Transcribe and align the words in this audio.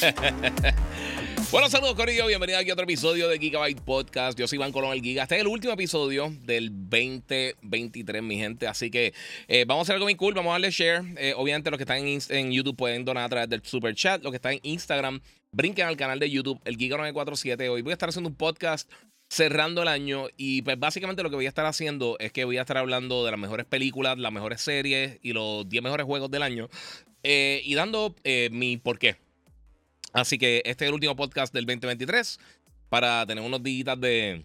bueno, 1.50 1.68
saludos 1.68 1.94
Corillo, 1.94 2.26
bienvenido 2.26 2.58
aquí 2.58 2.70
a 2.70 2.72
otro 2.72 2.84
episodio 2.84 3.28
de 3.28 3.38
Gigabyte 3.38 3.80
Podcast. 3.80 4.38
Yo 4.38 4.48
soy 4.48 4.56
Iván 4.56 4.72
Colón 4.72 4.92
el 4.92 5.02
Giga. 5.02 5.24
Este 5.24 5.36
es 5.36 5.40
el 5.42 5.46
último 5.46 5.72
episodio 5.74 6.32
del 6.42 6.70
2023, 6.70 8.22
mi 8.22 8.36
gente. 8.36 8.66
Así 8.66 8.90
que 8.90 9.12
eh, 9.48 9.64
vamos 9.66 9.82
a 9.82 9.84
hacer 9.84 9.94
algo 9.96 10.06
muy 10.06 10.14
cool, 10.14 10.34
vamos 10.34 10.50
a 10.50 10.52
darle 10.52 10.70
share. 10.70 11.02
Eh, 11.18 11.34
obviamente 11.36 11.70
los 11.70 11.76
que 11.76 11.84
están 11.84 11.98
en, 11.98 12.52
YouTube 12.52 12.76
pueden 12.76 13.04
donar 13.04 13.24
a 13.24 13.28
través 13.28 13.48
del 13.50 13.62
super 13.64 13.94
chat. 13.94 14.22
Los 14.22 14.32
que 14.32 14.36
están 14.36 14.54
en 14.54 14.60
Instagram, 14.62 15.20
brinquen 15.52 15.86
al 15.86 15.96
canal 15.96 16.18
de 16.18 16.30
YouTube, 16.30 16.60
el 16.64 16.78
Giga947. 16.78 17.68
Hoy 17.68 17.82
voy 17.82 17.90
a 17.90 17.94
estar 17.94 18.08
haciendo 18.08 18.30
un 18.30 18.36
podcast 18.36 18.90
cerrando 19.28 19.82
el 19.82 19.88
año 19.88 20.26
y 20.36 20.62
pues 20.62 20.78
básicamente 20.78 21.22
lo 21.22 21.30
que 21.30 21.36
voy 21.36 21.46
a 21.46 21.50
estar 21.50 21.66
haciendo 21.66 22.16
es 22.18 22.32
que 22.32 22.44
voy 22.44 22.56
a 22.56 22.62
estar 22.62 22.78
hablando 22.78 23.24
de 23.24 23.30
las 23.30 23.38
mejores 23.38 23.66
películas, 23.66 24.18
las 24.18 24.32
mejores 24.32 24.60
series 24.60 25.18
y 25.22 25.34
los 25.34 25.68
10 25.68 25.84
mejores 25.84 26.04
juegos 26.04 26.30
del 26.32 26.42
año 26.42 26.68
eh, 27.22 27.60
y 27.64 27.74
dando 27.74 28.16
mi 28.50 28.78
por 28.78 28.98
qué. 28.98 29.16
Así 30.12 30.38
que 30.38 30.62
este 30.64 30.84
es 30.84 30.88
el 30.88 30.94
último 30.94 31.14
podcast 31.14 31.54
del 31.54 31.66
2023 31.66 32.38
para 32.88 33.24
tener 33.26 33.44
unos 33.44 33.62
días 33.62 34.00
de, 34.00 34.44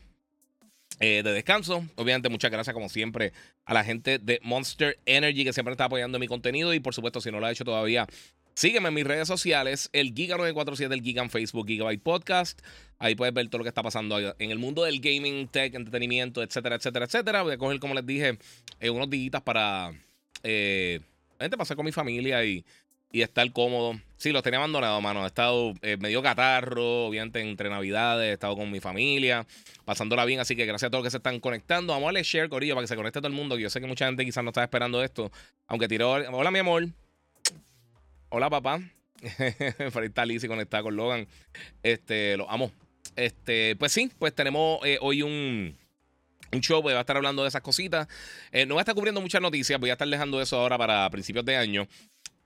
eh, 0.99 1.21
de 1.23 1.33
descanso. 1.33 1.85
Obviamente, 1.95 2.29
muchas 2.29 2.51
gracias, 2.51 2.73
como 2.73 2.87
siempre, 2.87 3.33
a 3.65 3.73
la 3.73 3.83
gente 3.83 4.19
de 4.19 4.39
Monster 4.43 4.99
Energy 5.05 5.43
que 5.43 5.53
siempre 5.53 5.73
está 5.73 5.85
apoyando 5.85 6.19
mi 6.19 6.27
contenido. 6.27 6.73
Y 6.73 6.79
por 6.79 6.93
supuesto, 6.93 7.19
si 7.19 7.31
no 7.31 7.39
lo 7.39 7.47
ha 7.47 7.51
hecho 7.51 7.65
todavía, 7.65 8.07
sígueme 8.53 8.89
en 8.89 8.93
mis 8.93 9.05
redes 9.05 9.27
sociales: 9.27 9.89
el 9.91 10.13
Giga947, 10.13 10.93
el 10.93 11.01
Giga 11.01 11.23
en 11.23 11.29
Facebook, 11.31 11.67
Gigabyte 11.67 12.01
Podcast. 12.01 12.61
Ahí 12.99 13.15
puedes 13.15 13.33
ver 13.33 13.47
todo 13.49 13.57
lo 13.57 13.63
que 13.63 13.69
está 13.69 13.83
pasando 13.83 14.19
en 14.19 14.51
el 14.51 14.59
mundo 14.59 14.83
del 14.83 15.01
gaming, 15.01 15.47
tech, 15.47 15.73
entretenimiento, 15.73 16.43
etcétera, 16.43 16.75
etcétera, 16.75 17.05
etcétera. 17.05 17.41
Voy 17.41 17.53
a 17.53 17.57
coger, 17.57 17.79
como 17.79 17.93
les 17.95 18.05
dije, 18.05 18.37
eh, 18.79 18.89
unos 18.89 19.09
días 19.09 19.41
para. 19.43 19.91
Eh, 20.43 21.01
pasar 21.57 21.75
con 21.75 21.85
mi 21.85 21.91
familia 21.91 22.43
y 22.45 22.63
y 23.11 23.21
estar 23.21 23.49
cómodo. 23.51 23.99
Sí, 24.17 24.31
los 24.31 24.43
tenía 24.43 24.59
abandonados, 24.59 25.01
mano. 25.01 25.23
He 25.23 25.27
estado 25.27 25.73
eh, 25.81 25.97
medio 25.97 26.21
catarro, 26.21 27.05
obviamente 27.07 27.41
entre 27.41 27.69
Navidades, 27.69 28.29
he 28.29 28.33
estado 28.33 28.55
con 28.55 28.71
mi 28.71 28.79
familia, 28.79 29.45
pasándola 29.85 30.25
bien. 30.25 30.39
Así 30.39 30.55
que 30.55 30.65
gracias 30.65 30.87
a 30.87 30.91
todos 30.91 31.03
los 31.03 31.07
que 31.07 31.11
se 31.11 31.17
están 31.17 31.39
conectando. 31.39 31.93
Vamos 31.93 32.05
a 32.05 32.07
darle 32.07 32.23
share, 32.23 32.49
Corillo, 32.49 32.75
para 32.75 32.83
que 32.83 32.87
se 32.87 32.95
conecte 32.95 33.19
todo 33.19 33.27
el 33.27 33.33
mundo. 33.33 33.57
yo 33.57 33.69
sé 33.69 33.79
que 33.79 33.87
mucha 33.87 34.05
gente 34.07 34.25
quizás 34.25 34.43
no 34.43 34.49
estaba 34.49 34.65
esperando 34.65 35.03
esto. 35.03 35.31
Aunque 35.67 35.87
tiró. 35.87 36.11
Hola, 36.11 36.51
mi 36.51 36.59
amor. 36.59 36.87
Hola, 38.29 38.49
papá. 38.49 38.81
Ahí 39.39 40.05
está 40.05 40.25
Lizzie 40.25 40.49
conectada 40.49 40.83
con 40.83 40.95
Logan. 40.95 41.27
Este, 41.83 42.37
lo 42.37 42.49
amo. 42.49 42.71
Este, 43.15 43.75
pues 43.77 43.91
sí, 43.91 44.11
pues 44.19 44.33
tenemos 44.33 44.79
eh, 44.83 44.97
hoy 44.99 45.21
un 45.21 45.77
un 46.55 46.61
show, 46.61 46.81
voy 46.81 46.93
a 46.93 46.99
estar 46.99 47.17
hablando 47.17 47.43
de 47.43 47.49
esas 47.49 47.61
cositas. 47.61 48.07
Eh, 48.51 48.65
no 48.65 48.75
voy 48.75 48.79
a 48.79 48.83
estar 48.83 48.95
cubriendo 48.95 49.21
muchas 49.21 49.41
noticias, 49.41 49.79
voy 49.79 49.89
a 49.89 49.93
estar 49.93 50.07
dejando 50.07 50.41
eso 50.41 50.57
ahora 50.57 50.77
para 50.77 51.09
principios 51.09 51.45
de 51.45 51.55
año. 51.55 51.87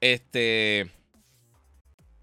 Este. 0.02 0.90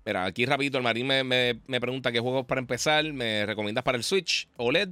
Mira, 0.05 0.25
aquí 0.25 0.47
rapidito 0.47 0.79
el 0.79 0.85
Marín 0.85 1.07
me, 1.07 1.81
pregunta 1.81 2.13
qué 2.13 2.21
juegos 2.21 2.47
para 2.47 2.61
empezar. 2.61 3.05
¿Me 3.13 3.45
recomiendas 3.45 3.83
para 3.83 3.99
el 3.99 4.05
Switch 4.05 4.49
OLED? 4.57 4.91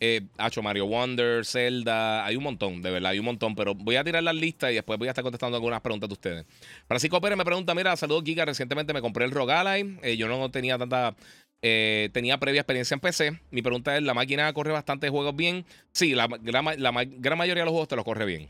Eh, 0.00 0.22
Hacho 0.38 0.62
Mario 0.62 0.86
Wonder, 0.86 1.46
Zelda, 1.46 2.26
hay 2.26 2.36
un 2.36 2.42
montón, 2.42 2.82
de 2.82 2.90
verdad, 2.90 3.12
hay 3.12 3.20
un 3.20 3.24
montón, 3.24 3.54
pero 3.54 3.74
voy 3.74 3.96
a 3.96 4.04
tirar 4.04 4.22
las 4.22 4.34
listas 4.34 4.72
y 4.72 4.74
después 4.74 4.98
voy 4.98 5.06
a 5.08 5.12
estar 5.12 5.22
contestando 5.22 5.56
algunas 5.56 5.80
preguntas 5.80 6.08
de 6.08 6.12
ustedes. 6.12 6.46
Francisco 6.88 7.20
Pérez 7.20 7.38
me 7.38 7.44
pregunta, 7.44 7.74
mira, 7.74 7.96
saludos 7.96 8.24
Giga, 8.24 8.44
recientemente 8.44 8.92
me 8.92 9.00
compré 9.00 9.24
el 9.24 9.30
Rogalai, 9.30 9.96
eh, 10.02 10.16
yo 10.16 10.26
no 10.26 10.50
tenía 10.50 10.76
tanta, 10.76 11.14
eh, 11.62 12.10
tenía 12.12 12.38
previa 12.38 12.62
experiencia 12.62 12.94
en 12.94 13.00
PC, 13.00 13.40
mi 13.50 13.62
pregunta 13.62 13.96
es, 13.96 14.02
¿la 14.02 14.14
máquina 14.14 14.52
corre 14.52 14.72
bastante 14.72 15.08
juegos 15.08 15.36
bien? 15.36 15.64
Sí, 15.92 16.14
la, 16.14 16.28
la 16.28 17.04
gran 17.06 17.38
mayoría 17.38 17.62
de 17.62 17.66
los 17.66 17.72
juegos 17.72 17.88
te 17.88 17.96
los 17.96 18.04
corre 18.04 18.26
bien. 18.26 18.48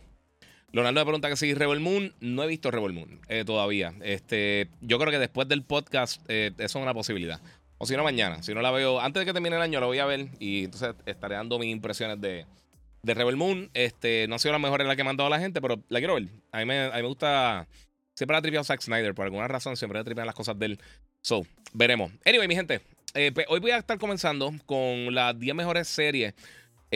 Leonardo 0.75 1.01
me 1.01 1.05
pregunta 1.05 1.29
que 1.29 1.37
si 1.37 1.55
Rebel 1.55 1.79
Moon. 1.79 2.13
No 2.19 2.43
he 2.43 2.49
visto 2.49 2.69
Rebel 2.73 2.93
Moon 2.93 3.21
eh, 3.29 3.45
todavía. 3.45 3.95
Este, 4.03 4.69
yo 4.81 4.99
creo 4.99 5.13
que 5.13 5.21
después 5.21 5.47
del 5.47 5.63
podcast 5.63 6.21
eh, 6.27 6.51
eso 6.59 6.79
es 6.79 6.83
una 6.83 6.93
posibilidad. 6.93 7.41
O 7.79 7.87
si 7.87 7.97
no, 7.97 8.03
mañana. 8.03 8.43
Si 8.43 8.53
no 8.55 8.61
la 8.61 8.73
veo, 8.73 9.01
antes 9.01 9.21
de 9.21 9.27
que 9.27 9.33
termine 9.33 9.55
el 9.55 9.63
año, 9.63 9.79
la 9.79 9.87
voy 9.87 10.01
a 10.01 10.05
ver. 10.05 10.31
Y 10.41 10.65
entonces 10.65 10.97
estaré 11.07 11.37
dando 11.37 11.61
mis 11.61 11.71
impresiones 11.71 12.21
de, 12.21 12.45
de 13.03 13.15
Rebel 13.15 13.37
Moon. 13.37 13.71
Este, 13.73 14.27
no 14.29 14.35
ha 14.35 14.39
sido 14.41 14.51
la 14.51 14.59
mejor 14.59 14.81
en 14.81 14.89
la 14.89 14.97
que 14.97 15.03
he 15.03 15.05
mandado 15.05 15.29
a 15.29 15.31
la 15.31 15.39
gente, 15.39 15.61
pero 15.61 15.81
la 15.89 16.01
quiero 16.01 16.15
ver. 16.15 16.27
A 16.51 16.59
mí 16.59 16.65
me, 16.65 17.03
gusta. 17.03 17.69
Siempre 18.15 18.37
la 18.37 18.43
tripeado 18.43 18.65
Zack 18.65 18.81
Snyder. 18.81 19.15
Por 19.15 19.27
alguna 19.27 19.47
razón, 19.47 19.77
siempre 19.77 20.01
le 20.01 20.05
tripean 20.05 20.27
las 20.27 20.35
cosas 20.35 20.59
del. 20.59 20.81
So, 21.21 21.47
veremos. 21.73 22.11
Anyway, 22.25 22.49
mi 22.49 22.57
gente. 22.57 22.81
Eh, 23.15 23.31
pues, 23.33 23.47
hoy 23.49 23.61
voy 23.61 23.71
a 23.71 23.79
estar 23.79 23.97
comenzando 23.97 24.53
con 24.67 25.15
las 25.15 25.39
10 25.39 25.55
mejores 25.55 25.87
series 25.87 26.35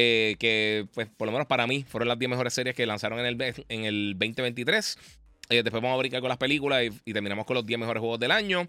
eh, 0.01 0.37
que 0.39 0.87
pues 0.95 1.09
por 1.09 1.27
lo 1.27 1.33
menos 1.33 1.49
para 1.49 1.67
mí 1.67 1.85
fueron 1.89 2.07
las 2.07 2.17
10 2.17 2.31
mejores 2.31 2.55
series 2.55 2.77
que 2.77 2.87
lanzaron 2.87 3.19
en 3.19 3.27
el, 3.27 3.65
en 3.69 3.85
el 3.85 4.13
2023. 4.17 4.97
Eh, 5.49 5.63
después 5.65 5.83
vamos 5.83 5.97
a 5.97 5.99
brincar 5.99 6.21
con 6.21 6.29
las 6.29 6.39
películas 6.39 6.85
y, 7.05 7.13
terminamos 7.13 7.45
con 7.45 7.57
los 7.57 7.67
10 7.67 7.81
mejores 7.81 8.01
juegos 8.01 8.21
del 8.21 8.31
año. 8.31 8.69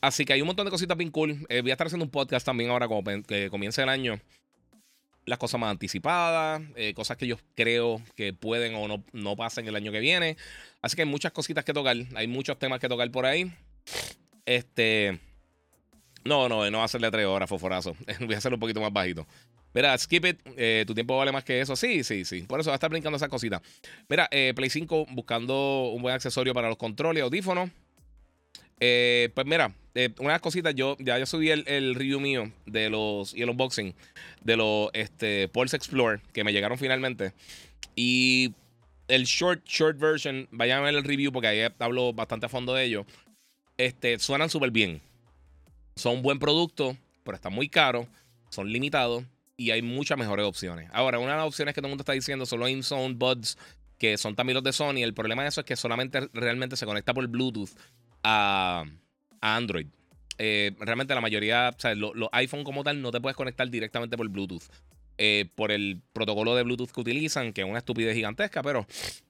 Así 0.00 0.24
que 0.24 0.32
hay 0.32 0.40
un 0.40 0.46
montón 0.46 0.64
de 0.64 0.70
cositas 0.70 0.96
bien 0.96 1.10
cool. 1.10 1.46
Eh, 1.50 1.60
voy 1.60 1.70
a 1.70 1.74
estar 1.74 1.86
haciendo 1.86 2.06
un 2.06 2.10
podcast 2.10 2.46
también 2.46 2.70
ahora 2.70 2.88
como 2.88 3.04
que 3.24 3.50
comience 3.50 3.82
el 3.82 3.90
año. 3.90 4.18
Las 5.26 5.38
cosas 5.38 5.60
más 5.60 5.70
anticipadas, 5.70 6.62
cosas 6.94 7.18
que 7.18 7.26
yo 7.26 7.36
creo 7.54 8.00
que 8.16 8.32
pueden 8.32 8.74
o 8.74 8.88
no, 8.88 9.04
no 9.12 9.36
pasen 9.36 9.68
el 9.68 9.76
año 9.76 9.92
que 9.92 10.00
viene. 10.00 10.38
Así 10.80 10.96
que 10.96 11.02
hay 11.02 11.08
muchas 11.08 11.32
cositas 11.32 11.62
que 11.62 11.74
tocar. 11.74 11.94
Hay 12.14 12.26
muchos 12.26 12.58
temas 12.58 12.80
que 12.80 12.88
tocar 12.88 13.10
por 13.10 13.26
ahí. 13.26 13.52
Este. 14.46 15.20
No, 16.24 16.48
no, 16.48 16.70
no 16.70 16.78
va 16.78 16.86
a 16.86 16.98
de 16.98 17.10
3 17.10 17.26
horas, 17.26 17.50
foforazo. 17.50 17.94
Voy 18.20 18.34
a 18.34 18.38
hacerlo 18.38 18.56
un 18.56 18.60
poquito 18.60 18.80
más 18.80 18.94
bajito. 18.94 19.26
Mira, 19.72 19.96
skip 19.96 20.24
it, 20.24 20.40
eh, 20.56 20.84
tu 20.86 20.94
tiempo 20.94 21.16
vale 21.16 21.32
más 21.32 21.44
que 21.44 21.60
eso. 21.60 21.76
Sí, 21.76 22.02
sí, 22.02 22.24
sí. 22.24 22.42
Por 22.42 22.60
eso 22.60 22.70
va 22.70 22.74
a 22.74 22.76
estar 22.76 22.90
brincando 22.90 23.16
esa 23.16 23.28
cosita. 23.28 23.62
Mira, 24.08 24.28
eh, 24.30 24.52
Play 24.54 24.70
5 24.70 25.06
buscando 25.10 25.90
un 25.94 26.02
buen 26.02 26.14
accesorio 26.14 26.54
para 26.54 26.68
los 26.68 26.76
controles 26.76 27.22
audífonos. 27.22 27.70
Eh, 28.80 29.28
pues 29.34 29.46
mira, 29.46 29.74
unas 30.18 30.40
cositas, 30.40 30.74
yo 30.74 30.96
ya 30.98 31.18
yo 31.18 31.26
subí 31.26 31.50
el, 31.50 31.94
review 31.94 32.18
mío 32.18 32.50
de 32.64 32.88
los 32.88 33.34
y 33.34 33.42
el 33.42 33.50
unboxing 33.50 33.94
de 34.42 34.56
los 34.56 34.88
este, 34.94 35.48
Pulse 35.48 35.76
Explorer 35.76 36.20
que 36.32 36.44
me 36.44 36.52
llegaron 36.52 36.78
finalmente. 36.78 37.32
Y 37.94 38.54
el 39.06 39.24
short, 39.24 39.64
short 39.66 39.98
version, 39.98 40.48
vayan 40.50 40.78
a 40.78 40.82
ver 40.82 40.94
el 40.94 41.04
review 41.04 41.30
porque 41.30 41.48
ahí 41.48 41.60
hablo 41.78 42.12
bastante 42.12 42.46
a 42.46 42.48
fondo 42.48 42.74
de 42.74 42.84
ello. 42.84 43.06
Este, 43.76 44.18
suenan 44.18 44.50
súper 44.50 44.70
bien. 44.70 45.00
Son 45.94 46.22
buen 46.22 46.38
producto, 46.38 46.96
pero 47.22 47.36
están 47.36 47.52
muy 47.52 47.68
caros. 47.68 48.06
Son 48.48 48.72
limitados 48.72 49.24
y 49.60 49.72
hay 49.72 49.82
muchas 49.82 50.16
mejores 50.16 50.46
opciones. 50.46 50.88
Ahora, 50.90 51.18
una 51.18 51.32
de 51.32 51.36
las 51.36 51.46
opciones 51.46 51.74
que 51.74 51.82
todo 51.82 51.88
el 51.88 51.90
mundo 51.90 52.00
está 52.00 52.14
diciendo 52.14 52.46
son 52.46 52.60
los 52.60 52.70
InZone 52.70 53.14
Buds, 53.14 53.58
que 53.98 54.16
son 54.16 54.34
también 54.34 54.54
los 54.54 54.64
de 54.64 54.72
Sony. 54.72 55.02
El 55.02 55.12
problema 55.12 55.42
de 55.42 55.50
eso 55.50 55.60
es 55.60 55.66
que 55.66 55.76
solamente 55.76 56.30
realmente 56.32 56.76
se 56.76 56.86
conecta 56.86 57.12
por 57.12 57.26
Bluetooth 57.26 57.68
a, 58.22 58.86
Android. 59.42 59.86
Eh, 60.38 60.72
realmente 60.80 61.14
la 61.14 61.20
mayoría, 61.20 61.74
o 61.76 61.78
sea, 61.78 61.94
los 61.94 62.28
iPhone 62.32 62.64
como 62.64 62.82
tal 62.82 63.02
no 63.02 63.10
te 63.10 63.20
puedes 63.20 63.36
conectar 63.36 63.68
directamente 63.68 64.16
por 64.16 64.26
Bluetooth. 64.30 64.62
Eh, 65.18 65.50
por 65.54 65.70
el 65.70 66.00
protocolo 66.14 66.56
de 66.56 66.62
Bluetooth 66.62 66.92
que 66.92 67.00
utilizan, 67.02 67.52
que 67.52 67.60
es 67.60 67.66
una 67.66 67.80
estupidez 67.80 68.14
gigantesca, 68.14 68.62
pero 68.62 68.86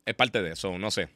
es 0.07 0.15
parte 0.15 0.41
de 0.41 0.53
eso, 0.53 0.79
no 0.79 0.93
sé. 0.93 1.09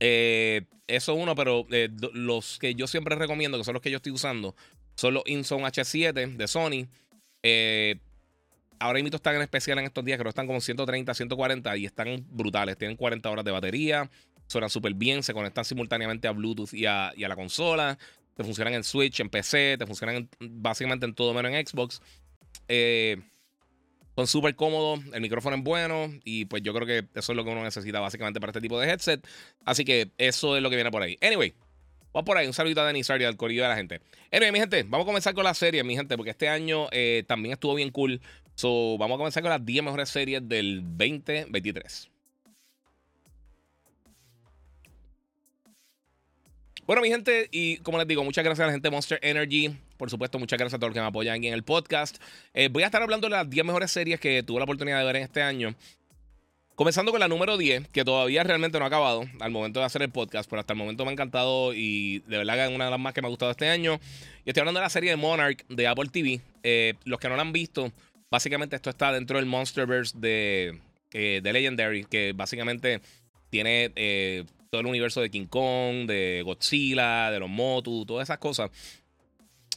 Eh, 0.00 0.62
eso 0.86 1.14
uno, 1.14 1.34
pero 1.34 1.66
los 2.14 2.58
que 2.58 2.74
yo 2.74 2.86
siempre 2.86 3.14
recomiendo, 3.14 3.58
que 3.58 3.64
son 3.64 3.74
los 3.74 3.82
que 3.82 3.90
yo 3.90 3.98
estoy 3.98 4.12
usando, 4.12 4.56
son 4.94 5.12
los 5.12 5.22
InZone 5.26 5.64
H7 5.64 6.36
de 6.36 6.48
Sony. 6.48 6.88
Eh, 7.48 8.00
ahora 8.78 9.00
mismo 9.02 9.14
están 9.14 9.36
en 9.36 9.42
especial 9.42 9.78
en 9.78 9.86
estos 9.86 10.04
días, 10.04 10.16
creo 10.16 10.26
que 10.26 10.30
están 10.30 10.46
como 10.46 10.60
130, 10.60 11.14
140 11.14 11.76
y 11.76 11.86
están 11.86 12.24
brutales. 12.28 12.76
Tienen 12.76 12.96
40 12.96 13.30
horas 13.30 13.44
de 13.44 13.50
batería, 13.50 14.10
suenan 14.46 14.70
súper 14.70 14.94
bien, 14.94 15.22
se 15.22 15.32
conectan 15.32 15.64
simultáneamente 15.64 16.28
a 16.28 16.32
Bluetooth 16.32 16.72
y 16.72 16.86
a, 16.86 17.12
la 17.16 17.36
consola. 17.36 17.98
Te 18.34 18.44
funcionan 18.44 18.74
en 18.74 18.84
Switch, 18.84 19.20
en 19.20 19.30
PC, 19.30 19.76
te 19.78 19.86
funcionan 19.86 20.28
básicamente 20.40 21.06
en 21.06 21.14
todo 21.14 21.32
menos 21.32 21.52
en 21.52 21.66
Xbox. 21.66 22.02
Eh, 22.68 23.16
son 24.14 24.26
súper 24.26 24.54
cómodos, 24.56 25.00
el 25.12 25.20
micrófono 25.20 25.56
es 25.56 25.62
bueno 25.62 26.10
y 26.24 26.46
pues 26.46 26.62
yo 26.62 26.72
creo 26.72 26.86
que 26.86 27.06
eso 27.18 27.32
es 27.32 27.36
lo 27.36 27.44
que 27.44 27.50
uno 27.50 27.62
necesita 27.62 28.00
básicamente 28.00 28.40
para 28.40 28.50
este 28.50 28.60
tipo 28.60 28.80
de 28.80 28.88
headset. 28.88 29.26
Así 29.64 29.84
que 29.84 30.10
eso 30.18 30.56
es 30.56 30.62
lo 30.62 30.70
que 30.70 30.76
viene 30.76 30.90
por 30.90 31.02
ahí. 31.02 31.18
Anyway, 31.20 31.54
Vamos 32.16 32.24
por 32.24 32.38
ahí, 32.38 32.46
un 32.46 32.54
saludito 32.54 32.80
a 32.80 32.86
Denis 32.86 33.10
y 33.10 33.24
al 33.24 33.36
corillo 33.36 33.62
de 33.64 33.68
la 33.68 33.76
gente. 33.76 34.00
Anyway, 34.32 34.50
mi 34.50 34.58
gente, 34.58 34.84
vamos 34.84 35.04
a 35.04 35.06
comenzar 35.06 35.34
con 35.34 35.44
la 35.44 35.52
serie, 35.52 35.84
mi 35.84 35.94
gente, 35.94 36.16
porque 36.16 36.30
este 36.30 36.48
año 36.48 36.86
eh, 36.90 37.24
también 37.28 37.52
estuvo 37.52 37.74
bien 37.74 37.90
cool. 37.90 38.22
So, 38.56 38.96
vamos 38.96 39.16
a 39.16 39.18
comenzar 39.18 39.42
con 39.42 39.50
las 39.50 39.64
10 39.64 39.84
mejores 39.84 40.08
series 40.08 40.48
del 40.48 40.80
2023. 40.82 42.08
Bueno, 46.86 47.02
mi 47.02 47.10
gente, 47.10 47.48
y 47.50 47.76
como 47.78 47.98
les 47.98 48.06
digo, 48.06 48.24
muchas 48.24 48.42
gracias 48.42 48.64
a 48.64 48.68
la 48.68 48.72
gente 48.72 48.86
de 48.86 48.92
Monster 48.92 49.18
Energy. 49.20 49.76
Por 49.98 50.08
supuesto, 50.08 50.38
muchas 50.38 50.58
gracias 50.58 50.74
a 50.74 50.78
todos 50.78 50.88
los 50.88 50.94
que 50.94 51.02
me 51.02 51.06
apoyan 51.06 51.36
aquí 51.36 51.48
en 51.48 51.52
el 51.52 51.64
podcast. 51.64 52.16
Eh, 52.54 52.70
voy 52.72 52.82
a 52.82 52.86
estar 52.86 53.02
hablando 53.02 53.26
de 53.26 53.32
las 53.32 53.50
10 53.50 53.66
mejores 53.66 53.90
series 53.90 54.18
que 54.18 54.42
tuve 54.42 54.58
la 54.58 54.64
oportunidad 54.64 55.00
de 55.00 55.04
ver 55.04 55.16
en 55.16 55.22
este 55.24 55.42
año. 55.42 55.74
Comenzando 56.76 57.10
con 57.10 57.20
la 57.20 57.28
número 57.28 57.58
10, 57.58 57.88
que 57.88 58.04
todavía 58.06 58.42
realmente 58.42 58.78
no 58.78 58.86
ha 58.86 58.88
acabado 58.88 59.24
al 59.40 59.50
momento 59.50 59.80
de 59.80 59.86
hacer 59.86 60.00
el 60.00 60.10
podcast, 60.10 60.48
pero 60.48 60.60
hasta 60.60 60.72
el 60.72 60.78
momento 60.78 61.04
me 61.04 61.10
ha 61.10 61.12
encantado 61.12 61.74
y 61.74 62.20
de 62.20 62.38
verdad 62.38 62.66
es 62.66 62.74
una 62.74 62.86
de 62.86 62.90
las 62.90 63.00
más 63.00 63.12
que 63.12 63.20
me 63.20 63.28
ha 63.28 63.30
gustado 63.30 63.50
este 63.50 63.68
año. 63.68 64.00
Y 64.46 64.50
estoy 64.50 64.60
hablando 64.60 64.80
de 64.80 64.84
la 64.84 64.90
serie 64.90 65.10
de 65.10 65.16
Monarch 65.16 65.66
de 65.68 65.86
Apple 65.86 66.08
TV. 66.10 66.40
Eh, 66.62 66.94
los 67.04 67.18
que 67.18 67.28
no 67.28 67.36
la 67.36 67.42
han 67.42 67.52
visto, 67.52 67.92
básicamente 68.30 68.76
esto 68.76 68.90
está 68.90 69.12
dentro 69.12 69.38
del 69.38 69.46
Monsterverse 69.46 70.16
de, 70.18 70.80
eh, 71.12 71.40
de 71.42 71.52
Legendary, 71.52 72.04
que 72.04 72.32
básicamente 72.34 73.00
tiene 73.50 73.92
eh, 73.96 74.44
todo 74.70 74.80
el 74.80 74.86
universo 74.86 75.20
de 75.20 75.30
King 75.30 75.46
Kong, 75.46 76.06
de 76.06 76.42
Godzilla, 76.44 77.30
de 77.30 77.38
los 77.38 77.48
Motu, 77.48 78.04
todas 78.04 78.26
esas 78.26 78.38
cosas. 78.38 78.70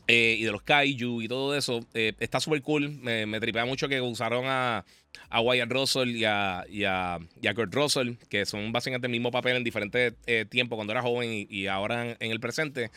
Eh, 0.08 0.38
y 0.40 0.44
de 0.44 0.52
los 0.52 0.64
kaiju 0.64 1.22
y 1.22 1.28
todo 1.28 1.56
eso. 1.56 1.86
Eh, 1.94 2.14
está 2.20 2.40
súper 2.40 2.62
cool. 2.64 2.90
Me, 2.90 3.28
me, 3.28 3.40
tripea 3.40 3.66
mucho 3.66 3.88
que 3.88 4.02
usaron 4.02 4.46
a, 4.48 4.84
a 5.30 5.42
Wyatt 5.42 5.72
Russell 5.72 6.16
y 6.16 6.26
a, 6.26 6.66
y, 6.68 6.84
a, 6.84 7.20
Kurt 7.56 7.74
Russell, 7.74 8.16
que 8.28 8.48
son 8.48 8.72
básicamente 8.72 9.06
el 9.06 9.12
mismo 9.12 9.30
papel 9.30 9.56
en 9.56 9.64
diferentes 9.64 10.16
tiempos, 10.50 10.78
cuando 10.78 10.94
era 10.94 11.04
joven 11.04 11.48
y, 11.48 11.68
ahora 11.68 12.18
en, 12.20 12.32
el 12.32 12.40
presente. 12.40 12.90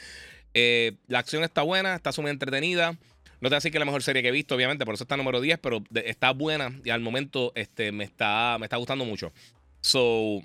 la 0.55 1.19
acción 1.19 1.45
está 1.45 1.61
buena, 1.61 1.95
está 1.95 2.13
súper 2.13 2.31
entretenida. 2.31 2.97
No 3.43 3.49
te 3.49 3.55
voy 3.55 3.57
a 3.57 3.59
decir 3.59 3.73
que 3.73 3.79
es 3.79 3.81
la 3.81 3.87
mejor 3.87 4.05
serie 4.05 4.23
que 4.23 4.29
he 4.29 4.33
visto, 4.33 4.55
obviamente, 4.55 4.85
por 4.85 4.95
eso 4.95 5.03
está 5.03 5.17
número 5.17 5.41
10, 5.41 5.59
pero 5.59 5.83
está 5.93 6.31
buena 6.31 6.79
y 6.85 6.91
al 6.91 7.01
momento 7.01 7.51
este, 7.57 7.91
me, 7.91 8.05
está, 8.05 8.57
me 8.61 8.67
está 8.67 8.77
gustando 8.77 9.05
mucho. 9.05 9.33
So, 9.81 10.41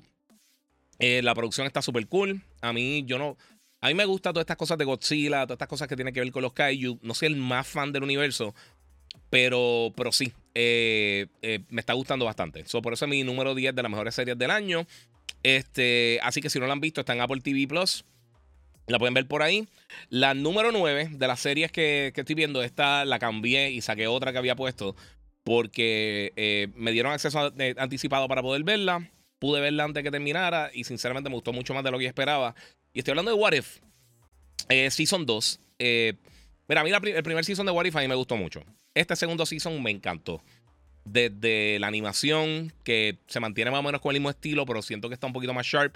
la 0.99 1.35
producción 1.35 1.67
está 1.67 1.83
súper 1.83 2.07
cool. 2.07 2.41
A 2.59 2.73
mí, 2.73 3.03
yo 3.05 3.19
no. 3.19 3.37
A 3.81 3.89
mí 3.89 3.93
me 3.93 4.05
gustan 4.05 4.33
todas 4.33 4.45
estas 4.45 4.57
cosas 4.57 4.79
de 4.79 4.85
Godzilla, 4.85 5.43
todas 5.43 5.57
estas 5.57 5.67
cosas 5.67 5.87
que 5.87 5.95
tienen 5.95 6.11
que 6.11 6.21
ver 6.21 6.31
con 6.31 6.41
los 6.41 6.53
kaiju. 6.53 6.97
No 7.03 7.13
soy 7.13 7.27
el 7.27 7.35
más 7.35 7.67
fan 7.67 7.91
del 7.91 8.01
universo, 8.01 8.55
pero, 9.29 9.93
pero 9.95 10.11
sí, 10.11 10.33
eh, 10.55 11.27
eh, 11.43 11.59
me 11.69 11.81
está 11.81 11.93
gustando 11.93 12.25
bastante. 12.25 12.65
por 12.81 12.93
eso 12.93 13.05
es 13.05 13.09
mi 13.09 13.23
número 13.23 13.53
10 13.53 13.75
de 13.75 13.83
las 13.83 13.91
mejores 13.91 14.15
series 14.15 14.39
del 14.39 14.49
año. 14.49 14.87
Este, 15.43 16.19
así 16.23 16.41
que 16.41 16.49
si 16.49 16.59
no 16.59 16.65
la 16.65 16.73
han 16.73 16.81
visto, 16.81 17.01
está 17.01 17.13
Apple 17.21 17.41
TV 17.41 17.67
Plus. 17.67 18.05
La 18.87 18.99
pueden 18.99 19.13
ver 19.13 19.27
por 19.27 19.43
ahí. 19.43 19.67
La 20.09 20.33
número 20.33 20.71
9 20.71 21.09
de 21.11 21.27
las 21.27 21.41
series 21.41 21.71
que, 21.71 22.13
estoy 22.15 22.35
viendo, 22.35 22.63
esta 22.63 23.03
la 23.03 23.19
cambié 23.19 23.69
y 23.71 23.81
saqué 23.81 24.07
otra 24.07 24.31
que 24.31 24.37
había 24.37 24.55
puesto 24.55 24.95
porque 25.43 26.33
eh, 26.35 26.67
me 26.75 26.91
dieron 26.91 27.13
acceso 27.13 27.53
anticipado 27.77 28.27
para 28.27 28.41
poder 28.41 28.63
verla. 28.63 29.09
Pude 29.39 29.61
verla 29.61 29.83
antes 29.83 30.03
que 30.03 30.11
terminara 30.11 30.71
y 30.73 30.83
sinceramente 30.85 31.29
me 31.29 31.35
gustó 31.35 31.53
mucho 31.53 31.73
más 31.73 31.83
de 31.83 31.91
lo 31.91 31.99
que 31.99 32.05
esperaba. 32.05 32.55
Y 32.93 32.99
estoy 32.99 33.11
hablando 33.11 33.31
de 33.31 33.37
What 33.37 33.53
If. 33.53 33.77
Eh, 34.69 34.89
season 34.89 35.25
2. 35.25 35.59
Eh, 35.79 36.13
mira, 36.67 36.81
a 36.81 36.83
mí 36.83 36.91
el 36.91 37.23
primer 37.23 37.45
season 37.45 37.65
de 37.65 37.71
What 37.71 37.85
If 37.85 37.95
a 37.95 38.01
mí 38.01 38.07
me 38.07 38.15
gustó 38.15 38.35
mucho. 38.35 38.63
Este 38.93 39.15
segundo 39.15 39.45
season 39.45 39.81
me 39.83 39.91
encantó. 39.91 40.41
Desde 41.05 41.79
la 41.79 41.87
animación, 41.87 42.73
que 42.83 43.19
se 43.27 43.39
mantiene 43.39 43.71
más 43.71 43.79
o 43.81 43.83
menos 43.83 44.01
con 44.01 44.13
el 44.13 44.19
mismo 44.19 44.29
estilo, 44.29 44.65
pero 44.65 44.81
siento 44.81 45.07
que 45.07 45.13
está 45.13 45.27
un 45.27 45.33
poquito 45.33 45.53
más 45.53 45.65
sharp. 45.65 45.95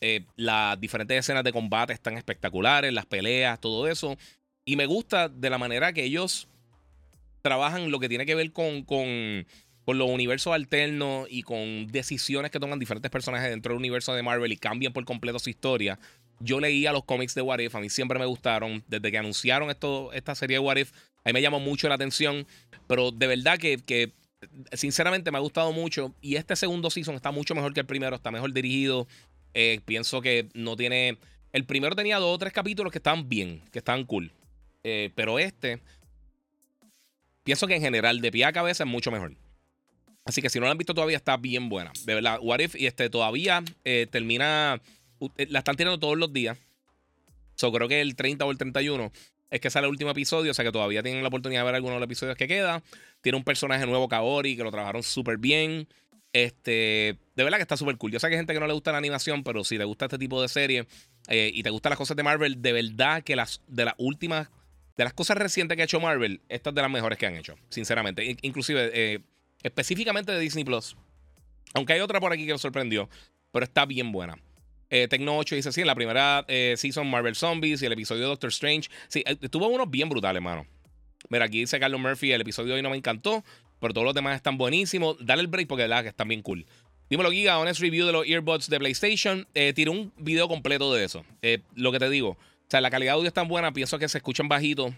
Eh, 0.00 0.24
las 0.36 0.80
diferentes 0.80 1.18
escenas 1.18 1.44
de 1.44 1.52
combate 1.52 1.92
están 1.92 2.16
espectaculares, 2.16 2.92
las 2.92 3.06
peleas, 3.06 3.60
todo 3.60 3.88
eso. 3.88 4.16
Y 4.64 4.76
me 4.76 4.86
gusta 4.86 5.28
de 5.28 5.50
la 5.50 5.58
manera 5.58 5.92
que 5.92 6.04
ellos 6.04 6.48
trabajan 7.42 7.90
lo 7.90 7.98
que 7.98 8.08
tiene 8.08 8.26
que 8.26 8.34
ver 8.34 8.52
con, 8.52 8.84
con, 8.84 9.46
con 9.84 9.98
los 9.98 10.10
universos 10.10 10.52
alternos 10.52 11.26
y 11.30 11.42
con 11.42 11.86
decisiones 11.86 12.50
que 12.50 12.60
toman 12.60 12.78
diferentes 12.78 13.10
personajes 13.10 13.50
dentro 13.50 13.72
del 13.72 13.78
universo 13.78 14.12
de 14.14 14.22
Marvel 14.22 14.52
y 14.52 14.56
cambian 14.56 14.92
por 14.92 15.04
completo 15.04 15.38
su 15.38 15.48
historia. 15.50 15.98
Yo 16.40 16.60
leía 16.60 16.92
los 16.92 17.04
cómics 17.04 17.34
de 17.34 17.42
What 17.42 17.58
If, 17.58 17.74
a 17.74 17.80
mí 17.80 17.90
siempre 17.90 18.18
me 18.18 18.26
gustaron. 18.26 18.84
Desde 18.86 19.10
que 19.10 19.18
anunciaron 19.18 19.70
esto, 19.70 20.12
esta 20.12 20.34
serie 20.34 20.56
de 20.56 20.60
What 20.60 20.76
If, 20.76 20.92
a 21.24 21.32
me 21.32 21.42
llamó 21.42 21.58
mucho 21.58 21.88
la 21.88 21.96
atención. 21.96 22.46
Pero 22.86 23.10
de 23.10 23.26
verdad 23.26 23.58
que, 23.58 24.12
sinceramente 24.72 25.30
me 25.30 25.38
ha 25.38 25.40
gustado 25.40 25.72
mucho. 25.72 26.14
Y 26.20 26.36
este 26.36 26.54
segundo 26.54 26.90
season 26.90 27.16
está 27.16 27.32
mucho 27.32 27.54
mejor 27.54 27.74
que 27.74 27.80
el 27.80 27.86
primero, 27.86 28.14
está 28.16 28.30
mejor 28.30 28.52
dirigido. 28.52 29.08
Eh, 29.54 29.80
pienso 29.84 30.20
que 30.20 30.48
no 30.54 30.76
tiene. 30.76 31.18
El 31.52 31.64
primero 31.64 31.96
tenía 31.96 32.18
dos 32.18 32.34
o 32.34 32.38
tres 32.38 32.52
capítulos 32.52 32.92
que 32.92 32.98
estaban 32.98 33.28
bien, 33.28 33.62
que 33.72 33.78
estaban 33.78 34.04
cool. 34.04 34.32
Eh, 34.84 35.10
pero 35.14 35.38
este, 35.38 35.80
pienso 37.44 37.66
que 37.66 37.76
en 37.76 37.82
general, 37.82 38.20
de 38.20 38.30
pie 38.30 38.44
a 38.44 38.52
cabeza, 38.52 38.84
es 38.84 38.90
mucho 38.90 39.10
mejor. 39.10 39.34
Así 40.24 40.42
que 40.42 40.50
si 40.50 40.58
no 40.60 40.66
la 40.66 40.72
han 40.72 40.78
visto 40.78 40.94
todavía, 40.94 41.16
está 41.16 41.36
bien 41.36 41.68
buena. 41.68 41.92
De 42.04 42.14
verdad, 42.14 42.38
What 42.42 42.60
If 42.60 42.74
y 42.76 42.86
este 42.86 43.08
todavía 43.08 43.64
eh, 43.84 44.06
termina 44.10 44.80
la 45.36 45.58
están 45.58 45.76
tirando 45.76 45.98
todos 45.98 46.16
los 46.16 46.32
días. 46.32 46.58
So, 47.54 47.72
creo 47.72 47.88
que 47.88 48.00
el 48.00 48.14
30 48.14 48.44
o 48.44 48.50
el 48.50 48.58
31 48.58 49.10
es 49.50 49.60
que 49.60 49.70
sale 49.70 49.86
el 49.86 49.90
último 49.90 50.10
episodio, 50.10 50.50
o 50.50 50.54
sea 50.54 50.64
que 50.64 50.72
todavía 50.72 51.02
tienen 51.02 51.22
la 51.22 51.28
oportunidad 51.28 51.62
de 51.62 51.66
ver 51.66 51.74
algunos 51.74 51.96
de 51.96 52.00
los 52.00 52.06
episodios 52.06 52.36
que 52.36 52.46
quedan. 52.46 52.82
Tiene 53.20 53.38
un 53.38 53.44
personaje 53.44 53.86
nuevo, 53.86 54.08
Kaori, 54.08 54.56
que 54.56 54.62
lo 54.62 54.70
trabajaron 54.70 55.02
súper 55.02 55.38
bien. 55.38 55.88
Este, 56.32 57.18
de 57.34 57.44
verdad 57.44 57.58
que 57.58 57.62
está 57.62 57.76
súper 57.76 57.96
cool. 57.96 58.12
Yo 58.12 58.20
sé 58.20 58.28
que 58.28 58.34
hay 58.34 58.38
gente 58.38 58.52
que 58.52 58.60
no 58.60 58.66
le 58.66 58.72
gusta 58.72 58.92
la 58.92 58.98
animación, 58.98 59.42
pero 59.42 59.64
si 59.64 59.78
te 59.78 59.84
gusta 59.84 60.06
este 60.06 60.18
tipo 60.18 60.40
de 60.42 60.48
serie 60.48 60.86
eh, 61.28 61.50
y 61.52 61.62
te 61.62 61.70
gustan 61.70 61.90
las 61.90 61.98
cosas 61.98 62.16
de 62.16 62.22
Marvel, 62.22 62.60
de 62.60 62.72
verdad 62.72 63.22
que 63.22 63.36
las 63.36 63.62
de 63.66 63.86
las 63.86 63.94
últimas, 63.98 64.50
de 64.96 65.04
las 65.04 65.14
cosas 65.14 65.38
recientes 65.38 65.76
que 65.76 65.82
ha 65.82 65.84
hecho 65.84 66.00
Marvel, 66.00 66.42
estas 66.48 66.74
de 66.74 66.82
las 66.82 66.90
mejores 66.90 67.18
que 67.18 67.26
han 67.26 67.36
hecho, 67.36 67.56
sinceramente. 67.70 68.36
Inclusive, 68.42 68.90
eh, 68.92 69.20
específicamente 69.62 70.32
de 70.32 70.40
Disney 70.40 70.64
Plus. 70.64 70.96
Aunque 71.74 71.94
hay 71.94 72.00
otra 72.00 72.20
por 72.20 72.32
aquí 72.32 72.46
que 72.46 72.52
nos 72.52 72.60
sorprendió, 72.60 73.08
pero 73.52 73.64
está 73.64 73.86
bien 73.86 74.12
buena. 74.12 74.38
Eh, 74.90 75.08
Tecno 75.08 75.36
8 75.38 75.54
dice: 75.54 75.72
Sí, 75.72 75.80
en 75.80 75.86
la 75.86 75.94
primera 75.94 76.44
eh, 76.48 76.74
season 76.76 77.08
Marvel 77.08 77.36
Zombies 77.36 77.82
y 77.82 77.86
el 77.86 77.92
episodio 77.92 78.22
de 78.22 78.28
Doctor 78.28 78.48
Strange. 78.48 78.88
Sí, 79.08 79.22
tuvo 79.50 79.68
unos 79.68 79.90
bien 79.90 80.08
brutales, 80.08 80.42
mano. 80.42 80.66
Mira, 81.28 81.44
aquí 81.44 81.60
dice 81.60 81.78
Carlos 81.78 82.00
Murphy: 82.00 82.32
El 82.32 82.40
episodio 82.40 82.68
de 82.68 82.74
hoy 82.76 82.82
no 82.82 82.90
me 82.90 82.96
encantó, 82.96 83.44
pero 83.80 83.94
todos 83.94 84.04
los 84.04 84.14
demás 84.14 84.36
están 84.36 84.58
buenísimos. 84.58 85.16
Dale 85.20 85.42
el 85.42 85.48
break 85.48 85.68
porque 85.68 85.82
de 85.82 85.88
verdad 85.88 86.02
que 86.02 86.08
están 86.08 86.28
bien 86.28 86.42
cool. 86.42 86.66
Dímelo, 87.10 87.30
Giga, 87.30 87.58
honest 87.58 87.80
review 87.80 88.06
de 88.06 88.12
los 88.12 88.26
earbuds 88.26 88.68
de 88.68 88.78
PlayStation. 88.78 89.46
Eh, 89.54 89.72
tiré 89.74 89.90
un 89.90 90.12
video 90.18 90.48
completo 90.48 90.92
de 90.92 91.04
eso. 91.04 91.24
lo 91.74 91.92
que 91.92 91.98
te 91.98 92.10
digo. 92.10 92.30
O 92.30 92.70
sea, 92.70 92.80
la 92.80 92.90
calidad 92.90 93.12
de 93.12 93.16
audio 93.16 93.28
es 93.28 93.34
tan 93.34 93.48
buena, 93.48 93.72
pienso 93.72 93.98
que 93.98 94.08
se 94.08 94.18
escuchan 94.18 94.48
bajito. 94.48 94.92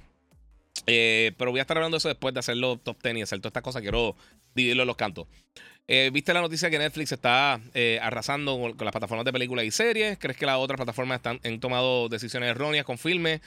pero 0.84 1.50
voy 1.50 1.60
a 1.60 1.62
estar 1.62 1.76
hablando 1.76 1.96
de 1.96 1.98
eso 1.98 2.08
después 2.08 2.34
de 2.34 2.40
hacerlo 2.40 2.78
top 2.82 3.00
10 3.02 3.16
y 3.16 3.22
hacer 3.22 3.38
todas 3.38 3.50
estas 3.50 3.62
cosas. 3.62 3.82
Quiero 3.82 4.16
dividirlo 4.54 4.82
en 4.82 4.88
los 4.88 4.96
cantos. 4.96 5.26
Eh, 5.92 6.10
¿Viste 6.12 6.32
la 6.32 6.40
noticia 6.40 6.70
que 6.70 6.78
Netflix 6.78 7.10
está 7.10 7.60
eh, 7.74 7.98
arrasando 8.00 8.56
con, 8.76 8.86
las 8.86 8.92
plataformas 8.92 9.24
de 9.24 9.32
películas 9.32 9.64
y 9.64 9.72
series? 9.72 10.18
¿Crees 10.18 10.36
que 10.36 10.46
las 10.46 10.56
otras 10.56 10.76
plataformas 10.76 11.16
están, 11.16 11.40
han 11.42 11.58
tomado 11.58 12.08
decisiones 12.08 12.48
erróneas 12.48 12.84
con 12.84 12.96
filmes 12.96 13.40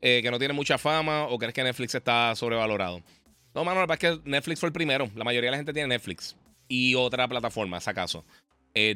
eh, 0.00 0.20
que 0.22 0.30
no 0.30 0.38
tienen 0.38 0.56
mucha 0.56 0.78
fama? 0.78 1.24
¿O 1.24 1.38
crees 1.38 1.52
que 1.52 1.62
Netflix 1.62 1.94
está 1.94 2.34
sobrevalorado? 2.36 3.02
No, 3.54 3.64
mano, 3.64 3.80
la 3.80 3.86
verdad 3.86 3.98
es 4.02 4.22
que 4.22 4.30
Netflix 4.30 4.60
fue 4.60 4.68
el 4.68 4.72
primero. 4.72 5.10
La 5.14 5.24
mayoría 5.24 5.48
de 5.48 5.52
la 5.52 5.56
gente 5.56 5.72
tiene 5.72 5.88
Netflix 5.88 6.36
y 6.68 6.94
otra 6.94 7.26
plataforma, 7.28 7.80
si 7.80 7.90
acaso. 7.90 8.24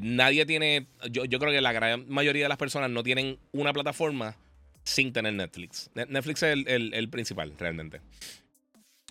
nadie 0.00 0.46
tiene. 0.46 0.86
Yo, 1.10 1.38
creo 1.38 1.52
que 1.52 1.60
la 1.60 1.72
gran 1.72 2.08
mayoría 2.08 2.44
de 2.44 2.48
las 2.48 2.58
personas 2.58 2.90
no 2.90 3.02
tienen 3.02 3.38
una 3.52 3.72
plataforma 3.72 4.36
sin 4.84 5.12
tener 5.12 5.34
Netflix. 5.34 5.90
Netflix 5.94 6.42
es 6.42 6.64
el, 6.66 7.08
principal, 7.10 7.52
realmente. 7.58 8.00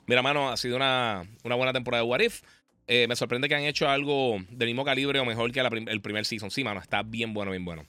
Mira, 0.06 0.22
mano, 0.22 0.50
ha 0.50 0.58
sido 0.58 0.76
una, 0.76 1.26
una 1.44 1.56
buena 1.56 1.74
temporada 1.74 2.04
de 2.04 2.10
What 2.10 2.22
If. 2.22 2.42
Eh, 2.88 3.08
me 3.08 3.16
sorprende 3.16 3.48
que 3.48 3.56
han 3.56 3.64
hecho 3.64 3.88
algo 3.88 4.44
del 4.50 4.68
mismo 4.68 4.84
calibre 4.84 5.20
o 5.20 5.26
mejor 5.26 5.52
que 5.52 5.60
el 5.60 6.02
primer 6.02 6.26
season. 6.26 6.52
Sí, 6.52 6.64
mano, 6.64 6.82
está 6.82 7.04
bien 7.04 7.34
bueno, 7.34 7.52
bien 7.52 7.64
bueno. 7.64 7.86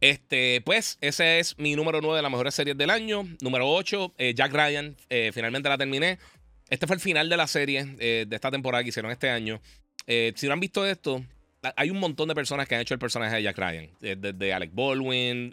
Este, 0.00 0.60
pues, 0.64 0.98
ese 1.00 1.38
es 1.38 1.58
mi 1.58 1.76
número 1.76 2.00
9 2.00 2.16
de 2.16 2.22
las 2.22 2.30
mejores 2.30 2.54
series 2.54 2.76
del 2.76 2.90
año. 2.90 3.24
Número 3.40 3.70
8, 3.70 4.14
eh, 4.18 4.34
Jack 4.34 4.52
Ryan. 4.52 4.96
Eh, 5.08 5.30
finalmente 5.32 5.68
la 5.68 5.78
terminé. 5.78 6.18
Este 6.70 6.86
fue 6.86 6.96
el 6.96 7.00
final 7.00 7.28
de 7.28 7.36
la 7.36 7.46
serie 7.46 7.84
de 7.84 8.28
esta 8.30 8.50
temporada 8.50 8.82
que 8.82 8.88
hicieron 8.88 9.12
este 9.12 9.28
año. 9.30 9.60
si 10.06 10.46
no 10.46 10.52
han 10.52 10.60
visto 10.60 10.86
esto, 10.86 11.24
hay 11.76 11.90
un 11.90 11.98
montón 11.98 12.28
de 12.28 12.34
personas 12.34 12.68
que 12.68 12.74
han 12.74 12.80
hecho 12.80 12.94
el 12.94 13.00
personaje 13.00 13.36
de 13.36 13.42
Jack 13.42 13.58
Ryan. 13.58 13.90
Desde 14.00 14.52
Alec 14.52 14.70
Baldwin, 14.74 15.52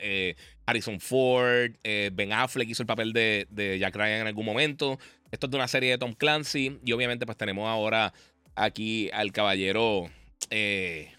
Harrison 0.65 1.00
Ford, 1.00 1.72
Ben 1.84 2.34
Affleck 2.34 2.70
hizo 2.70 2.84
el 2.84 2.88
papel 2.88 3.13
de, 3.13 3.77
Jack 3.80 3.96
Ryan 3.96 4.22
en 4.22 4.27
algún 4.27 4.46
momento. 4.46 5.00
Esto 5.32 5.48
es 5.48 5.51
de 5.51 5.58
una 5.58 5.68
serie 5.68 5.91
de 5.91 5.98
Tom 5.98 6.13
Clancy. 6.13 6.80
Y 6.86 6.91
obviamente, 6.91 7.25
pues 7.25 7.38
tenemos 7.38 7.68
ahora 7.68 8.13
aquí 8.56 9.10
al 9.13 9.32
caballero. 9.32 10.10
Eh, 10.50 11.12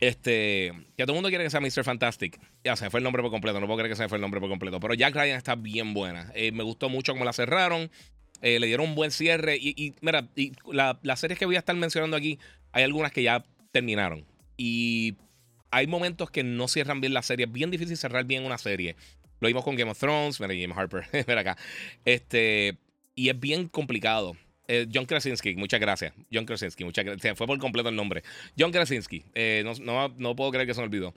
este. 0.00 0.72
Que 0.96 1.04
todo 1.04 1.12
el 1.12 1.16
mundo 1.16 1.28
quiere 1.28 1.44
que 1.44 1.50
sea 1.50 1.60
Mr. 1.60 1.84
Fantastic. 1.84 2.40
Ya 2.62 2.76
se 2.76 2.84
me 2.84 2.90
fue 2.90 3.00
el 3.00 3.04
nombre 3.04 3.22
por 3.22 3.30
completo. 3.30 3.60
No 3.60 3.66
puedo 3.66 3.78
creer 3.78 3.90
que 3.90 3.96
se 3.96 4.02
me 4.02 4.08
fue 4.08 4.16
el 4.16 4.22
nombre 4.22 4.40
por 4.40 4.50
completo. 4.50 4.80
Pero 4.80 4.94
Jack 4.94 5.14
Ryan 5.14 5.36
está 5.36 5.54
bien 5.54 5.94
buena. 5.94 6.30
Eh, 6.34 6.52
me 6.52 6.62
gustó 6.62 6.88
mucho 6.88 7.12
cómo 7.12 7.24
la 7.24 7.32
cerraron. 7.32 7.90
Eh, 8.42 8.60
le 8.60 8.66
dieron 8.66 8.88
un 8.90 8.94
buen 8.94 9.10
cierre. 9.10 9.56
Y, 9.56 9.94
mira, 10.02 10.28
las 11.02 11.20
series 11.20 11.38
que 11.38 11.46
voy 11.46 11.56
a 11.56 11.60
estar 11.60 11.74
mencionando 11.76 12.16
aquí, 12.16 12.38
hay 12.72 12.84
algunas 12.84 13.12
que 13.12 13.22
ya 13.22 13.44
terminaron. 13.70 14.26
Y 14.56 15.16
hay 15.70 15.86
momentos 15.86 16.30
que 16.30 16.42
no 16.42 16.68
cierran 16.68 17.00
bien 17.00 17.14
la 17.14 17.22
serie. 17.22 17.46
Es 17.46 17.52
bien 17.52 17.70
difícil 17.70 17.96
cerrar 17.96 18.24
bien 18.24 18.44
una 18.44 18.58
serie. 18.58 18.96
Lo 19.40 19.48
vimos 19.48 19.64
con 19.64 19.76
Game 19.76 19.90
of 19.90 19.98
Thrones. 19.98 20.38
Mira, 20.40 20.52
Jim 20.52 20.72
Harper. 20.72 21.06
mira 21.26 21.40
acá. 21.40 21.56
Este. 22.04 22.76
Y 23.14 23.30
es 23.30 23.40
bien 23.40 23.68
complicado. 23.68 24.36
Eh, 24.72 24.86
John 24.94 25.04
Krasinski, 25.04 25.56
muchas 25.56 25.80
gracias. 25.80 26.12
John 26.32 26.46
Krasinski, 26.46 26.84
muchas 26.84 27.04
gracias. 27.04 27.36
Fue 27.36 27.44
por 27.48 27.58
completo 27.58 27.88
el 27.88 27.96
nombre. 27.96 28.22
John 28.56 28.70
Krasinski. 28.70 29.24
Eh, 29.34 29.64
no, 29.64 30.36
puedo 30.36 30.52
creer 30.52 30.64
que 30.64 30.74
se 30.74 30.80
me 30.80 30.86
olvidó. 30.86 31.12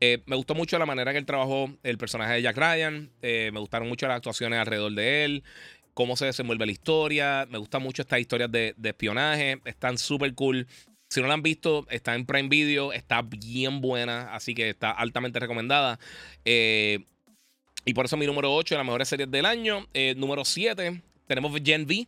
Eh, 0.00 0.22
me 0.24 0.36
gustó 0.36 0.54
mucho 0.54 0.78
la 0.78 0.86
manera 0.86 1.12
que 1.12 1.18
él 1.18 1.26
trabajó 1.26 1.70
el 1.82 1.98
personaje 1.98 2.32
de 2.32 2.42
Jack 2.42 2.56
Ryan. 2.56 3.10
me 3.20 3.60
gustaron 3.60 3.88
mucho 3.88 4.08
las 4.08 4.16
actuaciones 4.16 4.58
alrededor 4.58 4.92
de 4.92 5.26
él. 5.26 5.44
Cómo 5.92 6.16
se 6.16 6.24
desenvuelve 6.24 6.64
la 6.64 6.72
historia. 6.72 7.46
Me 7.50 7.58
gustan 7.58 7.82
mucho 7.82 8.00
estas 8.00 8.20
historias 8.20 8.50
de, 8.50 8.74
espionaje. 8.82 9.60
Están 9.66 9.98
súper 9.98 10.34
cool. 10.34 10.66
Si 11.10 11.20
no 11.20 11.26
la 11.26 11.34
han 11.34 11.42
visto, 11.42 11.86
está 11.90 12.14
en 12.14 12.24
Prime 12.24 12.48
Video. 12.48 12.90
Está 12.94 13.20
bien 13.20 13.82
buena. 13.82 14.34
Así 14.34 14.54
que 14.54 14.70
está 14.70 14.92
altamente 14.92 15.38
recomendada. 15.40 15.98
y 16.42 17.92
por 17.94 18.06
eso 18.06 18.16
mi 18.16 18.24
número 18.24 18.54
8 18.54 18.76
de 18.76 18.78
las 18.78 18.86
mejores 18.86 19.08
series 19.08 19.30
del 19.30 19.44
año. 19.44 19.86
número 20.16 20.46
7 20.46 21.02
tenemos 21.26 21.52
Gen 21.62 21.84
V, 21.84 22.06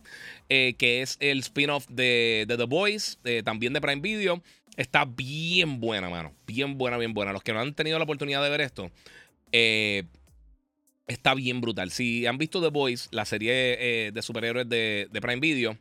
eh, 0.48 0.74
que 0.78 1.02
es 1.02 1.16
el 1.20 1.40
spin-off 1.40 1.86
de, 1.88 2.44
The 2.46 2.64
Boys, 2.64 3.18
eh, 3.24 3.42
también 3.44 3.72
de 3.72 3.80
Prime 3.80 4.00
Video. 4.00 4.42
Está 4.76 5.04
bien 5.04 5.80
buena, 5.80 6.10
mano. 6.10 6.32
Bien 6.46 6.76
buena, 6.76 6.98
bien 6.98 7.14
buena. 7.14 7.32
Los 7.32 7.42
que 7.42 7.52
no 7.52 7.60
han 7.60 7.74
tenido 7.74 7.98
la 7.98 8.04
oportunidad 8.04 8.42
de 8.42 8.50
ver 8.50 8.60
esto, 8.60 8.90
eh, 9.52 10.04
está 11.06 11.34
bien 11.34 11.60
brutal. 11.60 11.90
Si 11.90 12.26
han 12.26 12.38
visto 12.38 12.60
The 12.60 12.68
Boys, 12.68 13.08
la 13.10 13.24
serie 13.24 14.12
de 14.12 14.22
superhéroes 14.22 14.68
de, 14.68 15.08
de, 15.10 15.20
Prime 15.20 15.40
Video, 15.40 15.78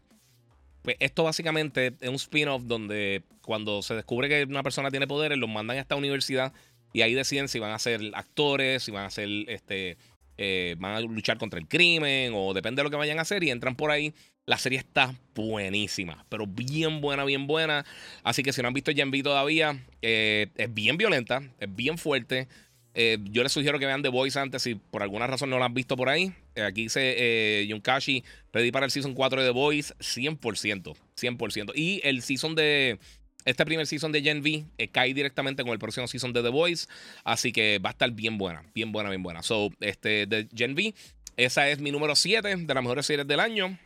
pues 0.81 0.95
esto 0.99 1.23
básicamente 1.23 1.93
es 1.99 2.09
un 2.09 2.15
spin-off 2.15 2.63
donde 2.63 3.23
cuando 3.41 3.81
se 3.81 3.95
descubre 3.95 4.29
que 4.29 4.43
una 4.43 4.63
persona 4.63 4.91
tiene 4.91 5.07
poderes, 5.07 5.37
los 5.37 5.49
mandan 5.49 5.77
a 5.77 5.81
esta 5.81 5.95
universidad 5.95 6.53
y 6.93 7.01
ahí 7.01 7.13
deciden 7.13 7.49
si 7.49 7.59
van 7.59 7.71
a 7.71 7.79
ser 7.79 7.99
actores, 8.13 8.83
si 8.83 8.91
van 8.91 9.05
a 9.05 9.09
ser 9.09 9.27
este 9.47 9.97
eh, 10.37 10.75
van 10.79 10.95
a 10.95 10.99
luchar 11.01 11.37
contra 11.37 11.59
el 11.59 11.67
crimen 11.67 12.33
o 12.35 12.53
depende 12.53 12.79
de 12.79 12.83
lo 12.83 12.89
que 12.89 12.97
vayan 12.97 13.19
a 13.19 13.23
hacer 13.23 13.43
y 13.43 13.51
entran 13.51 13.75
por 13.75 13.91
ahí. 13.91 14.13
La 14.45 14.57
serie 14.57 14.77
está 14.77 15.15
buenísima, 15.33 16.25
pero 16.29 16.45
bien 16.45 17.01
buena, 17.01 17.23
bien 17.23 17.47
buena. 17.47 17.85
Así 18.23 18.43
que 18.43 18.53
si 18.53 18.61
no 18.61 18.67
han 18.67 18.73
visto 18.73 18.91
Gen 18.93 19.09
V 19.09 19.23
todavía, 19.23 19.83
eh, 20.01 20.47
es 20.55 20.73
bien 20.73 20.97
violenta, 20.97 21.41
es 21.59 21.73
bien 21.75 21.97
fuerte. 21.97 22.47
Eh, 22.93 23.17
yo 23.23 23.43
les 23.43 23.51
sugiero 23.51 23.79
que 23.79 23.85
vean 23.85 24.03
The 24.03 24.09
Voice 24.09 24.39
antes 24.39 24.61
si 24.61 24.75
por 24.75 25.01
alguna 25.03 25.27
razón 25.27 25.49
no 25.49 25.57
lo 25.57 25.65
han 25.65 25.73
visto 25.73 25.97
por 25.97 26.09
ahí. 26.09 26.31
aquí 26.55 26.83
dice 26.83 27.65
Yunkashi, 27.67 28.23
ready 28.53 28.71
para 28.71 28.85
el 28.85 28.91
Season 28.91 29.13
4 29.13 29.41
de 29.41 29.47
The 29.47 29.53
Voice, 29.53 29.93
100%, 29.99 30.95
100%. 31.19 31.71
Y 31.75 32.01
el 32.03 32.21
Season 32.21 32.55
de 32.55 32.99
este 33.45 33.63
primer 33.63 33.85
season 33.85 34.11
de 34.11 34.21
Gen 34.21 34.41
V 34.41 34.65
eh, 34.77 34.87
cae 34.89 35.13
directamente 35.13 35.63
con 35.63 35.71
el 35.71 35.79
próximo 35.79 36.07
season 36.07 36.33
de 36.33 36.41
The 36.41 36.49
Voice. 36.49 36.87
Así 37.23 37.51
que 37.51 37.79
va 37.79 37.89
a 37.89 37.91
estar 37.91 38.11
bien 38.11 38.37
buena, 38.37 38.63
bien 38.73 38.91
buena, 38.91 39.09
bien 39.09 39.23
buena. 39.23 39.43
So, 39.43 39.69
este, 39.79 40.25
de 40.25 40.49
Gen 40.53 40.73
V, 40.73 40.93
esa 41.37 41.69
es 41.69 41.79
mi 41.79 41.91
número 41.91 42.15
7 42.15 42.55
de 42.55 42.73
las 42.73 42.83
mejores 42.83 43.05
series 43.05 43.27
del 43.27 43.39
año. 43.39 43.77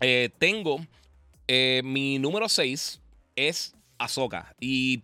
Eh, 0.00 0.30
tengo 0.38 0.86
eh, 1.48 1.82
mi 1.84 2.18
número 2.18 2.48
6 2.48 3.00
es 3.34 3.74
Ahsoka. 3.98 4.54
Y 4.60 5.02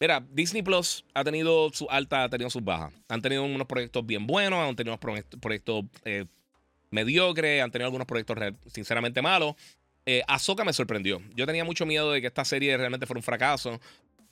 mira, 0.00 0.26
Disney 0.32 0.62
Plus 0.62 1.04
ha 1.14 1.22
tenido 1.22 1.70
su 1.72 1.86
alta, 1.88 2.24
ha 2.24 2.28
tenido 2.28 2.50
sus 2.50 2.64
bajas. 2.64 2.92
Han 3.08 3.22
tenido 3.22 3.44
unos 3.44 3.66
proyectos 3.68 4.04
bien 4.04 4.26
buenos, 4.26 4.58
han 4.58 4.74
tenido 4.74 4.98
unos 5.00 5.22
proyectos, 5.40 5.84
mediocres, 6.90 7.62
han 7.62 7.70
tenido 7.70 7.86
algunos 7.86 8.08
proyectos 8.08 8.36
sinceramente 8.72 9.22
malos. 9.22 9.54
Eh, 10.06 10.22
Ahsoka 10.26 10.64
me 10.64 10.72
sorprendió. 10.72 11.22
Yo 11.34 11.46
tenía 11.46 11.64
mucho 11.64 11.86
miedo 11.86 12.12
de 12.12 12.20
que 12.20 12.26
esta 12.26 12.44
serie 12.44 12.76
realmente 12.76 13.06
fuera 13.06 13.18
un 13.18 13.24
fracaso 13.24 13.80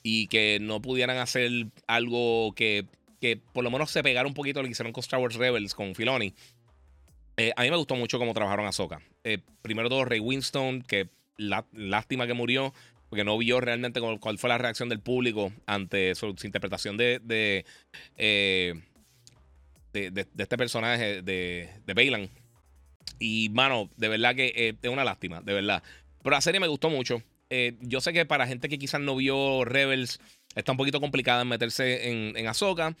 y 0.03 0.27
que 0.27 0.59
no 0.61 0.81
pudieran 0.81 1.17
hacer 1.17 1.51
algo 1.87 2.53
que, 2.55 2.85
que 3.19 3.37
por 3.37 3.63
lo 3.63 3.71
menos 3.71 3.91
se 3.91 4.03
pegara 4.03 4.27
un 4.27 4.33
poquito 4.33 4.59
a 4.59 4.63
lo 4.63 4.67
que 4.67 4.71
hicieron 4.71 4.93
con 4.93 5.01
Star 5.01 5.19
Wars 5.19 5.35
Rebels, 5.35 5.75
con 5.75 5.95
Filoni. 5.95 6.33
Eh, 7.37 7.53
a 7.55 7.63
mí 7.63 7.69
me 7.69 7.77
gustó 7.77 7.95
mucho 7.95 8.19
cómo 8.19 8.33
trabajaron 8.33 8.65
Ahsoka. 8.65 9.01
Eh, 9.23 9.39
primero 9.61 9.89
todo, 9.89 10.05
Ray 10.05 10.19
Winston, 10.19 10.81
que 10.81 11.09
lástima 11.37 12.27
que 12.27 12.33
murió, 12.33 12.73
porque 13.09 13.23
no 13.23 13.37
vio 13.37 13.61
realmente 13.61 14.01
cuál 14.19 14.37
fue 14.37 14.49
la 14.49 14.57
reacción 14.57 14.89
del 14.89 14.99
público 14.99 15.53
ante 15.65 16.13
su, 16.15 16.35
interpretación 16.43 16.97
de 16.97 17.19
de, 17.23 17.65
de, 19.93 20.11
de, 20.11 20.27
este 20.37 20.57
personaje 20.57 21.21
de, 21.21 21.69
de. 21.85 22.29
Y, 23.19 23.49
mano, 23.49 23.89
de 23.97 24.07
verdad 24.07 24.35
que 24.35 24.53
eh, 24.55 24.75
es 24.81 24.89
una 24.89 25.03
lástima, 25.03 25.41
de 25.41 25.53
verdad. 25.53 25.83
Pero 26.23 26.35
la 26.35 26.41
serie 26.41 26.59
me 26.59 26.67
gustó 26.67 26.89
mucho. 26.89 27.21
Eh, 27.49 27.75
yo 27.81 28.01
sé 28.01 28.13
que 28.13 28.25
para 28.25 28.47
gente 28.47 28.69
que 28.69 28.79
quizás 28.79 29.01
no 29.01 29.15
vio 29.15 29.65
Rebels, 29.65 30.19
está 30.55 30.71
un 30.71 30.77
poquito 30.77 31.01
complicada 31.01 31.41
en 31.41 31.47
meterse 31.47 32.09
en, 32.09 32.37
en 32.37 32.47
Ahsoka. 32.47 32.95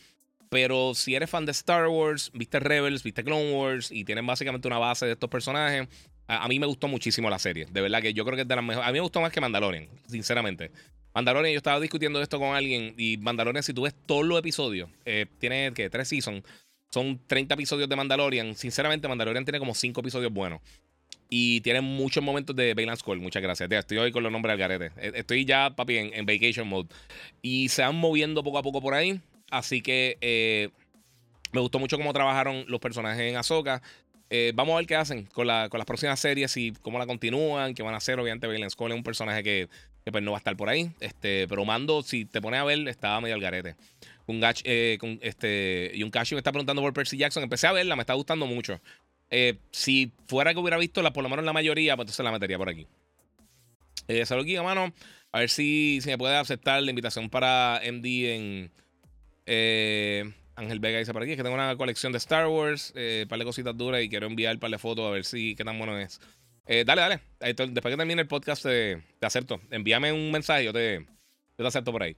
Pero 0.49 0.95
si 0.95 1.15
eres 1.15 1.29
fan 1.29 1.45
de 1.45 1.51
Star 1.51 1.87
Wars, 1.87 2.31
viste 2.33 2.59
Rebels, 2.59 3.03
viste 3.03 3.23
Clone 3.23 3.53
Wars 3.53 3.91
y 3.91 4.03
tienen 4.03 4.25
básicamente 4.25 4.67
una 4.67 4.79
base 4.79 5.05
de 5.05 5.11
estos 5.11 5.29
personajes, 5.29 5.87
a, 6.27 6.47
mí 6.47 6.59
me 6.59 6.65
gustó 6.65 6.87
muchísimo 6.87 7.29
la 7.29 7.39
serie. 7.39 7.67
De 7.71 7.81
verdad 7.81 8.01
que 8.01 8.13
yo 8.13 8.25
creo 8.25 8.35
que 8.35 8.43
es 8.43 8.47
de 8.47 8.55
las 8.55 8.63
mejores. 8.63 8.87
A 8.87 8.91
mí 8.91 8.97
me 8.97 9.01
gustó 9.01 9.21
más 9.21 9.31
que 9.31 9.41
Mandalorian, 9.41 9.87
sinceramente. 10.07 10.71
Mandalorian, 11.13 11.53
yo 11.53 11.57
estaba 11.57 11.79
discutiendo 11.79 12.21
esto 12.21 12.39
con 12.39 12.55
alguien 12.55 12.93
y 12.97 13.17
Mandalorian, 13.17 13.63
si 13.63 13.73
tú 13.73 13.83
ves 13.83 13.95
todos 14.05 14.25
los 14.25 14.37
episodios, 14.37 14.89
eh, 15.05 15.25
tiene 15.39 15.73
que 15.73 15.89
tres 15.89 16.07
seasons. 16.07 16.43
Son 16.91 17.19
30 17.27 17.53
episodios 17.53 17.87
de 17.87 17.95
Mandalorian. 17.95 18.55
Sinceramente, 18.55 19.07
Mandalorian 19.07 19.45
tiene 19.45 19.59
como 19.59 19.75
5 19.75 20.01
episodios 20.01 20.33
buenos. 20.33 20.59
Y 21.29 21.61
tiene 21.61 21.81
muchos 21.81 22.23
momentos 22.23 22.55
de 22.55 22.73
Balance 22.73 23.03
Call. 23.05 23.19
Muchas 23.19 23.43
gracias. 23.43 23.71
estoy 23.71 23.97
hoy 23.99 24.11
con 24.11 24.23
los 24.23 24.31
nombres 24.31 24.53
del 24.53 24.59
garete. 24.59 24.91
E, 24.99 25.19
estoy 25.19 25.45
ya, 25.45 25.69
papi, 25.75 25.97
en, 25.97 26.25
vacation 26.25 26.67
mode. 26.67 26.89
Y 27.43 27.69
se 27.69 27.83
van 27.83 27.95
moviendo 27.95 28.43
poco 28.43 28.57
a 28.57 28.63
poco 28.63 28.81
por 28.81 28.95
ahí. 28.95 29.21
Así 29.51 29.81
que 29.81 30.17
eh, 30.21 30.69
me 31.51 31.61
gustó 31.61 31.77
mucho 31.77 31.97
cómo 31.97 32.11
trabajaron 32.13 32.65
los 32.67 32.79
personajes 32.79 33.21
en 33.21 33.37
Ahsoka. 33.37 33.83
Eh, 34.31 34.51
vamos 34.55 34.73
a 34.73 34.77
ver 34.77 34.87
qué 34.87 34.95
hacen 34.95 35.25
con, 35.25 35.45
las 35.45 35.69
próximas 35.85 36.19
series 36.19 36.55
y 36.57 36.71
cómo 36.81 36.97
la 36.97 37.05
continúan, 37.05 37.75
qué 37.75 37.83
van 37.83 37.93
a 37.93 37.97
hacer. 37.97 38.19
Obviamente, 38.19 38.47
Balance 38.47 38.75
Call 38.75 38.91
es 38.91 38.97
un 38.97 39.03
personaje 39.03 39.43
que, 39.43 39.69
pues, 40.11 40.23
no 40.23 40.31
va 40.31 40.37
a 40.37 40.39
estar 40.39 40.57
por 40.57 40.69
ahí. 40.69 40.89
Este, 40.99 41.47
pero 41.47 41.63
Mando, 41.65 42.01
si 42.01 42.25
te 42.25 42.41
pones 42.41 42.59
a 42.59 42.63
ver, 42.63 42.87
estaba 42.87 43.21
medio 43.21 43.35
al 43.35 43.41
garete 43.41 43.75
con, 44.29 44.39
eh, 44.63 44.97
con 44.99 45.17
este, 45.23 45.91
y 45.95 46.03
un 46.03 46.11
Cash 46.11 46.33
me 46.33 46.37
está 46.37 46.51
preguntando 46.51 46.83
por 46.83 46.93
Percy 46.93 47.17
Jackson. 47.17 47.41
Empecé 47.41 47.65
a 47.65 47.71
verla, 47.71 47.95
me 47.95 48.03
está 48.03 48.13
gustando 48.13 48.45
mucho. 48.45 48.79
Eh, 49.31 49.57
si 49.71 50.11
fuera 50.27 50.53
que 50.53 50.59
hubiera 50.59 50.77
visto 50.77 51.01
la, 51.01 51.11
por 51.11 51.23
lo 51.23 51.29
menos 51.29 51.43
la 51.45 51.53
mayoría, 51.53 51.95
pues 51.95 52.05
entonces 52.05 52.23
la 52.23 52.31
metería 52.31 52.57
por 52.57 52.69
aquí. 52.69 52.85
Eh, 54.07 54.25
salud, 54.25 54.45
Giga. 54.45 54.63
A 55.31 55.39
ver 55.39 55.49
si, 55.49 55.99
si 56.01 56.09
me 56.09 56.17
puede 56.17 56.35
aceptar 56.35 56.81
la 56.81 56.89
invitación 56.89 57.29
para 57.29 57.81
MD 57.83 58.05
en. 58.35 58.71
Eh, 59.45 60.31
Ángel 60.55 60.79
Vega 60.79 60.99
dice 60.99 61.13
por 61.13 61.23
aquí: 61.23 61.35
que 61.35 61.43
tengo 61.43 61.55
una 61.55 61.75
colección 61.75 62.11
de 62.11 62.19
Star 62.19 62.47
Wars, 62.47 62.93
eh, 62.95 63.25
par 63.27 63.39
de 63.39 63.45
cositas 63.45 63.75
duras 63.75 64.03
y 64.03 64.09
quiero 64.09 64.27
enviar 64.27 64.55
un 64.55 64.59
par 64.59 64.69
de 64.69 64.77
fotos 64.77 65.07
a 65.07 65.11
ver 65.11 65.25
si 65.25 65.55
qué 65.55 65.63
tan 65.63 65.77
bueno 65.77 65.97
es. 65.97 66.19
dale, 66.67 67.01
dale. 67.01 67.19
Después 67.39 67.91
que 67.91 67.97
termine 67.97 68.21
el 68.21 68.27
podcast, 68.27 68.63
te, 68.63 69.01
acepto. 69.21 69.59
Envíame 69.71 70.11
un 70.11 70.31
mensaje, 70.31 70.65
yo 70.65 70.73
te, 70.73 70.99
yo 70.99 71.63
te 71.63 71.67
acepto 71.67 71.91
por 71.91 72.03
ahí. 72.03 72.15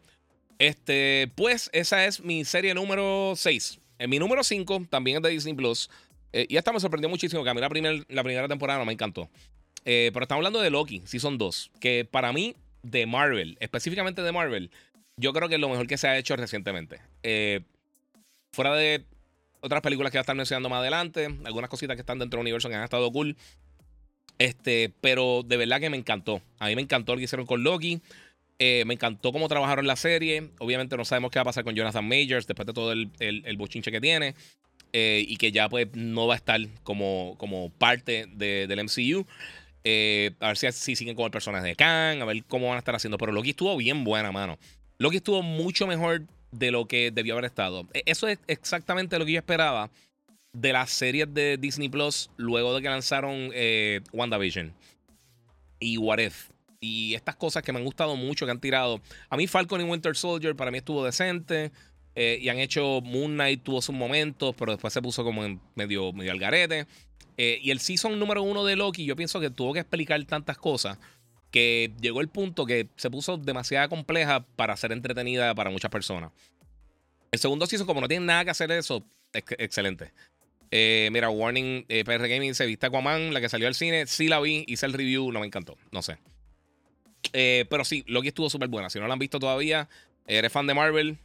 Este, 0.62 1.32
pues 1.34 1.72
esa 1.74 2.06
es 2.06 2.24
mi 2.24 2.46
serie 2.46 2.76
número 2.76 3.34
6. 3.36 3.80
En 3.98 4.12
mi 4.12 4.20
número 4.20 4.44
5 4.44 4.86
también 4.92 5.18
es 5.18 5.24
de 5.24 5.30
Disney 5.30 5.56
Plus. 5.56 5.90
Eh, 6.34 6.46
y 6.50 6.58
esta 6.58 6.72
me 6.72 6.80
sorprendió 6.80 7.10
muchísimo, 7.10 7.44
que 7.44 7.50
a 7.50 7.56
mí 7.56 7.62
la, 7.62 7.68
la 8.10 8.24
primera 8.24 8.48
temporada 8.48 8.78
no 8.78 8.86
me 8.86 8.94
encantó. 8.94 9.28
Eh, 9.86 10.12
pero 10.14 10.24
estamos 10.24 10.42
hablando 10.42 10.62
de 10.62 10.70
Loki, 10.70 11.02
Season 11.06 11.40
2, 11.40 11.72
que 11.80 12.06
para 12.06 12.32
mí, 12.32 12.56
de 12.84 13.08
Marvel, 13.08 13.58
específicamente 13.60 14.22
de 14.22 14.32
Marvel, 14.32 14.70
yo 15.18 15.34
creo 15.34 15.50
que 15.50 15.56
es 15.56 15.62
lo 15.62 15.68
mejor 15.68 15.88
que 15.88 15.98
se 15.98 16.08
ha 16.08 16.16
hecho 16.20 16.36
recientemente. 16.36 17.00
Eh, 17.24 17.62
fuera 18.52 18.76
de 18.76 19.04
otras 19.62 19.82
películas 19.82 20.12
que 20.12 20.20
va 20.20 20.22
a 20.22 20.26
estar 20.26 20.36
mencionando 20.36 20.70
más 20.70 20.82
adelante, 20.82 21.28
algunas 21.44 21.72
cositas 21.72 21.96
que 21.96 22.02
están 22.02 22.20
dentro 22.20 22.38
del 22.38 22.44
universo 22.44 22.70
que 22.70 22.76
han 22.76 22.84
estado 22.84 23.12
cool. 23.12 23.36
Este, 24.38 24.94
pero 25.02 25.42
de 25.44 25.58
verdad 25.58 25.80
que 25.80 25.90
me 25.90 25.98
encantó. 25.98 26.40
A 26.60 26.68
mí 26.68 26.76
me 26.76 26.84
encantó 26.84 27.14
lo 27.14 27.18
que 27.18 27.24
hicieron 27.24 27.48
con 27.48 27.64
Loki. 27.64 28.00
Eh, 28.64 28.86
me 28.86 28.94
encantó 28.94 29.32
cómo 29.32 29.48
trabajaron 29.48 29.88
la 29.88 29.96
serie. 29.96 30.52
Obviamente 30.60 30.96
no 30.96 31.04
sabemos 31.04 31.32
qué 31.32 31.40
va 31.40 31.42
a 31.42 31.46
pasar 31.46 31.64
con 31.64 31.74
Jonathan 31.74 32.08
Majors 32.08 32.46
después 32.46 32.68
de 32.68 32.74
todo 32.74 32.92
el, 32.92 33.10
el, 33.18 33.58
bochinche 33.58 33.92
que 33.92 34.00
tiene. 34.00 34.36
Eh, 34.94 35.26
y 35.28 35.38
que 35.38 35.52
ya 35.52 35.68
pues 35.68 35.88
no 35.96 36.28
va 36.28 36.36
a 36.36 36.38
estar 36.38 36.60
como, 36.84 37.34
como 37.40 37.72
parte 37.72 38.28
del 38.28 38.84
MCU. 38.84 39.26
Eh, 39.84 40.34
a 40.40 40.50
ver 40.50 40.58
si, 40.58 40.72
si, 40.74 40.96
siguen 40.96 41.16
con 41.16 41.26
el 41.26 41.32
personaje 41.32 41.70
de 41.70 41.76
Kang, 41.76 42.22
a 42.22 42.26
ver 42.26 42.44
cómo 42.44 42.68
van 42.68 42.76
a 42.76 42.78
estar 42.78 42.94
haciendo. 42.94 43.18
Pero 43.18 43.32
Loki 43.32 43.50
estuvo 43.50 43.76
bien 43.78 44.04
buena, 44.04 44.32
mano. 44.32 44.60
Loki 45.00 45.18
estuvo 45.18 45.42
mucho 45.42 45.88
mejor 45.88 46.22
de 46.52 46.70
lo 46.70 46.88
que 46.88 47.10
debió 47.10 47.34
haber 47.34 47.46
estado. 47.46 47.88
E, 47.96 48.04
eso 48.06 48.28
es 48.28 48.38
exactamente 48.46 49.18
lo 49.18 49.26
que 49.26 49.32
yo 49.32 49.40
esperaba 49.40 49.90
de 50.54 50.72
las 50.72 50.92
series 50.92 51.34
de 51.34 51.58
Disney 51.58 51.90
Plus 51.90 52.30
luego 52.38 52.76
de 52.76 52.84
que 52.84 52.90
lanzaron 52.90 53.52
WandaVision 54.14 54.72
y 55.80 55.98
What 55.98 56.20
If 56.20 56.52
y 56.82 57.14
estas 57.14 57.36
cosas 57.36 57.64
que 57.64 57.72
me 57.72 57.78
han 57.78 57.86
gustado 57.86 58.16
mucho 58.18 58.46
que 58.46 58.52
han 58.52 58.60
tirado. 58.60 59.00
A 59.30 59.38
mí 59.38 59.48
Falcon 59.48 59.80
y 59.80 59.84
Winter 59.84 60.16
Soldier 60.18 60.56
para 60.56 60.72
mí 60.72 60.80
estuvo 60.80 61.06
decente. 61.06 61.72
Eh, 62.14 62.40
y 62.42 62.50
han 62.50 62.58
hecho 62.58 63.00
Moon 63.02 63.36
Knight 63.36 63.64
tuvo 63.64 63.82
sus 63.82 63.96
momentos, 63.96 64.54
pero 64.58 64.74
después 64.74 64.92
se 64.92 65.02
puso 65.02 65.24
como 65.24 65.46
en 65.46 65.62
medio, 65.76 66.12
medio 66.12 66.34
al 66.34 66.40
garete. 66.40 66.88
Eh, 67.38 67.60
y 67.62 67.72
el 67.72 67.80
season 67.80 68.20
número 68.20 68.44
uno 68.44 68.66
de 68.66 68.76
Loki, 68.76 69.06
yo 69.06 69.16
pienso 69.16 69.40
que 69.40 69.50
tuvo 69.50 69.72
que 69.72 69.80
explicar 69.80 70.22
tantas 70.26 70.58
cosas 70.58 70.98
que 71.52 71.94
llegó 72.02 72.20
el 72.20 72.28
punto 72.28 72.66
que 72.66 72.90
se 72.98 73.10
puso 73.10 73.38
demasiado 73.38 73.88
compleja 73.88 74.46
para 74.56 74.76
ser 74.76 74.92
entretenida 74.92 75.56
para 75.56 75.70
muchas 75.70 75.92
personas. 75.92 76.32
El 77.32 77.40
segundo 77.40 77.66
season, 77.66 77.88
como 77.88 78.02
no 78.02 78.08
tiene 78.08 78.26
nada 78.26 78.44
que 78.44 78.52
hacer 78.52 78.72
eso, 78.72 79.06
es 79.32 79.44
excelente. 79.58 80.12
Eh, 80.72 81.10
mira, 81.12 81.30
Warning 81.30 81.86
eh, 81.88 82.04
PR 82.04 82.28
Gaming 82.28 82.56
se 82.56 82.66
viste 82.66 82.88
Aquaman, 82.88 83.34
la 83.34 83.40
que 83.40 83.50
salió 83.50 83.68
al 83.68 83.76
cine. 83.76 84.08
Sí 84.08 84.28
la 84.28 84.40
vi, 84.40 84.66
hice 84.68 84.86
el 84.86 84.94
review, 84.94 85.32
no 85.32 85.40
me 85.40 85.46
encantó. 85.46 85.78
No 85.92 86.02
sé. 86.02 86.18
Eh, 87.34 87.66
pero 87.70 87.86
sí, 87.86 88.04
Loki 88.08 88.30
estuvo 88.30 88.50
súper 88.50 88.70
buena. 88.70 88.90
Si 88.90 89.00
no 89.00 89.08
la 89.08 89.14
han 89.14 89.20
visto 89.20 89.40
todavía, 89.40 89.90
eres 90.26 90.52
fan 90.52 90.68
de 90.68 90.74
Marvel. 90.74 91.18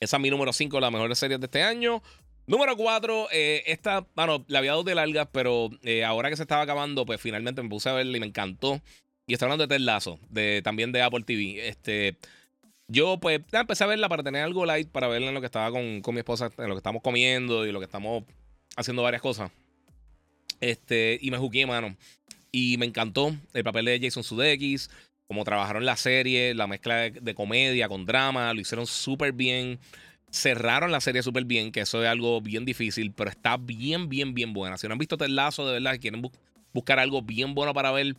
Esa 0.00 0.16
es 0.16 0.22
mi 0.22 0.30
número 0.30 0.52
5 0.52 0.76
de 0.76 0.80
las 0.80 0.92
mejores 0.92 1.18
series 1.18 1.40
de 1.40 1.46
este 1.46 1.62
año. 1.62 2.02
Número 2.46 2.76
4, 2.76 3.28
esta, 3.30 4.06
bueno, 4.14 4.44
la 4.48 4.58
había 4.58 4.72
dado 4.72 4.84
de 4.84 4.94
largas, 4.94 5.28
pero 5.32 5.70
ahora 6.06 6.28
que 6.28 6.36
se 6.36 6.42
estaba 6.42 6.60
acabando, 6.60 7.06
pues 7.06 7.18
finalmente 7.18 7.62
me 7.62 7.70
puse 7.70 7.88
a 7.88 7.94
verla 7.94 8.18
y 8.18 8.20
me 8.20 8.26
encantó. 8.26 8.82
Y 9.26 9.32
estoy 9.32 9.46
hablando 9.46 9.66
de 9.66 9.74
Ted 9.74 9.82
Lasso, 9.82 10.18
de, 10.28 10.60
también 10.62 10.92
de 10.92 11.00
Apple 11.00 11.24
TV. 11.24 11.66
Este, 11.68 12.18
yo 12.88 13.18
pues 13.18 13.40
empecé 13.52 13.84
a 13.84 13.86
verla 13.86 14.08
para 14.08 14.22
tener 14.22 14.42
algo 14.42 14.66
light, 14.66 14.90
para 14.90 15.08
verla 15.08 15.28
en 15.28 15.34
lo 15.34 15.40
que 15.40 15.46
estaba 15.46 15.70
con, 15.70 16.02
con 16.02 16.14
mi 16.14 16.18
esposa, 16.18 16.50
en 16.58 16.68
lo 16.68 16.74
que 16.74 16.80
estamos 16.80 17.02
comiendo 17.02 17.66
y 17.66 17.72
lo 17.72 17.78
que 17.78 17.86
estamos 17.86 18.24
haciendo 18.76 19.02
varias 19.02 19.22
cosas. 19.22 19.50
Este, 20.60 21.18
y 21.20 21.30
me 21.30 21.38
jugué, 21.38 21.66
mano. 21.66 21.96
Y 22.56 22.76
me 22.78 22.86
encantó 22.86 23.34
el 23.52 23.64
papel 23.64 23.86
de 23.86 23.98
Jason 24.00 24.22
Sudeikis, 24.22 24.88
cómo 25.26 25.42
trabajaron 25.42 25.84
la 25.84 25.96
serie, 25.96 26.54
la 26.54 26.68
mezcla 26.68 27.10
de, 27.10 27.34
comedia 27.34 27.88
con 27.88 28.06
drama, 28.06 28.54
lo 28.54 28.60
hicieron 28.60 28.86
súper 28.86 29.32
bien. 29.32 29.80
Cerraron 30.30 30.92
la 30.92 31.00
serie 31.00 31.24
súper 31.24 31.46
bien, 31.46 31.72
que 31.72 31.80
eso 31.80 32.00
es 32.00 32.08
algo 32.08 32.40
bien 32.40 32.64
difícil, 32.64 33.10
pero 33.10 33.28
está 33.28 33.56
bien, 33.56 34.08
bien, 34.08 34.34
bien 34.34 34.52
buena. 34.52 34.78
Si 34.78 34.86
no 34.86 34.92
han 34.92 35.00
visto 35.00 35.16
Ted 35.16 35.30
Lazo, 35.30 35.66
de 35.66 35.80
verdad, 35.80 35.98
quieren 36.00 36.22
buscar 36.72 37.00
algo 37.00 37.22
bien 37.22 37.56
bueno 37.56 37.74
para 37.74 37.90
ver, 37.90 38.14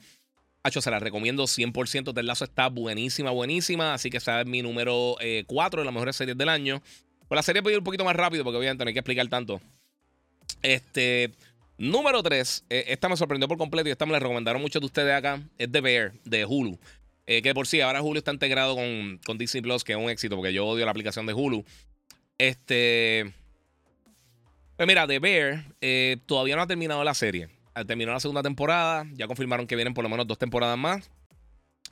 Hacho, 0.64 0.82
se 0.82 0.92
la 0.92 1.00
recomiendo 1.00 1.44
100%. 1.44 2.14
Ted 2.14 2.24
Lazo 2.24 2.44
está 2.44 2.68
buenísima, 2.68 3.32
buenísima. 3.32 3.94
Así 3.94 4.10
que 4.10 4.18
esa 4.18 4.42
es 4.42 4.48
mi 4.48 4.62
número 4.62 5.16
4 5.46 5.80
eh, 5.80 5.82
de 5.82 5.86
las 5.86 5.94
mejores 5.94 6.18
series 6.18 6.38
del 6.38 6.50
año. 6.50 6.82
Pues 7.30 7.38
la 7.38 7.42
serie 7.42 7.64
puede 7.64 7.76
ir 7.76 7.80
un 7.80 7.86
poquito 7.86 8.04
más 8.04 8.18
rápido 8.18 8.44
porque 8.44 8.58
obviamente 8.58 8.84
no 8.84 8.90
hay 8.90 8.94
que 8.94 9.00
explicar 9.00 9.30
tanto. 9.30 9.62
Este, 10.62 11.32
número 11.78 12.24
3, 12.24 12.66
eh, 12.70 12.86
esta 12.88 13.10
me 13.10 13.18
sorprendió 13.18 13.48
por 13.48 13.58
completo 13.58 13.90
y 13.90 13.92
esta 13.92 14.06
me 14.06 14.14
la 14.14 14.20
recomendaron 14.20 14.62
muchos 14.62 14.82
de 14.82 14.86
ustedes 14.86 15.14
acá. 15.14 15.42
Es 15.58 15.72
The 15.72 15.82
Bear, 15.82 16.14
de 16.24 16.46
Hulu. 16.46 16.80
Eh, 17.28 17.42
que 17.42 17.54
por 17.54 17.68
sí, 17.68 17.82
ahora 17.82 18.02
Hulu 18.02 18.20
está 18.20 18.32
integrado 18.32 18.76
con, 18.76 19.38
Disney 19.38 19.62
Plus, 19.62 19.84
que 19.84 19.94
es 19.94 19.98
un 19.98 20.10
éxito 20.10 20.36
porque 20.36 20.54
yo 20.54 20.66
odio 20.66 20.86
la 20.86 20.92
aplicación 20.92 21.26
de 21.26 21.34
Hulu. 21.34 21.66
Este. 22.38 23.34
Pues 24.76 24.88
mira, 24.88 25.08
The 25.08 25.20
Bear 25.20 25.66
eh, 25.82 26.18
todavía 26.26 26.56
no 26.56 26.62
ha 26.62 26.68
terminado 26.68 27.04
la 27.04 27.14
serie. 27.14 27.50
Terminó 27.88 28.14
la 28.14 28.20
segunda 28.20 28.44
temporada. 28.44 29.06
Ya 29.14 29.28
confirmaron 29.28 29.68
que 29.68 29.76
vienen 29.76 29.94
por 29.94 30.04
lo 30.04 30.10
menos 30.10 30.28
dos 30.28 30.38
temporadas 30.38 30.78
más. 30.78 31.10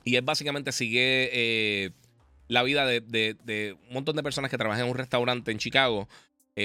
Y 0.04 0.16
es 0.16 0.24
básicamente 0.24 0.70
sigue 0.72 1.92
la 2.48 2.62
vida 2.62 2.84
de, 2.86 3.00
de, 3.00 3.76
un 3.88 3.94
montón 3.94 4.16
de 4.16 4.22
personas 4.22 4.50
que 4.50 4.58
trabajan 4.58 4.84
en 4.84 4.90
un 4.90 4.96
restaurante 4.96 5.50
en 5.50 5.58
Chicago. 5.58 6.08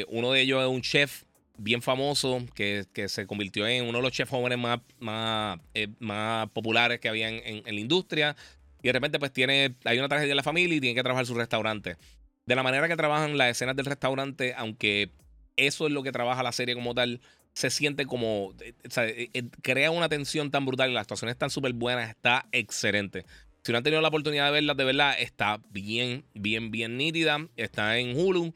uno 0.09 0.33
de 0.33 0.41
ellos 0.41 0.61
es 0.61 0.67
un 0.67 0.81
chef 0.81 1.23
bien 1.59 1.81
famoso 1.81 2.43
que, 2.55 2.85
se 3.07 3.27
convirtió 3.27 3.67
en 3.67 3.85
uno 3.85 3.99
de 3.99 4.01
los 4.01 4.11
chefs 4.11 4.31
jóvenes 4.31 4.57
más, 4.57 4.79
más, 4.99 5.59
eh, 5.73 5.89
más 5.99 6.49
populares 6.49 6.99
que 6.99 7.09
había 7.09 7.29
en, 7.29 7.63
la 7.63 7.79
industria. 7.79 8.35
Y 8.81 8.87
de 8.87 8.93
repente, 8.93 9.19
pues 9.19 9.31
tiene, 9.31 9.75
hay 9.83 9.99
una 9.99 10.07
tragedia 10.07 10.31
en 10.31 10.37
la 10.37 10.43
familia 10.43 10.77
y 10.77 10.79
tiene 10.79 10.95
que 10.95 11.03
trabajar 11.03 11.25
su 11.25 11.35
restaurante. 11.35 11.97
De 12.45 12.55
la 12.55 12.63
manera 12.63 12.87
que 12.87 12.95
trabajan 12.95 13.37
las 13.37 13.51
escenas 13.51 13.75
del 13.75 13.85
restaurante, 13.85 14.53
aunque 14.57 15.11
eso 15.57 15.85
es 15.85 15.93
lo 15.93 16.01
que 16.01 16.11
trabaja 16.11 16.41
la 16.41 16.51
serie 16.51 16.75
como 16.75 16.95
tal, 16.95 17.21
se 17.53 17.69
siente 17.69 18.05
como. 18.05 18.53
Eh, 18.61 19.29
eh, 19.33 19.43
crea 19.61 19.91
una 19.91 20.07
tensión 20.07 20.49
tan 20.49 20.65
brutal 20.65 20.89
y 20.89 20.93
las 20.93 21.01
actuaciones 21.01 21.33
están 21.33 21.49
súper 21.49 21.73
buenas, 21.73 22.09
está 22.09 22.47
excelente. 22.51 23.25
Si 23.63 23.71
no 23.71 23.77
han 23.77 23.83
tenido 23.83 24.01
la 24.01 24.07
oportunidad 24.07 24.45
de 24.45 24.51
verlas, 24.51 24.77
de 24.77 24.85
verdad, 24.85 25.15
está 25.19 25.59
bien, 25.69 26.23
bien, 26.33 26.71
bien 26.71 26.97
nítida. 26.97 27.45
Está 27.57 27.97
en 27.97 28.17
Hulu. 28.17 28.53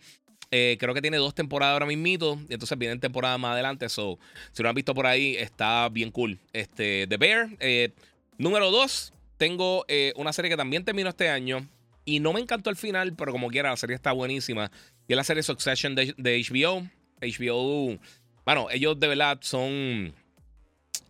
Eh, 0.56 0.78
creo 0.80 0.94
que 0.94 1.02
tiene 1.02 1.18
dos 1.18 1.34
temporadas 1.34 1.74
ahora 1.74 1.88
mismito. 1.88 2.38
Y 2.48 2.54
entonces 2.54 2.78
vienen 2.78 3.00
temporadas 3.00 3.40
más 3.40 3.54
adelante. 3.54 3.90
So, 3.90 4.20
si 4.52 4.62
lo 4.62 4.70
han 4.70 4.76
visto 4.76 4.94
por 4.94 5.08
ahí, 5.08 5.36
está 5.36 5.90
bien 5.90 6.12
cool. 6.12 6.38
Este, 6.54 7.08
The 7.08 7.18
Bear. 7.18 7.50
Eh, 7.60 7.90
número 8.38 8.70
dos, 8.70 9.14
tengo 9.38 9.84
eh, 9.88 10.14
una 10.16 10.32
serie 10.32 10.52
que 10.52 10.58
también 10.58 10.86
terminó 10.86 11.10
este 11.10 11.28
año. 11.28 11.68
Y 12.06 12.20
no 12.20 12.34
me 12.34 12.40
encantó 12.40 12.70
el 12.70 12.76
final, 12.76 13.16
pero 13.16 13.32
como 13.32 13.48
quiera, 13.48 13.72
la 13.72 13.78
serie 13.78 13.96
está 13.96 14.12
buenísima. 14.12 14.70
Y 15.08 15.14
es 15.14 15.18
la 15.18 15.24
serie 15.24 15.42
Succession 15.42 15.96
de, 15.96 16.14
HBO. 16.20 16.88
HBO. 17.20 17.98
Bueno, 18.46 18.68
ellos 18.70 19.00
de 19.00 19.08
verdad 19.08 19.40
son. 19.42 20.14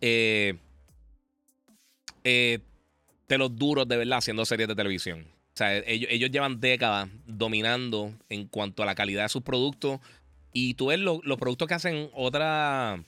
de 0.00 0.58
los 3.28 3.54
duros 3.54 3.86
de 3.86 3.98
verdad 3.98 4.18
haciendo 4.18 4.46
series 4.46 4.68
de 4.68 4.74
televisión. 4.74 5.33
O 5.54 5.56
sea, 5.56 5.76
ellos, 5.86 6.30
llevan 6.32 6.60
décadas 6.60 7.08
dominando 7.26 8.12
en 8.28 8.48
cuanto 8.48 8.82
a 8.82 8.86
la 8.86 8.96
calidad 8.96 9.22
de 9.22 9.28
sus 9.28 9.42
productos. 9.42 10.00
Y 10.52 10.74
tú 10.74 10.86
ves 10.86 10.98
los 10.98 11.38
productos 11.38 11.68
que 11.68 11.74
hacen 11.74 12.10
otra, 12.12 13.04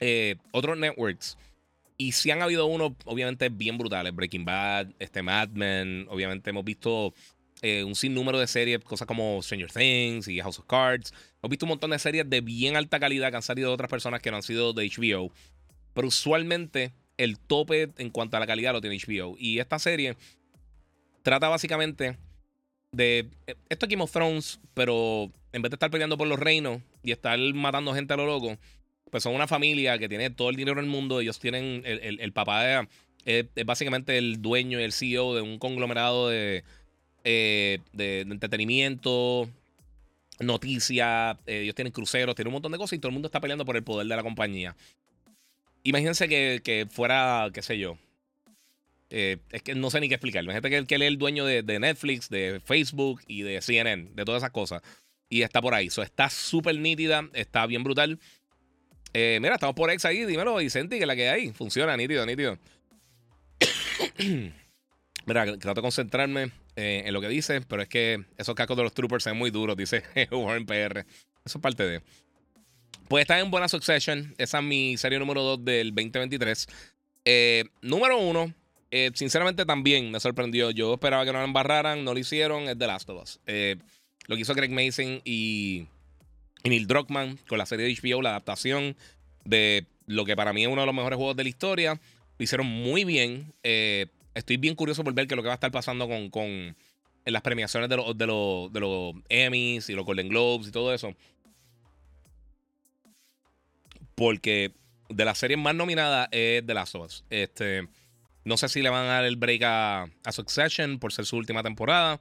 eh, 0.00 0.36
otros 0.50 0.76
networks. 0.76 1.38
Y 1.98 2.12
si 2.12 2.32
han 2.32 2.42
habido 2.42 2.66
unos, 2.66 2.92
obviamente, 3.04 3.48
bien 3.48 3.78
brutales. 3.78 4.12
Breaking 4.12 4.44
Bad, 4.44 4.88
este 4.98 5.22
Mad 5.22 5.50
Men. 5.50 6.06
Obviamente 6.10 6.50
hemos 6.50 6.64
visto 6.64 7.14
eh, 7.62 7.84
un 7.84 7.94
sinnúmero 7.94 8.40
de 8.40 8.48
series, 8.48 8.80
cosas 8.80 9.06
como 9.06 9.40
Stranger 9.40 9.70
Things 9.70 10.26
y 10.26 10.40
House 10.40 10.58
of 10.58 10.66
Cards. 10.66 11.14
Hemos 11.40 11.50
visto 11.50 11.64
un 11.64 11.70
montón 11.70 11.90
de 11.90 11.98
series 12.00 12.28
de 12.28 12.40
bien 12.40 12.76
alta 12.76 12.98
calidad 12.98 13.30
que 13.30 13.36
han 13.36 13.42
salido 13.42 13.68
de 13.68 13.74
otras 13.74 13.88
personas 13.88 14.20
que 14.20 14.32
no 14.32 14.38
han 14.38 14.42
sido 14.42 14.72
de 14.72 14.84
HBO. 14.88 15.30
Pero 15.94 16.08
usualmente 16.08 16.92
el 17.16 17.38
tope 17.38 17.92
en 17.96 18.10
cuanto 18.10 18.36
a 18.36 18.40
la 18.40 18.46
calidad 18.46 18.72
lo 18.72 18.80
tiene 18.80 18.98
HBO. 18.98 19.36
Y 19.38 19.58
esta 19.60 19.78
serie 19.78 20.16
trata 21.26 21.48
básicamente 21.48 22.16
de. 22.92 23.28
Eh, 23.48 23.56
esto 23.68 23.86
es 23.86 23.90
Game 23.90 24.02
of 24.04 24.12
Thrones, 24.12 24.60
pero 24.74 25.28
en 25.52 25.60
vez 25.60 25.70
de 25.70 25.74
estar 25.74 25.90
peleando 25.90 26.16
por 26.16 26.28
los 26.28 26.38
reinos 26.38 26.80
y 27.02 27.10
estar 27.10 27.36
matando 27.52 27.92
gente 27.94 28.14
a 28.14 28.16
lo 28.16 28.26
loco, 28.26 28.56
pues 29.10 29.24
son 29.24 29.34
una 29.34 29.48
familia 29.48 29.98
que 29.98 30.08
tiene 30.08 30.30
todo 30.30 30.50
el 30.50 30.56
dinero 30.56 30.80
del 30.80 30.88
mundo. 30.88 31.20
Ellos 31.20 31.40
tienen. 31.40 31.82
El, 31.84 32.32
papá 32.32 32.86
es, 33.24 33.48
básicamente 33.66 34.18
el 34.18 34.40
dueño 34.40 34.78
y 34.78 34.84
el 34.84 34.92
CEO 34.92 35.34
de 35.34 35.42
un 35.42 35.58
conglomerado 35.58 36.28
de, 36.28 36.62
eh, 37.24 37.80
entretenimiento, 37.98 39.48
noticias. 40.38 41.36
Eh, 41.46 41.62
ellos 41.62 41.74
tienen 41.74 41.92
cruceros, 41.92 42.36
tienen 42.36 42.50
un 42.50 42.54
montón 42.54 42.70
de 42.70 42.78
cosas 42.78 42.98
y 42.98 43.00
todo 43.00 43.08
el 43.08 43.14
mundo 43.14 43.26
está 43.26 43.40
peleando 43.40 43.64
por 43.64 43.76
el 43.76 43.82
poder 43.82 44.06
de 44.06 44.14
la 44.14 44.22
compañía. 44.22 44.76
Imagínense 45.82 46.28
que, 46.28 46.60
que 46.62 46.86
fuera, 46.88 47.50
qué 47.52 47.62
sé 47.62 47.78
yo, 47.78 47.98
eh, 49.10 49.38
es 49.52 49.62
que 49.62 49.74
no 49.74 49.90
sé 49.90 50.00
ni 50.00 50.08
qué 50.08 50.14
explicar. 50.14 50.42
Imagínate 50.42 50.70
que, 50.70 50.86
que 50.86 50.94
él 50.96 51.02
es 51.02 51.08
el 51.08 51.18
dueño 51.18 51.44
de, 51.44 51.62
Netflix, 51.78 52.28
de 52.28 52.60
Facebook 52.64 53.20
y 53.26 53.42
de 53.42 53.60
CNN, 53.62 54.10
de 54.14 54.24
todas 54.24 54.42
esas 54.42 54.50
cosas. 54.50 54.82
Y 55.28 55.42
está 55.42 55.60
por 55.60 55.74
ahí. 55.74 55.90
So, 55.90 56.02
está 56.02 56.30
súper 56.30 56.78
nítida, 56.78 57.28
está 57.32 57.66
bien 57.66 57.84
brutal. 57.84 58.18
Eh, 59.12 59.38
mira, 59.40 59.54
estamos 59.54 59.74
por 59.74 59.90
ex 59.90 60.04
ahí. 60.04 60.24
Dímelo, 60.24 60.56
Vicente, 60.56 60.98
que 60.98 61.06
la 61.06 61.16
que 61.16 61.28
hay. 61.28 61.52
Funciona, 61.52 61.96
nítido, 61.96 62.26
nítido. 62.26 62.58
mira, 65.26 65.56
trato 65.58 65.74
de 65.74 65.82
concentrarme 65.82 66.50
eh, 66.74 67.02
en 67.06 67.12
lo 67.12 67.20
que 67.20 67.28
dice, 67.28 67.60
pero 67.62 67.82
es 67.82 67.88
que 67.88 68.24
esos 68.36 68.54
cascos 68.54 68.76
de 68.76 68.82
los 68.82 68.92
troopers 68.92 69.24
son 69.24 69.36
muy 69.36 69.50
duros, 69.50 69.76
dice 69.76 70.02
Warren 70.30 70.66
PR. 70.66 71.06
Eso 71.44 71.58
es 71.58 71.62
parte 71.62 71.84
de. 71.84 72.02
Pues 73.08 73.22
está 73.22 73.38
en 73.38 73.52
buena 73.52 73.68
succession. 73.68 74.34
Esa 74.36 74.58
es 74.58 74.64
mi 74.64 74.96
serie 74.96 75.20
número 75.20 75.42
2 75.42 75.64
del 75.64 75.94
2023. 75.94 76.66
número 77.82 78.18
1 78.18 78.54
eh, 78.90 79.10
sinceramente 79.14 79.66
también 79.66 80.10
me 80.10 80.20
sorprendió. 80.20 80.70
Yo 80.70 80.94
esperaba 80.94 81.24
que 81.24 81.32
no 81.32 81.38
lo 81.38 81.44
embarraran, 81.44 82.04
no 82.04 82.12
lo 82.12 82.18
hicieron. 82.18 82.68
Es 82.68 82.78
The 82.78 82.86
Last 82.86 83.08
of 83.10 83.22
Us. 83.22 83.40
Eh, 83.46 83.76
lo 84.26 84.36
que 84.36 84.42
hizo 84.42 84.54
Greg 84.54 84.70
Mason 84.70 85.20
y, 85.24 85.86
Neil 86.64 86.86
Druckmann 86.86 87.38
con 87.48 87.58
la 87.58 87.66
serie 87.66 87.86
de 87.86 87.94
HBO, 87.94 88.22
la 88.22 88.30
adaptación 88.30 88.96
de 89.44 89.86
lo 90.06 90.24
que 90.24 90.36
para 90.36 90.52
mí 90.52 90.62
es 90.62 90.68
uno 90.68 90.82
de 90.82 90.86
los 90.86 90.94
mejores 90.94 91.16
juegos 91.16 91.36
de 91.36 91.44
la 91.44 91.48
historia. 91.48 92.00
Lo 92.38 92.42
hicieron 92.42 92.66
muy 92.66 93.04
bien. 93.04 93.52
Eh, 93.62 94.06
estoy 94.34 94.56
bien 94.56 94.74
curioso 94.74 95.02
por 95.04 95.14
ver 95.14 95.26
qué 95.26 95.34
es 95.34 95.36
lo 95.36 95.42
que 95.42 95.48
va 95.48 95.54
a 95.54 95.56
estar 95.56 95.70
pasando 95.70 96.08
con, 96.08 96.30
con 96.30 96.44
en 96.44 97.32
las 97.32 97.42
premiaciones 97.42 97.88
de 97.88 97.96
los, 97.96 98.16
de, 98.16 98.26
los, 98.26 98.72
de 98.72 98.80
los 98.80 99.14
Emmys 99.28 99.90
y 99.90 99.94
los 99.94 100.04
Golden 100.04 100.28
Globes 100.28 100.68
y 100.68 100.70
todo 100.70 100.94
eso. 100.94 101.14
Porque 104.14 104.72
de 105.08 105.24
las 105.24 105.38
series 105.38 105.58
más 105.58 105.74
nominadas 105.74 106.28
es 106.30 106.64
The 106.64 106.74
Last 106.74 106.94
of 106.94 107.06
Us. 107.06 107.24
Este. 107.30 107.88
No 108.46 108.56
sé 108.56 108.68
si 108.68 108.80
le 108.80 108.90
van 108.90 109.06
a 109.06 109.14
dar 109.14 109.24
el 109.24 109.34
break 109.34 109.62
a, 109.64 110.08
Succession 110.30 111.00
por 111.00 111.12
ser 111.12 111.26
su 111.26 111.36
última 111.36 111.64
temporada. 111.64 112.20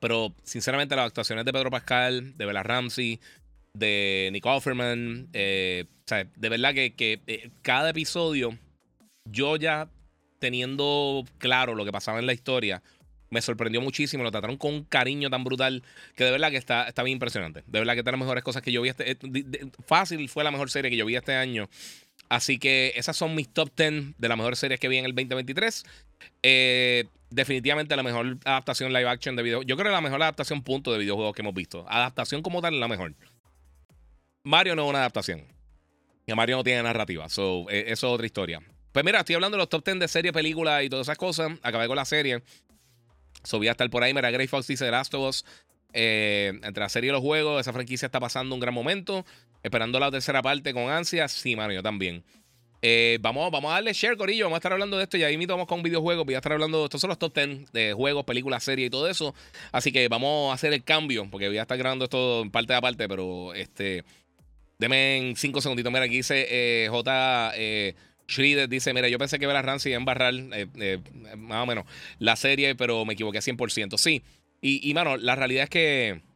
Pero 0.00 0.34
sinceramente 0.42 0.96
las 0.96 1.08
actuaciones 1.08 1.44
de 1.44 1.52
Pedro 1.52 1.70
Pascal, 1.70 2.36
de 2.38 2.46
Bella 2.46 2.62
Ramsey, 2.62 3.20
de 3.74 4.30
Nick 4.32 4.46
Offerman, 4.46 5.28
eh, 5.34 5.84
o 5.86 6.08
sea, 6.08 6.24
de 6.24 6.48
verdad 6.48 6.72
que, 6.72 6.94
eh, 6.98 7.50
cada 7.60 7.90
episodio, 7.90 8.58
yo 9.30 9.56
ya 9.56 9.90
teniendo 10.38 11.24
claro 11.36 11.74
lo 11.74 11.84
que 11.84 11.92
pasaba 11.92 12.18
en 12.18 12.26
la 12.26 12.32
historia, 12.32 12.82
me 13.28 13.42
sorprendió 13.42 13.82
muchísimo. 13.82 14.24
Lo 14.24 14.30
trataron 14.30 14.56
con 14.56 14.72
un 14.72 14.84
cariño 14.84 15.28
tan 15.28 15.44
brutal 15.44 15.82
que 16.16 16.24
de 16.24 16.30
verdad 16.30 16.50
que 16.50 16.56
está, 16.56 16.88
está 16.88 17.02
bien 17.02 17.16
impresionante. 17.16 17.62
De 17.66 17.78
verdad 17.80 17.92
que 17.92 17.98
es 17.98 18.04
de 18.04 18.12
las 18.12 18.20
mejores 18.20 18.42
cosas 18.42 18.62
que 18.62 18.72
yo 18.72 18.80
vi. 18.80 18.88
Este, 18.88 19.10
eh, 19.10 19.18
fácil 19.84 20.26
fue 20.30 20.42
la 20.42 20.50
mejor 20.50 20.70
serie 20.70 20.90
que 20.90 20.96
yo 20.96 21.04
vi 21.04 21.16
este 21.16 21.34
año. 21.34 21.68
Así 22.32 22.58
que 22.58 22.94
esas 22.96 23.14
son 23.14 23.34
mis 23.34 23.46
top 23.52 23.70
10 23.76 24.14
de 24.16 24.26
las 24.26 24.38
mejores 24.38 24.58
series 24.58 24.80
que 24.80 24.88
vi 24.88 24.96
en 24.96 25.04
el 25.04 25.14
2023. 25.14 25.84
Eh, 26.42 27.04
definitivamente 27.28 27.94
la 27.94 28.02
mejor 28.02 28.38
adaptación 28.46 28.90
live 28.90 29.06
action 29.06 29.36
de 29.36 29.42
videojuegos. 29.42 29.66
Yo 29.68 29.76
creo 29.76 29.90
que 29.90 29.92
la 29.92 30.00
mejor 30.00 30.22
adaptación 30.22 30.62
punto 30.62 30.94
de 30.94 30.98
videojuegos 30.98 31.34
que 31.34 31.42
hemos 31.42 31.52
visto. 31.52 31.84
Adaptación 31.90 32.40
como 32.40 32.62
tal, 32.62 32.80
la 32.80 32.88
mejor. 32.88 33.12
Mario 34.44 34.74
no 34.74 34.84
es 34.84 34.88
una 34.88 35.00
adaptación. 35.00 35.44
Y 36.26 36.32
Mario 36.32 36.56
no 36.56 36.64
tiene 36.64 36.82
narrativa. 36.82 37.28
So, 37.28 37.68
e, 37.68 37.92
eso 37.92 38.06
es 38.06 38.14
otra 38.14 38.24
historia. 38.24 38.62
Pues 38.92 39.04
mira, 39.04 39.18
estoy 39.18 39.34
hablando 39.34 39.58
de 39.58 39.64
los 39.64 39.68
top 39.68 39.84
10 39.84 39.98
de 39.98 40.08
serie, 40.08 40.32
película 40.32 40.82
y 40.82 40.88
todas 40.88 41.04
esas 41.04 41.18
cosas. 41.18 41.52
Acabé 41.60 41.86
con 41.86 41.96
la 41.96 42.06
serie. 42.06 42.42
So, 43.44 43.58
voy 43.58 43.68
a 43.68 43.72
estar 43.72 43.90
por 43.90 44.02
ahí. 44.04 44.14
Mira, 44.14 44.30
Grey 44.30 44.46
Fox 44.46 44.66
dice 44.66 44.86
The 44.86 44.90
Last 44.90 45.12
of 45.12 45.28
Us. 45.28 45.44
Eh, 45.92 46.58
entre 46.62 46.82
la 46.82 46.88
serie 46.88 47.10
y 47.10 47.12
los 47.12 47.20
juegos, 47.20 47.60
esa 47.60 47.74
franquicia 47.74 48.06
está 48.06 48.20
pasando 48.20 48.54
un 48.54 48.60
gran 48.62 48.72
momento. 48.72 49.26
Esperando 49.62 50.00
la 50.00 50.10
tercera 50.10 50.42
parte 50.42 50.72
con 50.72 50.90
ansias. 50.90 51.32
Sí, 51.32 51.54
mano, 51.56 51.72
yo 51.72 51.82
también. 51.82 52.24
Eh, 52.84 53.18
vamos, 53.20 53.48
vamos 53.52 53.70
a 53.70 53.74
darle 53.74 53.92
share, 53.92 54.16
Corillo. 54.16 54.46
Vamos 54.46 54.56
a 54.56 54.58
estar 54.58 54.72
hablando 54.72 54.96
de 54.96 55.04
esto. 55.04 55.16
Y 55.16 55.22
ahí 55.22 55.38
mismo 55.38 55.54
vamos 55.54 55.68
con 55.68 55.82
videojuegos. 55.82 56.24
Voy 56.24 56.34
a 56.34 56.38
estar 56.38 56.52
hablando. 56.52 56.84
Estos 56.84 57.00
son 57.00 57.08
los 57.08 57.18
top 57.18 57.32
10 57.34 57.72
de 57.72 57.92
juegos, 57.92 58.24
películas, 58.24 58.64
series 58.64 58.88
y 58.88 58.90
todo 58.90 59.08
eso. 59.08 59.34
Así 59.70 59.92
que 59.92 60.08
vamos 60.08 60.50
a 60.50 60.54
hacer 60.54 60.72
el 60.72 60.82
cambio. 60.82 61.28
Porque 61.30 61.46
voy 61.46 61.58
a 61.58 61.62
estar 61.62 61.78
grabando 61.78 62.04
esto 62.04 62.42
en 62.42 62.50
parte 62.50 62.74
a 62.74 62.80
parte. 62.80 63.08
Pero 63.08 63.54
este. 63.54 64.04
Deme 64.78 65.16
en 65.16 65.36
5 65.36 65.60
segunditos. 65.60 65.92
Mira, 65.92 66.06
aquí 66.06 66.16
dice 66.16 66.46
eh, 66.50 66.88
J. 66.90 67.52
Eh, 67.54 67.94
dice: 68.68 68.92
Mira, 68.92 69.08
yo 69.08 69.18
pensé 69.18 69.38
que 69.38 69.46
ver 69.46 69.56
a 69.56 69.62
Ramsey 69.62 69.92
en 69.92 70.04
barrar 70.04 70.34
eh, 70.34 70.98
más 71.36 71.62
o 71.62 71.66
menos 71.66 71.84
la 72.18 72.34
serie, 72.34 72.74
pero 72.74 73.04
me 73.04 73.12
equivoqué 73.12 73.38
100%. 73.38 73.96
Sí. 73.96 74.24
Y, 74.60 74.88
y 74.88 74.92
mano, 74.94 75.16
la 75.16 75.36
realidad 75.36 75.64
es 75.64 75.70
que. 75.70 76.31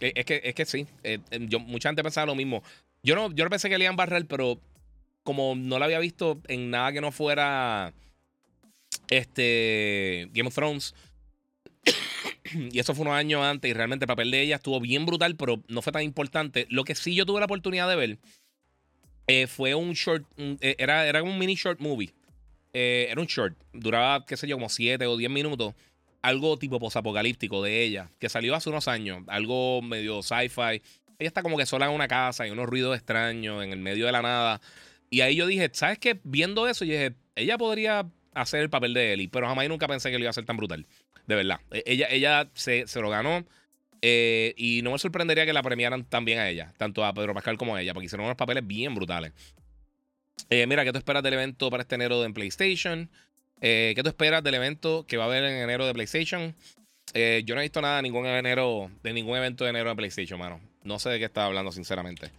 Es 0.00 0.24
que, 0.24 0.40
es 0.42 0.54
que 0.54 0.66
sí. 0.66 0.86
yo, 1.48 1.60
mucha 1.60 1.88
gente 1.88 2.02
pensaba 2.02 2.26
lo 2.26 2.34
mismo. 2.34 2.62
Yo 3.02 3.14
no, 3.14 3.32
yo 3.32 3.48
pensé 3.48 3.68
que 3.68 3.78
le 3.78 3.84
iban 3.84 3.94
a 3.94 3.96
barrar, 3.96 4.26
pero 4.26 4.60
como 5.22 5.54
no 5.56 5.78
la 5.78 5.86
había 5.86 5.98
visto 5.98 6.40
en 6.48 6.70
nada 6.70 6.92
que 6.92 7.00
no 7.00 7.12
fuera 7.12 7.92
este 9.08 10.28
Game 10.32 10.48
of 10.48 10.54
Thrones. 10.54 10.94
y 12.72 12.78
eso 12.78 12.94
fue 12.94 13.02
unos 13.02 13.16
años 13.16 13.42
antes 13.42 13.70
y 13.70 13.74
realmente 13.74 14.04
el 14.04 14.08
papel 14.08 14.30
de 14.30 14.42
ella 14.42 14.56
estuvo 14.56 14.80
bien 14.80 15.06
brutal, 15.06 15.36
pero 15.36 15.62
no 15.68 15.82
fue 15.82 15.92
tan 15.92 16.02
importante. 16.02 16.66
Lo 16.70 16.84
que 16.84 16.94
sí 16.94 17.14
yo 17.14 17.26
tuve 17.26 17.40
la 17.40 17.46
oportunidad 17.46 17.88
de 17.88 17.96
ver 17.96 18.18
eh, 19.26 19.46
fue 19.46 19.74
un 19.74 19.92
short, 19.92 20.24
eh, 20.38 20.76
era, 20.78 21.06
era 21.06 21.22
un 21.22 21.38
mini 21.38 21.54
short 21.54 21.80
movie. 21.80 22.12
Eh, 22.72 23.06
era 23.10 23.20
un 23.20 23.26
short, 23.26 23.56
duraba, 23.72 24.26
qué 24.26 24.36
sé 24.36 24.48
yo, 24.48 24.56
como 24.56 24.68
7 24.68 25.06
o 25.06 25.16
10 25.16 25.30
minutos. 25.30 25.74
Algo 26.24 26.58
tipo 26.58 26.80
posapocalíptico 26.80 27.62
de 27.62 27.82
ella, 27.82 28.10
que 28.18 28.30
salió 28.30 28.54
hace 28.54 28.70
unos 28.70 28.88
años, 28.88 29.22
algo 29.26 29.82
medio 29.82 30.22
sci-fi. 30.22 30.80
Ella 31.18 31.28
está 31.28 31.42
como 31.42 31.58
que 31.58 31.66
sola 31.66 31.84
en 31.86 31.92
una 31.92 32.08
casa 32.08 32.46
y 32.46 32.50
unos 32.50 32.66
ruidos 32.66 32.96
extraños 32.96 33.62
en 33.62 33.72
el 33.72 33.78
medio 33.78 34.06
de 34.06 34.12
la 34.12 34.22
nada. 34.22 34.60
Y 35.10 35.20
ahí 35.20 35.36
yo 35.36 35.46
dije, 35.46 35.68
¿sabes 35.74 35.98
qué? 35.98 36.18
Viendo 36.24 36.66
eso, 36.66 36.86
yo 36.86 36.92
dije, 36.92 37.14
ella 37.36 37.58
podría 37.58 38.06
hacer 38.32 38.60
el 38.60 38.70
papel 38.70 38.94
de 38.94 39.12
Ellie, 39.12 39.28
pero 39.28 39.46
jamás 39.46 39.68
nunca 39.68 39.86
pensé 39.86 40.10
que 40.10 40.16
lo 40.16 40.24
iba 40.24 40.28
a 40.28 40.30
hacer 40.30 40.46
tan 40.46 40.56
brutal. 40.56 40.86
De 41.26 41.34
verdad. 41.34 41.60
E, 41.70 41.82
ella, 41.86 42.06
ella 42.10 42.50
se, 42.54 42.86
lo 43.00 43.10
ganó. 43.10 43.44
Eh, 44.00 44.54
y 44.56 44.80
no 44.80 44.92
me 44.92 44.98
sorprendería 44.98 45.44
que 45.44 45.52
la 45.52 45.62
premiaran 45.62 46.04
también 46.04 46.38
a 46.38 46.48
ella, 46.48 46.72
tanto 46.78 47.04
a 47.04 47.12
Pedro 47.12 47.34
Pascal 47.34 47.58
como 47.58 47.76
a 47.76 47.82
ella, 47.82 47.92
porque 47.92 48.06
hicieron 48.06 48.24
unos 48.24 48.36
papeles 48.36 48.66
bien 48.66 48.94
brutales. 48.94 49.32
Eh, 50.50 50.66
mira, 50.66 50.84
¿qué 50.84 50.92
tú 50.92 50.98
esperas 50.98 51.22
del 51.22 51.34
evento 51.34 51.70
para 51.70 51.82
este 51.82 51.94
enero 51.96 52.20
de 52.22 52.30
PlayStation? 52.30 53.10
Eh, 53.66 53.94
¿Qué 53.96 54.02
tú 54.02 54.10
esperas 54.10 54.44
del 54.44 54.52
evento 54.56 55.06
que 55.08 55.16
va 55.16 55.24
a 55.24 55.26
haber 55.26 55.42
en 55.42 55.54
enero 55.54 55.86
de 55.86 55.94
PlayStation? 55.94 56.54
yo 57.14 57.54
no 57.54 57.60
he 57.60 57.64
visto 57.64 57.80
nada 57.80 58.02
ningún 58.02 58.26
enero, 58.26 58.90
de 59.02 59.12
ningún 59.12 59.38
evento 59.38 59.62
de 59.62 59.70
enero 59.70 59.88
de 59.88 59.96
PlayStation, 59.96 60.38
mano. 60.38 60.60
No 60.82 60.98
sé 60.98 61.10
de 61.10 61.18
qué 61.18 61.24
estaba 61.24 61.46
hablando, 61.46 61.70
sinceramente. 61.70 62.30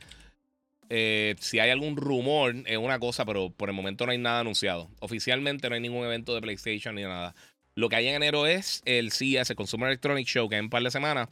Eh, 0.89 1.35
si 1.39 1.59
hay 1.59 1.71
algún 1.71 1.97
rumor, 1.97 2.53
es 2.65 2.77
una 2.77 2.99
cosa, 2.99 3.25
pero 3.25 3.49
por 3.49 3.69
el 3.69 3.75
momento 3.75 4.05
no 4.05 4.11
hay 4.11 4.17
nada 4.19 4.41
anunciado. 4.41 4.87
Oficialmente 4.99 5.67
no 5.67 5.75
hay 5.75 5.81
ningún 5.81 6.05
evento 6.05 6.35
de 6.35 6.41
PlayStation 6.41 6.93
ni 6.93 7.03
nada. 7.03 7.33
Lo 7.73 7.89
que 7.89 7.95
hay 7.95 8.07
en 8.07 8.15
enero 8.15 8.45
es 8.45 8.83
el 8.85 9.11
CES, 9.11 9.49
el 9.49 9.55
Consumer 9.55 9.87
Electronic 9.87 10.27
Show, 10.27 10.47
que 10.47 10.55
es 10.55 10.59
en 10.59 10.65
un 10.65 10.69
par 10.69 10.83
de 10.83 10.91
semanas. 10.91 11.29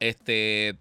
Este, 0.00 0.74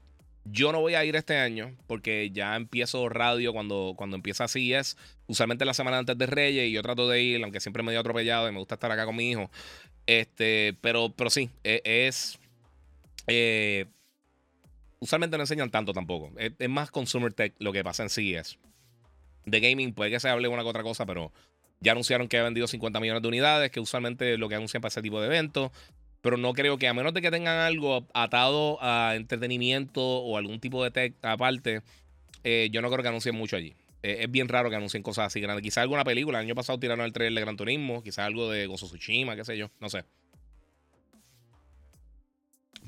yo 0.52 0.72
no 0.72 0.80
voy 0.80 0.96
a 0.96 1.06
ir 1.06 1.16
este 1.16 1.38
año 1.38 1.76
porque 1.88 2.32
ya 2.32 2.56
empiezo 2.56 3.10
radio 3.10 3.54
cuando, 3.54 3.94
cuando 3.98 4.16
empieza 4.16 4.48
CES. 4.48 4.98
Usualmente 5.28 5.66
la 5.66 5.74
semana 5.74 5.98
antes 5.98 6.18
de 6.18 6.26
Reyes 6.26 6.70
y 6.70 6.72
yo 6.72 6.82
trato 6.82 7.08
de 7.10 7.22
ir, 7.22 7.44
aunque 7.44 7.60
siempre 7.60 7.84
me 7.84 7.92
dio 7.92 8.00
atropellado 8.00 8.48
y 8.48 8.52
me 8.52 8.60
gusta 8.60 8.76
estar 8.76 8.92
acá 8.92 9.06
con 9.06 9.16
mi 9.16 9.32
hijo. 9.32 9.50
Este, 10.06 10.78
pero, 10.82 11.14
pero 11.16 11.30
sí, 11.30 11.50
e, 11.64 11.82
es. 11.84 12.40
Eh, 13.28 13.86
usualmente 15.00 15.38
no 15.38 15.44
enseñan 15.44 15.70
tanto 15.70 15.94
tampoco. 15.94 16.32
Es, 16.38 16.70
más 16.70 16.92
consumer 16.92 17.34
tech 17.34 17.54
lo 17.60 17.74
que 17.74 17.84
pasa 17.84 18.04
en 18.04 18.10
CES. 18.10 18.58
De 19.46 19.60
gaming 19.60 19.94
puede 19.94 20.12
que 20.12 20.20
se 20.20 20.30
hable 20.30 20.48
una 20.48 20.64
que 20.64 20.70
otra 20.70 20.84
cosa, 20.84 21.06
pero 21.06 21.32
ya 21.80 21.92
anunciaron 21.92 22.28
que 22.28 22.38
ha 22.38 22.44
vendido 22.44 22.68
50 22.68 23.00
millones 23.00 23.22
de 23.22 23.28
unidades, 23.28 23.72
que 23.72 23.80
usualmente 23.80 24.38
lo 24.38 24.50
que 24.50 24.56
anuncian 24.56 24.82
para 24.82 24.90
ese 24.90 25.02
tipo 25.02 25.20
de 25.20 25.28
eventos. 25.28 25.72
Pero 26.28 26.36
no 26.36 26.52
creo 26.52 26.78
que, 26.78 26.90
a 26.90 26.94
menos 26.94 27.14
de 27.14 27.22
que 27.22 27.32
tengan 27.32 27.58
algo 27.58 28.06
atado 28.14 28.80
a 28.82 29.16
entretenimiento 29.16 30.02
o 30.02 30.36
algún 30.36 30.60
tipo 30.60 30.84
de 30.84 30.92
tech 30.92 31.14
aparte, 31.22 31.84
eh, 32.44 32.68
yo 32.70 32.82
no 32.82 32.90
creo 32.92 33.02
que 33.02 33.08
anuncien 33.08 33.34
mucho 33.34 33.56
allí. 33.56 33.76
Eh, 34.04 34.18
es 34.24 34.30
bien 34.30 34.50
raro 34.50 34.70
que 34.70 34.76
anuncien 34.76 35.04
cosas 35.04 35.28
así 35.28 35.40
grandes. 35.40 35.64
Quizás 35.64 35.84
alguna 35.84 36.04
película. 36.04 36.40
El 36.40 36.48
año 36.48 36.54
pasado 36.54 36.78
tiraron 36.82 37.06
el 37.06 37.14
trailer 37.14 37.34
de 37.34 37.46
Gran 37.46 37.56
Turismo. 37.56 38.04
Quizás 38.04 38.26
algo 38.26 38.52
de 38.52 38.68
Gozo 38.68 38.88
Tsushima, 38.88 39.38
qué 39.38 39.46
sé 39.46 39.58
yo. 39.58 39.70
No 39.80 39.88
sé. 39.88 40.04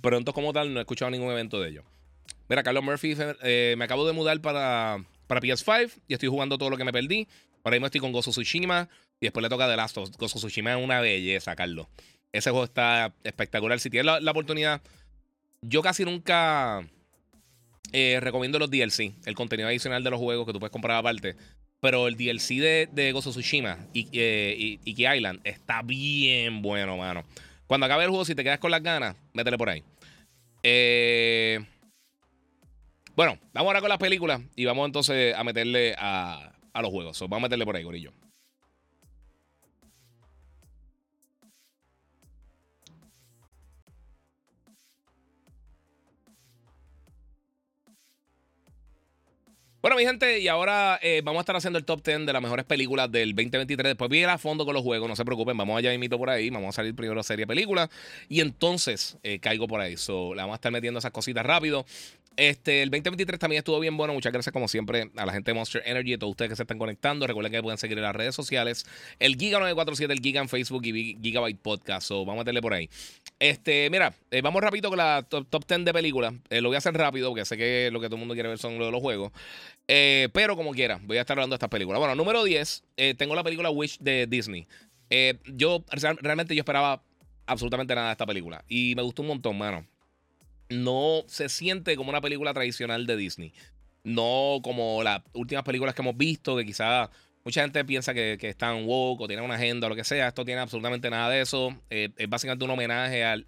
Pero 0.01 0.17
entonces, 0.17 0.35
como 0.35 0.51
tal, 0.51 0.73
no 0.73 0.81
he 0.81 0.83
escuchado 0.83 1.09
ningún 1.09 1.31
evento 1.31 1.61
de 1.61 1.69
ellos. 1.69 1.85
Mira, 2.49 2.61
Carlos 2.61 2.83
Murphy, 2.83 3.15
eh, 3.43 3.75
me 3.77 3.85
acabo 3.85 4.05
de 4.05 4.11
mudar 4.11 4.41
para, 4.41 5.01
para 5.27 5.39
PS5 5.39 5.93
y 6.09 6.13
estoy 6.13 6.27
jugando 6.27 6.57
todo 6.57 6.71
lo 6.71 6.75
que 6.75 6.83
me 6.83 6.91
perdí. 6.91 7.25
Ahora 7.63 7.75
mismo 7.75 7.85
estoy 7.85 8.01
con 8.01 8.11
Gozo 8.11 8.31
Tsushima 8.31 8.89
y 9.21 9.27
después 9.27 9.41
le 9.41 9.47
toca 9.47 9.65
The 9.65 9.77
Last 9.77 9.97
of 9.97 10.09
Us. 10.09 10.17
Gozo 10.17 10.39
Tsushima 10.39 10.77
es 10.77 10.83
una 10.83 10.99
belleza, 10.99 11.55
Carlos. 11.55 11.87
Ese 12.31 12.51
juego 12.51 12.65
está 12.65 13.13
espectacular. 13.23 13.79
Si 13.79 13.89
tienes 13.89 14.21
la, 14.21 14.31
oportunidad, 14.31 14.81
yo 15.61 15.81
casi 15.81 16.05
nunca 16.05 16.87
eh, 17.91 18.19
recomiendo 18.21 18.59
los 18.59 18.69
DLC, 18.69 19.13
el 19.25 19.35
contenido 19.35 19.67
adicional 19.67 20.03
de 20.03 20.11
los 20.11 20.19
juegos 20.19 20.45
que 20.45 20.53
tú 20.53 20.59
puedes 20.59 20.71
comprar 20.71 20.97
aparte. 20.97 21.35
Pero 21.81 22.07
el 22.07 22.17
DLC 22.17 22.87
de, 22.91 23.11
Gozo 23.13 23.31
Tsushima 23.31 23.77
y, 23.93 24.09
eh, 24.11 24.79
Island 24.85 25.39
está 25.43 25.81
bien 25.81 26.61
bueno, 26.61 26.97
mano. 26.97 27.23
Cuando 27.67 27.85
acabe 27.85 28.03
el 28.03 28.09
juego, 28.09 28.25
si 28.25 28.35
te 28.35 28.43
quedas 28.43 28.59
con 28.59 28.71
las 28.71 28.83
ganas, 28.83 29.15
métele 29.33 29.57
por 29.57 29.69
ahí. 29.69 29.83
Eh. 30.63 31.59
Bueno, 33.15 33.37
vamos 33.53 33.67
ahora 33.67 33.81
con 33.81 33.89
las 33.89 33.97
películas 33.97 34.41
y 34.55 34.65
vamos 34.65 34.85
entonces 34.85 35.35
a 35.35 35.43
meterle 35.43 35.93
a, 35.97 36.53
los 36.81 36.89
juegos. 36.89 37.19
vamos 37.21 37.37
a 37.37 37.41
meterle 37.47 37.65
por 37.65 37.75
ahí, 37.75 37.83
gorillo. 37.83 38.13
Bueno, 49.81 49.95
mi 49.95 50.03
gente, 50.03 50.39
y 50.39 50.49
ahora 50.49 50.99
eh, 51.01 51.21
vamos 51.23 51.39
a 51.39 51.43
estar 51.43 51.55
haciendo 51.55 51.79
el 51.79 51.85
top 51.85 52.03
10 52.03 52.25
de 52.25 52.33
las 52.33 52.41
mejores 52.41 52.65
películas 52.65 53.09
del 53.09 53.29
2023. 53.29 53.91
Después 53.91 54.09
viene 54.09 54.29
a 54.29 54.37
fondo 54.37 54.65
con 54.65 54.73
los 54.73 54.83
juegos, 54.83 55.07
no 55.07 55.15
se 55.15 55.23
preocupen, 55.23 55.55
vamos 55.55 55.77
allá 55.77 55.97
mito 55.97 56.17
por 56.17 56.29
ahí, 56.29 56.49
vamos 56.49 56.67
a 56.67 56.71
salir 56.73 56.93
primero 56.93 57.23
serie 57.23 57.47
película 57.47 57.89
y 58.27 58.41
entonces 58.41 59.17
eh, 59.23 59.39
caigo 59.39 59.69
por 59.69 59.79
ahí. 59.79 59.95
So, 59.95 60.35
le 60.35 60.41
vamos 60.41 60.55
a 60.55 60.55
estar 60.55 60.73
metiendo 60.73 60.99
esas 60.99 61.11
cositas 61.11 61.45
rápido. 61.45 61.85
Este, 62.39 62.83
el 62.83 62.89
2023 62.89 63.37
también 63.37 63.57
estuvo 63.57 63.77
bien 63.81 63.97
bueno. 63.97 64.13
Muchas 64.13 64.31
gracias, 64.31 64.53
como 64.53 64.69
siempre, 64.69 65.11
a 65.17 65.25
la 65.25 65.33
gente 65.33 65.51
de 65.51 65.55
Monster 65.55 65.83
Energy, 65.85 66.13
a 66.13 66.19
todos 66.19 66.31
ustedes 66.31 66.47
que 66.47 66.55
se 66.55 66.63
están 66.63 66.79
conectando. 66.79 67.27
Recuerden 67.27 67.51
que 67.51 67.61
pueden 67.61 67.77
seguir 67.77 67.97
en 67.97 68.05
las 68.05 68.15
redes 68.15 68.33
sociales. 68.33 68.85
El 69.19 69.37
Giga947, 69.37 70.09
el 70.09 70.21
Giga 70.21 70.39
en 70.39 70.47
Facebook 70.47 70.85
y 70.85 71.17
Gigabyte 71.21 71.59
Podcast. 71.59 72.09
Vamos 72.11 72.35
a 72.35 72.37
meterle 72.37 72.61
por 72.61 72.73
ahí. 72.73 72.89
Este, 73.39 73.89
mira, 73.89 74.13
eh, 74.31 74.41
vamos 74.41 74.61
rápido 74.61 74.87
con 74.87 74.97
la 74.97 75.27
top, 75.27 75.65
10 75.67 75.83
de 75.83 75.91
películas. 75.91 76.33
Eh, 76.49 76.61
lo 76.61 76.69
voy 76.69 76.75
a 76.75 76.77
hacer 76.77 76.93
rápido 76.93 77.27
porque 77.27 77.43
sé 77.43 77.57
que 77.57 77.89
lo 77.91 77.99
que 77.99 78.07
todo 78.07 78.15
el 78.15 78.19
mundo 78.21 78.35
quiere 78.35 78.47
ver 78.47 78.57
son 78.57 78.79
de 78.79 78.89
los 78.89 79.01
juegos. 79.01 79.33
Eh, 79.89 80.29
pero 80.31 80.55
como 80.55 80.71
quiera, 80.71 80.97
voy 81.03 81.17
a 81.17 81.21
estar 81.21 81.37
hablando 81.37 81.55
de 81.55 81.57
estas 81.57 81.69
películas. 81.69 81.99
Bueno, 81.99 82.15
número 82.15 82.45
10, 82.45 82.83
tengo 83.17 83.35
la 83.35 83.43
película 83.43 83.69
Wish 83.69 83.97
de 83.99 84.27
Disney. 84.27 84.65
yo, 85.45 85.83
realmente 86.21 86.55
yo 86.55 86.61
esperaba 86.61 87.03
absolutamente 87.47 87.93
nada 87.95 88.07
de 88.07 88.13
esta 88.13 88.25
película. 88.25 88.63
Y 88.69 88.95
me 88.95 89.01
gustó 89.01 89.23
un 89.23 89.27
montón, 89.27 89.57
mano 89.57 89.85
no 90.69 91.23
se 91.27 91.49
siente 91.49 91.95
como 91.95 92.09
una 92.09 92.21
película 92.21 92.53
tradicional 92.53 93.05
de 93.05 93.17
Disney. 93.17 93.53
No 94.03 94.59
como 94.63 95.03
las 95.03 95.21
últimas 95.33 95.63
películas 95.63 95.93
que 95.93 96.01
hemos 96.01 96.15
visto, 96.15 96.55
que 96.55 96.65
quizás 96.65 97.09
mucha 97.43 97.61
gente 97.61 97.83
piensa 97.85 98.13
que, 98.13 98.37
están 98.41 98.85
woke 98.85 99.21
o 99.21 99.27
tienen 99.27 99.45
una 99.45 99.55
agenda 99.55 99.87
o 99.87 99.89
lo 99.89 99.95
que 99.95 100.03
sea. 100.03 100.27
Esto 100.27 100.45
tiene 100.45 100.61
absolutamente 100.61 101.09
nada 101.09 101.29
de 101.29 101.41
eso. 101.41 101.75
Eh, 101.89 102.09
es 102.17 102.29
básicamente 102.29 102.65
un 102.65 102.71
homenaje 102.71 103.23
al, 103.23 103.43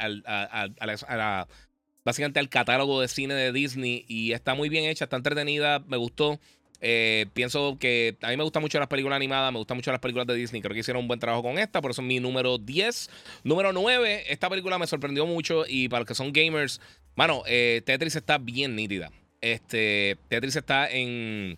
básicamente 2.04 2.40
al 2.40 2.50
catálogo 2.50 3.02
de 3.02 3.08
cine 3.08 3.34
de 3.34 3.52
Disney 3.52 4.06
y 4.08 4.34
está 4.34 4.56
muy 4.56 4.70
bien 4.70 4.86
hecha, 4.86 5.06
está 5.06 5.18
entretenida, 5.18 5.80
me 5.88 5.98
gustó. 5.98 6.40
Eh, 6.84 7.28
pienso 7.34 7.78
que 7.80 8.18
a 8.24 8.30
mí 8.30 8.38
me 8.38 8.44
gustan 8.44 8.64
mucho 8.64 8.80
las 8.80 8.88
películas 8.88 9.16
animadas, 9.16 9.52
me 9.52 9.60
gustan 9.60 9.78
mucho 9.78 9.92
las 9.92 10.00
películas 10.00 10.26
de 10.26 10.34
Disney. 10.34 10.62
Creo 10.62 10.74
que 10.74 10.80
hicieron 10.80 11.04
un 11.04 11.08
buen 11.08 11.20
trabajo 11.20 11.44
con 11.44 11.60
esta, 11.60 11.80
por 11.80 11.92
eso 11.92 12.02
es 12.02 12.08
mi 12.08 12.20
número 12.20 12.58
10. 12.58 13.10
Número 13.44 13.72
9, 13.72 14.32
esta 14.32 14.50
película 14.50 14.80
me 14.80 14.88
sorprendió 14.88 15.28
mucho 15.28 15.64
y 15.68 15.90
para 15.90 16.02
los 16.02 16.08
que 16.08 16.16
son 16.16 16.34
gamers, 16.34 16.82
Mano, 17.16 17.44
eh, 17.46 17.82
Tetris 17.86 18.16
está 18.16 18.38
bien 18.38 18.76
nítida. 18.76 19.12
Este, 19.42 20.18
Tetris 20.28 20.56
está 20.56 20.90
en. 20.90 21.58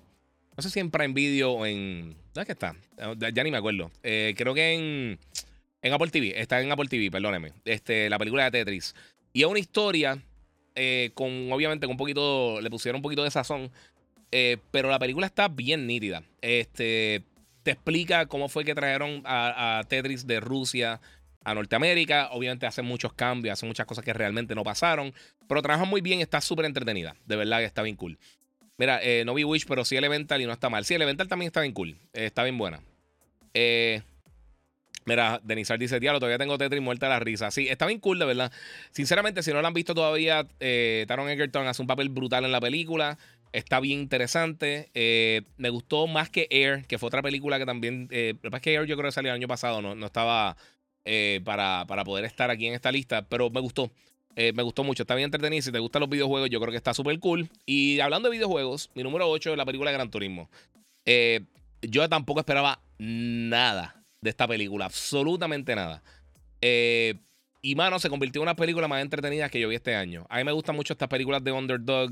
No 0.56 0.62
sé 0.62 0.70
si 0.70 0.80
en 0.80 0.92
Prime 0.92 1.14
Video 1.14 1.52
o 1.52 1.66
en. 1.66 2.16
¿Dónde 2.34 2.54
está? 2.54 2.76
Ya 3.34 3.44
ni 3.44 3.52
me 3.52 3.58
acuerdo. 3.58 3.92
Eh, 4.02 4.34
creo 4.38 4.54
que 4.54 4.74
en. 4.74 5.20
En 5.82 5.94
Apple 5.94 6.10
TV. 6.10 6.40
Está 6.40 6.62
en 6.62 6.72
Apple 6.72 6.88
TV, 6.88 7.12
perdóneme. 7.12 7.52
Este, 7.66 8.10
la 8.10 8.18
película 8.18 8.46
de 8.46 8.52
Tetris. 8.52 8.96
Y 9.34 9.42
es 9.42 9.48
una 9.48 9.60
historia. 9.60 10.22
Eh, 10.76 11.12
con, 11.14 11.52
obviamente, 11.52 11.86
con 11.86 11.92
un 11.92 11.98
poquito. 11.98 12.62
Le 12.62 12.70
pusieron 12.70 13.00
un 13.00 13.04
poquito 13.04 13.24
de 13.24 13.32
sazón. 13.32 13.72
pero 14.72 14.90
la 14.90 15.00
película 15.00 15.28
está 15.28 15.50
bien 15.50 15.86
nítida. 15.86 16.24
Este, 16.42 17.24
te 17.64 17.72
explica 17.72 18.26
cómo 18.26 18.50
fue 18.50 18.66
que 18.66 18.74
trajeron 18.74 19.22
a, 19.26 19.80
a 19.80 19.84
Tetris 19.84 20.26
de 20.26 20.40
Rusia 20.40 21.00
a 21.44 21.54
Norteamérica. 21.54 22.30
Obviamente 22.32 22.66
hace 22.66 22.82
muchos 22.82 23.14
cambios, 23.14 23.54
hace 23.54 23.66
muchas 23.66 23.86
cosas 23.86 24.04
que 24.04 24.14
realmente 24.14 24.56
no 24.56 24.64
pasaron. 24.64 25.14
Pero 25.48 25.62
trabaja 25.62 25.86
muy 25.86 26.02
bien, 26.02 26.22
está 26.22 26.42
súper 26.42 26.66
entretenida. 26.66 27.16
De 27.26 27.36
verdad 27.36 27.64
está 27.64 27.82
bien 27.82 27.96
cool. 27.96 28.18
Mira, 28.78 29.00
eh, 29.04 29.24
no 29.26 29.34
vi 29.34 29.44
Wish, 29.44 29.66
pero 29.68 29.86
sí 29.86 29.96
Elemental 29.96 30.42
y 30.42 30.46
no 30.46 30.54
está 30.54 30.70
mal. 30.70 30.84
Sí, 30.86 30.94
Elemental 30.94 31.28
también 31.28 31.48
está 31.48 31.62
bien 31.62 31.74
cool. 31.74 31.90
Eh, 32.14 32.26
está 32.26 32.44
bien 32.44 32.58
buena. 32.58 32.82
Eh, 33.54 34.02
mira, 35.06 35.40
Denisar 35.44 35.78
dice, 35.78 36.00
diablo, 36.00 36.20
todavía 36.20 36.40
tengo 36.40 36.58
Tetris 36.58 36.82
muerta 36.82 37.08
la 37.08 37.20
risa. 37.20 37.52
Sí, 37.52 37.68
está 37.68 37.86
bien 37.86 38.00
cool, 38.00 38.18
de 38.18 38.26
verdad. 38.26 38.52
Sinceramente, 38.92 39.44
si 39.44 39.52
no 39.54 39.62
lo 39.62 39.68
han 39.68 39.74
visto 39.74 39.94
todavía, 39.94 40.48
Taron 41.08 41.30
Egerton 41.30 41.68
hace 41.68 41.82
un 41.82 41.88
papel 41.88 42.10
brutal 42.10 42.46
en 42.46 42.52
la 42.52 42.60
película. 42.60 43.18
Está 43.52 43.80
bien 43.80 44.00
interesante. 44.00 44.90
me 45.58 45.70
gustó 45.70 46.08
más 46.08 46.32
que 46.32 46.48
Air, 46.50 46.86
que 46.88 46.98
fue 46.98 47.08
otra 47.08 47.22
película 47.22 47.60
que 47.60 47.68
también. 47.68 48.04
lo 48.04 48.08
que 48.10 48.38
pasa 48.42 48.58
es 48.58 48.62
que 48.64 48.74
Air 48.74 48.86
yo 48.86 48.98
creo 48.98 49.10
que 49.10 49.14
salió 49.14 49.32
el 49.32 49.36
año 49.36 49.48
pasado, 49.48 49.84
no, 49.84 49.94
no 49.94 50.08
estaba 50.08 50.58
para, 51.44 51.86
para 51.88 52.04
poder 52.04 52.26
estar 52.26 52.50
aquí 52.50 52.68
en 52.68 52.74
esta 52.74 52.92
lista, 52.92 53.26
pero 53.28 53.50
me 53.50 53.60
gustó. 53.60 53.92
Eh, 54.36 54.52
me 54.54 54.64
gustó 54.64 54.84
mucho, 54.84 55.04
está 55.04 55.16
bien 55.16 55.26
entretenido. 55.26 55.62
Si 55.62 55.72
te 55.72 55.80
gustan 55.80 56.00
los 56.02 56.10
videojuegos, 56.10 56.50
yo 56.50 56.60
creo 56.60 56.72
que 56.72 56.78
está 56.78 56.94
súper 56.94 57.20
cool. 57.20 57.50
Y 57.66 58.00
hablando 58.00 58.30
de 58.30 58.36
videojuegos, 58.36 58.90
mi 58.96 59.04
número 59.04 59.30
8 59.30 59.52
es 59.52 59.58
la 59.58 59.66
película 59.66 59.92
Gran 59.92 60.10
Turismo. 60.10 60.50
Eh, 61.06 61.42
yo 61.82 62.08
tampoco 62.10 62.40
esperaba 62.40 62.80
nada 62.98 64.04
de 64.22 64.30
esta 64.30 64.48
película, 64.48 64.86
absolutamente 64.86 65.76
nada. 65.76 66.02
Eh, 66.62 67.16
y 67.62 67.76
mano, 67.76 68.00
se 68.00 68.10
convirtió 68.10 68.42
en 68.42 68.44
una 68.44 68.56
película 68.56 68.88
más 68.88 69.02
entretenida 69.02 69.50
que 69.50 69.60
yo 69.60 69.70
vi 69.70 69.76
este 69.76 69.96
año. 69.96 70.26
A 70.30 70.38
mí 70.38 70.44
me 70.44 70.52
gustan 70.52 70.76
mucho 70.76 70.94
estas 70.94 71.10
películas 71.10 71.44
de 71.44 71.52
Underdog. 71.52 72.12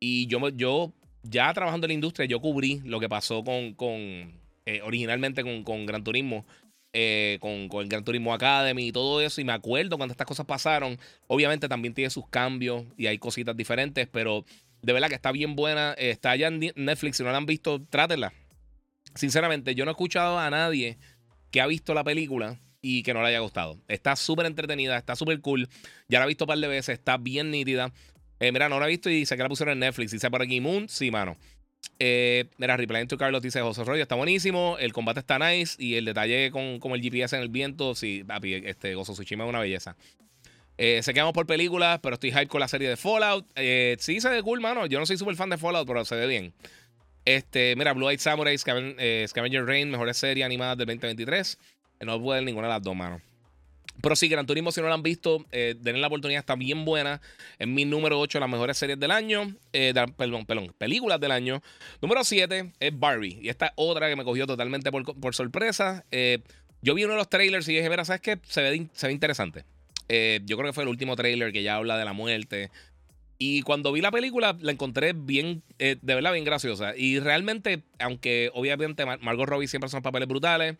y 0.00 0.26
yo, 0.26 0.48
yo, 0.50 0.92
ya 1.22 1.52
trabajando 1.52 1.86
en 1.86 1.90
la 1.90 1.94
industria, 1.94 2.26
yo 2.26 2.40
cubrí 2.40 2.80
lo 2.84 3.00
que 3.00 3.08
pasó 3.08 3.44
con, 3.44 3.74
con 3.74 4.40
originalmente 4.84 5.42
con, 5.42 5.62
con 5.62 5.86
Gran 5.86 6.02
Turismo. 6.02 6.44
Eh, 6.92 7.38
con, 7.40 7.68
el 7.82 7.88
Gran 7.88 8.04
Turismo 8.04 8.32
Academy 8.32 8.88
y 8.88 8.92
todo 8.92 9.20
eso. 9.20 9.40
Y 9.40 9.44
me 9.44 9.52
acuerdo 9.52 9.96
cuando 9.96 10.12
estas 10.12 10.26
cosas 10.26 10.46
pasaron. 10.46 10.98
Obviamente 11.26 11.68
también 11.68 11.94
tiene 11.94 12.10
sus 12.10 12.28
cambios 12.28 12.84
y 12.96 13.06
hay 13.06 13.18
cositas 13.18 13.56
diferentes, 13.56 14.08
pero 14.10 14.44
de 14.82 14.92
verdad 14.92 15.08
que 15.08 15.14
está 15.14 15.32
bien 15.32 15.56
buena. 15.56 15.92
Está 15.98 16.30
allá 16.30 16.48
en 16.48 16.72
Netflix. 16.74 17.18
Si 17.18 17.22
no 17.22 17.30
la 17.30 17.36
han 17.36 17.46
visto, 17.46 17.82
trátenla. 17.82 18.32
Sinceramente, 19.14 19.74
yo 19.74 19.84
no 19.84 19.90
he 19.90 19.92
escuchado 19.92 20.38
a 20.38 20.48
nadie 20.50 20.98
que 21.50 21.60
ha 21.60 21.66
visto 21.66 21.94
la 21.94 22.04
película 22.04 22.58
y 22.80 23.02
que 23.02 23.14
no 23.14 23.22
le 23.22 23.28
haya 23.28 23.40
gustado. 23.40 23.78
Está 23.88 24.14
súper 24.14 24.46
entretenida, 24.46 24.96
está 24.96 25.16
súper 25.16 25.40
cool. 25.40 25.68
Ya 26.08 26.18
la 26.18 26.24
he 26.24 26.28
visto 26.28 26.44
un 26.44 26.48
par 26.48 26.58
de 26.58 26.68
veces, 26.68 26.98
está 26.98 27.16
bien 27.16 27.50
nítida. 27.50 27.92
Eh, 28.38 28.52
mira, 28.52 28.68
no 28.68 28.78
la 28.78 28.86
he 28.86 28.90
visto 28.90 29.10
y 29.10 29.24
sé 29.26 29.36
que 29.36 29.42
la 29.42 29.48
pusieron 29.48 29.72
en 29.72 29.80
Netflix. 29.80 30.12
Dice 30.12 30.30
por 30.30 30.42
aquí 30.42 30.60
Moon, 30.60 30.88
sí, 30.88 31.10
mano. 31.10 31.36
Eh, 31.98 32.44
mira, 32.58 32.76
Reply 32.76 33.06
to 33.06 33.16
Carlos 33.16 33.42
dice 33.42 33.60
José 33.60 33.84
Royo 33.84 34.02
está 34.02 34.14
buenísimo. 34.14 34.76
El 34.78 34.92
combate 34.92 35.20
está 35.20 35.38
nice. 35.38 35.76
Y 35.78 35.94
el 35.94 36.04
detalle 36.04 36.50
con, 36.50 36.80
el 36.82 37.02
GPS 37.02 37.36
en 37.36 37.42
el 37.42 37.48
viento. 37.48 37.94
Sí, 37.94 38.24
papi, 38.24 38.54
este 38.54 38.94
Gozo 38.94 39.12
Tsushima 39.12 39.44
es 39.44 39.50
una 39.50 39.60
belleza. 39.60 39.96
Eh, 40.78 41.00
se 41.02 41.14
quedamos 41.14 41.32
por 41.32 41.46
películas, 41.46 42.00
pero 42.02 42.14
estoy 42.14 42.32
hype 42.32 42.48
con 42.48 42.60
la 42.60 42.68
serie 42.68 42.88
de 42.88 42.96
Fallout. 42.96 43.46
Eh, 43.54 43.96
sí, 43.98 44.20
se 44.20 44.28
ve 44.28 44.42
cool, 44.42 44.60
mano. 44.60 44.86
Yo 44.86 44.98
no 44.98 45.06
soy 45.06 45.16
súper 45.16 45.36
fan 45.36 45.48
de 45.48 45.56
Fallout, 45.56 45.86
pero 45.86 46.04
se 46.04 46.16
ve 46.16 46.26
bien. 46.26 46.52
Este, 47.24 47.74
mira, 47.76 47.92
Blue 47.92 48.08
Eyed 48.08 48.20
Samurai, 48.20 48.56
eh, 48.98 49.26
Scavenger 49.26 49.64
Rain, 49.64 49.90
mejores 49.90 50.16
serie 50.16 50.44
animada 50.44 50.76
del 50.76 50.86
2023. 50.86 51.58
No 52.00 52.20
puedo 52.20 52.34
ver 52.34 52.44
ninguna 52.44 52.68
de 52.68 52.74
las 52.74 52.82
dos, 52.82 52.94
mano. 52.94 53.20
Pero 54.02 54.16
sí, 54.16 54.28
Gran 54.28 54.46
Turismo, 54.46 54.72
si 54.72 54.80
no 54.80 54.88
lo 54.88 54.94
han 54.94 55.02
visto, 55.02 55.44
eh, 55.52 55.74
denle 55.78 56.00
la 56.00 56.06
oportunidad, 56.08 56.40
está 56.40 56.54
bien 56.54 56.84
buena. 56.84 57.20
En 57.58 57.74
mi 57.74 57.84
número 57.84 58.20
8, 58.20 58.38
las 58.40 58.48
mejores 58.48 58.76
series 58.76 58.98
del 58.98 59.10
año. 59.10 59.54
Eh, 59.72 59.94
perdón, 60.16 60.46
perdón, 60.46 60.74
películas 60.78 61.20
del 61.20 61.32
año. 61.32 61.62
Número 62.00 62.22
7 62.22 62.72
es 62.78 62.98
Barbie. 62.98 63.38
Y 63.42 63.48
esta 63.48 63.72
otra 63.76 64.08
que 64.08 64.16
me 64.16 64.24
cogió 64.24 64.46
totalmente 64.46 64.90
por, 64.90 65.34
sorpresa. 65.34 66.04
Eh, 66.10 66.40
yo 66.82 66.94
vi 66.94 67.04
uno 67.04 67.14
de 67.14 67.18
los 67.18 67.30
trailers 67.30 67.66
y 67.68 67.74
dije, 67.74 67.88
mira, 67.88 68.04
¿sabes 68.04 68.20
qué? 68.20 68.38
Se 68.46 68.62
ve, 68.62 68.88
se 68.92 69.06
ve 69.06 69.12
interesante. 69.12 69.64
yo 70.08 70.56
creo 70.56 70.70
que 70.70 70.72
fue 70.72 70.84
el 70.84 70.88
último 70.88 71.16
trailer 71.16 71.52
que 71.52 71.62
ya 71.62 71.76
habla 71.76 71.96
de 71.98 72.04
la 72.04 72.12
muerte. 72.12 72.70
Y 73.38 73.62
cuando 73.62 73.92
vi 73.92 74.00
la 74.00 74.10
película, 74.10 74.56
la 74.60 74.72
encontré 74.72 75.12
bien, 75.14 75.62
de 75.78 75.98
verdad, 76.02 76.32
bien 76.32 76.44
graciosa. 76.44 76.96
Y 76.96 77.18
realmente, 77.18 77.82
aunque 77.98 78.50
obviamente 78.54 79.04
Margot 79.04 79.48
Robbie 79.48 79.68
siempre 79.68 79.90
son 79.90 80.02
papeles 80.02 80.28
brutales, 80.28 80.76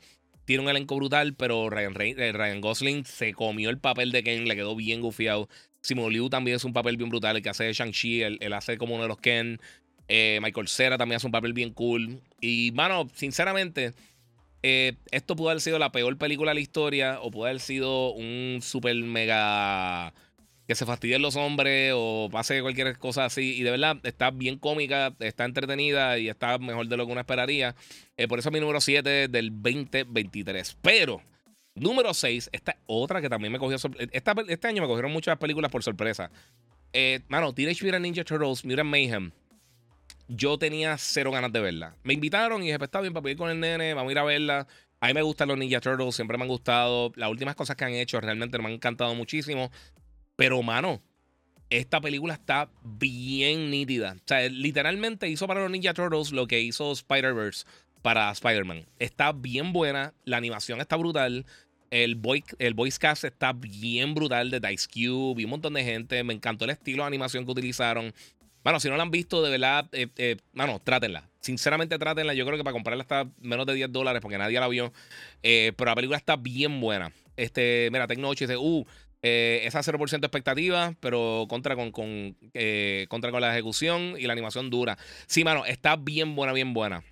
tiene 0.47 0.63
un 0.63 0.71
elenco 0.71 0.97
brutal, 0.97 1.35
pero 1.35 1.69
Ryan, 1.69 1.95
eh, 1.99 2.33
Ryan 2.33 2.61
Gosling 2.61 3.05
se 3.05 3.35
comió 3.35 3.69
el 3.69 3.79
papel 3.79 4.13
de 4.13 4.23
Ken, 4.23 4.49
le 4.49 4.55
quedó 4.55 4.75
bien 4.75 5.03
gufiado. 5.03 5.49
Simon 5.83 6.13
Liu 6.13 6.31
también 6.31 6.57
es 6.57 6.65
un 6.65 6.73
papel 6.73 6.97
bien 6.97 7.11
brutal, 7.11 7.37
el 7.37 7.43
que 7.43 7.51
hace 7.51 7.65
de 7.65 7.73
Shang-Chi, 7.73 8.23
él, 8.23 8.53
hace 8.53 8.79
como 8.79 8.95
uno 8.95 9.03
de 9.03 9.09
los 9.09 9.19
Ken. 9.19 9.61
Eh, 10.09 10.39
Michael 10.41 10.69
Cera 10.69 10.97
también 10.97 11.17
hace 11.17 11.27
un 11.27 11.33
papel 11.33 11.53
bien 11.53 11.73
cool. 11.73 12.21
Y, 12.41 12.71
mano, 12.75 13.09
sinceramente, 13.13 13.93
eh, 14.63 14.95
esto 15.11 15.35
pudo 15.35 15.51
haber 15.51 15.61
sido 15.61 15.79
la 15.81 15.91
peor 15.91 16.17
película 16.17 16.53
de 16.53 16.57
la 16.57 16.61
historia 16.61 17.19
o 17.21 17.31
pudo 17.31 17.47
haber 17.47 17.61
sido 17.61 18.13
un 18.13 18.61
super 18.63 18.95
mega 18.95 20.15
que 20.67 20.75
se 20.75 20.85
fastidien 20.85 21.23
los 21.23 21.37
hombres 21.37 21.93
o 21.95 22.29
pase 22.31 22.61
cualquier 22.61 22.99
cosa 22.99 23.25
así. 23.25 23.57
Y 23.57 23.63
de 23.63 23.71
verdad, 23.71 23.99
está 24.03 24.31
bien 24.31 24.59
cómica, 24.59 25.15
está 25.21 25.45
entretenida 25.45 26.19
y 26.19 26.29
está 26.29 26.59
mejor 26.59 26.89
de 26.89 26.97
lo 26.97 27.07
que 27.07 27.13
uno 27.13 27.21
esperaría. 27.21 27.77
Eh, 28.17 28.27
por 28.27 28.39
eso 28.39 28.49
es 28.49 28.53
mi 28.53 28.61
número 28.61 28.81
7 28.81 29.29
del 29.29 29.51
2023. 29.51 30.79
Pero, 30.83 31.23
número 31.75 32.13
6, 32.13 32.51
esta 32.53 32.77
otra 32.87 33.21
que 33.21 33.29
también 33.29 33.53
me 33.53 33.59
cogió. 33.59 33.77
Esta, 34.11 34.35
este 34.49 34.69
año 34.69 34.83
me 34.83 34.89
cogieron 34.89 35.13
muchas 35.13 35.39
películas 35.39 35.71
por 35.71 35.85
sorpresa. 35.85 36.31
Eh, 36.93 37.21
mano, 37.29 37.53
Teenage 37.55 37.85
Mutant 37.85 38.03
Ninja 38.03 38.25
Turtles, 38.25 38.65
Mutant 38.65 38.89
Mayhem. 38.89 39.31
Yo 40.29 40.59
tenía 40.59 40.99
cero 40.99 41.31
ganas 41.31 41.53
de 41.53 41.61
verla. 41.61 41.95
Me 42.03 42.15
invitaron 42.15 42.63
y 42.63 42.67
dije, 42.67 42.79
pues 42.79 42.89
está 42.89 43.01
bien, 43.01 43.13
para 43.13 43.31
ir 43.31 43.37
con 43.37 43.51
el 43.51 43.61
nene, 43.61 43.95
vamos 43.95 44.11
a 44.11 44.13
ir 44.13 44.19
a 44.19 44.25
verla. 44.25 44.67
A 44.99 45.09
mí 45.09 45.15
me 45.15 45.23
gustan 45.23 45.47
los 45.47 45.59
Ninja 45.59 45.81
Turtles, 45.81 46.17
siempre 46.17 46.37
me 46.37 46.45
han 46.45 46.49
gustado. 46.49 47.13
Las 47.15 47.31
últimas 47.31 47.55
cosas 47.55 47.77
que 47.77 47.85
han 47.85 47.93
hecho 47.93 48.21
realmente 48.21 48.59
me 48.59 48.67
han 48.67 48.73
encantado 48.73 49.15
muchísimo. 49.15 49.71
Pero, 50.37 50.62
mano, 50.62 51.03
esta 51.70 52.01
película 52.01 52.35
está 52.35 52.70
bien 52.83 53.70
nítida. 53.70 54.14
O 54.16 54.22
sea, 54.25 54.49
literalmente 54.49 55.29
hizo 55.29 55.46
para 55.46 55.62
los 55.62 55.70
Ninja 55.70 55.94
Turtles 55.94 56.33
lo 56.33 56.46
que 56.46 56.61
hizo 56.61 56.92
Spider-Verse 56.92 57.66
para 58.03 58.31
Spider-Man. 58.31 58.87
Está 58.99 59.33
bien 59.33 59.72
buena, 59.72 60.14
la 60.25 60.37
animación 60.37 60.81
está 60.81 60.96
brutal. 60.96 61.44
El, 61.90 62.16
voice, 62.16 62.55
el 62.59 62.75
voice 62.75 62.99
cast 62.99 63.25
está 63.25 63.53
bien 63.53 64.14
brutal 64.14 64.51
de 64.51 64.61
Dice 64.61 64.88
Cube 64.88 65.40
y 65.40 65.44
un 65.44 65.51
montón 65.51 65.75
de 65.75 65.85
gente. 65.85 66.22
Me 66.22 66.35
encantó 66.35 66.64
el 66.64 66.70
estilo 66.70 67.03
de 67.03 67.09
animación 67.09 67.44
que 67.44 67.53
utilizaron. 67.53 68.12
Bueno, 68.62 68.81
si 68.81 68.88
no 68.88 68.96
la 68.96 69.05
han 69.05 69.11
visto, 69.11 69.42
de 69.42 69.51
verdad, 69.51 69.88
eh, 69.92 70.09
eh, 70.16 70.37
mano, 70.53 70.81
trátenla. 70.83 71.29
Sinceramente, 71.40 71.99
trátenla. 71.99 72.35
Yo 72.35 72.44
creo 72.44 72.59
que 72.59 72.64
para 72.64 72.75
comprarla 72.75 73.03
está 73.03 73.29
menos 73.40 73.66
de 73.66 73.75
10 73.75 73.92
dólares 73.92 74.20
porque 74.20 74.38
nadie 74.38 74.59
la 74.59 74.68
vio. 74.68 74.92
Eh, 75.42 75.72
pero 75.77 75.90
la 75.90 75.94
película 75.94 76.16
está 76.16 76.37
bien 76.37 76.81
buena. 76.81 77.12
Este, 77.37 77.88
mira, 77.92 78.07
Tecnoche 78.07 78.46
dice, 78.46 78.57
uh, 78.57 78.85
eh, 79.29 79.67
esa 79.67 79.81
0% 79.81 80.19
expectativa, 80.19 80.95
pero 81.01 81.47
contra 81.49 81.75
con, 81.75 81.91
eh, 82.55 83.07
contra 83.09 83.33
con 83.33 83.41
la 83.41 83.53
ejecución 83.53 84.15
y 84.17 84.23
la 84.29 84.33
animación 84.33 84.71
dura. 84.71 84.97
Sí, 85.27 85.43
mano, 85.43 85.67
está 85.67 85.97
bien 85.97 86.37
buena, 86.37 86.53
bien 86.53 86.73
buena. 86.73 87.03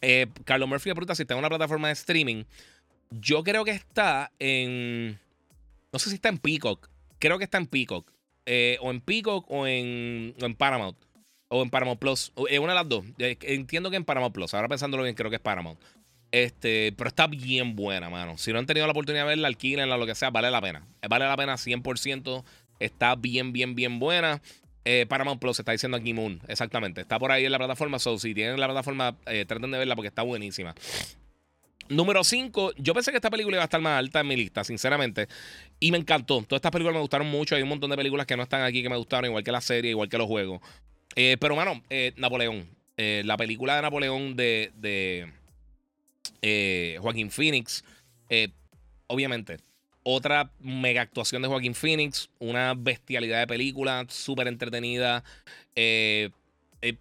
Eh, 0.00 0.26
Carlos 0.44 0.68
Murphy 0.68 0.90
de 0.90 0.94
Bruta, 0.94 1.14
si 1.14 1.22
está 1.22 1.34
en 1.34 1.38
una 1.38 1.48
plataforma 1.48 1.86
de 1.86 1.92
streaming, 1.92 2.42
yo 3.12 3.44
creo 3.44 3.64
que 3.64 3.70
está 3.70 4.32
en. 4.40 5.20
No 5.92 6.00
sé 6.00 6.10
si 6.10 6.16
está 6.16 6.30
en 6.30 6.38
Peacock. 6.38 6.88
Creo 7.20 7.38
que 7.38 7.44
está 7.44 7.58
en 7.58 7.66
Peacock. 7.66 8.10
o 8.80 8.90
en 8.90 9.00
Peacock 9.00 9.48
o 9.48 9.68
en 9.68 10.34
Paramount. 10.58 10.98
O 11.48 11.62
en 11.62 11.70
Paramount 11.70 12.00
Plus. 12.00 12.32
una 12.34 12.50
de 12.50 12.74
las 12.74 12.88
dos. 12.88 13.04
entiendo 13.18 13.90
que 13.90 13.96
en 13.96 14.04
Paramount 14.04 14.34
Plus. 14.34 14.52
Ahora 14.52 14.66
pensándolo 14.66 15.04
bien, 15.04 15.14
creo 15.14 15.30
que 15.30 15.36
es 15.36 15.42
Paramount. 15.42 15.78
Este, 16.32 16.92
pero 16.96 17.08
está 17.08 17.26
bien 17.26 17.76
buena, 17.76 18.10
mano. 18.10 18.36
Si 18.36 18.52
no 18.52 18.58
han 18.58 18.66
tenido 18.66 18.86
la 18.86 18.92
oportunidad 18.92 19.24
de 19.24 19.28
verla, 19.28 19.48
alquílenla, 19.48 19.96
lo 19.96 20.06
que 20.06 20.14
sea, 20.14 20.30
vale 20.30 20.50
la 20.50 20.60
pena. 20.60 20.86
Vale 21.08 21.24
la 21.24 21.36
pena 21.36 21.54
100%. 21.54 22.44
Está 22.78 23.14
bien, 23.14 23.52
bien, 23.52 23.74
bien 23.74 23.98
buena. 23.98 24.42
Eh, 24.84 25.06
Paramount 25.08 25.40
Plus 25.40 25.58
está 25.58 25.72
diciendo 25.72 25.96
aquí 25.96 26.12
Moon. 26.12 26.40
Exactamente. 26.48 27.00
Está 27.00 27.18
por 27.18 27.32
ahí 27.32 27.44
en 27.44 27.52
la 27.52 27.58
plataforma. 27.58 27.98
So, 27.98 28.18
si 28.18 28.34
tienen 28.34 28.60
la 28.60 28.66
plataforma, 28.66 29.16
eh, 29.26 29.44
traten 29.46 29.70
de 29.70 29.78
verla 29.78 29.96
porque 29.96 30.08
está 30.08 30.22
buenísima. 30.22 30.74
Número 31.88 32.22
5. 32.22 32.72
Yo 32.76 32.92
pensé 32.92 33.12
que 33.12 33.16
esta 33.16 33.30
película 33.30 33.56
iba 33.56 33.62
a 33.62 33.64
estar 33.64 33.80
más 33.80 33.98
alta 33.98 34.20
en 34.20 34.28
mi 34.28 34.36
lista, 34.36 34.64
sinceramente. 34.64 35.28
Y 35.80 35.90
me 35.90 35.98
encantó. 35.98 36.42
Todas 36.42 36.58
estas 36.58 36.72
películas 36.72 36.94
me 36.94 37.00
gustaron 37.00 37.28
mucho. 37.28 37.54
Hay 37.54 37.62
un 37.62 37.68
montón 37.68 37.90
de 37.90 37.96
películas 37.96 38.26
que 38.26 38.36
no 38.36 38.42
están 38.42 38.62
aquí 38.62 38.82
que 38.82 38.88
me 38.88 38.96
gustaron, 38.96 39.26
igual 39.26 39.42
que 39.42 39.52
la 39.52 39.60
serie, 39.60 39.90
igual 39.90 40.08
que 40.08 40.18
los 40.18 40.26
juegos. 40.26 40.60
Eh, 41.14 41.36
pero, 41.40 41.56
mano, 41.56 41.82
Napoleón. 42.16 42.68
la 42.96 43.36
película 43.36 43.76
de 43.76 43.82
Napoleón 43.82 44.36
de 44.36 45.32
eh, 46.42 46.98
Joaquín 47.00 47.30
Phoenix. 47.30 47.84
Eh, 48.28 48.48
obviamente, 49.06 49.58
otra 50.02 50.50
mega 50.60 51.02
actuación 51.02 51.42
de 51.42 51.48
Joaquín 51.48 51.74
Phoenix, 51.74 52.30
una 52.38 52.74
bestialidad 52.74 53.40
de 53.40 53.46
película, 53.46 54.06
súper 54.08 54.48
entretenida. 54.48 55.24
Eh, 55.74 56.30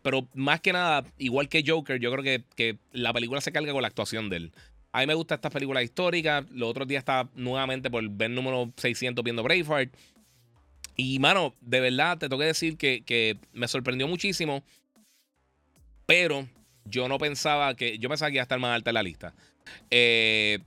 pero 0.01 0.27
más 0.33 0.61
que 0.61 0.73
nada, 0.73 1.03
igual 1.17 1.47
que 1.47 1.63
Joker, 1.65 1.99
yo 1.99 2.11
creo 2.11 2.23
que, 2.23 2.43
que, 2.55 2.77
la 2.91 3.13
película 3.13 3.41
se 3.41 3.51
carga 3.51 3.71
con 3.73 3.81
la 3.81 3.87
actuación 3.87 4.29
de 4.29 4.37
él. 4.37 4.53
A 4.91 5.01
mí 5.01 5.07
me 5.07 5.13
gusta 5.13 5.35
estas 5.35 5.51
películas 5.51 5.83
históricas. 5.83 6.49
Los 6.51 6.69
otros 6.69 6.87
días 6.87 6.99
estaba 6.99 7.29
nuevamente 7.35 7.91
por 7.91 8.07
ver 8.09 8.31
número 8.31 8.71
600 8.77 9.23
viendo 9.23 9.43
Braveheart. 9.43 9.93
Y, 10.95 11.19
mano, 11.19 11.53
de 11.61 11.81
verdad 11.81 12.17
te 12.17 12.29
tengo 12.29 12.39
que 12.39 12.47
decir 12.47 12.77
que, 12.77 13.03
que 13.03 13.37
me 13.51 13.67
sorprendió 13.67 14.07
muchísimo 14.07 14.63
Pero 16.05 16.47
yo 16.85 17.07
no 17.07 17.17
pensaba 17.17 17.75
que. 17.75 17.97
Yo 17.97 18.09
pensaba 18.09 18.29
que 18.29 18.35
iba 18.35 18.41
a 18.41 18.43
estar 18.43 18.59
más 18.59 18.75
alta 18.75 18.91
en 18.91 18.93
la 18.93 19.03
lista. 19.03 19.33
Eh, 19.91 20.59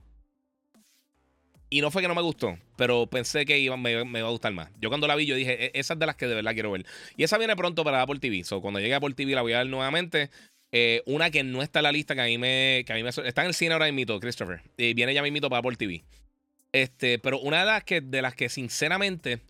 y 1.69 1.81
no 1.81 1.91
fue 1.91 2.01
que 2.01 2.07
no 2.07 2.15
me 2.15 2.21
gustó, 2.21 2.57
pero 2.77 3.07
pensé 3.07 3.45
que 3.45 3.59
iba, 3.59 3.77
me, 3.77 3.91
iba 3.91 4.27
a 4.27 4.31
gustar 4.31 4.51
más. 4.53 4.69
Yo 4.81 4.89
cuando 4.89 5.07
la 5.07 5.15
vi, 5.15 5.27
yo 5.27 5.35
dije, 5.35 5.65
e, 5.65 5.71
esa 5.75 5.93
es 5.93 5.99
de 5.99 6.05
las 6.05 6.15
que 6.15 6.27
de 6.27 6.33
verdad 6.33 6.53
quiero 6.53 6.71
ver. 6.71 6.85
Y 7.15 7.23
esa 7.23 7.37
viene 7.37 7.55
pronto 7.55 7.83
para 7.83 8.01
Apple 8.01 8.19
TV. 8.19 8.43
So, 8.43 8.61
cuando 8.61 8.79
llegue 8.79 8.95
a 8.95 8.97
Apple 8.97 9.13
TV 9.13 9.35
la 9.35 9.41
voy 9.41 9.53
a 9.53 9.59
ver 9.59 9.67
nuevamente. 9.67 10.31
Eh, 10.71 11.01
una 11.05 11.31
que 11.31 11.43
no 11.43 11.61
está 11.61 11.79
en 11.79 11.83
la 11.83 11.91
lista, 11.91 12.15
que 12.15 12.21
a 12.21 12.25
mí 12.25 12.37
me. 12.37 12.83
Que 12.85 12.93
a 12.93 12.95
mí 12.95 13.03
me 13.03 13.09
está 13.09 13.41
en 13.41 13.47
el 13.47 13.53
cine 13.53 13.73
ahora 13.73 13.91
mismo, 13.91 14.19
Christopher. 14.19 14.61
Y 14.77 14.93
viene 14.93 15.13
ya 15.13 15.21
mismo 15.21 15.47
para 15.49 15.59
Apple 15.59 15.75
TV. 15.75 16.03
Este, 16.71 17.19
pero 17.19 17.39
una 17.39 17.59
de 17.59 17.65
las 17.65 17.83
que, 17.83 18.01
de 18.01 18.21
las 18.21 18.35
que 18.35 18.49
sinceramente. 18.49 19.41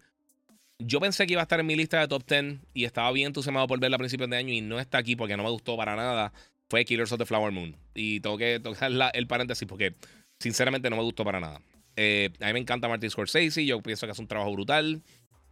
Yo 0.81 1.01
pensé 1.01 1.27
que 1.27 1.33
iba 1.33 1.41
a 1.41 1.43
estar 1.43 1.59
en 1.59 1.65
mi 1.65 1.75
lista 1.75 1.99
de 1.99 2.07
top 2.07 2.23
10 2.25 2.59
y 2.73 2.85
estaba 2.85 3.11
bien 3.11 3.27
entusiasmado 3.27 3.67
por 3.67 3.81
verla 3.81 3.95
a 3.95 3.99
principios 3.99 4.29
de 4.29 4.37
año 4.37 4.53
y 4.53 4.61
no 4.61 4.79
está 4.79 4.97
aquí 4.97 5.17
porque 5.17 5.35
no 5.35 5.43
me 5.43 5.49
gustó 5.49 5.75
para 5.75 5.97
nada. 5.97 6.31
Fue 6.69 6.85
Killers 6.85 7.11
of 7.11 7.19
the 7.19 7.25
Flower 7.25 7.51
Moon. 7.51 7.75
Y 7.95 8.19
tengo 8.19 8.37
que 8.37 8.59
tocar 8.59 8.91
el 9.13 9.27
paréntesis 9.27 9.67
porque 9.67 9.95
sinceramente 10.39 10.89
no 10.89 10.97
me 10.97 11.03
gustó 11.03 11.23
para 11.23 11.39
nada. 11.39 11.61
Eh, 11.95 12.29
a 12.39 12.47
mí 12.47 12.53
me 12.53 12.59
encanta 12.59 12.87
Martin 12.87 13.09
Scorsese. 13.09 13.65
Yo 13.65 13.81
pienso 13.81 14.05
que 14.05 14.13
es 14.13 14.19
un 14.19 14.27
trabajo 14.27 14.53
brutal. 14.53 15.01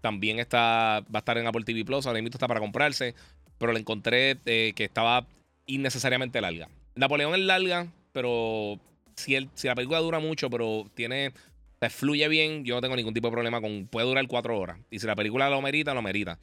También 0.02 0.40
está, 0.40 1.04
va 1.14 1.18
a 1.18 1.20
estar 1.20 1.38
en 1.38 1.48
Apple 1.48 1.66
TV 1.66 1.84
Plus. 1.84 2.06
Ahora 2.06 2.22
mismo 2.22 2.36
está 2.36 2.48
para 2.48 2.60
comprarse. 2.60 3.16
Pero 3.58 3.74
le 3.74 3.80
encontré 3.80 4.38
eh, 4.46 4.74
que 4.76 4.84
estaba 4.84 5.28
innecesariamente 5.66 6.40
larga. 6.40 6.70
Napoleón 6.96 7.34
es 7.34 7.42
larga, 7.42 7.88
pero 8.14 8.80
si, 9.16 9.36
el, 9.36 9.50
si 9.56 9.68
la 9.68 9.76
película 9.76 10.00
dura 10.00 10.20
mucho, 10.20 10.50
pero 10.50 10.90
tiene. 10.94 11.34
Fluye 11.90 12.28
bien, 12.28 12.66
yo 12.66 12.76
no 12.76 12.82
tengo 12.82 12.96
ningún 12.96 13.14
tipo 13.14 13.28
de 13.28 13.34
problema 13.34 13.62
con. 13.62 13.88
Puede 13.88 14.08
durar 14.08 14.26
cuatro 14.28 14.58
horas. 14.58 14.80
Y 14.90 15.00
si 15.00 15.06
la 15.06 15.16
película 15.16 15.50
lo 15.50 15.62
merita, 15.62 15.94
lo 15.94 16.02
merita. 16.02 16.40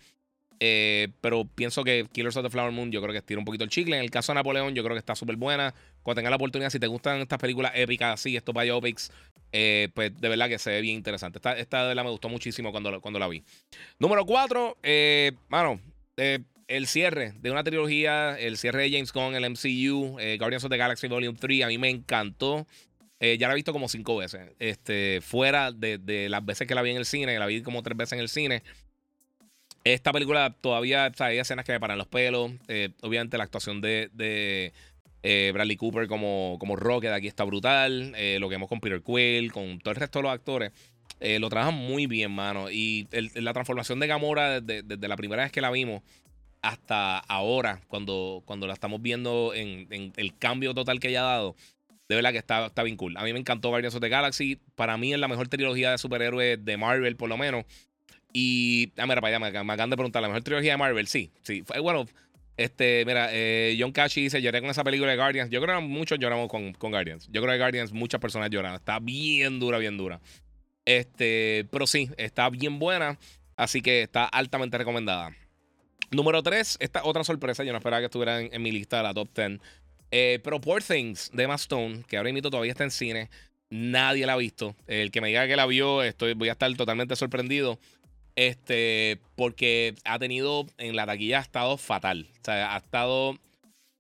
Eh, 0.61 1.09
pero 1.21 1.45
pienso 1.45 1.85
que 1.85 2.07
Killers 2.12 2.37
of 2.37 2.45
the 2.45 2.51
Flower 2.51 2.73
Moon, 2.73 2.90
yo 2.90 3.01
creo 3.01 3.12
que 3.12 3.19
estira 3.19 3.38
un 3.38 3.45
poquito 3.45 3.64
el 3.64 3.71
chicle. 3.71 3.97
En 3.97 4.03
el 4.03 4.11
caso 4.11 4.33
de 4.33 4.37
Napoleón, 4.37 4.75
yo 4.75 4.83
creo 4.83 4.95
que 4.95 5.01
está 5.01 5.14
súper 5.14 5.37
buena. 5.37 5.75
Cuando 6.03 6.21
tenga 6.21 6.31
la 6.31 6.37
oportunidad, 6.37 6.71
si 6.71 6.79
te 6.79 6.87
gustan 6.87 7.21
estas 7.21 7.38
películas 7.38 7.73
épicas 7.75 8.14
así, 8.14 8.37
estos 8.37 8.55
biopics, 8.55 9.11
eh, 9.57 9.88
pues 9.95 10.21
de 10.21 10.29
verdad 10.29 10.49
que 10.49 10.59
se 10.59 10.71
ve 10.71 10.81
bien 10.81 10.97
interesante. 10.97 11.38
Esta, 11.38 11.57
esta 11.57 11.83
de 11.83 11.88
verdad 11.88 12.03
me 12.03 12.11
gustó 12.11 12.29
muchísimo 12.29 12.73
cuando, 12.73 13.01
cuando 13.01 13.21
la 13.21 13.29
vi. 13.29 13.45
Número 14.01 14.27
4, 14.27 14.79
eh, 14.83 15.31
eh, 16.17 16.40
el 16.67 16.87
cierre 16.88 17.35
de 17.37 17.53
una 17.53 17.62
trilogía, 17.62 18.37
el 18.37 18.57
cierre 18.59 18.83
de 18.83 18.90
James 18.90 19.12
Gunn, 19.12 19.37
el 19.37 19.49
MCU, 19.49 20.17
Guardians 20.38 20.64
of 20.64 20.71
the 20.71 20.77
Galaxy 20.77 21.07
Volume 21.07 21.38
3, 21.38 21.62
a 21.62 21.69
mí 21.69 21.79
me 21.79 21.88
encantó. 21.88 22.67
ya 23.21 23.47
la 23.47 23.53
he 23.53 23.55
visto 23.55 23.73
como 23.73 23.88
cinco 23.88 24.17
veces. 24.17 24.51
Este, 24.59 25.21
fuera 25.23 25.71
de, 25.71 26.27
las 26.29 26.45
veces 26.45 26.67
que 26.67 26.75
la 26.75 26.83
vi 26.83 26.90
en 26.90 26.97
el 26.97 27.07
cine, 27.07 27.38
la 27.38 27.47
vi 27.47 27.62
como 27.62 27.85
tres 27.85 27.97
veces 27.97 28.14
en 28.14 28.21
el 28.21 28.29
cine. 28.29 28.64
Esta 29.85 30.12
película 30.12 30.57
todavía 30.61 31.12
hay 31.18 31.38
escenas 31.38 31.66
que 31.66 31.73
me 31.73 31.81
paran 31.81 31.99
los 31.99 32.07
pelos. 32.07 32.51
obviamente 33.03 33.37
la 33.37 33.44
actuación 33.44 33.83
de, 33.83 34.73
eh, 35.23 35.51
Bradley 35.53 35.77
Cooper 35.77 36.07
como, 36.07 36.57
como 36.59 36.75
Rocket 36.75 37.11
aquí 37.11 37.27
está 37.27 37.44
brutal. 37.44 38.14
Eh, 38.16 38.38
lo 38.40 38.49
que 38.49 38.55
vemos 38.55 38.68
con 38.68 38.81
Peter 38.81 39.03
Quill, 39.03 39.53
con 39.53 39.79
todo 39.79 39.92
el 39.92 39.97
resto 39.97 40.18
de 40.18 40.23
los 40.25 40.33
actores. 40.33 40.73
Eh, 41.20 41.38
lo 41.38 41.49
trabajan 41.49 41.75
muy 41.75 42.07
bien, 42.07 42.31
mano. 42.31 42.70
Y 42.70 43.09
la 43.35 43.53
transformación 43.53 44.01
de 44.01 44.07
Gamora 44.07 44.61
desde, 44.61 45.09
la 45.09 45.16
primera 45.16 45.42
vez 45.42 45.53
que 45.53 45.61
la 45.61 45.70
vimos 45.70 46.03
hasta 46.62 47.18
ahora, 47.18 47.83
cuando, 47.88 48.42
cuando 48.47 48.66
la 48.66 48.73
estamos 48.73 49.03
viendo 49.03 49.53
en, 49.55 50.12
el 50.16 50.38
cambio 50.38 50.73
total 50.73 50.99
que 50.99 51.09
ella 51.09 51.20
ha 51.20 51.33
dado, 51.33 51.57
de 52.09 52.14
verdad 52.14 52.33
que 52.33 52.38
está, 52.38 52.66
está 52.66 52.83
bien 52.83 52.97
cool. 52.97 53.16
A 53.18 53.23
mí 53.23 53.35
me 53.35 53.38
encantó 53.38 53.68
Guardians 53.68 53.94
of 53.94 54.01
the 54.01 54.09
Galaxy. 54.09 54.61
Para 54.75 54.97
mí 54.97 55.12
es 55.12 55.18
la 55.18 55.29
mejor 55.29 55.49
trilogía 55.49 55.90
de 55.90 55.99
superhéroes 55.99 56.64
de 56.64 56.77
Marvel, 56.79 57.16
por 57.16 57.29
lo 57.29 57.37
menos. 57.37 57.64
Y, 58.37 58.92
ah, 58.99 59.07
mira, 59.07 59.20
para 59.20 59.37
allá, 59.37 59.38
me, 59.38 59.47
acaban 59.47 59.90
de 59.90 59.97
preguntar, 59.97 60.20
¿la 60.20 60.27
mejor 60.27 60.42
trilogía 60.42 60.73
de 60.73 60.77
Marvel? 60.77 61.07
Sí, 61.07 61.31
sí. 61.42 61.62
Bueno, 61.81 62.05
este, 62.57 63.05
mira, 63.07 63.29
eh, 63.31 63.77
John 63.79 63.92
Cash 63.92 64.16
dice: 64.16 64.42
Lloré 64.42 64.61
con 64.61 64.70
esa 64.70 64.83
película 64.83 65.12
de 65.12 65.16
Guardians. 65.16 65.51
Yo 65.51 65.62
creo 65.62 65.79
que 65.79 65.87
muchos 65.87 66.18
lloramos 66.18 66.49
con, 66.49 66.73
con 66.73 66.90
Guardians. 66.90 67.29
Yo 67.31 67.40
creo 67.40 67.55
que 67.55 67.59
Guardians, 67.59 67.92
muchas 67.92 68.20
personas 68.20 68.51
lloran. 68.51 68.75
Está 68.75 68.99
bien 68.99 69.61
dura, 69.61 69.79
bien 69.79 69.97
dura. 69.97 70.20
Este, 70.85 71.66
pero 71.70 71.87
sí, 71.87 72.11
está 72.16 72.51
bien 72.51 72.81
buena. 72.81 73.18
Así 73.57 73.81
que 73.81 74.03
está 74.03 74.25
altamente 74.25 74.77
recomendada. 74.79 75.31
Número 76.11 76.42
3, 76.42 76.79
esta 76.81 77.05
otra 77.05 77.23
sorpresa. 77.23 77.62
Yo 77.62 77.70
no 77.70 77.79
esperaba 77.79 78.01
que 78.01 78.07
estuviera 78.07 78.40
en, 78.40 78.62
mi 78.62 78.73
lista 78.73 78.97
de 78.97 79.03
la 79.05 79.14
top 79.14 79.29
10. 79.33 79.61
Eh, 80.11 80.40
pero 80.42 80.61
Poor 80.61 80.83
Things 80.83 81.31
de 81.33 81.44
Emma 81.44 81.55
Stone, 81.55 82.03
que 82.09 82.16
ahora 82.16 82.33
mismo 82.33 82.51
todavía 82.51 82.73
está 82.73 82.83
en 82.83 82.90
cine. 82.90 83.31
Nadie 83.70 84.27
la 84.27 84.35
ha 84.35 84.37
visto. 84.37 84.77
El 84.87 85.11
que 85.11 85.20
me 85.20 85.29
diga 85.29 85.47
que 85.47 85.57
la 85.57 85.66
vio, 85.66 86.03
estoy, 86.03 86.35
voy 86.35 86.49
a 86.49 86.53
estar 86.53 86.73
totalmente 86.75 87.16
sorprendido. 87.16 87.79
Este, 88.37 89.20
porque 89.37 89.94
ha 90.05 90.18
tenido 90.18 90.66
en 90.79 90.97
la 90.97 91.07
taquilla 91.07 91.38
ha 91.38 91.42
estado 91.42 91.77
fatal. 91.77 92.29
O 92.40 92.44
sea, 92.44 92.75
ha 92.75 92.79
estado. 92.79 93.38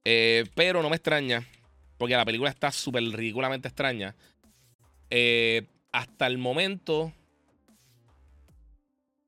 Eh, 0.04 0.44
pero 0.54 0.82
no 0.82 0.90
me 0.90 0.96
extraña, 0.96 1.46
porque 1.98 2.16
la 2.16 2.24
película 2.24 2.50
está 2.50 2.72
súper 2.72 3.04
ridículamente 3.04 3.68
extraña. 3.68 4.14
Eh, 5.10 5.66
hasta 5.92 6.26
el 6.26 6.38
momento 6.38 7.12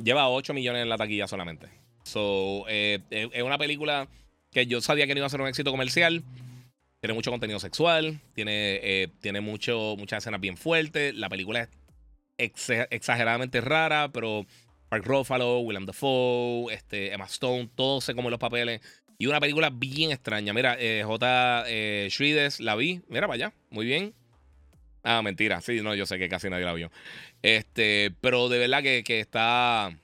lleva 0.03 0.29
8 0.29 0.53
millones 0.53 0.83
en 0.83 0.89
la 0.89 0.99
taquilla 0.99 1.29
solamente. 1.29 1.69
So, 2.03 2.65
eh, 2.69 3.01
es 3.11 3.43
una 3.43 3.59
película 3.59 4.09
que 4.51 4.67
yo 4.67 4.81
sabía 4.81 5.07
que 5.07 5.15
no 5.15 5.19
iba 5.19 5.27
a 5.27 5.31
ser 5.31 5.41
un 5.41 5.49
éxito 5.49 5.71
comercial. 5.71 6.25
Tiene 7.01 7.15
mucho 7.15 7.31
contenido 7.31 7.61
sexual, 7.61 8.21
tiene, 8.35 9.11
tiene 9.21 9.41
mucho, 9.41 9.95
muchas 9.97 10.25
escenas 10.25 10.41
bien 10.41 10.57
fuertes. 10.57 11.15
La 11.15 11.29
película 11.29 11.69
es 12.39 12.71
exageradamente 12.91 13.61
rara, 13.61 14.11
pero 14.13 14.47
Mark 14.91 15.05
Ruffalo, 15.05 15.61
William 15.61 15.85
Dafoe, 15.85 16.73
este, 16.73 17.13
Emma 17.13 17.25
Stone, 17.25 17.71
todos 17.75 18.05
se 18.05 18.15
comen 18.15 18.31
los 18.31 18.41
papeles. 18.41 18.81
Y 19.19 19.27
una 19.27 19.41
película 19.41 19.71
bien 19.71 20.11
extraña. 20.11 20.53
Mira, 20.53 20.77
eh, 20.79 21.03
J. 21.05 21.65
Eh, 21.69 22.09
la 22.59 22.77
vi. 22.77 23.01
Mira 23.09 23.27
para 23.27 23.35
allá. 23.35 23.53
Muy 23.71 23.87
bien. 23.87 24.15
Ah, 25.03 25.23
mentira. 25.23 25.61
Sí, 25.61 25.81
no, 25.81 25.95
yo 25.95 26.05
sé 26.05 26.19
que 26.19 26.29
casi 26.29 26.51
nadie 26.51 26.65
la 26.65 26.75
vio. 26.75 26.91
Este, 27.43 28.13
pero 28.21 28.49
de 28.49 28.59
verdad 28.59 28.83
que, 28.83 29.21
está. 29.21 29.97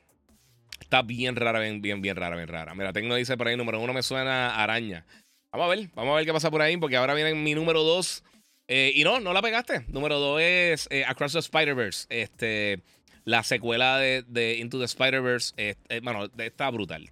Está 0.81 1.03
bien 1.03 1.37
rara, 1.37 1.61
bien, 1.61 1.83
bien, 1.83 2.01
bien 2.01 2.17
rara, 2.17 2.37
bien 2.37 2.49
rara. 2.49 2.75
Mira, 2.75 2.93
Tecno 2.93 3.15
dice 3.15 3.37
por 3.37 3.49
ahí, 3.49 3.57
número 3.57 3.81
uno 3.81 3.93
me 3.93 4.03
suena 4.03 4.63
araña. 4.63 5.05
Vamos 5.51 5.67
a 5.67 5.75
ver, 5.75 5.91
vamos 5.95 6.13
a 6.13 6.17
ver 6.17 6.27
qué 6.27 6.33
pasa 6.33 6.51
por 6.51 6.63
ahí, 6.63 6.77
porque 6.77 6.97
ahora 6.97 7.15
viene 7.15 7.35
mi 7.35 7.55
número 7.55 7.83
dos. 7.83 8.25
Eh, 8.69 8.93
y 8.95 9.05
no, 9.05 9.21
no 9.21 9.33
la 9.33 9.43
pegaste. 9.43 9.85
Número 9.89 10.19
dos 10.19 10.41
es 10.41 10.89
eh, 10.91 11.05
Across 11.05 11.33
the 11.35 11.39
Spider-Verse. 11.41 12.07
Este. 12.09 12.81
La 13.25 13.43
secuela 13.43 13.99
de, 13.99 14.57
Into 14.59 14.79
the 14.79 14.85
Spider-Verse, 14.85 15.77
bueno, 16.03 16.29
está 16.39 16.71
brutal. 16.71 17.09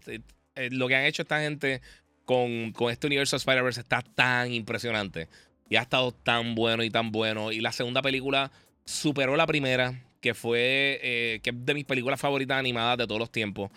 Eh, 0.61 0.69
lo 0.71 0.89
que 0.89 0.97
han 0.97 1.05
hecho 1.05 1.23
esta 1.23 1.41
gente 1.41 1.81
con, 2.25 2.73
con 2.73 2.91
este 2.91 3.07
universo 3.07 3.37
de 3.37 3.39
Spider-Verse 3.39 3.81
está 3.81 4.03
tan 4.03 4.53
impresionante. 4.53 5.29
Y 5.69 5.77
ha 5.77 5.83
estado 5.83 6.13
tan 6.13 6.55
bueno 6.55 6.83
y 6.83 6.91
tan 6.91 7.13
bueno. 7.13 7.53
Y 7.53 7.61
la 7.61 7.73
segunda 7.73 8.03
película 8.03 8.51
superó 8.85 9.37
la 9.37 9.47
primera, 9.47 10.03
que 10.21 10.35
fue 10.35 11.01
eh, 11.03 11.41
que 11.43 11.51
es 11.51 11.57
de 11.65 11.75
mis 11.75 11.85
películas 11.85 12.21
favoritas 12.21 12.59
animadas 12.59 12.99
de 12.99 13.07
todos 13.07 13.21
los 13.21 13.31
tiempos. 13.31 13.71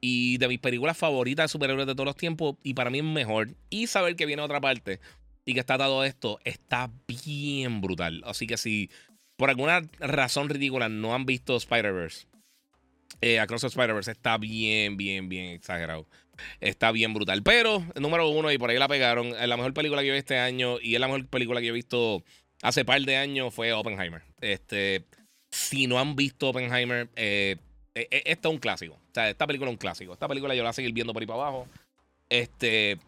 Y 0.00 0.38
de 0.38 0.46
mis 0.46 0.60
películas 0.60 0.96
favoritas 0.96 1.44
de 1.44 1.48
superhéroes 1.48 1.86
de 1.86 1.94
todos 1.94 2.06
los 2.06 2.16
tiempos. 2.16 2.56
Y 2.62 2.74
para 2.74 2.90
mí 2.90 2.98
es 2.98 3.04
mejor. 3.04 3.48
Y 3.70 3.86
saber 3.86 4.14
que 4.14 4.26
viene 4.26 4.42
otra 4.42 4.60
parte 4.60 5.00
y 5.48 5.54
que 5.54 5.60
está 5.60 5.78
todo 5.78 6.04
esto 6.04 6.38
está 6.44 6.90
bien 7.06 7.80
brutal. 7.80 8.22
Así 8.26 8.46
que 8.46 8.58
si 8.58 8.90
por 9.38 9.50
alguna 9.50 9.82
razón 10.00 10.48
ridícula 10.48 10.88
no 10.88 11.14
han 11.14 11.24
visto 11.24 11.56
Spider-Verse, 11.56 12.26
eh, 13.20 13.38
Across 13.38 13.62
the 13.62 13.66
Spider-Verse 13.68 14.10
está 14.10 14.36
bien, 14.36 14.96
bien, 14.96 15.28
bien 15.28 15.46
exagerado. 15.46 16.06
Está 16.60 16.90
bien 16.90 17.14
brutal. 17.14 17.42
Pero, 17.44 17.84
número 17.94 18.28
uno, 18.28 18.50
y 18.50 18.58
por 18.58 18.70
ahí 18.70 18.78
la 18.78 18.88
pegaron, 18.88 19.30
la 19.30 19.56
mejor 19.56 19.74
película 19.74 20.02
que 20.02 20.08
yo 20.08 20.12
vi 20.12 20.18
este 20.18 20.38
año 20.38 20.80
y 20.80 20.94
es 20.94 21.00
la 21.00 21.06
mejor 21.06 21.26
película 21.28 21.60
que 21.60 21.68
he 21.68 21.72
visto 21.72 22.22
hace 22.62 22.84
par 22.84 23.00
de 23.00 23.16
años 23.16 23.54
fue 23.54 23.72
Oppenheimer. 23.72 24.22
Este, 24.40 25.04
si 25.52 25.86
no 25.86 26.00
han 26.00 26.16
visto 26.16 26.48
Oppenheimer, 26.48 27.08
eh, 27.14 27.56
eh, 27.94 28.08
eh 28.10 28.22
es 28.24 28.38
un 28.44 28.58
clásico. 28.58 28.94
O 28.94 29.14
sea, 29.14 29.30
esta 29.30 29.46
película 29.46 29.70
es 29.70 29.74
un 29.74 29.78
clásico. 29.78 30.12
Esta 30.12 30.26
película 30.26 30.54
yo 30.54 30.62
la 30.62 30.68
voy 30.68 30.70
a 30.70 30.74
seguir 30.74 30.92
viendo 30.92 31.12
por 31.12 31.22
ahí 31.22 31.26
para 31.28 31.42
abajo. 31.42 31.68
Este, 32.28 32.98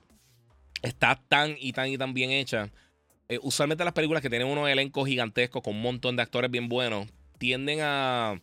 está 0.83 1.21
tan 1.29 1.57
y 1.59 1.73
tan 1.73 1.89
y 1.89 1.99
tan 1.99 2.15
bien 2.15 2.31
hecha 2.31 2.71
eh, 3.31 3.39
usualmente 3.43 3.85
las 3.85 3.95
películas 3.95 4.23
que 4.23 4.29
tienen 4.29 4.49
unos 4.49 4.69
elencos 4.69 5.07
gigantescos 5.07 5.63
con 5.63 5.77
un 5.77 5.83
montón 5.83 6.17
de 6.17 6.23
actores 6.23 6.51
bien 6.51 6.69
buenos 6.69 7.07
tienden 7.39 7.79
a 7.81 8.41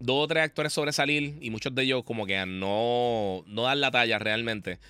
dos 0.00 0.24
o 0.24 0.26
tres 0.26 0.42
actores 0.42 0.72
sobresalir 0.72 1.38
y 1.40 1.50
muchos 1.50 1.72
de 1.72 1.84
ellos 1.84 2.02
como 2.02 2.26
que 2.26 2.36
a 2.36 2.44
no, 2.44 3.44
no 3.46 3.62
dar 3.62 3.76
la 3.76 3.92
talla 3.92 4.18
realmente. 4.18 4.80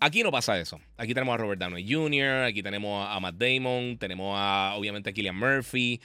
Aquí 0.00 0.22
no 0.22 0.32
pasa 0.32 0.58
eso. 0.58 0.80
Aquí 0.96 1.12
tenemos 1.12 1.34
a 1.34 1.36
Robert 1.36 1.60
Downey 1.60 1.86
Jr., 1.86 2.44
aquí 2.44 2.62
tenemos 2.62 3.06
a 3.06 3.20
Matt 3.20 3.36
Damon, 3.36 3.98
tenemos 3.98 4.34
a 4.38 4.72
obviamente 4.74 5.10
a 5.10 5.12
Killian 5.12 5.36
Murphy, 5.36 6.00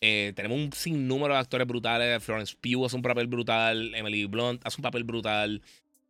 eh, 0.00 0.32
tenemos 0.36 0.58
un 0.58 0.72
sinnúmero 0.72 1.34
de 1.34 1.40
actores 1.40 1.66
brutales. 1.66 2.22
Florence 2.22 2.54
Pugh 2.54 2.86
hace 2.86 2.94
un 2.94 3.02
papel 3.02 3.26
brutal, 3.26 3.96
Emily 3.96 4.26
Blunt 4.26 4.64
hace 4.64 4.76
un 4.78 4.82
papel 4.82 5.02
brutal. 5.02 5.60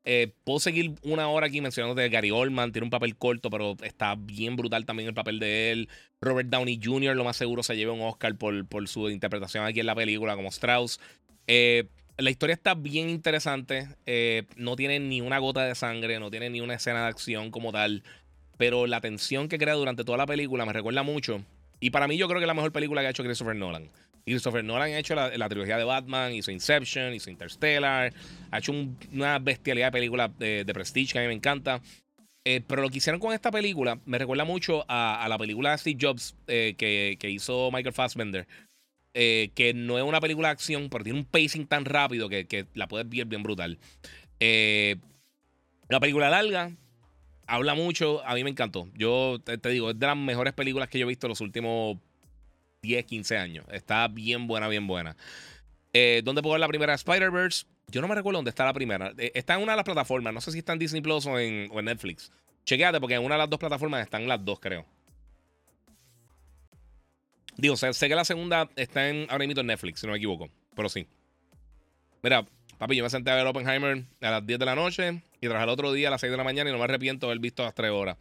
Eh, 0.05 0.32
puedo 0.44 0.59
seguir 0.59 0.94
una 1.03 1.28
hora 1.28 1.46
aquí 1.46 1.61
mencionando 1.61 1.94
de 1.94 2.09
Gary 2.09 2.30
Oldman, 2.30 2.72
tiene 2.72 2.84
un 2.84 2.90
papel 2.90 3.16
corto, 3.16 3.50
pero 3.50 3.76
está 3.82 4.16
bien 4.16 4.57
brutal 4.57 4.84
también 4.84 5.09
el 5.09 5.14
papel 5.14 5.38
de 5.38 5.70
él. 5.72 5.88
Robert 6.20 6.48
Downey 6.48 6.80
Jr., 6.82 7.14
lo 7.14 7.24
más 7.24 7.36
seguro, 7.36 7.62
se 7.62 7.76
lleva 7.76 7.92
un 7.92 8.00
Oscar 8.00 8.36
por, 8.36 8.66
por 8.66 8.88
su 8.88 9.11
interpretación 9.11 9.64
aquí 9.64 9.80
en 9.80 9.86
la 9.86 9.94
película 9.94 10.34
como 10.34 10.48
Strauss. 10.48 10.98
Eh, 11.46 11.84
la 12.18 12.30
historia 12.30 12.55
está 12.55 12.74
bien 12.74 13.09
interesante. 13.09 13.88
Eh, 14.07 14.44
no 14.57 14.76
tiene 14.76 15.00
ni 15.00 15.20
una 15.20 15.38
gota 15.38 15.64
de 15.64 15.74
sangre, 15.74 16.18
no 16.18 16.30
tiene 16.30 16.50
ni 16.50 16.61
una 16.61 16.74
escena 16.74 17.03
de 17.03 17.09
acción 17.09 17.50
como 17.50 17.72
tal. 17.72 18.03
pero 18.59 18.86
la 18.86 19.00
tensión 19.00 19.48
que 19.48 19.59
crea 19.59 19.74
durante 19.74 20.05
toda 20.05 20.18
la 20.18 20.26
película 20.26 20.64
me 20.66 20.72
recuerda 20.72 21.03
mucho. 21.03 21.42
Y 21.80 21.90
para 21.90 22.07
mí, 22.07 22.16
yo 22.16 22.28
creo 22.28 22.38
que 22.38 22.44
es 22.44 22.48
la 22.48 22.55
mejor 22.55 22.70
película 22.70 23.00
que 23.00 23.09
ha 23.09 23.11
hecho 23.11 23.24
Christopher 23.24 23.57
Nolan. 23.57 23.90
Christopher 24.25 24.62
Nolan 24.62 24.93
ha 24.93 24.99
hecho 24.99 25.14
la, 25.14 25.49
trilogía 25.49 25.77
de 25.77 25.85
Batman, 25.85 26.33
hizo 26.33 26.51
Inception, 26.51 27.14
hizo 27.14 27.31
Interstellar, 27.31 28.12
ha 28.51 28.59
hecho 28.59 28.73
una 29.12 29.39
bestialidad 29.39 29.89
de 29.89 29.93
películas 29.93 30.31
de, 30.39 30.70
Prestige 30.73 31.12
que 31.12 31.18
a 31.18 31.23
mí 31.23 31.29
me 31.29 31.35
encanta. 31.35 31.81
Eh, 32.45 32.61
pero 32.66 32.83
lo 32.83 32.89
que 32.89 32.99
hicieron 32.99 33.20
con 33.20 33.33
esta 33.33 33.53
película 33.53 34.01
me 34.05 34.18
recuerda 34.18 34.45
mucho 34.45 34.85
a, 34.89 35.25
la 35.29 35.39
película 35.39 35.70
de 35.70 35.79
Steve 35.79 35.99
Jobs 36.01 36.35
eh, 36.49 36.75
que, 36.77 37.31
hizo 37.31 37.70
Michael 37.73 37.95
Fassbender. 37.95 38.47
Eh, 39.14 39.51
que 39.55 39.75
no 39.75 39.99
es 39.99 40.05
una 40.05 40.20
película 40.20 40.49
de 40.49 40.53
acción, 40.53 40.89
pero 40.89 41.05
tiene 41.05 41.18
un 41.18 41.27
pacing 41.27 41.66
tan 41.66 41.85
rápido 41.85 42.29
que, 42.29 42.66
la 42.75 42.89
puedes 42.89 43.09
ver 43.09 43.27
bien 43.27 43.43
brutal. 43.43 43.79
la 44.41 46.01
película 46.01 46.31
larga, 46.31 46.73
habla 47.47 47.75
mucho, 47.75 48.25
a 48.25 48.35
mí 48.35 48.45
me 48.45 48.51
encantó. 48.51 48.89
Yo 48.95 49.41
te, 49.45 49.59
te, 49.59 49.68
digo, 49.68 49.91
es 49.91 49.99
de 49.99 50.07
las 50.07 50.16
mejores 50.16 50.55
películas 50.55 50.89
que 50.89 50.99
yo 50.99 51.07
he 51.07 51.09
visto 51.09 51.27
en 51.27 51.31
los 51.31 51.41
últimos 51.41 51.99
10, 52.83 53.05
15 53.05 53.37
años. 53.37 53.64
Está 53.70 54.09
bien 54.09 54.49
buena, 54.49 54.66
bien 54.66 54.89
buena. 54.89 55.16
Eh, 55.93 56.20
¿Dónde 56.24 56.43
puedo 56.43 56.55
ver 56.55 56.61
la 56.61 56.66
primera 56.66 56.95
Spider-Verse? 56.95 57.66
Yo 57.87 58.01
no 58.01 58.09
me 58.09 58.16
recuerdo 58.16 58.39
dónde 58.39 58.49
está 58.49 58.64
la 58.64 58.72
primera. 58.72 59.12
Eh, 59.18 59.30
está 59.37 59.55
en 59.55 59.62
una 59.62 59.72
de 59.72 59.76
las 59.76 59.85
plataformas. 59.85 60.35
No 60.35 60.41
sé 60.41 60.51
si 60.51 60.59
está 60.59 60.72
en 60.72 60.80
Disney 60.80 61.01
Plus 61.01 61.26
o 61.26 61.39
en, 61.39 61.70
Netflix. 61.85 62.33
Chequéate, 62.64 62.99
porque 62.99 63.14
en 63.14 63.24
una 63.24 63.37
de 63.37 63.39
las 63.39 63.51
dos 63.51 63.61
plataformas 63.61 64.03
están 64.03 64.26
las 64.26 64.45
dos, 64.45 64.59
creo. 64.59 64.85
Digo, 67.57 67.76
sé, 67.76 67.93
sé 67.93 68.09
que 68.09 68.16
la 68.16 68.24
segunda 68.24 68.68
está 68.74 69.09
en, 69.09 69.26
ahora 69.30 69.47
mismo 69.47 69.61
en 69.61 69.68
Netflix, 69.68 70.01
si 70.01 70.07
no 70.07 70.12
me 70.12 70.18
equivoco. 70.18 70.49
Pero 70.74 70.89
sí. 70.89 71.07
Mira, 72.20 72.45
papi, 72.78 72.97
yo 72.97 73.05
me 73.05 73.11
senté 73.11 73.30
a 73.30 73.37
ver 73.37 73.47
Oppenheimer 73.47 74.05
a 74.22 74.30
las 74.30 74.45
10 74.45 74.59
de 74.59 74.66
la 74.66 74.74
noche 74.74 75.22
y 75.41 75.47
trabajé 75.47 75.64
el 75.64 75.70
otro 75.70 75.93
día 75.93 76.09
a 76.09 76.11
las 76.11 76.20
6 76.20 76.33
de 76.33 76.37
la 76.37 76.45
mañana 76.45 76.70
y 76.70 76.72
no 76.72 76.78
me 76.80 76.85
arrepiento 76.85 77.26
de 77.26 77.33
haber 77.33 77.41
visto 77.41 77.62
las 77.62 77.74
3 77.74 77.93
horas. 77.93 78.16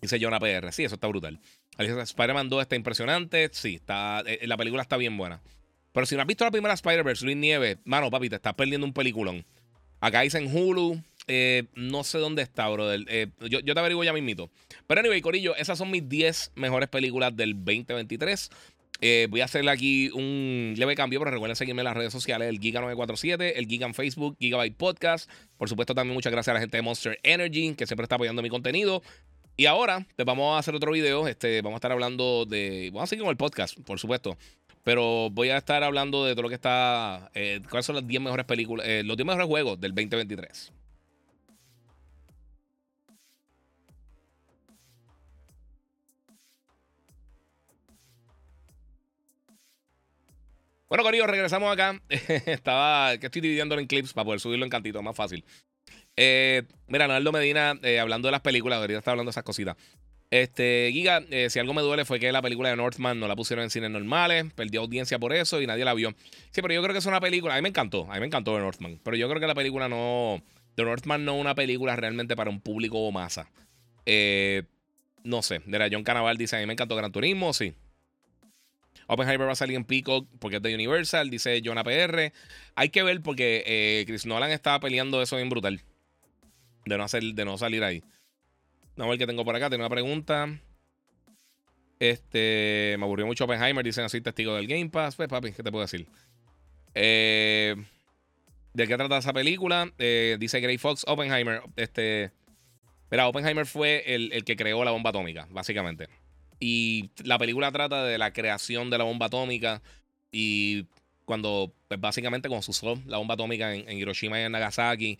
Dice 0.00 0.18
Jonah 0.20 0.40
PR. 0.40 0.72
Sí, 0.72 0.84
eso 0.84 0.94
está 0.94 1.06
brutal. 1.06 1.40
Spider-Man 1.78 2.48
2 2.48 2.62
está 2.62 2.76
impresionante. 2.76 3.50
Sí, 3.52 3.76
está, 3.76 4.22
eh, 4.26 4.46
la 4.46 4.56
película 4.56 4.82
está 4.82 4.96
bien 4.96 5.16
buena. 5.16 5.40
Pero 5.92 6.06
si 6.06 6.14
no 6.14 6.22
has 6.22 6.26
visto 6.26 6.44
la 6.44 6.50
primera 6.50 6.74
Spider-Verse, 6.74 7.24
Luis 7.24 7.36
Nieves, 7.36 7.78
mano, 7.84 8.10
papi, 8.10 8.28
te 8.28 8.36
estás 8.36 8.54
perdiendo 8.54 8.86
un 8.86 8.92
peliculón. 8.92 9.44
Acá 10.00 10.22
dice 10.22 10.38
en 10.38 10.54
Hulu. 10.54 11.02
Eh, 11.26 11.64
no 11.74 12.02
sé 12.02 12.18
dónde 12.18 12.42
está, 12.42 12.68
bro. 12.68 12.92
Eh, 12.92 13.28
yo, 13.48 13.62
te 13.62 13.78
averiguo 13.78 14.02
ya 14.02 14.12
mismito. 14.12 14.50
Pero 14.86 15.00
anyway, 15.00 15.20
Corillo, 15.20 15.54
esas 15.56 15.78
son 15.78 15.90
mis 15.90 16.08
10 16.08 16.52
mejores 16.54 16.88
películas 16.88 17.36
del 17.36 17.54
2023. 17.54 18.50
voy 19.28 19.40
a 19.40 19.44
hacerle 19.44 19.70
aquí 19.70 20.10
un 20.10 20.74
leve 20.76 20.94
cambio, 20.96 21.20
pero 21.20 21.30
recuerden 21.30 21.56
seguirme 21.56 21.82
en 21.82 21.84
las 21.84 21.96
redes 21.96 22.12
sociales, 22.12 22.48
el 22.48 22.58
Giga947, 22.58 23.52
el 23.56 23.66
Giga 23.66 23.86
en 23.86 23.94
Facebook, 23.94 24.36
Gigabyte 24.40 24.76
Podcast. 24.76 25.30
Por 25.56 25.68
supuesto, 25.68 25.94
también 25.94 26.14
muchas 26.14 26.32
gracias 26.32 26.52
a 26.52 26.54
la 26.54 26.60
gente 26.60 26.78
de 26.78 26.82
Monster 26.82 27.20
Energy, 27.22 27.74
que 27.74 27.86
siempre 27.86 28.04
está 28.04 28.16
apoyando 28.16 28.42
mi 28.42 28.48
contenido. 28.48 29.02
Y 29.60 29.66
ahora 29.66 30.06
te 30.16 30.24
vamos 30.24 30.56
a 30.56 30.58
hacer 30.58 30.74
otro 30.74 30.90
video. 30.90 31.28
Este, 31.28 31.60
vamos 31.60 31.74
a 31.74 31.80
estar 31.80 31.92
hablando 31.92 32.46
de. 32.46 32.88
Vamos 32.94 33.02
a 33.02 33.06
seguir 33.08 33.24
con 33.24 33.30
el 33.30 33.36
podcast, 33.36 33.78
por 33.80 33.98
supuesto. 33.98 34.38
Pero 34.84 35.28
voy 35.28 35.50
a 35.50 35.58
estar 35.58 35.84
hablando 35.84 36.24
de 36.24 36.32
todo 36.32 36.44
lo 36.44 36.48
que 36.48 36.54
está. 36.54 37.30
Eh, 37.34 37.60
¿Cuáles 37.68 37.84
son 37.84 37.96
las 37.96 38.06
10 38.06 38.22
mejores 38.22 38.46
películas? 38.46 38.86
Eh, 38.88 39.02
los 39.04 39.18
10 39.18 39.26
mejores 39.26 39.46
juegos 39.46 39.78
del 39.78 39.94
2023. 39.94 40.72
Bueno, 50.88 51.04
Corillo, 51.04 51.26
regresamos 51.26 51.70
acá. 51.70 52.00
Estaba. 52.08 53.18
que 53.18 53.26
estoy 53.26 53.42
dividiéndolo 53.42 53.82
en 53.82 53.86
clips 53.86 54.14
para 54.14 54.24
poder 54.24 54.40
subirlo 54.40 54.64
en 54.64 54.70
cantito, 54.70 55.02
más 55.02 55.14
fácil. 55.14 55.44
Eh, 56.22 56.64
mira, 56.86 57.06
Leonardo 57.06 57.32
Medina, 57.32 57.78
eh, 57.82 57.98
hablando 57.98 58.28
de 58.28 58.32
las 58.32 58.42
películas, 58.42 58.78
ahorita 58.78 58.98
está 58.98 59.12
hablando 59.12 59.30
de 59.30 59.32
esas 59.32 59.42
cositas. 59.42 59.74
Este, 60.28 60.90
Giga, 60.92 61.24
eh, 61.30 61.48
si 61.48 61.58
algo 61.58 61.72
me 61.72 61.80
duele 61.80 62.04
fue 62.04 62.20
que 62.20 62.30
la 62.30 62.42
película 62.42 62.68
de 62.68 62.76
Northman 62.76 63.18
no 63.18 63.26
la 63.26 63.34
pusieron 63.34 63.62
en 63.64 63.70
cines 63.70 63.90
normales, 63.90 64.52
perdió 64.54 64.82
audiencia 64.82 65.18
por 65.18 65.32
eso 65.32 65.62
y 65.62 65.66
nadie 65.66 65.82
la 65.82 65.94
vio. 65.94 66.14
Sí, 66.50 66.60
pero 66.60 66.74
yo 66.74 66.82
creo 66.82 66.92
que 66.92 66.98
es 66.98 67.06
una 67.06 67.20
película, 67.20 67.54
a 67.54 67.56
mí 67.56 67.62
me 67.62 67.70
encantó, 67.70 68.06
a 68.10 68.14
mí 68.14 68.20
me 68.20 68.26
encantó 68.26 68.54
de 68.54 68.60
Northman, 68.60 69.00
pero 69.02 69.16
yo 69.16 69.30
creo 69.30 69.40
que 69.40 69.46
la 69.46 69.54
película 69.54 69.88
no, 69.88 70.42
The 70.74 70.84
Northman 70.84 71.24
no 71.24 71.36
es 71.36 71.40
una 71.40 71.54
película 71.54 71.96
realmente 71.96 72.36
para 72.36 72.50
un 72.50 72.60
público 72.60 72.98
o 72.98 73.10
masa. 73.10 73.50
no 75.24 75.42
sé, 75.42 75.62
de 75.64 75.78
la 75.78 75.88
John 75.90 76.04
Canaval 76.04 76.36
dice, 76.36 76.56
a 76.56 76.60
mí 76.60 76.66
me 76.66 76.74
encantó 76.74 76.96
Gran 76.96 77.12
Turismo, 77.12 77.54
sí. 77.54 77.72
Oppenheimer 79.06 79.48
va 79.48 79.52
a 79.52 79.56
salir 79.56 79.74
en 79.74 79.84
Peacock 79.84 80.28
porque 80.38 80.58
es 80.58 80.62
de 80.62 80.74
Universal, 80.74 81.30
dice 81.30 81.62
Jonah 81.64 81.82
PR. 81.82 82.30
Hay 82.74 82.90
que 82.90 83.02
ver 83.02 83.22
porque 83.22 84.04
Chris 84.06 84.26
Nolan 84.26 84.50
estaba 84.50 84.80
peleando 84.80 85.22
eso 85.22 85.36
bien 85.36 85.48
brutal 85.48 85.80
de 86.84 86.98
no, 86.98 87.04
hacer, 87.04 87.22
de 87.22 87.44
no 87.44 87.58
salir 87.58 87.82
ahí. 87.84 88.02
Vamos 88.96 89.06
a 89.06 89.10
ver 89.10 89.18
qué 89.18 89.26
tengo 89.26 89.44
por 89.44 89.54
acá. 89.56 89.70
Tengo 89.70 89.82
una 89.82 89.90
pregunta. 89.90 90.60
Este, 91.98 92.96
me 92.98 93.04
aburrió 93.04 93.26
mucho 93.26 93.44
Oppenheimer. 93.44 93.84
Dicen 93.84 94.04
así, 94.04 94.20
testigo 94.20 94.54
del 94.54 94.66
Game 94.66 94.90
Pass. 94.90 95.16
Pues, 95.16 95.28
papi, 95.28 95.52
¿qué 95.52 95.62
te 95.62 95.70
puedo 95.70 95.82
decir? 95.82 96.06
Eh, 96.94 97.76
¿De 98.72 98.86
qué 98.86 98.96
trata 98.96 99.18
esa 99.18 99.32
película? 99.32 99.92
Eh, 99.98 100.36
dice 100.38 100.60
Gray 100.60 100.78
Fox, 100.78 101.04
Oppenheimer. 101.06 101.62
Este, 101.76 102.30
mira, 103.10 103.28
Oppenheimer 103.28 103.66
fue 103.66 104.14
el, 104.14 104.32
el, 104.32 104.44
que 104.44 104.56
creó 104.56 104.84
la 104.84 104.90
bomba 104.90 105.10
atómica, 105.10 105.46
básicamente. 105.50 106.08
Y 106.58 107.10
la 107.24 107.38
película 107.38 107.72
trata 107.72 108.04
de 108.04 108.18
la 108.18 108.32
creación 108.32 108.90
de 108.90 108.98
la 108.98 109.04
bomba 109.04 109.26
atómica 109.26 109.82
y 110.30 110.86
cuando, 111.24 111.72
pues 111.88 112.00
básicamente, 112.00 112.48
cuando 112.48 112.62
se 112.62 112.72
usó 112.72 113.00
la 113.06 113.18
bomba 113.18 113.34
atómica 113.34 113.72
en, 113.72 113.96
Hiroshima 113.96 114.40
y 114.40 114.42
en 114.42 114.52
Nagasaki. 114.52 115.18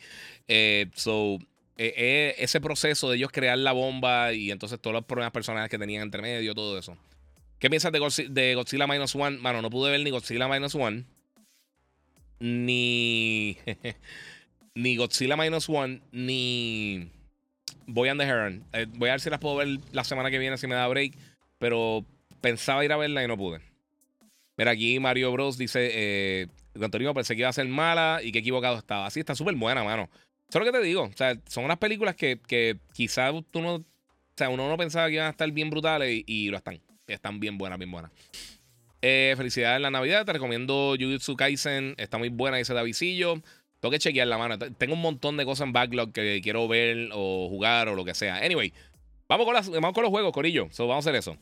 Eh, 0.49 0.91
so, 0.95 1.39
eh, 1.83 1.95
eh, 1.97 2.35
ese 2.37 2.61
proceso 2.61 3.09
de 3.09 3.17
ellos 3.17 3.33
crear 3.33 3.57
la 3.57 3.73
bomba 3.73 4.35
y 4.35 4.51
entonces 4.51 4.79
todos 4.79 4.93
los 4.93 5.07
problemas 5.07 5.33
personales 5.33 5.71
que 5.71 5.79
tenían 5.79 6.03
entre 6.03 6.21
medio, 6.21 6.55
todo 6.55 6.77
eso. 6.77 6.95
¿Qué 7.59 7.71
piensas 7.71 7.91
de, 7.91 7.99
Godzilla, 7.99 8.29
de 8.29 8.87
Minus 8.87 9.15
One? 9.15 9.39
Mano, 9.39 9.63
no 9.63 9.71
pude 9.71 9.91
ver 9.91 10.01
ni 10.01 10.11
Godzilla 10.11 10.47
Minus 10.47 10.75
One, 10.75 11.07
ni. 12.39 13.57
ni 14.75 14.97
Godzilla 14.97 15.39
Minus 15.39 15.71
One, 15.71 16.03
ni. 16.13 17.09
Boy 17.87 18.11
and 18.11 18.21
the 18.21 18.27
Heron. 18.27 18.63
voy 18.99 19.09
a 19.09 19.13
ver 19.13 19.23
si 19.23 19.31
las 19.31 19.41
puedo 19.41 19.57
ver 19.57 19.79
la 19.93 20.05
semana 20.05 20.31
que 20.31 20.39
viene, 20.39 20.59
si 20.59 20.67
me 20.67 20.75
da 20.75 20.87
break. 20.87 21.17
Pero 21.57 22.05
pensaba 22.43 22.85
ir 22.85 22.93
a 22.93 22.99
verla 22.99 23.25
y 23.25 23.27
no 23.27 23.39
pude. 23.39 23.63
Mira, 24.59 24.73
aquí 24.73 25.01
Mario 25.01 25.33
Bros 25.33 25.57
dice: 25.57 25.91
eh, 25.95 26.47
Antonio 26.79 27.15
pensé 27.15 27.37
que 27.37 27.41
iba 27.41 27.49
a 27.49 27.55
ser 27.55 27.69
mala 27.69 28.21
y 28.23 28.33
que 28.33 28.41
equivocado 28.41 28.77
estaba. 28.77 29.07
Así 29.07 29.21
está 29.21 29.35
súper 29.35 29.55
buena, 29.55 29.83
mano. 29.83 30.11
Eso 30.51 30.59
es 30.59 30.67
lo 30.67 30.73
que 30.73 30.79
te 30.79 30.85
digo. 30.85 31.03
O 31.05 31.13
sea, 31.17 31.39
son 31.47 31.65
unas 31.65 31.79
películas 31.79 32.17
que, 32.17 32.41
que 32.45 32.77
quizás 32.93 33.33
tú 33.53 33.63
no. 33.63 33.77
O 33.77 33.85
sea, 34.37 34.49
uno 34.49 34.69
no 34.69 34.77
pensaba 34.77 35.07
que 35.07 35.15
iban 35.15 35.29
a 35.29 35.31
estar 35.31 35.51
bien 35.53 35.71
brutales 35.71 36.25
y, 36.27 36.49
lo 36.51 36.57
están. 36.57 36.81
Están 37.07 37.39
bien 37.39 37.57
buenas, 37.57 37.79
bien 37.79 37.93
buenas. 37.93 38.11
Eh, 39.01 39.35
felicidades 39.37 39.77
en 39.77 39.83
la 39.83 39.91
Navidad. 39.93 40.27
Te 40.27 40.33
recomiendo 40.33 40.97
Jujutsu 40.99 41.37
Kaisen. 41.37 41.95
Está 41.99 42.19
muy 42.19 42.31
buena, 42.31 42.57
dice 42.57 42.75
Davidillo. 42.75 43.41
Tengo 43.79 43.93
que 43.93 44.01
chequear 44.01 44.27
la 44.27 44.39
mano. 44.39 44.59
Tengo 44.59 44.95
un 44.95 45.01
montón 45.01 45.37
de 45.37 45.45
cosas 45.45 45.69
en 45.69 45.73
backlog 45.73 46.13
que 46.13 46.41
quiero 46.43 46.67
ver 46.67 47.11
o 47.13 47.49
jugar 47.49 47.89
o 47.89 47.95
lo 47.95 48.05
que 48.05 48.15
sea. 48.15 48.39
Anyway, 48.39 48.73
vamos 49.29 49.47
con, 49.47 49.55
vamos 49.81 49.95
con 49.95 50.03
los 50.03 50.11
juegos, 50.11 50.33
Corillo. 50.33 50.67
So, 50.73 50.89
vamos 50.89 51.07
a 51.07 51.11
hacer 51.11 51.19
eso. 51.19 51.37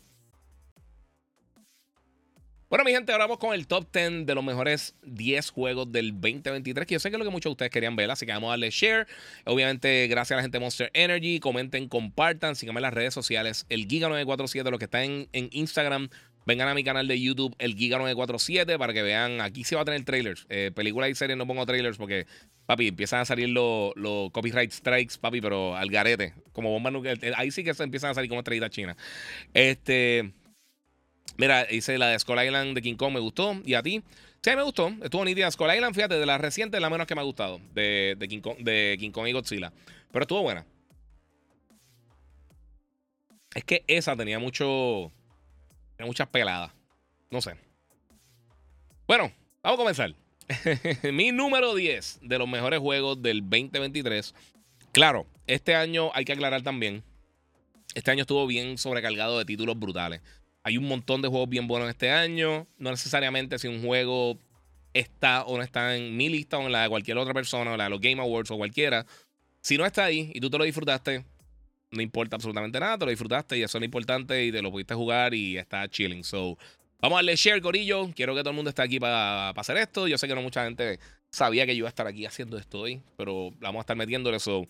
Bueno, 2.71 2.85
mi 2.85 2.93
gente, 2.93 3.13
ahora 3.13 3.25
vamos 3.25 3.39
con 3.39 3.55
el 3.55 3.67
top 3.67 3.91
10 3.91 4.27
de 4.27 4.35
los 4.35 4.45
mejores 4.45 4.95
10 5.03 5.49
juegos 5.53 5.91
del 5.91 6.13
2023, 6.13 6.87
que 6.87 6.95
yo 6.97 7.01
sé 7.01 7.09
que 7.09 7.17
es 7.17 7.19
lo 7.19 7.25
que 7.25 7.31
muchos 7.31 7.49
de 7.49 7.53
ustedes 7.53 7.71
querían 7.71 7.97
ver, 7.97 8.11
así 8.11 8.27
que 8.27 8.33
vamos 8.33 8.49
a 8.49 8.51
darle 8.51 8.69
share. 8.69 9.07
Obviamente, 9.47 10.07
gracias 10.07 10.33
a 10.33 10.37
la 10.37 10.43
gente 10.43 10.59
de 10.59 10.61
Monster 10.61 10.91
Energy, 10.93 11.41
comenten, 11.41 11.89
compartan, 11.89 12.57
síganme 12.57 12.81
en 12.81 12.83
las 12.83 12.93
redes 12.93 13.15
sociales, 13.15 13.65
el 13.71 13.89
Giga947, 13.89 14.69
los 14.69 14.79
que 14.79 14.85
están 14.85 15.29
en, 15.33 15.49
Instagram, 15.51 16.11
vengan 16.45 16.69
a 16.69 16.75
mi 16.75 16.85
canal 16.85 17.09
de 17.09 17.19
YouTube, 17.19 17.57
el 17.59 17.75
Giga947, 17.75 18.77
para 18.77 18.93
que 18.93 19.01
vean, 19.01 19.41
aquí 19.41 19.65
se 19.65 19.75
va 19.75 19.81
a 19.81 19.85
tener 19.87 20.05
trailers, 20.05 20.45
eh, 20.51 20.71
películas 20.75 21.09
y 21.09 21.15
series 21.15 21.39
no 21.39 21.47
pongo 21.47 21.65
trailers 21.65 21.97
porque, 21.97 22.27
papi, 22.67 22.89
empiezan 22.89 23.21
a 23.21 23.25
salir 23.25 23.49
los, 23.49 23.95
copyright 24.31 24.73
strikes, 24.73 25.15
papi, 25.19 25.41
pero 25.41 25.75
al 25.75 25.89
garete, 25.89 26.35
como 26.53 26.69
bomba 26.69 26.91
nuclear, 26.91 27.19
ahí 27.37 27.51
sí 27.51 27.65
que 27.65 27.73
se 27.73 27.83
empiezan 27.83 28.11
a 28.11 28.15
salir 28.15 28.29
como 28.29 28.41
estrellitas 28.41 28.69
chinas. 28.69 28.99
Este... 29.55 30.35
Mira, 31.39 31.69
hice 31.71 31.97
la 31.99 32.09
de 32.09 32.19
Skull 32.19 32.43
Island 32.45 32.75
de 32.75 32.83
King 32.83 32.97
Kong, 32.97 33.15
me 33.15 33.21
gustó. 33.21 33.55
¿Y 33.65 33.75
a 33.75 33.83
ti? 33.83 34.03
Sí, 34.43 34.57
me 34.57 34.63
gustó. 34.65 34.93
Estuvo 35.01 35.25
nítida. 35.25 35.49
Skull 35.49 35.73
Island, 35.73 35.95
fíjate, 35.95 36.19
de 36.19 36.27
la 36.27 36.37
reciente, 36.37 36.81
la 36.81 36.91
menos 36.91 37.07
que 37.07 37.15
me 37.15 37.21
ha 37.21 37.25
gustado. 37.25 37.61
De, 37.73 38.17
King 38.29 38.41
Kong, 38.41 38.59
de 38.59 38.97
King 38.99 39.13
Kong 39.13 39.29
y 39.29 39.33
Godzilla. 39.33 39.73
Pero 40.11 40.25
estuvo 40.25 40.43
buena. 40.43 40.67
Es 43.55 43.63
que 43.63 43.85
esa 43.87 44.17
tenía 44.17 44.41
mucho. 44.41 45.13
Tenía 45.97 46.09
muchas 46.09 46.27
peladas. 46.27 46.73
No 47.31 47.41
sé. 47.41 47.55
Bueno, 49.07 49.33
vamos 49.63 49.79
a 49.79 49.83
comenzar. 49.83 50.15
Mi 51.13 51.31
número 51.31 51.73
10 51.77 52.19
de 52.23 52.39
los 52.39 52.49
mejores 52.49 52.81
juegos 52.81 53.23
del 53.23 53.43
2023. 53.43 54.35
Claro, 54.91 55.25
este 55.47 55.77
año 55.77 56.11
hay 56.15 56.25
que 56.25 56.33
aclarar 56.33 56.63
también. 56.63 57.05
Este 57.95 58.11
año 58.11 58.23
estuvo 58.23 58.47
bien 58.47 58.77
sobrecargado 58.77 59.39
de 59.39 59.45
títulos 59.45 59.79
brutales. 59.79 60.21
Hay 60.69 60.77
un 60.77 60.87
montón 60.87 61.23
de 61.23 61.29
juegos 61.29 61.49
bien 61.49 61.67
buenos 61.67 61.89
este 61.89 62.11
año. 62.11 62.67
No 62.77 62.91
necesariamente 62.91 63.59
si 63.59 63.69
un 63.69 63.83
juego 63.83 64.39
está 64.93 65.45
o 65.45 65.57
no 65.57 65.63
está 65.63 65.97
en 65.97 66.15
mi 66.15 66.29
lista 66.29 66.59
o 66.59 66.67
en 66.67 66.73
la 66.73 66.83
de 66.83 66.91
cualquier 66.91 67.17
otra 67.17 67.33
persona, 67.33 67.73
o 67.73 67.77
la 67.79 67.85
de 67.85 67.91
los 67.91 68.01
Game 68.03 68.21
Awards 68.21 68.51
o 68.51 68.59
cualquiera. 68.59 69.07
Si 69.63 69.79
no 69.79 69.87
está 69.87 70.05
ahí 70.05 70.31
y 70.35 70.41
tú 70.41 70.51
te 70.51 70.59
lo 70.59 70.65
disfrutaste, 70.65 71.25
no 71.91 72.03
importa 72.03 72.37
absolutamente 72.37 72.79
nada, 72.79 72.99
te 72.99 73.07
lo 73.07 73.11
disfrutaste 73.11 73.57
y 73.57 73.63
eso 73.63 73.79
es 73.79 73.81
lo 73.81 73.87
importante 73.87 74.45
y 74.45 74.53
te 74.53 74.61
lo 74.61 74.71
pudiste 74.71 74.95
jugar 74.95 75.33
y 75.33 75.57
está 75.57 75.89
chilling. 75.89 76.23
So, 76.23 76.59
vamos 77.01 77.17
a 77.17 77.21
darle 77.21 77.37
share, 77.37 77.63
Corillo. 77.63 78.11
Quiero 78.15 78.35
que 78.35 78.41
todo 78.41 78.51
el 78.51 78.57
mundo 78.57 78.69
esté 78.69 78.83
aquí 78.83 79.01
para 79.01 79.49
hacer 79.49 79.79
esto. 79.79 80.07
Yo 80.07 80.19
sé 80.19 80.29
que 80.29 80.35
no 80.35 80.43
mucha 80.43 80.65
gente 80.65 80.99
sabía 81.31 81.65
que 81.65 81.75
yo 81.75 81.79
iba 81.79 81.89
a 81.89 81.91
estar 81.97 82.07
aquí 82.07 82.27
haciendo 82.27 82.59
esto 82.59 82.81
hoy, 82.81 83.01
pero 83.17 83.53
vamos 83.59 83.81
a 83.81 83.83
estar 83.85 83.97
metiéndole 83.97 84.37
eso. 84.37 84.67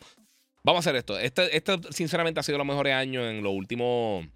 Vamos 0.62 0.78
a 0.78 0.90
hacer 0.90 0.94
esto. 0.94 1.18
Este, 1.18 1.57
este 1.57 1.76
sinceramente, 1.90 2.38
ha 2.38 2.44
sido 2.44 2.57
los 2.59 2.66
mejores 2.68 2.94
años 2.94 3.24
en 3.28 3.42
los 3.42 3.53
últimos, 3.53 4.26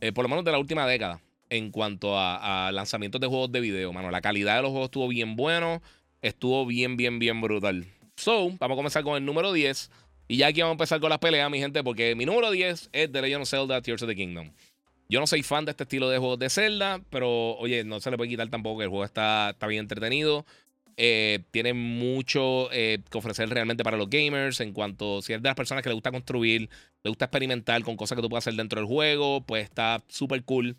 eh, 0.00 0.12
por 0.12 0.24
lo 0.24 0.28
menos 0.28 0.44
de 0.44 0.52
la 0.52 0.58
última 0.58 0.86
década, 0.86 1.20
en 1.50 1.70
cuanto 1.70 2.18
a, 2.18 2.70
lanzamientos 2.72 3.20
de 3.20 3.26
juegos 3.26 3.52
de 3.52 3.60
video, 3.60 3.92
mano. 3.92 4.10
La 4.10 4.20
calidad 4.20 4.56
de 4.56 4.62
los 4.62 4.70
juegos 4.70 4.86
estuvo 4.86 5.08
bien 5.08 5.36
bueno, 5.36 5.82
estuvo 6.22 6.66
bien, 6.66 6.96
bien, 6.96 7.18
bien 7.18 7.40
brutal. 7.40 7.86
So, 8.16 8.50
vamos 8.58 8.74
a 8.74 8.76
comenzar 8.76 9.04
con 9.04 9.16
el 9.16 9.24
número 9.24 9.52
10. 9.52 9.90
Y 10.28 10.38
ya 10.38 10.48
aquí 10.48 10.60
vamos 10.60 10.72
a 10.72 10.74
empezar 10.74 11.00
con 11.00 11.08
las 11.08 11.18
peleas, 11.18 11.50
mi 11.50 11.58
gente, 11.58 11.82
porque 11.82 12.14
mi 12.14 12.26
número 12.26 12.50
10 12.50 12.90
es 12.92 13.12
The 13.12 13.22
Legend 13.22 13.42
of 13.42 13.48
Zelda 13.48 13.80
Tears 13.80 14.02
of 14.02 14.08
the 14.08 14.14
Kingdom. 14.14 14.50
Yo 15.08 15.20
no 15.20 15.26
soy 15.26 15.42
fan 15.42 15.64
de 15.64 15.70
este 15.70 15.84
estilo 15.84 16.10
de 16.10 16.18
juegos 16.18 16.38
de 16.38 16.50
Zelda, 16.50 17.00
pero 17.08 17.56
oye, 17.56 17.82
no 17.82 17.98
se 17.98 18.10
le 18.10 18.18
puede 18.18 18.28
quitar 18.28 18.48
tampoco 18.50 18.78
que 18.78 18.84
el 18.84 18.90
juego 18.90 19.06
está, 19.06 19.50
está 19.50 19.66
bien 19.66 19.80
entretenido. 19.80 20.44
Eh, 21.00 21.44
tiene 21.52 21.74
mucho 21.74 22.72
eh, 22.72 22.98
que 23.08 23.18
ofrecer 23.18 23.48
realmente 23.48 23.84
para 23.84 23.96
los 23.96 24.10
gamers 24.10 24.58
en 24.58 24.72
cuanto 24.72 25.22
si 25.22 25.32
eres 25.32 25.44
de 25.44 25.48
las 25.48 25.54
personas 25.54 25.84
que 25.84 25.90
le 25.90 25.94
gusta 25.94 26.10
construir, 26.10 26.68
le 27.04 27.08
gusta 27.08 27.26
experimentar 27.26 27.84
con 27.84 27.96
cosas 27.96 28.16
que 28.16 28.22
tú 28.22 28.28
puedes 28.28 28.42
hacer 28.42 28.54
dentro 28.54 28.80
del 28.80 28.88
juego, 28.88 29.40
pues 29.42 29.62
está 29.62 30.02
súper 30.08 30.42
cool. 30.42 30.76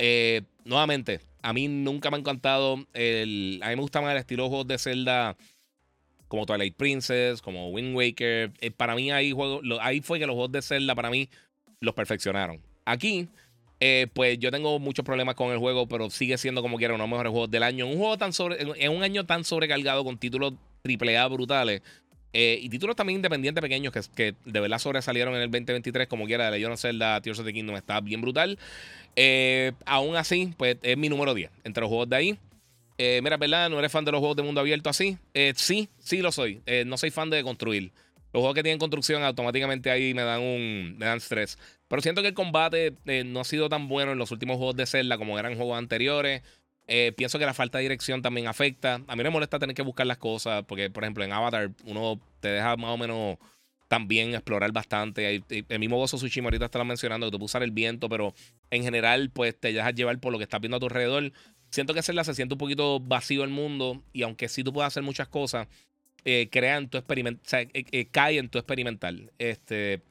Eh, 0.00 0.42
nuevamente, 0.64 1.20
a 1.42 1.52
mí 1.52 1.68
nunca 1.68 2.10
me 2.10 2.16
ha 2.16 2.20
encantado. 2.20 2.74
A 2.74 2.78
mí 2.96 3.60
me 3.60 3.76
gusta 3.76 4.00
más 4.00 4.10
el 4.10 4.18
estilo 4.18 4.42
de 4.42 4.48
juegos 4.48 4.66
de 4.66 4.78
Zelda 4.78 5.36
como 6.26 6.44
Twilight 6.44 6.74
Princess, 6.74 7.40
como 7.40 7.70
Wind 7.70 7.94
Waker. 7.94 8.50
para 8.76 8.96
mí 8.96 9.12
ahí, 9.12 9.30
juego, 9.30 9.60
ahí 9.80 10.00
fue 10.00 10.18
que 10.18 10.26
los 10.26 10.34
juegos 10.34 10.50
de 10.50 10.62
Zelda 10.62 10.96
para 10.96 11.08
mí 11.08 11.30
los 11.78 11.94
perfeccionaron. 11.94 12.60
Aquí 12.84 13.28
eh, 13.78 14.06
pues 14.12 14.38
yo 14.38 14.50
tengo 14.50 14.78
muchos 14.78 15.04
problemas 15.04 15.34
con 15.34 15.52
el 15.52 15.58
juego, 15.58 15.86
pero 15.86 16.08
sigue 16.08 16.38
siendo 16.38 16.62
como 16.62 16.78
quiera 16.78 16.94
uno 16.94 17.04
de 17.04 17.08
los 17.08 17.10
mejores 17.10 17.30
juegos 17.30 17.50
del 17.50 17.62
año. 17.62 17.86
Un 17.86 17.98
juego 17.98 18.16
tan 18.16 18.32
sobre, 18.32 18.62
en 18.62 18.92
un 18.92 19.02
año 19.02 19.26
tan 19.26 19.44
sobrecargado 19.44 20.04
con 20.04 20.18
títulos 20.18 20.54
AAA 20.84 21.26
brutales. 21.28 21.82
Eh, 22.32 22.58
y 22.60 22.68
títulos 22.68 22.96
también 22.96 23.16
independientes 23.16 23.62
pequeños 23.62 23.92
que, 23.92 24.00
que, 24.14 24.34
de 24.44 24.60
verdad 24.60 24.78
sobresalieron 24.78 25.34
en 25.34 25.42
el 25.42 25.50
2023, 25.50 26.06
como 26.06 26.26
quiera, 26.26 26.46
de 26.46 26.52
Legend 26.52 26.74
of 26.74 26.80
Zelda, 26.80 27.20
Tears 27.20 27.38
of 27.38 27.46
the 27.46 27.52
Kingdom, 27.52 27.76
está 27.76 28.00
bien 28.00 28.20
brutal. 28.20 28.58
Eh, 29.14 29.72
aún 29.86 30.16
así, 30.16 30.52
pues 30.56 30.76
es 30.82 30.96
mi 30.96 31.08
número 31.08 31.32
10 31.34 31.50
entre 31.64 31.82
los 31.82 31.88
juegos 31.88 32.08
de 32.08 32.16
ahí. 32.16 32.38
mira, 33.22 33.36
¿verdad? 33.36 33.70
¿No 33.70 33.78
eres 33.78 33.92
fan 33.92 34.04
de 34.04 34.12
los 34.12 34.20
juegos 34.20 34.36
de 34.36 34.42
mundo 34.42 34.60
abierto 34.60 34.90
así? 34.90 35.16
sí, 35.54 35.88
sí 35.98 36.18
lo 36.18 36.32
soy. 36.32 36.60
no 36.86 36.96
soy 36.98 37.10
fan 37.10 37.30
de 37.30 37.42
construir. 37.42 37.92
Los 38.32 38.40
juegos 38.40 38.54
que 38.54 38.62
tienen 38.62 38.78
construcción 38.78 39.22
automáticamente 39.22 39.90
ahí 39.90 40.14
me 40.14 40.22
dan 40.22 40.42
un 40.42 40.96
me 40.98 41.06
dan 41.06 41.18
estrés. 41.18 41.58
Pero 41.88 42.02
siento 42.02 42.22
que 42.22 42.28
el 42.28 42.34
combate 42.34 42.94
eh, 43.06 43.24
no 43.24 43.40
ha 43.40 43.44
sido 43.44 43.68
tan 43.68 43.88
bueno 43.88 44.12
en 44.12 44.18
los 44.18 44.30
últimos 44.30 44.56
juegos 44.56 44.76
de 44.76 44.86
Zelda 44.86 45.16
como 45.18 45.38
eran 45.38 45.56
juegos 45.56 45.78
anteriores. 45.78 46.42
Eh, 46.88 47.12
pienso 47.16 47.38
que 47.38 47.46
la 47.46 47.54
falta 47.54 47.78
de 47.78 47.82
dirección 47.82 48.22
también 48.22 48.46
afecta. 48.46 49.00
A 49.06 49.16
mí 49.16 49.22
me 49.22 49.30
molesta 49.30 49.58
tener 49.58 49.74
que 49.74 49.82
buscar 49.82 50.06
las 50.06 50.18
cosas 50.18 50.64
porque, 50.64 50.90
por 50.90 51.04
ejemplo, 51.04 51.24
en 51.24 51.32
Avatar 51.32 51.70
uno 51.84 52.20
te 52.40 52.48
deja 52.48 52.76
más 52.76 52.90
o 52.90 52.98
menos 52.98 53.38
también 53.88 54.34
explorar 54.34 54.72
bastante. 54.72 55.42
El 55.48 55.78
mismo 55.78 55.96
Gozo 55.96 56.16
Tsushima 56.16 56.46
ahorita 56.46 56.66
estaba 56.66 56.84
mencionando 56.84 57.26
que 57.26 57.30
tú 57.32 57.38
puedes 57.38 57.50
usar 57.50 57.62
el 57.62 57.70
viento, 57.70 58.08
pero 58.08 58.34
en 58.70 58.82
general 58.82 59.30
pues 59.30 59.58
te 59.58 59.72
dejas 59.72 59.94
llevar 59.94 60.18
por 60.18 60.32
lo 60.32 60.38
que 60.38 60.44
estás 60.44 60.60
viendo 60.60 60.76
a 60.76 60.80
tu 60.80 60.86
alrededor. 60.86 61.32
Siento 61.70 61.94
que 61.94 62.02
Zelda 62.02 62.24
se 62.24 62.34
siente 62.34 62.54
un 62.54 62.58
poquito 62.58 63.00
vacío 63.00 63.44
el 63.44 63.50
mundo 63.50 64.02
y 64.12 64.22
aunque 64.22 64.48
sí 64.48 64.64
tú 64.64 64.72
puedes 64.72 64.88
hacer 64.88 65.02
muchas 65.02 65.28
cosas, 65.28 65.68
eh, 66.28 66.48
crea 66.50 66.76
en 66.76 66.88
tu 66.88 66.98
experimental, 66.98 67.40
o 67.46 67.48
sea, 67.48 67.60
eh, 67.72 68.06
cae 68.10 68.38
en 68.38 68.48
tu 68.48 68.58
experimental. 68.58 69.30
Este, 69.38 70.02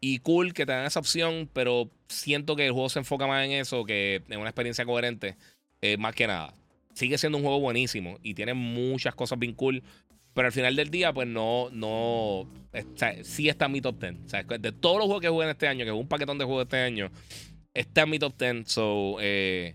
y 0.00 0.20
cool 0.20 0.54
que 0.54 0.64
te 0.64 0.70
dan 0.70 0.86
esa 0.86 1.00
opción, 1.00 1.50
pero 1.52 1.90
siento 2.06 2.54
que 2.54 2.66
el 2.66 2.72
juego 2.72 2.88
se 2.88 3.00
enfoca 3.00 3.26
más 3.26 3.44
en 3.44 3.50
eso 3.50 3.84
que 3.84 4.22
en 4.28 4.38
una 4.38 4.50
experiencia 4.50 4.84
coherente, 4.84 5.36
eh, 5.82 5.96
más 5.96 6.14
que 6.14 6.28
nada. 6.28 6.54
Sigue 6.94 7.18
siendo 7.18 7.38
un 7.38 7.42
juego 7.42 7.58
buenísimo 7.58 8.16
y 8.22 8.34
tiene 8.34 8.54
muchas 8.54 9.16
cosas 9.16 9.40
bien 9.40 9.54
cool, 9.54 9.82
pero 10.34 10.46
al 10.46 10.52
final 10.52 10.76
del 10.76 10.88
día, 10.88 11.12
pues 11.12 11.26
no, 11.26 11.68
no, 11.72 12.42
o 12.42 12.48
sea, 12.94 13.24
sí 13.24 13.48
está 13.48 13.66
en 13.66 13.72
mi 13.72 13.80
top 13.80 13.98
10. 13.98 14.14
O 14.24 14.28
sea, 14.28 14.44
de 14.44 14.70
todos 14.70 14.98
los 14.98 15.06
juegos 15.06 15.20
que 15.20 15.28
jugué 15.30 15.46
en 15.46 15.50
este 15.50 15.66
año, 15.66 15.84
que 15.84 15.90
es 15.90 15.96
un 15.96 16.06
paquetón 16.06 16.38
de 16.38 16.44
juegos 16.44 16.66
este 16.66 16.78
año, 16.78 17.10
está 17.74 18.02
en 18.02 18.10
mi 18.10 18.20
top 18.20 18.38
10. 18.38 18.68
So, 18.68 19.16
eh, 19.20 19.74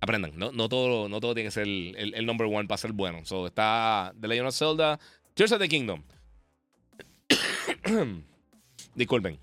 aprendan, 0.00 0.32
no, 0.36 0.52
no, 0.52 0.68
todo, 0.68 1.08
no 1.08 1.20
todo 1.20 1.34
tiene 1.34 1.48
que 1.48 1.52
ser 1.52 1.64
el, 1.64 2.14
el, 2.14 2.26
number 2.26 2.46
one 2.46 2.68
para 2.68 2.78
ser 2.78 2.92
bueno. 2.92 3.24
So, 3.24 3.46
está 3.46 4.14
The 4.20 4.28
Legend 4.28 4.48
of 4.48 4.54
Zelda, 4.54 5.00
Tears 5.34 5.52
of 5.52 5.60
the 5.60 5.68
Kingdom. 5.68 6.02
Disculpen. 8.94 9.38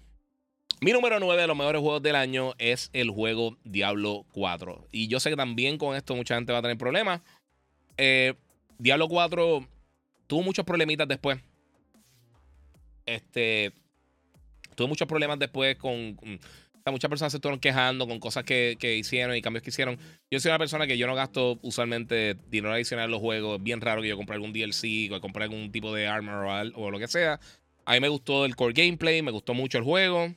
Mi 0.81 0.91
número 0.91 1.19
9 1.19 1.41
de 1.41 1.47
los 1.47 1.55
mejores 1.55 1.81
juegos 1.81 2.03
del 2.03 2.15
año 2.15 2.53
es 2.57 2.89
el 2.91 3.09
juego 3.09 3.57
Diablo 3.63 4.25
4. 4.33 4.89
Y 4.91 5.07
yo 5.07 5.19
sé 5.19 5.29
que 5.29 5.37
también 5.37 5.77
con 5.77 5.95
esto 5.95 6.13
mucha 6.15 6.35
gente 6.35 6.51
va 6.51 6.59
a 6.59 6.61
tener 6.61 6.77
problemas. 6.77 7.21
Eh, 7.95 8.33
Diablo 8.77 9.07
4 9.07 9.65
tuvo 10.27 10.41
muchos 10.43 10.65
problemitas 10.65 11.07
después. 11.07 11.39
Este. 13.05 13.71
Tuvo 14.75 14.89
muchos 14.89 15.07
problemas 15.07 15.39
después 15.39 15.77
con. 15.77 16.17
Muchas 16.91 17.09
personas 17.09 17.31
se 17.31 17.38
estuvieron 17.38 17.59
quejando 17.59 18.07
con 18.07 18.19
cosas 18.19 18.43
que, 18.43 18.77
hicieron 18.97 19.36
y 19.36 19.41
cambios 19.41 19.63
que 19.63 19.69
hicieron. 19.69 19.97
Yo 20.29 20.39
soy 20.39 20.49
una 20.49 20.59
persona 20.59 20.86
que 20.86 20.97
yo 20.97 21.07
no 21.07 21.15
gasto 21.15 21.59
usualmente 21.61 22.36
dinero 22.49 22.73
adicional 22.73 23.05
en 23.05 23.11
los 23.11 23.21
juegos. 23.21 23.57
Es 23.57 23.63
bien 23.63 23.81
raro 23.81 24.01
que 24.01 24.09
yo 24.09 24.17
compre 24.17 24.36
algún 24.36 24.51
DLC 24.51 25.11
o 25.11 25.21
compre 25.21 25.43
algún 25.43 25.71
tipo 25.71 25.93
de 25.93 26.07
armor 26.07 26.45
o, 26.75 26.81
o 26.81 26.91
lo 26.91 26.99
que 26.99 27.07
sea. 27.07 27.39
A 27.86 27.93
mí 27.93 27.99
me 27.99 28.09
gustó 28.09 28.45
el 28.45 28.55
core 28.55 28.73
gameplay, 28.73 29.21
me 29.21 29.31
gustó 29.31 29.53
mucho 29.53 29.77
el 29.77 29.84
juego. 29.84 30.34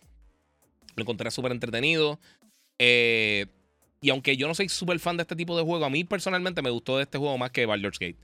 Lo 0.95 1.03
encontré 1.03 1.31
súper 1.31 1.53
entretenido. 1.53 2.19
Eh, 2.79 3.47
y 4.01 4.11
aunque 4.11 4.37
yo 4.37 4.47
no 4.47 4.55
soy 4.55 4.69
súper 4.69 4.99
fan 4.99 5.17
de 5.17 5.23
este 5.23 5.37
tipo 5.37 5.57
de 5.57 5.65
juego, 5.65 5.85
a 5.85 5.91
mí 5.91 6.05
personalmente 6.05 6.63
me 6.63 6.71
gustó 6.71 7.01
este 7.01 7.19
juego 7.19 7.37
más 7.39 7.51
que 7.51 7.67
Baldur's 7.67 7.99
Gate. 7.99 8.19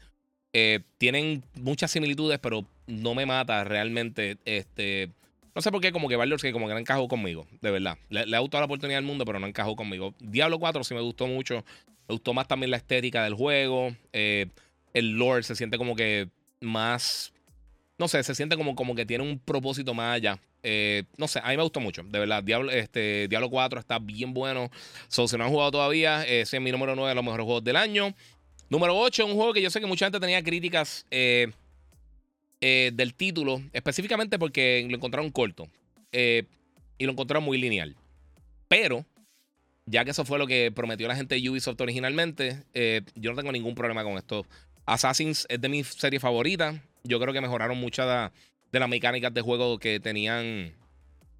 Eh, 0.53 0.81
tienen 0.99 1.43
muchas 1.55 1.91
similitudes, 1.91 2.39
pero 2.39 2.66
no 2.87 3.14
me 3.14 3.27
mata 3.27 3.64
realmente. 3.64 4.39
Este, 4.45 5.11
no 5.55 5.63
sé 5.63 5.71
por 5.71 5.81
qué, 5.81 5.93
como 5.93 6.09
que 6.09 6.17
Baldur's 6.17 6.43
Gate 6.43 6.53
como 6.53 6.67
que 6.67 6.75
no 6.75 6.79
encajó 6.79 7.09
conmigo, 7.09 7.47
de 7.61 7.71
verdad. 7.71 7.99
Le, 8.09 8.27
le 8.27 8.37
ha 8.37 8.41
gustado 8.41 8.63
la 8.63 8.67
oportunidad 8.67 8.99
del 8.99 9.05
mundo, 9.05 9.25
pero 9.25 9.39
no 9.39 9.47
encajó 9.47 9.77
conmigo. 9.77 10.15
Diablo 10.19 10.59
4 10.59 10.85
sí 10.85 10.95
me 10.95 11.01
gustó 11.01 11.27
mucho. 11.27 11.65
Me 12.09 12.15
gustó 12.15 12.35
más 12.35 12.49
también 12.49 12.71
la 12.71 12.77
estética 12.79 13.25
del 13.25 13.35
juego. 13.35 13.95
Eh, 14.13 14.47
el 14.95 15.11
lore 15.11 15.43
se 15.43 15.55
siente 15.55 15.79
como 15.79 15.95
que 15.97 16.29
más 16.61 17.33
no 18.03 18.09
sé, 18.09 18.23
se 18.25 18.35
siente 18.35 18.57
como, 18.57 18.75
como 18.75 18.97
que 18.97 19.07
tiene 19.07 19.23
un 19.23 19.39
propósito 19.39 19.95
más 19.95 20.17
allá. 20.17 20.39
Eh, 20.65 21.05
no 21.17 21.29
sé, 21.29 21.41
a 21.43 21.51
mí 21.51 21.57
me 21.57 21.63
gustó 21.63 21.79
mucho, 21.79 22.03
de 22.03 22.19
verdad. 22.19 22.43
Diablo, 22.43 22.73
este, 22.73 23.29
Diablo 23.29 23.49
4 23.49 23.79
está 23.79 24.01
bien 24.01 24.35
bueno. 24.35 24.71
So, 25.07 25.29
si 25.29 25.37
no 25.37 25.45
han 25.45 25.51
jugado 25.51 25.71
todavía, 25.71 26.25
ese 26.25 26.57
es 26.57 26.63
mi 26.63 26.73
número 26.73 26.97
9 26.97 27.11
de 27.11 27.15
los 27.15 27.25
mejores 27.25 27.45
juegos 27.45 27.65
del 27.65 27.77
año. 27.77 28.13
Número 28.69 28.99
8, 28.99 29.27
un 29.27 29.35
juego 29.35 29.53
que 29.53 29.63
yo 29.63 29.71
sé 29.71 29.81
que 29.81 29.87
mucha 29.87 30.07
gente 30.07 30.19
tenía 30.19 30.43
críticas 30.43 31.07
eh, 31.11 31.53
eh, 32.63 32.93
del 32.95 33.13
título, 33.13 33.61
específicamente 33.75 34.39
porque 34.39 34.87
lo 34.89 34.97
encontraron 34.97 35.31
corto 35.31 35.69
y 36.13 37.05
lo 37.05 37.13
encontraron 37.13 37.45
muy 37.45 37.59
lineal. 37.59 37.95
Pero, 38.69 39.05
ya 39.85 40.05
que 40.05 40.13
eso 40.13 40.25
fue 40.25 40.39
lo 40.39 40.47
que 40.47 40.73
prometió 40.75 41.09
la 41.09 41.17
gente 41.17 41.35
de 41.35 41.51
Ubisoft 41.51 41.81
originalmente, 41.81 42.65
yo 43.15 43.31
no 43.31 43.37
tengo 43.37 43.53
ningún 43.53 43.75
problema 43.75 44.05
con 44.05 44.17
esto. 44.19 44.47
Assassin's 44.87 45.47
es 45.49 45.61
de 45.61 45.69
mis 45.69 45.89
series 45.89 46.23
favoritas 46.23 46.81
yo 47.05 47.21
creo 47.21 47.33
que 47.33 47.41
mejoraron 47.41 47.79
muchas 47.79 48.31
de, 48.71 48.81
las 48.81 48.89
mecánicas 48.89 49.33
de 49.35 49.41
juego 49.41 49.79
que 49.79 50.01
tenían, 50.01 50.75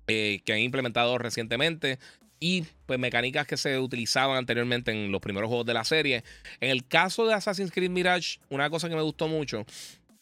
eh, 0.07 0.41
que 0.45 0.53
han 0.53 0.59
implementado 0.59 1.19
recientemente. 1.19 1.99
Y 2.41 2.65
pues 2.87 2.99
mecánicas 2.99 3.47
que 3.47 3.57
se 3.57 3.79
utilizaban 3.79 4.37
anteriormente 4.37 4.91
en 4.91 5.13
los 5.13 5.21
primeros 5.21 5.47
juegos 5.47 5.65
de 5.65 5.75
la 5.75 5.85
serie. 5.85 6.25
En 6.61 6.71
el 6.71 6.85
caso 6.85 7.25
de 7.25 7.35
Assassin's 7.35 7.71
Creed 7.71 7.91
Mirage, 7.91 8.41
una 8.49 8.69
cosa 8.69 8.89
que 8.89 8.97
me 8.97 9.03
gustó 9.03 9.29
mucho 9.29 9.65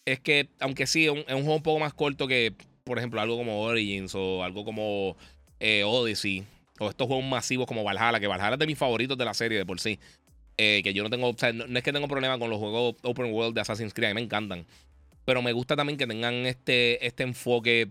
es 0.05 0.21
que, 0.21 0.49
aunque 0.61 0.87
sí, 0.87 1.07
es 1.07 1.11
un, 1.11 1.25
juego 1.25 1.57
un 1.57 1.63
poco 1.63 1.81
más 1.81 1.95
corto 1.95 2.27
que, 2.27 2.55
por 2.85 2.99
ejemplo, 2.99 3.21
algo 3.21 3.37
como 3.37 3.61
Origins 3.63 4.15
o 4.15 4.43
algo 4.43 4.65
como 4.65 5.17
eh, 5.59 5.85
Odyssey, 5.85 6.45
o 6.79 6.91
estos 6.91 7.07
juegos 7.07 7.25
masivos 7.25 7.67
como 7.67 7.85
Valhalla, 7.85 8.21
que 8.21 8.27
Valhalla 8.27 8.55
es 8.55 8.59
de 8.59 8.67
mis 8.67 8.79
favoritos 8.79 9.17
de 9.17 9.25
la 9.25 9.35
serie 9.35 9.59
de 9.59 9.67
por 9.67 9.81
sí. 9.81 9.99
Eh, 10.57 10.83
que 10.83 10.93
yo 10.93 11.03
no 11.03 11.11
tengo, 11.11 11.31
o 11.31 11.37
sea, 11.39 11.53
no, 11.53 11.65
es 11.65 11.83
que 11.83 11.93
tengo 11.93 12.09
problema 12.09 12.39
con 12.39 12.51
los 12.51 12.59
juegos 12.59 12.97
open 13.03 13.33
world 13.33 13.55
de 13.55 13.63
Assassin's 13.63 13.95
Creed, 13.95 14.11
a 14.11 14.15
mí 14.15 14.21
me 14.21 14.25
encantan 14.25 14.67
pero 15.25 15.43
me 15.43 15.53
gusta 15.53 15.77
también 15.77 15.97
que 15.97 16.09
tengan 16.09 16.35
este, 16.47 17.07
este 17.07 17.23
enfoque 17.23 17.89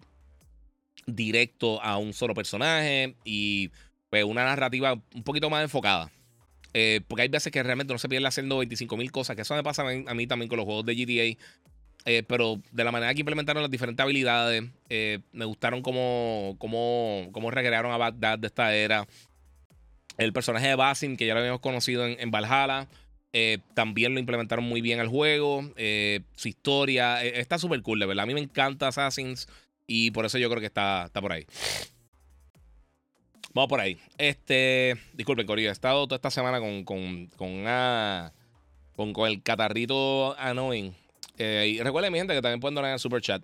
directo 1.06 1.82
a 1.82 1.98
un 1.98 2.12
solo 2.14 2.34
personaje 2.34 3.16
y 3.24 3.72
pues 4.10 4.26
una 4.26 4.44
narrativa 4.44 5.02
un 5.16 5.24
poquito 5.24 5.50
más 5.50 5.64
enfocada. 5.64 6.12
Eh, 6.74 7.00
porque 7.08 7.22
hay 7.22 7.30
veces 7.30 7.52
que 7.52 7.64
realmente 7.64 7.94
no 7.94 7.98
se 7.98 8.10
pierde 8.10 8.28
haciendo 8.28 8.58
25 8.58 8.98
mil 8.98 9.12
cosas, 9.12 9.38
que 9.38 9.44
eso 9.44 9.56
me 9.56 9.64
pasa 9.64 9.84
a 9.84 10.14
mí 10.14 10.28
también 10.28 10.50
con 10.50 10.58
los 10.58 10.66
juegos 10.66 10.86
de 10.86 10.96
GTA. 10.96 11.42
Eh, 12.06 12.24
pero 12.28 12.62
de 12.72 12.84
la 12.84 12.92
manera 12.92 13.14
que 13.14 13.20
implementaron 13.20 13.62
las 13.62 13.72
diferentes 13.72 14.04
habilidades, 14.04 14.64
eh, 14.90 15.20
me 15.32 15.46
gustaron 15.46 15.82
cómo, 15.82 16.56
cómo, 16.58 17.30
cómo, 17.32 17.52
recrearon 17.52 17.92
a 17.92 17.98
Baghdad 17.98 18.40
de 18.40 18.48
esta 18.48 18.74
era. 18.74 19.08
El 20.18 20.34
personaje 20.34 20.68
de 20.68 20.76
Basim, 20.76 21.18
que 21.18 21.26
ya 21.26 21.34
lo 21.34 21.40
habíamos 21.40 21.62
conocido 21.62 22.06
en, 22.06 22.20
en 22.20 22.32
Valhalla, 22.32 22.88
eh, 23.32 23.60
también 23.74 24.14
lo 24.14 24.20
implementaron 24.20 24.66
muy 24.66 24.82
bien 24.82 25.00
al 25.00 25.08
juego. 25.08 25.62
Su 26.36 26.48
historia 26.48 27.24
está 27.24 27.58
súper 27.58 27.82
cool, 27.82 28.00
de 28.00 28.06
verdad. 28.06 28.24
A 28.24 28.28
mí 28.28 28.34
me 28.34 28.42
encanta 28.42 28.88
Assassins. 28.88 29.48
Y 29.92 30.12
por 30.12 30.24
eso 30.26 30.38
yo 30.38 30.50
creo 30.50 30.60
que 30.60 30.68
está, 30.68 31.06
está 31.06 31.20
por 31.20 31.32
ahí. 31.32 31.48
Vamos 33.54 33.70
por 33.70 33.80
ahí. 33.80 33.98
Este. 34.18 34.96
Disculpen, 35.14 35.48
Corillo. 35.48 35.70
He 35.70 35.72
estado 35.72 36.06
toda 36.06 36.18
esta 36.18 36.30
semana 36.30 36.60
con, 36.60 36.84
con, 36.84 37.28
con 37.36 37.50
una. 37.50 38.32
Con, 38.96 39.14
con 39.14 39.28
el 39.28 39.42
catarrito 39.42 40.38
annoying. 40.38 40.94
Eh, 41.40 41.76
y 41.76 41.80
recuerden, 41.82 42.14
mi 42.14 42.20
gente, 42.20 42.36
que 42.36 42.42
también 42.42 42.60
pueden 42.60 42.76
donar 42.76 42.90
en 42.90 42.94
el 42.94 43.00
super 43.00 43.22
chat. 43.22 43.42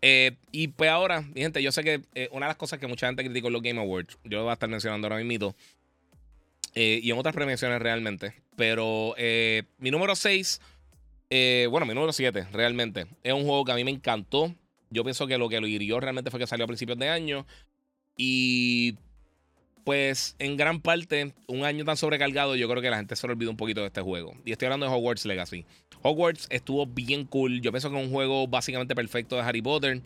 Eh, 0.00 0.36
y 0.52 0.68
pues 0.68 0.90
ahora, 0.90 1.22
mi 1.22 1.40
gente, 1.40 1.62
yo 1.62 1.72
sé 1.72 1.82
que 1.82 2.02
eh, 2.14 2.28
una 2.30 2.46
de 2.46 2.50
las 2.50 2.56
cosas 2.56 2.78
que 2.78 2.86
mucha 2.86 3.06
gente 3.06 3.24
criticó 3.24 3.48
en 3.48 3.54
los 3.54 3.62
Game 3.62 3.80
Awards, 3.80 4.18
yo 4.24 4.38
lo 4.38 4.42
voy 4.44 4.50
a 4.50 4.52
estar 4.52 4.68
mencionando 4.68 5.08
ahora 5.08 5.22
mismo, 5.24 5.56
y 6.74 7.10
en 7.10 7.18
otras 7.18 7.34
premiaciones 7.34 7.82
realmente, 7.82 8.34
pero 8.56 9.14
mi 9.78 9.90
número 9.90 10.14
6, 10.14 10.60
bueno, 11.68 11.84
mi 11.84 11.92
número 11.94 12.12
7 12.12 12.46
realmente, 12.52 13.06
es 13.22 13.32
un 13.32 13.44
juego 13.44 13.64
que 13.64 13.72
a 13.72 13.74
mí 13.74 13.84
me 13.84 13.90
encantó. 13.90 14.54
Yo 14.88 15.04
pienso 15.04 15.26
que 15.26 15.36
lo 15.36 15.48
que 15.48 15.60
lo 15.60 15.66
hirió 15.66 16.00
realmente 16.00 16.30
fue 16.30 16.40
que 16.40 16.46
salió 16.46 16.64
a 16.64 16.66
principios 16.66 16.98
de 16.98 17.08
año. 17.08 17.46
Y 18.16 18.96
pues 19.84 20.36
en 20.38 20.56
gran 20.56 20.80
parte, 20.80 21.34
un 21.46 21.64
año 21.64 21.84
tan 21.84 21.96
sobrecargado, 21.96 22.56
yo 22.56 22.68
creo 22.68 22.82
que 22.82 22.90
la 22.90 22.96
gente 22.96 23.16
se 23.16 23.26
le 23.26 23.32
olvidó 23.32 23.50
un 23.50 23.56
poquito 23.56 23.80
de 23.80 23.88
este 23.88 24.00
juego. 24.00 24.34
Y 24.44 24.52
estoy 24.52 24.66
hablando 24.66 24.86
de 24.86 24.92
Hogwarts 24.92 25.24
Legacy. 25.26 25.64
Hogwarts 26.02 26.46
estuvo 26.50 26.86
bien 26.86 27.24
cool. 27.26 27.60
Yo 27.60 27.72
pienso 27.72 27.90
que 27.90 27.98
es 27.98 28.04
un 28.04 28.12
juego 28.12 28.46
básicamente 28.46 28.94
perfecto 28.94 29.36
de 29.36 29.42
Harry 29.42 29.62
Potter. 29.62 30.00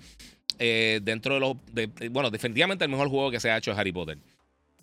Eh, 0.58 1.00
dentro 1.02 1.34
de 1.34 1.40
los. 1.40 1.56
bueno, 2.10 2.30
definitivamente 2.30 2.84
el 2.84 2.90
mejor 2.90 3.08
juego 3.08 3.30
que 3.30 3.40
se 3.40 3.50
ha 3.50 3.58
hecho 3.58 3.72
es 3.72 3.78
Harry 3.78 3.92
Potter. 3.92 4.18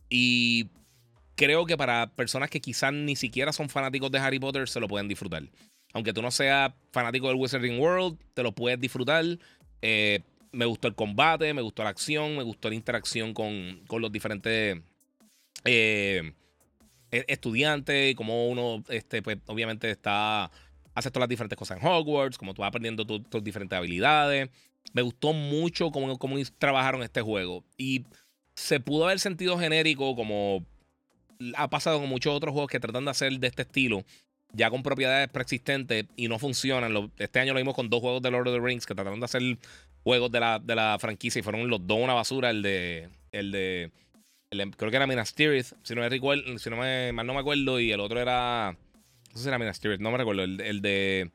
Y 0.09 0.67
creo 1.35 1.65
que 1.65 1.77
para 1.77 2.07
personas 2.07 2.49
que 2.49 2.61
quizás 2.61 2.93
ni 2.93 3.15
siquiera 3.15 3.51
son 3.53 3.69
fanáticos 3.69 4.11
de 4.11 4.19
Harry 4.19 4.39
Potter, 4.39 4.67
se 4.69 4.79
lo 4.79 4.87
pueden 4.87 5.07
disfrutar. 5.07 5.43
Aunque 5.93 6.13
tú 6.13 6.21
no 6.21 6.31
seas 6.31 6.71
fanático 6.91 7.27
del 7.27 7.37
Wizarding 7.37 7.79
World, 7.79 8.17
te 8.33 8.43
lo 8.43 8.51
puedes 8.51 8.79
disfrutar. 8.79 9.25
Eh, 9.81 10.21
me 10.53 10.65
gustó 10.65 10.87
el 10.87 10.95
combate, 10.95 11.53
me 11.53 11.61
gustó 11.61 11.83
la 11.83 11.89
acción, 11.89 12.37
me 12.37 12.43
gustó 12.43 12.69
la 12.69 12.75
interacción 12.75 13.33
con, 13.33 13.83
los 13.89 14.11
diferentes 14.11 14.79
eh, 15.65 16.33
e, 17.11 17.25
estudiantes 17.27 18.11
y 18.11 18.15
cómo 18.15 18.47
uno, 18.47 18.83
este, 18.87 19.21
pues, 19.21 19.39
obviamente 19.47 19.89
está, 19.89 20.51
hace 20.93 21.09
todas 21.09 21.23
las 21.23 21.29
diferentes 21.29 21.57
cosas 21.57 21.81
en 21.81 21.87
Hogwarts, 21.87 22.37
cómo 22.37 22.53
tú 22.53 22.61
vas 22.61 22.69
aprendiendo 22.69 23.05
tus 23.05 23.43
diferentes 23.43 23.75
habilidades. 23.75 24.49
Me 24.93 25.01
gustó 25.01 25.33
mucho 25.33 25.91
cómo, 25.91 26.17
cómo 26.17 26.37
trabajaron 26.57 27.01
este 27.03 27.21
juego. 27.21 27.65
Y 27.77 28.05
se 28.55 28.79
pudo 28.79 29.05
haber 29.05 29.19
sentido 29.19 29.57
genérico 29.57 30.15
como 30.15 30.65
ha 31.57 31.69
pasado 31.69 31.99
con 31.99 32.07
muchos 32.07 32.33
otros 32.33 32.53
juegos 32.53 32.69
que 32.69 32.79
tratan 32.79 33.05
de 33.05 33.11
hacer 33.11 33.39
de 33.39 33.47
este 33.47 33.63
estilo 33.63 34.05
ya 34.53 34.69
con 34.69 34.83
propiedades 34.83 35.27
preexistentes 35.29 36.05
y 36.15 36.27
no 36.27 36.39
funcionan. 36.39 37.11
Este 37.17 37.39
año 37.39 37.53
lo 37.53 37.59
vimos 37.59 37.73
con 37.73 37.89
dos 37.89 38.01
juegos 38.01 38.21
de 38.21 38.31
Lord 38.31 38.47
of 38.47 38.53
the 38.53 38.59
Rings 38.61 38.85
que 38.85 38.93
trataron 38.93 39.19
de 39.19 39.25
hacer 39.25 39.41
juegos 40.03 40.31
de 40.31 40.39
la, 40.39 40.59
de 40.59 40.75
la 40.75 40.97
franquicia 40.99 41.39
y 41.39 41.43
fueron 41.43 41.67
los 41.67 41.85
dos 41.85 41.99
una 41.99 42.13
basura. 42.13 42.49
El 42.49 42.61
de. 42.61 43.09
El 43.31 43.51
de. 43.51 43.91
creo 44.77 44.91
que 44.91 44.97
era 44.97 45.07
Minas 45.07 45.33
Tirith, 45.33 45.73
si 45.83 45.95
no 45.95 46.01
me 46.01 46.09
recuerdo, 46.09 46.57
si 46.57 46.69
no 46.69 46.77
me, 46.77 47.11
mal 47.11 47.25
no 47.25 47.33
me 47.33 47.39
acuerdo. 47.39 47.79
Y 47.79 47.91
el 47.91 47.99
otro 47.99 48.19
era. 48.19 48.75
No 49.31 49.37
sé 49.37 49.43
si 49.43 49.47
era 49.47 49.57
Minas 49.57 49.79
Tirith, 49.79 49.99
no 49.99 50.11
me 50.11 50.17
recuerdo. 50.17 50.43
El, 50.43 50.61
el 50.61 50.81
de. 50.81 51.31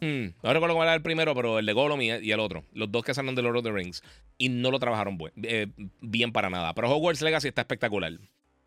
Hmm, 0.00 0.32
no 0.44 0.52
recuerdo 0.52 0.76
cuál 0.76 0.86
era 0.86 0.94
el 0.94 1.02
primero, 1.02 1.34
pero 1.34 1.58
el 1.58 1.66
de 1.66 1.72
Gollum 1.72 2.00
y, 2.00 2.10
el 2.10 2.40
otro. 2.40 2.64
Los 2.72 2.90
dos 2.92 3.04
que 3.04 3.14
salieron 3.14 3.34
de 3.34 3.42
Lord 3.42 3.56
of 3.58 3.64
the 3.64 3.72
Rings. 3.72 4.02
Y 4.36 4.48
no 4.48 4.70
lo 4.70 4.78
trabajaron 4.78 5.18
eh, 5.42 5.66
bien 6.00 6.32
para 6.32 6.50
nada. 6.50 6.72
Pero 6.74 6.90
Hogwarts 6.90 7.22
Legacy 7.22 7.48
está 7.48 7.62
espectacular. 7.62 8.12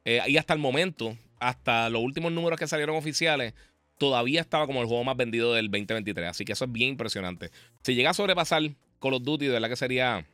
Eh, 0.04 0.22
y 0.28 0.38
hasta 0.38 0.54
el 0.54 0.60
momento, 0.60 1.18
hasta 1.40 1.90
los 1.90 2.02
últimos 2.02 2.32
números 2.32 2.60
que 2.60 2.68
salieron 2.68 2.98
oficiales, 2.98 3.54
todavía 3.98 4.42
estaba 4.42 4.66
como 4.66 4.82
el 4.82 4.88
juego 4.88 5.04
más 5.04 5.16
vendido 5.16 5.54
del 5.54 5.72
2023. 5.72 6.30
Así 6.30 6.44
que 6.44 6.54
eso 6.54 6.66
es 6.66 6.72
bien 6.72 6.90
impresionante. 6.90 7.52
Si 7.84 7.96
llega 7.96 8.10
a 8.10 8.14
sobrepasar 8.14 8.64
Call 9.02 9.16
of 9.16 9.24
Duty, 9.24 9.48
de 9.48 9.54
verdad 9.54 9.70
que 9.70 9.76
sería, 9.76 10.26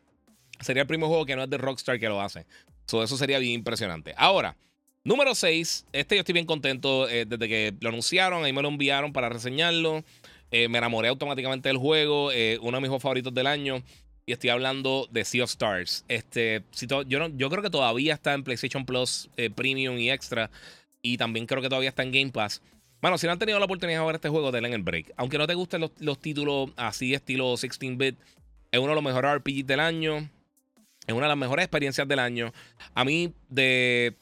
sería 0.60 0.82
el 0.82 0.88
primer 0.88 1.08
juego 1.08 1.26
que 1.26 1.36
no 1.36 1.44
es 1.44 1.50
de 1.50 1.58
Rockstar 1.58 2.00
que 2.00 2.08
lo 2.08 2.22
hace. 2.22 2.46
eso 2.86 3.18
sería 3.18 3.40
bien 3.40 3.54
impresionante. 3.54 4.14
Ahora, 4.18 4.56
número 5.04 5.34
6. 5.34 5.86
Este 5.94 6.16
yo 6.16 6.20
estoy 6.20 6.34
bien 6.34 6.46
contento 6.46 7.10
eh, 7.10 7.26
desde 7.26 7.48
que 7.48 7.74
lo 7.80 7.90
anunciaron. 7.90 8.44
Ahí 8.44 8.54
me 8.54 8.62
lo 8.62 8.68
enviaron 8.68 9.14
para 9.14 9.30
reseñarlo. 9.30 10.04
Eh, 10.52 10.68
me 10.68 10.78
enamoré 10.78 11.08
automáticamente 11.08 11.70
del 11.70 11.78
juego. 11.78 12.28
uno 12.28 12.78
de 12.78 12.82
mis 12.82 12.90
juegos 12.90 13.02
favoritos 13.02 13.34
del 13.34 13.48
año. 13.48 13.82
Y 14.26 14.34
estoy 14.34 14.50
hablando 14.50 15.08
de 15.10 15.24
Sea 15.24 15.46
of 15.46 15.50
Stars. 15.50 16.04
Este, 16.10 16.64
yo, 17.08 17.50
creo 17.50 17.62
que 17.64 17.70
todavía 17.70 18.14
está 18.14 18.34
en 18.34 18.44
PlayStation 18.44 18.86
Plus 18.86 19.30
Premium 19.56 19.98
y 19.98 20.12
Extra. 20.12 20.52
Y 21.02 21.18
también 21.18 21.46
creo 21.46 21.62
que 21.62 21.70
todavía 21.70 21.90
está 21.90 22.04
en 22.04 22.12
Game 22.12 22.32
Pass. 22.32 22.62
Bueno, 23.02 23.18
si 23.20 23.28
no 23.28 23.34
han 23.34 23.40
tenido 23.40 23.60
la 23.60 23.66
oportunidad 23.66 24.00
de 24.00 24.06
ver 24.06 24.16
este 24.16 24.30
juego, 24.30 24.52
denle 24.52 24.70
en 24.70 24.74
el 24.74 24.82
break. 24.82 25.14
Aunque 25.18 25.38
no 25.38 25.46
te 25.46 25.54
gusten 25.54 25.82
los, 26.00 26.20
títulos 26.20 26.72
así, 26.78 27.14
estilo 27.14 27.54
16-bit, 27.54 28.16
es 28.72 28.80
uno 28.80 28.90
de 28.90 28.96
los 28.96 29.04
mejores 29.04 29.36
RPGs 29.36 29.68
del 29.68 29.80
año. 29.80 30.30
Es 31.06 31.14
una 31.14 31.26
de 31.26 31.30
las 31.30 31.38
mejores 31.38 31.64
experiencias 31.64 32.08
del 32.08 32.20
año. 32.20 32.54
A 32.94 33.06
mí, 33.06 33.34
de. 33.50 34.16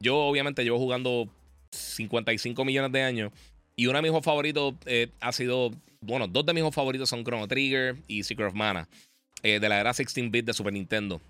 Yo, 0.00 0.16
obviamente, 0.16 0.62
llevo 0.62 0.78
jugando 0.78 1.28
55 1.70 2.64
millones 2.64 2.92
de 2.92 3.02
años. 3.02 3.32
Y 3.74 3.86
uno 3.86 4.00
de 4.00 4.10
mis 4.10 4.22
favoritos 4.22 4.74
eh, 4.86 5.10
ha 5.20 5.32
sido. 5.32 5.70
Bueno, 6.00 6.28
dos 6.28 6.46
de 6.46 6.54
mis 6.54 6.74
favoritos 6.74 7.08
son 7.08 7.24
Chrono 7.24 7.48
Trigger 7.48 7.96
y 8.06 8.22
Secret 8.22 8.48
of 8.48 8.54
Mana. 8.54 8.88
Eh, 9.42 9.60
de 9.60 9.68
la 9.68 9.80
era 9.80 9.90
16-bit 9.92 10.44
de 10.44 10.52
Super 10.52 10.72
Nintendo. 10.72 11.20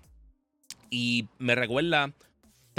Y 0.89 1.27
me 1.37 1.55
recuerda, 1.55 2.11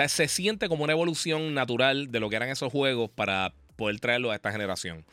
se 0.08 0.28
siente 0.28 0.68
como 0.68 0.84
una 0.84 0.92
evolución 0.92 1.54
natural 1.54 2.10
de 2.10 2.20
lo 2.20 2.28
que 2.28 2.36
eran 2.36 2.48
esos 2.48 2.72
juegos 2.72 3.10
para 3.10 3.52
poder 3.76 4.00
traerlo 4.00 4.30
a 4.30 4.34
esta 4.34 4.52
generación. 4.52 5.04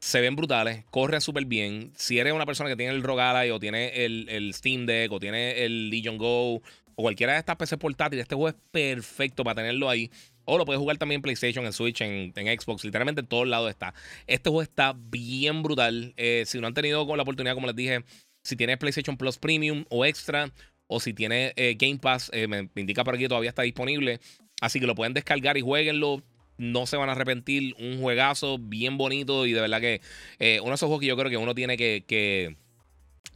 Se 0.00 0.20
ven 0.20 0.36
brutales, 0.36 0.84
corren 0.90 1.20
súper 1.20 1.44
bien. 1.44 1.92
Si 1.96 2.18
eres 2.18 2.32
una 2.32 2.46
persona 2.46 2.70
que 2.70 2.76
tiene 2.76 2.94
el 2.94 3.02
ROG 3.02 3.18
o 3.52 3.58
tiene 3.58 4.04
el, 4.04 4.50
Steam 4.54 4.86
Deck 4.86 5.10
o 5.12 5.18
tiene 5.18 5.64
el 5.64 5.90
Legion 5.90 6.18
Go 6.18 6.54
o 6.54 6.62
cualquiera 6.94 7.32
de 7.32 7.40
estas 7.40 7.56
PC 7.56 7.78
portátiles, 7.78 8.22
este 8.22 8.34
juego 8.34 8.48
es 8.48 8.56
perfecto 8.70 9.44
para 9.44 9.56
tenerlo 9.56 9.88
ahí. 9.88 10.10
O 10.44 10.56
lo 10.56 10.64
puedes 10.64 10.80
jugar 10.80 10.96
también 10.98 11.18
en 11.18 11.22
PlayStation, 11.22 11.66
en 11.66 11.72
Switch, 11.72 12.00
en, 12.00 12.32
Xbox, 12.34 12.84
literalmente 12.84 13.20
en 13.20 13.26
todos 13.26 13.46
lados 13.46 13.68
está. 13.68 13.92
Este 14.26 14.48
juego 14.48 14.62
está 14.62 14.94
bien 14.96 15.62
brutal. 15.62 16.14
Eh, 16.16 16.44
si 16.46 16.58
no 16.58 16.66
han 16.66 16.74
tenido 16.74 17.04
la 17.16 17.22
oportunidad, 17.22 17.54
como 17.54 17.66
les 17.66 17.76
dije, 17.76 18.04
si 18.42 18.56
tienes 18.56 18.78
PlayStation 18.78 19.16
Plus 19.16 19.36
Premium 19.36 19.84
o 19.90 20.06
Extra, 20.06 20.50
o 20.88 21.00
si 21.00 21.12
tienes 21.12 21.52
eh, 21.56 21.76
Game 21.78 21.98
Pass, 21.98 22.30
eh, 22.32 22.48
me, 22.48 22.68
indica 22.74 23.04
por 23.04 23.14
aquí 23.14 23.28
todavía 23.28 23.50
está 23.50 23.62
disponible. 23.62 24.20
Así 24.60 24.80
que 24.80 24.86
lo 24.86 24.94
pueden 24.94 25.14
descargar 25.14 25.56
y 25.56 25.60
jueguenlo. 25.60 26.22
No 26.58 26.86
se 26.86 26.96
van 26.96 27.08
a 27.08 27.12
arrepentir. 27.12 27.74
Un 27.78 28.00
juegazo 28.00 28.58
bien 28.58 28.98
bonito 28.98 29.46
y 29.46 29.52
de 29.52 29.60
verdad 29.60 29.80
que 29.80 30.00
eh, 30.38 30.60
uno 30.60 30.70
de 30.70 30.74
esos 30.74 30.88
juegos 30.88 31.00
que 31.00 31.06
yo 31.06 31.16
creo 31.16 31.30
que 31.30 31.36
uno 31.36 31.54
tiene 31.54 31.76
que, 31.76 32.56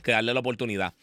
darle 0.05 0.35
la 0.35 0.41
oportunidad. 0.41 0.95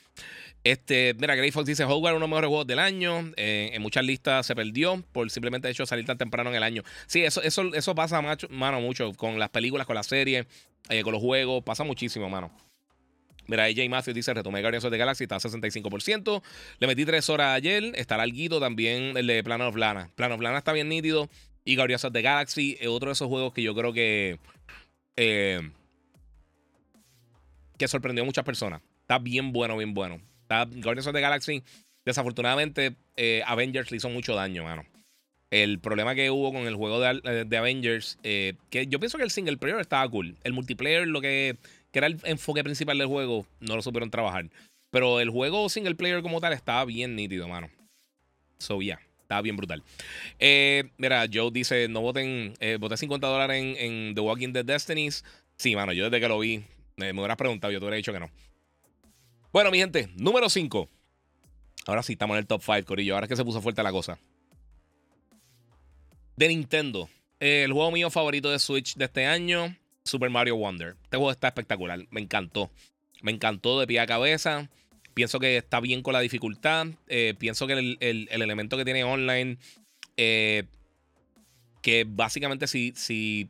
Este, 0.64 1.16
mira, 1.18 1.36
Grey 1.36 1.52
Fox 1.52 1.66
dice: 1.66 1.86
Hogwarts 1.86 2.18
uno 2.18 2.20
de 2.20 2.20
los 2.20 2.30
mejores 2.30 2.48
juegos 2.50 2.68
del 2.68 2.80
año. 2.80 3.32
en 3.38 3.82
muchas 3.82 4.04
listas 4.04 4.46
se 4.46 4.56
perdió 4.56 5.04
por 5.14 5.32
simplemente 5.32 5.70
hecho 5.70 5.86
salir 5.86 6.06
tan 6.06 6.18
temprano 6.18 6.50
en 6.50 6.58
el 6.58 6.64
año. 6.64 6.84
Sí, 7.08 7.24
eso, 7.24 7.42
eso, 7.42 7.74
eso 7.74 7.96
pasa, 7.96 8.22
mano, 8.50 8.82
mucho 8.82 9.14
con 9.14 9.40
las 9.40 9.50
películas, 9.50 9.88
con 9.88 9.96
las 9.96 10.08
series, 10.08 10.46
con 11.04 11.14
los 11.14 11.22
juegos. 11.22 11.64
Pasa 11.64 11.84
muchísimo, 11.84 12.30
mano. 12.30 12.52
Mira, 13.50 13.64
AJ 13.64 13.90
Matthews 13.90 14.16
dice: 14.16 14.34
Retomé 14.34 14.62
Guardians 14.62 14.86
of 14.86 14.92
the 14.92 14.98
Galaxy, 14.98 15.24
está 15.24 15.38
a 15.38 15.40
65%. 15.40 16.44
Le 16.78 16.88
metí 16.88 17.04
tres 17.04 17.30
horas 17.30 17.56
ayer. 17.56 17.92
Está 17.96 18.16
larguito 18.16 18.60
también 18.60 19.18
el 19.18 19.26
de 19.26 19.44
Plan 19.44 19.62
of 19.62 19.76
Lana. 19.76 20.12
Plan 20.16 20.32
of 20.32 20.40
Lana 20.40 20.60
está 20.60 20.72
bien 20.72 20.88
nítido. 20.88 21.30
Y 21.70 21.76
Guardians 21.76 22.04
of 22.04 22.14
the 22.14 22.24
Galaxy 22.24 22.78
es 22.80 22.88
otro 22.88 23.10
de 23.10 23.14
esos 23.14 23.28
juegos 23.28 23.54
que 23.54 23.62
yo 23.62 23.76
creo 23.76 23.94
que. 23.94 24.40
Eh, 25.16 25.70
que 27.78 27.88
sorprendió 27.88 28.24
a 28.24 28.26
muchas 28.26 28.44
personas. 28.44 28.82
Está 29.02 29.20
bien 29.20 29.52
bueno, 29.52 29.78
bien 29.78 29.94
bueno. 29.94 30.20
Está, 30.42 30.66
Guardians 30.66 31.06
of 31.06 31.14
the 31.14 31.22
Galaxy, 31.22 31.62
desafortunadamente, 32.04 32.96
eh, 33.18 33.44
Avengers 33.46 33.92
le 33.92 33.98
hizo 33.98 34.10
mucho 34.10 34.34
daño, 34.34 34.64
mano. 34.64 34.84
El 35.52 35.78
problema 35.78 36.16
que 36.16 36.32
hubo 36.32 36.52
con 36.52 36.64
el 36.64 36.76
juego 36.76 37.00
de, 37.00 37.22
eh, 37.24 37.58
Avengers, 37.58 38.18
que 38.24 38.88
yo 38.88 39.00
pienso 39.00 39.20
que 39.20 39.24
el 39.24 39.32
single 39.32 39.58
player 39.58 39.80
estaba 39.80 40.10
cool. 40.10 40.38
El 40.44 40.54
multiplayer, 40.54 41.08
lo 41.08 41.22
que 41.22 41.56
que 41.92 42.00
era 42.00 42.08
el 42.08 42.20
enfoque 42.24 42.64
principal 42.64 42.98
del 42.98 43.08
juego, 43.08 43.46
no 43.60 43.76
lo 43.76 43.84
supieron 43.84 44.10
trabajar. 44.10 44.50
Pero 44.90 45.20
el 45.20 45.30
juego 45.30 45.70
single 45.70 45.94
player 45.94 46.24
como 46.24 46.42
tal 46.42 46.54
estaba 46.54 46.84
bien 46.86 47.16
nítido, 47.16 47.48
mano. 47.48 47.70
So, 48.58 48.82
yeah. 48.82 49.00
Estaba 49.30 49.44
bien 49.44 49.58
brutal. 49.58 49.84
Eh, 50.40 50.90
mira, 50.98 51.28
Joe 51.32 51.52
dice: 51.52 51.88
No 51.88 52.02
voten, 52.02 52.56
eh, 52.60 52.78
voté 52.80 52.98
50 52.98 53.28
dólares 53.28 53.76
en, 53.78 54.16
The 54.16 54.22
Walking 54.22 54.54
Dead 54.54 54.66
Destinies. 54.66 55.24
Sí, 55.56 55.76
mano, 55.76 55.94
yo 55.94 56.06
desde 56.06 56.20
que 56.20 56.28
lo 56.28 56.40
vi, 56.40 56.64
me 56.96 57.14
hubieras 57.14 57.38
preguntado, 57.38 57.72
yo 57.72 57.78
te 57.78 57.86
hubiera 57.86 57.98
dicho 57.98 58.12
que 58.12 58.20
no. 58.20 58.32
Bueno, 59.54 59.70
mi 59.70 59.78
gente, 59.78 60.10
número 60.16 60.50
5. 60.50 60.90
Ahora 61.86 62.02
sí, 62.02 62.14
estamos 62.14 62.34
en 62.34 62.40
el 62.40 62.48
top 62.48 62.64
5, 62.66 62.86
Corillo. 62.86 63.14
Ahora 63.14 63.26
es 63.26 63.30
que 63.30 63.36
se 63.36 63.46
puso 63.46 63.62
fuerte 63.62 63.84
la 63.84 63.92
cosa. 63.92 64.18
De 66.36 66.48
Nintendo. 66.48 67.08
Eh, 67.40 67.66
el 67.66 67.74
juego 67.74 67.92
mío 67.92 68.10
favorito 68.10 68.50
de 68.50 68.58
Switch 68.58 68.96
de 68.96 69.06
este 69.06 69.28
año. 69.28 69.78
Super 70.06 70.32
Mario 70.32 70.56
Wonder. 70.56 70.96
Este 71.04 71.18
juego 71.18 71.30
está 71.30 71.50
espectacular. 71.50 72.00
Me 72.10 72.20
encantó. 72.20 72.72
Me 73.22 73.32
encantó 73.32 73.80
de 73.80 73.86
pie 73.86 74.00
a 74.00 74.08
cabeza. 74.08 74.72
Pienso 75.20 75.38
que 75.38 75.58
está 75.58 75.82
bien 75.82 76.02
con 76.02 76.14
la 76.14 76.22
dificultad. 76.22 76.88
Eh, 77.10 77.34
pienso 77.38 77.68
que 77.68 77.74
el, 77.74 78.28
elemento 78.32 78.78
que 78.78 78.86
tiene 78.86 79.04
online. 79.04 79.58
Eh, 80.16 80.64
que 81.82 82.06
básicamente 82.08 82.68
si, 82.68 82.94
si 82.96 83.50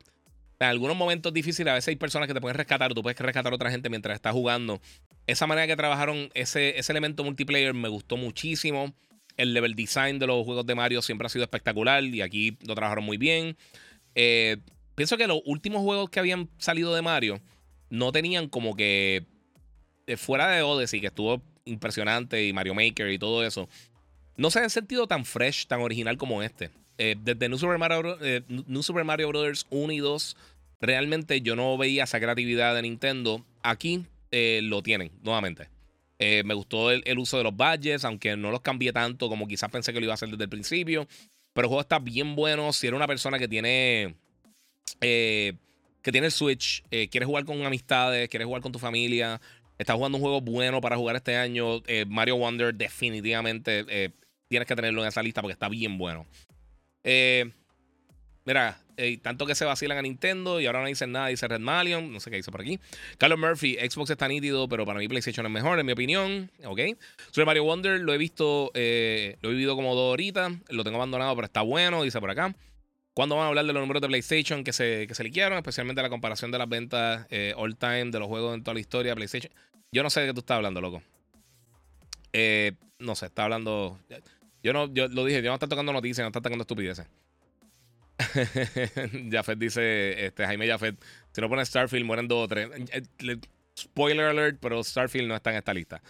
En 0.59 0.65
algunos 0.65 0.97
momentos 0.97 1.32
difíciles, 1.32 1.70
a 1.70 1.76
veces 1.76 1.89
hay 1.89 1.95
personas 1.95 2.28
que 2.28 2.34
te 2.34 2.41
pueden 2.41 2.57
rescatar 2.57 2.89
o 2.89 2.95
tú 2.95 3.03
puedes 3.03 3.20
rescatar 3.20 3.53
a 3.53 3.55
otra 3.55 3.70
gente 3.70 3.88
mientras 3.88 4.15
estás 4.15 4.34
jugando. 4.34 4.82
Esa 5.28 5.45
manera 5.45 5.67
que 5.67 5.76
trabajaron 5.76 6.32
ese, 6.34 6.80
ese 6.80 6.91
elemento 6.91 7.24
multiplayer 7.24 7.76
me 7.76 7.88
gustó 7.88 8.17
muchísimo. 8.17 8.91
El 9.38 9.53
level 9.53 9.76
design 9.76 10.17
de 10.17 10.26
los 10.26 10.43
juegos 10.43 10.65
de 10.65 10.74
Mario 10.74 11.03
siempre 11.03 11.28
ha 11.28 11.30
sido 11.30 11.43
espectacular 11.43 12.03
y 12.03 12.22
aquí 12.24 12.57
lo 12.65 12.74
trabajaron 12.74 13.03
muy 13.03 13.17
bien. 13.17 13.55
Eh, 14.15 14.57
pienso 14.95 15.17
que 15.17 15.28
los 15.28 15.41
últimos 15.45 15.84
juegos 15.84 16.09
que 16.09 16.20
habían 16.20 16.49
salido 16.57 16.95
de 16.95 17.03
Mario 17.03 17.39
no 17.91 18.11
tenían 18.11 18.49
como 18.49 18.76
que 18.76 19.28
fuera 20.17 20.47
de 20.47 20.63
Odyssey, 20.63 21.01
que 21.01 21.07
estuvo 21.07 21.43
impresionante, 21.66 22.45
y 22.45 22.53
Mario 22.53 22.74
Maker 22.74 23.10
y 23.10 23.20
todo 23.20 23.45
eso, 23.45 23.70
no 24.38 24.51
se 24.51 24.60
han 24.60 24.70
sentido 24.70 25.07
tan 25.07 25.26
fresh, 25.26 25.68
tan 25.68 25.82
original 25.82 26.18
como 26.18 26.41
este. 26.43 26.70
Eh, 26.97 27.16
desde 27.22 27.49
New 27.49 27.57
Super, 27.57 27.78
Mario, 27.78 28.18
New 28.47 28.84
Super 28.84 29.03
Mario 29.03 29.30
Bros. 29.30 29.68
1 29.70 29.93
y 29.93 29.99
2, 29.99 30.38
realmente 30.82 31.41
yo 31.41 31.55
no 31.55 31.78
veía 31.78 32.03
esa 32.03 32.20
creatividad 32.20 32.76
de 32.76 32.82
Nintendo. 32.82 33.45
Aquí 33.64 34.05
lo 34.32 34.82
tienen, 34.84 35.12
nuevamente. 35.24 35.70
Eh, 36.22 36.43
me 36.43 36.53
gustó 36.53 36.91
el, 36.91 37.18
uso 37.18 37.38
de 37.38 37.45
los 37.45 37.55
badges, 37.55 38.03
aunque 38.03 38.36
no 38.36 38.51
los 38.51 38.60
cambié 38.60 38.91
tanto 38.91 39.30
como 39.30 39.47
quizás 39.47 39.72
pensé 39.72 39.93
que 39.93 40.01
lo 40.01 40.05
iba 40.05 40.14
a 40.14 40.16
hacer 40.16 40.30
desde 40.30 40.43
el 40.43 40.49
principio. 40.49 41.07
Pero 41.53 41.66
el 41.66 41.70
juego 41.70 41.82
está 41.82 41.97
bien 41.97 42.36
bueno. 42.36 42.74
Si 42.74 42.86
eres 42.88 42.97
una 42.97 43.07
persona 43.07 43.39
que 43.39 43.47
tiene. 43.47 44.16
Eh, 45.01 45.53
que 46.01 46.12
tiene 46.12 46.28
el 46.28 46.34
Switch, 46.34 46.84
eh, 46.91 47.10
quieres 47.10 47.28
jugar 47.28 47.45
con 47.45 47.62
amistades, 47.66 48.30
quieres 48.30 48.45
jugar 48.45 48.62
con 48.62 48.72
tu 48.72 48.80
familia, 48.80 49.39
estás 49.80 49.95
jugando 49.95 50.17
un 50.17 50.21
juego 50.21 50.41
bueno 50.41 50.80
para 50.82 50.95
jugar 50.95 51.15
este 51.15 51.36
año, 51.36 51.82
Mario 52.07 52.36
Wonder 52.36 52.75
definitivamente 52.75 54.13
tienes 54.47 54.67
que 54.67 54.75
tenerlo 54.75 55.01
en 55.01 55.07
esa 55.07 55.23
lista 55.23 55.41
porque 55.41 55.53
está 55.53 55.69
bien 55.69 55.97
bueno. 55.97 56.27
mira, 58.45 58.77
eh, 59.01 59.17
tanto 59.17 59.45
que 59.45 59.55
se 59.55 59.63
vacilan 59.63 59.97
a 59.97 60.01
Nintendo 60.01 60.59
y 60.59 60.65
ahora 60.65 60.82
no 60.82 60.88
dicen 60.88 61.13
nada, 61.13 61.27
dice 61.27 61.47
Red 61.47 61.61
Malion, 61.61 62.11
no 62.11 62.19
sé 62.19 62.30
qué 62.30 62.36
dice 62.36 62.51
por 62.51 62.59
aquí. 62.59 62.82
Carlos 63.17 63.39
Murphy, 63.39 63.75
Xbox 63.75 64.09
está 64.09 64.27
nítido, 64.27 64.67
pero 64.67 64.86
para 64.86 64.99
mí 64.99 65.07
PlayStation 65.07 65.45
es 65.45 65.51
mejor, 65.53 65.80
en 65.80 65.86
mi 65.86 65.93
opinión. 65.93 66.51
Ok. 66.65 66.82
Super 67.32 67.45
Mario 67.45 67.63
Wonder 67.63 68.01
lo 68.01 68.13
he 68.13 68.17
visto, 68.17 68.71
eh, 68.73 69.38
lo 69.41 69.51
he 69.51 69.53
vivido 69.53 69.77
como 69.77 69.95
dos 69.95 70.11
horitas, 70.11 70.51
lo 70.67 70.84
tengo 70.84 70.97
abandonado, 70.97 71.34
pero 71.34 71.45
está 71.45 71.61
bueno, 71.61 72.03
dice 72.03 72.19
por 72.19 72.30
acá. 72.30 72.53
¿Cuándo 73.20 73.36
van 73.36 73.43
a 73.43 73.47
hablar 73.49 73.65
de 73.65 73.74
los 73.74 73.82
números 73.82 74.01
de 74.01 74.07
PlayStation 74.07 74.63
que 74.63 74.72
se, 74.72 75.05
que 75.05 75.13
se? 75.13 75.28
Especialmente 75.28 76.01
la 76.01 76.07
comparación 76.07 76.51
de 76.51 76.57
las 76.57 76.70
ventas 76.70 77.28
eh, 77.30 77.53
all 77.57 77.76
time 77.76 78.11
de 78.11 78.17
los 78.17 78.30
juegos 78.30 78.55
en 78.55 78.63
toda 78.63 78.76
la 78.76 78.80
historia 78.80 79.13
PlayStation. 79.13 79.51
Yo 79.91 80.03
no 80.03 80.09
sé 80.09 80.22
de 80.22 80.28
qué 80.28 80.34
tú 80.34 80.39
estás 80.39 80.55
hablando, 80.55 80.80
loco. 80.80 81.03
no 82.99 83.15
sé, 83.15 83.26
está 83.26 83.43
hablando. 83.43 83.99
Yo 84.63 84.72
no, 84.72 84.88
yo 84.93 85.09
lo 85.09 85.26
dije, 85.26 85.41
yo 85.41 85.49
no 85.49 85.55
está 85.55 85.67
tocando 85.67 85.91
noticias, 85.91 86.24
no 86.24 86.30
está 86.30 86.39
tocando 86.39 86.61
estupideces. 86.61 87.07
Jafet 89.30 89.59
dice, 89.59 90.28
este, 90.28 90.45
Jaime 90.45 90.65
Jafet, 90.70 90.95
si 91.34 91.41
no 91.41 91.49
pones 91.49 91.67
Starfield 91.67 92.05
mueren 92.05 92.30
dos 92.30 92.45
o 92.45 92.47
tres. 92.47 92.70
Eh, 92.93 93.38
spoiler 93.78 94.28
alert, 94.28 94.59
pero 94.61 94.82
Starfield 94.82 95.28
no 95.28 95.36
está 95.36 95.51
en 95.51 95.57
esta 95.57 95.74
lista. 95.74 96.01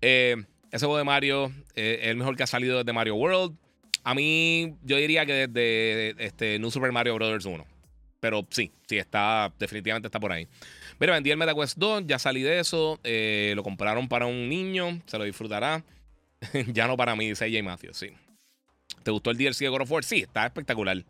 Eh, 0.00 0.42
ese 0.70 0.86
juego 0.86 0.96
de 0.96 1.04
Mario 1.04 1.52
eh, 1.74 1.98
es 2.00 2.08
el 2.08 2.16
mejor 2.16 2.34
que 2.34 2.44
ha 2.44 2.46
salido 2.46 2.78
desde 2.78 2.94
Mario 2.94 3.16
World. 3.16 3.58
A 4.06 4.14
mí, 4.14 4.76
yo 4.84 4.98
diría 4.98 5.26
que 5.26 5.48
desde 5.48 6.24
este, 6.24 6.60
New 6.60 6.70
Super 6.70 6.92
Mario 6.92 7.16
Bros. 7.16 7.44
1. 7.44 7.66
Pero 8.20 8.46
sí, 8.50 8.70
sí, 8.86 8.98
está, 8.98 9.52
definitivamente 9.58 10.06
está 10.06 10.20
por 10.20 10.30
ahí. 10.30 10.46
Mira, 11.00 11.14
vendí 11.14 11.32
el 11.32 11.36
MetaQuest 11.36 11.76
2, 11.76 12.04
ya 12.06 12.16
salí 12.20 12.42
de 12.42 12.60
eso. 12.60 13.00
lo 13.02 13.62
compraron 13.64 14.06
para 14.06 14.26
un 14.26 14.48
niño, 14.48 15.02
se 15.06 15.18
lo 15.18 15.24
disfrutará. 15.24 15.82
ya 16.72 16.86
no 16.86 16.96
para 16.96 17.16
mí, 17.16 17.30
dice 17.30 17.46
AJ 17.46 17.64
Matthews, 17.64 17.96
sí. 17.96 18.12
¿Te 19.02 19.10
gustó 19.10 19.32
el 19.32 19.38
DLC 19.38 19.58
de 19.58 19.70
God 19.70 19.80
of 19.80 19.90
War? 19.90 20.04
Sí, 20.04 20.20
está 20.20 20.46
espectacular. 20.46 21.04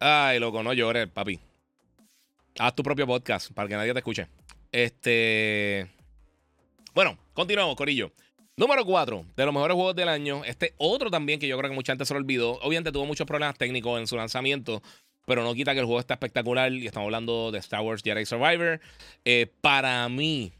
Ay, 0.00 0.38
loco, 0.38 0.62
no 0.62 0.74
llores, 0.74 1.08
papi. 1.08 1.40
Haz 2.58 2.74
tu 2.74 2.82
propio 2.82 3.06
podcast 3.06 3.50
para 3.52 3.70
que 3.70 3.76
nadie 3.76 3.94
te 3.94 4.00
escuche. 4.00 4.26
Este. 4.70 5.90
Bueno, 6.92 7.16
continuamos, 7.32 7.74
Corillo. 7.74 8.12
Número 8.62 8.84
4 8.84 9.24
de 9.34 9.44
los 9.44 9.52
mejores 9.52 9.74
juegos 9.74 9.96
del 9.96 10.08
año. 10.08 10.44
Este 10.44 10.72
otro 10.76 11.10
también 11.10 11.40
que 11.40 11.48
yo 11.48 11.58
creo 11.58 11.68
que 11.68 11.74
mucha 11.74 11.94
gente 11.94 12.04
se 12.04 12.14
lo 12.14 12.20
olvidó. 12.20 12.60
Obviamente 12.60 12.92
tuvo 12.92 13.04
muchos 13.06 13.26
problemas 13.26 13.58
técnicos 13.58 13.98
en 13.98 14.06
su 14.06 14.16
lanzamiento, 14.16 14.84
pero 15.26 15.42
no 15.42 15.52
quita 15.52 15.72
que 15.72 15.80
el 15.80 15.84
juego 15.84 15.98
está 15.98 16.14
espectacular. 16.14 16.72
Y 16.72 16.86
estamos 16.86 17.08
hablando 17.08 17.50
de 17.50 17.58
Star 17.58 17.80
Wars 17.80 18.02
Jedi 18.04 18.24
Survivor. 18.24 18.80
Eh, 19.24 19.48
para 19.62 20.08
mí, 20.08 20.52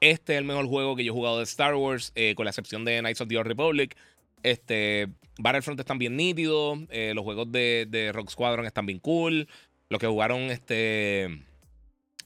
este 0.00 0.32
es 0.32 0.38
el 0.38 0.46
mejor 0.46 0.68
juego 0.68 0.96
que 0.96 1.04
yo 1.04 1.12
he 1.12 1.14
jugado 1.14 1.36
de 1.36 1.44
Star 1.44 1.74
Wars, 1.74 2.12
eh, 2.14 2.34
con 2.34 2.46
la 2.46 2.50
excepción 2.50 2.86
de 2.86 3.00
Knights 3.00 3.20
of 3.20 3.28
the 3.28 3.36
Old 3.36 3.46
Republic. 3.46 3.94
Este, 4.42 5.08
Battlefront 5.38 5.78
están 5.78 5.98
bien 5.98 6.16
nítidos. 6.16 6.78
Eh, 6.88 7.12
los 7.14 7.24
juegos 7.24 7.52
de, 7.52 8.10
Rock 8.14 8.30
Squadron 8.30 8.64
están 8.64 8.86
bien 8.86 9.00
cool. 9.00 9.48
Los 9.90 10.00
que 10.00 10.06
jugaron 10.06 10.44
este. 10.44 11.42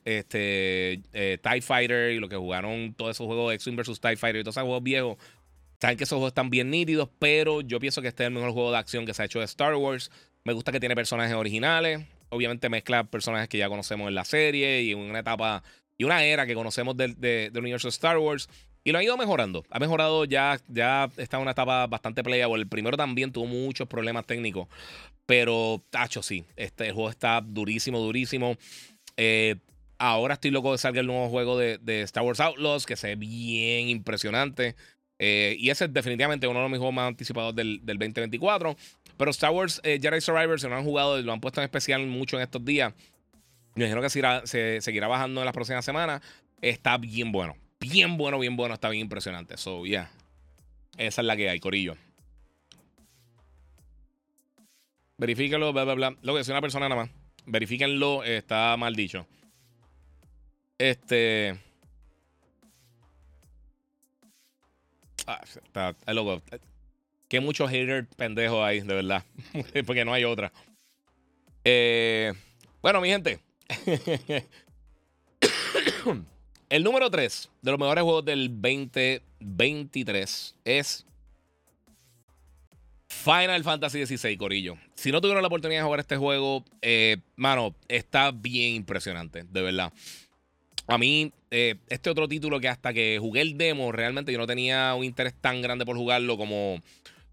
Este. 0.05 1.01
Eh, 1.13 1.39
TIE 1.43 1.63
Fighter 1.63 2.13
y 2.13 2.19
los 2.19 2.31
que 2.31 2.37
jugaron 2.37 2.95
todos 2.95 3.17
esos 3.17 3.27
juegos 3.27 3.51
de 3.51 3.55
X-Wing 3.57 3.77
vs. 3.77 4.01
TIE 4.01 4.17
Fighter 4.17 4.41
y 4.41 4.45
todos 4.45 4.57
esos 4.57 4.65
juegos 4.65 4.83
viejos. 4.83 5.19
Saben 5.81 5.97
que 5.97 6.05
esos 6.05 6.17
juegos 6.17 6.31
están 6.31 6.51
bien 6.51 6.71
nítidos, 6.71 7.09
pero 7.19 7.63
yo 7.63 7.81
pienso 7.81 8.03
que 8.03 8.09
este 8.09 8.25
es 8.25 8.29
el 8.29 8.35
mejor 8.35 8.53
juego 8.53 8.71
de 8.71 8.79
acción 8.79 9.07
que 9.07 9.15
se 9.15 9.23
ha 9.23 9.25
hecho 9.25 9.39
de 9.39 9.47
Star 9.47 9.75
Wars. 9.75 10.11
Me 10.45 10.53
gusta 10.53 10.73
que 10.73 10.81
tiene 10.81 10.95
personajes 10.95 11.35
originales. 11.35 12.07
Obviamente 12.29 12.69
mezcla 12.69 13.05
personajes 13.05 13.49
que 13.49 13.59
ya 13.59 13.69
conocemos 13.69 14.09
en 14.09 14.15
la 14.15 14.25
serie 14.25 14.83
y 14.83 14.93
en 14.93 14.99
una 14.99 15.21
etapa 15.21 15.63
y 15.97 16.05
una 16.05 16.25
era 16.25 16.47
que 16.47 16.55
conocemos 16.55 16.97
del, 16.97 17.21
del 17.21 17.59
universo 17.59 17.89
de 17.89 17.91
Star 17.91 18.19
Wars. 18.19 18.49
Y 18.83 18.93
lo 18.93 18.99
ha 18.99 19.05
ido 19.05 19.17
mejorando. 19.17 19.65
Ha 19.71 19.79
mejorado 19.79 20.25
ya, 20.25 20.59
ya 20.69 21.11
está 21.19 21.37
en 21.37 21.43
una 21.43 21.51
etapa 21.51 21.87
bastante 21.87 22.23
playable. 22.23 22.63
El 22.63 22.69
primero 22.69 22.97
también 22.97 23.33
tuvo 23.33 23.47
muchos 23.47 23.87
problemas 23.87 24.27
técnicos. 24.27 24.69
Pero, 25.27 25.83
tacho, 25.91 26.23
sí. 26.23 26.45
Este 26.57 26.91
juego 26.93 27.11
está 27.11 27.43
durísimo, 27.43 27.99
durísimo. 27.99 28.57
Eh, 29.19 29.57
ahora 30.01 30.35
estoy 30.35 30.51
loco 30.51 30.73
de 30.73 30.79
salga 30.79 31.01
el 31.01 31.07
nuevo 31.07 31.29
juego 31.29 31.57
de, 31.57 32.03
Star 32.03 32.25
Wars 32.25 32.41
Outlaws, 32.41 32.87
que 32.87 32.97
se 32.97 33.09
ve 33.09 33.17
bien 33.17 33.89
impresionante. 33.89 34.75
Eh, 35.19 35.55
y 35.59 35.71
ese 35.71 35.85
es 35.85 35.93
definitivamente 35.93 36.49
uno 36.49 36.63
de 36.63 36.69
mis 36.69 36.79
juegos 36.79 36.95
más 36.95 37.07
anticipados 37.07 37.55
del, 37.55 37.81
2024. 37.85 38.77
Pero 39.17 39.31
Star 39.31 39.51
Wars 39.51 39.81
eh, 39.85 39.99
Jedi 40.03 40.21
Survivor, 40.21 40.61
si 40.61 40.67
no 40.67 40.77
han 40.77 40.85
jugado, 40.85 41.21
lo 41.21 41.33
han 41.33 41.41
puesto 41.41 41.61
en 41.61 41.65
especial 41.65 42.07
mucho 42.07 42.37
en 42.37 42.43
estos 42.43 42.65
días. 42.65 42.93
Me 43.77 43.85
imagino 43.85 44.03
que 44.03 44.11
se 44.47 44.81
seguirá 44.81 45.07
bajando 45.07 45.41
en 45.41 45.45
las 45.45 45.55
próximas 45.55 45.85
semanas. 45.85 46.23
Está 46.61 46.99
bien 46.99 47.31
bueno 47.31 47.55
bien 47.81 48.19
bueno, 48.19 48.39
bien 48.39 48.57
bueno, 48.57 48.75
está 48.75 48.89
bien 48.91 49.03
impresionante. 49.03 49.57
So, 49.57 49.85
yeah. 49.87 50.11
Esa 50.97 51.23
es 51.23 51.27
la 51.27 51.37
que 51.37 51.49
hay, 51.49 51.59
Corillo. 51.59 51.97
Verifíquenlo, 55.17 55.73
bla, 55.73 55.85
bla, 55.85 55.95
bla. 55.95 56.17
Lo 56.23 56.35
que 56.35 56.41
es 56.41 56.49
una 56.49 56.61
persona 56.61 56.89
nada 56.89 57.03
más. 57.03 57.11
Verifíquenlo, 57.47 58.23
está 58.23 58.77
mal 58.77 58.95
dicho. 58.95 59.27
Este. 60.81 61.57
Ah, 65.27 65.41
está. 65.45 65.95
Que 67.29 67.41
muchos 67.41 67.71
haters 67.71 68.09
pendejos 68.17 68.65
hay, 68.65 68.81
de 68.81 68.95
verdad. 68.95 69.23
Porque 69.87 70.07
no 70.07 70.15
hay 70.15 70.25
otra. 70.25 70.51
Eh, 71.65 72.33
bueno, 72.81 73.03
mi 73.03 73.09
gente. 73.09 73.41
El 76.71 76.83
número 76.83 77.11
3 77.11 77.51
de 77.61 77.71
los 77.73 77.79
mejores 77.79 78.03
juegos 78.03 78.25
del 78.25 78.49
2023 78.49 80.57
es 80.65 81.05
Final 83.07 83.63
Fantasy 83.65 84.07
XVI, 84.07 84.39
Corillo. 84.39 84.79
Si 84.95 85.13
no 85.13 85.21
tuvieron 85.21 85.43
la 85.43 85.49
oportunidad 85.49 85.81
de 85.81 85.85
jugar 85.85 86.01
este 86.01 86.17
juego, 86.17 86.65
eh, 86.81 87.19
mano, 87.37 87.75
está 87.87 88.31
bien 88.31 88.77
impresionante, 88.77 89.45
de 89.45 89.61
verdad. 89.61 89.93
A 90.87 90.99
mí, 90.99 91.33
eh, 91.51 91.77
este 91.89 92.11
otro 92.11 92.29
título 92.29 92.61
que 92.61 92.69
hasta 92.69 92.93
que 92.93 93.19
jugué 93.21 93.43
el 93.43 93.57
demo, 93.57 93.93
realmente 93.93 94.33
yo 94.33 94.39
no 94.39 94.47
tenía 94.47 94.95
un 94.95 95.05
interés 95.05 95.35
tan 95.41 95.63
grande 95.63 95.85
por 95.85 95.97
jugarlo 95.97 96.37
como, 96.37 96.81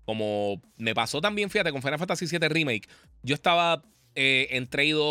como 0.05 0.61
me 0.77 0.93
pasó 0.93 1.21
también, 1.21 1.49
fíjate, 1.49 1.71
con 1.71 1.81
Final 1.81 1.99
Fantasy 1.99 2.25
VII 2.27 2.47
Remake. 2.49 2.87
Yo 3.23 3.35
estaba 3.35 3.83
eh, 4.15 4.47
en 4.51 4.67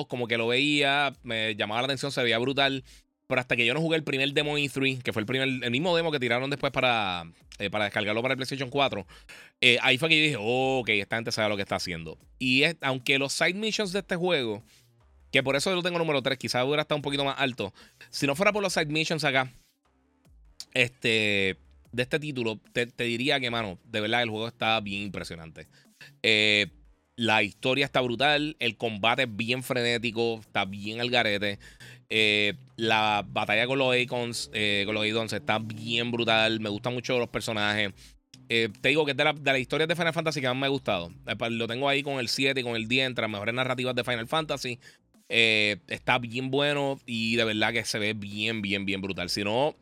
como 0.08 0.26
que 0.26 0.36
lo 0.36 0.48
veía, 0.48 1.12
me 1.22 1.54
llamaba 1.54 1.82
la 1.82 1.86
atención, 1.86 2.10
se 2.10 2.22
veía 2.22 2.38
brutal. 2.38 2.84
Pero 3.28 3.40
hasta 3.40 3.56
que 3.56 3.66
yo 3.66 3.74
no 3.74 3.80
jugué 3.80 3.96
el 3.96 4.04
primer 4.04 4.32
demo 4.32 4.56
E3, 4.56 5.02
que 5.02 5.12
fue 5.12 5.20
el, 5.20 5.26
primer, 5.26 5.48
el 5.48 5.70
mismo 5.70 5.96
demo 5.96 6.12
que 6.12 6.20
tiraron 6.20 6.48
después 6.48 6.72
para, 6.72 7.24
eh, 7.58 7.70
para 7.70 7.84
descargarlo 7.84 8.22
para 8.22 8.34
el 8.34 8.36
PlayStation 8.36 8.70
4, 8.70 9.06
eh, 9.60 9.78
ahí 9.82 9.98
fue 9.98 10.08
que 10.08 10.16
yo 10.16 10.22
dije, 10.22 10.36
ok, 10.38 10.88
esta 10.90 11.16
gente 11.16 11.32
sabe 11.32 11.48
lo 11.48 11.56
que 11.56 11.62
está 11.62 11.76
haciendo. 11.76 12.18
Y 12.38 12.62
es, 12.62 12.76
aunque 12.80 13.18
los 13.18 13.32
side 13.32 13.54
missions 13.54 13.92
de 13.92 13.98
este 14.00 14.14
juego, 14.14 14.62
que 15.36 15.42
por 15.42 15.54
eso 15.54 15.68
yo 15.68 15.76
lo 15.76 15.82
tengo 15.82 15.98
número 15.98 16.22
3, 16.22 16.38
quizás 16.38 16.64
hubiera 16.64 16.80
estado 16.80 16.96
un 16.96 17.02
poquito 17.02 17.22
más 17.22 17.36
alto, 17.38 17.74
si 18.08 18.26
no 18.26 18.34
fuera 18.34 18.54
por 18.54 18.62
los 18.62 18.72
side 18.72 18.86
missions 18.86 19.22
acá, 19.22 19.52
este, 20.72 21.58
de 21.92 22.02
este 22.02 22.18
título, 22.18 22.58
te, 22.72 22.86
diría 23.04 23.38
que, 23.38 23.50
mano, 23.50 23.78
de 23.84 24.00
verdad 24.00 24.22
el 24.22 24.30
juego 24.30 24.48
está 24.48 24.80
bien 24.80 25.02
impresionante. 25.02 25.68
Eh, 26.22 26.68
la 27.16 27.42
historia 27.42 27.84
está 27.84 28.00
brutal, 28.00 28.56
el 28.60 28.78
combate 28.78 29.24
es 29.24 29.36
bien 29.36 29.62
frenético, 29.62 30.40
está 30.40 30.64
bien 30.64 31.00
al 31.00 31.10
garete. 31.10 31.58
Eh, 32.08 32.54
la 32.76 33.24
batalla 33.26 33.66
con 33.66 33.78
los 33.78 33.94
Icons, 33.94 34.50
eh, 34.54 34.84
con 34.86 34.94
los 34.94 35.06
Icons 35.06 35.34
está 35.34 35.58
bien 35.58 36.10
brutal. 36.10 36.60
Me 36.60 36.70
gustan 36.70 36.94
mucho 36.94 37.18
los 37.18 37.28
personajes. 37.28 37.92
te 38.48 38.88
digo 38.88 39.04
que 39.04 39.10
es 39.10 39.16
de, 39.16 39.24
la, 39.24 39.32
de 39.34 39.52
las 39.52 39.60
historias 39.60 39.88
de 39.88 39.96
Final 39.96 40.12
Fantasy 40.12 40.40
que 40.40 40.46
más 40.48 40.56
me 40.56 40.66
ha 40.66 40.70
gustado. 40.70 41.10
Lo 41.50 41.66
tengo 41.66 41.88
ahí 41.90 42.02
con 42.02 42.18
el 42.20 42.28
7 42.28 42.60
y 42.60 42.62
con 42.62 42.76
el 42.76 42.88
10, 42.88 43.06
entre 43.06 43.22
las 43.22 43.30
mejores 43.30 43.54
narrativas 43.54 43.94
de 43.94 44.04
Final 44.04 44.28
Fantasy. 44.28 44.78
Está 45.28 46.18
bien 46.18 46.50
bueno 46.50 47.00
y 47.06 47.36
de 47.36 47.44
verdad 47.44 47.72
que 47.72 47.84
se 47.84 47.98
ve 47.98 48.14
bien, 48.14 48.62
bien, 48.62 48.86
bien 48.86 49.00
brutal. 49.00 49.28
Si 49.30 49.42
no, 49.44 49.74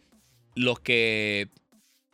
los 0.54 0.80
que 0.80 1.48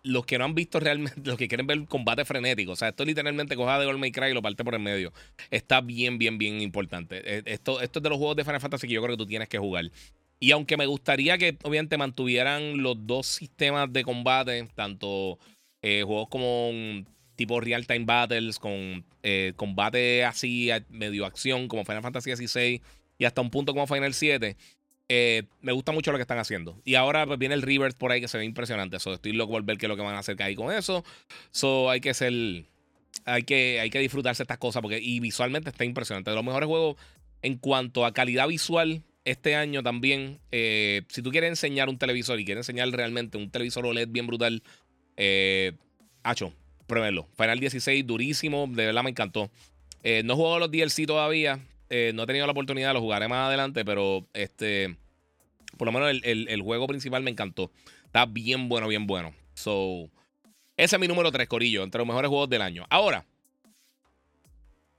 los 0.03 0.25
que 0.25 0.39
no 0.39 0.45
han 0.45 0.55
visto 0.55 0.81
realmente, 0.81 1.21
los 1.25 1.37
que 1.37 1.49
quieren 1.49 1.67
ver 1.67 1.85
combate 1.87 2.25
frenético, 2.25 2.73
o 2.73 2.77
sea, 2.77 2.89
esto 2.89 3.05
literalmente 3.05 3.57
coja 3.57 3.79
de 3.79 3.87
Gold 3.87 3.99
May 3.99 4.13
Cry 4.13 4.31
y 4.31 4.35
lo 4.35 4.43
parte 4.43 4.65
por 4.65 4.75
el 4.75 4.81
medio. 4.81 5.13
Está 5.51 5.81
bien, 5.81 6.19
bien, 6.19 6.39
bien 6.39 6.61
importante. 6.61 7.21
Eh, 7.25 7.43
esto, 7.47 7.81
esto 7.81 7.99
es 7.99 8.03
de 8.03 8.09
los 8.09 8.19
juegos 8.19 8.37
de 8.37 8.45
Final 8.45 8.61
Fantasy 8.61 8.87
que 8.87 8.95
yo 8.95 9.03
creo 9.03 9.17
que 9.17 9.23
tú 9.23 9.27
tienes 9.27 9.49
que 9.49 9.59
jugar. 9.59 9.91
Y 10.39 10.53
aunque 10.53 10.77
me 10.77 10.87
gustaría 10.87 11.37
que 11.37 11.59
obviamente 11.63 11.99
mantuvieran 11.99 12.83
los 12.83 13.07
dos 13.07 13.27
sistemas 13.27 13.93
de 13.93 14.03
combate, 14.05 14.67
tanto 14.75 15.39
eh, 15.83 16.03
juegos 16.05 16.29
como 16.29 16.71
tipo 17.37 17.61
Real 17.61 17.87
Time 17.87 18.07
Battles, 18.07 18.59
con 18.59 19.05
eh, 19.23 19.53
combate 19.57 20.25
así, 20.25 20.71
medio 20.89 21.27
acción, 21.27 21.69
como 21.69 21.85
Final 21.85 22.03
Fantasy 22.03 22.35
XVI 22.35 22.81
y 23.21 23.27
hasta 23.27 23.43
un 23.43 23.51
punto 23.51 23.75
como 23.75 23.87
Final 23.87 24.15
7, 24.15 24.57
eh, 25.11 25.43
me 25.61 25.73
gusta 25.73 25.93
mucho 25.93 26.11
lo 26.11 26.17
que 26.19 26.23
están 26.23 26.39
haciendo. 26.39 26.81
Y 26.87 26.95
ahora 26.95 27.27
pues, 27.27 27.39
viene 27.39 27.55
el 27.55 27.61
Rebirth 27.61 27.97
por 27.97 28.11
ahí 28.11 28.21
que 28.21 28.29
se 28.29 28.39
ve 28.39 28.47
impresionante. 28.47 28.97
estoy 28.97 29.33
loco 29.35 29.53
por 29.53 29.63
ver 29.63 29.77
qué 29.77 29.85
es 29.85 29.91
lo 29.91 29.97
que 29.97 30.03
van 30.03 30.15
a 30.15 30.21
hacer 30.21 30.43
ahí 30.43 30.55
con 30.55 30.75
eso. 30.75 31.05
So, 31.51 31.91
hay 31.91 32.01
que 32.01 32.15
ser. 32.15 32.33
Hay 33.27 33.43
que, 33.43 33.79
hay 33.79 33.91
que 33.91 33.99
disfrutarse 33.99 34.43
estas 34.43 34.57
cosas 34.57 34.81
porque 34.81 34.99
y 34.99 35.21
visualmente 35.21 35.69
está 35.69 35.85
impresionante. 35.85 36.31
De 36.31 36.37
los 36.37 36.45
mejores 36.45 36.67
juegos 36.67 36.97
en 37.43 37.59
cuanto 37.59 38.07
a 38.07 38.15
calidad 38.15 38.49
visual 38.49 39.03
este 39.27 39.55
año 39.55 39.83
también. 39.83 40.41
Eh, 40.51 41.03
si 41.09 41.21
tú 41.21 41.31
quieres 41.31 41.51
enseñar 41.51 41.91
un 41.91 41.99
televisor 41.99 42.41
y 42.41 42.47
quieres 42.47 42.69
enseñar 42.69 42.89
realmente 42.89 43.37
un 43.37 43.51
televisor 43.51 43.85
OLED 43.85 44.09
bien 44.09 44.27
brutal, 44.27 44.63
eh, 45.19 45.73
hacho, 46.23 46.55
pruébenlo. 46.87 47.29
Final 47.37 47.61
16, 47.61 48.07
durísimo, 48.07 48.67
de 48.67 48.87
verdad 48.87 49.03
me 49.03 49.11
encantó. 49.11 49.51
Eh, 50.03 50.23
no 50.25 50.33
he 50.33 50.37
jugado 50.37 50.59
los 50.61 50.71
DLC 50.71 51.07
todavía, 51.07 51.61
eh, 51.91 52.13
no 52.15 52.23
he 52.23 52.27
tenido 52.27 52.47
la 52.47 52.53
oportunidad, 52.53 52.95
lo 52.95 53.01
jugaré 53.01 53.27
más 53.27 53.49
adelante, 53.49 53.85
pero 53.85 54.25
este, 54.33 54.97
por 55.77 55.87
lo 55.87 55.93
menos 55.93 56.11
el, 56.23 56.63
juego 56.63 56.87
principal 56.87 57.23
me 57.23 57.31
encantó. 57.33 57.73
Está 58.05 58.27
bien 58.27 58.69
bueno, 58.69 58.87
bien 58.87 59.07
bueno. 59.07 59.35
So, 59.55 60.09
ese 60.77 60.97
es 60.97 61.01
mi 61.01 61.09
número 61.09 61.33
3, 61.33 61.49
Corillo, 61.49 61.83
entre 61.83 61.99
los 61.99 62.07
mejores 62.07 62.29
juegos 62.29 62.49
del 62.49 62.63
año. 62.63 62.87
Ahora, 62.91 63.27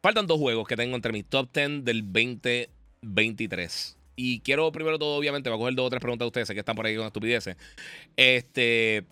faltan 0.04 0.28
dos 0.28 0.38
juegos 0.38 0.68
que 0.68 0.76
tengo 0.76 0.96
entre 0.96 1.14
mis 1.14 1.26
top 1.26 1.50
10 1.54 1.86
del 1.86 2.04
2023. 2.04 3.98
Y 4.18 4.42
quiero 4.42 4.70
primero 4.74 5.00
todo, 5.00 5.18
obviamente, 5.18 5.50
voy 5.50 5.58
a 5.58 5.60
coger 5.60 5.76
dos 5.76 5.88
o 5.88 5.89
tres 5.89 6.02
preguntas 6.02 6.26
de 6.26 6.28
ustedes, 6.28 6.50
que 6.50 6.60
están 6.60 6.76
por 6.76 6.86
ahí 6.86 6.98
con 6.98 7.08
estupideces. 7.08 7.56
Este, 8.18 9.06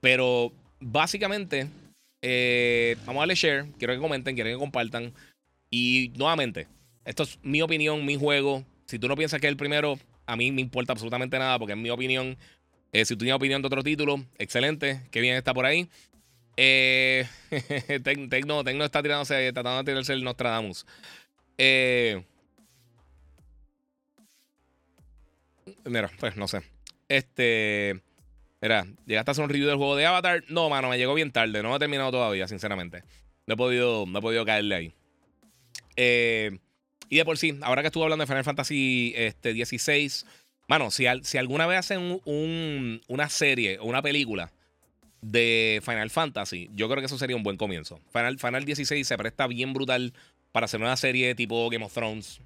pero 0.00 0.52
básicamente, 0.78 1.68
eh, 2.22 2.96
vamos 3.04 3.16
a 3.16 3.22
darle 3.22 3.34
share. 3.34 3.66
Quiero 3.78 3.94
que 3.94 4.00
comenten, 4.00 4.36
quiero 4.36 4.50
que 4.50 4.56
compartan. 4.56 5.12
Y 5.70 6.12
nuevamente, 6.16 6.68
esto 7.06 7.22
es 7.22 7.38
mi 7.42 7.62
opinión, 7.62 8.04
mi 8.04 8.16
juego. 8.16 8.64
Si 8.86 8.98
tú 8.98 9.08
no 9.08 9.16
piensas 9.16 9.40
que 9.40 9.46
es 9.46 9.50
el 9.50 9.56
primero, 9.56 9.98
a 10.26 10.36
mí 10.36 10.50
me 10.50 10.60
importa 10.60 10.92
absolutamente 10.92 11.38
nada 11.38 11.58
porque 11.58 11.72
es 11.72 11.78
mi 11.78 11.88
opinión. 11.88 12.36
Eh, 12.92 13.04
si 13.04 13.14
tú 13.14 13.18
tienes 13.18 13.36
opinión 13.36 13.62
de 13.62 13.66
otro 13.66 13.82
título, 13.82 14.24
excelente. 14.38 15.02
Qué 15.12 15.20
bien 15.20 15.36
está 15.36 15.54
por 15.54 15.66
ahí. 15.66 15.88
Eh, 16.56 17.26
Tecno, 18.02 18.62
está 18.84 19.02
tirándose, 19.02 19.52
tratando 19.52 19.78
de 19.78 19.84
tirarse 19.84 20.12
el 20.14 20.24
Nostradamus. 20.24 20.84
Eh, 21.58 22.24
mira, 25.84 26.10
pues 26.18 26.36
no 26.36 26.48
sé. 26.48 26.62
Este. 27.08 28.02
Mira, 28.60 28.84
llegaste 29.06 29.30
a 29.30 29.32
hacer 29.32 29.44
un 29.44 29.50
review 29.50 29.68
del 29.68 29.76
juego 29.76 29.94
de 29.94 30.06
Avatar. 30.06 30.42
No, 30.48 30.68
mano, 30.68 30.88
me 30.88 30.98
llegó 30.98 31.14
bien 31.14 31.30
tarde. 31.30 31.62
No 31.62 31.76
he 31.76 31.78
terminado 31.78 32.10
todavía, 32.10 32.48
sinceramente. 32.48 33.04
No 33.46 33.54
he 33.54 33.56
podido, 33.56 34.06
no 34.08 34.18
he 34.18 34.22
podido 34.22 34.44
caerle 34.44 34.74
ahí. 34.74 34.94
Eh. 35.94 36.58
Y 37.08 37.16
de 37.16 37.24
por 37.24 37.38
sí, 37.38 37.58
ahora 37.62 37.82
que 37.82 37.88
estuve 37.88 38.04
hablando 38.04 38.22
de 38.22 38.26
Final 38.26 38.44
Fantasy 38.44 39.12
este, 39.16 39.52
16, 39.52 40.26
mano, 40.68 40.90
si, 40.90 41.04
si 41.22 41.38
alguna 41.38 41.66
vez 41.66 41.78
hacen 41.78 42.20
un, 42.24 43.00
una 43.08 43.28
serie 43.28 43.78
o 43.78 43.84
una 43.84 44.02
película 44.02 44.52
de 45.20 45.80
Final 45.84 46.10
Fantasy, 46.10 46.68
yo 46.74 46.88
creo 46.88 47.00
que 47.00 47.06
eso 47.06 47.18
sería 47.18 47.36
un 47.36 47.42
buen 47.42 47.56
comienzo. 47.56 48.00
Final, 48.12 48.38
Final 48.38 48.64
16 48.64 49.06
se 49.06 49.16
presta 49.16 49.46
bien 49.46 49.72
brutal 49.72 50.12
para 50.52 50.64
hacer 50.64 50.80
una 50.80 50.96
serie 50.96 51.34
tipo 51.34 51.68
Game 51.70 51.84
of 51.84 51.92
Thrones. 51.92 52.40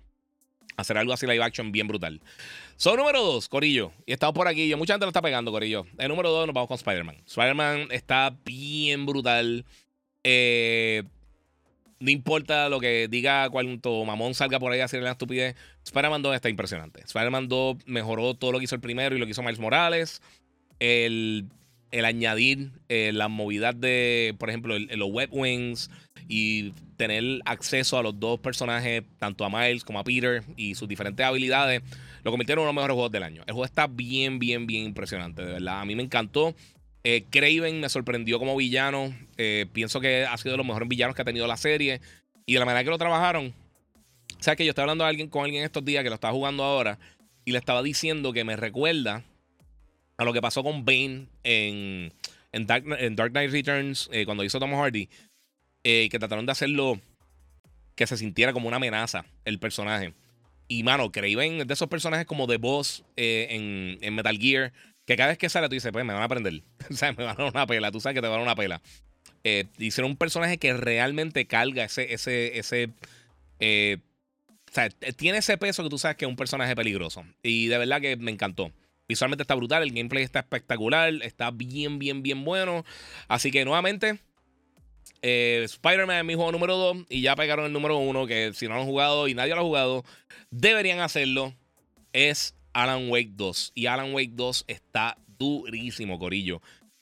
Hacer 0.76 0.96
algo 0.96 1.12
así 1.12 1.26
live 1.26 1.42
action 1.42 1.72
bien 1.72 1.88
brutal. 1.88 2.20
Son 2.76 2.96
número 2.96 3.22
2, 3.22 3.48
Corillo. 3.48 3.92
Y 4.06 4.12
estamos 4.12 4.34
por 4.34 4.48
aquí. 4.48 4.68
Yo, 4.68 4.78
mucha 4.78 4.94
gente 4.94 5.04
lo 5.04 5.10
está 5.10 5.20
pegando, 5.20 5.50
Corillo. 5.50 5.86
El 5.98 6.08
número 6.08 6.30
2 6.30 6.46
nos 6.46 6.54
vamos 6.54 6.68
con 6.68 6.76
Spider-Man. 6.76 7.16
Spider-Man 7.26 7.88
está 7.90 8.34
bien 8.44 9.04
brutal. 9.04 9.66
Eh, 10.24 11.02
no 12.00 12.10
importa 12.10 12.68
lo 12.68 12.80
que 12.80 13.08
diga 13.08 13.48
cuánto 13.50 14.04
mamón 14.04 14.34
salga 14.34 14.58
por 14.58 14.72
ahí 14.72 14.80
a 14.80 14.86
hacer 14.86 15.02
la 15.02 15.12
estupidez, 15.12 15.54
Spider-Man 15.84 16.22
2 16.22 16.34
está 16.34 16.48
impresionante. 16.48 17.02
Spider-Man 17.02 17.48
2 17.48 17.76
mejoró 17.86 18.34
todo 18.34 18.52
lo 18.52 18.58
que 18.58 18.64
hizo 18.64 18.74
el 18.74 18.80
primero 18.80 19.14
y 19.14 19.18
lo 19.18 19.26
que 19.26 19.32
hizo 19.32 19.42
Miles 19.42 19.60
Morales. 19.60 20.22
El, 20.78 21.46
añadir 21.92 22.70
eh, 22.88 23.10
la 23.12 23.28
movilidad 23.28 23.74
de, 23.74 24.34
por 24.38 24.48
ejemplo, 24.48 24.78
los 24.78 25.10
web 25.10 25.28
wings 25.32 25.90
y 26.28 26.70
tener 26.96 27.40
acceso 27.44 27.98
a 27.98 28.02
los 28.02 28.18
dos 28.18 28.40
personajes, 28.40 29.02
tanto 29.18 29.44
a 29.44 29.50
Miles 29.50 29.84
como 29.84 29.98
a 29.98 30.04
Peter 30.04 30.42
y 30.56 30.76
sus 30.76 30.88
diferentes 30.88 31.26
habilidades, 31.26 31.82
lo 32.22 32.30
convirtieron 32.30 32.62
en 32.62 32.68
uno 32.68 32.68
de 32.68 32.74
los 32.74 32.82
mejores 32.82 32.94
juegos 32.94 33.12
del 33.12 33.24
año. 33.24 33.42
El 33.46 33.52
juego 33.52 33.64
está 33.66 33.86
bien, 33.88 34.38
bien, 34.38 34.66
bien 34.66 34.84
impresionante, 34.84 35.44
de 35.44 35.52
verdad. 35.54 35.80
A 35.80 35.84
mí 35.84 35.94
me 35.94 36.02
encantó. 36.02 36.54
Eh, 37.02 37.24
Craven 37.30 37.80
me 37.80 37.88
sorprendió 37.88 38.38
como 38.38 38.56
villano. 38.56 39.14
Eh, 39.36 39.66
pienso 39.72 40.00
que 40.00 40.24
ha 40.24 40.36
sido 40.36 40.52
de 40.52 40.58
los 40.58 40.66
mejores 40.66 40.88
villanos 40.88 41.16
que 41.16 41.22
ha 41.22 41.24
tenido 41.24 41.46
la 41.46 41.56
serie. 41.56 42.00
Y 42.46 42.54
de 42.54 42.58
la 42.58 42.64
manera 42.64 42.84
que 42.84 42.90
lo 42.90 42.98
trabajaron. 42.98 43.54
Sea 44.38 44.56
que 44.56 44.64
yo 44.64 44.70
estaba 44.70 44.84
hablando 44.84 45.04
alguien, 45.04 45.28
con 45.28 45.44
alguien 45.44 45.64
estos 45.64 45.84
días 45.84 46.02
que 46.02 46.08
lo 46.08 46.14
estaba 46.14 46.34
jugando 46.34 46.62
ahora. 46.62 46.98
Y 47.44 47.52
le 47.52 47.58
estaba 47.58 47.82
diciendo 47.82 48.32
que 48.32 48.44
me 48.44 48.56
recuerda 48.56 49.24
a 50.16 50.24
lo 50.24 50.32
que 50.32 50.42
pasó 50.42 50.62
con 50.62 50.84
Bane 50.84 51.26
en, 51.42 52.12
en, 52.52 52.66
Dark, 52.66 52.84
Knight 53.32 53.50
Returns. 53.50 54.08
Eh, 54.12 54.24
cuando 54.26 54.44
hizo 54.44 54.58
Tom 54.58 54.72
Hardy. 54.72 55.08
que 55.82 56.18
trataron 56.18 56.46
de 56.46 56.52
hacerlo 56.52 57.00
que 57.94 58.06
se 58.06 58.16
sintiera 58.16 58.52
como 58.52 58.68
una 58.68 58.76
amenaza 58.76 59.24
el 59.44 59.58
personaje. 59.58 60.14
Y 60.68 60.84
mano, 60.84 61.10
Craven 61.10 61.62
es 61.62 61.66
de 61.66 61.74
esos 61.74 61.88
personajes 61.88 62.26
como 62.26 62.46
The 62.46 62.58
Boss 62.58 63.04
en, 63.16 63.98
en 64.00 64.14
Metal 64.14 64.38
Gear 64.38 64.72
que 65.10 65.16
cada 65.16 65.30
vez 65.30 65.38
que 65.38 65.48
sale 65.48 65.68
tú 65.68 65.74
dices, 65.74 65.90
pues 65.90 66.04
me 66.04 66.14
van 66.14 66.22
a 66.22 66.28
prender. 66.28 66.62
o 66.90 66.94
sea, 66.94 67.12
me 67.12 67.24
van 67.24 67.34
a 67.34 67.42
dar 67.42 67.52
una 67.52 67.66
pela. 67.66 67.90
Tú 67.90 68.00
sabes 68.00 68.14
que 68.14 68.20
te 68.20 68.28
van 68.28 68.34
a 68.34 68.38
dar 68.38 68.46
una 68.46 68.54
pela. 68.54 68.80
Eh, 69.42 69.66
hicieron 69.76 70.12
un 70.12 70.16
personaje 70.16 70.58
que 70.58 70.72
realmente 70.72 71.48
carga 71.48 71.82
ese, 71.82 72.14
ese, 72.14 72.56
ese. 72.60 72.90
Eh, 73.58 73.98
o 74.70 74.72
sea, 74.72 74.88
tiene 74.88 75.38
ese 75.38 75.58
peso 75.58 75.82
que 75.82 75.88
tú 75.88 75.98
sabes 75.98 76.16
que 76.16 76.26
es 76.26 76.28
un 76.28 76.36
personaje 76.36 76.76
peligroso. 76.76 77.24
Y 77.42 77.66
de 77.66 77.78
verdad 77.78 78.00
que 78.00 78.16
me 78.18 78.30
encantó. 78.30 78.70
Visualmente 79.08 79.42
está 79.42 79.56
brutal, 79.56 79.82
el 79.82 79.90
gameplay 79.90 80.22
está 80.22 80.38
espectacular, 80.38 81.12
está 81.22 81.50
bien, 81.50 81.98
bien, 81.98 82.22
bien 82.22 82.44
bueno. 82.44 82.84
Así 83.26 83.50
que 83.50 83.64
nuevamente, 83.64 84.20
eh, 85.22 85.62
Spider-Man 85.64 86.18
es 86.18 86.24
mi 86.24 86.36
juego 86.36 86.52
número 86.52 86.76
2 86.76 87.06
y 87.08 87.22
ya 87.22 87.34
pegaron 87.34 87.66
el 87.66 87.72
número 87.72 87.98
1, 87.98 88.28
que 88.28 88.52
si 88.54 88.68
no 88.68 88.74
lo 88.74 88.82
han 88.82 88.86
jugado 88.86 89.26
y 89.26 89.34
nadie 89.34 89.56
lo 89.56 89.62
ha 89.62 89.64
jugado, 89.64 90.04
deberían 90.52 91.00
hacerlo. 91.00 91.52
Es 92.12 92.54
Alan 92.72 93.08
Wake 93.10 93.32
2. 93.34 93.72
Y 93.74 93.86
Alan 93.86 94.12
Wake 94.12 94.32
2 94.34 94.64
está 94.68 95.16
durísimo, 95.38 96.18
Corillo. 96.18 96.60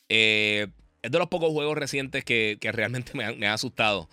Eh, 0.09 0.69
es 1.03 1.11
de 1.11 1.19
los 1.19 1.29
pocos 1.29 1.53
juegos 1.53 1.77
recientes 1.77 2.25
que, 2.25 2.59
realmente 2.63 3.13
me 3.15 3.47
ha, 3.47 3.55
asustado. 3.55 4.09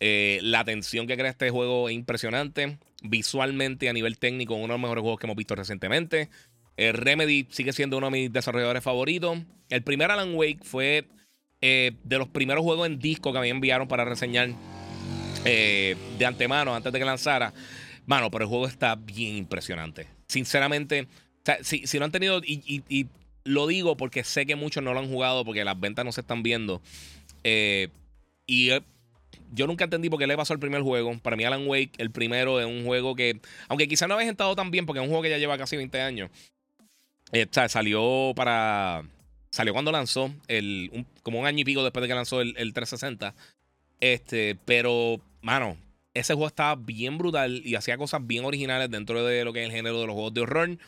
Eh, 0.00 0.38
la 0.42 0.64
tensión 0.64 1.06
que 1.06 1.16
crea 1.16 1.30
este 1.30 1.50
juego 1.50 1.88
es 1.88 1.94
impresionante. 1.94 2.78
Visualmente, 3.02 3.88
a 3.88 3.92
nivel 3.92 4.18
técnico, 4.18 4.54
uno 4.54 4.64
de 4.64 4.68
los 4.68 4.80
mejores 4.80 5.02
juegos 5.02 5.20
que 5.20 5.26
hemos 5.26 5.36
visto 5.36 5.54
recientemente. 5.54 6.30
Eh, 6.76 6.92
Remedy 6.92 7.46
sigue 7.50 7.72
siendo 7.72 7.98
uno 7.98 8.06
de 8.06 8.12
mis 8.12 8.32
desarrolladores 8.32 8.82
favoritos. 8.82 9.38
El 9.68 9.82
primer 9.82 10.10
Alan 10.10 10.34
Wake 10.34 10.60
fue 10.62 11.08
de 11.60 12.18
los 12.18 12.28
primeros 12.28 12.62
juegos 12.62 12.86
en 12.86 12.98
disco 12.98 13.32
que 13.32 13.38
me 13.38 13.48
enviaron 13.48 13.88
para 13.88 14.04
reseñar 14.04 14.50
de 15.42 16.26
antemano, 16.26 16.74
antes 16.74 16.92
de 16.92 16.98
que 16.98 17.06
lanzara. 17.06 17.54
Mano, 18.04 18.30
pero 18.30 18.44
el 18.44 18.50
juego 18.50 18.66
está 18.66 18.96
bien 18.96 19.36
impresionante 19.36 20.13
sinceramente, 20.34 21.06
si, 21.62 21.86
si, 21.86 21.98
no 21.98 22.04
han 22.04 22.10
tenido, 22.10 22.42
y, 22.44 23.06
lo 23.44 23.66
digo 23.66 23.96
porque 23.96 24.24
sé 24.24 24.46
que 24.46 24.56
muchos 24.56 24.82
no 24.82 24.94
lo 24.94 25.00
han 25.00 25.08
jugado 25.08 25.44
porque 25.44 25.64
las 25.64 25.78
ventas 25.78 26.04
no 26.04 26.12
se 26.12 26.22
están 26.22 26.42
viendo. 26.42 26.82
Eh, 27.44 27.88
y 28.46 28.70
eh, 28.70 28.82
yo 29.52 29.66
nunca 29.66 29.84
entendí 29.84 30.08
por 30.08 30.18
qué 30.18 30.26
le 30.26 30.36
pasó 30.36 30.54
el 30.54 30.58
primer 30.58 30.82
juego. 30.82 31.16
Para 31.18 31.36
mí, 31.36 31.44
Alan 31.44 31.66
Wake, 31.68 31.92
el 31.98 32.10
primero, 32.10 32.58
es 32.58 32.66
un 32.66 32.84
juego 32.84 33.14
que, 33.14 33.40
aunque 33.68 33.86
quizá 33.86 34.08
no 34.08 34.14
había 34.14 34.30
estado 34.30 34.56
tan 34.56 34.70
bien 34.70 34.86
porque 34.86 35.00
es 35.00 35.04
un 35.04 35.08
juego 35.08 35.22
que 35.22 35.30
ya 35.30 35.38
lleva 35.38 35.58
casi 35.58 35.76
20 35.76 36.00
años. 36.00 36.30
Eh, 37.32 37.46
salió 37.68 38.32
para. 38.34 39.04
Salió 39.50 39.72
cuando 39.72 39.92
lanzó, 39.92 40.34
el, 40.48 41.06
como 41.22 41.38
un 41.38 41.46
año 41.46 41.60
y 41.60 41.64
pico 41.64 41.84
después 41.84 42.02
de 42.02 42.08
que 42.08 42.14
lanzó 42.14 42.40
el, 42.40 42.54
el 42.56 42.72
360. 42.72 43.34
Este, 44.00 44.56
pero, 44.64 45.20
mano, 45.42 45.76
ese 46.14 46.34
juego 46.34 46.46
estaba 46.46 46.76
bien 46.76 47.18
brutal 47.18 47.62
y 47.64 47.74
hacía 47.74 47.98
cosas 47.98 48.26
bien 48.26 48.44
originales 48.44 48.90
dentro 48.90 49.24
de 49.24 49.44
lo 49.44 49.52
que 49.52 49.60
es 49.60 49.66
el 49.66 49.72
género 49.72 50.00
de 50.00 50.06
los 50.06 50.14
juegos 50.14 50.34
de 50.34 50.40
horror. 50.40 50.78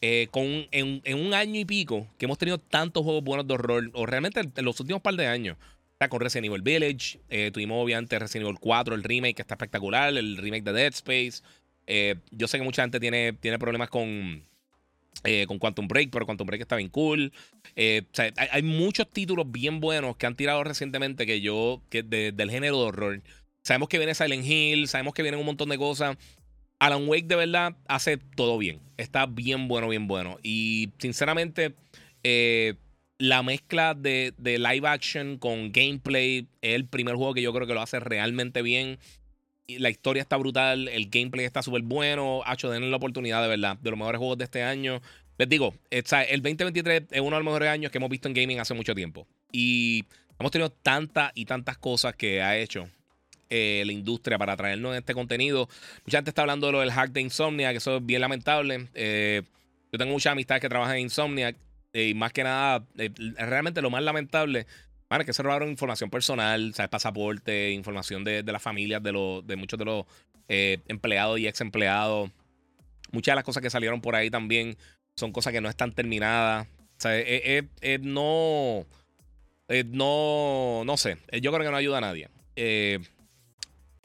Eh, 0.00 0.28
con, 0.30 0.44
en, 0.70 1.02
un 1.18 1.34
año 1.34 1.58
y 1.58 1.64
pico 1.64 2.06
que 2.18 2.26
hemos 2.26 2.38
tenido 2.38 2.58
tantos 2.58 3.02
juegos 3.02 3.24
buenos 3.24 3.48
de 3.48 3.54
horror, 3.54 3.90
o 3.94 4.06
realmente 4.06 4.40
en 4.40 4.64
los 4.64 4.78
últimos 4.78 5.02
par 5.02 5.14
de 5.14 5.26
años, 5.26 5.56
Está 5.98 6.08
con 6.08 6.20
Resident 6.20 6.46
Evil 6.46 6.62
Village. 6.62 7.18
Eh, 7.28 7.50
tuvimos 7.52 7.82
obviamente 7.82 8.16
Resident 8.20 8.46
Evil 8.46 8.60
4, 8.60 8.94
el 8.94 9.02
remake 9.02 9.34
que 9.34 9.42
está 9.42 9.54
espectacular. 9.54 10.16
El 10.16 10.36
remake 10.36 10.62
de 10.62 10.72
Dead 10.72 10.92
Space. 10.92 11.42
Eh, 11.88 12.14
yo 12.30 12.46
sé 12.46 12.56
que 12.56 12.62
mucha 12.62 12.82
gente 12.82 13.00
tiene, 13.00 13.32
tiene 13.32 13.58
problemas 13.58 13.90
con, 13.90 14.44
eh, 15.24 15.44
con 15.48 15.58
Quantum 15.58 15.88
Break, 15.88 16.10
pero 16.12 16.24
Quantum 16.24 16.46
Break 16.46 16.62
está 16.62 16.76
bien 16.76 16.88
cool. 16.88 17.32
hay, 17.74 18.62
muchos 18.62 19.10
títulos 19.10 19.50
bien 19.50 19.80
buenos 19.80 20.16
que 20.16 20.26
han 20.26 20.36
tirado 20.36 20.62
recientemente 20.62 21.26
que 21.26 21.40
yo, 21.40 21.82
que 21.90 22.04
del 22.04 22.48
género 22.48 22.76
de 22.78 22.84
horror. 22.84 23.22
Sabemos 23.68 23.90
que 23.90 23.98
viene 23.98 24.14
Silent 24.14 24.46
Hill, 24.46 24.88
sabemos 24.88 25.12
que 25.12 25.20
vienen 25.20 25.38
un 25.38 25.44
montón 25.44 25.68
de 25.68 25.76
cosas. 25.76 26.16
Alan 26.78 27.06
Wake 27.06 27.26
de 27.26 27.36
verdad 27.36 27.76
hace 27.86 28.16
todo 28.16 28.56
bien. 28.56 28.80
Está 28.96 29.26
bien 29.26 29.68
bueno, 29.68 29.90
bien 29.90 30.08
bueno. 30.08 30.38
Y 30.42 30.88
sinceramente, 30.96 31.74
eh, 32.22 32.76
la 33.18 33.42
mezcla 33.42 33.92
de, 33.92 34.32
live 34.38 34.88
action 34.88 35.36
con 35.36 35.70
gameplay 35.70 36.48
es 36.62 36.76
el 36.76 36.86
primer 36.86 37.16
juego 37.16 37.34
que 37.34 37.42
yo 37.42 37.52
creo 37.52 37.66
que 37.66 37.74
lo 37.74 37.82
hace 37.82 38.00
realmente 38.00 38.62
bien. 38.62 38.98
la 39.66 39.90
historia 39.90 40.22
está 40.22 40.38
brutal, 40.38 40.88
el 40.88 41.10
gameplay 41.10 41.44
está 41.44 41.62
súper 41.62 41.82
bueno. 41.82 42.40
Hacho, 42.46 42.70
denle 42.70 42.88
la 42.88 42.96
oportunidad 42.96 43.42
de 43.42 43.48
verdad, 43.48 43.76
de 43.76 43.90
los 43.90 43.98
mejores 43.98 44.18
juegos 44.18 44.38
de 44.38 44.44
este 44.44 44.62
año. 44.62 45.02
Les 45.36 45.46
digo, 45.46 45.74
el 45.90 46.40
2023 46.40 47.02
es 47.10 47.20
uno 47.20 47.36
de 47.36 47.42
los 47.42 47.44
mejores 47.44 47.68
años 47.68 47.92
que 47.92 47.98
hemos 47.98 48.08
visto 48.08 48.28
en 48.28 48.34
gaming 48.34 48.60
hace 48.60 48.72
mucho 48.72 48.94
tiempo. 48.94 49.26
Y 49.52 50.06
hemos 50.38 50.52
tenido 50.52 50.70
tantas 50.70 51.32
y 51.34 51.44
tantas 51.44 51.76
cosas 51.76 52.16
que 52.16 52.40
ha 52.40 52.56
hecho 52.56 52.88
eh, 53.50 53.82
la 53.86 53.92
industria 53.92 54.38
para 54.38 54.56
traernos 54.56 54.96
este 54.96 55.14
contenido. 55.14 55.68
Mucha 56.04 56.18
gente 56.18 56.30
está 56.30 56.42
hablando 56.42 56.66
de 56.66 56.72
lo 56.72 56.80
del 56.80 56.92
hack 56.92 57.12
de 57.12 57.20
Insomnia, 57.20 57.70
que 57.70 57.78
eso 57.78 57.96
es 57.96 58.06
bien 58.06 58.20
lamentable. 58.20 58.88
Eh, 58.94 59.42
yo 59.92 59.98
tengo 59.98 60.12
muchas 60.12 60.32
amistades 60.32 60.60
que 60.60 60.68
trabajan 60.68 60.96
en 60.96 61.02
Insomnia 61.02 61.54
y 61.92 62.14
más 62.14 62.32
que 62.32 62.44
nada, 62.44 62.84
eh, 62.98 63.10
realmente 63.38 63.80
lo 63.82 63.90
más 63.90 64.02
lamentable 64.02 64.66
es 65.10 65.24
que 65.24 65.32
se 65.32 65.42
robaron 65.42 65.70
información 65.70 66.10
personal, 66.10 66.74
¿sabes? 66.74 66.90
pasaporte, 66.90 67.70
información 67.70 68.24
de, 68.24 68.42
las 68.42 68.60
familias 68.60 69.02
de, 69.02 69.12
los, 69.12 69.46
de 69.46 69.56
muchos 69.56 69.78
de 69.78 69.84
los 69.86 70.04
eh, 70.48 70.80
empleados 70.86 71.38
y 71.38 71.46
ex 71.46 71.60
empleados. 71.62 72.30
Muchas 73.10 73.32
de 73.32 73.36
las 73.36 73.44
cosas 73.44 73.62
que 73.62 73.70
salieron 73.70 74.02
por 74.02 74.14
ahí 74.14 74.30
también 74.30 74.76
son 75.16 75.32
cosas 75.32 75.52
que 75.52 75.62
no 75.62 75.70
están 75.70 75.92
terminadas. 75.92 76.66
O 76.66 77.00
sea, 77.00 77.12
eh, 77.14 77.98
no, 78.02 78.84
no, 79.92 80.82
no 80.84 80.96
sé. 80.98 81.16
Yo 81.40 81.52
creo 81.52 81.64
que 81.64 81.70
no 81.70 81.76
ayuda 81.76 81.98
a 81.98 82.02
nadie. 82.02 82.28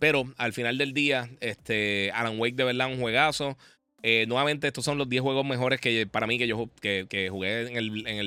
Pero 0.04 0.26
al 0.36 0.52
final 0.52 0.78
del 0.78 0.94
día, 0.94 1.30
este, 1.40 2.12
Alan 2.14 2.38
Wake 2.38 2.56
de 2.56 2.66
verdad 2.66 2.92
un 2.92 3.00
juegazo. 3.00 3.58
Eh, 4.02 4.26
nuevamente, 4.28 4.68
estos 4.68 4.84
son 4.84 4.98
los 4.98 5.08
10 5.08 5.22
juegos 5.22 5.46
mejores 5.46 5.80
que 5.80 6.06
para 6.06 6.28
mí 6.28 6.38
que 6.38 6.46
yo 6.46 6.70
que, 6.82 7.30
jugué 7.32 7.70
en 7.70 7.78
el, 7.78 8.06
en 8.06 8.18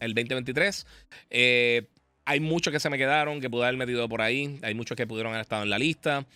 el, 0.00 0.14
2023. 0.14 0.84
Eh, 1.30 1.86
hay 2.24 2.40
muchos 2.40 2.72
que 2.72 2.80
se 2.80 2.90
me 2.90 2.98
quedaron, 2.98 3.40
que 3.40 3.48
pude 3.48 3.62
haber 3.62 3.76
metido 3.76 4.08
por 4.08 4.20
ahí. 4.20 4.58
Hay 4.62 4.74
muchos 4.74 4.96
que 4.96 5.06
pudieron 5.06 5.32
haber 5.32 5.42
estado 5.42 5.62
en 5.62 5.70
la 5.70 5.78
lista. 5.78 6.26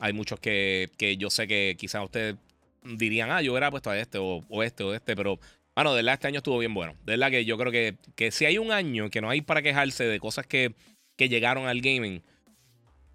Hay 0.00 0.12
muchos 0.12 0.40
que, 0.40 0.90
yo 1.20 1.30
sé 1.30 1.46
que 1.46 1.76
quizás 1.78 2.02
ustedes 2.02 2.34
dirían, 2.82 3.30
ah, 3.30 3.42
yo 3.42 3.52
hubiera 3.52 3.70
puesto 3.70 3.90
a 3.90 3.96
este 4.00 4.18
o, 4.18 4.42
este 4.64 4.82
o 4.82 4.92
este, 4.92 5.14
pero 5.14 5.38
bueno, 5.76 5.92
de 5.92 5.98
verdad 5.98 6.14
este 6.14 6.26
año 6.26 6.38
estuvo 6.38 6.58
bien 6.58 6.74
bueno. 6.74 6.96
De 7.04 7.12
verdad 7.12 7.30
que 7.30 7.44
yo 7.44 7.56
creo 7.56 7.70
que, 7.70 7.94
que 8.16 8.32
si 8.32 8.44
hay 8.44 8.58
un 8.58 8.72
año 8.72 9.08
que 9.08 9.20
no 9.20 9.30
hay 9.30 9.40
para 9.40 9.62
quejarse 9.62 10.02
de 10.02 10.18
cosas 10.18 10.48
que, 10.48 10.74
que 11.16 11.28
llegaron 11.28 11.68
al 11.68 11.80
gaming, 11.80 12.24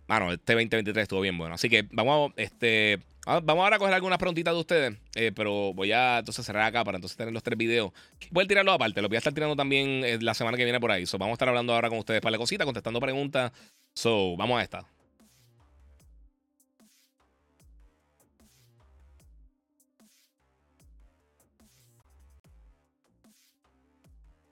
bueno, 0.07 0.31
este 0.31 0.53
2023 0.53 1.03
estuvo 1.03 1.21
bien 1.21 1.37
bueno. 1.37 1.55
Así 1.55 1.69
que 1.69 1.87
vamos 1.91 2.31
a, 2.31 2.41
este, 2.41 2.99
Ah, 3.29 3.41
vamos 3.43 3.63
ahora 3.65 3.75
a 3.75 3.79
coger 3.79 3.93
algunas 3.93 4.17
preguntitas 4.19 4.53
de 4.53 4.59
ustedes, 4.61 4.97
eh, 5.13 5.33
pero 5.35 5.73
voy 5.73 5.91
a 5.91 6.19
entonces 6.19 6.45
cerrar 6.45 6.63
acá 6.63 6.85
para 6.85 6.95
entonces 6.95 7.17
tener 7.17 7.33
los 7.33 7.43
tres 7.43 7.57
videos. 7.57 7.91
Voy 8.31 8.45
a 8.45 8.47
tirarlo 8.47 8.71
aparte, 8.71 9.01
lo 9.01 9.09
voy 9.09 9.17
a 9.17 9.17
estar 9.17 9.33
tirando 9.33 9.53
también 9.53 10.05
eh, 10.05 10.17
la 10.21 10.33
semana 10.33 10.55
que 10.55 10.63
viene 10.63 10.79
por 10.79 10.91
ahí. 10.91 11.05
So, 11.05 11.17
vamos 11.17 11.33
a 11.33 11.35
estar 11.35 11.49
hablando 11.49 11.73
ahora 11.73 11.89
con 11.89 11.97
ustedes 11.97 12.21
para 12.21 12.31
la 12.31 12.37
cosita, 12.37 12.63
contestando 12.63 13.01
preguntas. 13.01 13.51
So, 13.93 14.37
vamos 14.37 14.57
a 14.61 14.63
esta. 14.63 14.87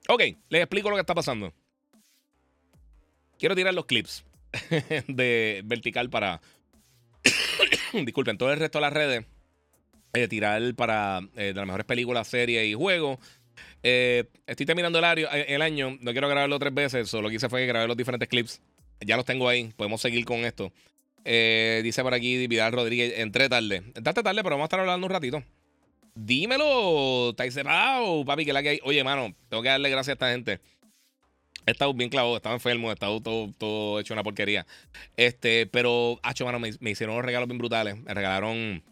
Ok, 0.08 0.20
les 0.50 0.60
explico 0.60 0.90
lo 0.90 0.96
que 0.96 1.00
está 1.00 1.14
pasando. 1.14 1.50
Quiero 3.38 3.54
tirar 3.54 3.72
los 3.72 3.86
clips 3.86 4.22
de 5.08 5.62
vertical 5.64 6.10
para 6.10 6.40
disculpen, 8.04 8.38
todo 8.38 8.52
el 8.52 8.58
resto 8.58 8.78
de 8.78 8.82
las 8.82 8.92
redes, 8.92 9.24
eh, 10.12 10.28
tirar 10.28 10.74
para 10.74 11.20
eh, 11.36 11.46
de 11.46 11.54
las 11.54 11.66
mejores 11.66 11.86
películas, 11.86 12.28
series 12.28 12.66
y 12.66 12.74
juegos. 12.74 13.18
Eh, 13.82 14.24
estoy 14.46 14.66
terminando 14.66 14.98
el, 14.98 15.62
año, 15.62 15.96
no 16.00 16.12
quiero 16.12 16.28
grabarlo 16.28 16.58
tres 16.58 16.74
veces, 16.74 17.08
solo 17.08 17.24
lo 17.24 17.28
que 17.28 17.36
hice 17.36 17.48
fue 17.48 17.66
grabar 17.66 17.88
los 17.88 17.96
diferentes 17.96 18.28
clips. 18.28 18.60
Ya 19.00 19.16
los 19.16 19.24
tengo 19.24 19.48
ahí, 19.48 19.72
podemos 19.76 20.00
seguir 20.00 20.24
con 20.24 20.38
esto. 20.38 20.72
dice 21.24 22.02
por 22.02 22.14
aquí 22.14 22.46
Vidal 22.46 22.72
Rodríguez, 22.72 23.14
entré 23.18 23.48
tarde. 23.48 23.76
Entraste 23.94 24.22
tarde, 24.22 24.42
pero 24.42 24.56
vamos 24.56 24.64
a 24.64 24.66
estar 24.66 24.80
hablando 24.80 25.06
un 25.06 25.12
ratito. 25.12 25.42
Dímelo, 26.14 27.30
estáis 27.30 27.54
papi, 28.24 28.46
que 28.46 28.52
la 28.54 28.62
que 28.62 28.70
hay. 28.70 28.80
Oye, 28.84 29.04
mano, 29.04 29.34
tengo 29.50 29.62
que 29.62 29.68
darle 29.68 29.90
gracias 29.90 30.08
a 30.08 30.12
esta 30.14 30.30
gente. 30.30 30.60
He 31.66 31.72
estado 31.72 31.92
bien 31.94 32.10
clavado, 32.10 32.36
estaba 32.36 32.54
enfermo, 32.54 32.90
he 32.90 32.94
estado 32.94 33.20
todo, 33.20 33.52
todo 33.58 33.98
hecho 33.98 34.14
una 34.14 34.22
porquería. 34.22 34.64
Este, 35.16 35.66
pero, 35.66 36.20
hacho, 36.22 36.44
mano, 36.44 36.60
me, 36.60 36.90
hicieron 36.90 37.14
unos 37.16 37.24
regalos 37.24 37.48
bien 37.48 37.58
brutales. 37.58 37.96
Me 37.98 38.14
regalaron 38.14 38.84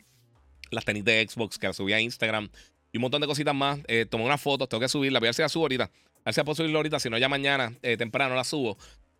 las 0.72 0.84
tenis 0.84 1.04
de 1.04 1.24
Xbox 1.28 1.56
que 1.56 1.68
las 1.68 1.76
subí 1.76 1.92
a 1.92 2.00
Instagram 2.00 2.50
y 2.92 2.98
un 2.98 3.02
montón 3.02 3.20
de 3.20 3.28
cositas 3.28 3.54
más. 3.54 3.78
Eh, 3.86 4.06
tomé 4.06 4.24
unas 4.24 4.40
fotos, 4.40 4.68
tengo 4.68 4.80
que 4.80 4.88
subirlas. 4.88 5.20
Voy 5.20 5.28
a 5.28 5.30
ver 5.30 5.34
si 5.34 5.42
las 5.42 5.52
subo 5.52 5.64
ahorita. 5.64 5.84
A 5.84 5.90
ver 6.24 6.34
si 6.34 6.42
puedo 6.42 6.56
subirlo 6.56 6.78
ahorita, 6.78 6.98
si 6.98 7.08
no, 7.10 7.18
ya 7.18 7.28
mañana, 7.28 7.72
eh, 7.82 7.96
temprano, 7.96 8.34
las 8.34 8.48
subo. 8.48 8.76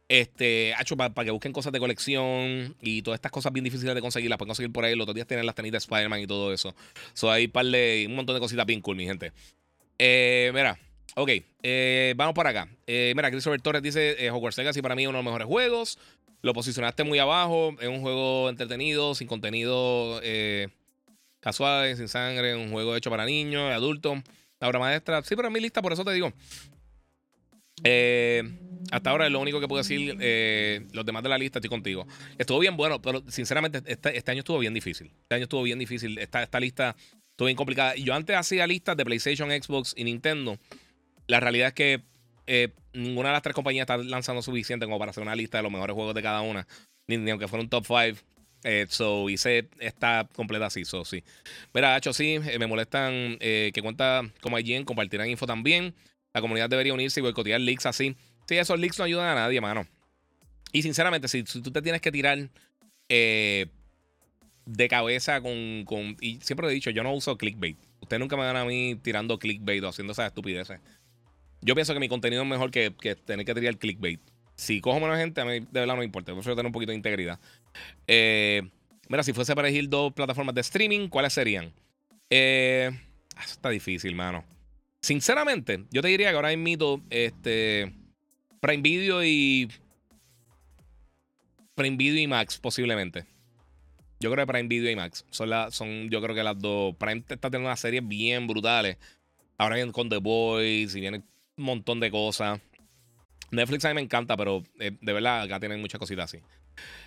Este, 0.09 0.75
hacho, 0.75 0.97
para 0.97 1.13
que 1.25 1.31
busquen 1.31 1.53
cosas 1.53 1.73
de 1.73 1.79
colección 1.79 2.77
y 2.83 3.03
todas 3.03 3.19
estas 3.19 3.31
cosas 3.31 3.53
bien 3.53 3.65
difíciles 3.65 3.95
de 3.95 4.01
conseguir, 4.01 4.31
las 4.31 4.37
pueden 4.39 4.49
conseguir 4.49 4.73
por 4.73 4.85
ahí. 4.85 4.97
Los 4.97 5.05
otros 5.05 5.15
días 5.15 5.29
tienen 5.29 5.47
las 5.47 5.55
tenis 5.55 5.71
de 5.71 5.79
Spider-Man 5.79 6.21
y 6.21 6.27
todo 6.27 6.53
eso. 6.53 6.75
So, 7.13 7.31
hay 7.31 7.47
par 7.47 7.67
de, 7.67 8.07
un 8.09 8.17
montón 8.17 8.35
de 8.35 8.41
cositas 8.41 8.67
bien 8.67 8.81
cool, 8.81 8.97
mi 8.97 9.05
gente. 9.05 9.33
Eh, 9.99 10.51
mira. 10.53 10.77
Ok, 11.17 11.31
eh, 11.63 12.15
vamos 12.17 12.35
para 12.35 12.51
acá. 12.51 12.69
Eh, 12.89 13.13
mira, 13.15 13.31
Christopher 13.31 13.61
Torres 13.61 13.83
dice: 13.83 14.25
eh, 14.25 14.31
Hogwarts 14.31 14.59
Legacy 14.59 14.83
para 14.83 14.97
mí 14.97 15.05
es 15.05 15.09
uno 15.09 15.19
de 15.19 15.23
los 15.23 15.31
mejores 15.33 15.47
juegos. 15.47 15.99
Lo 16.43 16.53
posicionaste 16.53 17.05
muy 17.05 17.21
abajo. 17.21 17.77
Es 17.81 17.89
un 17.89 18.01
juego 18.01 18.49
entretenido, 18.51 19.15
sin 19.15 19.29
contenido 19.29 20.21
eh, 20.25 20.69
casual, 21.39 21.97
sin 21.97 22.09
sangre. 22.09 22.57
Un 22.57 22.71
juego 22.71 22.97
hecho 22.97 23.11
para 23.11 23.25
niños, 23.27 23.73
adultos. 23.73 24.19
La 24.59 24.69
obra 24.69 24.81
maestra. 24.81 25.23
Sí, 25.23 25.37
pero 25.37 25.51
mi 25.53 25.61
lista, 25.61 25.81
por 25.81 25.93
eso 25.93 26.05
te 26.05 26.13
digo. 26.13 26.33
hasta 28.91 29.11
ahora 29.11 29.27
es 29.27 29.33
lo 29.33 29.39
único 29.39 29.61
que 29.61 29.69
puedo 29.69 29.83
decir. 29.83 30.17
los 30.93 31.07
demás 31.07 31.23
de 31.23 31.29
la 31.29 31.39
lista, 31.39 31.61
estoy 31.61 31.71
contigo. 31.71 32.09
Estuvo 32.39 32.59
bien 32.59 32.77
bueno, 32.77 33.01
pero 33.01 33.23
sinceramente, 33.29 33.83
este, 33.87 34.17
este, 34.17 34.31
año 34.33 34.41
estuvo 34.41 34.59
bien 34.59 34.75
difícil. 34.75 35.13
Este 35.23 35.37
año 35.37 35.45
estuvo 35.45 35.63
bien 35.63 35.79
difícil. 35.79 36.19
Esta, 36.19 36.43
esta 36.43 36.59
lista 36.59 36.97
estuvo 37.31 37.47
bien 37.47 37.57
complicada. 37.57 37.95
Yo 37.95 38.15
antes 38.15 38.37
hacía 38.37 38.67
listas 38.67 38.97
de 38.97 39.05
PlayStation, 39.05 39.49
Xbox 39.51 39.95
y 39.97 40.03
Nintendo 40.03 40.59
la 41.27 41.41
realidad 41.41 41.69
es 41.69 41.75
que 41.75 42.03
eh, 42.47 42.71
ninguna 42.93 43.31
de 43.31 43.35
las 43.35 43.43
tres 43.43 43.55
compañías 43.55 43.85
está 43.85 43.97
lanzando 43.97 44.43
suficiente 44.43 44.87
como 44.87 44.99
para 44.99 45.11
hacer 45.11 45.23
una 45.23 45.35
lista 45.35 45.59
de 45.59 45.63
los 45.63 45.73
mejores 45.73 45.95
juegos 45.95 46.15
de 46.15 46.23
cada 46.23 46.43
una. 46.43 46.67
Ni, 47.07 47.31
aunque 47.31 47.49
fuera 47.49 47.63
un 47.63 47.69
top 47.69 47.87
5. 47.87 48.21
Eh, 48.67 48.87
so 48.89 49.29
hice 49.29 49.69
esta 49.79 50.27
completa 50.35 50.67
así, 50.67 50.87
so 50.87 51.05
sí. 51.05 51.23
Mira, 51.75 51.97
hecho 51.99 52.15
sí, 52.15 52.41
eh, 52.47 52.59
me 52.59 52.67
molestan 52.67 53.37
que 53.39 53.81
cuenta 53.83 54.23
como 54.41 54.59
IGN 54.59 54.85
compartirán 54.85 55.29
info 55.29 55.47
también. 55.47 55.95
La 56.33 56.41
comunidad 56.41 56.71
debería 56.71 56.95
unirse 56.95 57.21
y 57.21 57.23
boicotear 57.23 57.61
leaks 57.61 57.87
así. 57.87 58.17
Sí, 58.49 58.57
esos 58.57 58.79
leaks 58.79 58.99
no 58.99 59.05
ayudan 59.05 59.27
a 59.27 59.35
nadie, 59.35 59.61
mano. 59.61 59.87
Y 60.73 60.83
sinceramente, 60.83 61.29
si, 61.29 61.45
tú 61.45 61.71
te 61.71 61.83
tienes 61.83 62.01
que 62.01 62.11
tirar 62.11 62.49
de 64.67 64.89
cabeza 64.89 65.41
con, 65.41 65.85
con, 65.85 66.17
Y 66.21 66.41
siempre 66.41 66.67
he 66.69 66.71
dicho, 66.71 66.91
yo 66.91 67.03
no 67.03 67.13
uso 67.13 67.37
clickbait. 67.37 67.79
Ustedes 68.01 68.21
nunca 68.21 68.37
me 68.37 68.45
van 68.45 68.57
a 68.57 68.65
mí 68.65 68.99
tirando 69.03 69.39
clickbait 69.39 69.83
o 69.85 69.89
haciendo 69.89 70.13
esas 70.13 70.27
estupideces. 70.27 70.81
Yo 71.65 71.75
pienso 71.75 71.95
que 71.95 72.01
mi 72.01 72.09
contenido 72.09 72.43
es 72.43 72.49
mejor 72.49 72.71
que, 72.71 72.91
tener 73.25 73.47
que 73.47 73.55
tirar 73.55 73.79
clickbait. 73.79 74.21
Si 74.55 74.83
cojo 74.83 75.01
menos 75.01 75.17
gente, 75.17 75.41
a 75.41 75.47
mí 75.47 75.61
de 75.61 75.67
verdad 75.81 75.95
no 75.95 76.01
me 76.01 76.05
importa. 76.05 76.33
Prefiero 76.33 76.55
tener 76.55 76.67
un 76.67 76.73
poquito 76.73 76.91
de 76.91 76.97
integridad. 76.97 77.41
Eh, 78.07 78.63
mira, 79.09 79.23
si 79.23 79.33
fuese 79.33 79.55
para 79.55 79.69
elegir 79.69 79.89
dos 79.89 80.13
plataformas 80.13 80.55
de 80.55 80.61
streaming, 80.61 81.09
¿cuáles 81.09 81.33
serían? 81.33 81.73
Eh, 82.29 82.91
ah, 83.35 83.45
está 83.45 83.71
difícil, 83.71 84.15
mano. 84.15 84.45
Sinceramente, 85.01 85.85
yo 85.91 86.03
te 86.03 86.09
diría 86.09 86.31
que 86.31 86.37
ahora 86.37 86.55
mito, 86.55 87.03
este, 87.09 87.93
Prime 88.61 88.83
Video 88.83 89.25
y 89.25 89.69
Prime 91.75 91.97
Video 91.97 92.21
y 92.23 92.27
Max 92.27 92.59
posiblemente. 92.59 93.25
Yo 94.21 94.31
creo 94.31 94.47
que 94.47 94.53
Prime 94.53 94.69
Video 94.69 94.91
y 94.91 94.97
Max 94.97 95.25
son, 95.31 95.49
la, 95.49 95.71
son 95.71 96.11
yo 96.11 96.21
creo 96.21 96.35
que 96.35 96.43
las 96.43 96.59
dos. 96.59 96.95
Prime 96.97 97.25
está 97.27 97.51
teniendo 97.51 97.69
unas 97.69 97.81
series 97.81 98.07
bien 98.07 98.47
brutales. 98.47 98.99
Ahora 99.57 99.77
vienen 99.77 99.93
con 99.93 100.09
The 100.09 100.19
Boys 100.19 100.95
y 100.95 101.01
vienen 101.01 101.25
montón 101.57 102.01
de 102.01 102.11
cosas. 102.11 102.61
Netflix 103.51 103.85
a 103.85 103.89
mí 103.89 103.95
me 103.95 104.01
encanta, 104.01 104.37
pero 104.37 104.63
eh, 104.81 104.93
de 105.01 105.13
verdad 105.13 105.43
acá 105.43 105.61
tienen 105.61 105.81
muchas 105.81 105.99
cositas 105.99 106.25
así. 106.27 106.43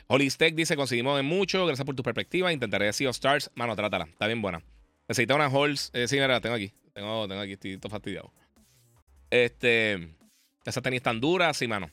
Holistech 0.07 0.55
dice: 0.55 0.75
Conseguimos 0.75 1.19
en 1.19 1.25
mucho. 1.25 1.65
Gracias 1.65 1.85
por 1.85 1.95
tu 1.95 2.03
perspectiva. 2.03 2.51
Intentaré 2.53 2.85
decir 2.85 3.07
Stars. 3.09 3.51
Mano, 3.55 3.75
trátala. 3.75 4.05
Está 4.05 4.27
bien 4.27 4.41
buena. 4.41 4.61
Necesita 5.07 5.35
una 5.35 5.45
Halls. 5.45 5.91
Eh, 5.93 6.07
sí, 6.07 6.15
mira, 6.15 6.39
tengo 6.41 6.55
aquí. 6.55 6.71
Tengo, 6.93 7.27
tengo 7.27 7.41
aquí. 7.41 7.53
Estoy 7.53 7.77
todo 7.77 7.89
fastidiado. 7.89 8.31
Este. 9.29 10.15
Esas 10.65 10.83
tenis 10.83 11.01
tan 11.01 11.19
duras, 11.19 11.55
sí, 11.57 11.67
mano. 11.67 11.89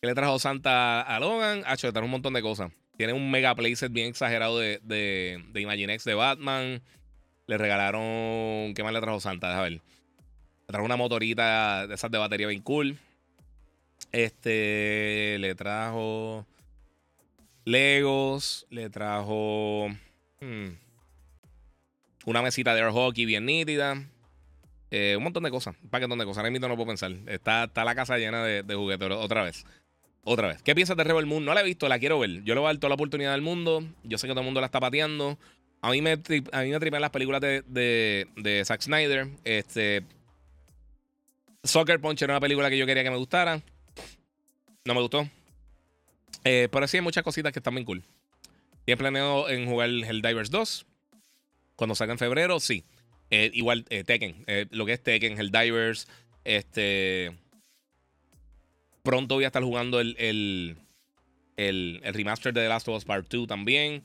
¿Qué 0.00 0.08
le 0.08 0.14
trajo 0.14 0.38
Santa 0.38 1.02
a 1.02 1.20
Logan? 1.20 1.62
Ha 1.66 1.74
hecho, 1.74 1.92
trajo 1.92 2.04
un 2.04 2.10
montón 2.10 2.32
de 2.32 2.42
cosas. 2.42 2.72
Tiene 2.96 3.12
un 3.12 3.30
mega 3.30 3.54
playset 3.54 3.92
bien 3.92 4.08
exagerado 4.08 4.58
de, 4.58 4.80
de, 4.82 5.42
de 5.52 5.60
Imaginex 5.60 6.04
de 6.04 6.14
Batman. 6.14 6.82
Le 7.46 7.58
regalaron. 7.58 8.74
¿Qué 8.74 8.82
más 8.82 8.92
le 8.92 9.00
trajo 9.00 9.20
Santa? 9.20 9.48
Déjame 9.48 9.70
ver. 9.70 9.82
Trajo 10.70 10.84
una 10.84 10.96
motorita 10.96 11.86
de 11.86 11.94
esas 11.94 12.10
de 12.10 12.18
batería 12.18 12.46
bien 12.46 12.62
cool. 12.62 12.98
Este. 14.12 15.36
Le 15.38 15.54
trajo. 15.54 16.46
Legos. 17.64 18.66
Le 18.70 18.88
trajo. 18.90 19.88
Hmm, 20.40 20.70
una 22.24 22.42
mesita 22.42 22.74
de 22.74 22.80
air 22.80 22.90
hockey 22.90 23.24
bien 23.24 23.46
nítida. 23.46 24.02
Eh, 24.90 25.14
un 25.16 25.22
montón 25.22 25.42
de 25.42 25.50
cosas. 25.50 25.76
Un 25.82 25.90
paquetón 25.90 26.18
de 26.18 26.24
cosas. 26.24 26.38
Ahora 26.38 26.50
mismo 26.50 26.68
no 26.68 26.76
puedo 26.76 26.88
pensar. 26.88 27.12
Está, 27.26 27.64
está 27.64 27.84
la 27.84 27.94
casa 27.94 28.18
llena 28.18 28.44
de, 28.44 28.74
juguetes 28.74 29.10
otra 29.10 29.42
vez. 29.42 29.64
Otra 30.22 30.48
vez. 30.48 30.62
¿Qué 30.62 30.74
piensas 30.74 30.96
de 30.96 31.04
Rebel 31.04 31.26
Moon? 31.26 31.44
No 31.44 31.54
la 31.54 31.60
he 31.60 31.64
visto, 31.64 31.88
la 31.88 31.98
quiero 31.98 32.18
ver. 32.18 32.42
Yo 32.42 32.54
le 32.54 32.60
voy 32.60 32.68
a 32.68 32.72
dar 32.72 32.78
toda 32.78 32.90
la 32.90 32.94
oportunidad 32.94 33.32
del 33.32 33.42
mundo. 33.42 33.84
Yo 34.04 34.18
sé 34.18 34.26
que 34.26 34.32
todo 34.32 34.40
el 34.40 34.46
mundo 34.46 34.60
la 34.60 34.66
está 34.66 34.80
pateando. 34.80 35.38
A 35.82 35.90
mí 35.90 36.02
me, 36.02 36.12
a 36.12 36.16
me 36.62 36.78
tripean 36.78 37.00
las 37.00 37.10
películas 37.10 37.40
de, 37.40 37.62
de, 37.66 38.28
de, 38.36 38.64
Zack 38.64 38.82
Snyder. 38.82 39.28
Este. 39.44 40.02
Soccer 41.62 42.00
Punch 42.00 42.22
era 42.22 42.34
una 42.34 42.40
película 42.40 42.70
que 42.70 42.78
yo 42.78 42.86
quería 42.86 43.02
que 43.02 43.10
me 43.10 43.16
gustara. 43.16 43.60
No 44.84 44.94
me 44.94 45.00
gustó. 45.00 45.28
Eh, 46.44 46.68
pero 46.70 46.88
sí 46.88 46.96
hay 46.96 47.02
muchas 47.02 47.22
cositas 47.22 47.52
que 47.52 47.58
están 47.58 47.74
bien 47.74 47.84
cool. 47.84 48.02
Y 48.86 48.92
he 48.92 48.96
planeado 48.96 49.48
en 49.50 49.66
jugar 49.66 49.90
Helldivers 49.90 50.50
2. 50.50 50.86
Cuando 51.76 51.94
salga 51.94 52.12
en 52.12 52.18
febrero, 52.18 52.60
sí. 52.60 52.84
Eh, 53.30 53.50
igual 53.54 53.84
eh, 53.90 54.04
Tekken. 54.04 54.44
lo 54.70 54.86
que 54.86 54.94
es 54.94 55.02
Tekken, 55.02 55.38
Helldivers. 55.38 56.08
Este 56.44 57.32
pronto 59.02 59.34
voy 59.34 59.44
a 59.44 59.48
estar 59.48 59.62
jugando 59.62 60.00
el, 60.00 60.14
el, 60.18 60.76
el, 61.56 62.00
remaster 62.04 62.52
de 62.52 62.62
The 62.62 62.68
Last 62.68 62.88
of 62.88 62.96
Us 62.96 63.04
Part 63.04 63.28
2 63.28 63.46
también. 63.46 64.02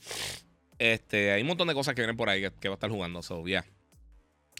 Este, 0.77 1.31
hay 1.31 1.41
un 1.41 1.47
montón 1.47 1.67
de 1.67 1.73
cosas 1.73 1.95
que 1.95 2.01
vienen 2.01 2.17
por 2.17 2.29
ahí 2.29 2.41
que, 2.41 2.51
que 2.59 2.67
va 2.67 2.73
a 2.73 2.77
estar 2.77 2.89
jugando. 2.89 3.21
So. 3.21 3.45
Yeah. 3.45 3.65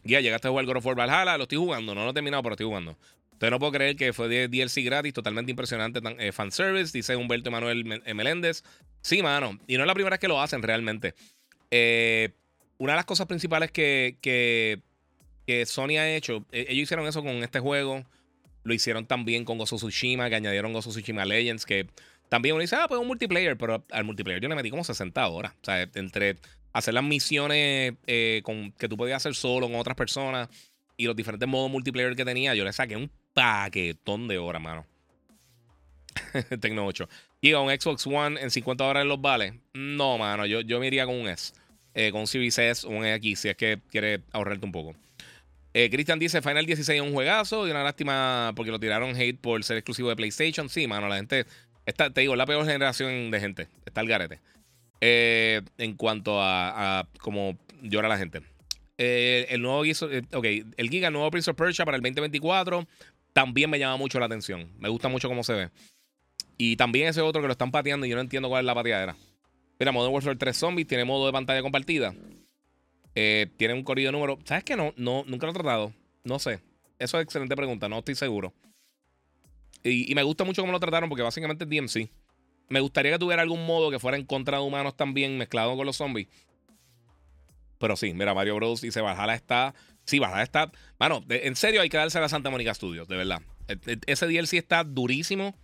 Ya, 0.06 0.22
llegaste 0.22 0.48
a 0.48 0.52
jugar 0.52 0.66
God 0.66 0.78
of 0.78 0.86
War 0.86 0.96
Valhalla. 0.96 1.38
Lo 1.38 1.44
estoy 1.44 1.58
jugando. 1.58 1.94
No 1.96 2.04
lo 2.06 2.12
he 2.12 2.14
terminado, 2.14 2.44
pero 2.44 2.54
estoy 2.54 2.68
jugando. 2.68 2.96
Entonces 3.36 3.52
no 3.52 3.60
puedo 3.60 3.74
creer 3.74 3.98
que 3.98 4.14
fue 4.14 4.48
DLC 4.48 4.84
gratis, 4.86 5.14
totalmente 5.14 5.52
impresionante. 5.52 6.00
Fan 6.00 6.16
eh, 6.20 6.32
fanservice, 6.32 6.98
dice 6.98 7.18
Humberto 7.18 7.52
Manuel 7.52 8.02
eh, 8.06 8.14
Meléndez. 8.14 8.64
Sí, 9.02 9.22
mano. 9.22 9.60
Y 9.68 9.76
no 9.76 9.84
es 9.84 9.88
la 9.88 9.94
primera 9.94 10.14
vez 10.14 10.20
que 10.20 10.30
lo 10.30 10.40
hacen 10.40 10.62
realmente. 10.62 11.16
Eh, 11.70 12.30
una 12.78 12.94
de 12.94 12.98
las 12.98 13.06
cosas 13.06 13.28
principales 13.28 13.72
que, 13.72 14.18
que, 14.22 15.66
Sony 15.66 15.98
ha 15.98 16.16
hecho, 16.16 16.46
ellos 16.52 16.84
hicieron 16.84 17.08
eso 17.08 17.22
con 17.24 17.44
este 17.44 17.60
juego. 17.60 18.06
Lo 18.64 18.74
hicieron 18.74 19.06
también 19.06 19.44
con 19.44 19.58
Gozo 19.58 19.76
Tsushima, 19.76 20.30
que 20.30 20.36
añadieron 20.36 20.74
Gozo 20.74 20.92
Tsushima 20.92 21.26
Legends, 21.26 21.66
que 21.66 21.88
también 22.30 22.56
uno 22.56 22.62
dice, 22.62 22.76
ah, 22.78 22.88
pues 22.88 23.00
un 23.00 23.08
multiplayer, 23.08 23.58
pero 23.58 23.86
al 23.92 24.04
multiplayer 24.06 24.42
yo 24.42 24.50
le 24.50 24.56
metí 24.56 24.70
como 24.70 24.84
60 24.84 25.28
horas. 25.28 25.54
O 25.62 25.66
sea, 25.66 25.90
entre 25.94 26.38
hacer 26.76 26.94
las 26.94 27.06
misiones 27.06 27.94
eh, 28.06 28.42
con, 28.44 28.74
que 28.74 28.90
tú 28.90 28.98
podías 28.98 29.18
hacer 29.18 29.34
solo 29.34 29.68
con 29.68 29.78
otras 29.78 29.96
personas 29.96 30.50
y 30.98 31.06
los 31.06 31.16
diferentes 31.16 31.48
modos 31.48 31.72
multiplayer 31.72 32.18
que 32.18 32.26
tenía, 32.26 32.54
yo 32.54 32.66
le 32.66 32.74
saqué 32.74 32.98
un 32.98 33.10
paquetón 33.34 34.28
de 34.28 34.38
horas, 34.38 34.62
mano. 34.62 34.86
Tecno 36.60 36.86
8. 36.86 37.08
Y 37.40 37.54
un 37.54 37.70
Xbox 37.70 38.06
One 38.08 38.42
en 38.42 38.52
50 38.52 38.84
horas 38.84 39.04
en 39.04 39.08
los 39.08 39.22
vales. 39.22 39.54
No, 39.74 40.18
mano, 40.18 40.46
yo, 40.46 40.60
yo 40.62 40.82
me 40.82 40.88
iría 40.88 41.06
con 41.06 41.16
un 41.16 41.30
S. 41.30 41.54
Eh, 41.94 42.12
con 42.12 42.22
un 42.22 42.28
Series 42.28 42.58
S 42.58 42.86
o 42.86 42.90
un 42.90 43.06
X 43.06 43.40
si 43.40 43.48
es 43.50 43.56
que 43.56 43.80
quieres 43.90 44.20
ahorrarte 44.34 44.66
un 44.66 44.74
poco. 44.74 44.96
Eh, 45.74 45.90
Cristian 45.90 46.20
dice: 46.20 46.42
Final 46.42 46.66
16 46.66 47.02
es 47.02 47.08
un 47.08 47.14
juegazo 47.14 47.68
y 47.68 47.72
una 47.72 47.84
lástima 47.84 48.52
porque 48.54 48.72
lo 48.72 48.80
tiraron 48.82 49.16
hate 49.16 49.40
por 49.40 49.64
ser 49.64 49.78
exclusivo 49.78 50.10
de 50.10 50.18
PlayStation. 50.18 50.68
Sí, 50.68 50.88
mano, 50.88 51.08
la 51.08 51.16
gente. 51.16 51.46
Está, 51.86 52.10
te 52.10 52.22
digo, 52.22 52.36
la 52.36 52.46
peor 52.46 52.66
generación 52.66 53.32
de 53.32 53.40
gente. 53.40 53.68
Está 53.86 54.02
el 54.02 54.08
garete. 54.08 54.42
Eh, 55.02 55.62
en 55.78 55.96
cuanto 55.96 56.42
a, 56.42 57.08
cómo 57.20 57.58
llora 57.82 58.08
la 58.08 58.18
gente. 58.18 58.42
Eh, 58.98 59.48
el 59.50 59.62
nuevo 59.62 59.82
ok, 59.82 60.46
el 60.78 60.90
Giga, 60.90 61.08
el 61.08 61.14
nuevo 61.14 61.30
Prince 61.30 61.52
of 61.52 61.58
Persia 61.58 61.84
para 61.84 61.98
el 61.98 62.04
2024 62.04 62.88
también 63.36 63.70
me 63.70 63.78
llama 63.78 63.98
mucho 63.98 64.18
la 64.18 64.28
atención. 64.28 64.72
Me 64.80 64.88
gusta 64.88 65.10
mucho 65.10 65.28
cómo 65.28 65.44
se 65.44 65.54
ve. 65.54 65.70
Y 66.58 66.78
también 66.78 67.10
ese 67.10 67.20
otro 67.20 67.42
que 67.42 67.48
lo 67.48 67.52
están 67.52 67.70
pateando 67.70 68.06
y 68.06 68.10
yo 68.10 68.16
no 68.16 68.22
entiendo 68.22 68.48
cuál 68.48 68.62
es 68.62 68.66
la 68.66 68.74
pateadera. 68.74 69.18
Mira, 69.78 69.92
Modern 69.92 70.14
Warfare 70.14 70.38
3 70.38 70.56
Zombies 70.56 70.88
tiene 70.88 71.04
modo 71.04 71.26
de 71.26 71.34
pantalla 71.34 71.62
compartida. 71.62 72.16
Eh, 73.14 73.48
tiene 73.58 73.74
un 73.74 73.84
corrido 73.84 74.14
número. 74.14 74.40
¿Sabes 74.46 74.64
qué? 74.64 74.78
No, 74.78 74.94
no, 74.96 75.26
nunca 75.28 75.48
lo 75.48 75.52
he 75.52 75.54
tratado. 75.56 75.94
No 76.24 76.40
sé. 76.40 76.62
Eso 76.98 77.20
es 77.20 77.26
excelente 77.26 77.58
pregunta. 77.58 77.90
No 77.90 78.00
estoy 78.00 78.16
seguro. 78.16 78.54
Y, 79.84 80.16
me 80.16 80.24
gusta 80.24 80.46
mucho 80.46 80.62
cómo 80.62 80.72
lo 80.72 80.80
trataron 80.80 81.10
porque 81.10 81.22
básicamente 81.22 81.66
es 81.66 81.70
DMC. 81.70 82.10
Me 82.70 82.80
gustaría 82.80 83.12
que 83.12 83.20
tuviera 83.20 83.42
algún 83.42 83.66
modo 83.66 83.92
que 83.92 84.00
fuera 84.00 84.18
en 84.18 84.26
contra 84.26 84.58
de 84.58 84.64
humanos 84.64 84.96
también 84.96 85.38
mezclado 85.38 85.76
con 85.76 85.86
los 85.86 85.98
zombies. 85.98 86.28
Pero 87.78 87.96
sí, 87.96 88.14
mira, 88.14 88.34
Mario 88.34 88.56
Bros. 88.56 88.82
dice 88.82 89.02
Valhalla 89.02 89.36
está. 89.36 89.76
Sí, 90.06 90.20
Valhalla 90.20 90.44
está. 90.44 90.72
Bueno, 90.98 91.24
en 91.30 91.56
serio 91.56 91.82
hay 91.82 91.90
que 91.90 91.98
darse 91.98 92.18
a 92.18 92.22
la 92.22 92.30
Santa 92.30 92.50
Mónica 92.50 92.74
Studios, 92.74 93.08
de 93.08 93.18
verdad. 93.18 93.42
E, 93.68 93.78
e, 93.86 94.00
ese 94.08 94.28
DLC 94.28 94.54
está 94.54 94.84
durísimo. 94.84 95.56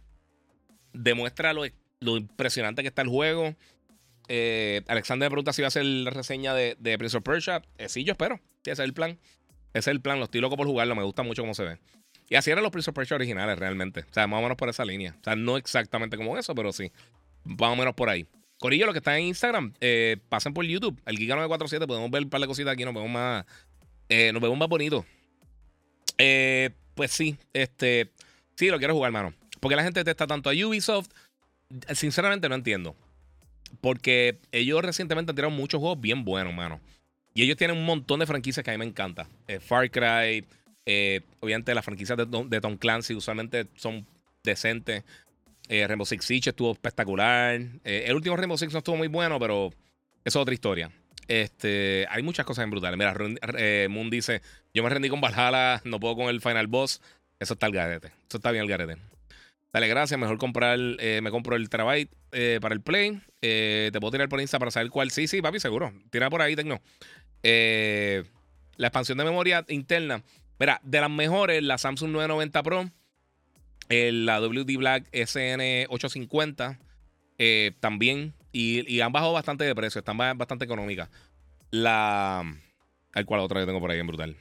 Demuestra 0.94 1.54
lo, 1.54 1.66
impresionante 2.18 2.82
que 2.82 2.90
está 2.90 3.02
el 3.02 3.08
juego. 3.08 3.56
Eh, 4.28 4.82
Alexander 4.88 5.28
me 5.28 5.32
pregunta 5.32 5.54
si 5.54 5.62
va 5.62 5.68
a 5.68 5.70
hacer 5.70 5.86
la 5.86 6.12
reseña 6.12 6.54
de, 6.54 6.76
de 6.80 6.98
Prince 6.98 7.18
of 7.18 7.24
Persia. 7.24 7.62
Eh, 7.78 7.90
sí, 7.90 8.04
yo 8.04 8.12
espero. 8.12 8.40
Ese 8.64 8.72
es 8.74 8.80
el 8.80 8.94
plan. 8.94 9.20
Ese 9.74 9.80
es 9.80 9.88
el 9.88 10.02
plan. 10.02 10.20
Lo 10.20 10.26
estoy 10.26 10.42
loco 10.42 10.58
por 10.58 10.68
jugarlo. 10.68 10.96
Me 10.96 11.04
gusta 11.04 11.24
mucho 11.24 11.42
cómo 11.42 11.54
se 11.54 11.64
ve. 11.64 11.80
Y 12.32 12.38
así 12.38 12.50
eran 12.50 12.64
los 12.64 12.72
Prince 12.72 12.90
of 12.90 12.96
Persia 12.96 13.16
originales, 13.16 13.60
realmente. 13.60 14.06
O 14.10 14.14
sea, 14.14 14.26
más 14.26 14.40
o 14.40 14.42
menos 14.42 14.56
por 14.56 14.70
esa 14.70 14.86
línea. 14.86 15.18
O 15.20 15.24
sea, 15.26 15.36
no 15.36 15.58
exactamente 15.58 16.16
como 16.16 16.38
eso, 16.38 16.56
pero 16.56 16.72
sí. 16.72 16.90
Más 17.44 17.74
o 17.74 17.76
menos 17.76 17.94
por 17.94 18.08
ahí. 18.08 18.26
Corillo, 18.58 18.86
lo 18.86 18.94
que 18.94 19.00
está 19.00 19.18
en 19.18 19.26
Instagram, 19.26 19.74
eh, 19.82 20.16
pasen 20.30 20.54
por 20.54 20.64
YouTube. 20.64 20.98
El 21.06 21.18
Giga947. 21.18 21.86
Podemos 21.86 22.10
ver 22.10 22.24
un 22.24 22.30
par 22.30 22.40
de 22.40 22.48
cositas 22.48 22.72
aquí. 22.72 22.86
Nos 22.86 22.94
vemos 22.94 23.10
más. 23.10 23.46
nos 24.10 24.42
vemos 24.42 24.58
más 24.58 24.70
bonitos. 24.70 25.04
pues 26.96 27.12
sí, 27.12 27.38
este. 27.52 28.10
Sí, 28.56 28.70
lo 28.70 28.78
quiero 28.78 28.94
jugar, 28.94 29.10
hermano. 29.10 29.34
Porque 29.60 29.76
la 29.76 29.84
gente 29.84 30.02
testa 30.06 30.26
tanto 30.26 30.50
a 30.50 30.54
Ubisoft. 30.54 31.10
Sinceramente 31.94 32.48
no 32.48 32.56
entiendo. 32.56 32.96
Porque 33.82 34.40
ellos 34.54 34.82
recientemente 34.82 35.32
han 35.32 35.36
tirado 35.36 35.52
muchos 35.52 35.82
juegos 35.82 36.00
bien 36.00 36.24
buenos, 36.24 36.54
mano. 36.54 36.80
Y 37.34 37.44
ellos 37.44 37.58
tienen 37.58 37.78
un 37.78 37.86
montón 37.86 38.22
de 38.22 38.26
franquicias 38.26 38.64
que 38.64 38.72
a 38.72 38.74
mí 38.74 38.78
me 38.78 38.86
encanta. 38.86 39.28
Eh, 39.50 39.60
Far 39.60 39.92
Cry, 39.92 40.46
eh, 40.86 41.22
obviamente 41.40 41.74
las 41.74 41.86
franquicias 41.86 42.18
de, 42.18 42.62
Tom 42.62 42.78
Clancy 42.78 43.14
usualmente 43.14 43.68
son 43.76 44.06
decentes. 44.44 45.04
Eh, 45.70 45.88
Rainbow 45.88 46.06
Six 46.06 46.26
Siege 46.26 46.50
estuvo 46.50 46.72
espectacular. 46.72 47.62
el 47.84 48.16
último 48.16 48.36
Rainbow 48.36 48.58
Six 48.58 48.74
no 48.74 48.80
estuvo 48.80 48.98
muy 48.98 49.08
bueno, 49.08 49.40
pero 49.40 49.68
eso 50.26 50.40
es 50.40 50.42
otra 50.42 50.54
historia. 50.54 50.92
Este, 51.28 52.06
hay 52.10 52.24
muchas 52.24 52.46
cosas 52.46 52.64
en 52.64 52.72
brutales. 52.72 52.98
Mira, 52.98 53.16
Moon 53.90 54.10
dice: 54.10 54.42
Yo 54.74 54.84
me 54.84 54.90
rendí 54.90 55.08
con 55.08 55.22
Valhalla, 55.22 55.82
no 55.86 56.00
puedo 56.00 56.16
con 56.16 56.28
el 56.28 56.42
Final 56.42 56.68
Boss. 56.68 57.02
Eso 57.40 57.54
está 57.54 57.66
al 57.66 57.72
garete. 57.72 58.08
Eso 58.28 58.38
está 58.38 58.52
bien 58.52 58.64
al 58.64 58.68
garete. 58.70 58.98
Dale, 59.74 59.88
gracias. 59.88 60.20
Mejor 60.20 60.38
comprar, 60.38 60.78
eh, 61.00 61.22
me 61.24 61.32
compro 61.32 61.56
el 61.56 61.70
terabyte 61.70 62.12
eh, 62.32 62.60
para 62.62 62.76
el 62.76 62.82
Play. 62.82 63.22
Eh, 63.42 63.90
te 63.94 64.00
puedo 64.00 64.12
tirar 64.12 64.28
por 64.28 64.42
Insta 64.42 64.60
para 64.60 64.72
saber 64.72 64.90
cuál. 64.90 65.12
Sí, 65.12 65.28
sí, 65.28 65.42
papi, 65.42 65.60
seguro. 65.60 65.94
Tira 66.10 66.30
por 66.30 66.42
ahí, 66.42 66.56
Tecno. 66.56 66.82
la 67.42 68.88
expansión 68.88 69.18
de 69.18 69.24
memoria 69.24 69.66
interna. 69.70 70.24
Mira, 70.62 70.80
de 70.84 71.02
las 71.02 71.10
mejores, 71.10 71.62
la 71.64 71.78
Samsung 71.78 72.12
990 72.12 72.64
Pro, 72.64 72.90
la 73.90 74.40
WD 74.40 74.78
Black 74.78 75.12
SN850, 75.12 76.78
también. 77.80 78.34
Y, 78.54 79.02
han 79.02 79.12
bajado 79.12 79.34
bastante 79.34 79.64
de 79.64 79.76
precio, 79.76 80.00
están 80.00 80.18
bastante 80.18 80.66
económicas. 80.66 81.10
La. 81.72 82.46
Al 83.14 83.26
cual 83.26 83.42
otra 83.42 83.60
que 83.60 83.66
tengo 83.66 83.82
por 83.82 83.92
ahí 83.92 84.00
en 84.00 84.08
brutal. 84.08 84.38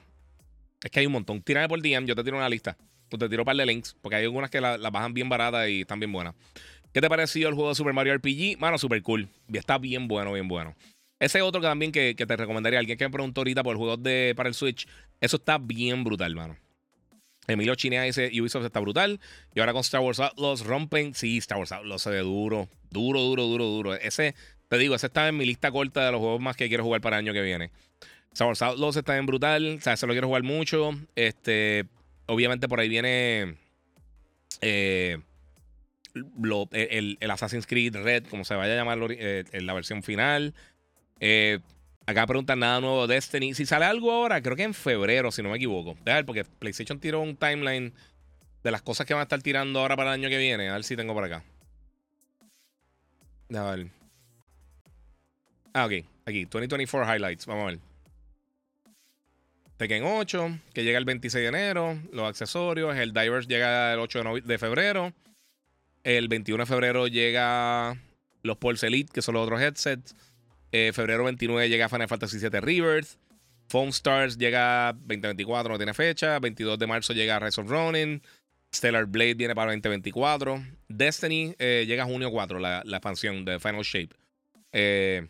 Es 0.85 0.91
que 0.91 1.01
hay 1.01 1.07
un 1.07 1.13
montón. 1.13 1.43
Tírame 1.43 1.69
por 1.69 1.83
DM, 1.83 2.07
yo 2.07 2.15
te 2.15 2.23
tiro 2.23 2.37
una 2.37 2.49
lista 2.49 2.77
pues 3.11 3.19
te 3.19 3.29
tiro 3.29 3.43
un 3.43 3.47
par 3.47 3.57
de 3.57 3.67
links, 3.67 3.97
porque 4.01 4.17
hay 4.17 4.25
algunas 4.25 4.51
que 4.51 4.61
las 4.61 4.81
bajan 4.81 5.13
bien 5.13 5.29
baratas 5.29 5.69
y 5.69 5.81
están 5.81 5.99
bien 5.99 6.13
buenas. 6.13 6.35
¿Qué 6.93 7.01
te 7.01 7.09
pareció 7.09 7.49
el 7.49 7.55
juego 7.55 7.71
de 7.71 7.75
Super 7.75 7.93
Mario 7.93 8.15
RPG? 8.15 8.59
Mano, 8.59 8.79
super 8.79 9.03
cool. 9.03 9.29
Está 9.53 9.79
bien 9.79 10.09
bueno, 10.09 10.33
bien 10.33 10.49
bueno. 10.49 10.75
Ese 11.19 11.43
otro 11.43 11.61
que 11.61 11.67
también 11.67 11.93
que, 11.93 12.15
te 12.15 12.37
recomendaría, 12.37 12.79
alguien 12.79 12.97
que 12.97 13.05
me 13.05 13.11
preguntó 13.11 13.43
ahorita 13.43 13.63
por 13.63 13.73
el 13.73 13.79
juego 13.79 13.97
de, 13.97 14.33
para 14.37 14.49
el 14.49 14.55
Switch, 14.55 14.89
eso 15.21 15.37
está 15.37 15.59
bien 15.59 16.05
brutal, 16.05 16.35
mano. 16.35 16.57
Emilio 17.47 17.75
Chinea 17.75 18.03
dice 18.03 18.31
Ubisoft 18.41 18.65
está 18.65 18.81
brutal. 18.81 19.21
Y 19.55 19.61
ahora 19.61 19.73
con 19.73 19.81
Star 19.81 20.01
Wars 20.01 20.21
Outlaws 20.21 20.65
rompen. 20.65 21.15
Sí, 21.15 21.39
Star 21.39 21.59
Wars 21.59 21.73
Outlaws 21.73 22.03
se 22.03 22.11
ve 22.11 22.19
duro. 22.19 22.69
Duro, 22.91 23.21
duro, 23.21 23.45
duro, 23.45 23.65
duro. 23.67 23.95
Ese, 23.95 24.35
te 24.69 24.79
digo, 24.79 24.95
ese 24.95 25.07
está 25.07 25.29
en 25.29 25.37
mi 25.37 25.45
lista 25.45 25.71
corta 25.71 26.05
de 26.05 26.13
los 26.13 26.21
juegos 26.21 26.41
más 26.41 26.57
que 26.57 26.69
quiero 26.69 26.85
jugar 26.85 27.01
para 27.01 27.19
el 27.19 27.27
año 27.27 27.33
que 27.33 27.43
viene. 27.43 27.71
Star 28.33 28.49
Wars 28.49 28.63
Outlaws 28.63 28.97
está 28.97 29.15
bien 29.15 29.27
brutal. 29.27 29.77
O 29.79 29.81
sea, 29.81 29.97
se 29.97 30.07
lo 30.07 30.13
quiero 30.13 30.29
jugar 30.29 30.43
mucho. 30.43 30.93
Este, 31.17 31.87
obviamente 32.27 32.69
por 32.69 32.81
ahí 32.81 32.89
viene 32.89 33.57
eh, 34.61 35.19
el, 36.15 37.31
Assassin's 37.31 37.67
Creed 37.67 37.97
Red, 37.97 38.27
como 38.27 38.45
se 38.45 38.55
vaya 38.55 38.75
a 38.75 38.77
llamar 38.77 38.99
eh, 39.11 39.45
la 39.53 39.73
versión 39.73 40.03
final. 40.03 40.55
Eh, 41.21 41.59
acá 42.11 42.27
preguntan 42.27 42.59
nada 42.59 42.81
nuevo 42.81 43.07
de 43.07 43.15
Destiny. 43.15 43.55
Si 43.55 43.67
sale 43.67 43.85
algo 43.85 44.13
ahora, 44.13 44.43
creo 44.43 44.57
que 44.57 44.63
en 44.63 44.75
febrero, 44.75 45.31
si 45.31 45.43
no 45.43 45.51
me 45.51 45.57
equivoco. 45.57 45.97
Dejar, 46.05 46.25
porque 46.25 46.45
PlayStation 46.45 46.99
tiró 46.99 47.21
un 47.21 47.37
timeline 47.37 47.93
de 48.63 48.71
las 48.71 48.83
cosas 48.83 49.07
que 49.07 49.15
van 49.15 49.21
a 49.21 49.23
estar 49.25 49.41
tirando 49.43 49.81
ahora 49.81 49.97
para 49.97 50.15
el 50.15 50.21
año 50.21 50.29
que 50.29 50.39
viene. 50.39 50.69
A 50.69 50.75
ver 50.75 50.85
si 50.85 50.97
tengo 50.97 51.15
por 51.15 51.25
acá. 51.25 51.43
A 53.55 53.63
ver. 53.75 53.89
Ah, 55.73 55.87
ok. 55.87 55.93
Aquí, 56.27 56.45
2024 56.45 57.15
Highlights. 57.15 57.47
Vamos 57.47 57.63
a 57.63 57.67
ver. 57.71 57.79
Tekken 59.77 60.05
8, 60.05 60.59
que 60.75 60.85
llega 60.85 60.99
el 60.99 61.05
26 61.05 61.43
de 61.43 61.49
enero. 61.49 61.99
Los 62.13 62.29
accesorios. 62.29 62.97
El 62.97 63.13
Divers 63.13 63.49
llega 63.49 63.95
el 63.95 63.99
8 64.01 64.23
de, 64.45 64.59
febrero. 64.59 65.13
El 66.05 66.29
21 66.29 66.65
de 66.65 66.67
febrero 66.67 67.07
llega 67.07 67.97
los 68.43 68.57
Pulse 68.59 68.89
Elite, 68.89 69.13
que 69.13 69.23
son 69.23 69.35
los 69.35 69.45
otros 69.45 69.61
headsets. 69.61 70.15
Eh, 70.73 70.93
febrero 70.95 71.25
29 71.25 71.69
llega 71.69 71.89
Final 71.89 72.09
Fantasy 72.09 72.39
VII 72.39 72.61
Rebirth. 72.61 73.19
Phone 73.69 73.91
Stars 73.91 74.37
llega 74.37 74.93
2024, 74.93 75.73
no 75.73 75.79
tiene 75.79 75.95
fecha. 75.95 76.39
22 76.39 76.79
de 76.79 76.87
marzo 76.87 77.13
llega 77.13 77.39
Rise 77.39 77.61
of 77.61 77.69
Ronin. 77.69 78.23
Stellar 78.75 79.07
Blade 79.07 79.35
viene 79.35 79.55
para 79.55 79.73
2024. 79.73 80.65
Destiny 80.89 81.55
eh, 81.59 81.85
llega 81.87 82.05
junio 82.05 82.31
4, 82.31 82.59
la, 82.59 82.83
expansión 82.85 83.45
de 83.45 83.59
Final 83.59 83.83
Shape. 83.83 84.15
Eh, 84.73 85.29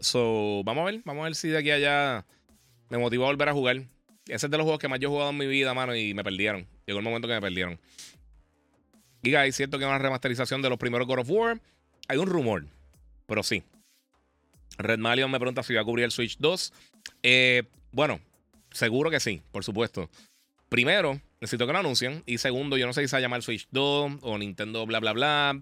so, 0.00 0.62
vamos 0.64 0.82
a 0.82 0.84
ver, 0.86 1.02
vamos 1.04 1.22
a 1.22 1.24
ver 1.24 1.34
si 1.34 1.48
de 1.48 1.58
aquí 1.58 1.70
a 1.70 1.74
allá 1.76 2.26
me 2.88 2.98
motiva 2.98 3.24
a 3.24 3.28
volver 3.28 3.48
a 3.48 3.52
jugar. 3.52 3.76
Ese 4.26 4.46
es 4.46 4.50
de 4.50 4.56
los 4.56 4.64
juegos 4.64 4.78
que 4.78 4.88
más 4.88 4.98
yo 5.00 5.08
he 5.08 5.10
jugado 5.10 5.30
en 5.30 5.36
mi 5.36 5.46
vida, 5.46 5.74
mano, 5.74 5.94
y 5.94 6.14
me 6.14 6.24
perdieron. 6.24 6.66
Llegó 6.86 6.98
el 6.98 7.04
momento 7.04 7.28
que 7.28 7.34
me 7.34 7.40
perdieron. 7.40 7.78
Giga, 9.22 9.46
es 9.46 9.56
cierto 9.56 9.78
que 9.78 9.84
hay 9.84 9.90
una 9.90 9.98
remasterización 9.98 10.62
de 10.62 10.70
los 10.70 10.78
primeros 10.78 11.06
God 11.06 11.20
of 11.20 11.30
War. 11.30 11.60
Hay 12.08 12.18
un 12.18 12.26
rumor, 12.26 12.66
pero 13.26 13.42
sí. 13.42 13.62
Red 14.78 14.98
Malion 14.98 15.30
me 15.30 15.38
pregunta 15.38 15.62
si 15.62 15.74
va 15.74 15.82
a 15.82 15.84
cubrir 15.84 16.04
el 16.04 16.10
Switch 16.10 16.36
2. 16.38 16.72
Eh, 17.22 17.62
bueno, 17.92 18.20
seguro 18.70 19.10
que 19.10 19.20
sí, 19.20 19.42
por 19.52 19.64
supuesto. 19.64 20.10
Primero, 20.68 21.20
necesito 21.40 21.66
que 21.66 21.72
lo 21.72 21.78
anuncien. 21.78 22.22
Y 22.26 22.38
segundo, 22.38 22.76
yo 22.76 22.86
no 22.86 22.92
sé 22.92 23.02
si 23.02 23.08
se 23.08 23.16
va 23.16 23.18
a 23.18 23.22
llamar 23.22 23.42
Switch 23.42 23.68
2 23.70 24.18
o 24.22 24.38
Nintendo 24.38 24.86
bla 24.86 25.00
bla 25.00 25.12
bla. 25.12 25.60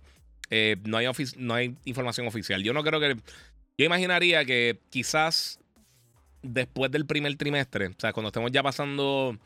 Eh, 0.51 0.77
no, 0.85 0.97
hay 0.97 1.07
no 1.37 1.55
hay 1.55 1.77
información 1.85 2.27
oficial. 2.27 2.63
Yo 2.63 2.73
no 2.73 2.83
creo 2.83 3.01
que. 3.01 3.17
Yo 3.79 3.87
imaginaría 3.87 4.45
que 4.45 4.79
quizás 4.91 5.59
después 6.43 6.91
del 6.91 7.07
primer 7.07 7.37
trimestre, 7.37 7.89
o 7.89 7.95
sea, 7.99 8.13
cuando 8.13 8.29
estemos 8.29 8.53
ya 8.53 8.63
pasando 8.63 9.39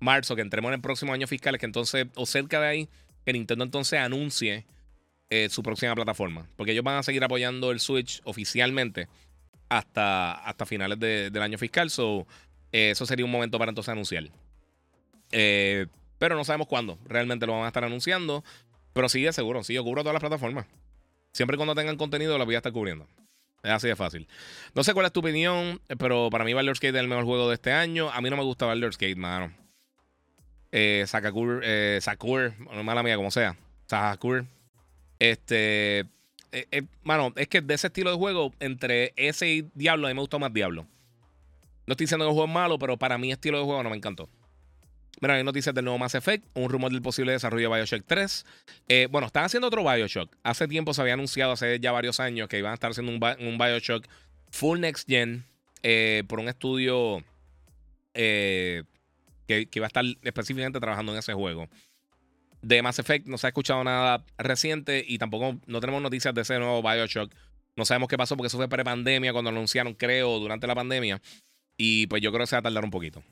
marzo, 0.00 0.36
que 0.36 0.42
entremos 0.42 0.70
en 0.70 0.74
el 0.74 0.80
próximo 0.80 1.12
año 1.12 1.26
fiscal, 1.26 1.58
que 1.58 1.66
entonces, 1.66 2.06
o 2.14 2.26
cerca 2.26 2.60
de 2.60 2.66
ahí, 2.66 2.88
que 3.24 3.32
Nintendo 3.32 3.64
entonces 3.64 3.98
anuncie 4.00 4.66
eh, 5.30 5.48
su 5.48 5.62
próxima 5.62 5.94
plataforma. 5.94 6.46
Porque 6.56 6.72
ellos 6.72 6.84
van 6.84 6.96
a 6.96 7.02
seguir 7.02 7.22
apoyando 7.24 7.70
el 7.70 7.80
Switch 7.80 8.20
oficialmente 8.24 9.08
hasta, 9.68 10.32
hasta 10.34 10.66
finales 10.66 10.98
del 10.98 11.42
año 11.42 11.56
fiscal. 11.56 11.88
So, 11.90 12.26
eh, 12.72 12.90
eso 12.90 13.06
sería 13.06 13.24
un 13.24 13.30
momento 13.30 13.58
para 13.58 13.70
entonces 13.70 13.90
anunciar. 13.90 14.24
Eh, 15.32 15.86
pero 16.18 16.36
no 16.36 16.44
sabemos 16.44 16.66
cuándo. 16.66 16.98
Realmente 17.06 17.46
lo 17.46 17.54
van 17.54 17.64
a 17.64 17.68
estar 17.68 17.84
anunciando. 17.84 18.44
Pero 18.92 19.08
sí, 19.08 19.22
de 19.22 19.32
seguro. 19.32 19.62
Sí, 19.62 19.72
yo 19.72 19.84
cubro 19.84 20.02
todas 20.02 20.14
las 20.14 20.20
plataformas. 20.20 20.66
Siempre 21.32 21.56
cuando 21.56 21.74
tengan 21.74 21.96
contenido, 21.96 22.36
lo 22.36 22.44
voy 22.44 22.56
a 22.56 22.58
estar 22.58 22.72
cubriendo. 22.72 23.06
Es 23.62 23.70
así 23.70 23.88
de 23.88 23.96
fácil. 23.96 24.26
No 24.74 24.82
sé 24.82 24.94
cuál 24.94 25.06
es 25.06 25.12
tu 25.12 25.20
opinión, 25.20 25.80
pero 25.98 26.28
para 26.30 26.44
mí 26.44 26.54
Baldur's 26.54 26.80
Gate 26.80 26.96
es 26.96 27.02
el 27.02 27.08
mejor 27.08 27.24
juego 27.24 27.48
de 27.48 27.54
este 27.54 27.72
año. 27.72 28.10
A 28.10 28.20
mí 28.20 28.30
no 28.30 28.36
me 28.36 28.42
gusta 28.42 28.66
Baldur's 28.66 28.98
Gate, 28.98 29.16
mano. 29.16 29.52
Eh, 30.72 31.04
Sakakur, 31.06 31.60
eh, 31.64 31.98
Sakur, 32.00 32.54
mala 32.82 33.02
mía, 33.02 33.16
como 33.16 33.30
sea. 33.30 33.56
Sakakur. 33.86 34.46
Este. 35.20 36.06
Eh, 36.52 36.82
mano, 37.04 37.32
es 37.36 37.46
que 37.46 37.60
de 37.60 37.74
ese 37.74 37.86
estilo 37.86 38.10
de 38.10 38.16
juego, 38.16 38.52
entre 38.58 39.12
ese 39.14 39.48
y 39.48 39.70
Diablo, 39.74 40.08
a 40.08 40.10
mí 40.10 40.14
me 40.14 40.20
gustó 40.20 40.40
más 40.40 40.52
Diablo. 40.52 40.88
No 41.86 41.92
estoy 41.92 42.04
diciendo 42.04 42.24
que 42.24 42.30
el 42.30 42.34
juego 42.34 42.48
es 42.48 42.54
malo, 42.54 42.78
pero 42.78 42.96
para 42.96 43.18
mí, 43.18 43.30
estilo 43.30 43.58
de 43.58 43.64
juego 43.64 43.82
no 43.84 43.90
me 43.90 43.96
encantó. 43.96 44.28
Mira, 45.20 45.34
hay 45.34 45.44
noticias 45.44 45.74
del 45.74 45.84
nuevo 45.84 45.98
Mass 45.98 46.14
Effect, 46.14 46.46
un 46.54 46.70
rumor 46.70 46.90
del 46.90 47.02
posible 47.02 47.32
desarrollo 47.32 47.68
de 47.68 47.76
Bioshock 47.76 48.04
3. 48.06 48.46
Eh, 48.88 49.08
bueno, 49.10 49.26
están 49.26 49.44
haciendo 49.44 49.68
otro 49.68 49.82
Bioshock. 49.82 50.34
Hace 50.42 50.66
tiempo 50.66 50.94
se 50.94 51.02
había 51.02 51.14
anunciado, 51.14 51.52
hace 51.52 51.78
ya 51.78 51.92
varios 51.92 52.20
años, 52.20 52.48
que 52.48 52.58
iban 52.58 52.70
a 52.70 52.74
estar 52.74 52.90
haciendo 52.90 53.12
un, 53.12 53.58
Bioshock 53.58 54.06
full 54.50 54.80
next 54.80 55.08
gen 55.08 55.44
eh, 55.82 56.24
por 56.26 56.40
un 56.40 56.48
estudio 56.48 57.22
eh, 58.14 58.84
que, 59.46 59.66
que, 59.66 59.78
iba 59.78 59.86
a 59.86 59.88
estar 59.88 60.04
específicamente 60.22 60.80
trabajando 60.80 61.12
en 61.12 61.18
ese 61.18 61.34
juego. 61.34 61.68
De 62.62 62.82
Mass 62.82 62.98
Effect 62.98 63.26
no 63.26 63.38
se 63.38 63.46
ha 63.46 63.50
escuchado 63.50 63.82
nada 63.84 64.24
reciente 64.38 65.04
y 65.06 65.18
tampoco 65.18 65.58
no 65.66 65.80
tenemos 65.80 66.02
noticias 66.02 66.34
de 66.34 66.42
ese 66.42 66.58
nuevo 66.58 66.82
Bioshock. 66.82 67.32
No 67.76 67.84
sabemos 67.84 68.08
qué 68.08 68.18
pasó 68.18 68.36
porque 68.36 68.48
eso 68.48 68.58
fue 68.58 68.68
pre-pandemia 68.68 69.32
cuando 69.32 69.50
anunciaron, 69.50 69.94
creo, 69.94 70.38
durante 70.38 70.66
la 70.66 70.74
pandemia. 70.74 71.20
Y 71.76 72.06
pues 72.08 72.20
yo 72.20 72.30
creo 72.30 72.42
que 72.42 72.48
se 72.48 72.56
va 72.56 72.60
a 72.60 72.62
tardar 72.62 72.84
un 72.84 72.90
poquito. 72.90 73.22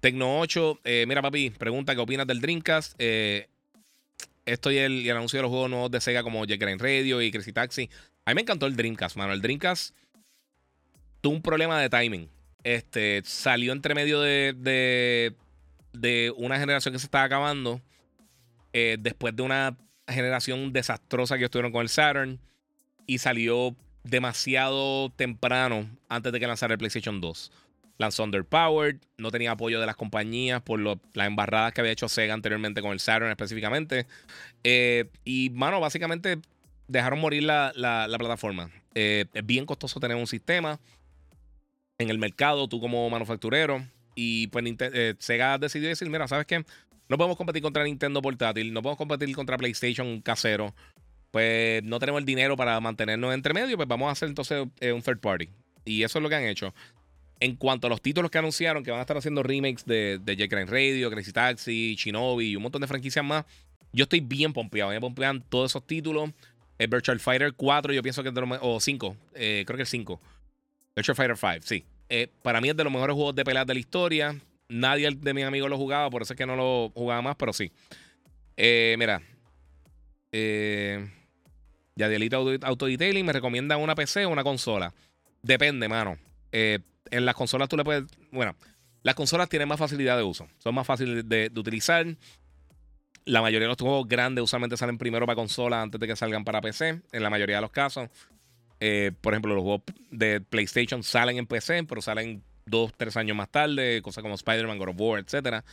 Tecno 0.00 0.40
8, 0.40 0.80
eh, 0.84 1.04
mira 1.08 1.22
papi, 1.22 1.50
pregunta 1.50 1.94
qué 1.94 2.00
opinas 2.00 2.26
del 2.26 2.40
Dreamcast. 2.40 2.94
Eh, 2.98 3.48
esto 4.46 4.70
y 4.70 4.78
el, 4.78 5.08
anuncio 5.10 5.38
de 5.38 5.42
los 5.42 5.50
juegos 5.50 5.70
nuevos 5.70 5.90
de 5.90 6.00
Sega 6.00 6.22
como 6.22 6.44
Jet 6.44 6.60
Grand 6.60 6.80
Radio 6.80 7.20
y 7.20 7.30
Crazy 7.30 7.52
Taxi. 7.52 7.90
A 8.24 8.30
mí 8.30 8.36
me 8.36 8.40
encantó 8.42 8.66
el 8.66 8.76
Dreamcast, 8.76 9.16
mano. 9.16 9.32
El 9.32 9.42
Dreamcast 9.42 9.94
tuvo 11.20 11.34
un 11.34 11.42
problema 11.42 11.80
de 11.80 11.90
timing. 11.90 12.28
Este 12.64 13.22
salió 13.24 13.72
entre 13.72 13.94
medio 13.94 14.20
de, 14.20 15.34
de, 15.92 16.32
una 16.36 16.58
generación 16.58 16.92
que 16.92 16.98
se 16.98 17.06
estaba 17.06 17.24
acabando. 17.24 17.80
Eh, 18.72 18.96
después 18.98 19.34
de 19.34 19.42
una 19.42 19.76
generación 20.06 20.72
desastrosa 20.72 21.38
que 21.38 21.44
estuvieron 21.44 21.72
con 21.72 21.82
el 21.82 21.88
Saturn. 21.88 22.38
Y 23.06 23.18
salió 23.18 23.74
demasiado 24.04 25.10
temprano 25.10 25.88
antes 26.08 26.30
de 26.30 26.40
que 26.40 26.46
lanzara 26.46 26.74
el 26.74 26.78
PlayStation 26.78 27.20
2 27.20 27.50
lanzó 27.98 28.22
Underpowered, 28.24 28.96
no 29.18 29.30
tenía 29.30 29.50
apoyo 29.50 29.80
de 29.80 29.86
las 29.86 29.96
compañías 29.96 30.62
por 30.62 30.80
las 30.80 31.26
embarradas 31.26 31.72
que 31.72 31.80
había 31.80 31.92
hecho 31.92 32.08
Sega 32.08 32.32
anteriormente 32.32 32.80
con 32.80 32.92
el 32.92 33.00
Saturn 33.00 33.30
específicamente. 33.30 34.06
Eh, 34.64 35.10
y, 35.24 35.50
mano, 35.50 35.80
básicamente 35.80 36.38
dejaron 36.86 37.18
morir 37.18 37.42
la, 37.42 38.06
plataforma. 38.18 38.70
Eh, 38.94 39.26
es 39.34 39.44
bien 39.44 39.66
costoso 39.66 40.00
tener 40.00 40.16
un 40.16 40.26
sistema 40.26 40.78
en 41.98 42.08
el 42.08 42.18
mercado, 42.18 42.68
tú 42.68 42.80
como 42.80 43.10
manufacturero. 43.10 43.84
Y 44.14 44.48
pues 44.48 44.64
Sega 45.18 45.58
decidió 45.58 45.88
decir, 45.88 46.08
mira, 46.08 46.26
¿sabes 46.26 46.46
qué? 46.46 46.64
No 47.08 47.16
podemos 47.16 47.36
competir 47.36 47.62
contra 47.62 47.84
Nintendo 47.84 48.20
portátil, 48.20 48.72
no 48.72 48.82
podemos 48.82 48.98
competir 48.98 49.34
contra 49.34 49.56
PlayStation 49.56 50.20
casero. 50.20 50.74
Pues 51.30 51.82
no 51.82 51.98
tenemos 51.98 52.20
el 52.20 52.24
dinero 52.24 52.56
para 52.56 52.78
mantenernos 52.80 53.34
entre 53.34 53.52
medio, 53.54 53.76
pues 53.76 53.88
vamos 53.88 54.08
a 54.08 54.12
hacer 54.12 54.28
entonces 54.28 54.66
un 54.92 55.02
third 55.02 55.20
party. 55.20 55.48
Y 55.84 56.02
eso 56.02 56.18
es 56.18 56.22
lo 56.22 56.28
que 56.28 56.34
han 56.34 56.44
hecho. 56.44 56.74
En 57.40 57.56
cuanto 57.56 57.86
a 57.86 57.90
los 57.90 58.02
títulos 58.02 58.30
que 58.30 58.38
anunciaron, 58.38 58.82
que 58.82 58.90
van 58.90 58.98
a 58.98 59.02
estar 59.02 59.16
haciendo 59.16 59.42
remakes 59.42 59.84
de, 59.84 60.18
de 60.22 60.36
Jack 60.36 60.52
Radio, 60.52 61.10
Crazy 61.10 61.32
Taxi, 61.32 61.94
Shinobi 61.94 62.50
y 62.50 62.56
un 62.56 62.62
montón 62.62 62.80
de 62.80 62.88
franquicias 62.88 63.24
más, 63.24 63.44
yo 63.92 64.04
estoy 64.04 64.20
bien 64.20 64.52
pompeado. 64.52 64.90
Me 64.90 65.00
pompean 65.00 65.42
todos 65.48 65.70
esos 65.72 65.86
títulos. 65.86 66.30
El 66.78 66.88
Virtual 66.88 67.18
Fighter 67.18 67.52
4, 67.54 67.92
yo 67.92 68.02
pienso 68.02 68.22
que 68.22 68.28
es 68.28 68.34
de 68.34 68.40
los 68.40 68.58
O 68.62 68.78
5, 68.78 69.16
eh, 69.34 69.64
creo 69.66 69.76
que 69.76 69.82
es 69.82 69.88
5. 69.88 70.20
Virtual 70.94 71.16
Fighter 71.16 71.36
5, 71.36 71.66
sí. 71.66 71.84
Eh, 72.08 72.28
para 72.42 72.60
mí 72.60 72.68
es 72.68 72.76
de 72.76 72.84
los 72.84 72.92
mejores 72.92 73.14
juegos 73.14 73.34
de 73.34 73.44
peleas 73.44 73.66
de 73.66 73.74
la 73.74 73.80
historia. 73.80 74.36
Nadie 74.68 75.10
de 75.10 75.34
mis 75.34 75.44
amigos 75.44 75.70
lo 75.70 75.78
jugaba, 75.78 76.10
por 76.10 76.22
eso 76.22 76.34
es 76.34 76.36
que 76.36 76.46
no 76.46 76.56
lo 76.56 76.90
jugaba 76.94 77.22
más, 77.22 77.36
pero 77.36 77.52
sí. 77.52 77.72
Eh, 78.56 78.96
mira. 78.98 79.22
Eh, 80.32 81.08
Yadielito 81.96 82.36
Auto, 82.62 82.86
me 82.86 83.32
recomienda 83.32 83.76
una 83.76 83.94
PC 83.94 84.24
o 84.24 84.30
una 84.30 84.44
consola. 84.44 84.94
Depende, 85.42 85.88
mano. 85.88 86.18
Eh, 86.52 86.78
en 87.10 87.24
las 87.24 87.34
consolas 87.34 87.68
tú 87.68 87.76
le 87.76 87.84
puedes. 87.84 88.04
Bueno, 88.30 88.54
las 89.02 89.14
consolas 89.14 89.48
tienen 89.48 89.68
más 89.68 89.78
facilidad 89.78 90.16
de 90.16 90.22
uso. 90.22 90.48
Son 90.58 90.74
más 90.74 90.86
fáciles 90.86 91.28
de, 91.28 91.50
utilizar. 91.56 92.06
La 93.24 93.42
mayoría 93.42 93.66
de 93.66 93.74
los 93.74 93.78
juegos 93.78 94.08
grandes 94.08 94.44
usualmente 94.44 94.76
salen 94.76 94.96
primero 94.96 95.26
para 95.26 95.36
consola 95.36 95.82
antes 95.82 96.00
de 96.00 96.06
que 96.06 96.16
salgan 96.16 96.44
para 96.44 96.60
PC. 96.60 97.00
En 97.12 97.22
la 97.22 97.30
mayoría 97.30 97.56
de 97.56 97.62
los 97.62 97.70
casos. 97.70 98.08
Eh, 98.80 99.12
por 99.20 99.34
ejemplo, 99.34 99.54
los 99.54 99.62
juegos 99.62 99.82
de 100.10 100.40
PlayStation 100.40 101.02
salen 101.02 101.36
en 101.36 101.46
PC, 101.46 101.84
pero 101.84 102.00
salen 102.00 102.42
dos, 102.68 102.92
tres 102.96 103.16
años 103.16 103.36
más 103.36 103.50
tarde. 103.50 104.02
Cosas 104.02 104.22
como 104.22 104.34
Spider-Man, 104.34 104.78
God 104.78 104.88
of 104.90 104.96
War, 104.98 105.20
etc. 105.20 105.64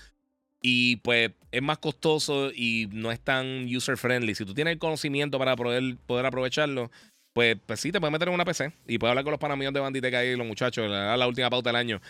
Y 0.61 0.97
pues 0.97 1.31
es 1.51 1.61
más 1.61 1.77
costoso 1.77 2.51
y 2.53 2.89
no 2.91 3.11
es 3.11 3.19
tan 3.19 3.65
user 3.73 3.97
friendly. 3.97 4.35
Si 4.35 4.45
tú 4.45 4.53
tienes 4.53 4.73
el 4.73 4.79
conocimiento 4.79 5.37
para 5.37 5.55
poder, 5.55 5.97
poder 6.05 6.25
aprovecharlo, 6.25 6.91
pues, 7.33 7.57
pues 7.65 7.81
sí, 7.81 7.91
te 7.91 7.99
puedes 7.99 8.13
meter 8.13 8.29
en 8.29 8.33
una 8.33 8.45
PC 8.45 8.71
y 8.87 8.97
puedes 8.97 9.11
hablar 9.11 9.25
con 9.25 9.31
los 9.31 9.41
panamíos 9.41 9.73
de 9.73 9.81
Banditeca 9.81 10.23
y 10.23 10.37
los 10.37 10.47
muchachos, 10.47 10.89
la, 10.89 11.27
última 11.27 11.49
pauta 11.49 11.69
del 11.69 11.75
año. 11.75 12.01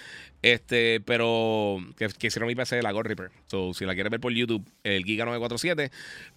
Este, 0.44 1.02
pero 1.02 1.80
que, 1.98 2.28
hicieron 2.28 2.48
mi 2.48 2.54
PC, 2.54 2.84
la 2.84 2.92
God 2.92 3.06
Reaper. 3.06 3.32
So, 3.48 3.74
si 3.74 3.86
la 3.86 3.96
quieres 3.96 4.12
ver 4.12 4.20
por 4.20 4.32
YouTube, 4.32 4.64
el 4.84 5.04
Giga 5.04 5.26
947. 5.26 5.92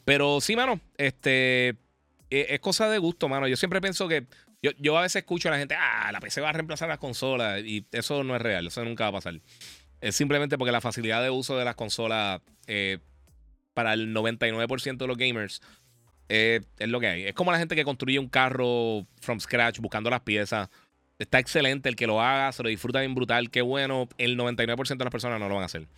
Pero 0.06 0.40
sí, 0.40 0.56
mano, 0.56 0.80
este 0.96 1.76
e, 2.30 2.46
es, 2.50 2.60
cosa 2.60 2.88
de 2.88 2.98
gusto, 2.98 3.28
mano. 3.28 3.46
Yo 3.46 3.56
siempre 3.56 3.80
pienso 3.80 4.08
que. 4.08 4.24
Yo, 4.60 4.98
a 4.98 5.02
veces 5.02 5.16
escucho 5.16 5.48
a 5.48 5.52
la 5.52 5.58
gente, 5.58 5.76
ah, 5.78 6.10
la 6.10 6.20
PC 6.20 6.40
va 6.40 6.50
a 6.50 6.52
reemplazar 6.52 6.88
las 6.88 6.98
consolas. 6.98 7.62
Y 7.64 7.86
eso 7.92 8.24
no 8.24 8.34
es 8.34 8.42
real, 8.42 8.66
eso 8.66 8.84
nunca 8.84 9.04
va 9.04 9.10
a 9.10 9.12
pasar. 9.12 9.40
Es 10.00 10.16
simplemente 10.16 10.58
porque 10.58 10.72
la 10.72 10.80
facilidad 10.80 11.22
de 11.22 11.30
uso 11.30 11.56
de 11.56 11.64
las 11.64 11.76
consolas 11.76 12.40
eh, 12.66 12.98
para 13.74 13.92
el 13.94 14.14
99% 14.14 14.96
de 14.96 15.06
los 15.06 15.16
gamers 15.16 15.60
es 16.28 16.62
lo 16.80 17.00
que 17.00 17.06
hay. 17.06 17.22
Es 17.24 17.34
como 17.34 17.52
la 17.52 17.58
gente 17.58 17.74
que 17.74 17.84
construye 17.84 18.18
un 18.18 18.28
carro 18.28 19.06
from 19.20 19.40
scratch 19.40 19.78
buscando 19.78 20.10
las 20.10 20.20
piezas. 20.20 20.68
Está 21.18 21.38
excelente 21.38 21.88
el 21.88 21.96
que 21.96 22.06
lo 22.06 22.20
haga, 22.20 22.52
se 22.52 22.62
lo 22.62 22.68
disfruta 22.68 23.00
bien 23.00 23.14
brutal, 23.14 23.50
qué 23.50 23.62
bueno. 23.62 24.08
El 24.18 24.36
99% 24.36 24.96
de 24.96 25.04
las 25.04 25.10
personas 25.10 25.40
no 25.40 25.48
lo 25.48 25.54
van 25.54 25.62
a 25.62 25.66
hacer. 25.66 25.88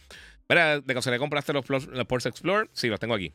Mira, 0.49 0.81
de 0.81 0.95
casualidad 0.95 1.21
compraste 1.21 1.53
los, 1.53 1.69
los 1.69 2.07
Pulse 2.07 2.29
Explore. 2.29 2.69
Sí, 2.73 2.89
los 2.89 2.99
tengo 2.99 3.15
aquí. 3.15 3.33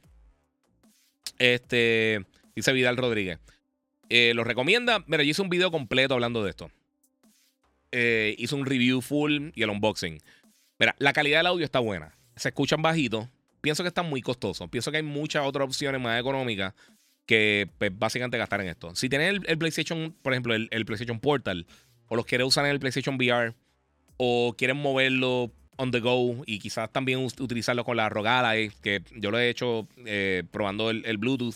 Este, 1.38 2.26
dice 2.56 2.74
Vidal 2.74 2.98
Rodríguez. 2.98 3.40
Eh, 4.10 4.34
¿Los 4.36 4.46
recomienda? 4.46 5.04
Mira, 5.08 5.24
yo 5.24 5.32
hice 5.32 5.42
un 5.42 5.50
video 5.50 5.72
completo 5.72 6.14
hablando 6.14 6.44
de 6.44 6.50
esto. 6.50 6.72
Eh, 7.92 8.36
hice 8.38 8.56
un 8.56 8.66
review 8.66 9.02
full 9.02 9.50
y 9.54 9.64
el 9.64 9.70
unboxing. 9.70 10.20
Mira, 10.80 10.96
la 11.00 11.14
calidad 11.14 11.40
del 11.40 11.48
audio 11.48 11.66
está 11.66 11.80
buena. 11.80 12.16
Se 12.36 12.50
escuchan 12.50 12.82
bajitos. 12.82 13.28
Pienso 13.62 13.84
que 13.84 13.88
están 13.88 14.10
muy 14.10 14.22
costosos. 14.22 14.70
Pienso 14.70 14.92
que 14.92 14.98
hay 14.98 15.04
muchas 15.04 15.46
otras 15.46 15.68
opciones 15.68 16.00
más 16.02 16.20
económicas 16.20 16.74
que 17.26 17.70
pues, 17.78 17.98
básicamente 17.98 18.38
gastar 18.38 18.62
en 18.62 18.68
esto. 18.68 18.96
Si 18.96 19.10
tienes 19.10 19.42
el, 19.46 19.58
PlayStation, 19.58 20.16
por 20.22 20.34
ejemplo, 20.34 20.54
el, 20.54 20.86
PlayStation 20.86 21.20
Portal, 21.20 21.66
o 22.08 22.16
los 22.16 22.26
quieres 22.26 22.48
usar 22.48 22.66
en 22.66 22.72
el 22.72 22.80
PlayStation 22.80 23.16
VR, 23.16 23.56
o 24.18 24.56
quieren 24.58 24.78
moverlo 24.78 25.52
on 25.78 25.92
the 25.92 26.00
go 26.00 26.44
y 26.46 26.60
quizás 26.60 26.92
también 26.92 27.20
utilizarlo 27.40 27.84
con 27.84 27.98
la 27.98 28.08
Rogala, 28.10 28.54
que 28.82 29.02
yo 29.16 29.32
lo 29.32 29.40
he 29.40 29.50
hecho 29.50 29.88
eh, 30.06 30.44
probando 30.52 30.90
el, 30.90 31.18
Bluetooth, 31.18 31.56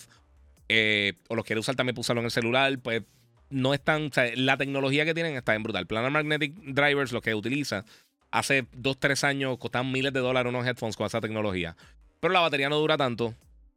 eh, 0.69 1.13
o 1.27 1.35
los 1.35 1.43
quieres 1.43 1.61
usar 1.61 1.75
también 1.75 1.95
para 1.95 2.01
usarlo 2.01 2.21
en 2.21 2.25
el 2.25 2.31
celular, 2.31 2.79
pues 2.79 3.03
no 3.49 3.73
es 3.73 3.81
tan. 3.83 4.05
O 4.05 4.13
sea, 4.13 4.31
la 4.35 4.55
tecnología 4.55 5.03
que 5.03 5.15
tienen 5.15 5.35
está 5.35 5.55
en 5.55 5.63
brutal. 5.63 5.87
Planar 5.87 6.11
Magnetic 6.11 6.53
Drivers, 6.55 7.11
lo 7.11 7.21
que 7.21 7.33
utiliza, 7.33 7.85
hace 8.31 8.65
2-3 8.71 9.23
años 9.23 9.57
costaban 9.57 9.91
miles 9.91 10.13
de 10.13 10.19
dólares 10.19 10.49
unos 10.49 10.65
headphones 10.65 10.95
con 10.95 11.07
esa 11.07 11.19
tecnología. 11.19 11.75
Pero 12.19 12.33
la 12.33 12.41
batería 12.41 12.69
no 12.69 12.77
dura 12.77 12.97
tanto. 12.97 13.33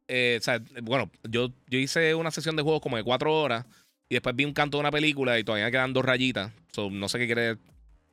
Eh, 0.06 0.36
o 0.39 0.44
sea, 0.44 0.60
bueno, 0.82 1.10
yo, 1.24 1.51
yo 1.69 1.78
hice 1.78 2.14
una 2.14 2.31
sesión 2.31 2.56
de 2.56 2.62
juegos 2.62 2.82
como 2.82 2.98
de 2.98 3.05
4 3.05 3.35
horas 3.35 3.64
y 4.09 4.14
después 4.14 4.36
vi 4.36 4.44
un 4.44 4.52
canto 4.52 4.77
de 4.77 4.81
una 4.81 4.90
película 4.90 5.39
y 5.39 5.44
todavía 5.44 5.70
quedan 5.70 5.94
dos 5.94 6.05
rayitas. 6.05 6.52
no 6.77 7.09
sé 7.09 7.19
qué 7.19 7.27
quiere, 7.27 7.56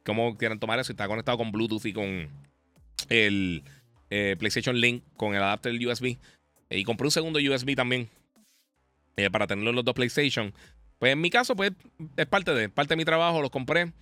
cómo 0.05 0.37
quieren 0.37 0.59
tomar 0.59 0.79
eso. 0.79 0.93
Está 0.93 1.07
conectado 1.07 1.37
con 1.37 1.51
Bluetooth 1.51 1.85
y 1.85 1.91
con 1.91 2.29
el 3.09 3.63
eh, 4.09 4.37
PlayStation 4.39 4.79
Link, 4.79 5.03
con 5.17 5.35
el 5.35 5.43
adapter 5.43 5.73
USB. 5.73 6.17
y 6.69 6.83
compré 6.85 7.07
un 7.07 7.11
segundo 7.11 7.39
USB 7.39 7.75
también 7.75 8.09
eh, 9.17 9.29
para 9.29 9.47
tenerlo 9.47 9.71
en 9.71 9.75
los 9.75 9.85
dos 9.85 9.93
PlayStation. 9.93 10.53
Pues 10.97 11.13
en 11.13 11.21
mi 11.21 11.29
caso, 11.29 11.55
pues 11.55 11.71
es 12.17 12.25
parte 12.25 12.53
de, 12.53 12.69
parte 12.69 12.93
de 12.93 12.97
mi 12.97 13.05
trabajo, 13.05 13.41
los 13.41 13.51
compré. 13.51 13.93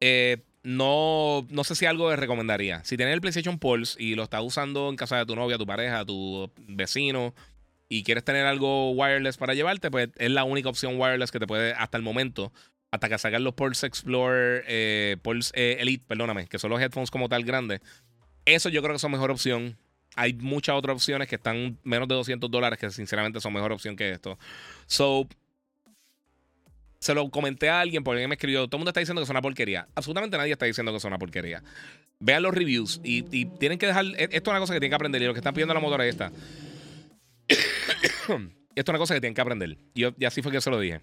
Eh, 0.00 0.42
no, 0.62 1.46
no 1.50 1.64
sé 1.64 1.74
si 1.74 1.86
algo 1.86 2.10
les 2.10 2.18
recomendaría. 2.18 2.84
Si 2.84 2.96
tienes 2.96 3.14
el 3.14 3.20
PlayStation 3.20 3.58
Pulse 3.58 4.00
y 4.02 4.14
lo 4.14 4.22
estás 4.22 4.42
usando 4.42 4.88
en 4.90 4.96
casa 4.96 5.16
de 5.16 5.26
tu 5.26 5.34
novia, 5.34 5.58
tu 5.58 5.66
pareja, 5.66 6.04
tu 6.04 6.50
vecino, 6.68 7.34
y 7.88 8.04
quieres 8.04 8.24
tener 8.24 8.46
algo 8.46 8.92
wireless 8.92 9.36
para 9.36 9.54
llevarte, 9.54 9.90
pues 9.90 10.08
es 10.16 10.30
la 10.30 10.44
única 10.44 10.68
opción 10.68 10.98
wireless 10.98 11.30
que 11.30 11.38
te 11.38 11.46
puede, 11.46 11.72
hasta 11.74 11.98
el 11.98 12.02
momento, 12.02 12.52
hasta 12.90 13.08
que 13.08 13.18
salgan 13.18 13.44
los 13.44 13.54
Pulse 13.54 13.86
Explorer, 13.86 14.64
eh, 14.66 15.16
Pulse 15.20 15.80
Elite, 15.80 16.04
perdóname, 16.06 16.46
que 16.46 16.58
son 16.58 16.70
los 16.70 16.80
headphones 16.80 17.10
como 17.10 17.28
tal 17.28 17.44
grandes. 17.44 17.80
Eso 18.44 18.68
yo 18.68 18.82
creo 18.82 18.94
que 18.94 18.98
son 18.98 19.12
mejor 19.12 19.30
opción. 19.30 19.76
Hay 20.14 20.34
muchas 20.34 20.74
otras 20.76 20.96
opciones 20.96 21.28
que 21.28 21.36
están 21.36 21.78
menos 21.84 22.08
de 22.08 22.14
200 22.14 22.50
dólares 22.50 22.78
que 22.78 22.90
sinceramente 22.90 23.40
son 23.40 23.52
mejor 23.52 23.72
opción 23.72 23.96
que 23.96 24.10
esto. 24.10 24.38
So, 24.86 25.26
se 27.02 27.14
lo 27.14 27.28
comenté 27.30 27.68
a 27.68 27.80
alguien 27.80 28.04
porque 28.04 28.26
me 28.28 28.34
escribió, 28.34 28.66
todo 28.68 28.76
el 28.76 28.80
mundo 28.80 28.90
está 28.90 29.00
diciendo 29.00 29.20
que 29.20 29.24
es 29.24 29.30
una 29.30 29.42
porquería. 29.42 29.88
Absolutamente 29.94 30.36
nadie 30.36 30.52
está 30.52 30.66
diciendo 30.66 30.92
que 30.92 30.98
es 30.98 31.04
una 31.04 31.18
porquería. 31.18 31.62
Vean 32.20 32.42
los 32.42 32.54
reviews 32.54 33.00
y, 33.02 33.22
tienen 33.22 33.78
que 33.78 33.86
dejar, 33.86 34.04
e, 34.04 34.24
esto 34.30 34.36
es 34.36 34.48
una 34.48 34.60
cosa 34.60 34.72
que 34.72 34.78
tienen 34.78 34.92
que 34.92 34.96
aprender 34.96 35.20
y 35.22 35.26
lo 35.26 35.32
que 35.32 35.40
están 35.40 35.52
pidiendo 35.52 35.74
la 35.74 35.80
motora 35.80 36.06
es 36.06 36.10
esta. 36.10 36.30
esto 37.48 38.52
es 38.74 38.88
una 38.88 38.98
cosa 38.98 39.14
que 39.14 39.20
tienen 39.20 39.34
que 39.34 39.40
aprender. 39.40 39.76
Y, 39.94 40.04
y 40.04 40.24
así 40.24 40.42
fue 40.42 40.52
que 40.52 40.60
se 40.60 40.70
lo 40.70 40.78
dije. 40.78 41.00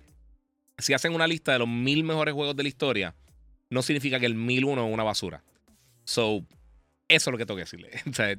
Si 0.77 0.93
hacen 0.93 1.13
una 1.13 1.27
lista 1.27 1.51
de 1.51 1.59
los 1.59 1.67
mil 1.67 2.05
mejores 2.05 2.33
juegos 2.33 2.55
de 2.55 2.63
la 2.63 2.69
historia, 2.69 3.13
no 3.69 3.81
significa 3.81 4.19
que 4.21 4.25
el 4.25 4.35
mil 4.35 4.63
uno 4.63 4.87
es 4.87 4.93
una 4.93 5.03
basura. 5.03 5.43
So, 6.05 6.45
eso 7.09 7.29
es 7.29 7.31
lo 7.31 7.37
que 7.37 7.45
tengo 7.45 7.57
que 7.57 7.63
decirle. 7.63 7.89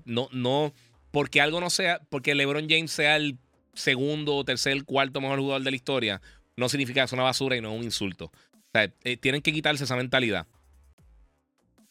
no, 0.06 0.28
no, 0.32 0.72
porque 1.10 1.40
algo 1.40 1.60
no 1.60 1.68
sea, 1.68 2.01
porque 2.09 2.34
LeBron 2.34 2.68
James 2.68 2.90
sea 2.90 3.16
el 3.16 3.38
segundo, 3.74 4.44
tercer, 4.44 4.84
cuarto 4.84 5.20
mejor 5.20 5.40
jugador 5.40 5.62
de 5.62 5.70
la 5.70 5.76
historia, 5.76 6.22
no 6.56 6.68
significa 6.68 7.01
que 7.01 7.06
es 7.06 7.12
una 7.12 7.24
basura 7.24 7.56
y 7.56 7.60
no 7.60 7.72
es 7.72 7.78
un 7.78 7.84
insulto. 7.84 8.26
O 8.26 8.70
sea, 8.72 8.92
eh, 9.05 9.16
tienen 9.16 9.42
que 9.42 9.52
quitarse 9.52 9.84
esa 9.84 9.97
mentalidad. 9.97 10.47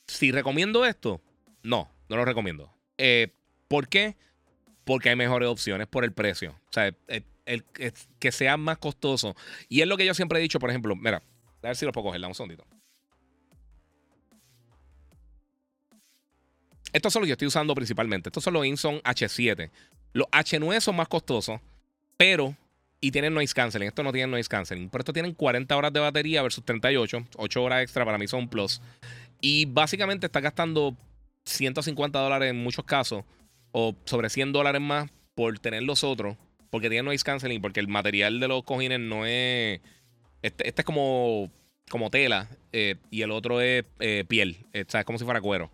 Si 0.08 0.32
recomiendo 0.32 0.86
esto, 0.86 1.22
no, 1.62 1.92
no 2.08 2.16
lo 2.16 2.26
recomiendo. 2.26 2.74
Eh, 2.98 3.34
¿Por 3.68 3.90
qué? 3.90 4.16
Porque 4.86 5.10
hay 5.10 5.16
mejores 5.16 5.50
opciones 5.50 5.88
por 5.88 6.04
el 6.04 6.14
precio. 6.14 6.52
O 6.70 6.74
sea, 6.74 6.88
eh, 7.08 7.22
el, 7.46 7.64
que 8.20 8.32
sea 8.32 8.58
más 8.58 8.78
costoso. 8.78 9.36
Y 9.68 9.82
es 9.82 9.88
lo 9.88 9.98
que 9.98 10.06
yo 10.06 10.14
siempre 10.14 10.40
he 10.40 10.42
dicho, 10.42 10.60
por 10.60 10.70
ejemplo, 10.70 10.96
mira, 10.96 11.22
a 11.62 11.68
ver 11.68 11.76
si 11.76 11.86
lo 11.86 11.92
puedo 11.92 12.06
coger, 12.06 12.26
un 12.26 12.34
segundito. 12.34 12.66
Estos 16.94 17.14
son 17.14 17.22
los 17.22 17.28
que 17.28 17.30
yo 17.30 17.34
estoy 17.34 17.48
usando 17.48 17.76
principalmente. 17.76 18.30
Estos 18.30 18.44
son 18.44 18.54
los 18.54 18.66
Inson 18.66 19.00
H7. 19.02 19.70
Los 20.14 20.28
H9 20.28 20.80
son 20.80 20.96
más 20.96 21.08
costosos, 21.08 21.60
pero 22.18 22.56
y 23.02 23.12
tienen 23.12 23.34
noise 23.34 23.54
canceling. 23.54 23.88
Esto 23.88 24.04
no 24.04 24.12
tiene 24.12 24.32
noise 24.32 24.50
canceling. 24.50 24.90
Pero 24.90 25.02
esto 25.02 25.14
tienen 25.14 25.34
40 25.34 25.76
horas 25.76 25.94
de 25.94 26.00
batería 26.00 26.42
versus 26.42 26.64
38. 26.66 27.28
8 27.38 27.64
horas 27.64 27.82
extra 27.84 28.06
para 28.06 28.18
mí 28.18 28.28
son 28.28 28.42
un 28.42 28.50
plus. 28.50 28.82
Y 29.42 29.66
básicamente 29.66 30.26
está 30.26 30.42
gastando 30.42 30.96
150 31.46 32.20
dólares 32.20 32.50
en 32.50 32.62
muchos 32.62 32.84
casos. 32.86 33.24
O 33.72 33.96
sobre 34.06 34.30
100 34.30 34.52
dólares 34.52 34.82
más 34.82 35.10
por 35.34 35.60
tener 35.60 35.84
los 35.84 36.04
otros. 36.04 36.36
Porque 36.70 36.90
tienen 36.90 37.06
noise 37.06 37.24
canceling. 37.24 37.62
Porque 37.62 37.80
el 37.80 37.88
material 37.88 38.40
de 38.40 38.48
los 38.48 38.64
cojines 38.64 39.00
no 39.00 39.26
es. 39.26 39.80
Este, 40.42 40.68
este 40.68 40.82
es 40.82 40.86
como, 40.86 41.50
como 41.90 42.10
tela. 42.10 42.50
Eh, 42.74 42.96
y 43.12 43.22
el 43.22 43.32
otro 43.32 43.62
es 43.62 43.86
eh, 44.00 44.26
piel. 44.28 44.66
O 44.74 44.90
sea, 44.90 45.02
es 45.02 45.06
como 45.06 45.18
si 45.18 45.26
fuera 45.26 45.40
cuero. 45.40 45.72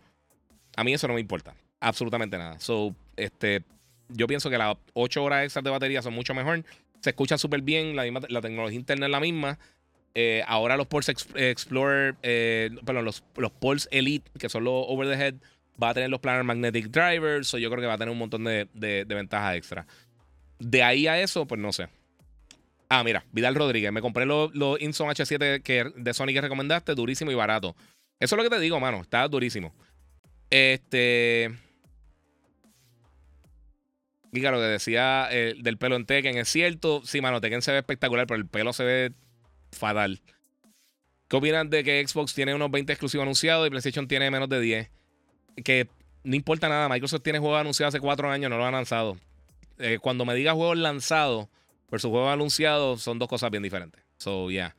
A 0.75 0.83
mí 0.83 0.93
eso 0.93 1.07
no 1.07 1.13
me 1.13 1.21
importa. 1.21 1.55
Absolutamente 1.79 2.37
nada. 2.37 2.59
So, 2.59 2.95
este. 3.15 3.63
Yo 4.09 4.27
pienso 4.27 4.51
que 4.51 4.57
las 4.57 4.77
8 4.93 5.23
horas 5.23 5.43
extra 5.45 5.63
de 5.63 5.71
batería 5.71 6.01
son 6.03 6.13
mucho 6.13 6.35
mejor 6.35 6.63
se 7.05 7.11
escucha 7.11 7.37
súper 7.37 7.61
bien, 7.61 7.95
la, 7.95 8.03
la 8.29 8.41
tecnología 8.41 8.79
interna 8.79 9.05
es 9.05 9.11
la 9.11 9.19
misma. 9.19 9.59
Eh, 10.15 10.43
ahora 10.47 10.75
los 10.75 10.87
Pulse 10.87 11.13
Explorer, 11.35 12.15
eh, 12.23 12.71
perdón, 12.83 13.05
los, 13.05 13.23
los 13.35 13.51
Pulse 13.51 13.87
Elite, 13.91 14.27
que 14.39 14.49
son 14.49 14.63
los 14.63 14.85
over 14.87 15.07
the 15.07 15.23
head, 15.23 15.35
va 15.81 15.89
a 15.89 15.93
tener 15.93 16.09
los 16.09 16.19
Planar 16.19 16.43
Magnetic 16.43 16.87
Drivers, 16.87 17.53
o 17.53 17.59
yo 17.59 17.69
creo 17.69 17.81
que 17.81 17.87
va 17.87 17.93
a 17.93 17.97
tener 17.99 18.11
un 18.11 18.17
montón 18.17 18.43
de, 18.45 18.67
de, 18.73 19.03
ventajas 19.03 19.55
extra. 19.55 19.85
De 20.57 20.81
ahí 20.81 21.05
a 21.05 21.21
eso, 21.21 21.45
pues 21.45 21.61
no 21.61 21.71
sé. 21.71 21.89
Ah, 22.89 23.03
mira, 23.03 23.23
Vidal 23.31 23.53
Rodríguez, 23.53 23.91
me 23.91 24.01
compré 24.01 24.25
los, 24.25 24.55
los 24.55 24.81
Inson 24.81 25.07
H7 25.09 25.61
que, 25.61 25.91
de 25.95 26.13
Sony 26.15 26.27
que 26.27 26.41
recomendaste, 26.41 26.95
durísimo 26.95 27.29
y 27.29 27.35
barato. 27.35 27.75
Eso 28.19 28.35
es 28.35 28.37
lo 28.37 28.49
que 28.49 28.55
te 28.55 28.59
digo, 28.59 28.79
mano, 28.79 29.01
está 29.01 29.27
durísimo. 29.27 29.75
Este. 30.55 31.51
Giga, 34.31 34.51
lo 34.51 34.57
que 34.57 34.63
decía 34.63 35.27
eh, 35.29 35.53
del 35.59 35.77
pelo 35.77 35.97
en 35.97 36.05
Tekken 36.05 36.37
es 36.37 36.47
cierto. 36.47 37.01
Sí, 37.03 37.19
mano, 37.19 37.41
Tekken 37.41 37.61
se 37.61 37.73
ve 37.73 37.79
espectacular, 37.79 38.25
pero 38.25 38.37
el 38.37 38.47
pelo 38.47 38.71
se 38.71 38.85
ve 38.85 39.11
fatal. 39.73 40.21
¿Qué 41.27 41.35
opinan 41.35 41.69
de 41.69 41.83
que 41.83 42.07
Xbox 42.07 42.33
tiene 42.33 42.55
unos 42.55 42.71
20 42.71 42.93
exclusivos 42.93 43.23
anunciados 43.23 43.67
y 43.67 43.69
PlayStation 43.69 44.07
tiene 44.07 44.31
menos 44.31 44.47
de 44.47 44.61
10? 44.61 44.91
Que 45.65 45.89
no 46.23 46.35
importa 46.37 46.69
nada. 46.69 46.87
Microsoft 46.87 47.23
tiene 47.23 47.39
juegos 47.39 47.59
anunciados 47.59 47.93
hace 47.93 47.99
4 47.99 48.31
años, 48.31 48.49
no 48.49 48.57
lo 48.57 48.65
han 48.65 48.73
lanzado. 48.73 49.17
Eh, 49.77 49.99
cuando 50.01 50.23
me 50.23 50.35
diga 50.35 50.53
juegos 50.53 50.77
lanzados 50.77 51.49
versus 51.91 52.09
juegos 52.09 52.31
anunciados, 52.31 53.01
son 53.01 53.19
dos 53.19 53.27
cosas 53.27 53.51
bien 53.51 53.63
diferentes. 53.63 54.01
So, 54.19 54.49
yeah. 54.49 54.73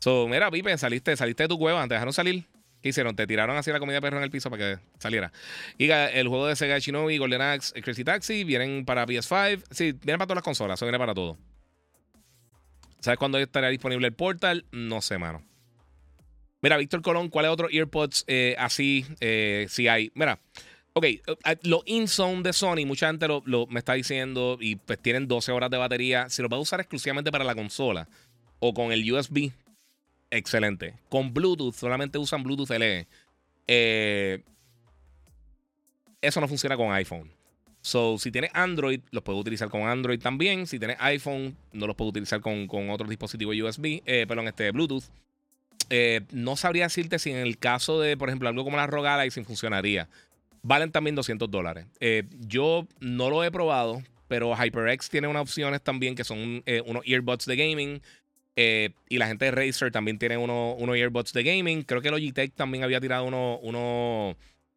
So, 0.00 0.28
mira, 0.28 0.50
Pipe, 0.50 0.76
saliste, 0.76 1.16
saliste 1.16 1.44
de 1.44 1.48
tu 1.48 1.58
cueva, 1.58 1.88
te 1.88 1.94
dejaron 1.94 2.12
salir. 2.12 2.44
¿Qué 2.86 2.90
hicieron? 2.90 3.16
Te 3.16 3.26
tiraron 3.26 3.56
así 3.56 3.72
la 3.72 3.80
comida 3.80 3.96
de 3.96 4.00
perro 4.00 4.18
en 4.18 4.22
el 4.22 4.30
piso 4.30 4.48
para 4.48 4.76
que 4.76 4.82
saliera. 5.00 5.32
Y 5.76 5.90
el 5.90 6.28
juego 6.28 6.46
de 6.46 6.54
Sega 6.54 6.78
Shinobi, 6.78 7.18
Golden 7.18 7.42
Axe, 7.42 7.82
Crazy 7.82 8.04
Taxi 8.04 8.44
vienen 8.44 8.84
para 8.84 9.04
PS5. 9.04 9.64
Sí, 9.72 9.90
vienen 9.90 10.18
para 10.18 10.26
todas 10.26 10.36
las 10.36 10.44
consolas. 10.44 10.78
Eso 10.78 10.86
viene 10.86 10.96
para 10.96 11.12
todo. 11.12 11.36
¿Sabes 13.00 13.18
cuándo 13.18 13.38
estará 13.38 13.70
disponible 13.70 14.06
el 14.06 14.12
Portal? 14.12 14.66
No 14.70 15.02
sé, 15.02 15.18
mano. 15.18 15.42
Mira, 16.62 16.76
Víctor 16.76 17.02
Colón, 17.02 17.28
¿cuáles 17.28 17.50
otros 17.50 17.72
earpods 17.72 18.22
eh, 18.28 18.54
así 18.56 19.04
eh, 19.18 19.66
si 19.68 19.88
hay? 19.88 20.12
Mira, 20.14 20.38
ok, 20.92 21.04
eh, 21.06 21.22
los 21.64 21.82
InZone 21.86 22.44
de 22.44 22.52
Sony, 22.52 22.86
mucha 22.86 23.08
gente 23.08 23.26
lo, 23.26 23.66
me 23.66 23.80
está 23.80 23.94
diciendo 23.94 24.58
y 24.60 24.76
pues 24.76 25.00
tienen 25.00 25.26
12 25.26 25.50
horas 25.50 25.70
de 25.70 25.76
batería. 25.76 26.28
Si 26.28 26.40
lo 26.40 26.48
vas 26.48 26.58
a 26.58 26.60
usar 26.60 26.78
exclusivamente 26.78 27.32
para 27.32 27.42
la 27.42 27.56
consola 27.56 28.08
o 28.60 28.72
con 28.72 28.92
el 28.92 29.12
USB, 29.12 29.50
excelente. 30.30 30.94
Con 31.08 31.32
Bluetooth, 31.32 31.74
solamente 31.74 32.18
usan 32.18 32.42
Bluetooth 32.42 32.70
LE. 32.70 33.06
Eh, 33.66 34.42
eso 36.20 36.40
no 36.40 36.48
funciona 36.48 36.76
con 36.76 36.92
iPhone. 36.92 37.30
So, 37.80 38.18
si 38.18 38.32
tienes 38.32 38.50
Android, 38.52 39.00
los 39.10 39.22
puedes 39.22 39.40
utilizar 39.40 39.68
con 39.68 39.82
Android 39.82 40.20
también. 40.20 40.66
Si 40.66 40.78
tienes 40.78 40.96
iPhone, 41.00 41.56
no 41.72 41.86
los 41.86 41.94
puedes 41.94 42.10
utilizar 42.10 42.40
con, 42.40 42.66
con 42.66 42.90
otros 42.90 43.08
dispositivos 43.08 43.54
USB, 43.56 44.02
eh, 44.06 44.26
perdón, 44.26 44.48
este 44.48 44.70
Bluetooth. 44.72 45.04
Eh, 45.88 46.22
no 46.32 46.56
sabría 46.56 46.84
decirte 46.84 47.20
si 47.20 47.30
en 47.30 47.36
el 47.36 47.58
caso 47.58 48.00
de, 48.00 48.16
por 48.16 48.28
ejemplo, 48.28 48.48
algo 48.48 48.64
como 48.64 48.76
la 48.76 48.88
Rogala 48.88 49.24
y 49.24 49.30
si 49.30 49.44
funcionaría. 49.44 50.08
Valen 50.62 50.90
también 50.90 51.14
200 51.14 51.48
dólares. 51.48 51.86
yo 52.40 52.88
no 52.98 53.30
lo 53.30 53.44
he 53.44 53.52
probado, 53.52 54.02
pero 54.26 54.56
HyperX 54.56 55.08
tiene 55.08 55.28
unas 55.28 55.42
opciones 55.42 55.80
también 55.80 56.16
que 56.16 56.24
son 56.24 56.64
unos 56.86 57.02
earbuds 57.06 57.46
de 57.46 57.54
gaming 57.54 58.02
eh, 58.56 58.90
y 59.08 59.18
la 59.18 59.28
gente 59.28 59.44
de 59.44 59.50
Razer 59.50 59.92
también 59.92 60.18
tiene 60.18 60.38
unos 60.38 60.96
earbuds 60.96 61.32
de 61.32 61.44
gaming. 61.44 61.82
Creo 61.82 62.00
que 62.00 62.10
Logitech 62.10 62.54
también 62.54 62.82
había 62.84 63.00
tirado 63.00 63.24
unos 63.24 63.58
uno, 63.62 64.36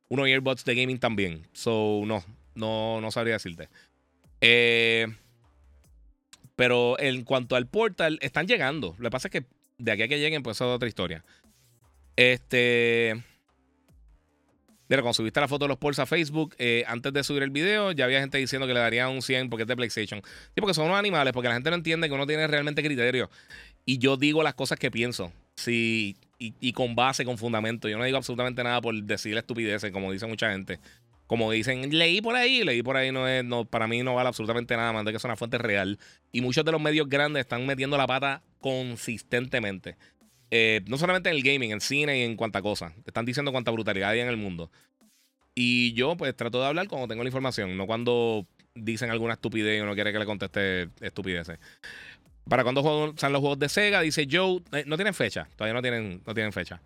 unos 0.09 0.27
earbuds 0.27 0.65
de 0.65 0.75
gaming 0.75 0.99
también. 0.99 1.47
So, 1.53 2.03
no, 2.05 2.23
no, 2.55 2.99
no 2.99 3.11
sabría 3.11 3.33
decirte. 3.33 3.69
Eh, 4.41 5.07
pero 6.55 6.99
en 6.99 7.23
cuanto 7.23 7.55
al 7.55 7.67
portal, 7.67 8.19
están 8.21 8.45
llegando. 8.45 8.95
Lo 8.97 9.09
que 9.09 9.11
pasa 9.11 9.29
es 9.29 9.31
que 9.31 9.45
de 9.77 9.93
aquí 9.93 10.03
a 10.03 10.07
que 10.09 10.19
lleguen, 10.19 10.43
pues 10.43 10.57
eso 10.57 10.69
es 10.69 10.75
otra 10.75 10.89
historia. 10.89 11.23
Este. 12.17 13.23
Mira, 14.89 15.03
cuando 15.03 15.13
subiste 15.13 15.39
la 15.39 15.47
foto 15.47 15.65
de 15.65 15.69
los 15.69 15.77
Pulse 15.77 16.01
a 16.01 16.05
Facebook, 16.07 16.55
eh, 16.57 16.83
antes 16.87 17.13
de 17.13 17.23
subir 17.23 17.43
el 17.43 17.51
video, 17.51 17.91
ya 17.91 18.05
había 18.05 18.19
gente 18.19 18.39
diciendo 18.39 18.65
que 18.65 18.73
le 18.73 18.79
daría 18.79 19.07
un 19.07 19.21
100 19.21 19.49
porque 19.49 19.61
es 19.61 19.67
de 19.67 19.75
PlayStation. 19.75 20.21
Sí, 20.23 20.61
porque 20.61 20.73
son 20.73 20.85
unos 20.85 20.97
animales, 20.97 21.31
porque 21.31 21.47
la 21.47 21.53
gente 21.53 21.69
no 21.69 21.75
entiende 21.75 22.09
que 22.09 22.15
uno 22.15 22.25
tiene 22.25 22.47
realmente 22.47 22.83
criterio. 22.83 23.29
Y 23.85 23.97
yo 23.97 24.17
digo 24.17 24.43
las 24.43 24.53
cosas 24.53 24.79
que 24.79 24.91
pienso. 24.91 25.31
Sí, 25.55 26.15
y, 26.37 26.73
con 26.73 26.95
base, 26.95 27.25
con 27.25 27.37
fundamento. 27.37 27.89
Yo 27.89 27.97
no 27.97 28.05
digo 28.05 28.17
absolutamente 28.17 28.63
nada 28.63 28.79
por 28.81 28.95
decir 29.03 29.37
estupideces, 29.37 29.91
como 29.91 30.11
dice 30.11 30.25
mucha 30.25 30.51
gente. 30.51 30.79
Como 31.27 31.51
dicen, 31.51 31.95
leí 31.95 32.21
por 32.21 32.35
ahí, 32.35 32.63
leí 32.63 32.81
por 32.81 32.95
ahí, 32.97 33.11
no 33.11 33.27
es, 33.27 33.43
no, 33.43 33.65
para 33.65 33.87
mí 33.87 34.01
no 34.01 34.15
vale 34.15 34.29
absolutamente 34.29 34.75
nada, 34.75 34.93
más 34.93 35.05
de 35.05 35.11
que 35.11 35.17
es 35.17 35.23
una 35.23 35.35
fuente 35.35 35.57
real. 35.57 35.99
Y 36.31 36.41
muchos 36.41 36.63
de 36.65 36.71
los 36.71 36.81
medios 36.81 37.09
grandes 37.09 37.41
están 37.41 37.65
metiendo 37.67 37.97
la 37.97 38.07
pata 38.07 38.41
consistentemente. 38.61 39.97
Eh, 40.49 40.81
no 40.87 40.97
solamente 40.97 41.29
en 41.29 41.35
el 41.35 41.43
gaming, 41.43 41.71
en 41.71 41.81
cine 41.81 42.19
y 42.19 42.21
en 42.23 42.35
cuanta 42.35 42.61
cosa. 42.61 42.93
Están 43.05 43.25
diciendo 43.25 43.51
cuánta 43.51 43.71
brutalidad 43.71 44.09
hay 44.09 44.21
en 44.21 44.29
el 44.29 44.37
mundo. 44.37 44.71
Y 45.53 45.93
yo, 45.93 46.15
pues, 46.15 46.35
trato 46.35 46.61
de 46.61 46.67
hablar 46.67 46.87
cuando 46.87 47.07
tengo 47.07 47.23
la 47.23 47.29
información, 47.29 47.75
no 47.75 47.85
cuando 47.85 48.47
dicen 48.73 49.11
alguna 49.11 49.33
estupidez 49.33 49.77
y 49.77 49.81
uno 49.81 49.93
quiere 49.93 50.13
que 50.13 50.19
le 50.19 50.25
conteste 50.25 50.89
estupideces. 51.01 51.59
¿Para 52.49 52.63
cuando 52.63 53.13
salen 53.15 53.33
los 53.33 53.39
juegos 53.39 53.59
de 53.59 53.69
Sega? 53.69 54.01
Dice 54.01 54.27
Joe. 54.29 54.61
Eh, 54.71 54.83
no 54.87 54.97
tienen 54.97 55.13
fecha. 55.13 55.47
Todavía 55.55 55.73
no 55.73 55.81
tienen, 55.81 56.21
no 56.25 56.33
tienen 56.33 56.51
fecha. 56.51 56.81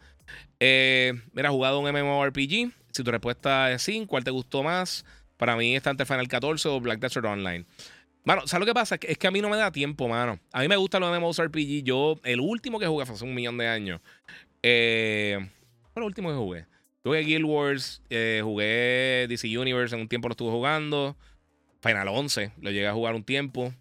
Eh, 0.59 1.13
mira, 1.33 1.49
jugado 1.49 1.79
un 1.79 1.89
MMORPG. 1.89 2.71
Si 2.91 3.03
tu 3.03 3.09
respuesta 3.09 3.71
es 3.71 3.81
sí, 3.81 4.05
¿cuál 4.07 4.23
te 4.23 4.31
gustó 4.31 4.61
más? 4.61 5.05
Para 5.37 5.55
mí 5.55 5.75
está 5.75 5.89
entre 5.89 6.05
Final 6.05 6.27
14 6.27 6.69
o 6.69 6.79
Black 6.79 6.99
Desert 6.99 7.25
Online. 7.25 7.65
Mano, 8.25 8.47
¿sabes 8.47 8.61
lo 8.61 8.65
que 8.65 8.73
pasa? 8.73 8.97
Es 9.01 9.17
que 9.17 9.27
a 9.27 9.31
mí 9.31 9.41
no 9.41 9.49
me 9.49 9.57
da 9.57 9.71
tiempo, 9.71 10.07
mano. 10.07 10.39
A 10.51 10.61
mí 10.61 10.67
me 10.67 10.75
gustan 10.75 11.01
los 11.01 11.17
MMORPG. 11.17 11.83
Yo, 11.83 12.19
el 12.23 12.39
último 12.39 12.79
que 12.79 12.87
jugué 12.87 13.05
fue 13.05 13.15
hace 13.15 13.23
un 13.23 13.33
millón 13.33 13.57
de 13.57 13.67
años. 13.67 14.01
Eh, 14.61 15.37
fue 15.93 16.01
el 16.01 16.05
último 16.05 16.29
que 16.29 16.35
jugué. 16.35 16.65
Jugué 17.03 17.19
Guild 17.19 17.45
Wars, 17.45 18.01
eh, 18.09 18.39
jugué 18.43 19.25
DC 19.27 19.57
Universe, 19.57 19.93
en 19.93 20.01
un 20.01 20.07
tiempo 20.07 20.29
lo 20.29 20.33
estuve 20.33 20.51
jugando. 20.51 21.17
Final 21.81 22.07
11, 22.07 22.53
lo 22.61 22.71
llegué 22.71 22.87
a 22.87 22.93
jugar 22.93 23.13
un 23.13 23.23
tiempo. 23.23 23.73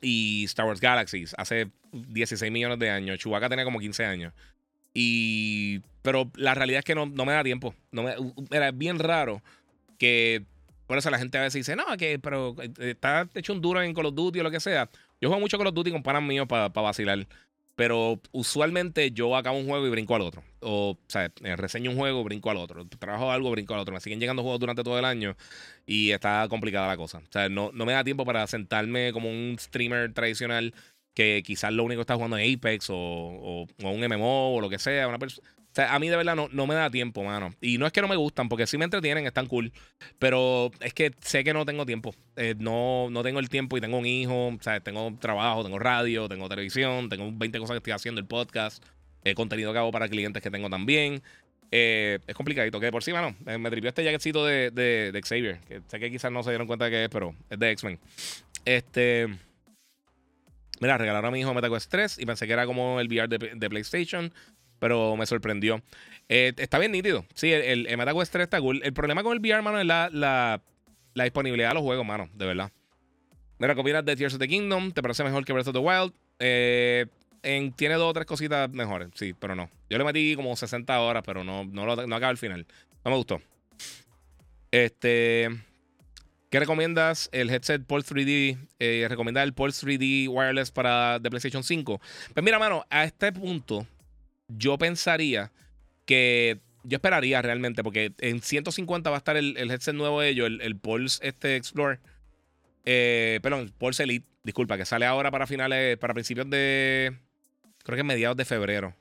Y 0.00 0.44
Star 0.44 0.66
Wars 0.66 0.80
Galaxies, 0.80 1.34
hace 1.38 1.70
16 1.92 2.52
millones 2.52 2.78
de 2.78 2.90
años. 2.90 3.18
Chewbacca 3.18 3.48
tenía 3.48 3.64
como 3.64 3.80
15 3.80 4.04
años. 4.04 4.32
Y. 4.94 5.80
Pero 6.02 6.30
la 6.36 6.54
realidad 6.54 6.78
es 6.80 6.84
que 6.84 6.94
no, 6.94 7.06
no 7.06 7.24
me 7.24 7.32
da 7.32 7.42
tiempo. 7.42 7.74
No 7.90 8.02
me, 8.04 8.14
era 8.50 8.70
bien 8.70 8.98
raro 8.98 9.42
que. 9.98 10.44
Por 10.86 10.96
eso 10.96 11.10
la 11.10 11.18
gente 11.18 11.36
a 11.36 11.42
veces 11.42 11.66
dice, 11.66 11.76
no, 11.76 11.84
que 11.98 12.18
pero 12.18 12.56
eh, 12.62 12.70
está 12.78 13.28
hecho 13.34 13.52
un 13.52 13.60
duro 13.60 13.82
en 13.82 13.92
Call 13.92 14.06
of 14.06 14.14
Duty 14.14 14.40
o 14.40 14.42
lo 14.42 14.50
que 14.50 14.60
sea. 14.60 14.88
Yo 15.20 15.28
juego 15.28 15.40
mucho 15.40 15.58
Call 15.58 15.66
of 15.66 15.74
Duty 15.74 15.90
con 15.90 16.02
panas 16.02 16.22
míos 16.22 16.46
para 16.48 16.68
vacilar. 16.68 17.26
Pero 17.78 18.20
usualmente 18.32 19.12
yo 19.12 19.36
acabo 19.36 19.56
un 19.56 19.68
juego 19.68 19.86
y 19.86 19.90
brinco 19.90 20.16
al 20.16 20.22
otro. 20.22 20.42
O, 20.58 20.90
o 20.90 20.98
sea, 21.06 21.30
eh, 21.44 21.54
reseño 21.54 21.92
un 21.92 21.96
juego, 21.96 22.24
brinco 22.24 22.50
al 22.50 22.56
otro. 22.56 22.84
Trabajo 22.88 23.30
algo, 23.30 23.52
brinco 23.52 23.72
al 23.72 23.78
otro. 23.78 23.94
Me 23.94 24.00
siguen 24.00 24.18
llegando 24.18 24.42
juegos 24.42 24.58
durante 24.58 24.82
todo 24.82 24.98
el 24.98 25.04
año 25.04 25.36
y 25.86 26.10
está 26.10 26.48
complicada 26.48 26.88
la 26.88 26.96
cosa. 26.96 27.18
O 27.18 27.32
sea, 27.32 27.48
no, 27.48 27.70
no 27.72 27.86
me 27.86 27.92
da 27.92 28.02
tiempo 28.02 28.24
para 28.24 28.44
sentarme 28.48 29.12
como 29.12 29.30
un 29.30 29.56
streamer 29.60 30.12
tradicional 30.12 30.74
que 31.14 31.44
quizás 31.46 31.72
lo 31.72 31.84
único 31.84 32.00
que 32.00 32.02
está 32.02 32.16
jugando 32.16 32.36
es 32.36 32.56
Apex 32.56 32.90
o, 32.90 32.96
o, 32.96 33.66
o 33.84 33.90
un 33.90 34.04
MMO 34.04 34.56
o 34.56 34.60
lo 34.60 34.68
que 34.68 34.80
sea. 34.80 35.06
Una 35.06 35.20
persona 35.20 35.46
sea, 35.74 35.94
a 35.94 35.98
mí 35.98 36.08
de 36.08 36.16
verdad 36.16 36.34
no, 36.34 36.48
no 36.50 36.66
me 36.66 36.74
da 36.74 36.90
tiempo, 36.90 37.22
mano. 37.22 37.54
Y 37.60 37.78
no 37.78 37.86
es 37.86 37.92
que 37.92 38.00
no 38.00 38.08
me 38.08 38.16
gustan, 38.16 38.48
porque 38.48 38.66
sí 38.66 38.78
me 38.78 38.84
entretienen, 38.84 39.26
están 39.26 39.46
cool. 39.46 39.72
Pero 40.18 40.70
es 40.80 40.94
que 40.94 41.12
sé 41.20 41.44
que 41.44 41.52
no 41.52 41.64
tengo 41.64 41.86
tiempo. 41.86 42.14
Eh, 42.36 42.54
no, 42.58 43.08
no 43.10 43.22
tengo 43.22 43.38
el 43.38 43.48
tiempo 43.48 43.76
y 43.76 43.80
tengo 43.80 43.98
un 43.98 44.06
hijo, 44.06 44.48
o 44.48 44.58
sea, 44.60 44.80
tengo 44.80 45.14
trabajo, 45.20 45.62
tengo 45.62 45.78
radio, 45.78 46.28
tengo 46.28 46.48
televisión, 46.48 47.08
tengo 47.08 47.30
20 47.32 47.58
cosas 47.58 47.74
que 47.74 47.78
estoy 47.78 47.92
haciendo, 47.92 48.20
el 48.20 48.26
podcast, 48.26 48.84
el 49.24 49.34
contenido 49.34 49.72
que 49.72 49.78
hago 49.78 49.92
para 49.92 50.08
clientes 50.08 50.42
que 50.42 50.50
tengo 50.50 50.68
también. 50.70 51.22
Eh, 51.70 52.18
es 52.26 52.34
complicadito. 52.34 52.80
Que 52.80 52.90
por 52.90 53.04
sí, 53.04 53.12
mano, 53.12 53.36
me 53.58 53.70
tripió 53.70 53.88
este 53.88 54.02
jacketcito 54.02 54.44
de, 54.44 54.70
de, 54.70 55.20
Xavier. 55.22 55.60
Que 55.68 55.82
sé 55.86 56.00
que 56.00 56.10
quizás 56.10 56.32
no 56.32 56.42
se 56.42 56.50
dieron 56.50 56.66
cuenta 56.66 56.86
de 56.86 56.90
qué 56.90 57.04
es, 57.04 57.10
pero 57.10 57.34
es 57.50 57.58
de 57.58 57.70
X-Men. 57.72 57.98
Este. 58.64 59.28
Mira, 60.80 60.96
regalaron 60.96 61.28
a 61.28 61.30
mi 61.32 61.40
hijo 61.40 61.52
MetaQuest 61.52 61.90
3 61.90 62.18
y 62.20 62.26
pensé 62.26 62.46
que 62.46 62.52
era 62.52 62.64
como 62.64 63.00
el 63.00 63.08
VR 63.08 63.28
de 63.28 63.68
PlayStation 63.68 64.32
pero 64.78 65.16
me 65.16 65.26
sorprendió. 65.26 65.82
Eh, 66.28 66.52
está 66.56 66.78
bien 66.78 66.92
nítido. 66.92 67.24
Sí, 67.34 67.52
el, 67.52 67.86
el, 67.86 67.96
MetaQuest 67.96 68.32
3 68.32 68.44
está 68.44 68.60
cool. 68.60 68.80
El 68.84 68.92
problema 68.92 69.22
con 69.22 69.32
el 69.32 69.40
VR, 69.40 69.62
mano, 69.62 69.80
es 69.80 69.86
la, 69.86 70.10
la, 70.12 70.60
la 71.14 71.24
disponibilidad 71.24 71.70
de 71.70 71.74
los 71.74 71.82
juegos, 71.82 72.06
mano, 72.06 72.28
de 72.34 72.46
verdad. 72.46 72.70
Mira, 73.58 73.74
combinas 73.74 74.04
de 74.04 74.14
Tears 74.14 74.34
of 74.34 74.40
the 74.40 74.46
Kingdom, 74.46 74.92
¿te 74.92 75.02
parece 75.02 75.24
mejor 75.24 75.44
que 75.44 75.52
Breath 75.52 75.68
of 75.68 75.74
the 75.74 75.80
Wild? 75.80 76.12
Eh, 76.38 77.06
en, 77.42 77.72
tiene 77.72 77.94
dos 77.94 78.10
o 78.10 78.12
tres 78.12 78.26
cositas 78.26 78.70
mejores, 78.70 79.08
sí, 79.14 79.34
pero 79.38 79.54
no. 79.54 79.70
Yo 79.90 79.98
le 79.98 80.04
metí 80.04 80.36
como 80.36 80.54
60 80.54 81.00
horas, 81.00 81.22
pero 81.26 81.42
no, 81.44 81.64
no, 81.64 81.86
lo, 81.86 82.06
no 82.06 82.16
acaba 82.16 82.30
el 82.30 82.38
final. 82.38 82.66
No 83.04 83.10
me 83.10 83.16
gustó. 83.16 83.40
Este. 84.70 85.48
¿Qué 86.50 86.60
recomiendas? 86.60 87.28
El 87.32 87.50
headset 87.50 87.84
Pulse 87.84 88.14
3D. 88.14 88.58
Eh, 88.78 89.06
¿Recomiendas 89.08 89.44
el 89.44 89.52
Pulse 89.52 89.86
3D 89.86 90.28
wireless 90.28 90.70
para 90.70 91.18
de 91.18 91.28
PlayStation 91.28 91.62
5? 91.62 92.00
Pues 92.32 92.44
mira, 92.44 92.58
mano, 92.58 92.86
a 92.90 93.04
este 93.04 93.32
punto 93.32 93.86
yo 94.48 94.78
pensaría 94.78 95.52
que 96.04 96.60
yo 96.84 96.96
esperaría 96.96 97.42
realmente, 97.42 97.82
porque 97.82 98.12
en 98.18 98.40
150 98.40 99.10
va 99.10 99.16
a 99.16 99.18
estar 99.18 99.36
el, 99.36 99.56
headset 99.56 99.94
nuevo 99.94 100.20
de 100.20 100.30
ellos, 100.30 100.50
el, 100.60 100.76
Pulse 100.76 101.26
este 101.26 101.56
Explorer. 101.56 102.00
Eh, 102.84 103.40
perdón, 103.42 103.60
el 103.60 103.72
Pulse 103.72 104.04
Elite, 104.04 104.26
disculpa, 104.42 104.78
que 104.78 104.86
sale 104.86 105.04
ahora 105.04 105.30
para 105.30 105.46
finales, 105.46 105.98
para 105.98 106.14
principios 106.14 106.48
de. 106.48 107.14
Creo 107.84 107.96
que 107.96 108.04
mediados 108.04 108.36
de 108.36 108.44
febrero. 108.44 108.94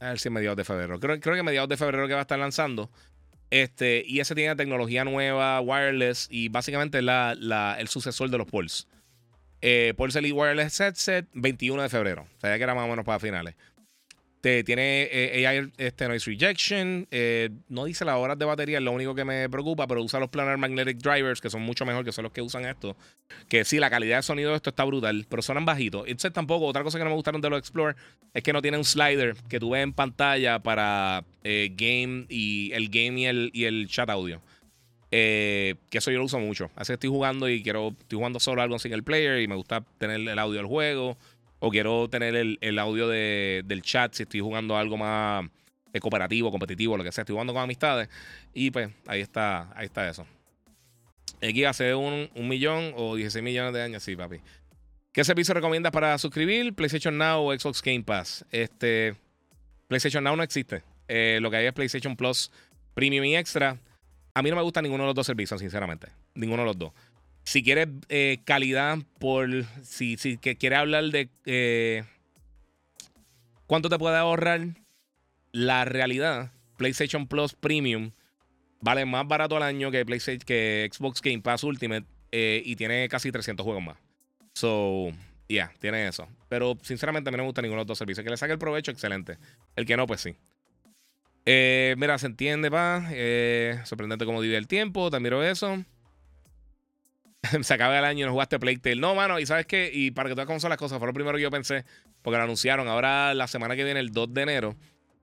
A 0.00 0.08
ver 0.08 0.18
si 0.18 0.28
es 0.28 0.32
mediados 0.32 0.56
de 0.56 0.64
febrero. 0.64 1.00
Creo, 1.00 1.18
creo 1.20 1.36
que 1.36 1.42
mediados 1.42 1.68
de 1.68 1.76
febrero 1.76 2.06
que 2.08 2.14
va 2.14 2.20
a 2.20 2.22
estar 2.22 2.38
lanzando. 2.38 2.90
Este, 3.50 4.02
y 4.06 4.20
ese 4.20 4.34
tiene 4.34 4.56
tecnología 4.56 5.04
nueva, 5.04 5.60
wireless, 5.60 6.26
y 6.30 6.48
básicamente 6.48 7.02
la, 7.02 7.34
la, 7.38 7.76
el 7.78 7.88
sucesor 7.88 8.30
de 8.30 8.38
los 8.38 8.46
Pulse. 8.46 8.84
Eh, 9.60 9.94
Pulse 9.96 10.18
Elite 10.18 10.34
Wireless 10.34 10.80
Headset, 10.80 11.26
21 11.34 11.82
de 11.82 11.88
febrero. 11.88 12.26
O 12.38 12.40
que 12.40 12.48
era 12.48 12.74
más 12.74 12.84
o 12.84 12.88
menos 12.88 13.04
para 13.04 13.20
finales 13.20 13.54
tiene 14.42 15.08
eh, 15.12 15.46
AI 15.46 15.72
este, 15.78 16.08
Noise 16.08 16.32
Rejection. 16.32 17.06
Eh, 17.12 17.48
no 17.68 17.84
dice 17.84 18.04
las 18.04 18.16
horas 18.16 18.36
de 18.36 18.44
batería, 18.44 18.78
es 18.78 18.84
lo 18.84 18.90
único 18.90 19.14
que 19.14 19.24
me 19.24 19.48
preocupa, 19.48 19.86
pero 19.86 20.02
usa 20.02 20.18
los 20.18 20.30
Planar 20.30 20.58
Magnetic 20.58 20.98
Drivers, 20.98 21.40
que 21.40 21.48
son 21.48 21.62
mucho 21.62 21.86
mejor 21.86 22.04
que 22.04 22.10
son 22.10 22.24
los 22.24 22.32
que 22.32 22.42
usan 22.42 22.64
esto. 22.64 22.96
Que 23.48 23.64
sí, 23.64 23.78
la 23.78 23.88
calidad 23.88 24.16
de 24.16 24.22
sonido 24.24 24.50
de 24.50 24.56
esto 24.56 24.70
está 24.70 24.82
brutal, 24.82 25.26
pero 25.28 25.42
suenan 25.42 25.64
bajitos. 25.64 26.02
Entonces 26.08 26.32
tampoco, 26.32 26.66
otra 26.66 26.82
cosa 26.82 26.98
que 26.98 27.04
no 27.04 27.10
me 27.10 27.16
gustaron 27.16 27.40
de 27.40 27.50
los 27.50 27.58
Explorer 27.60 27.94
es 28.34 28.42
que 28.42 28.52
no 28.52 28.60
tiene 28.60 28.78
un 28.78 28.84
slider 28.84 29.36
que 29.48 29.60
tú 29.60 29.70
ves 29.70 29.84
en 29.84 29.92
pantalla 29.92 30.58
para 30.58 31.24
eh, 31.44 31.70
game 31.76 32.26
y 32.28 32.72
el 32.72 32.88
game 32.88 33.20
y 33.20 33.26
el, 33.26 33.50
y 33.52 33.64
el 33.66 33.86
chat 33.86 34.10
audio. 34.10 34.42
que 35.08 35.76
eso 35.92 36.10
yo 36.10 36.18
lo 36.18 36.24
uso 36.24 36.40
mucho. 36.40 36.68
Así 36.74 36.88
que 36.88 36.94
estoy 36.94 37.10
jugando 37.10 37.48
y 37.48 37.62
quiero, 37.62 37.94
estoy 38.00 38.16
jugando 38.16 38.40
solo 38.40 38.60
algo 38.60 38.74
en 38.74 38.80
single 38.80 39.04
player 39.04 39.40
y 39.40 39.46
me 39.46 39.54
gusta 39.54 39.84
tener 39.98 40.20
el 40.20 40.38
audio 40.40 40.58
del 40.58 40.66
juego 40.66 41.16
o 41.64 41.70
quiero 41.70 42.08
tener 42.08 42.34
el, 42.34 42.78
audio 42.80 43.06
del 43.06 43.82
chat 43.82 44.12
si 44.14 44.24
estoy 44.24 44.40
jugando 44.40 44.76
algo 44.76 44.96
más 44.96 45.48
eh, 45.92 46.00
cooperativo, 46.00 46.50
competitivo, 46.50 46.96
lo 46.96 47.04
que 47.04 47.12
sea. 47.12 47.22
Estoy 47.22 47.34
jugando 47.34 47.52
con 47.52 47.62
amistades. 47.62 48.08
Y 48.52 48.72
pues 48.72 48.90
ahí 49.06 49.20
está, 49.20 49.72
ahí 49.76 49.86
está 49.86 50.08
eso. 50.10 50.26
Aquí 51.40 51.64
hace 51.64 51.94
un, 51.94 52.28
un 52.34 52.48
millón 52.48 52.92
o 52.96 53.14
16 53.14 53.44
millones 53.44 53.72
de 53.74 53.80
años, 53.80 54.02
sí, 54.02 54.16
papi. 54.16 54.40
¿Qué 55.12 55.22
servicio 55.22 55.54
recomiendas 55.54 55.92
para 55.92 56.18
suscribir? 56.18 56.74
PlayStation 56.74 57.16
Now 57.16 57.48
o 57.48 57.56
Xbox 57.56 57.80
Game 57.80 58.02
Pass. 58.02 58.44
Este, 58.50 59.14
PlayStation 59.86 60.24
Now 60.24 60.34
no 60.34 60.42
existe. 60.42 60.82
Eh, 61.06 61.38
lo 61.40 61.48
que 61.48 61.58
hay 61.58 61.66
es 61.66 61.72
PlayStation 61.72 62.16
Plus 62.16 62.50
Premium 62.92 63.24
y 63.24 63.36
Extra. 63.36 63.78
A 64.34 64.42
mí 64.42 64.50
no 64.50 64.56
me 64.56 64.62
gusta 64.62 64.82
ninguno 64.82 65.04
de 65.04 65.08
los 65.10 65.14
dos 65.14 65.26
servicios, 65.28 65.60
sinceramente. 65.60 66.08
Ninguno 66.34 66.62
de 66.62 66.66
los 66.66 66.76
dos. 66.76 66.92
Si 67.44 67.62
quieres 67.62 67.88
eh, 68.08 68.40
calidad 68.44 68.98
por. 69.18 69.48
Si, 69.82 70.16
quieres 70.16 70.78
hablar 70.78 71.04
de 71.06 71.28
eh, 71.44 72.04
cuánto 73.66 73.88
te 73.88 73.98
puede 73.98 74.16
ahorrar, 74.16 74.60
la 75.50 75.84
realidad, 75.84 76.52
PlayStation 76.76 77.26
Plus 77.26 77.54
Premium 77.54 78.12
vale 78.80 79.04
más 79.04 79.26
barato 79.28 79.56
al 79.56 79.62
año 79.62 79.90
que, 79.90 80.04
PlayStation, 80.04 80.40
que 80.46 80.88
Xbox 80.92 81.20
Game 81.20 81.40
Pass 81.40 81.62
Ultimate 81.62 82.06
eh, 82.30 82.62
y 82.64 82.76
tiene 82.76 83.08
casi 83.08 83.30
300 83.30 83.64
juegos 83.64 83.82
más. 83.82 83.96
So, 84.54 85.10
yeah, 85.48 85.72
tiene 85.80 86.08
eso. 86.08 86.28
Pero 86.48 86.78
sinceramente 86.82 87.28
a 87.28 87.32
mí 87.32 87.36
no 87.36 87.42
me 87.42 87.48
gusta 87.48 87.62
ninguno 87.62 87.80
de 87.80 87.82
los 87.82 87.88
dos 87.88 87.98
servicios. 87.98 88.24
Que 88.24 88.30
le 88.30 88.36
saque 88.36 88.52
el 88.52 88.58
provecho, 88.58 88.90
excelente. 88.90 89.38
El 89.76 89.84
que 89.84 89.96
no, 89.96 90.06
pues 90.06 90.20
sí. 90.20 90.36
mira, 91.44 92.18
se 92.18 92.26
entiende, 92.26 92.70
pa. 92.70 93.08
sorprendente 93.84 94.24
cómo 94.24 94.40
divide 94.40 94.58
el 94.58 94.68
tiempo. 94.68 95.10
También 95.10 95.34
eso. 95.42 95.84
se 97.62 97.74
acaba 97.74 97.98
el 97.98 98.04
año 98.04 98.24
y 98.24 98.26
no 98.26 98.32
jugaste 98.32 98.58
Playtale. 98.58 98.96
No, 98.96 99.14
mano, 99.14 99.38
y 99.38 99.46
sabes 99.46 99.66
qué, 99.66 99.90
y 99.92 100.10
para 100.10 100.34
que 100.34 100.46
cómo 100.46 100.60
son 100.60 100.70
las 100.70 100.78
cosas, 100.78 100.98
fue 100.98 101.06
lo 101.06 101.14
primero 101.14 101.36
que 101.36 101.42
yo 101.42 101.50
pensé, 101.50 101.84
porque 102.22 102.36
lo 102.36 102.44
anunciaron. 102.44 102.88
Ahora, 102.88 103.34
la 103.34 103.46
semana 103.46 103.76
que 103.76 103.84
viene, 103.84 104.00
el 104.00 104.10
2 104.12 104.32
de 104.34 104.42
enero, 104.42 104.76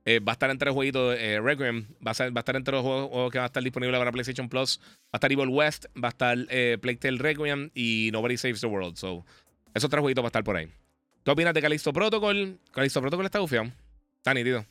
Eh, 0.05 0.19
va 0.21 0.31
a 0.31 0.33
estar 0.33 0.49
entre 0.49 0.67
los 0.67 0.75
jueguitos. 0.75 1.15
Eh, 1.19 1.39
Requiem 1.41 1.85
va 2.05 2.11
a, 2.17 2.29
va 2.31 2.39
estar 2.39 2.55
entre 2.55 2.71
los 2.73 2.83
juegos, 2.83 3.31
que 3.31 3.37
van 3.37 3.43
a 3.43 3.47
estar 3.47 3.61
disponibles 3.61 3.99
para 3.99 4.11
PlayStation 4.11 4.49
Plus. 4.49 4.79
Va 4.81 5.11
a 5.13 5.17
estar 5.17 5.31
Evil 5.31 5.49
West, 5.49 5.85
va 6.01 6.07
a 6.07 6.11
estar 6.11 6.37
eh, 6.49 6.77
Playtale 6.81 7.17
Requiem 7.19 7.69
y 7.75 8.09
Nobody 8.11 8.37
Saves 8.37 8.61
the 8.61 8.67
World. 8.67 8.95
So, 8.97 9.25
esos 9.73 9.89
tres 9.89 9.99
jueguitos 10.01 10.23
van 10.23 10.27
a 10.27 10.29
estar 10.29 10.43
por 10.43 10.55
ahí. 10.55 10.67
¿Qué 11.23 11.31
opinas 11.31 11.53
de 11.53 11.61
Callisto 11.61 11.93
Protocol? 11.93 12.57
Callisto 12.71 13.01
Protocol 13.01 13.25
está 13.25 13.39
bufiado. 13.39 13.71
Está 14.17 14.33
nítido. 14.33 14.65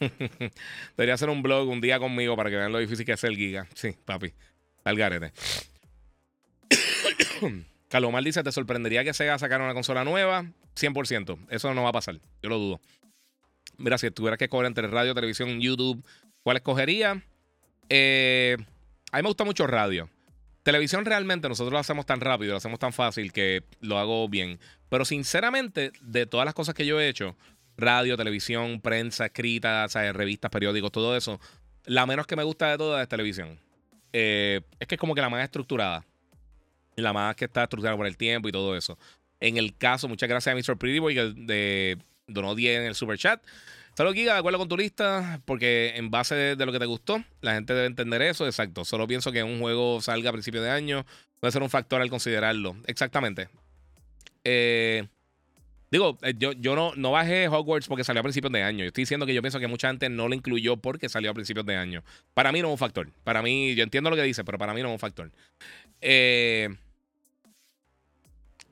Debería 0.96 1.14
hacer 1.14 1.28
un 1.28 1.42
blog 1.42 1.68
un 1.68 1.80
día 1.80 1.98
conmigo 1.98 2.36
para 2.36 2.48
que 2.48 2.56
vean 2.56 2.72
lo 2.72 2.78
difícil 2.78 3.04
que 3.04 3.12
es 3.12 3.24
el 3.24 3.36
giga. 3.36 3.66
Sí, 3.74 3.96
papi. 4.04 4.32
Al 4.86 4.96
garete. 4.96 5.32
Calomar 7.88 8.22
dice: 8.22 8.44
¿Te 8.44 8.52
sorprendería 8.52 9.02
que 9.02 9.12
Sega 9.12 9.36
sacara 9.36 9.64
una 9.64 9.74
consola 9.74 10.04
nueva? 10.04 10.46
100%. 10.76 11.46
Eso 11.50 11.74
no 11.74 11.82
va 11.82 11.88
a 11.88 11.92
pasar. 11.92 12.20
Yo 12.40 12.48
lo 12.48 12.58
dudo. 12.58 12.80
Mira, 13.78 13.98
si 13.98 14.08
tuvieras 14.12 14.38
que 14.38 14.44
escoger 14.44 14.66
entre 14.66 14.86
radio, 14.86 15.12
televisión, 15.12 15.60
YouTube, 15.60 16.04
¿cuál 16.44 16.58
escogería? 16.58 17.20
Eh, 17.88 18.56
a 19.10 19.16
mí 19.16 19.22
me 19.22 19.28
gusta 19.28 19.42
mucho 19.42 19.66
radio. 19.66 20.08
Televisión 20.62 21.04
realmente 21.04 21.48
nosotros 21.48 21.72
lo 21.72 21.78
hacemos 21.80 22.06
tan 22.06 22.20
rápido, 22.20 22.52
lo 22.52 22.58
hacemos 22.58 22.78
tan 22.78 22.92
fácil 22.92 23.32
que 23.32 23.64
lo 23.80 23.98
hago 23.98 24.28
bien. 24.28 24.60
Pero 24.88 25.04
sinceramente, 25.04 25.90
de 26.00 26.26
todas 26.26 26.44
las 26.44 26.54
cosas 26.54 26.76
que 26.76 26.86
yo 26.86 27.00
he 27.00 27.08
hecho, 27.08 27.36
radio, 27.76 28.16
televisión, 28.16 28.80
prensa 28.80 29.26
escrita, 29.26 29.86
revistas, 30.12 30.50
periódicos, 30.50 30.92
todo 30.92 31.16
eso, 31.16 31.40
la 31.86 32.06
menos 32.06 32.28
que 32.28 32.36
me 32.36 32.44
gusta 32.44 32.70
de 32.70 32.78
todas 32.78 33.02
es 33.02 33.08
televisión. 33.08 33.65
Eh, 34.18 34.62
es 34.80 34.88
que 34.88 34.94
es 34.94 34.98
como 34.98 35.14
que 35.14 35.20
la 35.20 35.28
más 35.28 35.44
estructurada. 35.44 36.02
La 36.94 37.12
más 37.12 37.36
que 37.36 37.44
está 37.44 37.64
estructurada 37.64 37.98
por 37.98 38.06
el 38.06 38.16
tiempo 38.16 38.48
y 38.48 38.52
todo 38.52 38.74
eso. 38.74 38.98
En 39.40 39.58
el 39.58 39.76
caso, 39.76 40.08
muchas 40.08 40.26
gracias 40.26 40.54
a 40.54 40.56
Mr. 40.56 40.78
Pretty 40.78 41.00
Boy 41.00 41.14
que 41.14 41.34
de, 41.36 41.98
donó 42.26 42.54
10 42.54 42.80
en 42.80 42.86
el 42.86 42.94
super 42.94 43.18
chat. 43.18 43.44
Solo 43.94 44.14
Giga, 44.14 44.32
de 44.32 44.38
acuerdo 44.38 44.58
con 44.58 44.70
tu 44.70 44.76
lista, 44.78 45.42
porque 45.44 45.92
en 45.96 46.10
base 46.10 46.34
de, 46.34 46.64
lo 46.64 46.72
que 46.72 46.78
te 46.78 46.86
gustó, 46.86 47.22
la 47.42 47.52
gente 47.52 47.74
debe 47.74 47.88
entender 47.88 48.22
eso. 48.22 48.46
Exacto. 48.46 48.86
Solo 48.86 49.06
pienso 49.06 49.32
que 49.32 49.42
un 49.42 49.60
juego 49.60 50.00
salga 50.00 50.30
a 50.30 50.32
principios 50.32 50.64
de 50.64 50.70
año 50.70 51.04
puede 51.38 51.52
ser 51.52 51.62
un 51.62 51.68
factor 51.68 52.00
al 52.00 52.08
considerarlo. 52.08 52.74
Exactamente. 52.86 53.50
Eh, 54.44 55.06
digo, 55.90 56.18
eh, 56.22 56.34
yo, 56.36 56.52
yo 56.52 56.74
no, 56.74 56.92
no 56.96 57.12
bajé 57.12 57.48
Hogwarts 57.48 57.88
porque 57.88 58.04
salió 58.04 58.20
a 58.20 58.22
principios 58.22 58.52
de 58.52 58.62
año. 58.62 58.80
Yo 58.80 58.88
estoy 58.88 59.02
diciendo 59.02 59.26
que 59.26 59.34
yo 59.34 59.42
pienso 59.42 59.60
que 59.60 59.66
mucha 59.66 59.88
gente 59.88 60.08
no 60.08 60.28
lo 60.28 60.34
incluyó 60.34 60.76
porque 60.76 61.08
salió 61.08 61.30
a 61.30 61.34
principios 61.34 61.66
de 61.66 61.76
año. 61.76 62.02
Para 62.34 62.52
mí 62.52 62.60
no 62.60 62.68
es 62.68 62.72
un 62.72 62.78
factor. 62.78 63.08
Para 63.24 63.42
mí, 63.42 63.74
yo 63.74 63.82
entiendo 63.82 64.10
lo 64.10 64.16
que 64.16 64.22
dice, 64.22 64.44
pero 64.44 64.58
para 64.58 64.74
mí 64.74 64.82
no 64.82 64.88
es 64.88 64.92
un 64.92 64.98
factor. 64.98 65.30
Eh, 66.00 66.68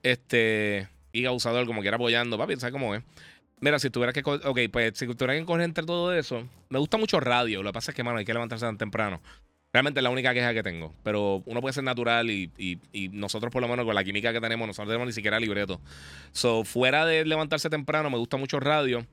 este. 0.03 0.89
Y 1.13 1.27
abusador, 1.27 1.67
como 1.67 1.81
quiera 1.81 1.97
apoyando, 1.97 2.37
papi, 2.37 2.57
¿sabes 2.57 2.73
cómo 2.73 2.95
es? 2.95 3.03
Mira, 3.61 3.79
si 3.79 3.91
tuviera 3.91 4.13
que. 4.13 4.23
Ok, 4.25 4.59
pues 4.71 4.99
si 4.99 5.07
tuviera 5.07 5.35
que 5.35 5.45
correr 5.45 5.65
entre 5.65 5.85
todo 5.85 6.13
eso. 6.15 6.47
Me 6.69 6.79
gusta 6.79 6.99
mucho 6.99 7.21
radio. 7.21 7.63
Lo 7.63 7.71
que 7.71 7.75
pasa 7.75 7.93
es 7.93 7.97
que, 7.97 8.03
mano, 8.03 8.19
hay 8.19 8.25
que 8.25 8.33
levantarse 8.33 8.67
tan 8.67 8.77
temprano. 8.77 9.21
Realmente 9.75 9.99
es 9.99 10.05
la 10.05 10.11
única 10.11 10.33
queja 10.33 10.55
que 10.55 10.63
tengo. 10.63 10.95
Pero 11.03 11.43
uno 11.47 11.61
puede 11.61 11.73
ser 11.73 11.83
natural 11.83 12.31
y, 12.31 12.79
nosotros, 13.11 13.53
por 13.53 13.61
lo 13.61 13.67
menos, 13.67 13.85
con 13.85 13.97
la 13.97 14.05
química 14.05 14.33
que 14.33 14.41
tenemos, 14.41 14.69
nosotros 14.69 14.89
tenemos 14.89 15.09
ni 15.09 15.13
siquiera 15.13 15.41
libreto. 15.41 15.81
So, 16.31 16.63
fuera 16.63 17.05
de 17.05 17.25
levantarse 17.25 17.69
temprano, 17.69 18.09
me 18.09 18.17
gusta 18.17 18.37
mucho 18.37 18.61
radio. 18.61 19.05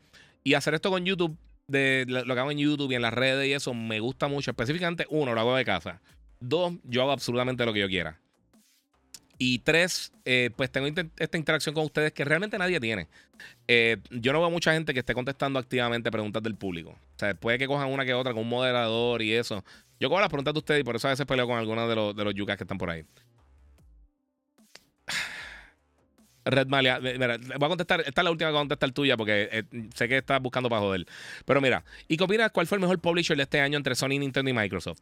Y 0.44 0.54
hacer 0.54 0.76
esto 0.76 0.92
con 0.92 1.04
YouTube, 1.04 1.36
de 1.68 2.06
lo 2.08 2.36
que 2.36 2.40
hago 2.40 2.52
en 2.52 2.60
YouTube 2.60 2.92
y 2.92 2.96
en 2.96 3.02
las 3.02 3.12
redes 3.14 3.48
y 3.48 3.54
eso, 3.54 3.74
me 3.74 4.00
gusta 4.00 4.28
mucho. 4.28 4.52
Específicamente, 4.52 5.08
uno, 5.10 5.34
lo 5.34 5.42
hago 5.42 5.56
de 5.56 5.66
casa. 5.66 6.00
Dos, 6.40 6.74
yo 6.84 7.02
hago 7.02 7.12
absolutamente 7.12 7.66
lo 7.66 7.74
que 7.74 7.80
yo 7.80 7.88
quiera. 7.88 8.20
Y 9.40 9.60
tres, 9.60 10.14
eh, 10.26 10.52
pues 10.56 10.72
tengo 10.72 10.88
esta 11.18 11.38
interacción 11.40 11.74
con 11.74 11.86
ustedes 11.86 12.14
que 12.14 12.24
realmente 12.24 12.60
nadie 12.60 12.80
tiene. 12.80 13.08
Eh, 13.68 13.98
yo 14.12 14.32
no 14.32 14.40
veo 14.40 14.52
mucha 14.52 14.74
gente 14.74 14.94
que 14.94 15.00
esté 15.00 15.16
contestando 15.16 15.58
activamente 15.58 16.12
preguntas 16.12 16.44
del 16.44 16.54
público. 16.54 16.92
O 16.92 17.20
sea, 17.20 17.34
puede 17.34 17.58
que 17.58 17.66
cojan 17.66 17.90
una 17.90 18.06
que 18.06 18.14
otra 18.14 18.34
con 18.34 18.44
un 18.44 18.50
moderador 18.50 19.24
y 19.24 19.34
eso. 19.34 19.64
Yo 20.02 20.10
cojo 20.10 20.20
las 20.20 20.30
preguntas 20.30 20.56
de 20.56 20.58
ustedes 20.58 20.82
y 20.82 20.84
por 20.84 20.96
eso 20.96 21.08
a 21.08 21.12
veces 21.12 21.28
peleo 21.28 21.46
con 21.46 21.60
algunos 21.60 21.88
de 21.88 21.96
los, 21.96 22.16
de 22.16 22.24
los 22.24 22.34
yucas 22.34 22.58
que 22.58 22.64
están 22.64 22.80
por 22.80 22.90
ahí. 22.90 23.06
Red 26.44 26.66
Malia, 26.66 27.00
mira, 27.00 27.38
voy 27.38 27.66
a 27.66 27.70
contestar, 27.70 28.02
esta 28.02 28.22
es 28.22 28.26
la 28.26 28.32
última 28.32 28.50
que 28.50 28.54
voy 28.54 28.62
a 28.62 28.62
contestar 28.62 28.92
tuya 28.94 29.16
porque 29.16 29.48
eh, 29.52 29.64
sé 29.94 30.08
que 30.08 30.18
estás 30.18 30.42
buscando 30.42 30.70
para 30.70 30.82
joder. 30.82 31.06
Pero 31.46 31.62
mira, 31.62 31.86
¿y 32.08 32.18
qué 32.18 32.24
opinas 32.24 32.50
cuál 32.52 32.66
fue 32.66 32.78
el 32.78 32.82
mejor 32.82 32.98
publisher 32.98 33.38
de 33.38 33.44
este 33.44 33.62
año 33.62 33.78
entre 33.78 33.94
Sony, 33.94 34.18
Nintendo 34.18 34.50
y 34.50 34.54
Microsoft? 34.56 35.02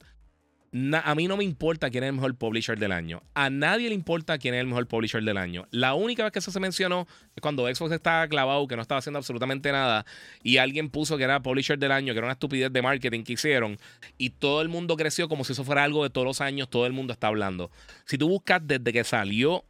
A 0.71 1.15
mí 1.15 1.27
no 1.27 1.35
me 1.35 1.43
importa 1.43 1.89
quién 1.89 2.03
es 2.03 2.09
el 2.09 2.15
mejor 2.15 2.35
publisher 2.35 2.77
del 2.77 2.91
año. 2.91 3.23
A 3.33 3.49
nadie 3.49 3.89
le 3.89 3.95
importa 3.95 4.37
quién 4.37 4.53
es 4.53 4.61
el 4.61 4.67
mejor 4.67 4.87
publisher 4.87 5.23
del 5.23 5.37
año. 5.37 5.67
La 5.71 5.95
única 5.95 6.23
vez 6.23 6.31
que 6.31 6.39
eso 6.39 6.51
se 6.51 6.59
mencionó 6.59 7.07
es 7.35 7.41
cuando 7.41 7.73
Xbox 7.73 7.91
estaba 7.91 8.27
clavado, 8.27 8.67
que 8.67 8.75
no 8.75 8.81
estaba 8.81 8.99
haciendo 8.99 9.17
absolutamente 9.17 9.71
nada, 9.71 10.05
y 10.43 10.57
alguien 10.57 10.89
puso 10.89 11.17
que 11.17 11.23
era 11.23 11.41
publisher 11.41 11.79
del 11.79 11.91
año, 11.91 12.13
que 12.13 12.19
era 12.19 12.27
una 12.27 12.33
estupidez 12.33 12.71
de 12.71 12.81
marketing 12.81 13.23
que 13.23 13.33
hicieron, 13.33 13.77
y 14.17 14.29
todo 14.31 14.61
el 14.61 14.69
mundo 14.69 14.95
creció 14.95 15.27
como 15.27 15.43
si 15.43 15.53
eso 15.53 15.63
fuera 15.63 15.83
algo 15.83 16.03
de 16.03 16.11
todos 16.11 16.25
los 16.25 16.41
años, 16.41 16.69
todo 16.69 16.85
el 16.85 16.93
mundo 16.93 17.13
está 17.13 17.27
hablando. 17.27 17.71
Si 18.05 18.17
tú 18.17 18.29
buscas 18.29 18.61
desde 18.63 18.93
que 18.93 19.03
salió 19.03 19.65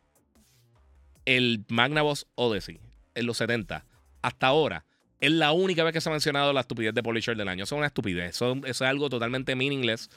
el 1.25 1.63
Magnavox 1.69 2.25
Odyssey 2.35 2.79
en 3.15 3.25
los 3.25 3.37
70 3.37 3.85
hasta 4.21 4.47
ahora, 4.47 4.85
es 5.19 5.31
la 5.31 5.51
única 5.51 5.83
vez 5.83 5.93
que 5.93 6.01
se 6.01 6.09
ha 6.09 6.11
mencionado 6.11 6.53
la 6.53 6.61
estupidez 6.61 6.93
de 6.93 7.03
publisher 7.03 7.35
del 7.35 7.49
año. 7.49 7.65
Eso 7.65 7.75
es 7.75 7.77
una 7.77 7.87
estupidez. 7.87 8.29
eso 8.35 8.61
es 8.65 8.81
algo 8.81 9.09
totalmente 9.09 9.55
meaningless 9.55 10.09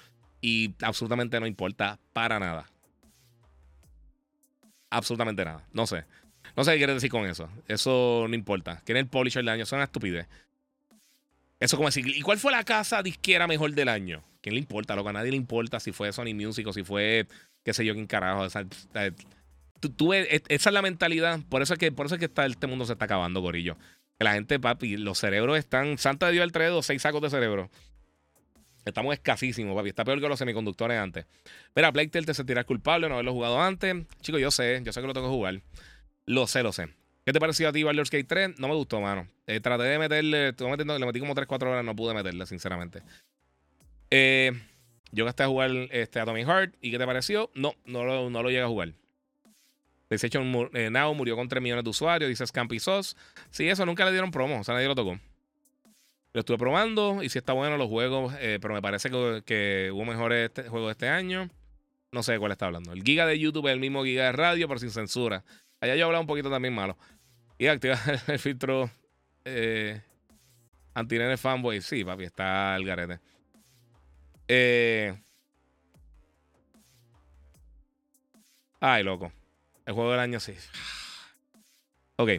y 0.43 0.75
absolutamente 0.83 1.41
no 1.41 1.47
importa 1.47 1.99
para 2.13 2.39
nada. 2.39 2.69
Absolutamente 4.91 5.45
nada. 5.45 5.65
No 5.73 5.87
sé. 5.87 6.05
No 6.55 6.65
sé 6.65 6.73
qué 6.73 6.79
quiere 6.79 6.95
decir 6.95 7.11
con 7.11 7.25
eso. 7.25 7.49
Eso 7.69 8.27
no 8.29 8.35
importa. 8.35 8.83
¿Quién 8.85 8.99
es 8.99 9.05
el 9.05 9.09
publisher 9.09 9.43
del 9.43 9.49
año? 9.49 9.63
Es 9.63 9.73
una 9.73 9.85
estupidez. 9.85 10.27
Eso 11.61 11.77
como 11.77 11.89
decir, 11.89 12.07
¿y 12.09 12.21
cuál 12.23 12.39
fue 12.39 12.51
la 12.51 12.65
casa 12.65 13.03
disquera 13.03 13.47
mejor 13.47 13.73
del 13.73 13.89
año? 13.89 14.23
¿Quién 14.43 14.57
le 14.57 14.61
importa? 14.61 14.97
Lo 14.97 15.05
que 15.05 15.11
a 15.11 15.13
nadie 15.13 15.31
le 15.31 15.37
importa 15.37 15.79
si 15.79 15.93
fue 15.93 16.13
Sony 16.13 16.35
Music 16.35 16.67
o 16.67 16.73
si 16.73 16.83
fue, 16.83 17.29
qué 17.63 17.73
sé 17.73 17.85
yo, 17.85 17.95
quién 17.95 18.09
carajo. 18.09 18.45
esa 18.45 18.65
es 20.49 20.73
la 20.73 20.83
mentalidad. 20.83 21.39
Por 21.49 21.63
eso 21.63 21.75
es 21.75 21.79
que, 21.79 21.93
por 21.93 22.07
eso 22.07 22.17
es 22.17 22.19
que 22.19 22.25
está, 22.25 22.45
este 22.47 22.67
mundo 22.67 22.85
se 22.85 22.95
está 22.95 23.05
acabando, 23.05 23.41
gorillo. 23.41 23.77
Que 24.19 24.25
la 24.25 24.33
gente, 24.35 24.59
papi, 24.59 24.97
los 24.97 25.19
cerebros 25.21 25.57
están. 25.57 25.99
Santa 25.99 26.27
de 26.27 26.33
Dios 26.33 26.43
al 26.43 26.51
traído 26.51 26.83
seis 26.83 27.01
sacos 27.01 27.23
de 27.23 27.31
cerebro. 27.31 27.71
Estamos 28.85 29.15
escasísimos, 29.15 29.77
papi. 29.77 29.91
Está 29.91 30.05
peor 30.05 30.21
que 30.21 30.29
los 30.29 30.39
semiconductores 30.39 30.99
antes. 30.99 31.27
Mira, 31.75 31.93
Playtel 31.93 32.27
te 32.27 32.35
sentirás 32.35 32.65
culpable 32.65 33.07
de 33.07 33.09
no 33.09 33.15
haberlo 33.15 33.33
jugado 33.33 33.61
antes. 33.61 33.95
Chicos, 34.21 34.41
yo 34.41 34.51
sé, 34.51 34.81
yo 34.85 34.93
sé 34.93 35.01
que 35.01 35.07
lo 35.07 35.13
tengo 35.13 35.29
que 35.29 35.35
jugar. 35.35 35.61
Lo 36.27 36.47
sé, 36.47 36.63
lo 36.63 36.73
sé. 36.73 36.89
¿Qué 37.25 37.33
te 37.33 37.39
pareció 37.39 37.69
a 37.69 37.73
ti 37.73 37.85
Baldur's 37.85 38.11
Gate 38.11 38.25
3? 38.25 38.59
No 38.59 38.69
me 38.69 38.75
gustó, 38.75 39.01
mano. 39.01 39.29
Eh, 39.47 39.61
traté 39.61 39.85
de 39.85 39.99
meterle, 39.99 40.53
metiendo, 40.53 40.99
le 40.99 41.07
metí 41.07 41.21
como 41.21 41.35
3-4 41.35 41.63
horas, 41.63 41.85
no 41.85 41.95
pude 41.95 42.15
meterle, 42.15 42.45
sinceramente. 42.47 43.03
Eh, 44.11 44.53
yo 45.13 45.25
gasté 45.25 45.45
a 45.45 45.47
jugar 45.47 45.71
este, 45.91 46.19
Atomic 46.19 46.47
Heart. 46.47 46.75
¿Y 46.81 46.91
qué 46.91 46.99
te 46.99 47.07
pareció? 47.07 47.51
No, 47.55 47.75
no 47.85 48.05
lo, 48.05 48.31
no 48.31 48.43
lo 48.43 48.49
llegué 48.49 48.63
a 48.63 48.69
jugar. 48.69 48.93
PlayStation 50.09 50.71
eh, 50.75 50.91
Now 50.91 51.15
murió 51.15 51.37
con 51.37 51.49
3 51.49 51.63
millones 51.63 51.85
de 51.85 51.91
usuarios, 51.91 52.29
dice 52.29 52.47
Scampy 52.47 52.81
Sauce. 52.81 53.17
Sí, 53.51 53.69
eso 53.69 53.87
nunca 53.87 54.05
le 54.05 54.11
dieron 54.11 54.31
promo, 54.31 54.61
o 54.61 54.65
sea, 54.65 54.75
nadie 54.75 54.89
lo 54.89 54.95
tocó. 54.95 55.19
Lo 56.35 56.41
estuve 56.41 56.57
probando 56.57 57.23
y 57.23 57.29
si 57.29 57.39
está 57.39 57.53
bueno 57.53 57.77
los 57.77 57.89
juegos, 57.89 58.35
eh, 58.39 58.59
pero 58.61 58.73
me 58.73 58.81
parece 58.81 59.11
que, 59.45 59.91
hubo 59.93 60.05
mejores 60.05 60.47
este, 60.49 60.69
juegos 60.69 60.91
este 60.93 61.09
año. 61.09 61.51
No 62.11 62.23
sé 62.23 62.33
de 62.33 62.39
cuál 62.39 62.53
está 62.53 62.67
hablando. 62.67 62.93
El 62.93 63.03
giga 63.03 63.27
de 63.27 63.39
YouTube 63.39 63.67
es 63.69 63.75
el 63.75 63.81
mismo 63.81 64.05
giga 64.05 64.25
de 64.25 64.33
radio, 64.33 64.67
pero 64.67 64.81
sin 64.81 64.91
censura. 64.91 65.45
Allá 65.81 65.95
yo 65.95 66.07
hablaba 66.07 66.21
un 66.21 66.27
poquito 66.27 66.51
también 66.51 66.75
malo. 66.75 66.97
Y 67.59 67.67
activar 67.67 67.99
el 68.29 68.39
filtro 68.39 68.91
eh, 69.45 70.01
antinene 70.95 71.37
fanboy. 71.37 71.83
Sí, 71.83 72.05
papi, 72.05 72.25
está 72.25 72.77
el 72.77 72.87
garete. 72.87 73.21
Eh, 74.49 75.15
ay, 78.81 79.03
loco. 79.03 79.33
El 79.85 79.95
juego 79.95 80.13
del 80.13 80.21
año 80.21 80.41
sí. 80.41 80.55
Ok. 82.17 82.31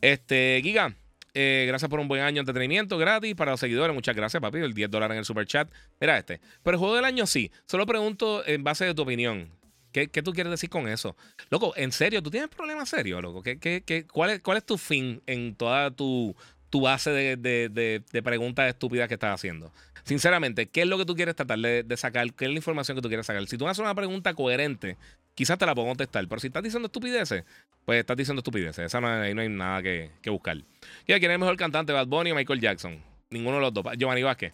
Este, 0.00 0.60
Giga. 0.62 0.94
Eh, 1.38 1.66
gracias 1.66 1.90
por 1.90 2.00
un 2.00 2.08
buen 2.08 2.22
año 2.22 2.36
de 2.36 2.40
entretenimiento 2.40 2.96
gratis 2.96 3.34
para 3.34 3.50
los 3.50 3.60
seguidores. 3.60 3.94
Muchas 3.94 4.16
gracias, 4.16 4.40
papi. 4.40 4.56
El 4.56 4.72
10 4.72 4.90
dólares 4.90 5.16
en 5.16 5.18
el 5.18 5.24
super 5.26 5.46
chat. 5.46 5.70
Mira 6.00 6.16
este. 6.16 6.40
Pero 6.62 6.76
el 6.76 6.78
juego 6.78 6.94
del 6.94 7.04
año 7.04 7.26
sí. 7.26 7.52
Solo 7.66 7.84
pregunto 7.84 8.42
en 8.46 8.64
base 8.64 8.86
de 8.86 8.94
tu 8.94 9.02
opinión. 9.02 9.50
¿Qué, 9.92 10.08
tú 10.22 10.32
quieres 10.32 10.50
decir 10.50 10.70
con 10.70 10.88
eso? 10.88 11.14
Loco, 11.50 11.74
en 11.76 11.92
serio, 11.92 12.22
¿tú 12.22 12.30
tienes 12.30 12.48
problemas 12.48 12.88
serios, 12.88 13.20
loco? 13.20 13.42
¿Qué, 13.42 13.58
qué, 13.58 14.06
cuál, 14.06 14.30
es, 14.30 14.40
¿Cuál 14.40 14.56
es 14.56 14.64
tu 14.64 14.78
fin 14.78 15.22
en 15.26 15.54
toda 15.54 15.90
tu, 15.90 16.34
base 16.72 17.10
de, 17.10 17.36
de, 17.36 18.02
de, 18.12 18.22
preguntas 18.22 18.68
estúpidas 18.68 19.06
que 19.06 19.14
estás 19.14 19.34
haciendo? 19.34 19.72
Sinceramente, 20.04 20.68
¿qué 20.68 20.82
es 20.82 20.86
lo 20.86 20.96
que 20.96 21.04
tú 21.04 21.14
quieres 21.14 21.34
tratar 21.34 21.58
de, 21.58 21.96
sacar? 21.96 22.32
¿Qué 22.32 22.46
es 22.46 22.50
la 22.50 22.56
información 22.56 22.96
que 22.96 23.02
tú 23.02 23.08
quieres 23.08 23.26
sacar? 23.26 23.46
Si 23.46 23.58
tú 23.58 23.66
haces 23.66 23.80
una 23.80 23.94
pregunta 23.94 24.34
coherente, 24.34 24.96
quizás 25.36 25.56
te 25.58 25.66
la 25.66 25.74
puedo 25.74 25.86
contestar. 25.86 26.26
Pero 26.26 26.40
si 26.40 26.48
estás 26.48 26.64
diciendo 26.64 26.86
estupideces, 26.86 27.44
pues 27.84 28.00
estás 28.00 28.16
diciendo 28.16 28.40
estupideces. 28.40 28.86
Esa 28.86 29.00
no, 29.00 29.06
ahí 29.06 29.32
no 29.34 29.42
hay 29.42 29.48
nada 29.48 29.80
que, 29.82 30.10
buscar. 30.26 30.56
¿quién 31.04 31.22
es 31.22 31.30
el 31.30 31.38
mejor 31.38 31.56
cantante? 31.56 31.92
¿Bad 31.92 32.08
Bunny 32.08 32.32
o 32.32 32.34
Michael 32.34 32.60
Jackson? 32.60 33.00
Ninguno 33.30 33.56
de 33.56 33.62
los 33.62 33.74
dos. 33.74 33.84
Giovanni 33.96 34.24
Vázquez. 34.24 34.52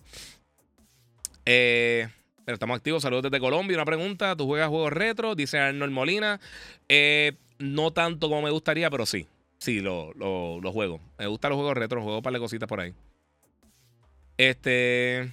Eh, 1.46 2.08
pero 2.44 2.54
estamos 2.54 2.76
activos. 2.76 3.02
Saludos 3.02 3.22
desde 3.22 3.40
Colombia. 3.40 3.76
Una 3.76 3.86
pregunta. 3.86 4.36
¿Tú 4.36 4.46
juegas 4.46 4.68
juegos 4.68 4.92
retro? 4.92 5.34
Dice 5.34 5.58
Arnold 5.58 5.92
Molina. 5.92 6.40
Eh, 6.88 7.32
no 7.58 7.92
tanto 7.92 8.28
como 8.28 8.42
me 8.42 8.50
gustaría, 8.50 8.90
pero 8.90 9.06
sí. 9.06 9.26
Sí, 9.58 9.80
lo, 9.80 10.12
lo, 10.14 10.72
juego. 10.72 11.00
Me 11.18 11.26
gustan 11.28 11.50
los 11.50 11.56
juegos 11.56 11.76
retro, 11.76 12.02
juego 12.02 12.20
para 12.20 12.38
cositas 12.40 12.68
por 12.68 12.80
ahí. 12.80 12.92
Este. 14.36 15.30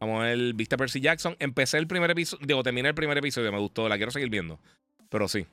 Vamos 0.00 0.22
a 0.22 0.26
ver, 0.26 0.54
¿viste 0.54 0.76
Percy 0.76 1.00
Jackson? 1.00 1.36
Empecé 1.38 1.78
el 1.78 1.86
primer 1.86 2.10
episodio, 2.10 2.46
digo, 2.46 2.62
terminé 2.62 2.88
el 2.88 2.94
primer 2.94 3.16
episodio, 3.16 3.50
me 3.52 3.58
gustó, 3.58 3.88
la 3.88 3.96
quiero 3.96 4.10
seguir 4.10 4.28
viendo. 4.28 4.60
Pero 5.08 5.28
sí. 5.28 5.46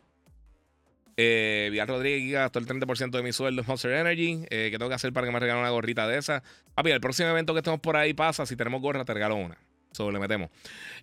Eh, 1.18 1.84
Rodríguez 1.88 2.34
gastó 2.34 2.60
el 2.60 2.66
30% 2.66 3.12
de 3.12 3.24
mi 3.24 3.32
sueldo 3.32 3.62
en 3.62 3.68
Monster 3.68 3.92
Energy. 3.92 4.46
Eh, 4.50 4.70
¿Qué 4.72 4.78
tengo 4.78 4.90
que 4.90 4.96
hacer 4.96 5.14
para 5.14 5.28
que 5.28 5.34
me 5.34 5.40
regalen 5.40 5.62
una 5.62 5.70
gorrita 5.70 6.08
de 6.08 6.18
esa? 6.18 6.42
Papi, 6.74 6.92
el 6.92 7.02
próximo 7.02 7.30
evento 7.30 7.54
que 7.54 7.60
estemos 7.60 7.80
por 7.80 7.96
ahí 7.96 8.14
pasa. 8.14 8.46
Si 8.46 8.56
tenemos 8.56 8.82
gorra, 8.82 9.06
te 9.06 9.14
regalo 9.14 9.36
una. 9.36 9.58
Solo 9.92 10.12
le 10.12 10.20
metemos. 10.20 10.50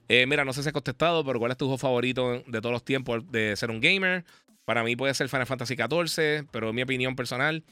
Eh, 0.09 0.27
mira, 0.27 0.45
no 0.45 0.53
sé 0.53 0.63
si 0.63 0.69
has 0.69 0.73
contestado, 0.73 1.25
pero 1.25 1.39
¿cuál 1.39 1.53
es 1.53 1.59
tu 1.59 1.67
juego 1.67 1.79
favorito 1.79 2.43
de 2.47 2.61
todos 2.61 2.73
los 2.73 2.85
tiempos 2.85 3.31
de 3.31 3.55
ser 3.57 3.71
un 3.71 3.81
gamer? 3.81 4.25
Para 4.65 4.83
mí 4.83 4.97
puede 4.97 5.15
ser 5.15 5.29
Final 5.29 5.47
Fantasy 5.47 5.77
XIV, 5.77 6.47
pero 6.51 6.73
mi 6.73 6.83
opinión 6.83 7.15
personal. 7.15 7.65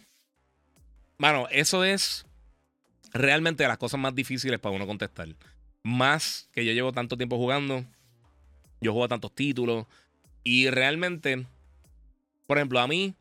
Mano, 1.18 1.48
eso 1.50 1.84
es 1.84 2.26
realmente 3.12 3.62
de 3.62 3.68
las 3.68 3.78
cosas 3.78 3.98
más 3.98 4.14
difíciles 4.14 4.60
para 4.60 4.74
uno 4.74 4.86
contestar. 4.86 5.28
Más 5.86 6.48
que 6.50 6.64
yo 6.64 6.72
llevo 6.72 6.90
tanto 6.90 7.16
tiempo 7.16 7.36
jugando. 7.36 7.84
Yo 8.80 8.90
juego 8.90 9.06
tantos 9.06 9.32
títulos. 9.32 9.86
Y 10.42 10.68
realmente, 10.68 11.46
por 12.48 12.58
ejemplo, 12.58 12.80
a 12.80 12.88
mí, 12.88 13.14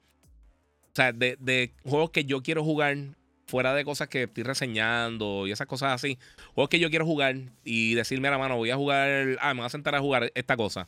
o 0.87 0.95
sea, 0.95 1.11
de, 1.11 1.71
juegos 1.83 2.09
que 2.09 2.25
yo 2.25 2.41
quiero 2.41 2.63
jugar, 2.63 2.97
fuera 3.45 3.75
de 3.75 3.85
cosas 3.85 4.07
que 4.07 4.23
estoy 4.23 4.43
reseñando 4.43 5.45
y 5.45 5.51
esas 5.51 5.67
cosas 5.67 5.91
así, 5.93 6.17
juegos 6.55 6.69
que 6.69 6.79
yo 6.79 6.89
quiero 6.89 7.05
jugar 7.05 7.35
y 7.63 7.93
decirme 7.93 8.29
a 8.29 8.31
la 8.31 8.39
mano, 8.39 8.57
voy 8.57 8.71
a 8.71 8.77
jugar, 8.77 9.37
ah, 9.41 9.53
me 9.53 9.59
voy 9.59 9.67
a 9.67 9.69
sentar 9.69 9.93
a 9.93 9.99
jugar 9.99 10.31
esta 10.33 10.57
cosa. 10.57 10.87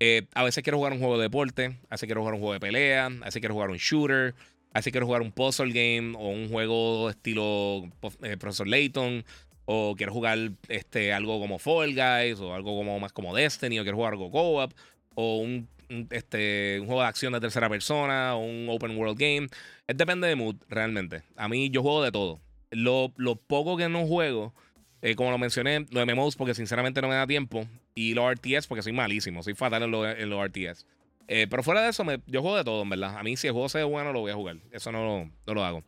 Eh, 0.00 0.26
a 0.32 0.42
veces 0.42 0.64
quiero 0.64 0.78
jugar 0.78 0.94
un 0.94 1.00
juego 1.00 1.18
de 1.18 1.24
deporte, 1.24 1.66
a 1.90 1.96
veces 1.96 2.06
quiero 2.06 2.22
jugar 2.22 2.32
un 2.32 2.40
juego 2.40 2.54
de 2.54 2.60
pelea, 2.60 3.06
a 3.06 3.26
veces 3.26 3.40
quiero 3.40 3.52
jugar 3.52 3.68
un 3.68 3.76
shooter, 3.76 4.34
a 4.72 4.78
veces 4.78 4.90
quiero 4.90 5.04
jugar 5.04 5.20
un 5.20 5.32
puzzle 5.32 5.70
game 5.70 6.16
o 6.16 6.30
un 6.30 6.48
juego 6.48 7.10
estilo 7.10 7.90
eh, 8.22 8.38
Professor 8.38 8.66
Layton, 8.66 9.22
o 9.66 9.94
quiero 9.96 10.12
jugar 10.12 10.38
este, 10.68 11.12
algo 11.12 11.40
como 11.40 11.58
Fall 11.58 11.94
Guys, 11.94 12.40
o 12.40 12.54
algo 12.54 12.76
como 12.76 12.98
más 12.98 13.12
como 13.12 13.34
Destiny, 13.34 13.78
o 13.78 13.82
quiero 13.82 13.96
jugar 13.96 14.12
algo 14.12 14.30
co-op, 14.30 14.72
o 15.14 15.38
un, 15.38 15.68
este, 16.10 16.78
un 16.80 16.86
juego 16.86 17.02
de 17.02 17.08
acción 17.08 17.32
de 17.32 17.40
tercera 17.40 17.68
persona, 17.68 18.34
o 18.34 18.44
un 18.44 18.68
open 18.68 18.96
world 18.96 19.18
game. 19.18 19.48
Es 19.86 19.96
depende 19.96 20.28
de 20.28 20.36
mood, 20.36 20.56
realmente. 20.68 21.22
A 21.36 21.48
mí 21.48 21.70
yo 21.70 21.82
juego 21.82 22.02
de 22.02 22.12
todo. 22.12 22.40
Lo, 22.70 23.12
poco 23.46 23.76
que 23.76 23.88
no 23.88 24.06
juego, 24.06 24.52
eh, 25.00 25.14
como 25.14 25.30
lo 25.30 25.38
mencioné, 25.38 25.86
los 25.90 26.06
MMOs 26.06 26.36
porque 26.36 26.54
sinceramente 26.54 27.00
no 27.00 27.08
me 27.08 27.14
da 27.14 27.26
tiempo, 27.26 27.66
y 27.94 28.14
los 28.14 28.30
RTS 28.32 28.66
porque 28.66 28.82
soy 28.82 28.92
malísimo, 28.92 29.42
soy 29.42 29.54
fatal 29.54 29.84
en 29.84 29.90
los, 29.90 30.06
en 30.18 30.30
RTS. 30.30 30.86
Eh, 31.26 31.46
pero 31.48 31.62
fuera 31.62 31.82
de 31.82 31.90
eso, 31.90 32.04
yo 32.26 32.42
juego 32.42 32.56
de 32.56 32.64
todo, 32.64 32.82
en 32.82 32.90
verdad. 32.90 33.16
A 33.16 33.22
mí, 33.22 33.36
si 33.36 33.46
el 33.46 33.52
juego 33.52 33.68
se 33.68 33.82
bueno, 33.84 34.12
lo 34.12 34.20
voy 34.20 34.32
a 34.32 34.34
jugar. 34.34 34.56
Eso 34.72 34.92
no, 34.92 35.30
no 35.46 35.54
lo 35.54 35.64
hago. 35.64 35.84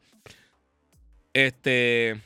Este. 1.32 2.16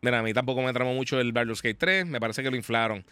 Mira, 0.00 0.20
a 0.20 0.22
mí 0.22 0.32
tampoco 0.32 0.62
me 0.62 0.72
tramó 0.72 0.94
mucho 0.94 1.20
el 1.20 1.32
Baldur's 1.32 1.62
Gate 1.62 1.74
3. 1.74 2.06
Me 2.06 2.20
parece 2.20 2.42
que 2.42 2.50
lo 2.50 2.56
inflaron. 2.56 3.04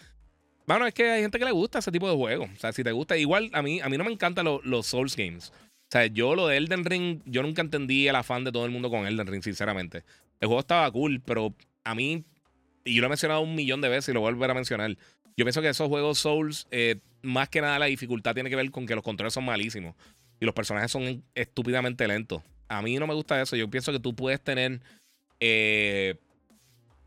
Bueno, 0.67 0.87
es 0.87 0.95
que 0.95 1.11
hay 1.11 1.23
gente 1.23 1.39
que 1.39 1.45
le 1.45 1.53
gusta 1.53 1.79
ese 1.79 1.93
tipo 1.93 2.09
de 2.09 2.17
juegos. 2.17 2.51
O 2.55 2.59
sea, 2.59 2.73
si 2.73 2.83
te 2.83 2.93
gusta, 2.93 3.17
igual 3.17 3.51
a 3.53 3.63
mí, 3.63 3.81
a 3.81 3.89
mí 3.89 3.97
no 3.97 4.05
me 4.05 4.13
encantan 4.13 4.47
los 4.63 4.87
Souls 4.87 5.17
Games. 5.17 5.53
O 5.87 5.91
sea, 5.91 6.07
yo 6.07 6.35
lo 6.35 6.49
de 6.49 6.57
Elden 6.57 6.85
Ring, 6.85 7.23
yo 7.25 7.43
nunca 7.43 7.63
entendí 7.63 8.09
el 8.09 8.17
afán 8.17 8.43
de 8.43 8.51
todo 8.51 8.65
el 8.65 8.73
mundo 8.73 8.91
con 8.91 9.07
Elden 9.07 9.29
Ring, 9.29 9.43
sinceramente. 9.43 10.03
El 10.41 10.49
juego 10.49 10.61
estaba 10.61 10.91
cool, 10.91 11.23
pero 11.25 11.55
a 11.85 11.95
mí, 11.95 12.25
y 12.85 12.95
yo 12.95 13.01
lo 13.01 13.07
he 13.07 13.09
mencionado 13.09 13.41
un 13.41 13.55
millón 13.55 13.81
de 13.81 13.89
veces 13.89 14.09
y 14.09 14.13
lo 14.13 14.21
voy 14.21 14.31
a 14.31 14.33
volver 14.33 14.51
a 14.51 14.55
mencionar. 14.55 14.97
Yo 15.37 15.45
pienso 15.45 15.63
que 15.63 15.69
esos 15.69 15.89
juegos 15.89 16.19
Souls, 16.19 16.67
eh, 16.73 16.97
más 17.23 17.49
que 17.49 17.61
nada 17.61 17.79
la 17.79 17.87
dificultad 17.87 18.35
tiene 18.35 18.51
que 18.51 18.57
ver 18.57 18.71
con 18.73 18.87
que 18.87 18.95
los 18.97 19.05
controles 19.05 19.35
son 19.35 19.45
malísimos 19.45 19.95
y 20.41 20.45
los 20.45 20.55
personajes 20.55 20.91
son 20.91 21.23
estúpidamente 21.35 22.09
lentos. 22.09 22.43
A 22.69 22.83
mí 22.83 22.97
no 22.97 23.07
me 23.07 23.15
gusta 23.15 23.41
eso. 23.41 23.55
Yo 23.55 23.71
pienso 23.71 23.93
que 23.93 24.01
tú 24.01 24.15
puedes 24.17 24.41
tener 24.41 24.81
eh, 25.39 26.17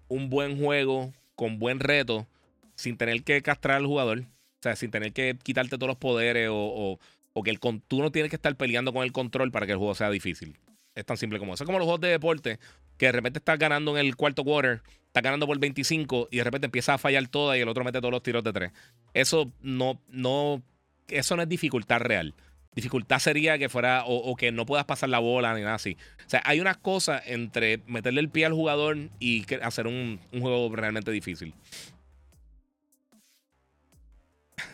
un 0.10 0.30
buen 0.30 0.60
juego 0.60 1.14
con 1.36 1.58
buen 1.58 1.80
reto 1.80 2.28
sin 2.76 2.98
tener 2.98 3.24
que 3.24 3.42
castrar 3.42 3.78
al 3.78 3.86
jugador. 3.86 4.20
O 4.20 4.62
sea, 4.62 4.76
sin 4.76 4.92
tener 4.92 5.14
que 5.14 5.38
quitarte 5.42 5.78
todos 5.78 5.88
los 5.88 5.98
poderes 5.98 6.50
o, 6.52 7.00
que 7.44 7.52
el, 7.52 7.60
tú 7.60 8.02
no 8.02 8.12
tienes 8.12 8.30
que 8.30 8.36
estar 8.36 8.54
peleando 8.58 8.92
con 8.92 9.04
el 9.04 9.14
control 9.14 9.50
para 9.52 9.66
que 9.66 9.72
el 9.72 9.78
juego 9.78 9.96
sea 9.96 10.10
difícil. 10.10 10.58
Es 10.96 11.06
tan 11.06 11.16
simple 11.16 11.40
como 11.40 11.54
eso. 11.54 11.64
Es 11.64 11.66
como 11.66 11.80
los 11.80 11.86
juegos 11.86 12.02
de 12.02 12.10
deporte, 12.10 12.60
que 12.98 13.06
de 13.06 13.12
repente 13.14 13.40
estás 13.40 13.58
ganando 13.58 13.98
en 13.98 14.06
el 14.06 14.18
cuarto 14.18 14.44
quarter, 14.44 14.82
estás 15.08 15.24
ganando 15.24 15.48
por 15.48 15.58
25 15.58 16.28
y 16.32 16.38
de 16.38 16.44
repente 16.44 16.66
empieza 16.66 16.96
a 16.96 16.98
fallar 16.98 17.26
toda 17.30 17.58
y 17.58 17.62
el 17.62 17.70
otro 17.70 17.86
mete 17.86 18.00
todos 18.00 18.12
los 18.12 18.22
tiros 18.22 18.44
de 18.44 18.52
tres. 18.52 18.72
Eso 19.14 19.54
no, 19.62 20.02
no, 20.10 20.62
eso 21.08 21.38
no 21.38 21.44
es 21.44 21.48
dificultad 21.48 22.02
real. 22.02 22.34
Dificultad 22.80 23.20
sería 23.20 23.58
que 23.58 23.68
fuera 23.68 24.06
o, 24.06 24.34
que 24.38 24.54
no 24.54 24.66
puedas 24.66 24.86
pasar 24.86 25.10
la 25.10 25.20
bola 25.20 25.54
ni 25.54 25.60
nada 25.60 25.76
así. 25.76 25.98
O 26.26 26.30
sea, 26.30 26.42
hay 26.46 26.62
una 26.62 26.76
cosa 26.76 27.22
entre 27.26 27.80
meterle 27.88 28.22
el 28.22 28.30
pie 28.30 28.46
al 28.46 28.54
jugador 28.54 28.98
y 29.20 29.46
hacer 29.62 29.86
un, 29.86 30.18
juego 30.32 30.74
realmente 30.74 31.12
difícil. 31.12 31.54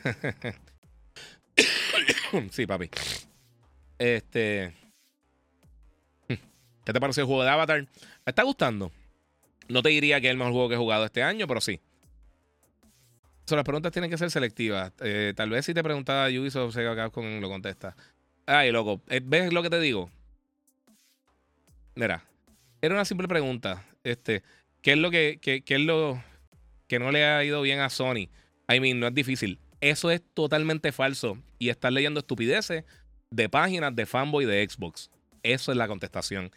sí, 2.51 2.67
papi. 2.67 2.91
Este. 3.97 4.71
¿Qué 6.27 6.93
te 6.93 6.99
pareció 6.99 7.21
el 7.21 7.27
juego 7.27 7.43
de 7.43 7.49
Avatar? 7.49 7.81
¿Me 7.81 7.87
está 8.27 8.43
gustando? 8.43 8.91
No 9.67 9.81
te 9.81 9.89
diría 9.89 10.21
que 10.21 10.27
es 10.27 10.31
el 10.31 10.37
mejor 10.37 10.53
juego 10.53 10.69
que 10.69 10.75
he 10.75 10.77
jugado 10.77 11.05
este 11.05 11.23
año, 11.23 11.47
pero 11.47 11.59
sí. 11.59 11.81
So, 13.45 13.55
las 13.55 13.63
preguntas 13.63 13.91
tienen 13.91 14.09
que 14.09 14.17
ser 14.17 14.31
selectivas. 14.31 14.91
Eh, 15.01 15.33
tal 15.35 15.51
vez 15.51 15.65
si 15.65 15.73
te 15.73 15.83
preguntaba 15.83 16.27
Ubisoft, 16.27 16.73
se 16.73 16.87
acá 16.87 17.11
con 17.11 17.41
lo 17.41 17.47
contesta. 17.47 17.95
Ay, 18.47 18.71
loco. 18.71 19.01
Eh, 19.07 19.21
¿Ves 19.23 19.53
lo 19.53 19.61
que 19.61 19.69
te 19.69 19.79
digo? 19.79 20.09
Mira, 21.93 22.23
era 22.81 22.95
una 22.95 23.05
simple 23.05 23.27
pregunta. 23.27 23.85
Este, 24.03 24.43
¿qué 24.81 24.93
es 24.93 24.97
lo 24.97 25.11
que, 25.11 25.39
es 25.43 25.79
lo 25.79 26.21
que 26.87 26.99
no 26.99 27.11
le 27.11 27.23
ha 27.23 27.43
ido 27.43 27.61
bien 27.61 27.79
a 27.79 27.89
Sony? 27.89 28.29
I 28.67 28.79
mean, 28.79 28.99
no 28.99 29.07
es 29.07 29.13
difícil. 29.13 29.59
Eso 29.79 30.09
es 30.09 30.23
totalmente 30.33 30.91
falso. 30.91 31.37
Y 31.59 31.69
estás 31.69 31.93
leyendo 31.93 32.21
estupideces 32.21 32.83
de 33.29 33.49
páginas 33.49 33.95
de 33.95 34.07
fanboy 34.07 34.45
de 34.45 34.67
Xbox. 34.67 35.11
Eso 35.43 35.71
es 35.71 35.77
la 35.77 35.87
contestación. 35.87 36.51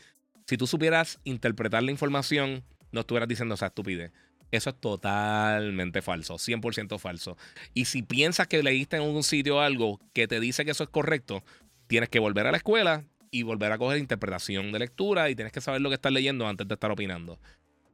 Si 0.47 0.57
tú 0.57 0.67
supieras 0.67 1.21
interpretar 1.25 1.83
la 1.83 1.91
información, 1.91 2.65
no 2.93 3.01
estuvieras 3.01 3.29
diciendo 3.29 3.57
esa 3.57 3.67
estupidez. 3.67 4.11
Eso 4.51 4.71
es 4.71 4.81
totalmente 4.81 6.03
falso, 6.03 6.37
100% 6.37 6.99
falso. 6.99 7.37
Y 7.75 7.85
si 7.85 8.03
piensas 8.03 8.47
que 8.47 8.63
leíste 8.63 8.97
en 8.97 9.03
un 9.03 9.23
sitio 9.23 9.61
algo 9.61 10.01
que 10.13 10.27
te 10.27 10.41
dice 10.41 10.65
que 10.65 10.71
eso 10.71 10.85
es 10.85 10.91
correcto, 10.91 11.43
tienes 11.87 12.09
que 12.09 12.19
volver 12.19 12.47
a 12.47 12.51
la 12.51 12.57
escuela 12.57 13.05
y 13.31 13.43
volver 13.43 13.73
a 13.73 13.79
coger 13.79 13.99
interpretación 13.99 14.73
de 14.73 14.79
lectura 14.79 15.29
y 15.29 15.35
tienes 15.35 15.53
que 15.53 15.61
saber 15.61 15.81
lo 15.81 15.91
que 15.91 15.97
estás 15.97 16.13
leyendo 16.13 16.47
antes 16.47 16.67
de 16.67 16.75
estar 16.75 16.91
opinando. 16.91 17.39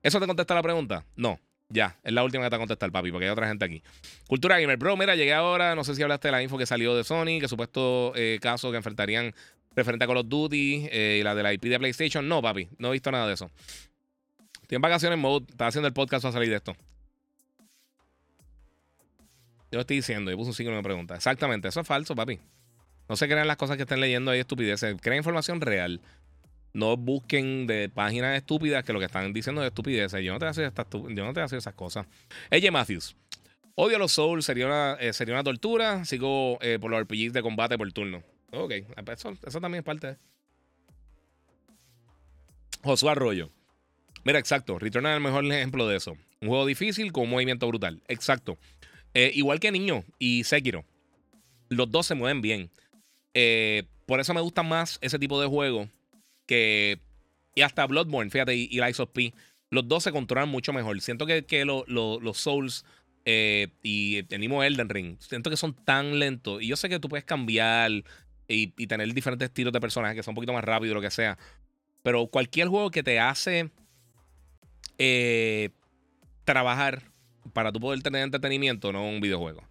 ¿Eso 0.03 0.21
te 0.21 0.27
contesta 0.27 0.55
la 0.55 0.63
pregunta? 0.63 1.05
No. 1.17 1.41
Ya, 1.71 1.99
es 2.05 2.13
la 2.13 2.23
última 2.23 2.45
que 2.45 2.51
te 2.51 2.57
va 2.57 2.59
a 2.59 2.61
contestar, 2.61 2.93
papi, 2.93 3.11
porque 3.11 3.25
hay 3.25 3.33
otra 3.33 3.49
gente 3.49 3.65
aquí. 3.65 3.83
Cultura 4.29 4.61
Gamer, 4.61 4.77
bro, 4.77 4.97
mira, 4.97 5.17
llegué 5.17 5.33
ahora, 5.33 5.75
no 5.75 5.83
sé 5.83 5.95
si 5.95 6.03
hablaste 6.03 6.29
de 6.29 6.33
la 6.33 6.43
info 6.43 6.59
que 6.59 6.67
salió 6.67 6.95
de 6.95 7.05
Sony, 7.05 7.41
que 7.41 7.49
supuesto 7.49 8.13
eh, 8.15 8.39
caso 8.41 8.71
que 8.71 8.77
enfrentarían 8.77 9.35
referente 9.75 10.05
a 10.05 10.07
Call 10.07 10.19
of 10.19 10.29
Duty 10.29 10.89
eh, 10.91 11.19
y 11.21 11.23
la 11.25 11.35
de 11.35 11.43
la 11.43 11.53
IP 11.53 11.65
de 11.65 11.79
PlayStation. 11.79 12.29
No, 12.29 12.43
papi, 12.43 12.69
no 12.79 12.89
he 12.89 12.93
visto 12.93 13.11
nada 13.11 13.27
de 13.27 13.35
eso. 13.35 13.51
Estoy 14.65 14.77
en 14.77 14.83
vacaciones 14.83 15.19
mode. 15.19 15.45
Estaba 15.51 15.69
haciendo 15.69 15.89
el 15.89 15.93
podcast 15.93 16.23
para 16.23 16.33
salir 16.33 16.49
de 16.49 16.57
esto. 16.57 16.75
Yo 19.71 19.81
estoy 19.81 19.97
diciendo, 19.97 20.31
yo 20.31 20.39
puse 20.39 20.49
un 20.49 20.55
signo 20.55 20.75
de 20.75 20.83
pregunta. 20.83 21.15
Exactamente, 21.15 21.69
eso 21.69 21.81
es 21.81 21.87
falso, 21.87 22.15
papi. 22.15 22.41
No 23.07 23.15
se 23.17 23.29
crean 23.29 23.47
las 23.47 23.59
cosas 23.59 23.77
que 23.77 23.83
estén 23.83 24.01
leyendo 24.01 24.31
ahí 24.31 24.41
estupideces. 24.41 24.97
Crean 25.03 25.19
información 25.19 25.61
real. 25.61 26.01
No 26.73 26.97
busquen 26.97 27.67
de 27.67 27.91
páginas 27.91 28.39
estúpidas 28.39 28.85
que 28.85 28.95
lo 28.95 29.01
que 29.01 29.05
están 29.05 29.35
diciendo 29.35 29.61
es 29.63 29.69
estupideces. 29.69 30.25
Yo 30.25 30.33
no 30.33 30.39
te 30.39 30.47
voy 30.47 30.49
a 30.49 30.51
hacer, 30.53 30.73
yo 31.15 31.25
no 31.27 31.35
te 31.35 31.45
esas 31.45 31.75
cosas. 31.75 32.07
Ella 32.51 32.73
Matthews. 32.73 33.15
Odio 33.75 33.99
los 33.99 34.13
Souls, 34.13 34.47
sería 34.47 34.65
una, 34.65 34.95
eh, 34.95 35.13
sería 35.13 35.35
una 35.35 35.45
tortura. 35.45 36.07
Sigo 36.07 36.59
eh, 36.63 36.79
por 36.81 36.91
los 36.91 37.03
RPGs 37.03 37.35
de 37.35 37.43
combate 37.43 37.77
por 37.77 37.93
turno. 37.93 38.23
Ok, 38.51 38.73
eso, 39.13 39.37
eso 39.45 39.61
también 39.61 39.81
es 39.81 39.85
parte 39.85 40.07
de. 40.07 40.17
Josué 42.83 43.11
Arroyo. 43.11 43.51
Mira, 44.25 44.39
exacto. 44.39 44.79
Return 44.79 45.07
es 45.07 45.15
el 45.15 45.21
mejor 45.21 45.45
ejemplo 45.45 45.87
de 45.87 45.97
eso. 45.97 46.17
Un 46.41 46.49
juego 46.49 46.67
difícil 46.67 47.13
con 47.13 47.25
un 47.25 47.31
movimiento 47.31 47.69
brutal. 47.69 48.03
Exacto. 48.09 48.59
Eh, 49.13 49.31
igual 49.35 49.61
que 49.61 49.71
Niño 49.71 50.05
y 50.19 50.45
Sekiro. 50.45 50.85
Los 51.69 51.91
dos 51.91 52.07
se 52.07 52.15
mueven 52.15 52.41
bien. 52.41 52.71
Eh, 53.35 53.85
por 54.07 54.21
eso 54.21 54.35
me 54.35 54.41
gusta 54.41 54.63
más 54.63 54.99
ese 55.01 55.19
tipo 55.19 55.41
de 55.41 55.47
juego 55.47 55.89
que. 56.47 57.01
Y 57.55 57.63
hasta 57.63 57.87
Bloodborne, 57.87 58.31
fíjate, 58.31 58.55
y, 58.57 58.69
Lies 58.69 58.99
of 58.99 59.11
P. 59.11 59.33
Los 59.71 59.87
dos 59.87 60.03
se 60.03 60.13
controlan 60.13 60.49
mucho 60.49 60.73
mejor. 60.73 61.01
Siento 61.01 61.27
que, 61.27 61.45
que 61.45 61.65
los 61.65 62.37
Souls 62.37 62.85
eh, 63.25 63.69
y 63.83 64.19
el 64.19 64.53
Elden 64.53 64.89
Ring, 64.89 65.17
siento 65.21 65.51
que 65.51 65.57
son 65.57 65.75
tan 65.75 66.19
lentos. 66.19 66.63
Y 66.63 66.67
yo 66.67 66.77
sé 66.77 66.89
que 66.89 66.99
tú 66.99 67.09
puedes 67.09 67.25
cambiar 67.25 67.91
y, 68.49 68.73
y 68.77 68.87
tener 68.87 69.13
diferentes 69.15 69.47
estilos 69.47 69.73
de 69.73 69.81
personajes 69.81 70.17
que 70.17 70.23
son 70.23 70.33
un 70.33 70.37
poquito 70.37 70.53
más 70.53 70.65
rápidos, 70.65 70.95
lo 70.95 71.01
que 71.01 71.11
sea. 71.11 71.39
Pero 72.03 72.27
cualquier 72.27 72.69
juego 72.69 72.91
que 72.91 73.03
te 73.03 73.21
hace 73.21 73.71
eh, 74.99 75.71
trabajar 76.45 77.03
para 77.53 77.73
tú 77.73 77.81
poder 77.81 78.03
tener 78.03 78.23
entretenimiento, 78.23 78.93
no 78.93 79.07
un 79.07 79.21
videojuego. 79.21 79.63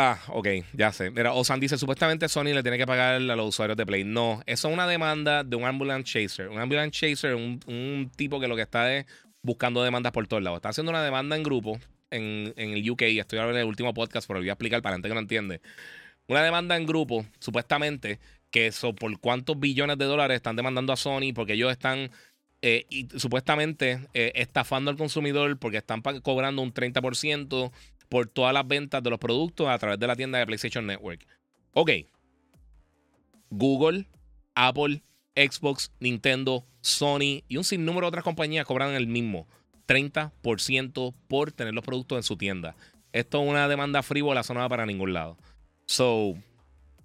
Ah, 0.00 0.20
ok, 0.28 0.46
ya 0.74 0.92
sé. 0.92 1.10
Mira, 1.10 1.32
Osan 1.32 1.58
dice, 1.58 1.76
supuestamente 1.76 2.28
Sony 2.28 2.54
le 2.54 2.62
tiene 2.62 2.78
que 2.78 2.86
pagar 2.86 3.16
a 3.16 3.18
los 3.18 3.48
usuarios 3.48 3.76
de 3.76 3.84
Play. 3.84 4.04
No, 4.04 4.42
eso 4.46 4.68
es 4.68 4.74
una 4.74 4.86
demanda 4.86 5.42
de 5.42 5.56
un 5.56 5.64
ambulance 5.64 6.04
chaser. 6.04 6.48
Un 6.48 6.60
ambulance 6.60 6.92
chaser 6.92 7.32
es 7.32 7.36
un, 7.66 8.10
tipo 8.14 8.38
que 8.38 8.46
lo 8.46 8.54
que 8.54 8.62
está 8.62 8.94
es 8.94 9.06
buscando 9.42 9.82
demandas 9.82 10.12
por 10.12 10.28
todos 10.28 10.40
lados. 10.40 10.58
Está 10.58 10.68
haciendo 10.68 10.90
una 10.90 11.02
demanda 11.02 11.34
en 11.34 11.42
grupo 11.42 11.80
en, 12.10 12.54
en 12.56 12.74
el 12.74 12.88
UK. 12.88 13.02
Estoy 13.02 13.40
hablando 13.40 13.58
en 13.58 13.62
el 13.62 13.68
último 13.68 13.92
podcast, 13.92 14.28
pero 14.28 14.38
voy 14.38 14.48
a 14.48 14.52
explicar 14.52 14.82
para 14.82 14.92
la 14.92 14.96
gente 14.98 15.08
que 15.08 15.14
no 15.14 15.20
entiende. 15.20 15.60
Una 16.28 16.44
demanda 16.44 16.76
en 16.76 16.86
grupo, 16.86 17.26
supuestamente, 17.40 18.20
que 18.50 18.68
eso 18.68 18.94
por 18.94 19.18
cuántos 19.18 19.58
billones 19.58 19.98
de 19.98 20.04
dólares 20.04 20.36
están 20.36 20.56
demandando 20.56 20.92
a 20.92 20.96
Sony 20.96 21.32
porque 21.34 21.54
ellos 21.54 21.72
están 21.72 22.10
eh, 22.62 22.86
y 22.88 23.08
supuestamente 23.16 24.00
eh, 24.14 24.32
estafando 24.34 24.90
al 24.90 24.96
consumidor 24.96 25.58
porque 25.58 25.78
están 25.78 26.02
cobrando 26.22 26.62
un 26.62 26.72
30% 26.72 27.70
por 28.08 28.26
todas 28.26 28.54
las 28.54 28.66
ventas 28.66 29.02
de 29.02 29.10
los 29.10 29.18
productos 29.18 29.68
a 29.68 29.78
través 29.78 29.98
de 29.98 30.06
la 30.06 30.16
tienda 30.16 30.38
de 30.38 30.46
PlayStation 30.46 30.86
Network. 30.86 31.26
Ok. 31.72 31.90
Google, 33.50 34.06
Apple, 34.54 35.02
Xbox, 35.36 35.92
Nintendo, 36.00 36.66
Sony 36.80 37.44
y 37.48 37.56
un 37.56 37.64
sinnúmero 37.64 38.06
de 38.06 38.08
otras 38.08 38.24
compañías 38.24 38.66
cobran 38.66 38.94
el 38.94 39.06
mismo 39.06 39.46
30% 39.86 41.14
por 41.28 41.52
tener 41.52 41.74
los 41.74 41.84
productos 41.84 42.18
en 42.18 42.22
su 42.22 42.36
tienda. 42.36 42.76
Esto 43.12 43.42
es 43.42 43.48
una 43.48 43.68
demanda 43.68 44.02
frívola, 44.02 44.40
eso 44.40 44.52
no 44.52 44.60
va 44.60 44.68
para 44.68 44.84
ningún 44.84 45.12
lado. 45.12 45.38
So, 45.86 46.34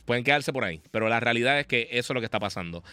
pueden 0.06 0.24
quedarse 0.24 0.52
por 0.52 0.64
ahí. 0.64 0.82
Pero 0.92 1.08
la 1.10 1.20
realidad 1.20 1.60
es 1.60 1.68
que 1.68 1.88
eso 1.92 2.12
es 2.12 2.16
lo 2.16 2.20
que 2.22 2.26
está 2.26 2.40
pasando. 2.40 2.84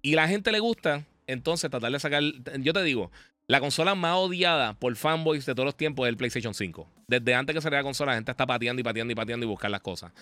Y 0.00 0.14
la 0.14 0.28
gente 0.28 0.52
le 0.52 0.60
gusta, 0.60 1.04
entonces 1.26 1.70
tratar 1.70 1.92
de 1.92 2.00
sacar. 2.00 2.22
Yo 2.58 2.72
te 2.72 2.82
digo, 2.82 3.10
la 3.46 3.60
consola 3.60 3.94
más 3.94 4.16
odiada 4.16 4.74
por 4.74 4.94
fanboys 4.96 5.46
de 5.46 5.54
todos 5.54 5.66
los 5.66 5.76
tiempos 5.76 6.06
es 6.06 6.10
el 6.10 6.16
PlayStation 6.16 6.54
5. 6.54 6.88
Desde 7.08 7.34
antes 7.34 7.54
que 7.54 7.60
saliera 7.60 7.82
la 7.82 7.84
consola, 7.84 8.12
la 8.12 8.16
gente 8.16 8.30
está 8.30 8.46
pateando 8.46 8.80
y 8.80 8.84
pateando 8.84 9.12
y 9.12 9.14
pateando 9.14 9.44
y 9.44 9.48
buscar 9.48 9.70
las 9.70 9.80
cosas. 9.80 10.12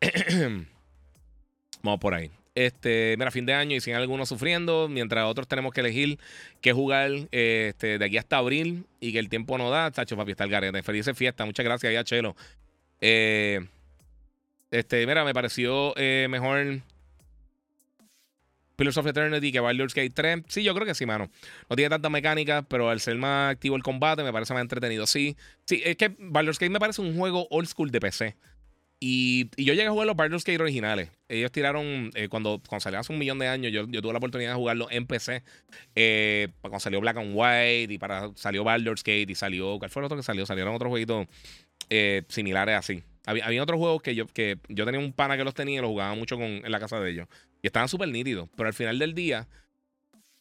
Vamos 1.82 2.00
por 2.00 2.14
ahí. 2.14 2.30
Este, 2.54 3.14
mira, 3.16 3.30
fin 3.30 3.46
de 3.46 3.54
año 3.54 3.76
y 3.76 3.80
sin 3.80 3.94
algunos 3.94 4.28
sufriendo, 4.28 4.88
mientras 4.88 5.24
otros 5.26 5.46
tenemos 5.46 5.72
que 5.72 5.80
elegir 5.80 6.18
qué 6.60 6.72
jugar 6.72 7.10
este, 7.30 7.98
de 7.98 8.04
aquí 8.04 8.18
hasta 8.18 8.38
abril 8.38 8.86
y 8.98 9.12
que 9.12 9.18
el 9.18 9.28
tiempo 9.28 9.56
no 9.56 9.70
da. 9.70 9.90
Tacho, 9.90 10.16
papi, 10.16 10.32
está 10.32 10.44
el 10.44 10.50
garete. 10.50 10.82
Felices 10.82 11.16
fiesta. 11.16 11.44
Muchas 11.44 11.64
gracias 11.64 11.90
ahí 11.90 11.96
a 11.96 12.04
Chelo. 12.04 12.34
Eh, 13.00 13.66
este, 14.70 15.06
mira, 15.06 15.24
me 15.24 15.32
pareció 15.32 15.94
eh, 15.96 16.26
mejor 16.28 16.80
Pillars 18.80 18.96
of 18.96 19.06
Eternity 19.06 19.52
que 19.52 19.60
Baldur's 19.60 19.92
Gate 19.92 20.08
3. 20.14 20.44
Sí, 20.48 20.62
yo 20.62 20.74
creo 20.74 20.86
que 20.86 20.94
sí, 20.94 21.04
mano. 21.04 21.30
No 21.68 21.76
tiene 21.76 21.90
tanta 21.90 22.08
mecánica, 22.08 22.62
pero 22.62 22.88
al 22.88 22.98
ser 23.00 23.14
más 23.16 23.52
activo 23.52 23.76
el 23.76 23.82
combate 23.82 24.22
me 24.22 24.32
parece 24.32 24.54
más 24.54 24.62
entretenido. 24.62 25.06
Sí, 25.06 25.36
sí, 25.66 25.82
es 25.84 25.96
que 25.98 26.16
Baldur's 26.18 26.58
Gate 26.58 26.70
me 26.70 26.80
parece 26.80 27.02
un 27.02 27.14
juego 27.14 27.46
old 27.50 27.68
school 27.68 27.90
de 27.90 28.00
PC. 28.00 28.36
Y, 29.02 29.48
yo 29.56 29.72
llegué 29.72 29.86
a 29.86 29.90
jugar 29.90 30.06
los 30.06 30.16
Baldur's 30.16 30.44
Gate 30.44 30.60
originales. 30.60 31.10
Ellos 31.28 31.50
tiraron, 31.50 32.10
eh, 32.14 32.28
cuando, 32.28 32.60
cuando 32.68 32.82
salió 32.82 32.98
hace 32.98 33.12
un 33.12 33.18
millón 33.18 33.38
de 33.38 33.48
años, 33.48 33.72
yo, 33.72 33.86
tuve 33.86 34.12
la 34.12 34.18
oportunidad 34.18 34.50
de 34.50 34.56
jugarlo 34.56 34.88
en 34.90 35.06
PC. 35.06 35.42
Eh, 35.94 36.48
cuando 36.60 36.78
salió 36.80 37.00
Black 37.00 37.16
and 37.16 37.32
White 37.34 37.94
y 37.94 37.98
para 37.98 38.30
salió 38.34 38.62
Baldur's 38.62 39.02
Gate 39.02 39.26
y 39.28 39.34
salió. 39.34 39.78
¿Cuál 39.78 39.90
fue 39.90 40.00
el 40.02 40.04
otro 40.04 40.18
que 40.18 40.22
salió? 40.22 40.44
Salieron 40.44 40.74
otros 40.74 40.90
jueguitos 40.90 41.26
eh, 41.88 42.24
similares 42.28 42.76
así. 42.76 43.02
Había, 43.24 43.62
otros 43.62 43.78
juegos 43.78 44.02
que 44.02 44.14
yo, 44.14 44.26
que 44.26 44.58
yo 44.68 44.84
tenía 44.84 45.00
un 45.00 45.12
pana 45.12 45.36
que 45.36 45.44
los 45.44 45.54
tenía 45.54 45.78
y 45.78 45.82
los 45.82 45.90
jugaba 45.90 46.14
mucho 46.14 46.36
en 46.40 46.70
la 46.70 46.80
casa 46.80 47.00
de 47.00 47.10
ellos. 47.10 47.28
Y 47.62 47.68
estaban 47.68 47.88
súper 47.88 48.08
nítidos. 48.08 48.50
Pero 48.54 48.66
al 48.66 48.74
final 48.74 48.98
del 48.98 49.14
día, 49.14 49.48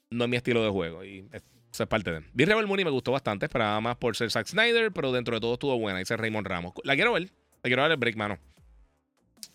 no 0.09 0.25
es 0.25 0.29
mi 0.29 0.37
estilo 0.37 0.63
de 0.63 0.69
juego. 0.69 1.05
Y 1.05 1.25
eso 1.71 1.83
es 1.83 1.89
parte 1.89 2.11
de. 2.11 2.23
Vi 2.33 2.45
Rebel 2.45 2.67
Moon 2.67 2.79
y 2.79 2.85
me 2.85 2.91
gustó 2.91 3.11
bastante. 3.13 3.45
Esperaba 3.45 3.79
más 3.79 3.95
por 3.95 4.15
ser 4.17 4.31
Zack 4.31 4.47
Snyder, 4.47 4.91
pero 4.91 5.11
dentro 5.11 5.35
de 5.35 5.41
todo 5.41 5.53
estuvo 5.53 5.77
buena. 5.77 5.99
Dice 5.99 6.17
Raymond 6.17 6.47
Ramos. 6.47 6.73
La 6.83 6.95
quiero 6.95 7.13
ver. 7.13 7.29
La 7.61 7.67
quiero 7.67 7.83
ver 7.83 7.91
el 7.91 7.97
break, 7.97 8.15
mano. 8.15 8.39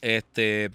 Este. 0.05 0.71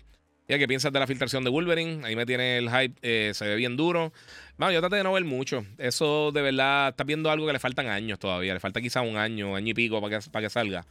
Ya, 0.47 0.57
¿qué 0.57 0.67
piensas 0.67 0.91
de 0.91 0.99
la 0.99 1.05
filtración 1.05 1.43
de 1.43 1.51
Wolverine? 1.51 2.03
Ahí 2.03 2.15
me 2.15 2.25
tiene 2.25 2.57
el 2.57 2.71
hype. 2.71 2.95
Eh, 3.03 3.31
se 3.35 3.45
ve 3.45 3.55
bien 3.55 3.77
duro. 3.77 4.11
Bueno, 4.57 4.73
yo 4.73 4.79
traté 4.79 4.95
de 4.95 5.03
no 5.03 5.13
ver 5.13 5.23
mucho. 5.23 5.63
Eso 5.77 6.31
de 6.31 6.41
verdad, 6.41 6.89
estás 6.89 7.05
viendo 7.05 7.29
algo 7.29 7.45
que 7.45 7.53
le 7.53 7.59
faltan 7.59 7.85
años 7.85 8.17
todavía. 8.17 8.55
Le 8.55 8.59
falta 8.59 8.81
quizá 8.81 9.01
un 9.01 9.17
año, 9.17 9.55
año 9.55 9.69
y 9.69 9.73
pico 9.75 10.01
para 10.01 10.19
que, 10.19 10.29
para 10.31 10.47
que 10.47 10.49
salga. 10.49 10.87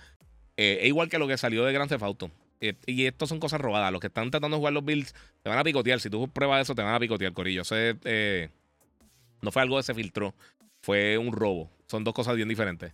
Eh, 0.57 0.79
es 0.83 0.87
igual 0.87 1.09
que 1.09 1.19
lo 1.19 1.27
que 1.27 1.37
salió 1.37 1.65
de 1.65 1.73
Grand 1.73 1.89
Theft 1.91 2.05
Auto. 2.05 2.31
Eh, 2.61 2.75
y 2.87 3.07
esto 3.07 3.27
son 3.27 3.41
cosas 3.41 3.61
robadas. 3.61 3.91
Los 3.91 4.01
que 4.01 4.07
están 4.07 4.31
tratando 4.31 4.57
de 4.57 4.61
jugar 4.61 4.73
los 4.73 4.85
builds 4.85 5.13
te 5.43 5.49
van 5.49 5.59
a 5.59 5.65
picotear. 5.65 5.99
Si 5.99 6.09
tú 6.09 6.29
pruebas 6.29 6.63
eso, 6.63 6.77
te 6.77 6.83
van 6.83 6.95
a 6.95 7.01
picotear, 7.01 7.33
Corillo. 7.33 7.63
No 9.43 9.51
fue 9.51 9.63
algo 9.63 9.77
que 9.79 9.83
se 9.83 9.95
filtró. 9.95 10.37
Fue 10.83 11.19
un 11.19 11.33
robo. 11.33 11.69
Son 11.89 12.05
dos 12.05 12.15
cosas 12.15 12.37
bien 12.37 12.49
diferentes. 12.49 12.93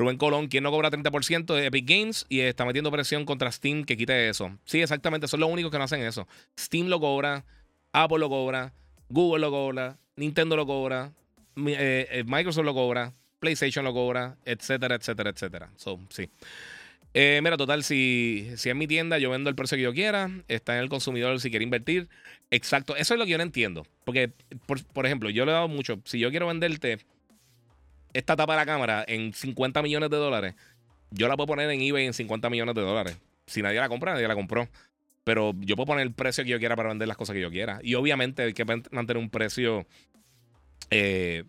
Rubén 0.00 0.16
Colón, 0.16 0.48
quien 0.48 0.64
no 0.64 0.70
cobra 0.70 0.90
30% 0.90 1.54
de 1.54 1.66
Epic 1.66 1.86
Games 1.86 2.26
y 2.28 2.40
está 2.40 2.64
metiendo 2.64 2.90
presión 2.90 3.26
contra 3.26 3.52
Steam 3.52 3.84
que 3.84 3.96
quite 3.96 4.30
eso. 4.30 4.56
Sí, 4.64 4.80
exactamente. 4.80 5.28
Son 5.28 5.40
los 5.40 5.50
únicos 5.50 5.70
que 5.70 5.76
no 5.78 5.84
hacen 5.84 6.00
eso. 6.02 6.26
Steam 6.58 6.88
lo 6.88 6.98
cobra, 7.00 7.44
Apple 7.92 8.18
lo 8.18 8.30
cobra, 8.30 8.72
Google 9.10 9.40
lo 9.42 9.50
cobra, 9.50 9.98
Nintendo 10.16 10.56
lo 10.56 10.66
cobra, 10.66 11.12
Microsoft 11.54 12.64
lo 12.64 12.72
cobra, 12.72 13.12
PlayStation 13.40 13.84
lo 13.84 13.92
cobra, 13.92 14.36
etcétera, 14.46 14.94
etcétera, 14.94 15.30
etcétera. 15.30 15.70
So, 15.76 16.00
sí. 16.08 16.30
Eh, 17.12 17.40
mira, 17.42 17.56
total, 17.56 17.82
si, 17.82 18.50
si 18.56 18.70
es 18.70 18.76
mi 18.76 18.86
tienda, 18.86 19.18
yo 19.18 19.30
vendo 19.30 19.50
el 19.50 19.56
precio 19.56 19.76
que 19.76 19.82
yo 19.82 19.92
quiera. 19.92 20.30
Está 20.48 20.76
en 20.76 20.80
el 20.82 20.88
consumidor 20.88 21.40
si 21.40 21.50
quiere 21.50 21.64
invertir. 21.64 22.08
Exacto, 22.50 22.96
eso 22.96 23.14
es 23.14 23.18
lo 23.18 23.26
que 23.26 23.32
yo 23.32 23.38
no 23.38 23.42
entiendo. 23.42 23.86
Porque, 24.04 24.30
por, 24.66 25.06
ejemplo, 25.06 25.28
yo 25.30 25.44
le 25.44 25.50
he 25.50 25.54
dado 25.54 25.68
mucho. 25.68 26.00
Si 26.04 26.18
yo 26.18 26.30
quiero 26.30 26.46
venderte 26.46 26.98
esta 28.12 28.36
tapa 28.36 28.54
de 28.54 28.58
la 28.58 28.66
cámara 28.66 29.04
en 29.06 29.32
50 29.32 29.82
millones 29.82 30.10
de 30.10 30.16
dólares, 30.16 30.54
yo 31.10 31.28
la 31.28 31.36
puedo 31.36 31.48
poner 31.48 31.70
en 31.70 31.80
eBay 31.80 32.06
en 32.06 32.14
50 32.14 32.50
millones 32.50 32.74
de 32.74 32.82
dólares. 32.82 33.18
Si 33.46 33.62
nadie 33.62 33.80
la 33.80 33.88
compra, 33.88 34.12
nadie 34.12 34.28
la 34.28 34.34
compró. 34.34 34.68
Pero 35.24 35.54
yo 35.60 35.76
puedo 35.76 35.86
poner 35.86 36.06
el 36.06 36.12
precio 36.12 36.44
que 36.44 36.50
yo 36.50 36.58
quiera 36.58 36.76
para 36.76 36.88
vender 36.88 37.08
las 37.08 37.16
cosas 37.16 37.34
que 37.34 37.40
yo 37.40 37.50
quiera. 37.50 37.80
Y 37.82 37.94
obviamente 37.94 38.42
hay 38.42 38.52
que 38.52 38.64
mantener 38.64 39.18
un 39.18 39.28
precio 39.28 39.86
eh, 40.90 41.44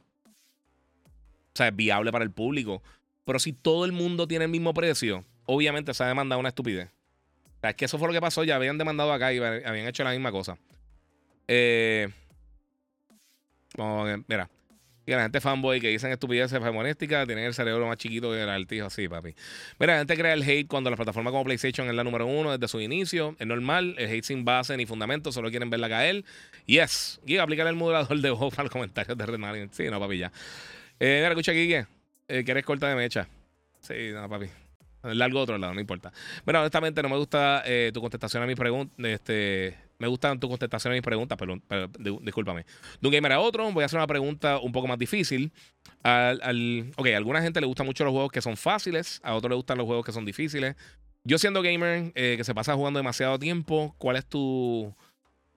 o 1.53 1.57
sea, 1.57 1.71
viable 1.71 2.11
para 2.11 2.23
el 2.23 2.31
público. 2.31 2.81
Pero 3.25 3.39
si 3.39 3.53
todo 3.53 3.85
el 3.85 3.91
mundo 3.91 4.27
tiene 4.27 4.45
el 4.45 4.51
mismo 4.51 4.73
precio, 4.73 5.25
obviamente 5.45 5.93
se 5.93 6.03
ha 6.03 6.07
demandado 6.07 6.39
una 6.39 6.49
estupidez. 6.49 6.89
O 7.57 7.59
sea, 7.61 7.71
es 7.71 7.75
que 7.75 7.85
eso 7.85 7.97
fue 7.97 8.07
lo 8.07 8.13
que 8.13 8.21
pasó. 8.21 8.43
Ya 8.43 8.55
habían 8.55 8.77
demandado 8.77 9.13
acá 9.13 9.33
y 9.33 9.37
habían 9.37 9.87
hecho 9.87 10.03
la 10.03 10.11
misma 10.11 10.31
cosa. 10.31 10.57
Eh, 11.47 12.09
mira. 14.27 14.49
Y 15.05 15.11
la 15.11 15.23
gente 15.23 15.41
fanboy 15.41 15.81
que 15.81 15.87
dicen 15.87 16.11
estupideces 16.11 16.59
femonísticas 16.59 17.25
tienen 17.25 17.45
el 17.45 17.53
cerebro 17.53 17.87
más 17.87 17.97
chiquito 17.97 18.31
que 18.31 18.43
el 18.43 18.49
altijo 18.49 18.85
así, 18.85 19.07
papi. 19.07 19.33
Mira, 19.79 19.93
la 19.93 19.99
gente 19.99 20.15
crea 20.15 20.33
el 20.33 20.43
hate 20.43 20.67
cuando 20.67 20.89
la 20.91 20.95
plataforma 20.95 21.31
como 21.31 21.43
PlayStation 21.43 21.87
es 21.87 21.95
la 21.95 22.03
número 22.03 22.27
uno 22.27 22.51
desde 22.51 22.67
su 22.67 22.79
inicio. 22.79 23.35
Es 23.39 23.47
normal. 23.47 23.95
El 23.97 24.11
hate 24.11 24.23
sin 24.23 24.45
base 24.45 24.77
ni 24.77 24.85
fundamento, 24.85 25.31
solo 25.31 25.49
quieren 25.49 25.69
verla 25.69 25.89
caer. 25.89 26.23
Yes. 26.67 27.19
Y 27.25 27.37
aplicar 27.37 27.65
el 27.67 27.75
moderador 27.75 28.19
de 28.19 28.29
voz 28.29 28.53
para 28.53 28.63
los 28.63 28.71
comentarios 28.71 29.17
de 29.17 29.25
Red 29.25 29.69
Sí, 29.71 29.85
no, 29.89 29.99
papi, 29.99 30.19
ya. 30.19 30.31
Eh, 30.99 31.17
mira, 31.17 31.29
escucha, 31.29 31.51
aquí, 31.51 31.73
Eh, 32.27 32.43
¿Quieres 32.43 32.63
corta 32.63 32.87
de 32.87 32.95
mecha? 32.95 33.27
Sí, 33.79 34.11
no, 34.13 34.29
papi. 34.29 34.47
Largo 35.03 35.39
otro 35.39 35.57
lado, 35.57 35.73
no 35.73 35.81
importa. 35.81 36.13
Bueno, 36.45 36.59
honestamente 36.59 37.01
no 37.01 37.09
me 37.09 37.17
gusta 37.17 37.63
eh, 37.65 37.89
tu 37.91 38.01
contestación 38.01 38.43
a 38.43 38.45
mis 38.45 38.55
preguntas. 38.55 38.95
Este, 39.03 39.75
me 40.01 40.07
gustan 40.07 40.39
tu 40.39 40.49
contestación 40.49 40.91
a 40.91 40.95
mis 40.95 41.03
preguntas, 41.03 41.37
perdón, 41.37 41.63
discúlpame. 42.21 42.65
De 42.99 43.07
un 43.07 43.13
gamer 43.13 43.33
a 43.33 43.39
otro, 43.39 43.71
voy 43.71 43.83
a 43.83 43.85
hacer 43.85 43.99
una 43.99 44.07
pregunta 44.07 44.57
un 44.57 44.71
poco 44.71 44.87
más 44.87 44.97
difícil. 44.97 45.53
Al, 46.01 46.91
ok, 46.97 47.07
a 47.07 47.17
alguna 47.17 47.39
gente 47.43 47.61
le 47.61 47.67
gustan 47.67 47.85
mucho 47.85 48.03
los 48.03 48.11
juegos 48.11 48.31
que 48.31 48.41
son 48.41 48.57
fáciles, 48.57 49.21
a 49.23 49.35
otros 49.35 49.51
le 49.51 49.55
gustan 49.55 49.77
los 49.77 49.85
juegos 49.85 50.03
que 50.03 50.11
son 50.11 50.25
difíciles. 50.25 50.75
Yo 51.23 51.37
siendo 51.37 51.61
gamer 51.61 52.11
eh, 52.15 52.33
que 52.35 52.43
se 52.43 52.55
pasa 52.55 52.73
jugando 52.73 52.97
demasiado 52.97 53.37
tiempo, 53.37 53.93
¿cuál 53.99 54.15
es 54.15 54.25
tu... 54.25 54.91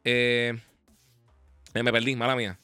Eh, 0.05 0.53
me 1.73 1.91
perdí, 1.91 2.15
mala 2.15 2.37
mía. 2.37 2.59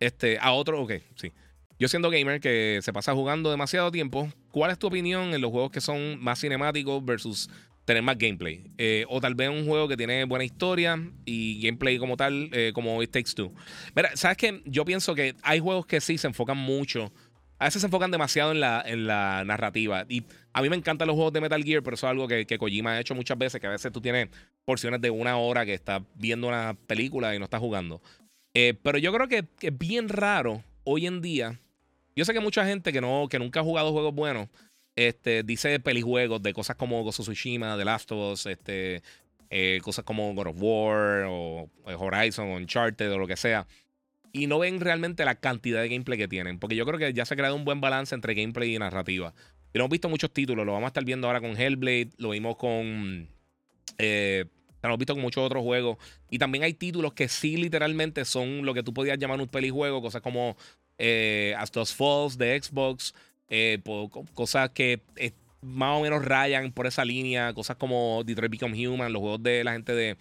Este, 0.00 0.38
a 0.40 0.52
otro, 0.52 0.82
ok, 0.82 0.94
sí. 1.14 1.32
Yo 1.78 1.86
siendo 1.86 2.10
gamer 2.10 2.40
que 2.40 2.80
se 2.82 2.92
pasa 2.92 3.14
jugando 3.14 3.48
demasiado 3.50 3.92
tiempo, 3.92 4.28
¿cuál 4.50 4.72
es 4.72 4.78
tu 4.78 4.88
opinión 4.88 5.34
en 5.34 5.40
los 5.40 5.52
juegos 5.52 5.70
que 5.70 5.80
son 5.80 6.20
más 6.20 6.40
cinemáticos 6.40 7.04
versus 7.04 7.48
tener 7.84 8.02
más 8.02 8.18
gameplay? 8.18 8.70
Eh, 8.78 9.04
o 9.08 9.20
tal 9.20 9.34
vez 9.34 9.48
un 9.48 9.66
juego 9.66 9.88
que 9.88 9.96
tiene 9.96 10.24
buena 10.24 10.44
historia 10.44 11.00
y 11.24 11.62
gameplay 11.62 11.98
como 11.98 12.16
tal, 12.16 12.50
eh, 12.52 12.72
como 12.74 13.02
It 13.02 13.10
Takes 13.10 13.32
Two. 13.34 13.52
Mira, 13.94 14.10
¿sabes 14.14 14.36
qué? 14.36 14.62
Yo 14.64 14.84
pienso 14.84 15.14
que 15.14 15.34
hay 15.42 15.60
juegos 15.60 15.86
que 15.86 16.00
sí 16.00 16.18
se 16.18 16.26
enfocan 16.26 16.56
mucho. 16.56 17.12
A 17.58 17.66
veces 17.66 17.80
se 17.80 17.86
enfocan 17.86 18.10
demasiado 18.10 18.52
en 18.52 18.60
la, 18.60 18.82
en 18.84 19.06
la 19.06 19.44
narrativa. 19.44 20.04
Y 20.08 20.24
a 20.52 20.62
mí 20.62 20.68
me 20.68 20.76
encantan 20.76 21.06
los 21.06 21.14
juegos 21.14 21.32
de 21.32 21.40
Metal 21.40 21.62
Gear, 21.62 21.82
pero 21.82 21.94
eso 21.94 22.06
es 22.06 22.10
algo 22.10 22.26
que, 22.26 22.44
que 22.44 22.58
Kojima 22.58 22.92
ha 22.92 23.00
hecho 23.00 23.14
muchas 23.14 23.38
veces, 23.38 23.60
que 23.60 23.66
a 23.68 23.70
veces 23.70 23.92
tú 23.92 24.00
tienes 24.00 24.28
porciones 24.64 25.00
de 25.00 25.10
una 25.10 25.36
hora 25.36 25.64
que 25.64 25.74
estás 25.74 26.02
viendo 26.14 26.48
una 26.48 26.74
película 26.86 27.34
y 27.34 27.38
no 27.38 27.44
estás 27.44 27.60
jugando. 27.60 28.02
Eh, 28.54 28.74
pero 28.82 28.98
yo 28.98 29.12
creo 29.12 29.28
que, 29.28 29.44
que 29.58 29.68
es 29.68 29.78
bien 29.78 30.08
raro 30.08 30.64
hoy 30.84 31.06
en 31.06 31.22
día 31.22 31.58
yo 32.14 32.24
sé 32.24 32.32
que 32.32 32.40
mucha 32.40 32.64
gente 32.66 32.92
que, 32.92 33.00
no, 33.00 33.26
que 33.28 33.38
nunca 33.38 33.60
ha 33.60 33.62
jugado 33.62 33.92
juegos 33.92 34.14
buenos 34.14 34.48
este, 34.96 35.42
dice 35.42 35.80
pelijuegos 35.80 36.42
de 36.42 36.52
cosas 36.52 36.76
como 36.76 37.00
of 37.00 37.14
Tsushima, 37.14 37.76
The 37.76 37.84
Last 37.84 38.12
of 38.12 38.32
Us, 38.32 38.46
este, 38.46 39.02
eh, 39.50 39.80
cosas 39.82 40.04
como 40.04 40.32
God 40.34 40.46
of 40.48 40.56
War 40.58 41.24
o, 41.28 41.68
Horizon 41.84 42.50
o 42.50 42.56
Uncharted 42.56 43.12
o 43.12 43.18
lo 43.18 43.26
que 43.26 43.36
sea. 43.36 43.66
Y 44.32 44.46
no 44.46 44.58
ven 44.58 44.80
realmente 44.80 45.26
la 45.26 45.34
cantidad 45.34 45.82
de 45.82 45.90
gameplay 45.90 46.18
que 46.18 46.26
tienen. 46.26 46.58
Porque 46.58 46.74
yo 46.74 46.86
creo 46.86 46.98
que 46.98 47.12
ya 47.12 47.26
se 47.26 47.34
ha 47.34 47.36
creado 47.36 47.54
un 47.54 47.66
buen 47.66 47.80
balance 47.82 48.14
entre 48.14 48.32
gameplay 48.32 48.74
y 48.74 48.78
narrativa. 48.78 49.34
Y 49.74 49.78
hemos 49.78 49.90
visto 49.90 50.08
muchos 50.08 50.32
títulos. 50.32 50.64
Lo 50.64 50.72
vamos 50.72 50.86
a 50.86 50.88
estar 50.88 51.04
viendo 51.04 51.26
ahora 51.26 51.42
con 51.42 51.54
Hellblade. 51.54 52.12
Lo 52.16 52.30
vimos 52.30 52.56
con. 52.56 53.28
Eh, 53.98 54.46
lo 54.82 54.88
hemos 54.88 54.98
visto 54.98 55.12
con 55.12 55.22
muchos 55.22 55.44
otros 55.44 55.62
juegos. 55.62 55.98
Y 56.30 56.38
también 56.38 56.64
hay 56.64 56.72
títulos 56.72 57.12
que 57.12 57.28
sí, 57.28 57.58
literalmente, 57.58 58.24
son 58.24 58.64
lo 58.64 58.72
que 58.72 58.82
tú 58.82 58.94
podías 58.94 59.18
llamar 59.18 59.38
un 59.38 59.48
pelijuego. 59.48 60.00
Cosas 60.00 60.22
como 60.22 60.56
eh, 60.96 61.54
As 61.58 61.94
Falls 61.94 62.38
de 62.38 62.58
Xbox. 62.58 63.12
Eh, 63.48 63.80
cosas 64.34 64.70
que 64.70 65.00
eh, 65.16 65.32
más 65.60 65.98
o 65.98 66.02
menos 66.02 66.24
rayan 66.24 66.72
por 66.72 66.86
esa 66.86 67.04
línea. 67.04 67.52
Cosas 67.54 67.76
como 67.76 68.22
Detroit 68.24 68.52
Become 68.52 68.88
Human. 68.88 69.12
Los 69.12 69.20
juegos 69.20 69.42
de 69.42 69.64
la 69.64 69.72
gente 69.72 69.94
de, 69.94 70.16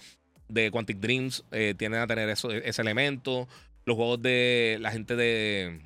de 0.49 0.71
Quantic 0.71 0.97
Dreams 0.97 1.43
tienden 1.77 2.01
a 2.01 2.07
tener 2.07 2.29
eso, 2.29 2.51
ese 2.51 2.81
elemento. 2.81 3.47
Los 3.85 3.95
juegos 3.95 4.21
de 4.21 4.77
la 4.79 4.91
gente 4.91 5.15
de 5.15 5.81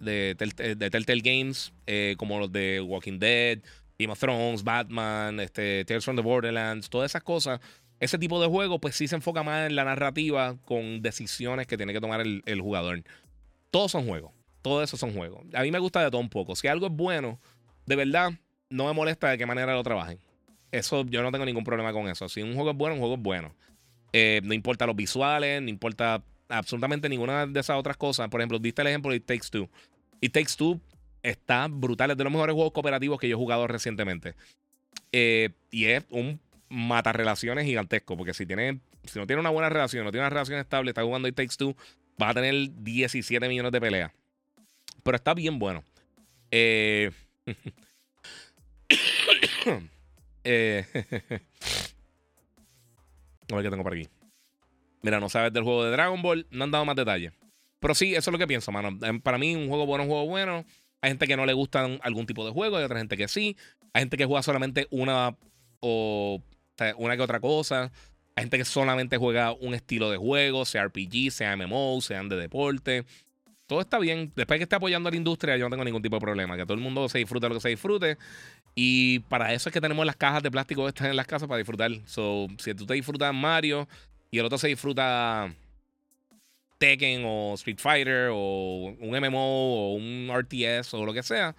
de, 0.00 0.90
Telltale 0.90 1.20
Games, 1.22 1.72
eh, 1.86 2.14
como 2.18 2.38
los 2.38 2.52
de 2.52 2.80
Walking 2.80 3.18
Dead, 3.18 3.58
Game 3.98 4.12
of 4.12 4.18
Thrones, 4.18 4.64
Batman, 4.64 5.40
este, 5.40 5.84
Tales 5.84 6.04
from 6.04 6.16
the 6.16 6.22
Borderlands, 6.22 6.88
todas 6.88 7.10
esas 7.10 7.22
cosas. 7.22 7.60
Ese 8.00 8.18
tipo 8.18 8.40
de 8.40 8.48
juego, 8.48 8.80
pues 8.80 8.96
sí 8.96 9.08
se 9.08 9.14
enfoca 9.14 9.42
más 9.42 9.66
en 9.66 9.76
la 9.76 9.84
narrativa 9.84 10.56
con 10.64 11.00
decisiones 11.00 11.66
que 11.66 11.76
tiene 11.76 11.92
que 11.92 12.00
tomar 12.00 12.20
el, 12.20 12.60
jugador. 12.60 13.02
Todos 13.70 13.92
son 13.92 14.06
juegos. 14.06 14.32
Todos 14.64 14.84
esos 14.84 14.98
son 14.98 15.12
juegos. 15.12 15.44
A 15.52 15.60
mí 15.60 15.70
me 15.70 15.78
gusta 15.78 16.02
de 16.02 16.10
todo 16.10 16.22
un 16.22 16.30
poco. 16.30 16.56
Si 16.56 16.66
algo 16.68 16.86
es 16.86 16.92
bueno, 16.92 17.38
de 17.84 17.96
verdad, 17.96 18.32
no 18.70 18.86
me 18.86 18.94
molesta 18.94 19.28
de 19.28 19.36
qué 19.36 19.44
manera 19.44 19.74
lo 19.74 19.82
trabajen. 19.82 20.18
Eso, 20.72 21.04
yo 21.04 21.22
no 21.22 21.30
tengo 21.30 21.44
ningún 21.44 21.64
problema 21.64 21.92
con 21.92 22.08
eso. 22.08 22.30
Si 22.30 22.40
un 22.40 22.54
juego 22.54 22.70
es 22.70 22.76
bueno, 22.78 22.94
un 22.94 23.00
juego 23.00 23.16
es 23.16 23.20
bueno. 23.20 23.54
Eh, 24.14 24.40
no 24.42 24.54
importa 24.54 24.86
los 24.86 24.96
visuales, 24.96 25.60
no 25.60 25.68
importa 25.68 26.24
absolutamente 26.48 27.10
ninguna 27.10 27.46
de 27.46 27.60
esas 27.60 27.76
otras 27.76 27.98
cosas. 27.98 28.30
Por 28.30 28.40
ejemplo, 28.40 28.58
diste 28.58 28.80
el 28.80 28.88
ejemplo 28.88 29.10
de 29.10 29.18
It 29.18 29.26
Takes 29.26 29.48
Two. 29.50 29.68
It 30.22 30.32
Takes 30.32 30.54
Two 30.56 30.80
está 31.22 31.68
brutal, 31.68 32.12
es 32.12 32.16
de 32.16 32.24
los 32.24 32.32
mejores 32.32 32.54
juegos 32.54 32.72
cooperativos 32.72 33.20
que 33.20 33.28
yo 33.28 33.36
he 33.36 33.38
jugado 33.38 33.66
recientemente. 33.66 34.34
Eh, 35.12 35.50
y 35.70 35.84
es 35.84 36.06
un 36.08 36.40
mata 36.70 37.12
relaciones 37.12 37.66
gigantesco, 37.66 38.16
porque 38.16 38.32
si, 38.32 38.46
tiene, 38.46 38.80
si 39.02 39.18
no 39.18 39.26
tiene 39.26 39.40
una 39.40 39.50
buena 39.50 39.68
relación, 39.68 40.06
no 40.06 40.10
tiene 40.10 40.22
una 40.22 40.30
relación 40.30 40.58
estable, 40.58 40.92
está 40.92 41.02
jugando 41.02 41.28
It 41.28 41.34
Takes 41.34 41.56
Two, 41.58 41.76
va 42.20 42.30
a 42.30 42.34
tener 42.34 42.70
17 42.82 43.46
millones 43.46 43.70
de 43.70 43.80
peleas. 43.82 44.12
Pero 45.04 45.16
está 45.16 45.34
bien 45.34 45.60
bueno. 45.60 45.84
Eh, 46.50 47.12
eh, 50.44 50.84
a 53.50 53.54
ver 53.54 53.64
qué 53.64 53.70
tengo 53.70 53.84
por 53.84 53.94
aquí. 53.94 54.08
Mira, 55.02 55.20
no 55.20 55.28
sabes 55.28 55.52
del 55.52 55.62
juego 55.62 55.84
de 55.84 55.90
Dragon 55.92 56.20
Ball, 56.22 56.46
no 56.50 56.64
han 56.64 56.70
dado 56.70 56.84
más 56.84 56.96
detalles. 56.96 57.32
Pero 57.78 57.94
sí, 57.94 58.14
eso 58.14 58.30
es 58.30 58.32
lo 58.32 58.38
que 58.38 58.46
pienso, 58.46 58.72
mano. 58.72 58.98
Em, 59.06 59.20
para 59.20 59.36
mí, 59.36 59.54
un 59.54 59.68
juego 59.68 59.84
bueno, 59.84 60.04
un 60.04 60.10
juego 60.10 60.26
bueno. 60.26 60.64
Hay 61.02 61.10
gente 61.10 61.26
que 61.26 61.36
no 61.36 61.44
le 61.44 61.52
gusta 61.52 61.84
algún 62.00 62.24
tipo 62.24 62.46
de 62.46 62.50
juego, 62.50 62.78
hay 62.78 62.84
otra 62.84 62.96
gente 62.96 63.18
que 63.18 63.28
sí. 63.28 63.58
Hay 63.92 64.00
gente 64.00 64.16
que 64.16 64.24
juega 64.24 64.42
solamente 64.42 64.88
una 64.90 65.36
o, 65.80 66.42
una 66.96 67.16
que 67.16 67.22
otra 67.22 67.40
cosa. 67.40 67.92
Hay 68.36 68.44
gente 68.44 68.56
que 68.56 68.64
solamente 68.64 69.18
juega 69.18 69.52
un 69.52 69.74
estilo 69.74 70.10
de 70.10 70.16
juego, 70.16 70.64
sea 70.64 70.86
RPG, 70.86 71.30
sea 71.30 71.54
MMO, 71.56 72.00
sean 72.00 72.30
de 72.30 72.36
deporte. 72.36 73.04
Todo 73.66 73.80
está 73.80 73.98
bien. 73.98 74.32
Después 74.36 74.58
que 74.58 74.64
esté 74.64 74.76
apoyando 74.76 75.08
a 75.08 75.12
la 75.12 75.16
industria, 75.16 75.56
yo 75.56 75.64
no 75.64 75.70
tengo 75.70 75.84
ningún 75.84 76.02
tipo 76.02 76.16
de 76.16 76.20
problema. 76.20 76.56
Que 76.56 76.64
todo 76.64 76.74
el 76.74 76.80
mundo 76.80 77.08
se 77.08 77.18
disfrute 77.18 77.48
lo 77.48 77.54
que 77.54 77.60
se 77.60 77.70
disfrute. 77.70 78.18
Y 78.74 79.20
para 79.20 79.52
eso 79.54 79.68
es 79.68 79.72
que 79.72 79.80
tenemos 79.80 80.04
las 80.04 80.16
cajas 80.16 80.42
de 80.42 80.50
plástico 80.50 80.86
estas 80.88 81.08
en 81.08 81.16
las 81.16 81.26
casas 81.26 81.48
para 81.48 81.58
disfrutar. 81.58 81.90
So, 82.06 82.48
si 82.58 82.74
tú 82.74 82.84
te 82.84 82.94
disfrutas 82.94 83.32
Mario, 83.32 83.88
y 84.30 84.38
el 84.38 84.44
otro 84.44 84.58
se 84.58 84.68
disfruta 84.68 85.54
Tekken 86.78 87.22
o 87.24 87.54
Street 87.54 87.78
Fighter 87.78 88.30
o 88.32 88.94
un 88.98 89.16
MMO 89.16 89.38
o 89.38 89.94
un 89.94 90.28
RTS 90.28 90.94
o 90.94 91.06
lo 91.06 91.12
que 91.12 91.22
sea, 91.22 91.54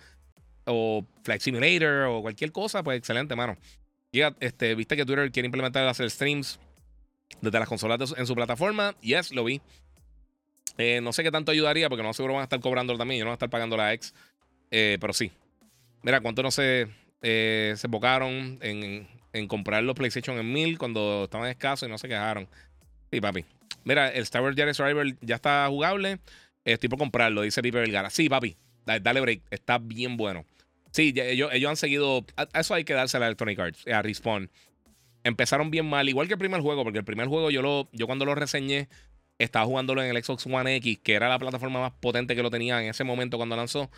o 0.66 1.06
Flight 1.24 1.42
Simulator 1.42 2.08
o 2.10 2.22
cualquier 2.22 2.52
cosa, 2.52 2.84
pues 2.84 2.98
excelente, 2.98 3.36
mano. 3.36 3.58
este, 4.12 4.76
viste 4.76 4.96
que 4.98 5.06
Twitter 5.06 5.32
quiere 5.32 5.46
implementar 5.46 5.88
hacer 5.88 6.10
streams 6.12 6.60
desde 7.42 7.60
las 7.60 7.70
consolas 7.70 8.14
en 8.18 8.28
su 8.28 8.36
plataforma. 8.36 8.94
Yes, 9.02 9.32
lo 9.32 9.44
vi. 9.46 9.62
Eh, 10.78 11.00
no 11.02 11.14
sé 11.14 11.24
qué 11.24 11.32
tanto 11.32 11.52
ayudaría 11.52 11.90
porque 11.90 12.04
no 12.04 12.14
seguro 12.14 12.34
van 12.34 12.42
a 12.42 12.46
estar 12.46 12.60
cobrando 12.60 12.98
también. 12.98 13.20
Yo 13.20 13.26
no 13.26 13.30
van 13.30 13.34
a 13.34 13.36
estar 13.36 13.50
pagando 13.50 13.78
la 13.78 13.94
ex. 13.94 14.14
Eh, 14.72 14.98
pero 15.00 15.14
sí. 15.14 15.32
Mira, 16.02 16.22
cuánto 16.22 16.44
no 16.44 16.52
se, 16.52 16.88
eh, 17.22 17.74
se 17.78 17.88
enfocaron 17.88 18.60
en, 18.62 19.08
en 19.34 19.48
comprar 19.48 19.84
los 19.84 19.96
PlayStation 19.96 20.38
en 20.38 20.52
1000 20.52 20.78
cuando 20.78 21.26
estaban 21.26 21.50
escasos 21.50 21.88
y 21.88 21.92
no 21.92 21.98
se 21.98 22.08
quejaron. 22.08 22.48
Sí, 23.12 23.22
papi. 23.22 23.46
Mira, 23.84 24.10
el 24.10 24.24
Star 24.24 24.42
Wars 24.42 24.56
Jedi 24.56 24.74
Survivor 24.74 25.06
ya 25.22 25.36
está 25.36 25.68
jugable. 25.68 26.20
Estoy 26.64 26.90
por 26.90 27.00
comprarlo, 27.00 27.42
dice 27.42 27.62
Pipe 27.62 27.80
Vergara. 27.80 28.10
Sí, 28.10 28.30
papi. 28.30 28.58
Dale, 28.86 29.22
break. 29.22 29.42
Está 29.50 29.78
bien 29.78 30.18
bueno. 30.18 30.46
Sí, 30.92 31.14
ellos, 31.16 31.50
ellos 31.54 31.70
han 31.70 31.78
seguido. 31.78 32.26
A 32.38 32.60
eso 32.60 32.74
hay 32.74 32.84
que 32.84 32.94
darse 32.94 33.18
a 33.18 33.20
la 33.20 33.28
Electronic 33.28 33.60
Arts, 33.60 33.88
a 33.88 34.02
Respawn. 34.02 34.50
Empezaron 35.24 35.72
bien 35.72 35.88
mal, 35.88 36.08
igual 36.08 36.28
que 36.28 36.34
el 36.34 36.40
primer 36.40 36.62
juego, 36.62 36.84
porque 36.84 37.00
el 37.00 37.06
primer 37.06 37.28
juego 37.28 37.50
yo 37.50 37.62
lo, 37.62 37.90
yo 37.92 38.06
cuando 38.06 38.26
lo 38.26 38.36
reseñé, 38.36 38.88
estaba 39.38 39.66
jugándolo 39.66 40.04
en 40.04 40.16
el 40.16 40.24
Xbox 40.24 40.46
One 40.46 40.76
X, 40.78 41.00
que 41.04 41.14
era 41.14 41.30
la 41.30 41.40
plataforma 41.40 41.82
más 41.82 41.92
potente 41.92 42.36
que 42.36 42.44
lo 42.44 42.50
tenía 42.50 42.82
en 42.82 42.90
ese 42.90 43.04
momento 43.04 43.38
cuando 43.38 43.56
lanzó. 43.56 43.90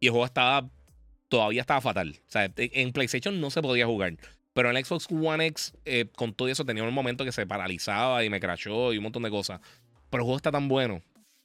Y 0.00 0.06
el 0.06 0.12
juego 0.12 0.26
estaba. 0.26 0.68
Todavía 1.28 1.62
estaba 1.62 1.80
fatal. 1.80 2.16
O 2.28 2.30
sea, 2.30 2.52
en 2.56 2.92
PlayStation 2.92 3.40
no 3.40 3.50
se 3.50 3.62
podía 3.62 3.86
jugar. 3.86 4.16
Pero 4.52 4.70
en 4.70 4.76
el 4.76 4.84
Xbox 4.84 5.08
One 5.10 5.46
X, 5.46 5.72
eh, 5.86 6.06
con 6.14 6.34
todo 6.34 6.48
eso, 6.48 6.64
tenía 6.64 6.84
un 6.84 6.92
momento 6.92 7.24
que 7.24 7.32
se 7.32 7.46
paralizaba 7.46 8.22
y 8.22 8.28
me 8.28 8.38
crashó 8.38 8.92
y 8.92 8.98
un 8.98 9.04
montón 9.04 9.22
de 9.22 9.30
cosas. 9.30 9.60
Pero 10.10 10.22
el 10.22 10.24
juego 10.24 10.36
está 10.36 10.50
tan 10.50 10.68
bueno 10.68 11.00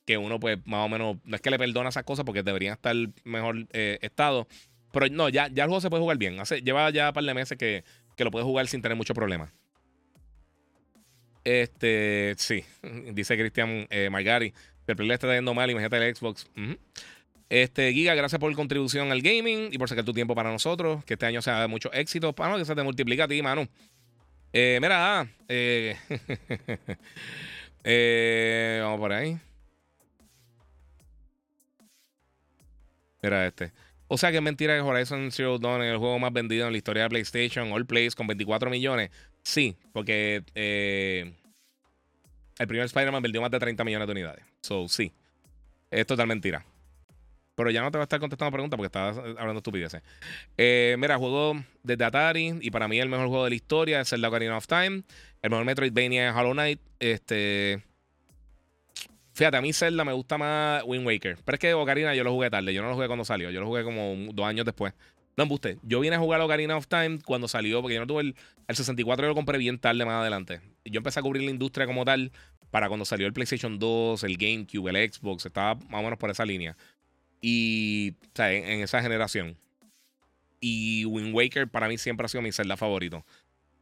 que 0.06 0.18
uno, 0.18 0.40
pues, 0.40 0.58
más 0.66 0.86
o 0.86 0.90
menos, 0.90 1.18
no 1.24 1.36
es 1.36 1.42
que 1.42 1.50
le 1.50 1.58
perdona 1.58 1.90
esas 1.90 2.04
cosas 2.04 2.26
porque 2.26 2.44
deberían 2.44 2.74
estar 2.74 2.96
mejor 3.24 3.68
eh, 3.72 3.98
estado. 4.02 4.48
Pero 4.92 5.08
no, 5.10 5.30
ya, 5.30 5.48
ya 5.48 5.64
el 5.64 5.70
juego 5.70 5.82
se 5.82 5.90
puede 5.90 6.02
jugar 6.02 6.18
bien. 6.18 6.38
Lleva 6.64 6.90
ya 6.90 7.10
un 7.10 7.14
par 7.14 7.24
de 7.24 7.34
meses 7.34 7.58
que, 7.58 7.86
que 8.18 8.24
lo 8.26 8.32
puedes 8.32 8.46
jugar 8.46 8.68
sin 8.68 8.82
tener 8.82 8.98
mucho 8.98 9.14
problema. 9.14 9.54
Este, 11.48 12.36
sí, 12.38 12.66
dice 13.14 13.38
Cristian 13.38 13.88
eh, 13.90 14.10
Margari. 14.10 14.54
El 14.86 14.96
play 14.98 15.08
le 15.08 15.14
está 15.14 15.34
yendo 15.34 15.54
mal, 15.54 15.72
imagínate 15.72 15.96
el 15.96 16.14
Xbox. 16.14 16.46
Este, 17.48 17.94
Giga, 17.94 18.16
gracias 18.16 18.38
por 18.38 18.54
contribución 18.54 19.14
al 19.14 19.22
gaming 19.22 19.70
y 19.72 19.78
por 19.78 19.88
sacar 19.88 20.04
tu 20.04 20.12
tiempo 20.12 20.36
para 20.36 20.52
nosotros. 20.52 21.06
Que 21.06 21.14
este 21.14 21.26
año 21.26 21.42
sea 21.42 21.66
mucho 21.70 21.92
éxito. 21.94 22.34
Para 22.34 22.58
que 22.58 22.66
se 22.66 22.76
te 22.76 22.84
multiplique 22.84 23.22
a 23.22 23.30
ti, 23.30 23.42
mano. 23.42 23.66
Eh, 24.52 24.78
mira, 24.82 25.22
ah, 25.22 25.28
eh, 25.48 25.96
eh, 27.86 28.80
vamos 28.82 29.00
por 29.00 29.14
ahí. 29.14 29.40
Mira 33.22 33.48
este. 33.48 33.72
O 34.10 34.18
sea 34.18 34.32
que 34.32 34.38
es 34.38 34.44
mentira 34.44 34.76
que 34.76 34.82
Horizon 34.82 35.32
Zero 35.32 35.60
Dawn 35.60 35.82
es 35.82 35.92
el 35.92 35.98
juego 35.98 36.20
más 36.20 36.34
vendido 36.34 36.66
en 36.66 36.74
la 36.74 36.78
historia 36.78 37.04
de 37.04 37.10
PlayStation, 37.10 37.72
All 37.72 37.86
Plays, 37.86 38.16
con 38.16 38.28
24 38.28 38.70
millones. 38.70 39.12
Sí, 39.48 39.78
porque 39.94 40.44
el 42.60 42.68
primer 42.68 42.86
Spider-Man 42.86 43.24
vendió 43.24 43.42
más 43.42 43.50
de 43.50 43.60
30 43.60 43.82
millones 43.86 44.06
de 44.06 44.12
unidades. 44.12 44.44
So, 44.62 44.90
sí. 44.90 45.14
Es 45.90 46.06
total 46.06 46.28
mentira. 46.28 46.66
Pero 47.56 47.70
ya 47.70 47.82
no 47.82 47.90
te 47.90 47.98
va 47.98 48.02
a 48.02 48.04
estar 48.04 48.20
contestando 48.20 48.52
preguntas 48.52 48.76
porque 48.76 48.88
estabas 48.88 49.18
hablando 49.18 49.60
estupideces. 49.60 50.02
Eh, 50.58 50.98
mira, 51.00 51.18
juego 51.18 51.54
desde 51.82 52.04
Atari 52.04 52.60
y 52.60 52.72
para 52.72 52.90
mí 52.90 53.00
el 53.00 53.08
mejor 53.08 53.30
juego 53.30 53.46
de 53.46 53.52
la 53.52 53.56
historia 53.56 54.02
es 54.02 54.10
Zelda 54.10 54.28
Ocarina 54.28 54.58
of 54.58 54.68
Time. 54.68 55.04
El 55.42 55.50
mejor 55.50 55.64
Metroidvania 55.64 56.30
es 56.30 56.36
Hollow 56.36 56.52
Knight. 56.52 56.82
Este. 57.00 57.82
Fíjate, 59.32 59.56
a 59.56 59.62
mí 59.62 59.72
Zelda 59.72 60.04
me 60.04 60.12
gusta 60.12 60.38
más 60.38 60.84
Wind 60.86 61.08
Waker. 61.08 61.38
Pero 61.46 61.56
es 61.56 61.60
que 61.60 61.74
Ocarina 61.74 62.14
yo 62.14 62.26
lo 62.26 62.34
jugué 62.34 62.50
tarde. 62.50 62.74
Yo 62.74 62.82
no 62.82 62.90
lo 62.90 62.96
jugué 62.96 63.08
cuando 63.08 63.24
salió. 63.24 63.50
Yo 63.50 63.62
lo 63.62 63.68
jugué 63.68 63.86
como 63.86 64.14
dos 64.34 64.46
años 64.46 64.66
después. 64.66 64.94
No 65.38 65.44
embuste. 65.44 65.78
Yo 65.84 66.00
vine 66.00 66.16
a 66.16 66.20
jugar 66.20 66.42
Ocarina 66.42 66.76
of 66.76 66.88
Time 66.88 67.20
cuando 67.24 67.48
salió, 67.48 67.80
porque 67.82 67.94
yo 67.94 68.02
no 68.02 68.08
tuve 68.08 68.22
el, 68.24 68.36
el 68.68 68.76
64, 68.76 69.24
yo 69.24 69.30
lo 69.30 69.36
compré 69.36 69.60
bien 69.60 69.78
tarde 69.78 70.04
más 70.04 70.16
adelante. 70.16 70.62
Yo 70.84 70.98
empecé 70.98 71.20
a 71.20 71.24
cubrir 71.24 71.44
la 71.44 71.52
industria 71.52 71.86
como 71.86 72.04
tal 72.04 72.32
para 72.72 72.88
cuando 72.88 73.06
salió 73.06 73.28
el 73.28 73.34
PlayStation 73.34 73.78
2, 73.78 74.24
el 74.24 74.36
GameCube, 74.36 74.90
el 74.90 75.14
Xbox. 75.14 75.46
Estaba 75.46 75.76
más 75.76 76.02
o 76.02 76.04
menos 76.04 76.18
por 76.18 76.32
esa 76.32 76.44
línea. 76.44 76.76
Y, 77.40 78.16
o 78.24 78.36
sea, 78.36 78.52
en, 78.52 78.82
esa 78.82 79.00
generación. 79.02 79.56
Y 80.60 81.06
Wind 81.06 81.36
Waker 81.36 81.68
para 81.68 81.88
mí 81.88 82.00
siempre 82.00 82.26
ha 82.26 82.30
sido 82.30 82.42
mi 82.42 82.52
Zelda 82.52 82.76
favorito. 82.76 83.24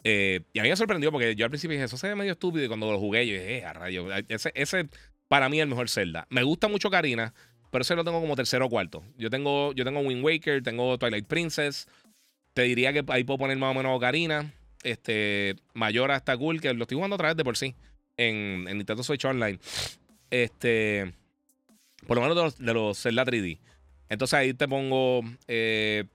Eh, 0.04 0.42
y 0.52 0.60
a 0.60 0.64
mí 0.64 0.70
me 0.70 0.76
sorprendió 0.76 1.10
porque 1.10 1.36
yo 1.36 1.46
al 1.46 1.52
principio 1.52 1.74
dije, 1.74 1.86
eso 1.86 1.96
se 1.96 2.10
ve 2.10 2.16
medio 2.16 2.34
estúpido. 2.34 2.66
Y 2.66 2.68
cuando 2.68 2.92
lo 2.92 3.00
jugué, 3.00 3.26
yo 3.26 3.34
dije, 3.34 3.60
eh, 3.60 3.66
a 3.66 3.72
rayo. 3.72 4.08
Ese, 4.28 4.52
ese 4.56 4.90
para 5.30 5.48
mí 5.48 5.60
es 5.60 5.64
el 5.64 5.70
mejor 5.70 5.90
Zelda. 5.90 6.28
Me 6.30 6.44
gusta 6.44 6.68
mucho 6.68 6.90
Karina, 6.90 7.34
pero 7.76 7.82
ese 7.82 7.94
lo 7.94 8.06
tengo 8.06 8.22
como 8.22 8.38
tercero 8.38 8.68
o 8.68 8.70
cuarto. 8.70 9.04
Yo 9.18 9.30
tengo, 9.30 9.74
yo 9.74 9.84
tengo 9.84 10.00
Wind 10.00 10.24
Waker, 10.24 10.64
tengo 10.64 10.98
Twilight 10.98 11.28
Princess. 11.28 11.90
Te 12.54 12.62
diría 12.62 12.94
que 12.94 13.04
ahí 13.10 13.26
puedo 13.26 13.38
poner 13.38 13.58
más 13.58 13.72
o 13.72 13.74
menos 13.74 14.00
Karina. 14.00 14.54
Este, 14.82 15.58
Mayor 15.74 16.10
hasta 16.12 16.38
cool, 16.38 16.62
que 16.62 16.74
lo 16.74 16.84
estoy 16.84 16.96
jugando 16.96 17.16
otra 17.16 17.28
vez 17.28 17.36
de 17.36 17.44
por 17.44 17.58
sí. 17.58 17.76
En, 18.16 18.66
en 18.70 18.78
Nintendo 18.78 19.04
Switch 19.04 19.26
Online. 19.26 19.60
Este. 20.30 21.14
Por 22.08 22.16
lo 22.16 22.22
menos 22.22 22.38
de 22.38 22.44
los, 22.44 22.58
de 22.60 22.74
los 22.74 22.98
Zelda 22.98 23.26
3D. 23.26 23.60
Entonces 24.08 24.34
ahí 24.36 24.54
te 24.54 24.70
pongo. 24.70 25.20
Eh, 25.50 26.06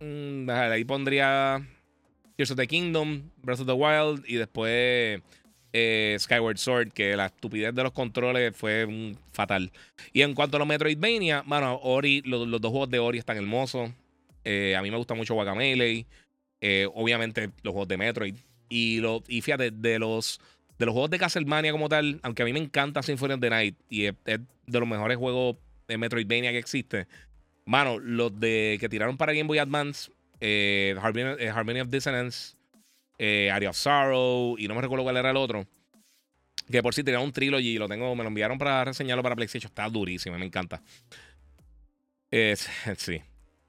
mm, 0.00 0.50
ahí 0.50 0.84
pondría 0.84 1.64
Tears 2.36 2.50
of 2.50 2.56
the 2.56 2.66
Kingdom, 2.66 3.30
Breath 3.44 3.60
of 3.60 3.68
the 3.68 3.74
Wild 3.74 4.24
y 4.26 4.34
después 4.34 5.22
eh, 5.72 6.16
Skyward 6.18 6.58
Sword, 6.58 6.92
que 6.92 7.16
la 7.16 7.26
estupidez 7.26 7.74
de 7.74 7.82
los 7.82 7.92
controles 7.92 8.56
fue 8.56 9.14
fatal. 9.32 9.72
Y 10.12 10.22
en 10.22 10.34
cuanto 10.34 10.56
a 10.56 10.60
los 10.60 10.68
Metroidvania, 10.68 11.42
bueno, 11.46 11.78
Ori, 11.82 12.22
los, 12.24 12.48
dos 12.60 12.70
juegos 12.70 12.90
de 12.90 12.98
Ori 12.98 13.18
están 13.18 13.36
hermosos. 13.36 13.90
a 14.44 14.82
mí 14.82 14.90
me 14.90 14.96
gusta 14.96 15.14
mucho 15.14 15.34
Guacamele. 15.34 16.06
obviamente 16.94 17.50
los 17.62 17.72
juegos 17.72 17.88
de 17.88 17.96
Metroid. 17.96 18.34
Y, 18.68 19.00
lo, 19.00 19.22
y 19.28 19.42
fíjate, 19.42 19.70
de 19.70 19.98
los, 19.98 20.40
de 20.78 20.86
los 20.86 20.92
juegos 20.92 21.10
de 21.10 21.18
Castlevania 21.18 21.72
como 21.72 21.88
tal, 21.88 22.20
aunque 22.22 22.42
a 22.42 22.44
mí 22.44 22.52
me 22.52 22.58
encanta 22.58 23.02
Symphony 23.02 23.34
of 23.34 23.40
the 23.40 23.50
Night 23.50 23.76
y 23.88 24.06
es, 24.06 24.14
de 24.24 24.80
los 24.80 24.88
mejores 24.88 25.16
juegos 25.16 25.56
de 25.88 25.98
Metroidvania 25.98 26.50
que 26.50 26.58
existe, 26.58 27.06
mano, 27.64 27.98
los 27.98 28.38
de 28.38 28.76
que 28.80 28.88
tiraron 28.88 29.16
para 29.16 29.32
Game 29.32 29.46
Boy 29.46 29.58
Advance, 29.58 30.10
eh, 30.40 30.96
Harmony, 31.00 31.80
of 31.80 31.88
Dissonance, 31.88 32.56
eh, 33.18 33.66
of 33.68 33.76
Sorrow 33.76 34.56
y 34.58 34.68
no 34.68 34.74
me 34.74 34.80
recuerdo 34.80 35.04
cuál 35.04 35.16
era 35.16 35.30
el 35.30 35.36
otro. 35.36 35.66
Que 36.70 36.82
por 36.82 36.94
si 36.94 37.04
tiraron 37.04 37.26
un 37.26 37.32
trilogy 37.32 37.74
y 37.74 37.78
lo 37.78 37.88
tengo, 37.88 38.14
me 38.16 38.24
lo 38.24 38.28
enviaron 38.28 38.58
para 38.58 38.84
reseñarlo 38.84 39.22
para 39.22 39.36
PlayStation. 39.36 39.70
Está 39.70 39.88
durísimo, 39.88 40.36
me 40.38 40.46
encanta. 40.46 40.82
sí. 42.96 43.22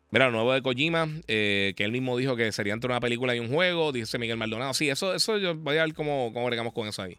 Mira, 0.10 0.28
lo 0.28 0.32
nuevo 0.32 0.54
de 0.54 0.62
Kojima, 0.62 1.08
eh, 1.28 1.74
que 1.76 1.84
él 1.84 1.92
mismo 1.92 2.18
dijo 2.18 2.36
que 2.36 2.52
sería 2.54 2.74
entre 2.74 2.90
una 2.90 3.02
película 3.02 3.36
y 3.36 3.40
un 3.40 3.50
juego, 3.50 3.92
dice 3.92 4.18
Miguel 4.18 4.38
Maldonado. 4.38 4.74
Sí, 4.74 4.90
eso, 4.90 5.14
eso 5.14 5.38
yo 5.38 5.56
voy 5.56 5.78
a 5.78 5.84
ver 5.84 5.94
cómo, 5.94 6.32
cómo 6.34 6.74
con 6.74 6.88
eso 6.88 7.02
ahí. 7.02 7.18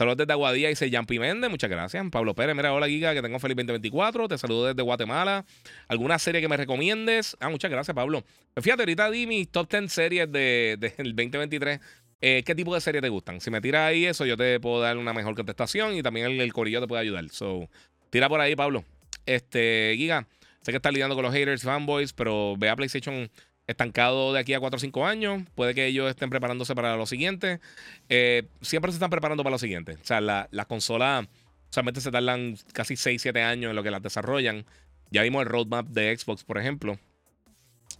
Saludos 0.00 0.16
desde 0.16 0.32
Aguadilla, 0.32 0.70
dice 0.70 0.90
Jampi 0.90 1.18
Méndez, 1.18 1.50
muchas 1.50 1.68
gracias. 1.68 2.02
Pablo 2.10 2.34
Pérez, 2.34 2.56
mira, 2.56 2.72
hola 2.72 2.88
Giga, 2.88 3.12
que 3.12 3.20
tengo 3.20 3.38
feliz 3.38 3.54
2024. 3.54 4.28
Te 4.28 4.38
saludo 4.38 4.68
desde 4.68 4.80
Guatemala. 4.80 5.44
¿Alguna 5.88 6.18
serie 6.18 6.40
que 6.40 6.48
me 6.48 6.56
recomiendes? 6.56 7.36
Ah, 7.38 7.50
muchas 7.50 7.70
gracias, 7.70 7.94
Pablo. 7.94 8.24
Pues 8.54 8.64
fíjate, 8.64 8.80
ahorita 8.84 9.10
di 9.10 9.26
mis 9.26 9.50
top 9.50 9.70
10 9.70 9.92
series 9.92 10.32
del 10.32 10.80
de, 10.80 10.94
2023. 10.96 11.80
Eh, 12.22 12.42
¿Qué 12.46 12.54
tipo 12.54 12.74
de 12.74 12.80
series 12.80 13.02
te 13.02 13.10
gustan? 13.10 13.42
Si 13.42 13.50
me 13.50 13.60
tiras 13.60 13.90
ahí 13.90 14.06
eso, 14.06 14.24
yo 14.24 14.38
te 14.38 14.58
puedo 14.58 14.80
dar 14.80 14.96
una 14.96 15.12
mejor 15.12 15.34
contestación 15.34 15.94
y 15.94 16.02
también 16.02 16.28
el, 16.28 16.40
el 16.40 16.52
corillo 16.54 16.80
te 16.80 16.88
puede 16.88 17.02
ayudar. 17.02 17.28
So, 17.28 17.68
tira 18.08 18.30
por 18.30 18.40
ahí, 18.40 18.56
Pablo. 18.56 18.84
Este, 19.26 19.92
Giga, 19.98 20.26
Sé 20.62 20.72
que 20.72 20.76
está 20.76 20.90
lidiando 20.90 21.14
con 21.14 21.24
los 21.24 21.32
haters, 21.32 21.62
fanboys, 21.62 22.12
pero 22.12 22.54
ve 22.58 22.68
a 22.68 22.76
PlayStation 22.76 23.30
estancado 23.70 24.32
de 24.32 24.40
aquí 24.40 24.54
a 24.54 24.60
4 24.60 24.76
o 24.76 24.80
5 24.80 25.06
años. 25.06 25.42
Puede 25.54 25.74
que 25.74 25.86
ellos 25.86 26.10
estén 26.10 26.30
preparándose 26.30 26.74
para 26.74 26.96
lo 26.96 27.06
siguiente. 27.06 27.60
Eh, 28.08 28.44
siempre 28.60 28.92
se 28.92 28.96
están 28.96 29.10
preparando 29.10 29.42
para 29.42 29.54
lo 29.54 29.58
siguiente. 29.58 29.92
O 29.94 30.04
sea, 30.04 30.20
las 30.20 30.48
la 30.50 30.64
consolas 30.66 31.26
solamente 31.70 32.00
se 32.00 32.10
tardan 32.10 32.56
casi 32.72 32.96
6, 32.96 33.22
7 33.22 33.42
años 33.42 33.70
en 33.70 33.76
lo 33.76 33.82
que 33.82 33.90
las 33.90 34.02
desarrollan. 34.02 34.66
Ya 35.10 35.22
vimos 35.22 35.42
el 35.42 35.48
roadmap 35.48 35.86
de 35.88 36.16
Xbox, 36.16 36.44
por 36.44 36.58
ejemplo. 36.58 36.98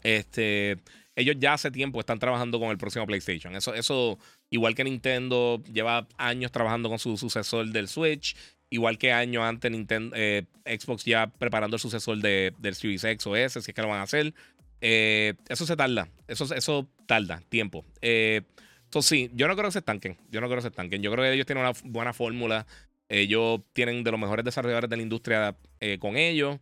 Este, 0.02 0.78
ellos 1.16 1.36
ya 1.38 1.54
hace 1.54 1.70
tiempo 1.70 2.00
están 2.00 2.18
trabajando 2.18 2.58
con 2.60 2.70
el 2.70 2.78
próximo 2.78 3.06
PlayStation. 3.06 3.54
Eso, 3.56 3.74
eso, 3.74 4.18
igual 4.50 4.74
que 4.74 4.84
Nintendo, 4.84 5.62
lleva 5.72 6.06
años 6.16 6.52
trabajando 6.52 6.88
con 6.88 6.98
su 6.98 7.16
sucesor 7.16 7.66
del 7.66 7.88
Switch. 7.88 8.36
Igual 8.72 8.98
que 8.98 9.12
años 9.12 9.42
antes, 9.42 9.70
Nintendo, 9.70 10.14
eh, 10.16 10.44
Xbox 10.64 11.04
ya 11.04 11.26
preparando 11.26 11.74
el 11.76 11.80
sucesor 11.80 12.18
de, 12.18 12.54
del 12.58 12.76
Series 12.76 13.02
X 13.02 13.26
o 13.26 13.34
S, 13.34 13.60
si 13.60 13.70
es 13.70 13.74
que 13.74 13.82
lo 13.82 13.88
van 13.88 13.98
a 13.98 14.04
hacer. 14.04 14.32
Eh, 14.80 15.34
eso 15.48 15.66
se 15.66 15.76
tarda. 15.76 16.08
Eso, 16.28 16.52
eso 16.54 16.88
tarda 17.06 17.42
tiempo. 17.48 17.84
Eh, 18.00 18.42
entonces, 18.84 19.08
sí, 19.08 19.30
yo 19.34 19.46
no 19.48 19.54
creo 19.54 19.66
que 19.68 19.72
se 19.72 19.78
estanquen. 19.80 20.16
Yo 20.30 20.40
no 20.40 20.46
creo 20.48 20.58
que 20.58 20.62
se 20.62 20.68
estanquen. 20.68 21.02
Yo 21.02 21.12
creo 21.12 21.24
que 21.24 21.32
ellos 21.32 21.46
tienen 21.46 21.64
una 21.64 21.72
buena 21.84 22.12
fórmula. 22.12 22.66
Ellos 23.08 23.60
tienen 23.72 24.04
de 24.04 24.10
los 24.10 24.20
mejores 24.20 24.44
desarrolladores 24.44 24.90
de 24.90 24.96
la 24.96 25.02
industria 25.02 25.56
con 25.98 26.16
ellos. 26.16 26.58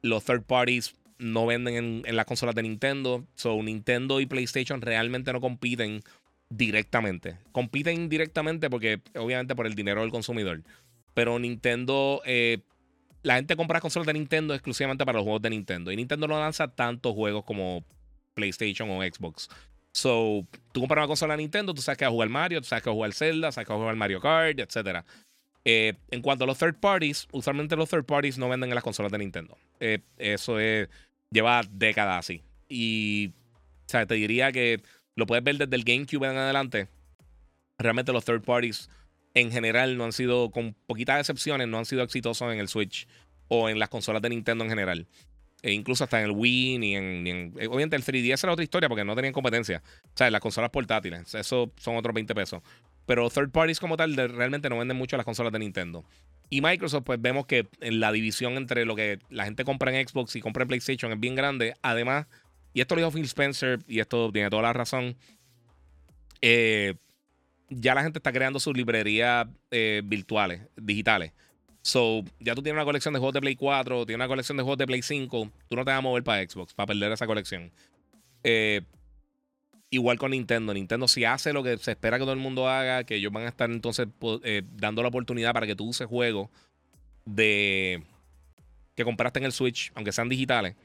Los 0.00 0.24
third 0.24 0.42
parties 0.42 0.94
no 1.18 1.46
venden 1.46 1.74
en, 1.74 2.02
en, 2.06 2.16
las 2.16 2.26
consolas 2.26 2.54
de 2.54 2.62
Nintendo. 2.62 3.26
So, 3.34 3.62
Nintendo 3.62 4.20
y 4.20 4.26
PlayStation 4.26 4.80
realmente 4.80 5.32
no 5.32 5.40
compiten 5.40 6.02
directamente. 6.56 7.36
Compiten 7.52 7.96
indirectamente 7.96 8.70
porque, 8.70 9.00
obviamente, 9.16 9.54
por 9.54 9.66
el 9.66 9.74
dinero 9.74 10.02
del 10.02 10.10
consumidor. 10.10 10.62
Pero 11.14 11.38
Nintendo, 11.38 12.22
eh, 12.24 12.60
la 13.22 13.36
gente 13.36 13.56
compra 13.56 13.80
consolas 13.80 14.06
de 14.06 14.14
Nintendo 14.14 14.54
exclusivamente 14.54 15.04
para 15.04 15.18
los 15.18 15.24
juegos 15.24 15.42
de 15.42 15.50
Nintendo. 15.50 15.92
Y 15.92 15.96
Nintendo 15.96 16.26
no 16.26 16.38
lanza 16.38 16.68
tantos 16.68 17.14
juegos 17.14 17.44
como 17.44 17.84
PlayStation 18.34 18.90
o 18.90 19.02
Xbox. 19.02 19.48
So, 19.92 20.46
tú 20.72 20.80
compras 20.80 21.02
una 21.02 21.06
consola 21.06 21.36
de 21.36 21.42
Nintendo, 21.42 21.74
tú 21.74 21.82
sabes 21.82 21.98
que 21.98 22.04
vas 22.04 22.10
a 22.10 22.12
jugar 22.12 22.28
Mario, 22.30 22.60
tú 22.60 22.66
sabes 22.66 22.82
que 22.82 22.88
vas 22.88 22.94
a 22.94 22.96
jugar 22.96 23.12
Zelda, 23.12 23.52
sabes 23.52 23.66
que 23.66 23.72
vas 23.72 23.78
a 23.78 23.82
jugar 23.82 23.96
Mario 23.96 24.20
Kart, 24.20 24.58
etc. 24.58 25.04
Eh, 25.64 25.94
en 26.10 26.22
cuanto 26.22 26.44
a 26.44 26.46
los 26.46 26.58
third 26.58 26.76
parties, 26.80 27.28
usualmente 27.30 27.76
los 27.76 27.88
third 27.90 28.04
parties 28.04 28.38
no 28.38 28.48
venden 28.48 28.70
en 28.70 28.74
las 28.74 28.84
consolas 28.84 29.12
de 29.12 29.18
Nintendo. 29.18 29.56
Eh, 29.80 30.00
eso 30.16 30.58
es, 30.58 30.88
lleva 31.30 31.60
décadas 31.70 32.20
así. 32.20 32.42
Y, 32.68 33.32
o 33.86 33.88
sea, 33.88 34.06
te 34.06 34.14
diría 34.14 34.50
que 34.50 34.82
lo 35.14 35.26
puedes 35.26 35.44
ver 35.44 35.58
desde 35.58 35.76
el 35.76 35.84
GameCube 35.84 36.24
en 36.24 36.38
adelante. 36.38 36.88
Realmente 37.78 38.12
los 38.12 38.24
third 38.24 38.42
parties 38.42 38.88
en 39.34 39.50
general 39.50 39.96
no 39.96 40.04
han 40.04 40.12
sido, 40.12 40.50
con 40.50 40.74
poquitas 40.86 41.20
excepciones, 41.20 41.68
no 41.68 41.78
han 41.78 41.86
sido 41.86 42.02
exitosos 42.02 42.52
en 42.52 42.58
el 42.58 42.68
Switch 42.68 43.06
o 43.48 43.68
en 43.68 43.78
las 43.78 43.88
consolas 43.88 44.22
de 44.22 44.30
Nintendo 44.30 44.64
en 44.64 44.70
general. 44.70 45.06
E 45.62 45.72
incluso 45.72 46.02
hasta 46.04 46.18
en 46.18 46.26
el 46.26 46.32
Wii, 46.32 46.78
ni 46.78 46.96
en, 46.96 47.54
eh, 47.58 47.68
Obviamente 47.68 47.94
el 47.94 48.02
3DS 48.02 48.42
era 48.42 48.52
otra 48.52 48.64
historia 48.64 48.88
porque 48.88 49.04
no 49.04 49.14
tenían 49.14 49.32
competencia. 49.32 49.82
O 50.04 50.16
sea, 50.16 50.30
las 50.30 50.40
consolas 50.40 50.70
portátiles, 50.70 51.34
eso 51.34 51.72
son 51.76 51.96
otros 51.96 52.14
20 52.14 52.34
pesos. 52.34 52.62
Pero 53.06 53.30
third 53.30 53.50
parties 53.50 53.78
como 53.78 53.96
tal 53.96 54.14
realmente 54.16 54.68
no 54.68 54.78
venden 54.78 54.96
mucho 54.96 55.16
las 55.16 55.24
consolas 55.24 55.52
de 55.52 55.60
Nintendo. 55.60 56.04
Y 56.50 56.60
Microsoft, 56.60 57.04
pues 57.04 57.20
vemos 57.20 57.46
que 57.46 57.68
en 57.80 58.00
la 58.00 58.12
división 58.12 58.54
entre 58.54 58.84
lo 58.84 58.94
que 58.94 59.18
la 59.30 59.44
gente 59.44 59.64
compra 59.64 59.96
en 59.96 60.06
Xbox 60.06 60.36
y 60.36 60.40
compra 60.40 60.62
en 60.62 60.68
PlayStation 60.68 61.12
es 61.12 61.18
bien 61.18 61.34
grande. 61.34 61.74
Además, 61.80 62.26
y 62.74 62.80
esto 62.80 62.94
lo 62.94 63.00
dijo 63.00 63.12
Phil 63.12 63.24
Spencer, 63.24 63.78
y 63.86 64.00
esto 64.00 64.30
tiene 64.32 64.50
toda 64.50 64.62
la 64.62 64.72
razón. 64.72 65.16
Eh, 66.40 66.94
ya 67.76 67.94
la 67.94 68.02
gente 68.02 68.18
está 68.18 68.32
creando 68.32 68.60
sus 68.60 68.76
librerías 68.76 69.46
eh, 69.70 70.02
virtuales, 70.04 70.62
digitales. 70.76 71.32
So, 71.82 72.24
ya 72.38 72.54
tú 72.54 72.62
tienes 72.62 72.78
una 72.78 72.84
colección 72.84 73.12
de 73.12 73.18
juegos 73.18 73.34
de 73.34 73.40
Play 73.40 73.56
4, 73.56 74.06
tienes 74.06 74.18
una 74.18 74.28
colección 74.28 74.56
de 74.56 74.62
juegos 74.62 74.78
de 74.78 74.86
Play 74.86 75.02
5, 75.02 75.50
tú 75.68 75.76
no 75.76 75.84
te 75.84 75.90
vas 75.90 75.98
a 75.98 76.00
mover 76.00 76.22
para 76.22 76.48
Xbox, 76.48 76.74
para 76.74 76.86
perder 76.86 77.10
esa 77.10 77.26
colección. 77.26 77.72
Eh, 78.44 78.82
igual 79.90 80.18
con 80.18 80.30
Nintendo. 80.30 80.72
Nintendo 80.72 81.08
si 81.08 81.24
hace 81.24 81.52
lo 81.52 81.62
que 81.62 81.76
se 81.78 81.92
espera 81.92 82.18
que 82.18 82.24
todo 82.24 82.32
el 82.32 82.38
mundo 82.38 82.68
haga, 82.68 83.04
que 83.04 83.16
ellos 83.16 83.32
van 83.32 83.44
a 83.44 83.48
estar 83.48 83.70
entonces 83.70 84.08
eh, 84.44 84.62
dando 84.74 85.02
la 85.02 85.08
oportunidad 85.08 85.52
para 85.52 85.66
que 85.66 85.74
tú 85.74 85.86
uses 85.86 86.06
juegos 86.06 86.48
de 87.24 88.02
que 88.94 89.04
compraste 89.04 89.38
en 89.38 89.46
el 89.46 89.52
Switch, 89.52 89.90
aunque 89.94 90.12
sean 90.12 90.28
digitales, 90.28 90.76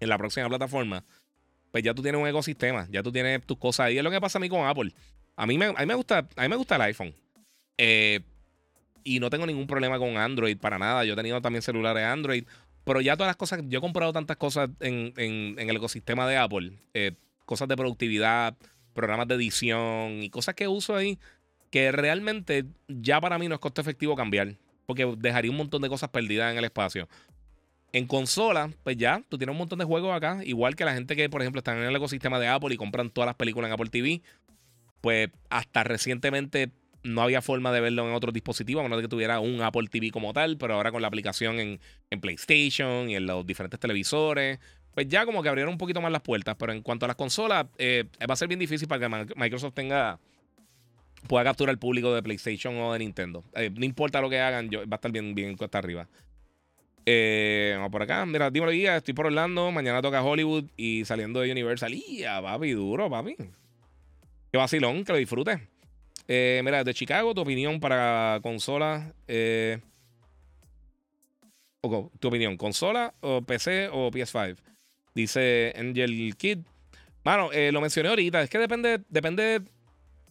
en 0.00 0.08
la 0.08 0.18
próxima 0.18 0.48
plataforma, 0.48 1.04
pues 1.70 1.84
ya 1.84 1.94
tú 1.94 2.02
tienes 2.02 2.20
un 2.20 2.26
ecosistema, 2.26 2.88
ya 2.90 3.02
tú 3.02 3.12
tienes 3.12 3.44
tus 3.46 3.58
cosas 3.58 3.86
ahí. 3.86 3.98
Es 3.98 4.04
lo 4.04 4.10
que 4.10 4.20
pasa 4.20 4.38
a 4.38 4.40
mí 4.40 4.48
con 4.48 4.66
Apple. 4.66 4.92
A 5.40 5.46
mí 5.46 5.56
me, 5.56 5.94
gusta, 5.94 6.28
a 6.36 6.42
mí 6.42 6.48
me 6.50 6.56
gusta 6.56 6.76
el 6.76 6.82
iPhone. 6.82 7.14
Eh, 7.78 8.20
y 9.02 9.20
no 9.20 9.30
tengo 9.30 9.46
ningún 9.46 9.66
problema 9.66 9.98
con 9.98 10.18
Android 10.18 10.58
para 10.58 10.78
nada. 10.78 11.02
Yo 11.06 11.14
he 11.14 11.16
tenido 11.16 11.40
también 11.40 11.62
celulares 11.62 12.04
Android. 12.04 12.44
Pero 12.84 13.00
ya 13.00 13.16
todas 13.16 13.30
las 13.30 13.36
cosas, 13.36 13.62
yo 13.66 13.78
he 13.78 13.80
comprado 13.80 14.12
tantas 14.12 14.36
cosas 14.36 14.68
en, 14.80 15.14
el 15.16 15.76
ecosistema 15.76 16.28
de 16.28 16.36
Apple. 16.36 16.72
Eh, 16.92 17.12
cosas 17.46 17.68
de 17.68 17.76
productividad, 17.78 18.54
programas 18.92 19.28
de 19.28 19.36
edición 19.36 20.22
y 20.22 20.28
cosas 20.28 20.54
que 20.54 20.68
uso 20.68 20.94
ahí. 20.94 21.18
Que 21.70 21.90
realmente 21.90 22.66
ya 22.88 23.18
para 23.18 23.38
mí 23.38 23.48
no 23.48 23.54
es 23.54 23.60
costo 23.62 23.80
efectivo 23.80 24.14
cambiar. 24.14 24.56
Porque 24.84 25.10
dejaría 25.16 25.50
un 25.50 25.56
montón 25.56 25.80
de 25.80 25.88
cosas 25.88 26.10
perdidas 26.10 26.52
en 26.52 26.58
el 26.58 26.66
espacio. 26.66 27.08
En 27.94 28.06
consola, 28.06 28.70
pues 28.84 28.98
ya, 28.98 29.22
tú 29.30 29.38
tienes 29.38 29.54
un 29.54 29.58
montón 29.58 29.78
de 29.78 29.86
juegos 29.86 30.14
acá. 30.14 30.44
Igual 30.44 30.76
que 30.76 30.84
la 30.84 30.92
gente 30.92 31.16
que, 31.16 31.30
por 31.30 31.40
ejemplo, 31.40 31.60
están 31.60 31.78
en 31.78 31.84
el 31.84 31.96
ecosistema 31.96 32.38
de 32.38 32.48
Apple 32.48 32.74
y 32.74 32.76
compran 32.76 33.08
todas 33.08 33.24
las 33.24 33.36
películas 33.36 33.68
en 33.68 33.72
Apple 33.72 33.88
TV 33.88 34.20
pues 35.00 35.30
hasta 35.48 35.84
recientemente 35.84 36.70
no 37.02 37.22
había 37.22 37.40
forma 37.40 37.72
de 37.72 37.80
verlo 37.80 38.06
en 38.06 38.14
otros 38.14 38.34
dispositivos, 38.34 38.80
a 38.80 38.84
menos 38.84 39.00
que 39.00 39.08
tuviera 39.08 39.40
un 39.40 39.62
Apple 39.62 39.88
TV 39.90 40.10
como 40.10 40.32
tal, 40.32 40.58
pero 40.58 40.74
ahora 40.74 40.92
con 40.92 41.02
la 41.02 41.08
aplicación 41.08 41.58
en, 41.58 41.80
PlayStation 42.20 43.08
y 43.08 43.16
en 43.16 43.26
los 43.26 43.46
diferentes 43.46 43.80
televisores, 43.80 44.58
pues 44.94 45.08
ya 45.08 45.24
como 45.24 45.42
que 45.42 45.48
abrieron 45.48 45.72
un 45.72 45.78
poquito 45.78 46.00
más 46.00 46.12
las 46.12 46.22
puertas. 46.22 46.56
Pero 46.58 46.72
en 46.72 46.82
cuanto 46.82 47.06
a 47.06 47.08
las 47.08 47.16
consolas, 47.16 47.66
eh, 47.78 48.04
va 48.28 48.34
a 48.34 48.36
ser 48.36 48.48
bien 48.48 48.60
difícil 48.60 48.88
para 48.88 49.08
que 49.08 49.34
Microsoft 49.36 49.74
tenga 49.74 50.18
pueda 51.26 51.44
capturar 51.44 51.70
al 51.70 51.78
público 51.78 52.14
de 52.14 52.22
PlayStation 52.22 52.76
o 52.78 52.92
de 52.92 52.98
Nintendo. 52.98 53.44
Eh, 53.54 53.70
no 53.74 53.84
importa 53.84 54.20
lo 54.20 54.30
que 54.30 54.40
hagan, 54.40 54.70
yo, 54.70 54.80
va 54.80 54.94
a 54.94 54.96
estar 54.96 55.12
bien, 55.12 55.34
bien 55.34 55.56
cuesta 55.56 55.78
arriba. 55.78 56.08
Eh, 57.06 57.72
vamos 57.76 57.90
por 57.90 58.02
acá. 58.02 58.24
Mira, 58.26 58.50
dímelo, 58.50 58.72
guía. 58.72 58.96
Estoy 58.96 59.14
por 59.14 59.26
Orlando. 59.26 59.70
Mañana 59.70 60.02
toca 60.02 60.22
Hollywood 60.22 60.64
y 60.76 61.04
saliendo 61.04 61.40
de 61.40 61.50
Universal. 61.50 61.94
¡Ya, 61.94 62.40
papi! 62.42 62.72
Duro, 62.72 63.10
papi. 63.10 63.36
Qué 64.50 64.58
vacilón, 64.58 65.04
que 65.04 65.12
lo 65.12 65.18
disfrutes. 65.18 65.60
Eh, 66.26 66.60
mira, 66.64 66.82
de 66.82 66.94
Chicago, 66.94 67.34
tu 67.34 67.40
opinión 67.40 67.78
para 67.78 68.40
consola. 68.42 69.12
Eh, 69.28 69.78
tu 72.18 72.28
opinión, 72.28 72.56
¿consola 72.56 73.14
o 73.20 73.42
PC 73.42 73.88
o 73.92 74.10
PS5? 74.10 74.56
Dice 75.14 75.72
Angel 75.76 76.36
Kid. 76.36 76.58
Mano, 77.24 77.52
eh, 77.52 77.70
lo 77.70 77.80
mencioné 77.80 78.08
ahorita, 78.08 78.42
es 78.42 78.50
que 78.50 78.58
depende, 78.58 79.00
depende, 79.08 79.62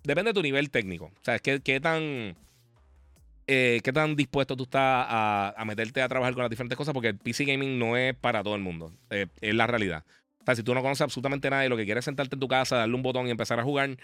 depende 0.04 0.30
de 0.30 0.34
tu 0.34 0.42
nivel 0.42 0.70
técnico. 0.70 1.06
O 1.06 1.24
sea, 1.24 1.36
es 1.36 1.42
que 1.42 1.62
qué 1.62 1.80
tan, 1.80 2.36
qué 3.46 3.92
tan 3.94 4.16
dispuesto 4.16 4.56
tú 4.56 4.64
estás 4.64 5.06
a, 5.10 5.64
meterte 5.66 6.02
a 6.02 6.10
trabajar 6.10 6.34
con 6.34 6.44
las 6.44 6.50
diferentes 6.50 6.78
cosas, 6.78 6.94
porque 6.94 7.10
el 7.10 7.18
PC 7.18 7.46
Gaming 7.46 7.80
no 7.80 7.96
es 7.96 8.16
para 8.16 8.44
todo 8.44 8.56
el 8.56 8.62
mundo. 8.62 8.92
es 9.10 9.30
la 9.54 9.68
realidad 9.68 10.04
si 10.56 10.64
tú 10.64 10.74
no 10.74 10.82
conoces 10.82 11.02
absolutamente 11.02 11.50
nada 11.50 11.66
y 11.66 11.70
lo 11.70 11.78
que 11.78 11.86
quieres 11.86 12.02
es 12.02 12.06
sentarte 12.06 12.36
en 12.36 12.40
tu 12.40 12.48
casa, 12.48 12.78
darle 12.78 12.96
un 12.96 13.04
botón 13.04 13.28
y 13.28 13.32
empezar 13.32 13.60
a 13.60 13.64
jugar, 13.64 13.98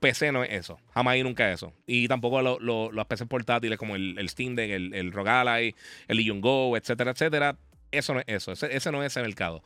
PC 0.00 0.32
no 0.32 0.44
es 0.44 0.52
eso. 0.52 0.78
Jamás 0.94 1.16
y 1.16 1.22
nunca 1.22 1.50
eso. 1.52 1.72
Y 1.86 2.08
tampoco 2.08 2.42
los 2.42 3.06
PC 3.06 3.26
portátiles 3.26 3.78
como 3.78 3.96
el, 3.96 4.28
Steam 4.28 4.54
Deck, 4.54 4.70
el, 4.70 4.94
el 4.94 5.12
ROG 5.12 5.28
Ally, 5.28 5.74
el 6.08 6.16
Legion 6.16 6.40
Go, 6.40 6.76
etcétera, 6.76 7.12
etcétera. 7.12 7.56
Eso 7.90 8.14
no 8.14 8.20
es 8.20 8.26
eso. 8.28 8.52
Ese, 8.52 8.92
no 8.92 9.02
es 9.02 9.12
ese 9.12 9.22
mercado. 9.22 9.62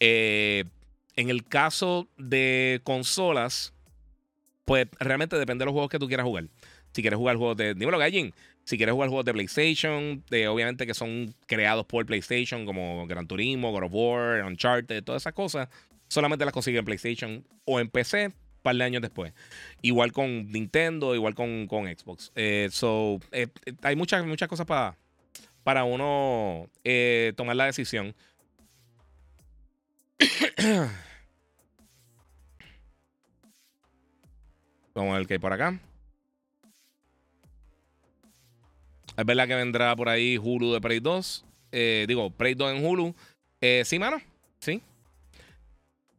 Eh, 0.00 0.64
en 1.16 1.30
el 1.30 1.44
caso 1.44 2.08
de 2.16 2.80
consolas, 2.84 3.72
pues 4.64 4.88
realmente 4.98 5.36
depende 5.36 5.62
de 5.62 5.66
los 5.66 5.72
juegos 5.72 5.90
que 5.90 5.98
tú 5.98 6.08
quieras 6.08 6.24
jugar. 6.24 6.44
Si 6.92 7.02
quieres 7.02 7.18
jugar 7.18 7.36
juegos 7.36 7.56
de. 7.56 7.74
Dímelo, 7.74 7.98
Gallin. 7.98 8.34
Si 8.70 8.76
quieres 8.76 8.92
jugar 8.92 9.08
juegos 9.08 9.24
de 9.24 9.32
PlayStation, 9.32 10.22
de, 10.30 10.46
obviamente 10.46 10.86
que 10.86 10.94
son 10.94 11.34
creados 11.46 11.84
por 11.86 12.06
PlayStation, 12.06 12.64
como 12.64 13.04
Gran 13.08 13.26
Turismo, 13.26 13.72
God 13.72 13.82
of 13.82 13.92
War, 13.92 14.44
Uncharted, 14.44 15.02
todas 15.02 15.24
esas 15.24 15.32
cosas, 15.32 15.68
solamente 16.06 16.44
las 16.44 16.54
consigues 16.54 16.78
en 16.78 16.84
PlayStation 16.84 17.44
o 17.64 17.80
en 17.80 17.88
PC 17.88 18.26
un 18.26 18.32
par 18.62 18.76
de 18.76 18.84
años 18.84 19.02
después. 19.02 19.32
Igual 19.82 20.12
con 20.12 20.52
Nintendo, 20.52 21.16
igual 21.16 21.34
con, 21.34 21.66
con 21.66 21.86
Xbox. 21.86 22.30
Eh, 22.36 22.68
so, 22.70 23.18
eh, 23.32 23.48
eh, 23.66 23.72
hay 23.82 23.96
muchas, 23.96 24.24
muchas 24.24 24.48
cosas 24.48 24.66
para, 24.66 24.96
para 25.64 25.82
uno 25.82 26.70
tomar 27.34 27.56
la 27.56 27.64
decisión. 27.64 28.14
Vamos 34.94 35.12
a 35.12 35.18
ver 35.18 35.26
qué 35.26 35.34
hay 35.34 35.40
por 35.40 35.52
acá. 35.52 35.76
Es 39.20 39.26
verdad 39.26 39.46
que 39.46 39.54
vendrá 39.54 39.94
por 39.96 40.08
ahí 40.08 40.38
Hulu 40.38 40.72
de 40.72 40.80
Prey 40.80 40.98
2. 40.98 41.44
Eh, 41.72 42.06
digo, 42.08 42.30
Prey 42.30 42.54
2 42.54 42.74
en 42.74 42.86
Hulu. 42.86 43.14
Eh, 43.60 43.82
sí, 43.84 43.98
mano. 43.98 44.18
Sí. 44.60 44.80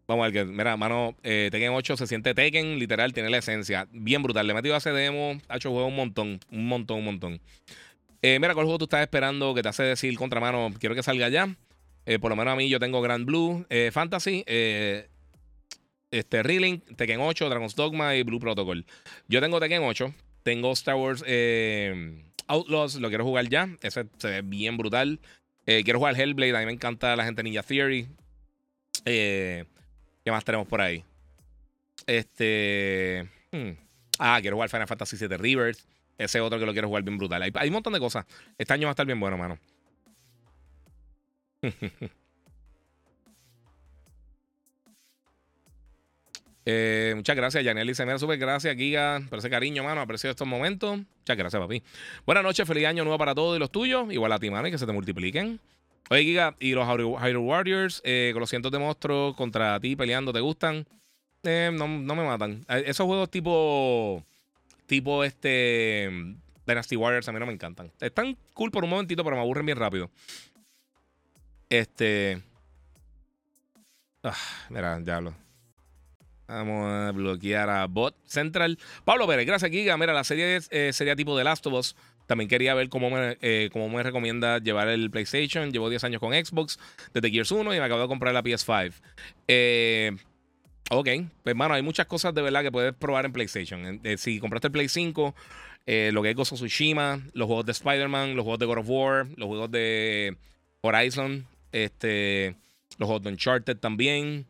Vamos 0.07 0.23
a 0.23 0.29
ver 0.29 0.33
que, 0.33 0.45
mira, 0.45 0.77
mano, 0.77 1.15
eh, 1.23 1.49
Tekken 1.51 1.71
8 1.71 1.97
se 1.97 2.05
siente 2.05 2.35
Tekken, 2.35 2.77
literal, 2.77 3.11
tiene 3.11 3.31
la 3.31 3.39
esencia. 3.39 3.87
Bien 3.91 4.21
brutal. 4.21 4.45
Le 4.45 4.51
he 4.51 4.55
metido 4.55 4.75
a 4.75 4.77
ese 4.77 4.91
demo, 4.91 5.41
ha 5.47 5.55
hecho 5.55 5.71
juego 5.71 5.87
un 5.87 5.95
montón, 5.95 6.39
un 6.51 6.67
montón, 6.67 6.99
un 6.99 7.05
montón. 7.05 7.41
mira, 8.21 8.53
¿cuál 8.53 8.65
juego 8.67 8.77
tú 8.77 8.85
estás 8.85 9.01
esperando 9.01 9.55
que 9.55 9.63
te 9.63 9.69
hace 9.69 9.81
decir 9.81 10.15
contra 10.15 10.39
mano? 10.39 10.71
Quiero 10.79 10.93
que 10.93 11.01
salga 11.01 11.27
ya. 11.29 11.55
por 12.19 12.29
lo 12.29 12.35
menos 12.35 12.53
a 12.53 12.55
mí 12.55 12.69
yo 12.69 12.79
tengo 12.79 13.01
Grand 13.01 13.25
Blue 13.25 13.65
Fantasy, 13.91 14.43
este 14.45 16.43
Reeling, 16.43 16.81
Tekken 16.81 17.19
8, 17.19 17.49
Dragon's 17.49 17.75
Dogma 17.75 18.15
y 18.15 18.21
Blue 18.21 18.39
Protocol. 18.39 18.85
Yo 19.27 19.41
tengo 19.41 19.59
Tekken 19.59 19.81
8, 19.81 20.13
tengo 20.43 20.71
Star 20.73 20.97
Wars 20.97 21.23
Outlaws, 22.51 22.95
lo 22.95 23.07
quiero 23.09 23.23
jugar 23.23 23.47
ya. 23.47 23.69
Ese 23.81 24.05
se 24.17 24.27
ve 24.27 24.41
bien 24.41 24.77
brutal. 24.77 25.19
Eh, 25.65 25.83
quiero 25.83 25.99
jugar 25.99 26.19
Hellblade. 26.19 26.55
A 26.55 26.59
mí 26.59 26.65
me 26.65 26.73
encanta 26.73 27.15
la 27.15 27.23
gente 27.23 27.43
Ninja 27.43 27.63
Theory. 27.63 28.07
Eh, 29.05 29.65
¿Qué 30.23 30.31
más 30.31 30.43
tenemos 30.43 30.67
por 30.67 30.81
ahí? 30.81 31.03
Este. 32.05 33.29
Hmm. 33.51 33.71
Ah, 34.19 34.39
quiero 34.41 34.57
jugar 34.57 34.69
Final 34.69 34.87
Fantasy 34.87 35.15
VII 35.15 35.37
Rivers. 35.37 35.87
Ese 36.17 36.41
otro 36.41 36.59
que 36.59 36.65
lo 36.65 36.73
quiero 36.73 36.87
jugar 36.89 37.03
bien 37.03 37.17
brutal. 37.17 37.41
Hay, 37.41 37.67
un 37.67 37.73
montón 37.73 37.93
de 37.93 37.99
cosas. 37.99 38.25
Este 38.57 38.73
año 38.73 38.87
va 38.87 38.91
a 38.91 38.93
estar 38.93 39.05
bien 39.05 39.19
bueno, 39.19 39.37
mano. 39.37 39.57
Eh, 46.65 47.13
muchas 47.15 47.35
gracias, 47.35 47.63
Yaneli 47.63 47.89
dice, 47.89 48.05
mira, 48.05 48.19
súper 48.19 48.37
gracias, 48.37 48.75
Giga, 48.75 49.21
por 49.29 49.39
ese 49.39 49.49
cariño, 49.49 49.83
mano, 49.83 50.01
aprecio 50.01 50.29
estos 50.29 50.47
momentos. 50.47 50.97
Muchas 50.97 51.37
gracias, 51.37 51.61
papi. 51.61 51.81
Buenas 52.25 52.43
noches, 52.43 52.67
feliz 52.67 52.85
año 52.85 53.03
nuevo 53.03 53.17
para 53.17 53.33
todos 53.33 53.55
y 53.55 53.59
los 53.59 53.71
tuyos. 53.71 54.11
Igual 54.11 54.31
a 54.31 54.39
ti, 54.39 54.49
mano, 54.49 54.69
que 54.69 54.77
se 54.77 54.85
te 54.85 54.91
multipliquen. 54.91 55.59
Oye, 56.09 56.23
Giga, 56.23 56.55
y 56.59 56.73
los 56.73 56.87
Hyrule 56.87 57.37
Warriors, 57.37 58.01
eh, 58.03 58.31
con 58.33 58.41
los 58.41 58.49
cientos 58.49 58.71
de 58.71 58.79
monstruos 58.79 59.35
contra 59.35 59.79
ti 59.79 59.95
peleando, 59.95 60.33
¿te 60.33 60.41
gustan? 60.41 60.85
Eh, 61.43 61.71
no, 61.73 61.87
no, 61.87 62.15
me 62.15 62.23
matan. 62.23 62.65
Esos 62.67 63.05
juegos 63.05 63.29
tipo. 63.31 64.23
Tipo 64.85 65.23
este. 65.23 66.09
Dynasty 66.67 66.95
Warriors 66.95 67.27
a 67.27 67.31
mí 67.31 67.39
no 67.39 67.45
me 67.45 67.53
encantan. 67.53 67.91
Están 67.99 68.37
cool 68.53 68.71
por 68.71 68.83
un 68.83 68.91
momentito, 68.91 69.23
pero 69.23 69.35
me 69.35 69.41
aburren 69.41 69.65
bien 69.65 69.77
rápido. 69.77 70.11
Este. 71.69 72.41
Ah, 74.23 74.35
mira, 74.69 74.99
ya 75.03 75.21
lo. 75.21 75.40
Vamos 76.51 76.91
a 76.91 77.11
bloquear 77.11 77.69
a 77.69 77.85
Bot 77.87 78.13
Central. 78.25 78.77
Pablo 79.05 79.25
Pérez, 79.25 79.45
gracias, 79.45 79.71
Giga. 79.71 79.97
Mira, 79.97 80.11
la 80.11 80.25
serie 80.25 80.59
eh, 80.69 80.91
sería 80.91 81.15
tipo 81.15 81.37
de 81.37 81.45
Last 81.45 81.65
of 81.67 81.73
Us. 81.73 81.95
También 82.27 82.49
quería 82.49 82.73
ver 82.73 82.89
cómo 82.89 83.09
me, 83.09 83.37
eh, 83.41 83.69
cómo 83.71 83.87
me 83.87 84.03
recomienda 84.03 84.57
llevar 84.59 84.89
el 84.89 85.09
PlayStation. 85.09 85.71
Llevo 85.71 85.89
10 85.89 86.03
años 86.03 86.19
con 86.19 86.33
Xbox 86.33 86.77
desde 87.13 87.31
Gears 87.31 87.51
1 87.51 87.73
y 87.73 87.79
me 87.79 87.85
acabo 87.85 88.01
de 88.01 88.07
comprar 88.09 88.33
la 88.33 88.43
PS5. 88.43 88.93
Eh, 89.47 90.11
ok, 90.89 91.07
pues 91.43 91.55
hay 91.57 91.81
muchas 91.83 92.05
cosas 92.07 92.33
de 92.33 92.41
verdad 92.41 92.63
que 92.63 92.71
puedes 92.71 92.93
probar 92.93 93.25
en 93.25 93.31
PlayStation. 93.31 94.01
si 94.17 94.39
compraste 94.39 94.67
el 94.67 94.71
Play 94.73 94.89
5, 94.89 95.33
lo 95.85 96.21
que 96.21 96.29
es 96.29 96.35
Gozo 96.35 96.55
Tsushima, 96.55 97.21
los 97.33 97.47
juegos 97.47 97.65
de 97.65 97.71
Spider-Man, 97.71 98.35
los 98.35 98.43
juegos 98.43 98.59
de 98.59 98.65
God 98.65 98.77
of 98.79 98.89
War, 98.89 99.27
los 99.37 99.47
juegos 99.47 99.71
de 99.71 100.35
Horizon, 100.81 101.45
este, 101.71 102.55
los 102.97 103.07
juegos 103.07 103.23
de 103.23 103.29
Uncharted 103.29 103.77
también. 103.77 104.45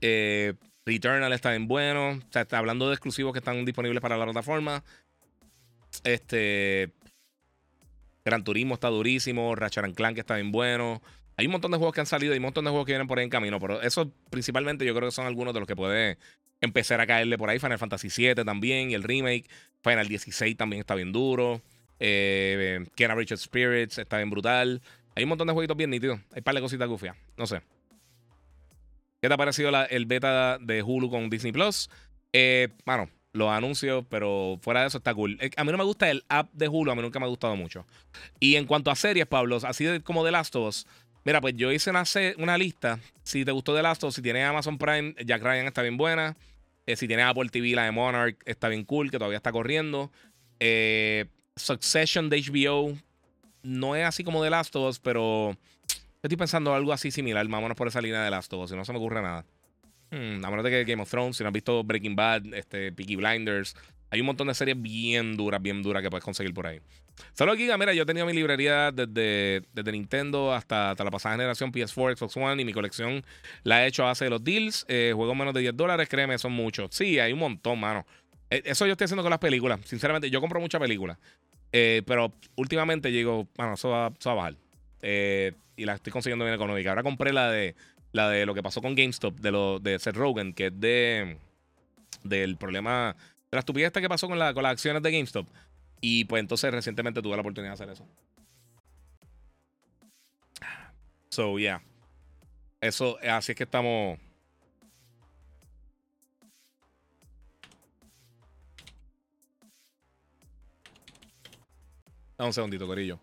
Eh, 0.00 0.54
Returnal 0.86 1.32
está 1.32 1.50
bien 1.50 1.68
bueno. 1.68 2.10
O 2.10 2.32
sea, 2.32 2.42
está 2.42 2.58
hablando 2.58 2.88
de 2.88 2.94
exclusivos 2.94 3.32
que 3.32 3.38
están 3.38 3.64
disponibles 3.64 4.00
para 4.00 4.16
la 4.16 4.24
plataforma. 4.24 4.82
Este. 6.04 6.92
Gran 8.24 8.44
Turismo 8.44 8.74
está 8.74 8.88
durísimo. 8.88 9.54
Ratchet 9.54 9.94
Clank 9.94 10.18
está 10.18 10.36
bien 10.36 10.52
bueno. 10.52 11.02
Hay 11.36 11.46
un 11.46 11.52
montón 11.52 11.70
de 11.70 11.78
juegos 11.78 11.94
que 11.94 12.00
han 12.00 12.06
salido 12.06 12.34
y 12.34 12.36
un 12.36 12.42
montón 12.42 12.64
de 12.64 12.70
juegos 12.70 12.86
que 12.86 12.92
vienen 12.92 13.06
por 13.06 13.18
ahí 13.18 13.24
en 13.24 13.30
camino. 13.30 13.58
Pero 13.58 13.80
eso 13.80 14.12
principalmente 14.30 14.84
yo 14.84 14.94
creo 14.94 15.08
que 15.08 15.14
son 15.14 15.26
algunos 15.26 15.54
de 15.54 15.60
los 15.60 15.66
que 15.66 15.76
puede 15.76 16.18
empezar 16.60 17.00
a 17.00 17.06
caerle 17.06 17.38
por 17.38 17.48
ahí. 17.48 17.58
Final 17.58 17.78
Fantasy 17.78 18.08
VII 18.14 18.44
también 18.44 18.90
y 18.90 18.94
el 18.94 19.02
remake. 19.02 19.48
Final 19.82 20.08
16 20.08 20.56
también 20.56 20.80
está 20.80 20.94
bien 20.94 21.12
duro. 21.12 21.62
Eh, 21.98 22.84
Kenna 22.94 23.14
Richard 23.14 23.38
Spirits 23.38 23.98
está 23.98 24.16
bien 24.18 24.30
brutal. 24.30 24.82
Hay 25.14 25.24
un 25.24 25.28
montón 25.30 25.46
de 25.46 25.52
jueguitos 25.52 25.76
bien 25.76 25.90
nítidos. 25.90 26.18
Hay 26.32 26.38
un 26.38 26.44
par 26.44 26.54
de 26.54 26.60
cositas 26.60 26.88
gufias. 26.88 27.16
No 27.36 27.46
sé. 27.46 27.62
¿Qué 29.20 29.28
te 29.28 29.34
ha 29.34 29.36
parecido 29.36 29.70
el 29.90 30.06
beta 30.06 30.58
de 30.58 30.82
Hulu 30.82 31.10
con 31.10 31.28
Disney 31.28 31.52
Plus? 31.52 31.90
Eh, 32.32 32.68
bueno, 32.86 33.10
los 33.32 33.50
anuncios, 33.50 34.04
pero 34.08 34.58
fuera 34.62 34.80
de 34.80 34.86
eso 34.86 34.98
está 34.98 35.12
cool. 35.12 35.36
Eh, 35.42 35.50
a 35.56 35.64
mí 35.64 35.72
no 35.72 35.76
me 35.76 35.84
gusta 35.84 36.10
el 36.10 36.24
app 36.28 36.50
de 36.54 36.68
Hulu, 36.68 36.90
a 36.90 36.94
mí 36.94 37.02
nunca 37.02 37.18
me 37.18 37.26
ha 37.26 37.28
gustado 37.28 37.54
mucho. 37.54 37.86
Y 38.38 38.56
en 38.56 38.66
cuanto 38.66 38.90
a 38.90 38.96
series, 38.96 39.26
Pablo, 39.26 39.58
así 39.62 40.00
como 40.00 40.24
The 40.24 40.30
Last 40.30 40.56
of 40.56 40.68
Us, 40.68 40.86
mira, 41.24 41.42
pues 41.42 41.54
yo 41.54 41.70
hice 41.70 41.90
una, 41.90 42.04
una 42.38 42.56
lista. 42.56 42.98
Si 43.22 43.44
te 43.44 43.52
gustó 43.52 43.74
The 43.74 43.82
Last 43.82 44.02
of 44.04 44.08
Us, 44.08 44.14
si 44.14 44.22
tienes 44.22 44.42
Amazon 44.44 44.78
Prime, 44.78 45.14
Jack 45.26 45.42
Ryan 45.42 45.66
está 45.66 45.82
bien 45.82 45.98
buena. 45.98 46.36
Eh, 46.86 46.96
si 46.96 47.06
tienes 47.06 47.26
Apple 47.26 47.50
TV, 47.50 47.74
la 47.74 47.84
de 47.84 47.90
Monarch 47.90 48.38
está 48.46 48.68
bien 48.68 48.84
cool, 48.84 49.10
que 49.10 49.18
todavía 49.18 49.36
está 49.36 49.52
corriendo. 49.52 50.10
Succession 51.56 52.30
de 52.30 52.40
HBO 52.40 52.96
no 53.62 53.96
es 53.96 54.06
así 54.06 54.24
como 54.24 54.42
The 54.42 54.48
Last 54.48 54.74
of 54.76 54.88
Us, 54.88 54.98
pero 54.98 55.58
estoy 56.22 56.36
pensando 56.36 56.74
algo 56.74 56.92
así 56.92 57.10
similar. 57.10 57.46
Vámonos 57.46 57.76
por 57.76 57.88
esa 57.88 58.00
línea 58.00 58.22
de 58.22 58.30
Last 58.30 58.52
of 58.52 58.64
Us. 58.64 58.70
Si 58.70 58.76
no 58.76 58.84
se 58.84 58.92
me 58.92 58.98
ocurre 58.98 59.22
nada. 59.22 59.44
Hmm, 60.10 60.44
a 60.44 60.50
menos 60.50 60.64
de 60.64 60.70
que 60.70 60.84
Game 60.84 61.02
of 61.02 61.10
Thrones, 61.10 61.36
si 61.36 61.44
no 61.44 61.48
has 61.48 61.52
visto 61.52 61.84
Breaking 61.84 62.16
Bad, 62.16 62.54
este, 62.54 62.92
Peaky 62.92 63.16
Blinders. 63.16 63.76
Hay 64.10 64.20
un 64.20 64.26
montón 64.26 64.48
de 64.48 64.54
series 64.54 64.80
bien 64.80 65.36
duras, 65.36 65.62
bien 65.62 65.82
duras 65.82 66.02
que 66.02 66.10
puedes 66.10 66.24
conseguir 66.24 66.52
por 66.52 66.66
ahí. 66.66 66.80
Solo 67.32 67.54
Giga, 67.54 67.78
mira, 67.78 67.92
yo 67.92 68.02
he 68.02 68.06
tenido 68.06 68.26
mi 68.26 68.32
librería 68.32 68.90
desde, 68.90 69.62
desde 69.72 69.92
Nintendo 69.92 70.52
hasta, 70.52 70.90
hasta, 70.90 71.04
la 71.04 71.10
pasada 71.12 71.36
generación 71.36 71.70
PS4, 71.70 72.16
Xbox 72.16 72.36
One 72.36 72.60
y 72.60 72.64
mi 72.64 72.72
colección 72.72 73.22
la 73.62 73.84
he 73.84 73.88
hecho 73.88 74.02
base 74.02 74.24
de 74.24 74.30
los 74.30 74.42
deals. 74.42 74.84
Eh, 74.88 75.12
juegos 75.14 75.36
menos 75.36 75.54
de 75.54 75.60
10 75.60 75.76
dólares, 75.76 76.08
créeme, 76.08 76.38
son 76.38 76.52
muchos. 76.52 76.88
Sí, 76.92 77.20
hay 77.20 77.32
un 77.32 77.38
montón, 77.38 77.78
mano. 77.78 78.04
Eh, 78.50 78.62
eso 78.64 78.84
yo 78.86 78.92
estoy 78.92 79.04
haciendo 79.04 79.22
con 79.22 79.30
las 79.30 79.38
películas. 79.38 79.78
Sinceramente, 79.84 80.28
yo 80.28 80.40
compro 80.40 80.58
muchas 80.58 80.80
películas. 80.80 81.18
Eh, 81.72 82.02
pero 82.04 82.32
últimamente 82.56 83.10
digo, 83.10 83.46
bueno, 83.56 83.74
eso 83.74 83.90
va, 83.90 84.12
eso 84.18 84.30
va 84.30 84.32
a 84.32 84.36
bajar. 84.36 84.56
Eh, 85.02 85.52
y 85.80 85.86
la 85.86 85.94
estoy 85.94 86.12
consiguiendo 86.12 86.44
bien 86.44 86.54
económica. 86.54 86.90
Ahora 86.90 87.02
compré 87.02 87.32
la 87.32 87.50
de 87.50 87.74
la 88.12 88.28
de 88.28 88.44
lo 88.44 88.54
que 88.54 88.62
pasó 88.62 88.82
con 88.82 88.94
GameStop, 88.94 89.38
de 89.40 89.50
lo 89.50 89.78
de 89.78 89.98
Seth 89.98 90.16
Rogen, 90.16 90.52
que 90.52 90.66
es 90.66 90.78
de 90.78 91.38
del 92.22 92.56
problema 92.56 93.16
de 93.50 93.56
la 93.56 93.60
estupidez 93.60 93.92
que 93.92 94.08
pasó 94.08 94.28
con, 94.28 94.38
la, 94.38 94.52
con 94.52 94.62
las 94.62 94.72
acciones 94.72 95.02
de 95.02 95.10
GameStop. 95.10 95.46
Y 96.02 96.24
pues 96.26 96.40
entonces 96.40 96.70
recientemente 96.70 97.22
tuve 97.22 97.34
la 97.34 97.40
oportunidad 97.40 97.70
de 97.70 97.74
hacer 97.74 97.90
eso. 97.90 98.06
So, 101.30 101.58
yeah. 101.58 101.82
Eso, 102.80 103.18
así 103.22 103.52
es 103.52 103.56
que 103.56 103.64
estamos. 103.64 104.18
Dame 112.36 112.48
un 112.48 112.52
segundito, 112.52 112.86
Corillo. 112.86 113.18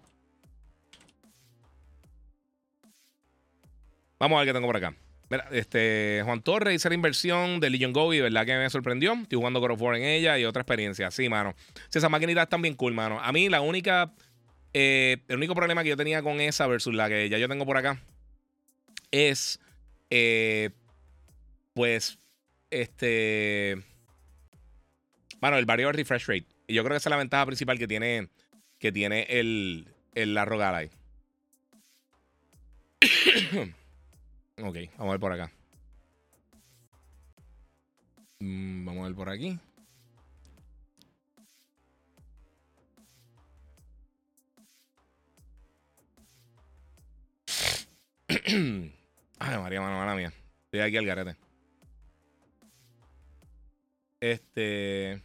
Vamos 4.20 4.38
a 4.38 4.40
ver 4.40 4.50
qué 4.50 4.54
tengo 4.54 4.68
por 4.68 4.78
acá. 4.78 4.96
este, 5.52 6.22
Juan 6.26 6.42
Torres 6.42 6.76
hice 6.76 6.90
la 6.90 6.96
inversión 6.96 7.60
de 7.60 7.70
Legion 7.70 7.94
Go 7.94 8.14
y 8.14 8.22
verdad 8.22 8.46
que 8.46 8.56
me 8.56 8.70
sorprendió. 8.70 9.14
Estoy 9.14 9.38
jugando 9.38 9.60
God 9.60 9.72
of 9.72 9.82
War 9.82 9.96
en 9.96 10.04
ella 10.04 10.38
y 10.40 10.46
otra 10.46 10.62
experiencia. 10.62 11.12
Sí, 11.12 11.30
mano. 11.30 11.54
Sí, 11.90 12.00
esas 12.00 12.10
maquinitas 12.10 12.44
están 12.44 12.62
bien 12.62 12.76
cool, 12.76 12.94
mano. 12.94 13.20
A 13.22 13.32
mí 13.32 13.50
la 13.50 13.62
única. 13.62 14.14
Eh, 14.74 15.18
el 15.28 15.38
único 15.38 15.56
problema 15.56 15.84
que 15.84 15.90
yo 15.90 15.98
tenía 15.98 16.22
con 16.22 16.42
esa 16.42 16.68
versus 16.68 16.94
la 16.94 17.08
que 17.10 17.30
ya 17.30 17.38
yo 17.38 17.48
tengo 17.48 17.66
por 17.66 17.78
acá 17.78 18.02
es. 19.12 19.60
Eh, 20.10 20.72
pues. 21.74 22.18
Este. 22.72 23.78
Bueno, 25.40 25.58
el 25.58 25.66
variable 25.66 25.96
refresh 25.96 26.26
rate. 26.26 26.48
Y 26.68 26.74
yo 26.74 26.84
creo 26.84 26.96
que 26.96 26.98
esa 26.98 27.10
es 27.10 27.12
la 27.12 27.18
ventaja 27.18 27.46
principal 27.46 27.78
que 27.78 27.88
tiene. 27.88 28.30
Que 28.80 28.92
tiene 28.92 29.28
el. 29.30 29.88
El 30.16 30.34
la. 30.34 30.46
Ok, 34.60 34.76
vamos 34.98 35.10
a 35.10 35.12
ver 35.12 35.20
por 35.20 35.32
acá. 35.32 35.52
Mm, 38.40 38.86
vamos 38.86 39.04
a 39.04 39.08
ver 39.08 39.16
por 39.16 39.30
aquí. 39.30 39.60
Ay, 49.40 49.58
María, 49.60 49.82
mano, 49.82 49.98
mala 49.98 50.16
mía. 50.16 50.34
Estoy 50.66 50.80
aquí 50.80 50.98
al 50.98 51.06
garete. 51.06 51.38
Este. 54.20 55.22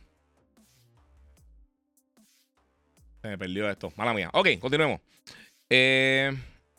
Se 3.23 3.29
me 3.29 3.39
perdió 3.39 3.71
esto. 3.71 3.93
Mala 3.97 4.13
mía. 4.13 4.31
Ok, 4.35 4.59
continuemos. 4.61 5.01
Eh, 5.71 6.33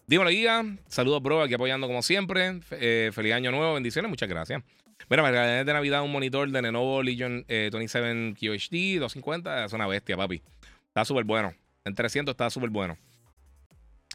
dímelo, 0.07 0.29
Guía. 0.29 0.63
Saludos, 0.87 1.21
bro. 1.21 1.41
Aquí 1.41 1.53
apoyando 1.53 1.87
como 1.87 2.01
siempre. 2.01 2.59
Eh, 2.71 3.11
feliz 3.13 3.33
año 3.33 3.51
nuevo. 3.51 3.73
Bendiciones. 3.73 4.09
Muchas 4.09 4.29
gracias. 4.29 4.61
Mira, 5.09 5.23
me 5.23 5.31
regalé 5.31 5.63
de 5.63 5.73
Navidad 5.73 6.03
un 6.03 6.11
monitor 6.11 6.49
de 6.49 6.61
Lenovo 6.61 7.03
Legion 7.03 7.45
27 7.47 8.11
eh, 8.11 8.33
QHD 8.39 8.99
250. 8.99 9.65
Es 9.65 9.73
una 9.73 9.87
bestia, 9.87 10.15
papi. 10.15 10.41
Está 10.87 11.05
súper 11.05 11.23
bueno. 11.25 11.53
En 11.85 11.95
300 11.95 12.33
está 12.33 12.49
súper 12.49 12.69
bueno. 12.69 12.97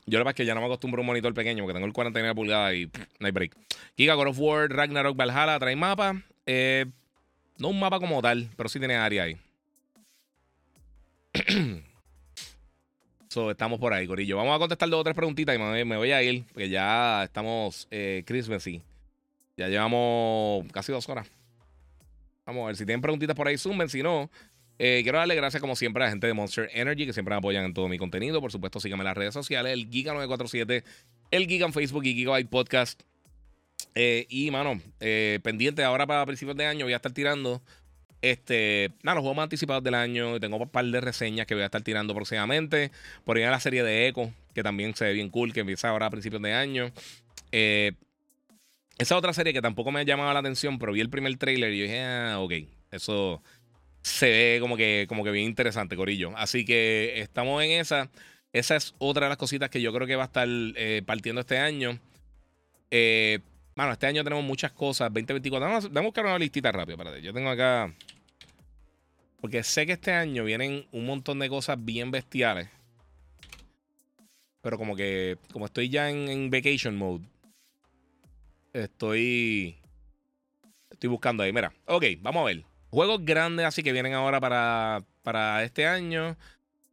Yo 0.07 0.19
que 0.19 0.25
pasa 0.25 0.31
es 0.31 0.37
que 0.37 0.47
ya 0.47 0.55
no 0.55 0.61
me 0.61 0.67
acostumbro 0.67 1.01
a 1.01 1.03
un 1.03 1.07
monitor 1.09 1.35
pequeño 1.35 1.65
porque 1.65 1.75
tengo 1.75 1.87
el 1.87 1.93
49 1.93 2.35
pulgadas 2.35 2.75
y 2.75 2.91
no 3.19 3.27
hay 3.27 3.33
break. 3.33 3.55
Giga 3.97 4.15
God 4.15 4.29
of 4.29 4.39
War, 4.39 4.71
Ragnarok, 4.71 5.15
Valhalla, 5.15 5.59
trae 5.59 5.77
mapa. 5.77 6.23
Eh, 6.47 6.87
no 7.59 7.69
un 7.69 7.79
mapa 7.79 7.99
como 8.01 8.23
tal, 8.23 8.49
pero 8.57 8.71
sí 8.71 8.79
tiene 8.79 8.97
área 8.97 9.25
ahí. 9.25 9.37
so, 13.29 13.51
estamos 13.51 13.79
por 13.79 13.93
ahí, 13.93 14.07
Corillo. 14.07 14.37
Vamos 14.37 14.55
a 14.57 14.59
contestar 14.59 14.89
dos 14.89 15.01
o 15.01 15.05
tres 15.05 15.15
preguntitas 15.15 15.55
y 15.55 15.59
me, 15.59 15.97
voy 15.97 16.13
a 16.13 16.23
ir 16.23 16.45
porque 16.53 16.69
ya 16.69 17.25
estamos 17.25 17.87
eh, 17.91 18.23
Christmasy. 18.27 18.83
Ya 19.57 19.69
llevamos 19.69 20.71
casi 20.73 20.93
dos 20.93 21.09
horas. 21.09 21.29
Vamos 22.47 22.65
a 22.65 22.67
ver 22.69 22.77
si 22.77 22.87
tienen 22.87 23.03
preguntitas 23.03 23.37
por 23.37 23.49
ahí, 23.49 23.59
zumben. 23.59 23.89
Si 23.89 24.03
no, 24.03 24.31
eh, 24.79 25.01
quiero 25.03 25.19
darle 25.19 25.35
gracias, 25.35 25.61
como 25.61 25.77
siempre, 25.77 26.03
a 26.03 26.07
la 26.07 26.11
gente 26.11 26.27
de 26.27 26.35
Monster 26.35 26.71
Energy 26.73 27.07
que 27.07 27.13
siempre 27.13 27.35
me 27.35 27.39
apoyan 27.39 27.65
en 27.65 27.75
todo 27.75 27.89
mi 27.89 27.99
contenido. 27.99 28.41
Por 28.41 28.53
supuesto, 28.53 28.81
síganme 28.81 29.03
en 29.03 29.07
las 29.07 29.17
redes 29.17 29.35
sociales: 29.35 29.73
el 29.73 29.91
Giga947, 29.91 30.85
el 31.31 31.47
Giga 31.47 31.67
en 31.67 31.73
Facebook 31.73 32.05
y 32.05 32.15
Gigabyte 32.15 32.49
Podcast. 32.49 33.03
Eh, 33.95 34.27
y, 34.29 34.51
mano, 34.51 34.81
eh, 35.01 35.41
pendiente 35.43 35.83
ahora 35.83 36.07
para 36.07 36.25
principios 36.25 36.57
de 36.57 36.67
año 36.67 36.87
voy 36.87 36.93
a 36.93 36.97
estar 36.97 37.13
tirando. 37.13 37.61
Este, 38.21 38.91
nada, 39.03 39.17
los 39.17 39.23
juegos 39.23 39.37
más 39.37 39.45
anticipados 39.45 39.83
del 39.83 39.95
año. 39.95 40.41
Tengo 40.41 40.57
un 40.57 40.69
par 40.69 40.85
de 40.85 41.01
reseñas 41.01 41.47
que 41.47 41.55
voy 41.55 41.63
a 41.63 41.67
estar 41.67 41.83
tirando 41.83 42.15
próximamente. 42.15 42.91
Por 43.25 43.37
ahí 43.37 43.45
la 43.45 43.61
serie 43.61 43.83
de 43.83 44.09
Echo, 44.09 44.33
que 44.55 44.63
también 44.63 44.95
se 44.95 45.05
ve 45.05 45.13
bien 45.13 45.31
cool, 45.31 45.53
que 45.53 45.61
empieza 45.61 45.89
ahora 45.89 46.07
a 46.07 46.11
principios 46.11 46.43
de 46.43 46.53
año. 46.53 46.93
esa 47.53 49.17
otra 49.17 49.33
serie 49.33 49.53
que 49.53 49.63
tampoco 49.63 49.93
me 49.93 50.01
ha 50.01 50.03
llamado 50.03 50.33
la 50.33 50.41
atención, 50.41 50.79
pero 50.79 50.93
vi 50.93 51.01
el 51.01 51.11
primer 51.11 51.37
trailer 51.37 51.73
y 51.73 51.83
dije, 51.83 52.03
ah, 52.03 52.41
ok, 52.41 52.53
eso 52.91 53.43
se 54.03 54.31
ve 54.31 54.59
como 54.61 54.77
que, 54.77 55.07
como 55.09 55.25
que 55.25 55.31
bien 55.31 55.47
interesante, 55.47 55.97
Corillo. 55.97 56.33
Así 56.37 56.65
que 56.65 57.21
estamos 57.21 57.63
en 57.63 57.73
esa. 57.73 58.11
Esa 58.53 58.77
es 58.77 58.95
otra 58.99 59.27
de 59.27 59.31
las 59.31 59.39
cositas 59.39 59.69
que 59.69 59.83
yo 59.83 59.93
creo 59.93 60.07
que 60.07 60.17
va 60.17 60.25
a 60.25 60.27
estar 60.27 60.49
eh, 60.49 61.03
partiendo 61.05 61.41
este 61.41 61.59
año. 61.59 61.99
Eh, 62.91 63.41
bueno, 63.79 63.93
este 63.93 64.09
año 64.09 64.25
tenemos 64.25 64.45
muchas 64.45 64.73
cosas. 64.73 65.09
2024. 65.09 65.69
Vamos, 65.69 65.89
a 65.95 66.01
buscar 66.01 66.25
una 66.25 66.37
listita 66.37 66.73
rápido. 66.73 66.97
Espérate. 66.97 67.23
Yo 67.23 67.33
tengo 67.33 67.49
acá. 67.49 67.95
Porque 69.41 69.63
sé 69.63 69.87
que 69.87 69.93
este 69.93 70.11
año 70.11 70.43
vienen 70.43 70.89
un 70.91 71.07
montón 71.07 71.39
de 71.39 71.49
cosas 71.49 71.77
bien 71.79 72.11
bestiales. 72.11 72.69
Pero 74.63 74.79
como 74.79 74.97
que. 74.97 75.39
Como 75.53 75.67
estoy 75.67 75.91
ya 75.91 76.11
en, 76.11 76.29
en 76.29 76.51
vacation 76.51 76.97
mode. 76.97 77.25
Estoy. 78.73 79.77
Estoy 80.91 81.09
buscando 81.09 81.45
ahí. 81.45 81.53
Mira. 81.53 81.73
Ok, 81.85 82.05
vamos 82.19 82.41
a 82.43 82.47
ver. 82.47 82.65
Juegos 82.91 83.25
grandes 83.25 83.65
así 83.65 83.85
que 83.85 83.93
vienen 83.93 84.15
ahora 84.15 84.41
para, 84.41 85.05
para 85.23 85.63
este 85.63 85.87
año. 85.87 86.37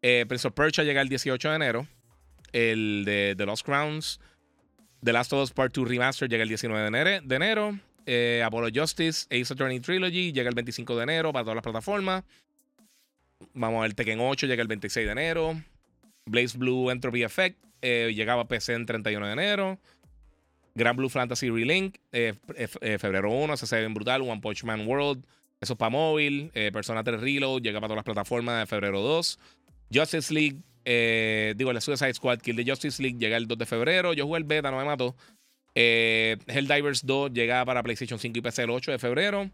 Eh, 0.04 0.26
Prince 0.28 0.48
of 0.48 0.54
Persia 0.54 0.84
llega 0.84 1.02
el 1.02 1.10
18 1.10 1.50
de 1.50 1.56
enero. 1.56 1.88
El 2.52 3.06
de 3.06 3.34
The 3.36 3.46
Lost 3.48 3.66
Crowns. 3.66 4.20
The 5.06 5.14
Last 5.14 5.32
of 5.34 5.44
Us 5.44 5.52
Part 5.52 5.72
2 5.72 5.88
Remaster 5.88 6.28
llega 6.28 6.42
el 6.42 6.50
19 6.50 6.90
de 6.90 7.36
enero. 7.36 7.80
Eh, 8.08 8.42
Apollo 8.44 8.70
Justice, 8.74 9.28
Ace 9.30 9.54
Attorney 9.54 9.80
Trilogy 9.80 10.34
llega 10.34 10.50
el 10.50 10.56
25 10.56 10.96
de 10.98 11.04
enero 11.04 11.32
para 11.32 11.44
todas 11.44 11.56
las 11.56 11.64
plataformas. 11.64 12.24
Vamos 13.54 13.80
a 13.80 13.82
ver 13.84 13.94
Tekken 13.94 14.20
8 14.20 14.48
llega 14.48 14.64
el 14.64 14.68
26 14.68 15.06
de 15.06 15.12
enero. 15.12 15.62
Blaze 16.26 16.58
Blue 16.58 16.90
Entropy 16.90 17.22
Effect 17.22 17.64
eh, 17.84 18.14
llegaba 18.16 18.42
a 18.42 18.48
PC 18.48 18.74
en 18.74 18.88
31 18.88 19.28
de 19.28 19.34
enero. 19.34 19.80
Grand 20.74 20.98
Blue 20.98 21.10
Fantasy 21.10 21.52
Relink, 21.52 21.98
eh, 22.12 22.34
febrero 23.00 23.32
1, 23.32 23.54
ese 23.54 23.68
se 23.68 23.80
ve 23.80 23.88
brutal. 23.90 24.24
One 24.24 24.42
Punch 24.42 24.64
Man 24.64 24.88
World, 24.88 25.24
eso 25.62 25.74
es 25.74 25.80
para 25.80 25.92
móvil. 25.92 26.50
Eh, 26.56 26.72
Persona 26.74 27.04
3 27.04 27.22
Reload 27.22 27.62
llega 27.62 27.80
para 27.80 27.90
todas 27.90 27.98
las 27.98 28.06
plataformas 28.06 28.60
de 28.60 28.66
febrero 28.66 29.02
2. 29.02 29.40
Justice 29.94 30.34
League, 30.34 30.58
eh, 30.86 31.56
digo, 31.58 31.74
la 31.74 31.82
Suicide 31.82 32.14
Squad 32.14 32.40
Kill 32.40 32.56
de 32.56 32.64
Justice 32.64 33.02
League 33.02 33.18
llega 33.18 33.38
el 33.38 33.48
2 33.48 33.58
de 33.58 33.66
febrero. 33.66 34.14
Yo 34.14 34.26
jugué 34.26 34.38
el 34.38 34.44
beta, 34.44 34.70
no 34.70 34.78
me 34.78 34.86
mató. 34.86 35.16
Eh, 35.74 36.38
Helldivers 36.48 37.06
2 37.06 37.34
llega 37.34 37.66
para 37.66 37.84
PlayStation 37.84 38.20
5 38.20 38.38
y 38.38 38.42
PC 38.42 38.64
el 38.64 38.70
8 38.70 38.92
de 38.92 39.00
febrero. 39.00 39.50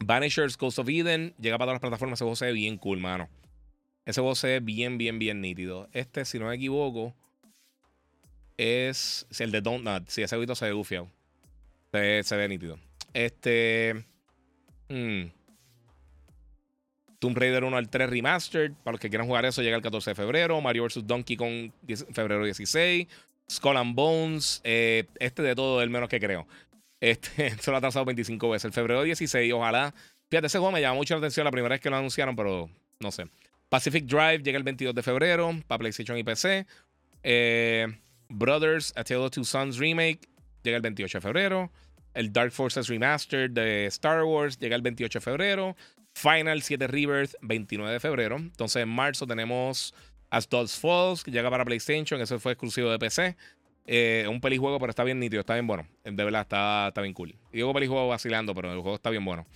Vanishers 0.00 0.56
Coast 0.56 0.78
of 0.78 0.88
Eden 0.88 1.34
llega 1.38 1.58
para 1.58 1.66
todas 1.66 1.74
las 1.74 1.80
plataformas. 1.80 2.16
Ese 2.18 2.24
juego 2.24 2.36
se 2.36 2.46
ve 2.46 2.52
bien 2.52 2.78
cool, 2.78 2.98
mano. 2.98 3.28
Ese 4.06 4.20
juego 4.20 4.34
se 4.34 4.46
ve 4.48 4.60
bien, 4.60 4.98
bien, 4.98 5.18
bien 5.18 5.40
nítido. 5.40 5.88
Este, 5.92 6.24
si 6.24 6.38
no 6.38 6.46
me 6.46 6.54
equivoco, 6.54 7.14
es 8.56 9.26
el 9.38 9.52
de 9.52 9.60
Don't 9.60 9.84
Not. 9.84 10.08
Sí, 10.08 10.22
ese 10.22 10.36
juego 10.36 10.54
se 10.54 10.64
ve 10.64 10.72
gufiado. 10.72 11.10
Se, 11.92 12.22
se 12.22 12.36
ve 12.36 12.48
nítido. 12.48 12.78
Este. 13.12 14.04
Hmm. 14.88 15.26
Tomb 17.26 17.36
Raider 17.36 17.64
1 17.64 17.76
al 17.76 17.88
3 17.88 18.08
Remastered. 18.08 18.72
Para 18.84 18.92
los 18.92 19.00
que 19.00 19.08
quieran 19.08 19.26
jugar 19.26 19.44
eso, 19.44 19.60
llega 19.60 19.76
el 19.76 19.82
14 19.82 20.10
de 20.10 20.14
febrero. 20.14 20.60
Mario 20.60 20.84
vs. 20.84 21.04
Donkey 21.06 21.36
Kong, 21.36 21.72
febrero 22.12 22.44
16. 22.44 23.08
Skull 23.50 23.76
and 23.76 23.96
Bones. 23.96 24.60
Eh, 24.62 25.06
este 25.18 25.42
de 25.42 25.56
todo, 25.56 25.82
el 25.82 25.90
menos 25.90 26.08
que 26.08 26.20
creo. 26.20 26.46
Este 27.00 27.50
se 27.60 27.70
lo 27.72 27.78
ha 27.78 27.80
trazado 27.80 28.04
25 28.04 28.48
veces. 28.50 28.66
El 28.66 28.72
febrero 28.72 29.02
16, 29.02 29.52
ojalá. 29.52 29.92
Fíjate, 30.30 30.46
ese 30.46 30.58
juego 30.58 30.70
me 30.70 30.80
llama 30.80 30.94
mucho 30.94 31.14
la 31.14 31.18
atención 31.18 31.44
la 31.44 31.50
primera 31.50 31.74
vez 31.74 31.80
que 31.80 31.90
lo 31.90 31.96
anunciaron, 31.96 32.36
pero 32.36 32.70
no 33.00 33.10
sé. 33.10 33.26
Pacific 33.68 34.04
Drive 34.04 34.44
llega 34.44 34.58
el 34.58 34.64
22 34.64 34.94
de 34.94 35.02
febrero 35.02 35.50
para 35.66 35.80
PlayStation 35.80 36.16
y 36.16 36.22
PC. 36.22 36.64
Eh, 37.24 37.88
Brothers, 38.28 38.92
A 38.94 39.02
Tale 39.02 39.20
of 39.20 39.32
Two 39.32 39.44
Sons 39.44 39.78
Remake 39.78 40.20
llega 40.62 40.76
el 40.76 40.82
28 40.82 41.18
de 41.18 41.22
febrero. 41.22 41.72
El 42.14 42.32
Dark 42.32 42.52
Forces 42.52 42.86
Remastered 42.86 43.50
de 43.50 43.86
Star 43.86 44.22
Wars 44.22 44.58
llega 44.58 44.76
el 44.76 44.82
28 44.82 45.18
de 45.18 45.22
febrero. 45.24 45.76
Final 46.16 46.62
7 46.62 46.86
Rebirth, 46.86 47.34
29 47.42 47.92
de 47.92 48.00
febrero. 48.00 48.36
Entonces 48.36 48.82
en 48.82 48.88
marzo 48.88 49.26
tenemos 49.26 49.94
As 50.30 50.48
Falls, 50.48 51.22
que 51.22 51.30
llega 51.30 51.50
para 51.50 51.62
PlayStation. 51.66 52.18
Eso 52.22 52.40
fue 52.40 52.52
exclusivo 52.52 52.90
de 52.90 52.98
PC. 52.98 53.36
Eh, 53.84 54.24
un 54.26 54.40
pelijuego, 54.40 54.78
pero 54.80 54.88
está 54.88 55.04
bien 55.04 55.20
nítido, 55.20 55.40
está 55.40 55.52
bien 55.52 55.66
bueno. 55.66 55.86
De 56.04 56.24
verdad, 56.24 56.40
está, 56.40 56.88
está 56.88 57.02
bien 57.02 57.12
cool. 57.12 57.36
Y 57.52 57.58
digo 57.58 57.74
pelijuego 57.74 58.08
vacilando, 58.08 58.54
pero 58.54 58.72
el 58.72 58.80
juego 58.80 58.96
está 58.96 59.10
bien 59.10 59.26
bueno. 59.26 59.46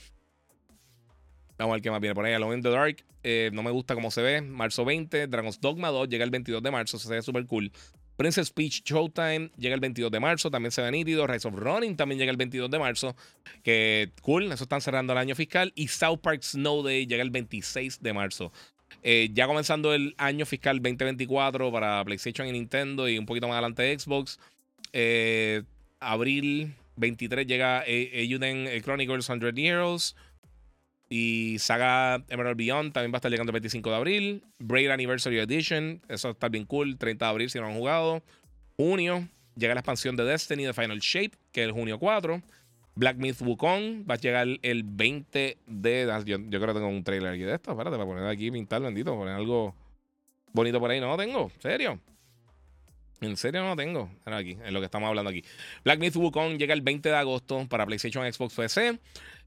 Vamos 1.57 1.73
a 1.73 1.77
ver 1.77 1.83
qué 1.83 1.91
más 1.91 2.01
viene 2.01 2.15
por 2.15 2.27
ahí. 2.27 2.35
Alone 2.35 2.57
in 2.57 2.63
the 2.63 2.69
Dark. 2.69 3.07
Eh, 3.23 3.49
no 3.55 3.63
me 3.63 3.71
gusta 3.71 3.95
cómo 3.95 4.11
se 4.11 4.21
ve. 4.21 4.43
Marzo 4.43 4.85
20. 4.85 5.29
Dragon's 5.29 5.63
Dogma 5.63 5.89
2 5.89 6.11
llega 6.11 6.25
el 6.25 6.31
22 6.31 6.63
de 6.63 6.71
marzo. 6.71 6.99
Se 6.99 7.09
ve 7.09 7.23
súper 7.23 7.47
cool. 7.47 7.73
Princess 8.21 8.51
Peach 8.51 8.83
Showtime 8.85 9.51
llega 9.57 9.75
el 9.75 9.81
22 9.81 10.11
de 10.11 10.21
marzo, 10.21 10.51
también 10.51 10.73
se 10.73 10.83
ve 10.83 10.91
nítido. 10.91 11.27
Rise 11.27 11.49
of 11.49 11.55
Running 11.55 11.97
también 11.97 12.19
llega 12.19 12.31
el 12.31 12.37
22 12.37 12.71
de 12.71 12.79
marzo. 12.79 13.17
Que 13.63 14.11
cool, 14.21 14.53
eso 14.53 14.65
están 14.65 14.83
cerrando 14.83 15.15
el 15.15 15.19
año 15.19 15.35
fiscal. 15.35 15.73
Y 15.75 15.89
South 15.89 16.19
Park 16.19 16.43
Snow 16.43 16.83
Day 16.83 17.07
llega 17.07 17.23
el 17.23 17.31
26 17.31 18.03
de 18.03 18.13
marzo. 18.13 18.53
Eh, 19.03 19.31
ya 19.33 19.47
comenzando 19.47 19.95
el 19.95 20.15
año 20.19 20.45
fiscal 20.45 20.83
2024 20.83 21.73
para 21.73 22.05
PlayStation 22.05 22.47
y 22.47 22.53
Nintendo 22.53 23.09
y 23.09 23.17
un 23.17 23.25
poquito 23.25 23.49
más 23.49 23.55
adelante 23.55 23.99
Xbox. 23.99 24.39
Eh, 24.93 25.63
abril 25.99 26.75
23 26.97 27.47
llega 27.47 27.85
Euden 27.87 28.69
Chronicles 28.83 29.25
100 29.25 29.57
Heroes. 29.57 30.15
Y 31.13 31.59
Saga 31.59 32.25
Emerald 32.29 32.57
Beyond 32.57 32.93
también 32.93 33.13
va 33.13 33.17
a 33.17 33.19
estar 33.19 33.33
llegando 33.33 33.51
el 33.51 33.55
25 33.55 33.91
de 33.91 33.97
abril. 33.97 34.45
Braid 34.61 34.91
Anniversary 34.91 35.41
Edition, 35.41 36.01
eso 36.09 36.31
está 36.31 36.49
bien 36.49 36.65
cool. 36.65 36.97
30 36.99 37.25
de 37.25 37.29
abril 37.29 37.51
si 37.51 37.59
no 37.59 37.67
han 37.67 37.75
jugado. 37.75 38.23
Junio 38.77 39.29
llega 39.57 39.75
la 39.75 39.81
expansión 39.81 40.15
de 40.15 40.25
Destiny 40.25 40.65
de 40.65 40.73
Final 40.73 41.01
Shape, 41.01 41.33
que 41.51 41.63
es 41.63 41.67
el 41.67 41.73
junio 41.73 41.99
4. 41.99 42.41
Black 42.95 43.17
Myth 43.17 43.41
Wukong 43.41 44.09
va 44.09 44.15
a 44.15 44.19
llegar 44.19 44.47
el 44.63 44.83
20 44.85 45.59
de. 45.67 46.11
Ah, 46.13 46.23
yo, 46.25 46.39
creo 46.39 46.67
que 46.67 46.75
tengo 46.75 46.89
un 46.89 47.03
trailer 47.03 47.33
aquí 47.33 47.43
de 47.43 47.55
esto. 47.55 47.73
Espérate, 47.73 47.97
para 47.97 48.07
poner 48.09 48.27
aquí, 48.27 48.51
pintar, 48.53 48.81
bendito, 48.81 49.17
poner 49.17 49.35
algo 49.35 49.75
bonito 50.53 50.79
por 50.79 50.93
ahí. 50.93 51.01
No 51.01 51.09
lo 51.09 51.17
tengo, 51.17 51.51
¿en 51.53 51.61
serio? 51.61 52.01
En 53.21 53.37
serio 53.37 53.63
no 53.63 53.71
lo 53.71 53.77
tengo. 53.77 54.11
aquí, 54.27 54.57
en 54.65 54.73
lo 54.73 54.81
que 54.81 54.87
estamos 54.87 55.09
hablando 55.09 55.31
aquí. 55.31 55.45
Black 55.85 55.99
Myth 55.99 56.17
Wukong 56.17 56.57
llega 56.57 56.73
el 56.73 56.83
20 56.83 57.09
de 57.09 57.17
agosto 57.17 57.67
para 57.69 57.85
PlayStation, 57.85 58.31
Xbox, 58.33 58.55
PC. 58.55 58.99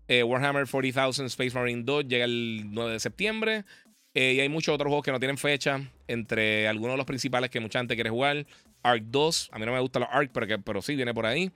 Eh, 0.07 0.23
Warhammer 0.23 0.67
40,000 0.67 1.25
Space 1.27 1.51
Marine 1.51 1.83
2 1.83 2.07
llega 2.07 2.25
el 2.25 2.65
9 2.71 2.93
de 2.93 2.99
septiembre. 2.99 3.65
Eh, 4.13 4.33
y 4.33 4.39
hay 4.39 4.49
muchos 4.49 4.75
otros 4.75 4.89
juegos 4.89 5.03
que 5.05 5.11
no 5.11 5.19
tienen 5.19 5.37
fecha. 5.37 5.81
Entre 6.07 6.67
algunos 6.67 6.93
de 6.93 6.97
los 6.97 7.05
principales 7.05 7.49
que 7.49 7.59
mucha 7.59 7.79
gente 7.79 7.95
quiere 7.95 8.09
jugar. 8.09 8.45
Ark 8.83 9.03
2. 9.05 9.49
A 9.51 9.59
mí 9.59 9.65
no 9.65 9.71
me 9.71 9.79
gusta 9.79 9.99
los 9.99 10.09
Ark, 10.11 10.29
pero, 10.33 10.61
pero 10.61 10.81
sí 10.81 10.95
viene 10.95 11.13
por 11.13 11.25
ahí. 11.25 11.51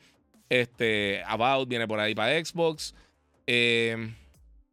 Este, 0.49 1.21
About 1.25 1.67
viene 1.67 1.87
por 1.87 1.99
ahí 1.99 2.15
para 2.15 2.43
Xbox. 2.43 2.95
Eh, 3.45 4.13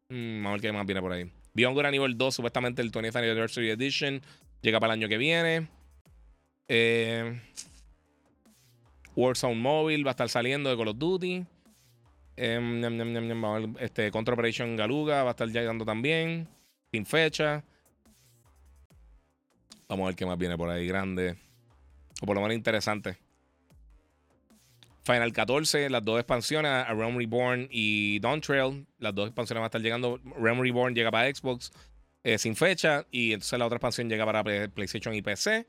mm, 0.08 0.46
a 0.46 0.52
ver 0.52 0.60
qué 0.60 0.72
más 0.72 0.86
viene 0.86 1.00
por 1.00 1.12
ahí. 1.12 1.30
Beyond 1.54 1.76
Good 1.76 1.90
nivel 1.90 2.18
2, 2.18 2.34
supuestamente 2.34 2.82
el 2.82 2.90
20th 2.90 3.16
Anniversary 3.16 3.70
Edition. 3.70 4.22
Llega 4.62 4.80
para 4.80 4.94
el 4.94 5.00
año 5.00 5.08
que 5.08 5.18
viene. 5.18 5.68
Eh, 6.68 7.40
Warzone 9.14 9.54
Mobile 9.54 10.02
va 10.02 10.10
a 10.10 10.12
estar 10.12 10.28
saliendo 10.28 10.70
de 10.70 10.76
Call 10.76 10.88
of 10.88 10.98
Duty. 10.98 11.44
Eh, 12.36 13.72
este, 13.80 14.10
Contra 14.10 14.34
Operation 14.34 14.76
Galuga 14.76 15.22
va 15.22 15.30
a 15.30 15.32
estar 15.32 15.48
llegando 15.48 15.84
también. 15.84 16.48
Sin 16.92 17.06
fecha. 17.06 17.64
Vamos 19.88 20.04
a 20.04 20.06
ver 20.08 20.16
qué 20.16 20.26
más 20.26 20.38
viene 20.38 20.56
por 20.56 20.70
ahí 20.70 20.86
grande. 20.86 21.36
O 22.20 22.26
por 22.26 22.36
lo 22.36 22.42
menos 22.42 22.56
interesante. 22.56 23.16
Final 25.04 25.32
14, 25.32 25.90
las 25.90 26.02
dos 26.02 26.18
expansiones, 26.18 26.70
a 26.70 26.94
Realm 26.94 27.18
Reborn 27.18 27.68
y 27.70 28.18
Dawn 28.20 28.40
Trail. 28.40 28.86
Las 28.98 29.14
dos 29.14 29.26
expansiones 29.26 29.60
van 29.60 29.64
a 29.64 29.66
estar 29.66 29.82
llegando. 29.82 30.18
Realm 30.38 30.60
Reborn 30.62 30.94
llega 30.94 31.10
para 31.10 31.32
Xbox 31.32 31.72
eh, 32.22 32.38
sin 32.38 32.56
fecha. 32.56 33.06
Y 33.10 33.34
entonces 33.34 33.58
la 33.58 33.66
otra 33.66 33.76
expansión 33.76 34.08
llega 34.08 34.24
para 34.24 34.42
PlayStation 34.42 35.14
y 35.14 35.20
PC. 35.20 35.66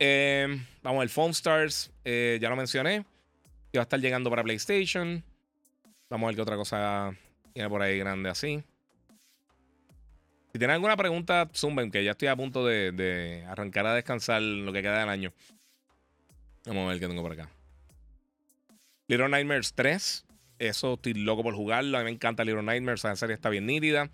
Eh, 0.00 0.60
vamos, 0.82 1.04
el 1.04 1.08
Foam 1.08 1.30
Stars, 1.30 1.92
eh, 2.04 2.38
ya 2.40 2.50
lo 2.50 2.56
mencioné. 2.56 3.04
Y 3.70 3.78
va 3.78 3.82
a 3.82 3.84
estar 3.84 4.00
llegando 4.00 4.28
para 4.28 4.42
PlayStation. 4.42 5.22
Vamos 6.14 6.26
a 6.26 6.28
ver 6.28 6.36
qué 6.36 6.42
otra 6.42 6.54
cosa 6.56 7.12
tiene 7.52 7.68
por 7.68 7.82
ahí 7.82 7.98
grande 7.98 8.30
así. 8.30 8.62
Si 10.52 10.58
tienen 10.60 10.74
alguna 10.74 10.96
pregunta, 10.96 11.50
zumben, 11.52 11.90
que 11.90 12.04
ya 12.04 12.12
estoy 12.12 12.28
a 12.28 12.36
punto 12.36 12.64
de, 12.64 13.44
arrancar 13.48 13.84
a 13.84 13.94
descansar 13.94 14.40
lo 14.40 14.72
que 14.72 14.80
queda 14.80 15.00
del 15.00 15.08
año. 15.08 15.32
Vamos 16.66 16.84
a 16.84 16.92
ver 16.92 17.00
qué 17.00 17.08
tengo 17.08 17.20
por 17.20 17.32
acá. 17.32 17.50
Little 19.08 19.28
Nightmares 19.28 19.74
3. 19.74 20.24
Eso 20.60 20.94
estoy 20.94 21.14
loco 21.14 21.42
por 21.42 21.56
jugarlo. 21.56 21.98
A 21.98 22.02
mí 22.02 22.04
me 22.04 22.10
encanta 22.12 22.44
Little 22.44 22.62
Nightmares. 22.62 23.00
Esa 23.00 23.16
serie 23.16 23.34
está 23.34 23.48
bien 23.48 23.66
nítida. 23.66 24.08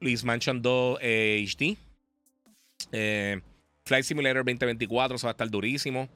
Luis 0.00 0.24
Mansion 0.24 0.60
2 0.60 0.98
HD. 1.02 1.76
Eh, 2.90 3.40
Flight 3.84 4.04
Simulator 4.04 4.44
2024. 4.44 5.14
Eso 5.14 5.28
va 5.28 5.30
a 5.30 5.34
estar 5.34 5.48
durísimo. 5.48 6.08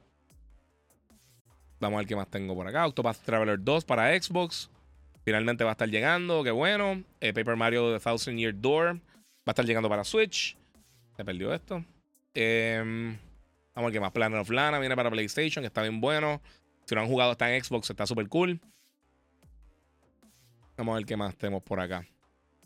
Vamos 1.81 1.97
a 1.97 2.01
ver 2.01 2.07
qué 2.07 2.17
más 2.17 2.29
tengo 2.29 2.55
por 2.55 2.69
acá. 2.69 2.87
Octopath 2.87 3.19
Traveler 3.25 3.59
2 3.59 3.85
para 3.85 4.21
Xbox. 4.21 4.71
Finalmente 5.25 5.65
va 5.65 5.71
a 5.71 5.73
estar 5.73 5.89
llegando. 5.89 6.45
Qué 6.45 6.51
bueno. 6.51 7.03
Eh, 7.21 7.33
Paper 7.33 7.57
Mario 7.57 7.93
The 7.93 8.01
Thousand 8.01 8.39
Year 8.39 8.55
Door. 8.55 8.97
Va 8.97 9.01
a 9.47 9.51
estar 9.51 9.65
llegando 9.65 9.89
para 9.89 10.05
Switch. 10.05 10.57
Se 11.17 11.25
perdió 11.25 11.53
esto. 11.53 11.85
Eh, 12.35 12.81
vamos 12.85 13.19
a 13.75 13.81
ver 13.83 13.93
qué 13.93 14.01
más. 14.01 14.13
Planet 14.13 14.41
of 14.41 14.51
Lana 14.51 14.79
viene 14.79 14.95
para 14.95 15.11
PlayStation. 15.11 15.63
Que 15.63 15.69
está 15.69 15.83
bien 15.83 16.01
bueno. 16.01 16.41
Si 16.91 16.95
no 16.97 17.03
han 17.03 17.07
jugado, 17.07 17.31
está 17.31 17.55
en 17.55 17.63
Xbox, 17.63 17.89
está 17.89 18.05
súper 18.05 18.29
cool. 18.29 18.61
Vamos 20.77 20.93
a 20.93 20.97
ver 20.97 21.07
qué 21.07 21.17
más 21.17 21.37
tenemos 21.37 21.63
por 21.63 21.79
acá. 21.79 22.05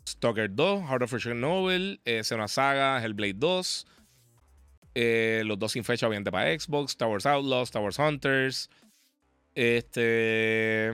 Stalker 0.07 0.49
2, 0.49 0.83
Heart 0.89 1.03
of 1.03 1.25
Novel, 1.27 2.01
eh, 2.05 2.23
una 2.31 2.47
Saga, 2.47 3.03
Hellblade 3.03 3.35
2. 3.35 3.85
Eh, 4.95 5.43
los 5.45 5.59
dos 5.59 5.73
sin 5.73 5.83
fecha, 5.83 6.07
obviamente, 6.07 6.31
para 6.31 6.57
Xbox. 6.57 6.93
Star 6.93 7.07
Wars 7.07 7.27
Outlaws, 7.27 7.69
Star 7.69 7.83
Wars 7.83 7.99
Hunters. 7.99 8.69
Este. 9.55 10.91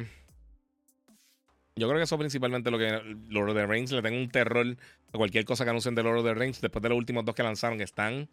Yo 1.75 1.87
creo 1.87 1.99
que 1.99 2.03
eso 2.03 2.17
principalmente 2.17 2.69
lo 2.69 2.77
que 2.77 3.01
Lord 3.29 3.49
of 3.49 3.55
the 3.55 3.65
Rings 3.65 3.91
le 3.91 4.01
tengo 4.01 4.17
un 4.17 4.29
terror 4.29 4.77
a 5.13 5.17
cualquier 5.17 5.45
cosa 5.45 5.63
que 5.63 5.71
anuncien 5.71 5.95
de 5.95 6.03
Lord 6.03 6.19
of 6.19 6.25
the 6.25 6.33
Rings 6.33 6.61
después 6.61 6.83
de 6.83 6.89
los 6.89 6.97
últimos 6.97 7.25
dos 7.25 7.33
que 7.33 7.43
lanzaron 7.43 7.77
que 7.77 7.83
están 7.83 8.29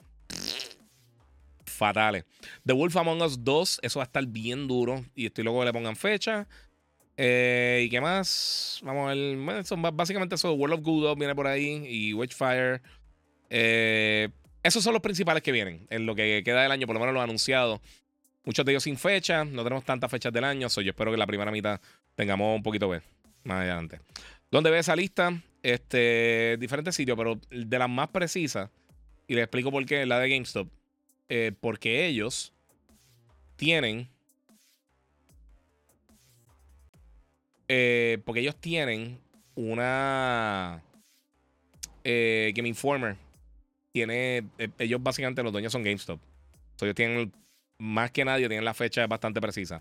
fatales. 1.64 2.24
The 2.66 2.74
Wolf 2.74 2.96
Among 2.96 3.22
Us 3.22 3.42
2, 3.42 3.80
eso 3.82 3.98
va 4.00 4.04
a 4.04 4.06
estar 4.06 4.26
bien 4.26 4.68
duro. 4.68 5.04
Y 5.14 5.26
estoy 5.26 5.44
loco 5.44 5.60
que 5.60 5.66
le 5.66 5.72
pongan 5.72 5.96
fecha. 5.96 6.46
Eh, 7.16 7.82
¿Y 7.86 7.88
qué 7.88 8.00
más? 8.00 8.80
Vamos 8.82 9.10
a 9.10 9.14
ver. 9.14 9.64
son 9.64 9.80
básicamente 9.80 10.34
eso. 10.34 10.52
World 10.52 10.74
of 10.74 10.82
Good 10.82 11.16
viene 11.16 11.34
por 11.34 11.46
ahí. 11.46 11.84
Y 11.88 12.12
Witchfire. 12.12 12.82
Eh, 13.48 14.28
esos 14.62 14.84
son 14.84 14.92
los 14.92 15.02
principales 15.02 15.42
que 15.42 15.52
vienen. 15.52 15.86
En 15.90 16.04
lo 16.04 16.14
que 16.14 16.42
queda 16.44 16.62
del 16.62 16.72
año, 16.72 16.86
por 16.86 16.94
lo 16.94 17.00
menos 17.00 17.14
los 17.14 17.22
anunciados. 17.22 17.80
Muchos 18.48 18.64
de 18.64 18.72
ellos 18.72 18.84
sin 18.84 18.96
fecha. 18.96 19.44
No 19.44 19.62
tenemos 19.62 19.84
tantas 19.84 20.10
fechas 20.10 20.32
del 20.32 20.42
año. 20.42 20.70
So 20.70 20.80
yo 20.80 20.92
espero 20.92 21.10
que 21.10 21.18
la 21.18 21.26
primera 21.26 21.50
mitad 21.50 21.78
tengamos 22.14 22.56
un 22.56 22.62
poquito 22.62 22.88
más 22.88 23.58
adelante. 23.58 24.00
¿Dónde 24.50 24.70
ve 24.70 24.78
esa 24.78 24.96
lista? 24.96 25.38
Este, 25.62 26.56
diferentes 26.58 26.94
sitios, 26.94 27.18
pero 27.18 27.38
de 27.50 27.78
las 27.78 27.90
más 27.90 28.08
precisas. 28.08 28.70
Y 29.26 29.34
le 29.34 29.42
explico 29.42 29.70
por 29.70 29.84
qué, 29.84 30.06
la 30.06 30.18
de 30.18 30.30
GameStop. 30.30 30.66
Eh, 31.28 31.52
porque 31.60 32.06
ellos 32.06 32.54
tienen. 33.56 34.08
Eh, 37.68 38.16
porque 38.24 38.40
ellos 38.40 38.56
tienen 38.56 39.20
una. 39.56 40.82
Eh, 42.02 42.54
Game 42.56 42.70
Informer. 42.70 43.18
Tiene. 43.92 44.42
ellos 44.78 45.02
básicamente 45.02 45.42
los 45.42 45.52
dueños 45.52 45.70
son 45.70 45.82
GameStop. 45.82 46.18
ellos 46.80 46.94
tienen. 46.94 47.30
Más 47.78 48.10
que 48.10 48.24
nadie, 48.24 48.48
tienen 48.48 48.64
la 48.64 48.74
fecha 48.74 49.06
bastante 49.06 49.40
precisa. 49.40 49.80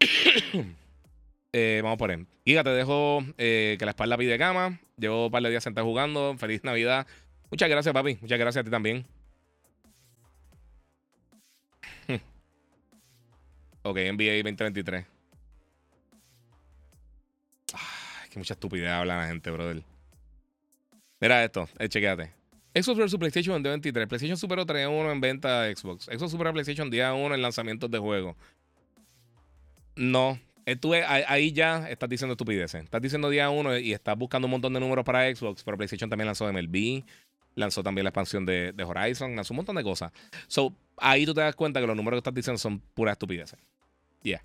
vamos 1.82 1.98
por 1.98 2.10
él. 2.10 2.26
Giga, 2.44 2.64
te 2.64 2.70
dejo 2.70 3.22
que 3.36 3.78
la 3.80 3.90
espalda 3.90 4.16
pide 4.16 4.38
cama. 4.38 4.80
Llevo 4.96 5.26
un 5.26 5.32
par 5.32 5.42
de 5.42 5.50
días 5.50 5.62
sentado 5.62 5.86
jugando. 5.86 6.36
Feliz 6.38 6.64
Navidad. 6.64 7.06
Muchas 7.50 7.68
gracias, 7.68 7.92
papi. 7.92 8.18
Muchas 8.20 8.38
gracias 8.38 8.62
a 8.62 8.64
ti 8.64 8.70
también. 8.70 9.06
Ok, 13.86 13.98
NBA 13.98 14.42
2023. 14.42 15.04
Ay, 17.74 18.30
que 18.30 18.38
mucha 18.38 18.54
estupidez 18.54 18.90
habla 18.90 19.18
la 19.18 19.26
gente, 19.26 19.50
brother. 19.50 19.82
Mira 21.20 21.44
esto, 21.44 21.68
eh, 21.78 21.88
chequéate. 21.90 22.32
Xbox 22.74 22.98
vs 22.98 23.16
PlayStation 23.16 23.56
en 23.56 23.62
2023. 23.62 24.08
PlayStation 24.08 24.36
superó 24.36 24.66
3 24.66 24.88
1 24.88 25.12
en 25.12 25.20
venta 25.20 25.62
a 25.62 25.74
Xbox. 25.74 26.06
Xbox 26.06 26.32
superó 26.32 26.50
a 26.50 26.52
PlayStation 26.52 26.90
día 26.90 27.14
1 27.14 27.34
en 27.34 27.42
lanzamientos 27.42 27.90
de 27.90 27.98
juegos. 27.98 28.36
No. 29.94 30.38
Estuve, 30.66 31.04
ahí 31.04 31.52
ya 31.52 31.88
estás 31.88 32.08
diciendo 32.08 32.32
estupideces. 32.32 32.82
Estás 32.84 33.00
diciendo 33.00 33.28
día 33.30 33.50
1 33.50 33.78
y 33.78 33.92
estás 33.92 34.16
buscando 34.16 34.46
un 34.46 34.52
montón 34.52 34.72
de 34.72 34.80
números 34.80 35.04
para 35.04 35.32
Xbox, 35.34 35.62
pero 35.62 35.76
PlayStation 35.76 36.08
también 36.08 36.26
lanzó 36.26 36.50
MLB, 36.50 37.04
lanzó 37.54 37.82
también 37.82 38.04
la 38.04 38.08
expansión 38.08 38.46
de, 38.46 38.72
de 38.72 38.82
Horizon, 38.82 39.36
lanzó 39.36 39.52
un 39.52 39.56
montón 39.56 39.76
de 39.76 39.84
cosas. 39.84 40.10
So, 40.48 40.74
ahí 40.96 41.26
tú 41.26 41.34
te 41.34 41.42
das 41.42 41.54
cuenta 41.54 41.80
que 41.80 41.86
los 41.86 41.94
números 41.94 42.16
que 42.16 42.20
estás 42.20 42.34
diciendo 42.34 42.58
son 42.58 42.80
puras 42.80 43.12
estupideces. 43.12 43.58
Yeah. 44.22 44.42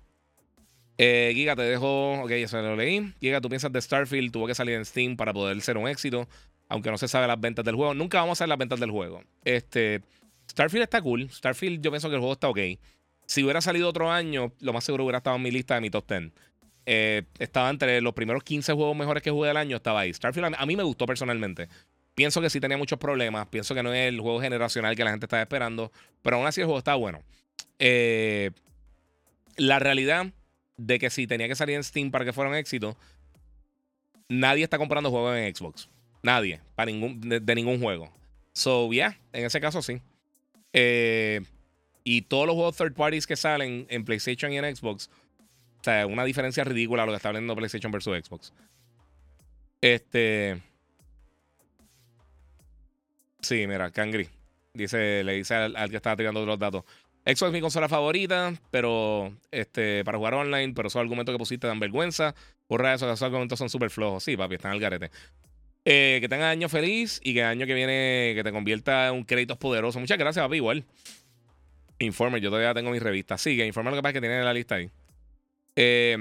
Eh, 0.98 1.32
Giga, 1.34 1.56
te 1.56 1.62
dejo. 1.62 2.22
Ok, 2.22 2.30
eso 2.32 2.60
lo 2.60 2.76
leí. 2.76 3.12
Giga, 3.20 3.40
tú 3.40 3.48
piensas 3.48 3.72
de 3.72 3.80
Starfield, 3.80 4.32
tuvo 4.32 4.46
que 4.46 4.54
salir 4.54 4.74
en 4.74 4.84
Steam 4.84 5.16
para 5.16 5.32
poder 5.32 5.60
ser 5.60 5.76
un 5.78 5.88
éxito, 5.88 6.28
aunque 6.68 6.90
no 6.90 6.98
se 6.98 7.08
sabe 7.08 7.26
las 7.26 7.40
ventas 7.40 7.64
del 7.64 7.74
juego. 7.74 7.94
Nunca 7.94 8.20
vamos 8.20 8.36
a 8.36 8.40
saber 8.40 8.50
las 8.50 8.58
ventas 8.58 8.80
del 8.80 8.90
juego. 8.90 9.22
Este, 9.44 10.02
Starfield 10.50 10.84
está 10.84 11.00
cool. 11.00 11.30
Starfield, 11.30 11.82
yo 11.82 11.90
pienso 11.90 12.08
que 12.08 12.14
el 12.14 12.20
juego 12.20 12.34
está 12.34 12.48
ok. 12.48 12.58
Si 13.26 13.44
hubiera 13.44 13.60
salido 13.60 13.88
otro 13.88 14.10
año, 14.10 14.52
lo 14.60 14.72
más 14.72 14.84
seguro 14.84 15.04
hubiera 15.04 15.18
estado 15.18 15.36
en 15.36 15.42
mi 15.42 15.50
lista 15.50 15.74
de 15.74 15.80
mi 15.80 15.90
top 15.90 16.08
10. 16.08 16.32
Eh, 16.86 17.22
estaba 17.38 17.70
entre 17.70 18.00
los 18.00 18.12
primeros 18.12 18.42
15 18.42 18.72
juegos 18.72 18.96
mejores 18.96 19.22
que 19.22 19.30
jugué 19.30 19.48
del 19.48 19.56
año, 19.56 19.76
estaba 19.76 20.00
ahí. 20.00 20.12
Starfield 20.12 20.56
a 20.58 20.66
mí 20.66 20.76
me 20.76 20.82
gustó 20.82 21.06
personalmente. 21.06 21.68
Pienso 22.14 22.40
que 22.40 22.50
sí 22.50 22.60
tenía 22.60 22.76
muchos 22.76 22.98
problemas. 22.98 23.46
Pienso 23.46 23.74
que 23.74 23.82
no 23.82 23.94
es 23.94 24.08
el 24.08 24.20
juego 24.20 24.40
generacional 24.40 24.96
que 24.96 25.04
la 25.04 25.10
gente 25.10 25.26
estaba 25.26 25.42
esperando. 25.42 25.92
Pero 26.22 26.36
aún 26.36 26.46
así 26.46 26.60
el 26.60 26.66
juego 26.66 26.78
está 26.78 26.94
bueno. 26.94 27.22
Eh, 27.78 28.50
la 29.56 29.78
realidad 29.78 30.26
de 30.80 30.98
que 30.98 31.10
si 31.10 31.26
tenía 31.26 31.46
que 31.46 31.54
salir 31.54 31.76
en 31.76 31.84
Steam 31.84 32.10
para 32.10 32.24
que 32.24 32.32
fuera 32.32 32.50
un 32.50 32.56
éxito, 32.56 32.96
nadie 34.28 34.64
está 34.64 34.78
comprando 34.78 35.10
juegos 35.10 35.36
en 35.36 35.54
Xbox. 35.54 35.88
Nadie. 36.22 36.60
Para 36.74 36.90
ningún, 36.90 37.20
de, 37.20 37.54
ningún 37.54 37.80
juego. 37.80 38.10
So, 38.52 38.90
yeah, 38.90 39.18
en 39.32 39.44
ese 39.44 39.60
caso 39.60 39.82
sí. 39.82 40.00
Eh, 40.72 41.42
y 42.02 42.22
todos 42.22 42.46
los 42.46 42.54
juegos 42.54 42.76
third 42.76 42.94
parties 42.94 43.26
que 43.26 43.36
salen 43.36 43.86
en 43.90 44.04
PlayStation 44.04 44.52
y 44.52 44.58
en 44.58 44.74
Xbox. 44.74 45.10
O 45.80 45.84
sea, 45.84 46.06
una 46.06 46.24
diferencia 46.24 46.64
ridícula 46.64 47.04
lo 47.04 47.12
que 47.12 47.16
está 47.16 47.28
hablando 47.28 47.54
PlayStation 47.54 47.92
versus 47.92 48.16
Xbox. 48.24 48.52
Este. 49.82 50.62
Sí, 53.42 53.66
mira, 53.66 53.90
Kangri. 53.90 54.28
Dice, 54.72 55.24
le 55.24 55.34
dice 55.34 55.54
al, 55.54 55.76
al 55.76 55.90
que 55.90 55.96
estaba 55.96 56.16
tirando 56.16 56.44
los 56.46 56.58
datos. 56.58 56.84
Xbox 57.24 57.42
es 57.42 57.52
mi 57.52 57.60
consola 57.60 57.88
favorita, 57.88 58.54
pero 58.70 59.32
este, 59.50 60.04
para 60.04 60.18
jugar 60.18 60.34
online, 60.34 60.72
pero 60.74 60.88
esos 60.88 61.00
argumentos 61.00 61.34
que 61.34 61.38
pusiste 61.38 61.66
dan 61.66 61.78
vergüenza. 61.78 62.34
Porra 62.66 62.94
eso, 62.94 63.06
esos 63.06 63.22
argumentos 63.22 63.58
son 63.58 63.68
súper 63.68 63.90
flojos. 63.90 64.24
Sí, 64.24 64.36
papi, 64.36 64.54
están 64.54 64.72
al 64.72 64.80
garete. 64.80 65.10
Eh, 65.84 66.18
que 66.20 66.28
tenga 66.28 66.50
año 66.50 66.68
feliz 66.68 67.20
y 67.22 67.34
que 67.34 67.40
el 67.40 67.46
año 67.46 67.66
que 67.66 67.74
viene 67.74 68.32
que 68.34 68.42
te 68.42 68.52
convierta 68.52 69.08
en 69.08 69.14
un 69.14 69.24
crédito 69.24 69.56
poderoso. 69.56 70.00
Muchas 70.00 70.18
gracias, 70.18 70.44
papi, 70.44 70.56
igual. 70.56 70.84
Informer, 71.98 72.40
yo 72.40 72.48
todavía 72.48 72.72
tengo 72.72 72.90
mis 72.90 73.02
revistas. 73.02 73.40
Sí, 73.40 73.56
que 73.56 73.66
Informer 73.66 73.92
lo 73.92 73.98
que 73.98 74.02
pasa 74.02 74.10
es 74.10 74.14
que 74.14 74.20
tiene 74.20 74.42
la 74.42 74.54
lista 74.54 74.76
ahí. 74.76 74.90
Eh, 75.76 76.16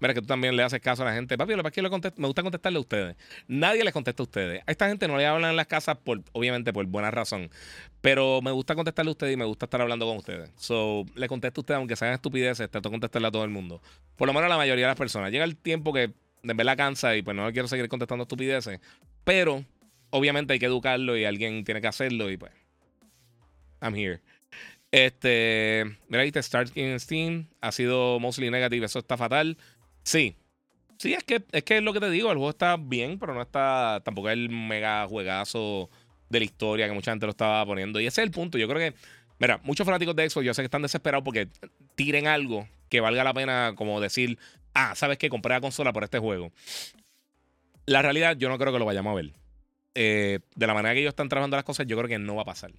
Mira, 0.00 0.12
que 0.12 0.20
tú 0.20 0.26
también 0.26 0.56
le 0.56 0.62
haces 0.62 0.80
caso 0.80 1.02
a 1.02 1.06
la 1.06 1.14
gente. 1.14 1.38
Papi, 1.38 1.54
lo 1.54 1.62
que 1.62 1.70
que 1.70 2.12
me 2.16 2.26
gusta 2.26 2.42
contestarle 2.42 2.78
a 2.78 2.80
ustedes. 2.80 3.16
Nadie 3.46 3.84
les 3.84 3.92
contesta 3.92 4.22
a 4.22 4.24
ustedes. 4.24 4.62
A 4.66 4.70
esta 4.70 4.88
gente 4.88 5.06
no 5.06 5.16
le 5.16 5.26
hablan 5.26 5.50
en 5.50 5.56
las 5.56 5.66
casas, 5.66 5.96
por, 5.96 6.22
obviamente, 6.32 6.72
por 6.72 6.84
buena 6.86 7.10
razón. 7.10 7.48
Pero 8.00 8.42
me 8.42 8.50
gusta 8.50 8.74
contestarle 8.74 9.10
a 9.10 9.12
ustedes 9.12 9.34
y 9.34 9.36
me 9.36 9.44
gusta 9.44 9.66
estar 9.66 9.80
hablando 9.80 10.06
con 10.06 10.16
ustedes. 10.16 10.50
So, 10.56 11.04
le 11.14 11.28
contesto 11.28 11.60
a 11.60 11.62
ustedes, 11.62 11.78
aunque 11.78 11.96
sean 11.96 12.12
estupideces, 12.12 12.68
trato 12.68 12.88
de 12.88 12.92
contestarle 12.92 13.28
a 13.28 13.30
todo 13.30 13.44
el 13.44 13.50
mundo. 13.50 13.80
Por 14.16 14.26
lo 14.26 14.34
menos 14.34 14.46
a 14.46 14.50
la 14.50 14.56
mayoría 14.56 14.86
de 14.86 14.90
las 14.90 14.98
personas. 14.98 15.30
Llega 15.30 15.44
el 15.44 15.56
tiempo 15.56 15.92
que 15.92 16.12
de 16.42 16.64
la 16.64 16.76
cansa 16.76 17.16
y 17.16 17.22
pues 17.22 17.36
no 17.36 17.50
quiero 17.52 17.68
seguir 17.68 17.88
contestando 17.88 18.22
estupideces. 18.22 18.80
Pero, 19.22 19.64
obviamente, 20.10 20.52
hay 20.52 20.58
que 20.58 20.66
educarlo 20.66 21.16
y 21.16 21.24
alguien 21.24 21.64
tiene 21.64 21.80
que 21.80 21.86
hacerlo 21.86 22.30
y 22.30 22.36
pues. 22.36 22.52
I'm 23.80 23.94
here. 23.94 24.20
Este, 24.90 25.84
mira, 26.08 26.22
ahí 26.22 26.30
Start 26.34 26.76
in 26.76 27.00
Steam 27.00 27.48
ha 27.60 27.72
sido 27.72 28.20
mostly 28.20 28.48
negative, 28.48 28.86
eso 28.86 29.00
está 29.00 29.16
fatal. 29.16 29.58
Sí. 30.04 30.36
Sí, 30.98 31.12
es 31.12 31.24
que, 31.24 31.42
es 31.50 31.64
que 31.64 31.78
es 31.78 31.82
lo 31.82 31.92
que 31.92 32.00
te 32.00 32.08
digo, 32.08 32.30
el 32.30 32.36
juego 32.36 32.50
está 32.50 32.76
bien, 32.76 33.18
pero 33.18 33.34
no 33.34 33.42
está 33.42 34.00
tampoco 34.04 34.30
el 34.30 34.48
mega 34.48 35.06
juegazo 35.08 35.90
de 36.30 36.38
la 36.38 36.44
historia 36.44 36.86
que 36.86 36.92
mucha 36.92 37.10
gente 37.10 37.26
lo 37.26 37.30
estaba 37.30 37.66
poniendo. 37.66 38.00
Y 38.00 38.06
ese 38.06 38.20
es 38.22 38.26
el 38.26 38.30
punto. 38.30 38.58
Yo 38.58 38.68
creo 38.68 38.78
que, 38.78 38.96
mira, 39.38 39.60
muchos 39.64 39.84
fanáticos 39.84 40.14
de 40.14 40.30
Xbox 40.30 40.46
yo 40.46 40.54
sé 40.54 40.62
que 40.62 40.66
están 40.66 40.82
desesperados 40.82 41.24
porque 41.24 41.48
tiren 41.94 42.26
algo 42.26 42.68
que 42.88 43.00
valga 43.00 43.24
la 43.24 43.34
pena 43.34 43.72
como 43.76 44.00
decir, 44.00 44.38
ah, 44.72 44.94
¿sabes 44.94 45.18
qué? 45.18 45.28
Compré 45.28 45.54
la 45.54 45.60
consola 45.60 45.92
por 45.92 46.04
este 46.04 46.18
juego. 46.18 46.52
La 47.86 48.00
realidad, 48.02 48.36
yo 48.36 48.48
no 48.48 48.58
creo 48.58 48.72
que 48.72 48.78
lo 48.78 48.84
vayamos 48.84 49.12
a 49.12 49.14
ver. 49.16 49.32
Eh, 49.94 50.40
de 50.54 50.66
la 50.66 50.74
manera 50.74 50.94
que 50.94 51.00
ellos 51.00 51.12
están 51.12 51.28
trabajando 51.28 51.56
las 51.56 51.64
cosas, 51.64 51.86
yo 51.86 51.96
creo 51.96 52.08
que 52.08 52.18
no 52.18 52.36
va 52.36 52.42
a 52.42 52.46
pasar. 52.46 52.72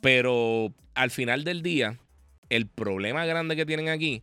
Pero 0.00 0.72
al 0.94 1.10
final 1.10 1.44
del 1.44 1.62
día, 1.62 1.98
el 2.48 2.66
problema 2.66 3.26
grande 3.26 3.56
que 3.56 3.66
tienen 3.66 3.88
aquí 3.88 4.22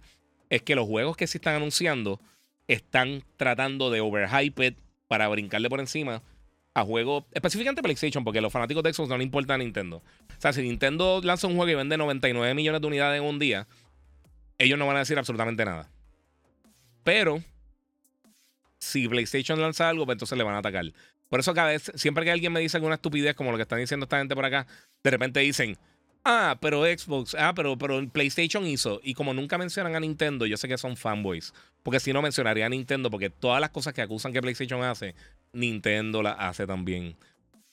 es 0.50 0.62
que 0.62 0.76
los 0.76 0.88
juegos 0.88 1.18
que 1.18 1.28
se 1.28 1.38
están 1.38 1.56
anunciando 1.56 2.20
están 2.68 3.24
tratando 3.38 3.90
de 3.90 4.02
overhype 4.02 4.76
para 5.08 5.28
brincarle 5.28 5.70
por 5.70 5.80
encima 5.80 6.22
a 6.74 6.84
juegos, 6.84 7.24
específicamente 7.32 7.82
PlayStation, 7.82 8.24
porque 8.24 8.42
los 8.42 8.52
fanáticos 8.52 8.84
de 8.84 8.94
Xbox 8.94 9.10
no 9.10 9.18
le 9.18 9.24
importa 9.24 9.54
a 9.54 9.58
Nintendo. 9.58 9.98
O 9.98 10.42
sea, 10.42 10.52
si 10.52 10.62
Nintendo 10.62 11.22
lanza 11.24 11.48
un 11.48 11.56
juego 11.56 11.72
y 11.72 11.76
vende 11.76 11.98
99 11.98 12.54
millones 12.54 12.82
de 12.82 12.88
unidades 12.88 13.22
en 13.22 13.28
un 13.28 13.40
día, 13.40 13.66
ellos 14.58 14.78
no 14.78 14.86
van 14.86 14.98
a 14.98 15.00
decir 15.00 15.18
absolutamente 15.18 15.64
nada. 15.64 15.90
Pero, 17.04 17.42
si 18.78 19.08
PlayStation 19.08 19.62
lanza 19.62 19.88
algo, 19.88 20.06
pues 20.06 20.16
entonces 20.16 20.38
le 20.38 20.44
van 20.44 20.56
a 20.56 20.58
atacar. 20.58 20.86
Por 21.30 21.40
eso 21.40 21.54
cada 21.54 21.70
vez, 21.70 21.92
siempre 21.96 22.26
que 22.26 22.32
alguien 22.32 22.52
me 22.52 22.60
dice 22.60 22.76
alguna 22.76 22.96
estupidez 22.96 23.36
como 23.36 23.52
lo 23.52 23.58
que 23.58 23.64
están 23.64 23.80
diciendo 23.80 24.04
esta 24.04 24.18
gente 24.18 24.36
por 24.36 24.44
acá, 24.44 24.68
de 25.02 25.12
repente 25.12 25.40
dicen, 25.40 25.78
ah, 26.26 26.58
pero 26.60 26.84
Xbox, 26.84 27.36
ah, 27.36 27.54
pero, 27.56 27.78
pero 27.78 28.06
PlayStation 28.10 28.66
hizo. 28.66 29.00
Y 29.04 29.14
como 29.14 29.34
nunca 29.34 29.58
mencionan 29.58 29.96
a 29.96 30.00
Nintendo, 30.00 30.46
yo 30.46 30.58
sé 30.58 30.68
que 30.68 30.78
son 30.78 30.98
fanboys. 30.98 31.54
Porque 31.84 32.00
si 32.00 32.12
no 32.12 32.22
mencionaría 32.22 32.66
a 32.66 32.70
Nintendo, 32.70 33.10
porque 33.10 33.30
todas 33.30 33.62
las 33.62 33.70
cosas 33.70 33.94
que 33.94 34.02
acusan 34.02 34.34
que 34.34 34.42
PlayStation 34.42 34.84
hace, 34.84 35.16
Nintendo 35.54 36.22
las 36.22 36.36
hace 36.40 36.68
también. 36.68 37.16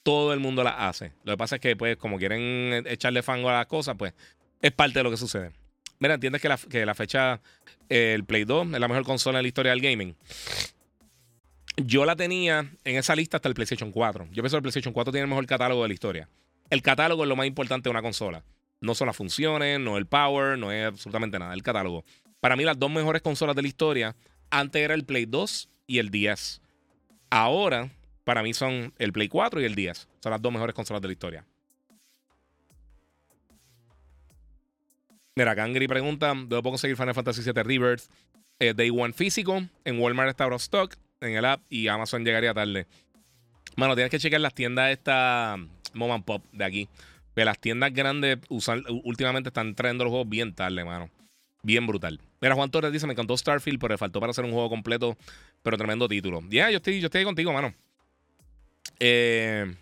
Todo 0.02 0.32
el 0.32 0.40
mundo 0.40 0.62
las 0.62 0.74
hace. 0.78 1.12
Lo 1.24 1.32
que 1.32 1.38
pasa 1.38 1.56
es 1.56 1.60
que, 1.60 1.76
pues, 1.76 1.96
como 1.96 2.18
quieren 2.18 2.84
echarle 2.86 3.22
fango 3.22 3.48
a 3.48 3.54
las 3.54 3.66
cosas, 3.66 3.96
pues, 3.96 4.12
es 4.60 4.72
parte 4.72 4.98
de 4.98 5.04
lo 5.04 5.10
que 5.10 5.16
sucede. 5.16 5.52
Mira, 5.98 6.14
entiendes 6.14 6.42
que 6.42 6.48
la, 6.48 6.58
que 6.58 6.84
la 6.84 6.94
fecha, 6.94 7.40
el 7.88 8.24
Play 8.24 8.44
2 8.44 8.74
es 8.74 8.80
la 8.80 8.88
mejor 8.88 9.04
consola 9.04 9.38
en 9.38 9.44
la 9.44 9.48
historia 9.48 9.70
del 9.70 9.80
gaming. 9.80 10.16
Yo 11.76 12.04
la 12.04 12.16
tenía 12.16 12.70
en 12.84 12.96
esa 12.96 13.16
lista 13.16 13.38
hasta 13.38 13.48
el 13.48 13.54
PlayStation 13.54 13.92
4. 13.92 14.26
Yo 14.32 14.42
pienso 14.42 14.56
que 14.56 14.58
el 14.58 14.62
PlayStation 14.62 14.92
4 14.92 15.12
tiene 15.12 15.24
el 15.24 15.28
mejor 15.28 15.46
catálogo 15.46 15.82
de 15.82 15.88
la 15.88 15.94
historia. 15.94 16.28
El 16.70 16.82
catálogo 16.82 17.22
es 17.22 17.28
lo 17.28 17.36
más 17.36 17.46
importante 17.46 17.84
de 17.84 17.90
una 17.90 18.02
consola. 18.02 18.44
No 18.80 18.94
son 18.94 19.06
las 19.06 19.16
funciones, 19.16 19.78
no 19.78 19.96
el 19.96 20.06
power, 20.06 20.58
no 20.58 20.72
es 20.72 20.86
absolutamente 20.86 21.38
nada. 21.38 21.54
El 21.54 21.62
catálogo. 21.62 22.04
Para 22.40 22.56
mí, 22.56 22.64
las 22.64 22.78
dos 22.78 22.90
mejores 22.90 23.22
consolas 23.22 23.54
de 23.54 23.62
la 23.62 23.68
historia, 23.68 24.16
antes 24.50 24.82
era 24.82 24.94
el 24.94 25.04
Play 25.04 25.26
2 25.26 25.68
y 25.86 25.98
el 25.98 26.10
10. 26.10 26.60
Ahora, 27.30 27.90
para 28.24 28.42
mí 28.42 28.52
son 28.54 28.92
el 28.98 29.12
Play 29.12 29.28
4 29.28 29.60
y 29.60 29.64
el 29.64 29.74
10. 29.74 30.08
Son 30.20 30.30
las 30.30 30.42
dos 30.42 30.52
mejores 30.52 30.74
consolas 30.74 31.00
de 31.00 31.08
la 31.08 31.12
historia. 31.12 31.46
Mira, 35.34 35.54
Kangri 35.54 35.88
pregunta: 35.88 36.28
¿Dónde 36.28 36.48
puedo 36.48 36.72
conseguir 36.72 36.96
Final 36.96 37.14
Fantasy 37.14 37.42
VII 37.42 37.62
Rebirth? 37.62 38.02
Eh, 38.58 38.74
Day 38.74 38.90
One 38.90 39.12
físico. 39.12 39.62
En 39.84 39.98
Walmart 40.00 40.30
está 40.30 40.44
out 40.44 40.52
of 40.52 40.62
stock 40.62 40.96
en 41.20 41.36
el 41.36 41.44
app 41.44 41.62
y 41.68 41.88
Amazon 41.88 42.24
llegaría 42.24 42.52
tarde. 42.52 42.86
Mano, 43.76 43.94
tienes 43.94 44.10
que 44.10 44.18
checar 44.18 44.40
las 44.40 44.54
tiendas 44.54 44.90
esta 44.90 45.56
Mom 45.94 46.12
and 46.12 46.24
Pop 46.24 46.44
de 46.52 46.64
aquí. 46.64 46.88
Que 47.34 47.44
las 47.44 47.58
tiendas 47.58 47.92
grandes 47.92 48.38
usan, 48.48 48.84
últimamente 49.04 49.48
están 49.48 49.74
trayendo 49.74 50.04
los 50.04 50.10
juegos 50.10 50.28
bien 50.28 50.54
tarde, 50.54 50.84
mano. 50.84 51.10
Bien 51.62 51.86
brutal. 51.86 52.20
Mira, 52.40 52.54
Juan 52.54 52.70
Torres 52.70 52.92
dice: 52.92 53.06
Me 53.06 53.12
encantó 53.12 53.36
Starfield, 53.36 53.78
pero 53.78 53.94
le 53.94 53.98
faltó 53.98 54.20
para 54.20 54.30
hacer 54.30 54.44
un 54.44 54.52
juego 54.52 54.68
completo, 54.68 55.16
pero 55.62 55.78
tremendo 55.78 56.08
título. 56.08 56.42
Ya, 56.50 56.70
yo, 56.70 56.78
estoy, 56.78 57.00
yo 57.00 57.06
estoy 57.06 57.24
contigo, 57.24 57.52
mano. 57.52 57.72
Eh, 58.98 59.74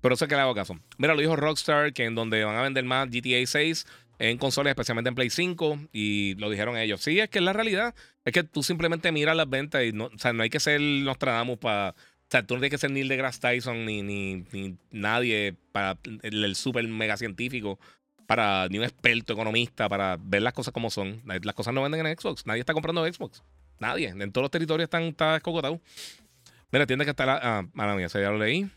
pero 0.00 0.16
sé 0.16 0.28
que 0.28 0.34
le 0.34 0.42
hago 0.42 0.54
caso. 0.54 0.78
Mira, 0.98 1.14
lo 1.14 1.20
dijo 1.20 1.36
Rockstar, 1.36 1.92
que 1.92 2.04
en 2.04 2.14
donde 2.14 2.44
van 2.44 2.56
a 2.56 2.62
vender 2.62 2.84
más 2.84 3.08
GTA 3.10 3.44
6 3.44 3.86
en 4.20 4.38
consolas, 4.38 4.72
especialmente 4.72 5.08
en 5.08 5.14
Play 5.14 5.30
5, 5.30 5.78
y 5.92 6.34
lo 6.36 6.50
dijeron 6.50 6.76
ellos. 6.76 7.00
Sí, 7.00 7.18
es 7.20 7.28
que 7.30 7.38
es 7.38 7.44
la 7.44 7.52
realidad. 7.52 7.94
Es 8.24 8.32
que 8.32 8.42
tú 8.42 8.62
simplemente 8.62 9.12
miras 9.12 9.36
las 9.36 9.48
ventas 9.48 9.84
y 9.84 9.92
no, 9.92 10.06
o 10.06 10.18
sea, 10.18 10.32
no 10.32 10.42
hay 10.42 10.50
que 10.50 10.60
ser 10.60 10.80
Nostradamus 10.80 11.58
para. 11.58 11.94
O 12.28 12.30
sea, 12.30 12.42
tú 12.42 12.54
no 12.54 12.60
tienes 12.60 12.72
que 12.72 12.78
ser 12.78 12.90
Neil 12.90 13.08
deGrasse 13.08 13.40
Tyson 13.40 13.86
ni, 13.86 14.02
ni, 14.02 14.44
ni 14.52 14.76
nadie 14.90 15.56
para 15.72 15.96
el, 16.20 16.54
super 16.56 16.86
mega 16.86 17.16
científico 17.16 17.78
para 18.26 18.68
ni 18.68 18.76
un 18.76 18.84
experto 18.84 19.32
economista 19.32 19.88
para 19.88 20.18
ver 20.20 20.42
las 20.42 20.52
cosas 20.52 20.74
como 20.74 20.90
son. 20.90 21.22
Las 21.24 21.54
cosas 21.54 21.72
no 21.72 21.80
venden 21.80 22.06
en 22.06 22.18
Xbox. 22.18 22.46
Nadie 22.46 22.60
está 22.60 22.74
comprando 22.74 23.10
Xbox. 23.10 23.42
Nadie. 23.78 24.08
En 24.08 24.30
todos 24.30 24.42
los 24.42 24.50
territorios 24.50 24.84
están 24.84 25.04
está 25.04 25.36
escogotado. 25.36 25.80
Mira, 26.70 26.82
entiende 26.82 27.06
que 27.06 27.12
está 27.12 27.24
la. 27.24 27.40
Ah, 27.42 27.66
mala 27.72 27.94
mía, 27.94 28.08
ya 28.08 28.30
lo 28.30 28.36
leí. 28.36 28.68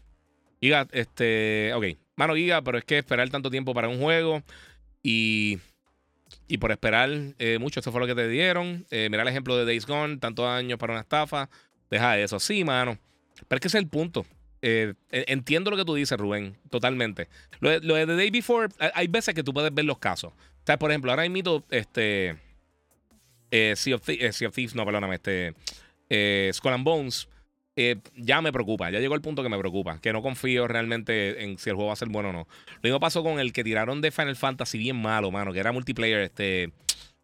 Giga, 0.62 0.88
este. 0.94 1.74
Ok. 1.76 1.98
Mano, 2.16 2.36
Giga, 2.36 2.62
pero 2.62 2.78
es 2.78 2.86
que 2.86 3.00
esperar 3.00 3.30
tanto 3.30 3.50
tiempo 3.52 3.74
para 3.74 3.90
un 3.90 4.00
juego 4.00 4.42
y. 5.04 5.60
Y 6.48 6.58
por 6.60 6.72
esperar 6.72 7.10
eh, 7.38 7.58
mucho, 7.60 7.82
eso 7.82 7.92
fue 7.92 8.00
lo 8.00 8.08
que 8.08 8.16
te 8.16 8.30
dieron. 8.30 8.86
Eh, 8.92 9.10
mira 9.12 9.24
el 9.24 9.28
ejemplo 9.28 9.58
de 9.58 9.66
Days 9.66 9.86
Gone, 9.86 10.20
tantos 10.20 10.48
años 10.48 10.80
para 10.80 10.94
una 10.94 11.02
estafa. 11.02 11.50
Deja 11.90 12.18
eso. 12.18 12.40
Sí, 12.40 12.64
mano. 12.64 12.98
Pero 13.48 13.58
es 13.58 13.62
que 13.62 13.68
ese 13.68 13.78
es 13.78 13.84
el 13.84 13.90
punto. 13.90 14.26
Eh, 14.62 14.94
entiendo 15.10 15.72
lo 15.72 15.78
que 15.78 15.86
tú 15.86 15.96
dices, 15.96 16.18
Rubén, 16.20 16.56
totalmente. 16.70 17.28
Lo 17.60 17.70
de, 17.70 17.80
lo 17.80 17.96
de, 17.96 18.06
The 18.06 18.16
Day 18.16 18.30
Before, 18.30 18.70
hay 18.94 19.08
veces 19.08 19.34
que 19.34 19.44
tú 19.44 19.54
puedes 19.54 19.74
ver 19.74 19.86
los 19.86 19.98
casos. 19.98 20.32
O 20.34 20.66
sea, 20.66 20.78
por 20.78 20.92
ejemplo, 20.92 21.12
ahora 21.12 21.26
imito 21.26 21.66
este. 21.72 22.38
sea, 23.50 23.96
of 23.96 24.06
Thieves, 24.06 24.76
no, 24.76 24.86
perdóname, 24.86 25.16
este. 25.16 25.56
Skull 26.54 26.74
and 26.74 26.84
Bones 26.84 27.28
eh, 27.76 27.98
ya 28.16 28.42
me 28.42 28.52
preocupa. 28.52 28.90
Ya 28.90 29.00
llegó 29.00 29.16
el 29.16 29.22
punto 29.22 29.44
que 29.44 29.50
me 29.50 29.58
preocupa. 29.58 30.00
Que 30.00 30.14
no 30.14 30.22
confío 30.22 30.68
realmente 30.68 31.44
en 31.44 31.58
si 31.58 31.70
el 31.70 31.76
juego 31.76 31.88
va 31.88 31.94
a 31.94 31.98
ser 31.98 32.10
bueno 32.10 32.30
o 32.30 32.34
no. 32.34 32.48
Lo 32.76 32.82
mismo 32.84 33.00
pasó 33.00 33.24
con 33.24 33.40
el 33.40 33.54
que 33.54 33.64
tiraron 33.64 34.02
de 34.02 34.12
Final 34.12 34.36
Fantasy 34.36 34.78
bien 34.78 35.02
malo, 35.02 35.32
mano. 35.32 35.54
Que 35.54 35.60
era 35.60 35.72
multiplayer. 35.72 36.22
Este. 36.22 36.72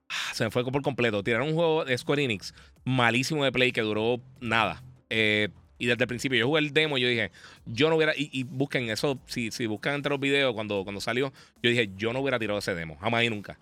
Ah, 0.10 0.34
se 0.34 0.46
me 0.46 0.52
fue 0.52 0.64
por 0.66 0.82
completo. 0.82 1.24
Tiraron 1.24 1.50
un 1.50 1.56
juego 1.56 1.86
de 1.86 1.98
Square 1.98 2.24
Enix 2.24 2.54
malísimo 2.86 3.44
de 3.44 3.52
play 3.52 3.72
que 3.72 3.82
duró 3.82 4.22
nada. 4.40 4.82
Eh, 5.10 5.50
y 5.78 5.86
desde 5.86 6.04
el 6.04 6.08
principio 6.08 6.38
yo 6.38 6.48
jugué 6.48 6.62
el 6.62 6.74
demo 6.74 6.98
y 6.98 7.02
yo 7.02 7.08
dije, 7.08 7.32
yo 7.66 7.90
no 7.90 7.96
hubiera. 7.96 8.14
Y, 8.16 8.44
busquen 8.44 8.90
eso, 8.90 9.20
si, 9.28 9.52
si 9.52 9.66
buscan 9.66 9.96
entre 9.96 10.10
los 10.10 10.20
videos 10.20 10.54
cuando, 10.54 10.84
cuando 10.84 11.02
salió, 11.02 11.32
yo 11.62 11.70
dije, 11.70 11.90
yo 11.98 12.14
no 12.14 12.20
hubiera 12.20 12.40
tirado 12.40 12.60
ese 12.60 12.74
demo. 12.74 12.98
Jamás 12.98 13.24
y 13.24 13.30
nunca. 13.30 13.58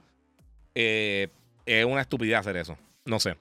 Eh, 0.74 1.30
es 1.66 1.86
una 1.86 2.02
estupidez 2.02 2.38
hacer 2.38 2.58
eso. 2.58 2.78
No 3.06 3.20
sé. 3.20 3.36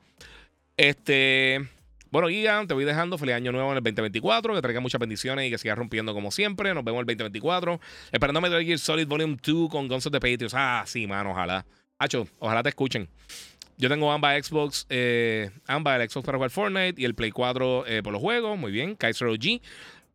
Este. 0.77 1.69
Bueno, 2.11 2.29
Guía, 2.29 2.65
te 2.67 2.75
voy 2.75 2.85
dejando. 2.85 3.19
Feliz 3.19 3.35
año 3.35 3.53
nuevo 3.53 3.71
en 3.73 3.79
el 3.79 3.83
2024. 3.83 4.55
Que 4.55 4.63
traiga 4.63 4.81
muchas 4.81 5.01
bendiciones 5.01 5.47
y 5.47 5.51
que 5.51 5.59
siga 5.59 5.75
rompiendo 5.75 6.15
como 6.15 6.31
siempre. 6.31 6.73
Nos 6.75 6.85
vemos 6.85 7.01
el 7.01 7.07
2024. 7.07 7.81
Esperando 8.13 8.41
Metal 8.41 8.65
Gear 8.65 8.79
Solid 8.79 9.07
Volume 9.07 9.37
2 9.43 9.69
con 9.69 9.91
of 9.91 10.05
the 10.05 10.21
Patriots. 10.21 10.55
Ah, 10.55 10.85
sí, 10.87 11.07
mano, 11.07 11.33
ojalá. 11.33 11.67
Hacho, 11.99 12.29
ojalá 12.39 12.63
te 12.63 12.69
escuchen. 12.69 13.09
Yo 13.77 13.89
tengo 13.89 14.11
ambas 14.13 14.47
Xbox, 14.47 14.87
eh, 14.89 15.51
ambas 15.67 16.01
el 16.01 16.09
Xbox 16.09 16.27
para 16.27 16.39
jugar 16.39 16.51
Fortnite 16.51 17.01
y 17.01 17.05
el 17.05 17.15
Play 17.15 17.31
4 17.31 17.87
eh, 17.87 18.03
por 18.03 18.13
los 18.13 18.23
juegos. 18.23 18.59
Muy 18.59 18.73
bien, 18.73 18.95
Kaiser 18.95 19.29
OG. 19.29 19.61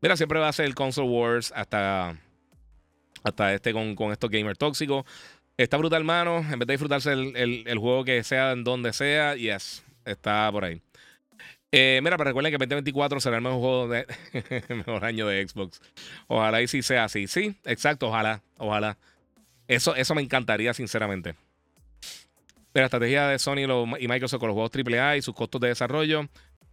Mira, 0.01 0.15
siempre 0.15 0.39
va 0.39 0.47
a 0.47 0.53
ser 0.53 0.65
el 0.65 0.75
Console 0.75 1.09
Wars 1.09 1.51
hasta, 1.55 2.17
hasta 3.23 3.53
este 3.53 3.73
con, 3.73 3.95
con 3.95 4.11
estos 4.11 4.29
gamers 4.29 4.57
tóxicos. 4.57 5.05
Está 5.57 5.75
brutal, 5.75 6.05
mano. 6.05 6.37
En 6.37 6.57
vez 6.57 6.67
de 6.67 6.73
disfrutarse 6.73 7.11
el, 7.11 7.35
el, 7.35 7.63
el 7.67 7.77
juego 7.77 8.05
que 8.05 8.23
sea 8.23 8.53
en 8.53 8.63
donde 8.63 8.93
sea, 8.93 9.35
yes, 9.35 9.83
está 10.05 10.49
por 10.51 10.63
ahí. 10.63 10.81
Eh, 11.71 11.99
mira, 12.01 12.17
pero 12.17 12.29
recuerden 12.29 12.51
que 12.51 12.57
2024 12.57 13.19
será 13.19 13.35
el 13.37 13.43
mejor 13.43 13.59
juego 13.59 13.87
de 13.89 14.05
mejor 14.75 15.05
año 15.05 15.27
de 15.27 15.47
Xbox. 15.47 15.81
Ojalá 16.27 16.61
y 16.61 16.67
sí 16.67 16.81
sea 16.81 17.03
así. 17.03 17.27
Sí, 17.27 17.55
exacto, 17.65 18.07
ojalá, 18.07 18.41
ojalá. 18.57 18.97
Eso, 19.67 19.95
eso 19.95 20.15
me 20.15 20.21
encantaría, 20.21 20.73
sinceramente. 20.73 21.35
La 22.73 22.85
estrategia 22.85 23.27
de 23.27 23.39
Sony 23.39 23.65
y 23.99 24.07
Microsoft 24.07 24.39
con 24.39 24.47
los 24.47 24.55
juegos 24.55 24.71
AAA 24.75 25.17
y 25.17 25.21
sus 25.21 25.35
costos 25.35 25.59
de 25.61 25.69
desarrollo 25.69 26.29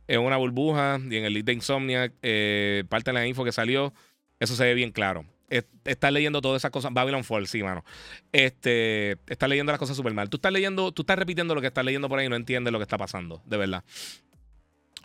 en 0.09 0.21
una 0.21 0.37
burbuja 0.37 1.01
y 1.11 1.17
en 1.17 1.25
el 1.25 1.33
lead 1.33 1.45
de 1.45 1.53
Insomnia, 1.53 2.13
eh, 2.23 2.85
parte 2.89 3.11
de 3.11 3.15
la 3.15 3.27
info 3.27 3.45
que 3.45 3.53
salió, 3.53 3.93
eso 4.39 4.55
se 4.55 4.65
ve 4.65 4.75
bien 4.75 4.93
claro. 4.93 5.25
estás 5.49 6.13
leyendo 6.13 6.41
todas 6.41 6.61
esas 6.61 6.71
cosas. 6.71 6.93
Babylon 6.93 7.25
Fall, 7.25 7.47
sí, 7.47 7.63
mano. 7.63 7.85
Este, 8.33 9.13
estás 9.27 9.49
leyendo 9.49 9.73
las 9.73 9.79
cosas 9.79 9.97
súper 9.97 10.15
mal. 10.15 10.29
Tú 10.29 10.37
estás 10.37 10.53
leyendo, 10.53 10.93
tú 10.93 11.03
estás 11.03 11.19
repitiendo 11.19 11.55
lo 11.55 11.61
que 11.61 11.69
estás 11.69 11.85
leyendo 11.85 12.09
por 12.09 12.19
ahí 12.19 12.27
y 12.27 12.29
no 12.29 12.37
entiendes 12.37 12.73
lo 12.73 12.79
que 12.79 12.85
está 12.85 12.99
pasando, 12.99 13.43
de 13.47 13.57
verdad. 13.57 13.85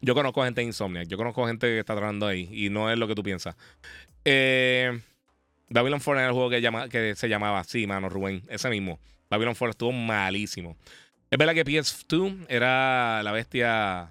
Yo 0.02 0.16
conozco 0.16 0.44
gente 0.44 0.62
de 0.62 0.68
Insomnia, 0.68 1.04
yo 1.04 1.16
conozco 1.16 1.46
gente 1.46 1.68
que 1.68 1.80
está 1.80 1.94
trabajando 1.94 2.26
ahí 2.26 2.50
y 2.52 2.70
no 2.70 2.90
es 2.92 2.98
lo 2.98 3.08
que 3.08 3.14
tú 3.14 3.22
piensas. 3.22 3.56
Eh, 4.26 5.00
Babylon 5.70 6.02
Fall 6.02 6.18
era 6.18 6.28
el 6.28 6.34
juego 6.34 6.50
que, 6.50 6.60
llama, 6.60 6.90
que 6.90 7.16
se 7.16 7.30
llamaba, 7.30 7.64
sí, 7.64 7.86
mano, 7.86 8.10
Rubén, 8.10 8.44
ese 8.50 8.70
mismo. 8.70 9.00
Babylon 9.32 9.56
Fall 9.56 9.70
estuvo 9.70 9.94
malísimo. 9.94 10.76
Es 11.32 11.40
verdad 11.40 11.54
que 11.54 11.66
PS2 11.66 12.46
era 12.50 13.24
la 13.24 13.32
bestia. 13.32 14.10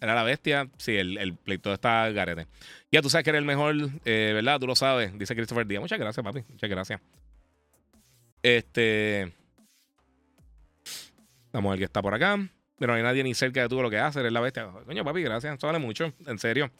Era 0.00 0.14
la 0.14 0.22
bestia. 0.24 0.68
Sí, 0.78 0.96
el, 0.96 1.18
el 1.18 1.36
pleito 1.36 1.72
está 1.72 2.10
garete. 2.10 2.46
Ya 2.90 3.02
tú 3.02 3.10
sabes 3.10 3.22
que 3.22 3.30
eres 3.30 3.40
el 3.40 3.44
mejor, 3.44 3.74
eh, 4.06 4.32
¿verdad? 4.34 4.58
Tú 4.58 4.66
lo 4.66 4.74
sabes, 4.74 5.16
dice 5.18 5.36
Christopher 5.36 5.66
Díaz. 5.66 5.82
Muchas 5.82 5.98
gracias, 5.98 6.24
papi. 6.24 6.42
Muchas 6.48 6.70
gracias. 6.70 7.00
Este. 8.42 9.30
Vamos 11.52 11.68
a 11.68 11.72
ver 11.72 11.78
qué 11.80 11.84
está 11.84 12.00
por 12.00 12.14
acá. 12.14 12.38
Pero 12.78 12.94
no 12.94 12.96
hay 12.96 13.02
nadie 13.02 13.22
ni 13.22 13.34
cerca 13.34 13.60
de 13.60 13.68
tú 13.68 13.80
lo 13.82 13.90
que 13.90 13.98
hace, 13.98 14.20
eres 14.20 14.32
la 14.32 14.40
bestia. 14.40 14.68
Coño, 14.86 15.04
papi, 15.04 15.22
gracias. 15.22 15.56
Eso 15.58 15.66
vale 15.66 15.78
mucho, 15.78 16.14
en 16.26 16.38
serio. 16.38 16.70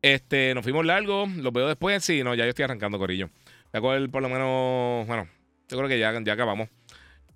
Este, 0.00 0.54
nos 0.54 0.62
fuimos 0.62 0.86
largo, 0.86 1.26
lo 1.36 1.50
veo 1.50 1.66
después. 1.66 2.04
Sí, 2.04 2.22
no, 2.22 2.36
ya 2.36 2.44
yo 2.44 2.50
estoy 2.50 2.62
arrancando, 2.62 2.96
Corillo. 2.96 3.28
Voy 3.72 3.78
a 3.78 3.80
coger 3.80 4.10
por 4.10 4.22
lo 4.22 4.28
menos. 4.28 5.06
Bueno, 5.08 5.28
yo 5.68 5.76
creo 5.76 5.88
que 5.88 5.98
ya, 5.98 6.18
ya 6.22 6.32
acabamos. 6.32 6.68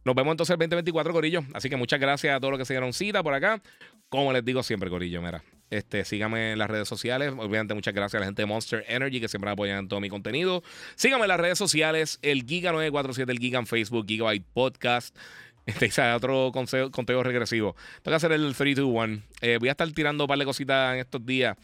Nos 0.05 0.15
vemos 0.15 0.33
entonces 0.33 0.53
el 0.53 0.59
2024, 0.59 1.13
Corillo. 1.13 1.43
Así 1.55 1.69
que 1.69 1.77
muchas 1.77 2.01
gracias 2.01 2.37
a 2.37 2.41
todos 2.41 2.53
los 2.53 2.59
que 2.59 2.65
se 2.65 2.75
dieron 2.75 2.93
cita 2.93 3.23
por 3.23 3.35
acá. 3.35 3.63
Como 4.09 4.33
les 4.33 4.45
digo 4.45 4.63
siempre, 4.63 4.91
Corillo, 4.91 5.23
mira. 5.23 5.43
Este, 5.71 6.05
síganme 6.05 6.53
en 6.53 6.59
las 6.59 6.69
redes 6.69 6.87
sociales. 6.87 7.33
Obviamente, 7.37 7.73
muchas 7.73 7.95
gracias 7.95 8.17
a 8.17 8.21
la 8.21 8.27
gente 8.27 8.43
de 8.43 8.47
Monster 8.47 8.85
Energy 8.89 9.21
que 9.21 9.29
siempre 9.29 9.51
apoyan 9.51 9.89
todo 9.89 10.01
mi 10.01 10.11
contenido. 10.11 10.63
Síganme 10.97 11.25
en 11.25 11.29
las 11.29 11.41
redes 11.41 11.57
sociales, 11.57 12.19
el 12.21 12.45
Giga947, 12.45 13.31
el 13.31 13.39
Giga 13.39 13.59
en 13.59 13.67
Facebook, 13.67 14.07
Gigabyte 14.07 14.45
Podcast. 14.53 15.17
Este 15.65 15.87
es 15.87 15.99
otro 15.99 16.51
conteo 16.53 17.23
regresivo. 17.23 17.77
Tengo 18.03 18.13
que 18.13 18.17
hacer 18.17 18.33
el 18.33 18.53
3, 18.53 18.77
2, 18.77 18.85
1. 18.85 19.23
voy 19.61 19.69
a 19.69 19.71
estar 19.71 19.89
tirando 19.93 20.25
un 20.25 20.29
par 20.29 20.37
de 20.37 20.45
cositas 20.45 20.95
en 20.95 21.01
estos 21.01 21.25
días. 21.25 21.57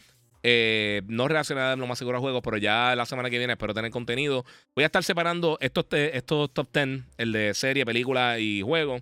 Eh, 0.43 1.01
no 1.07 1.27
relacionada 1.27 1.75
lo 1.75 1.87
más 1.87 1.97
seguro 1.97 2.17
a 2.17 2.21
juegos, 2.21 2.41
pero 2.43 2.57
ya 2.57 2.95
la 2.95 3.05
semana 3.05 3.29
que 3.29 3.37
viene 3.37 3.53
espero 3.53 3.73
tener 3.73 3.91
contenido. 3.91 4.45
Voy 4.75 4.83
a 4.83 4.87
estar 4.87 5.03
separando 5.03 5.57
estos, 5.61 5.85
estos 5.91 6.53
top 6.53 6.67
10, 6.73 7.03
el 7.17 7.31
de 7.31 7.53
serie, 7.53 7.85
película 7.85 8.39
y 8.39 8.61
juego. 8.61 8.99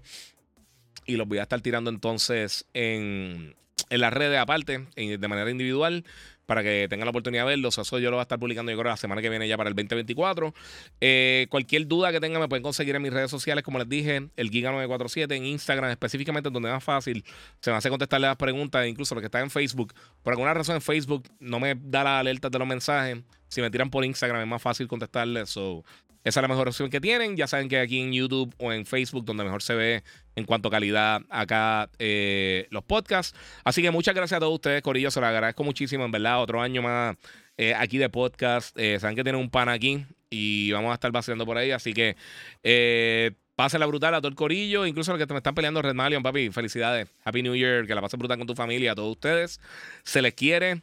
Y 1.05 1.15
los 1.15 1.27
voy 1.27 1.38
a 1.38 1.43
estar 1.43 1.61
tirando 1.61 1.89
entonces 1.89 2.65
en, 2.73 3.55
en 3.89 4.01
las 4.01 4.14
redes 4.14 4.39
aparte, 4.39 4.88
de 4.95 5.27
manera 5.27 5.49
individual 5.49 6.03
para 6.47 6.63
que 6.63 6.87
tengan 6.89 7.05
la 7.05 7.11
oportunidad 7.11 7.43
de 7.43 7.49
verlos. 7.49 7.77
Eso 7.77 7.99
yo 7.99 8.09
lo 8.09 8.17
voy 8.17 8.21
a 8.21 8.23
estar 8.23 8.39
publicando 8.39 8.71
yo 8.71 8.77
creo 8.79 8.89
la 8.89 8.97
semana 8.97 9.21
que 9.21 9.29
viene 9.29 9.47
ya 9.47 9.57
para 9.57 9.69
el 9.69 9.75
2024. 9.75 10.53
Eh, 11.01 11.45
cualquier 11.51 11.85
duda 11.85 12.11
que 12.11 12.19
tengan 12.19 12.41
me 12.41 12.47
pueden 12.47 12.63
conseguir 12.63 12.95
en 12.95 13.01
mis 13.03 13.13
redes 13.13 13.29
sociales, 13.29 13.63
como 13.63 13.77
les 13.77 13.87
dije, 13.87 14.29
el 14.35 14.49
Giga947 14.49 15.35
en 15.35 15.45
Instagram, 15.45 15.91
específicamente 15.91 16.49
donde 16.49 16.69
es 16.69 16.73
más 16.73 16.83
fácil. 16.83 17.23
Se 17.59 17.69
me 17.69 17.77
hace 17.77 17.89
contestarle 17.89 18.27
las 18.27 18.37
preguntas, 18.37 18.87
incluso 18.87 19.13
los 19.13 19.21
que 19.21 19.27
están 19.27 19.43
en 19.43 19.51
Facebook. 19.51 19.93
Por 20.23 20.33
alguna 20.33 20.53
razón 20.53 20.75
en 20.75 20.81
Facebook 20.81 21.23
no 21.39 21.59
me 21.59 21.75
da 21.75 22.03
la 22.03 22.19
alerta 22.19 22.49
de 22.49 22.57
los 22.57 22.67
mensajes. 22.67 23.19
Si 23.49 23.61
me 23.61 23.69
tiran 23.69 23.89
por 23.89 24.03
Instagram 24.03 24.41
es 24.41 24.47
más 24.47 24.61
fácil 24.61 24.87
contestarles. 24.87 25.49
So, 25.49 25.83
esa 26.23 26.39
es 26.39 26.41
la 26.41 26.48
mejor 26.48 26.68
opción 26.68 26.89
que 26.89 26.99
tienen. 26.99 27.38
Ya 27.38 27.48
saben 27.48 27.69
que 27.69 27.80
aquí 27.80 28.02
en 28.02 28.11
YouTube 28.11 28.53
o 28.57 28.73
en 28.73 28.85
Facebook, 28.85 29.26
donde 29.26 29.44
mejor 29.44 29.61
se 29.61 29.76
ve 29.76 30.03
en 30.35 30.45
cuanto 30.45 30.68
a 30.68 30.72
calidad 30.72 31.22
acá 31.30 31.89
eh, 31.99 32.68
los 32.69 32.84
podcasts. 32.84 33.38
Así 33.64 33.81
que 33.81 33.91
muchas 33.91 34.14
gracias 34.14 34.38
a 34.38 34.39
todos 34.39 34.53
ustedes, 34.53 34.81
Corillo. 34.81 35.10
Se 35.11 35.22
lo 35.22 35.27
agradezco 35.27 35.64
muchísimo, 35.64 36.06
en 36.06 36.11
verdad. 36.11 36.41
Otro 36.41 36.61
año 36.61 36.81
más 36.81 37.15
eh, 37.57 37.73
aquí 37.76 37.98
de 37.98 38.10
podcast. 38.10 38.77
Eh, 38.77 38.99
saben 38.99 39.15
que 39.15 39.23
tienen 39.23 39.41
un 39.41 39.49
pan 39.49 39.69
aquí 39.69 40.06
y 40.30 40.72
vamos 40.72 40.91
a 40.91 40.95
estar 40.95 41.11
vaciando 41.11 41.45
por 41.45 41.57
ahí. 41.57 41.72
Así 41.72 41.94
que 41.94 42.15
eh, 42.64 43.31
la 43.57 43.85
brutal 43.85 44.14
a 44.14 44.19
todo 44.19 44.30
el 44.30 44.35
Corillo, 44.35 44.85
incluso 44.85 45.11
a 45.11 45.18
los 45.18 45.26
que 45.26 45.34
me 45.34 45.39
están 45.39 45.56
peleando 45.56 45.81
Red 45.81 45.95
Malion, 45.95 46.23
papi. 46.23 46.52
Felicidades. 46.52 47.10
Happy 47.23 47.41
New 47.41 47.56
Year. 47.56 47.88
Que 47.88 47.95
la 47.95 48.02
pasen 48.02 48.19
brutal 48.19 48.38
con 48.38 48.48
tu 48.48 48.56
familia, 48.56 48.91
a 48.91 48.95
todos 48.95 49.11
ustedes. 49.11 49.60
Se 50.03 50.22
les 50.22 50.34
quiere. 50.34 50.81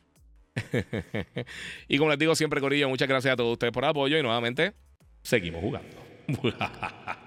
y 1.88 1.98
como 1.98 2.10
les 2.10 2.18
digo 2.18 2.34
siempre, 2.34 2.60
Corillo, 2.60 2.88
muchas 2.88 3.08
gracias 3.08 3.32
a 3.32 3.36
todos 3.36 3.52
ustedes 3.52 3.72
por 3.72 3.84
apoyo 3.84 4.18
y 4.18 4.22
nuevamente 4.22 4.72
seguimos 5.24 5.60
jugando. 5.62 5.96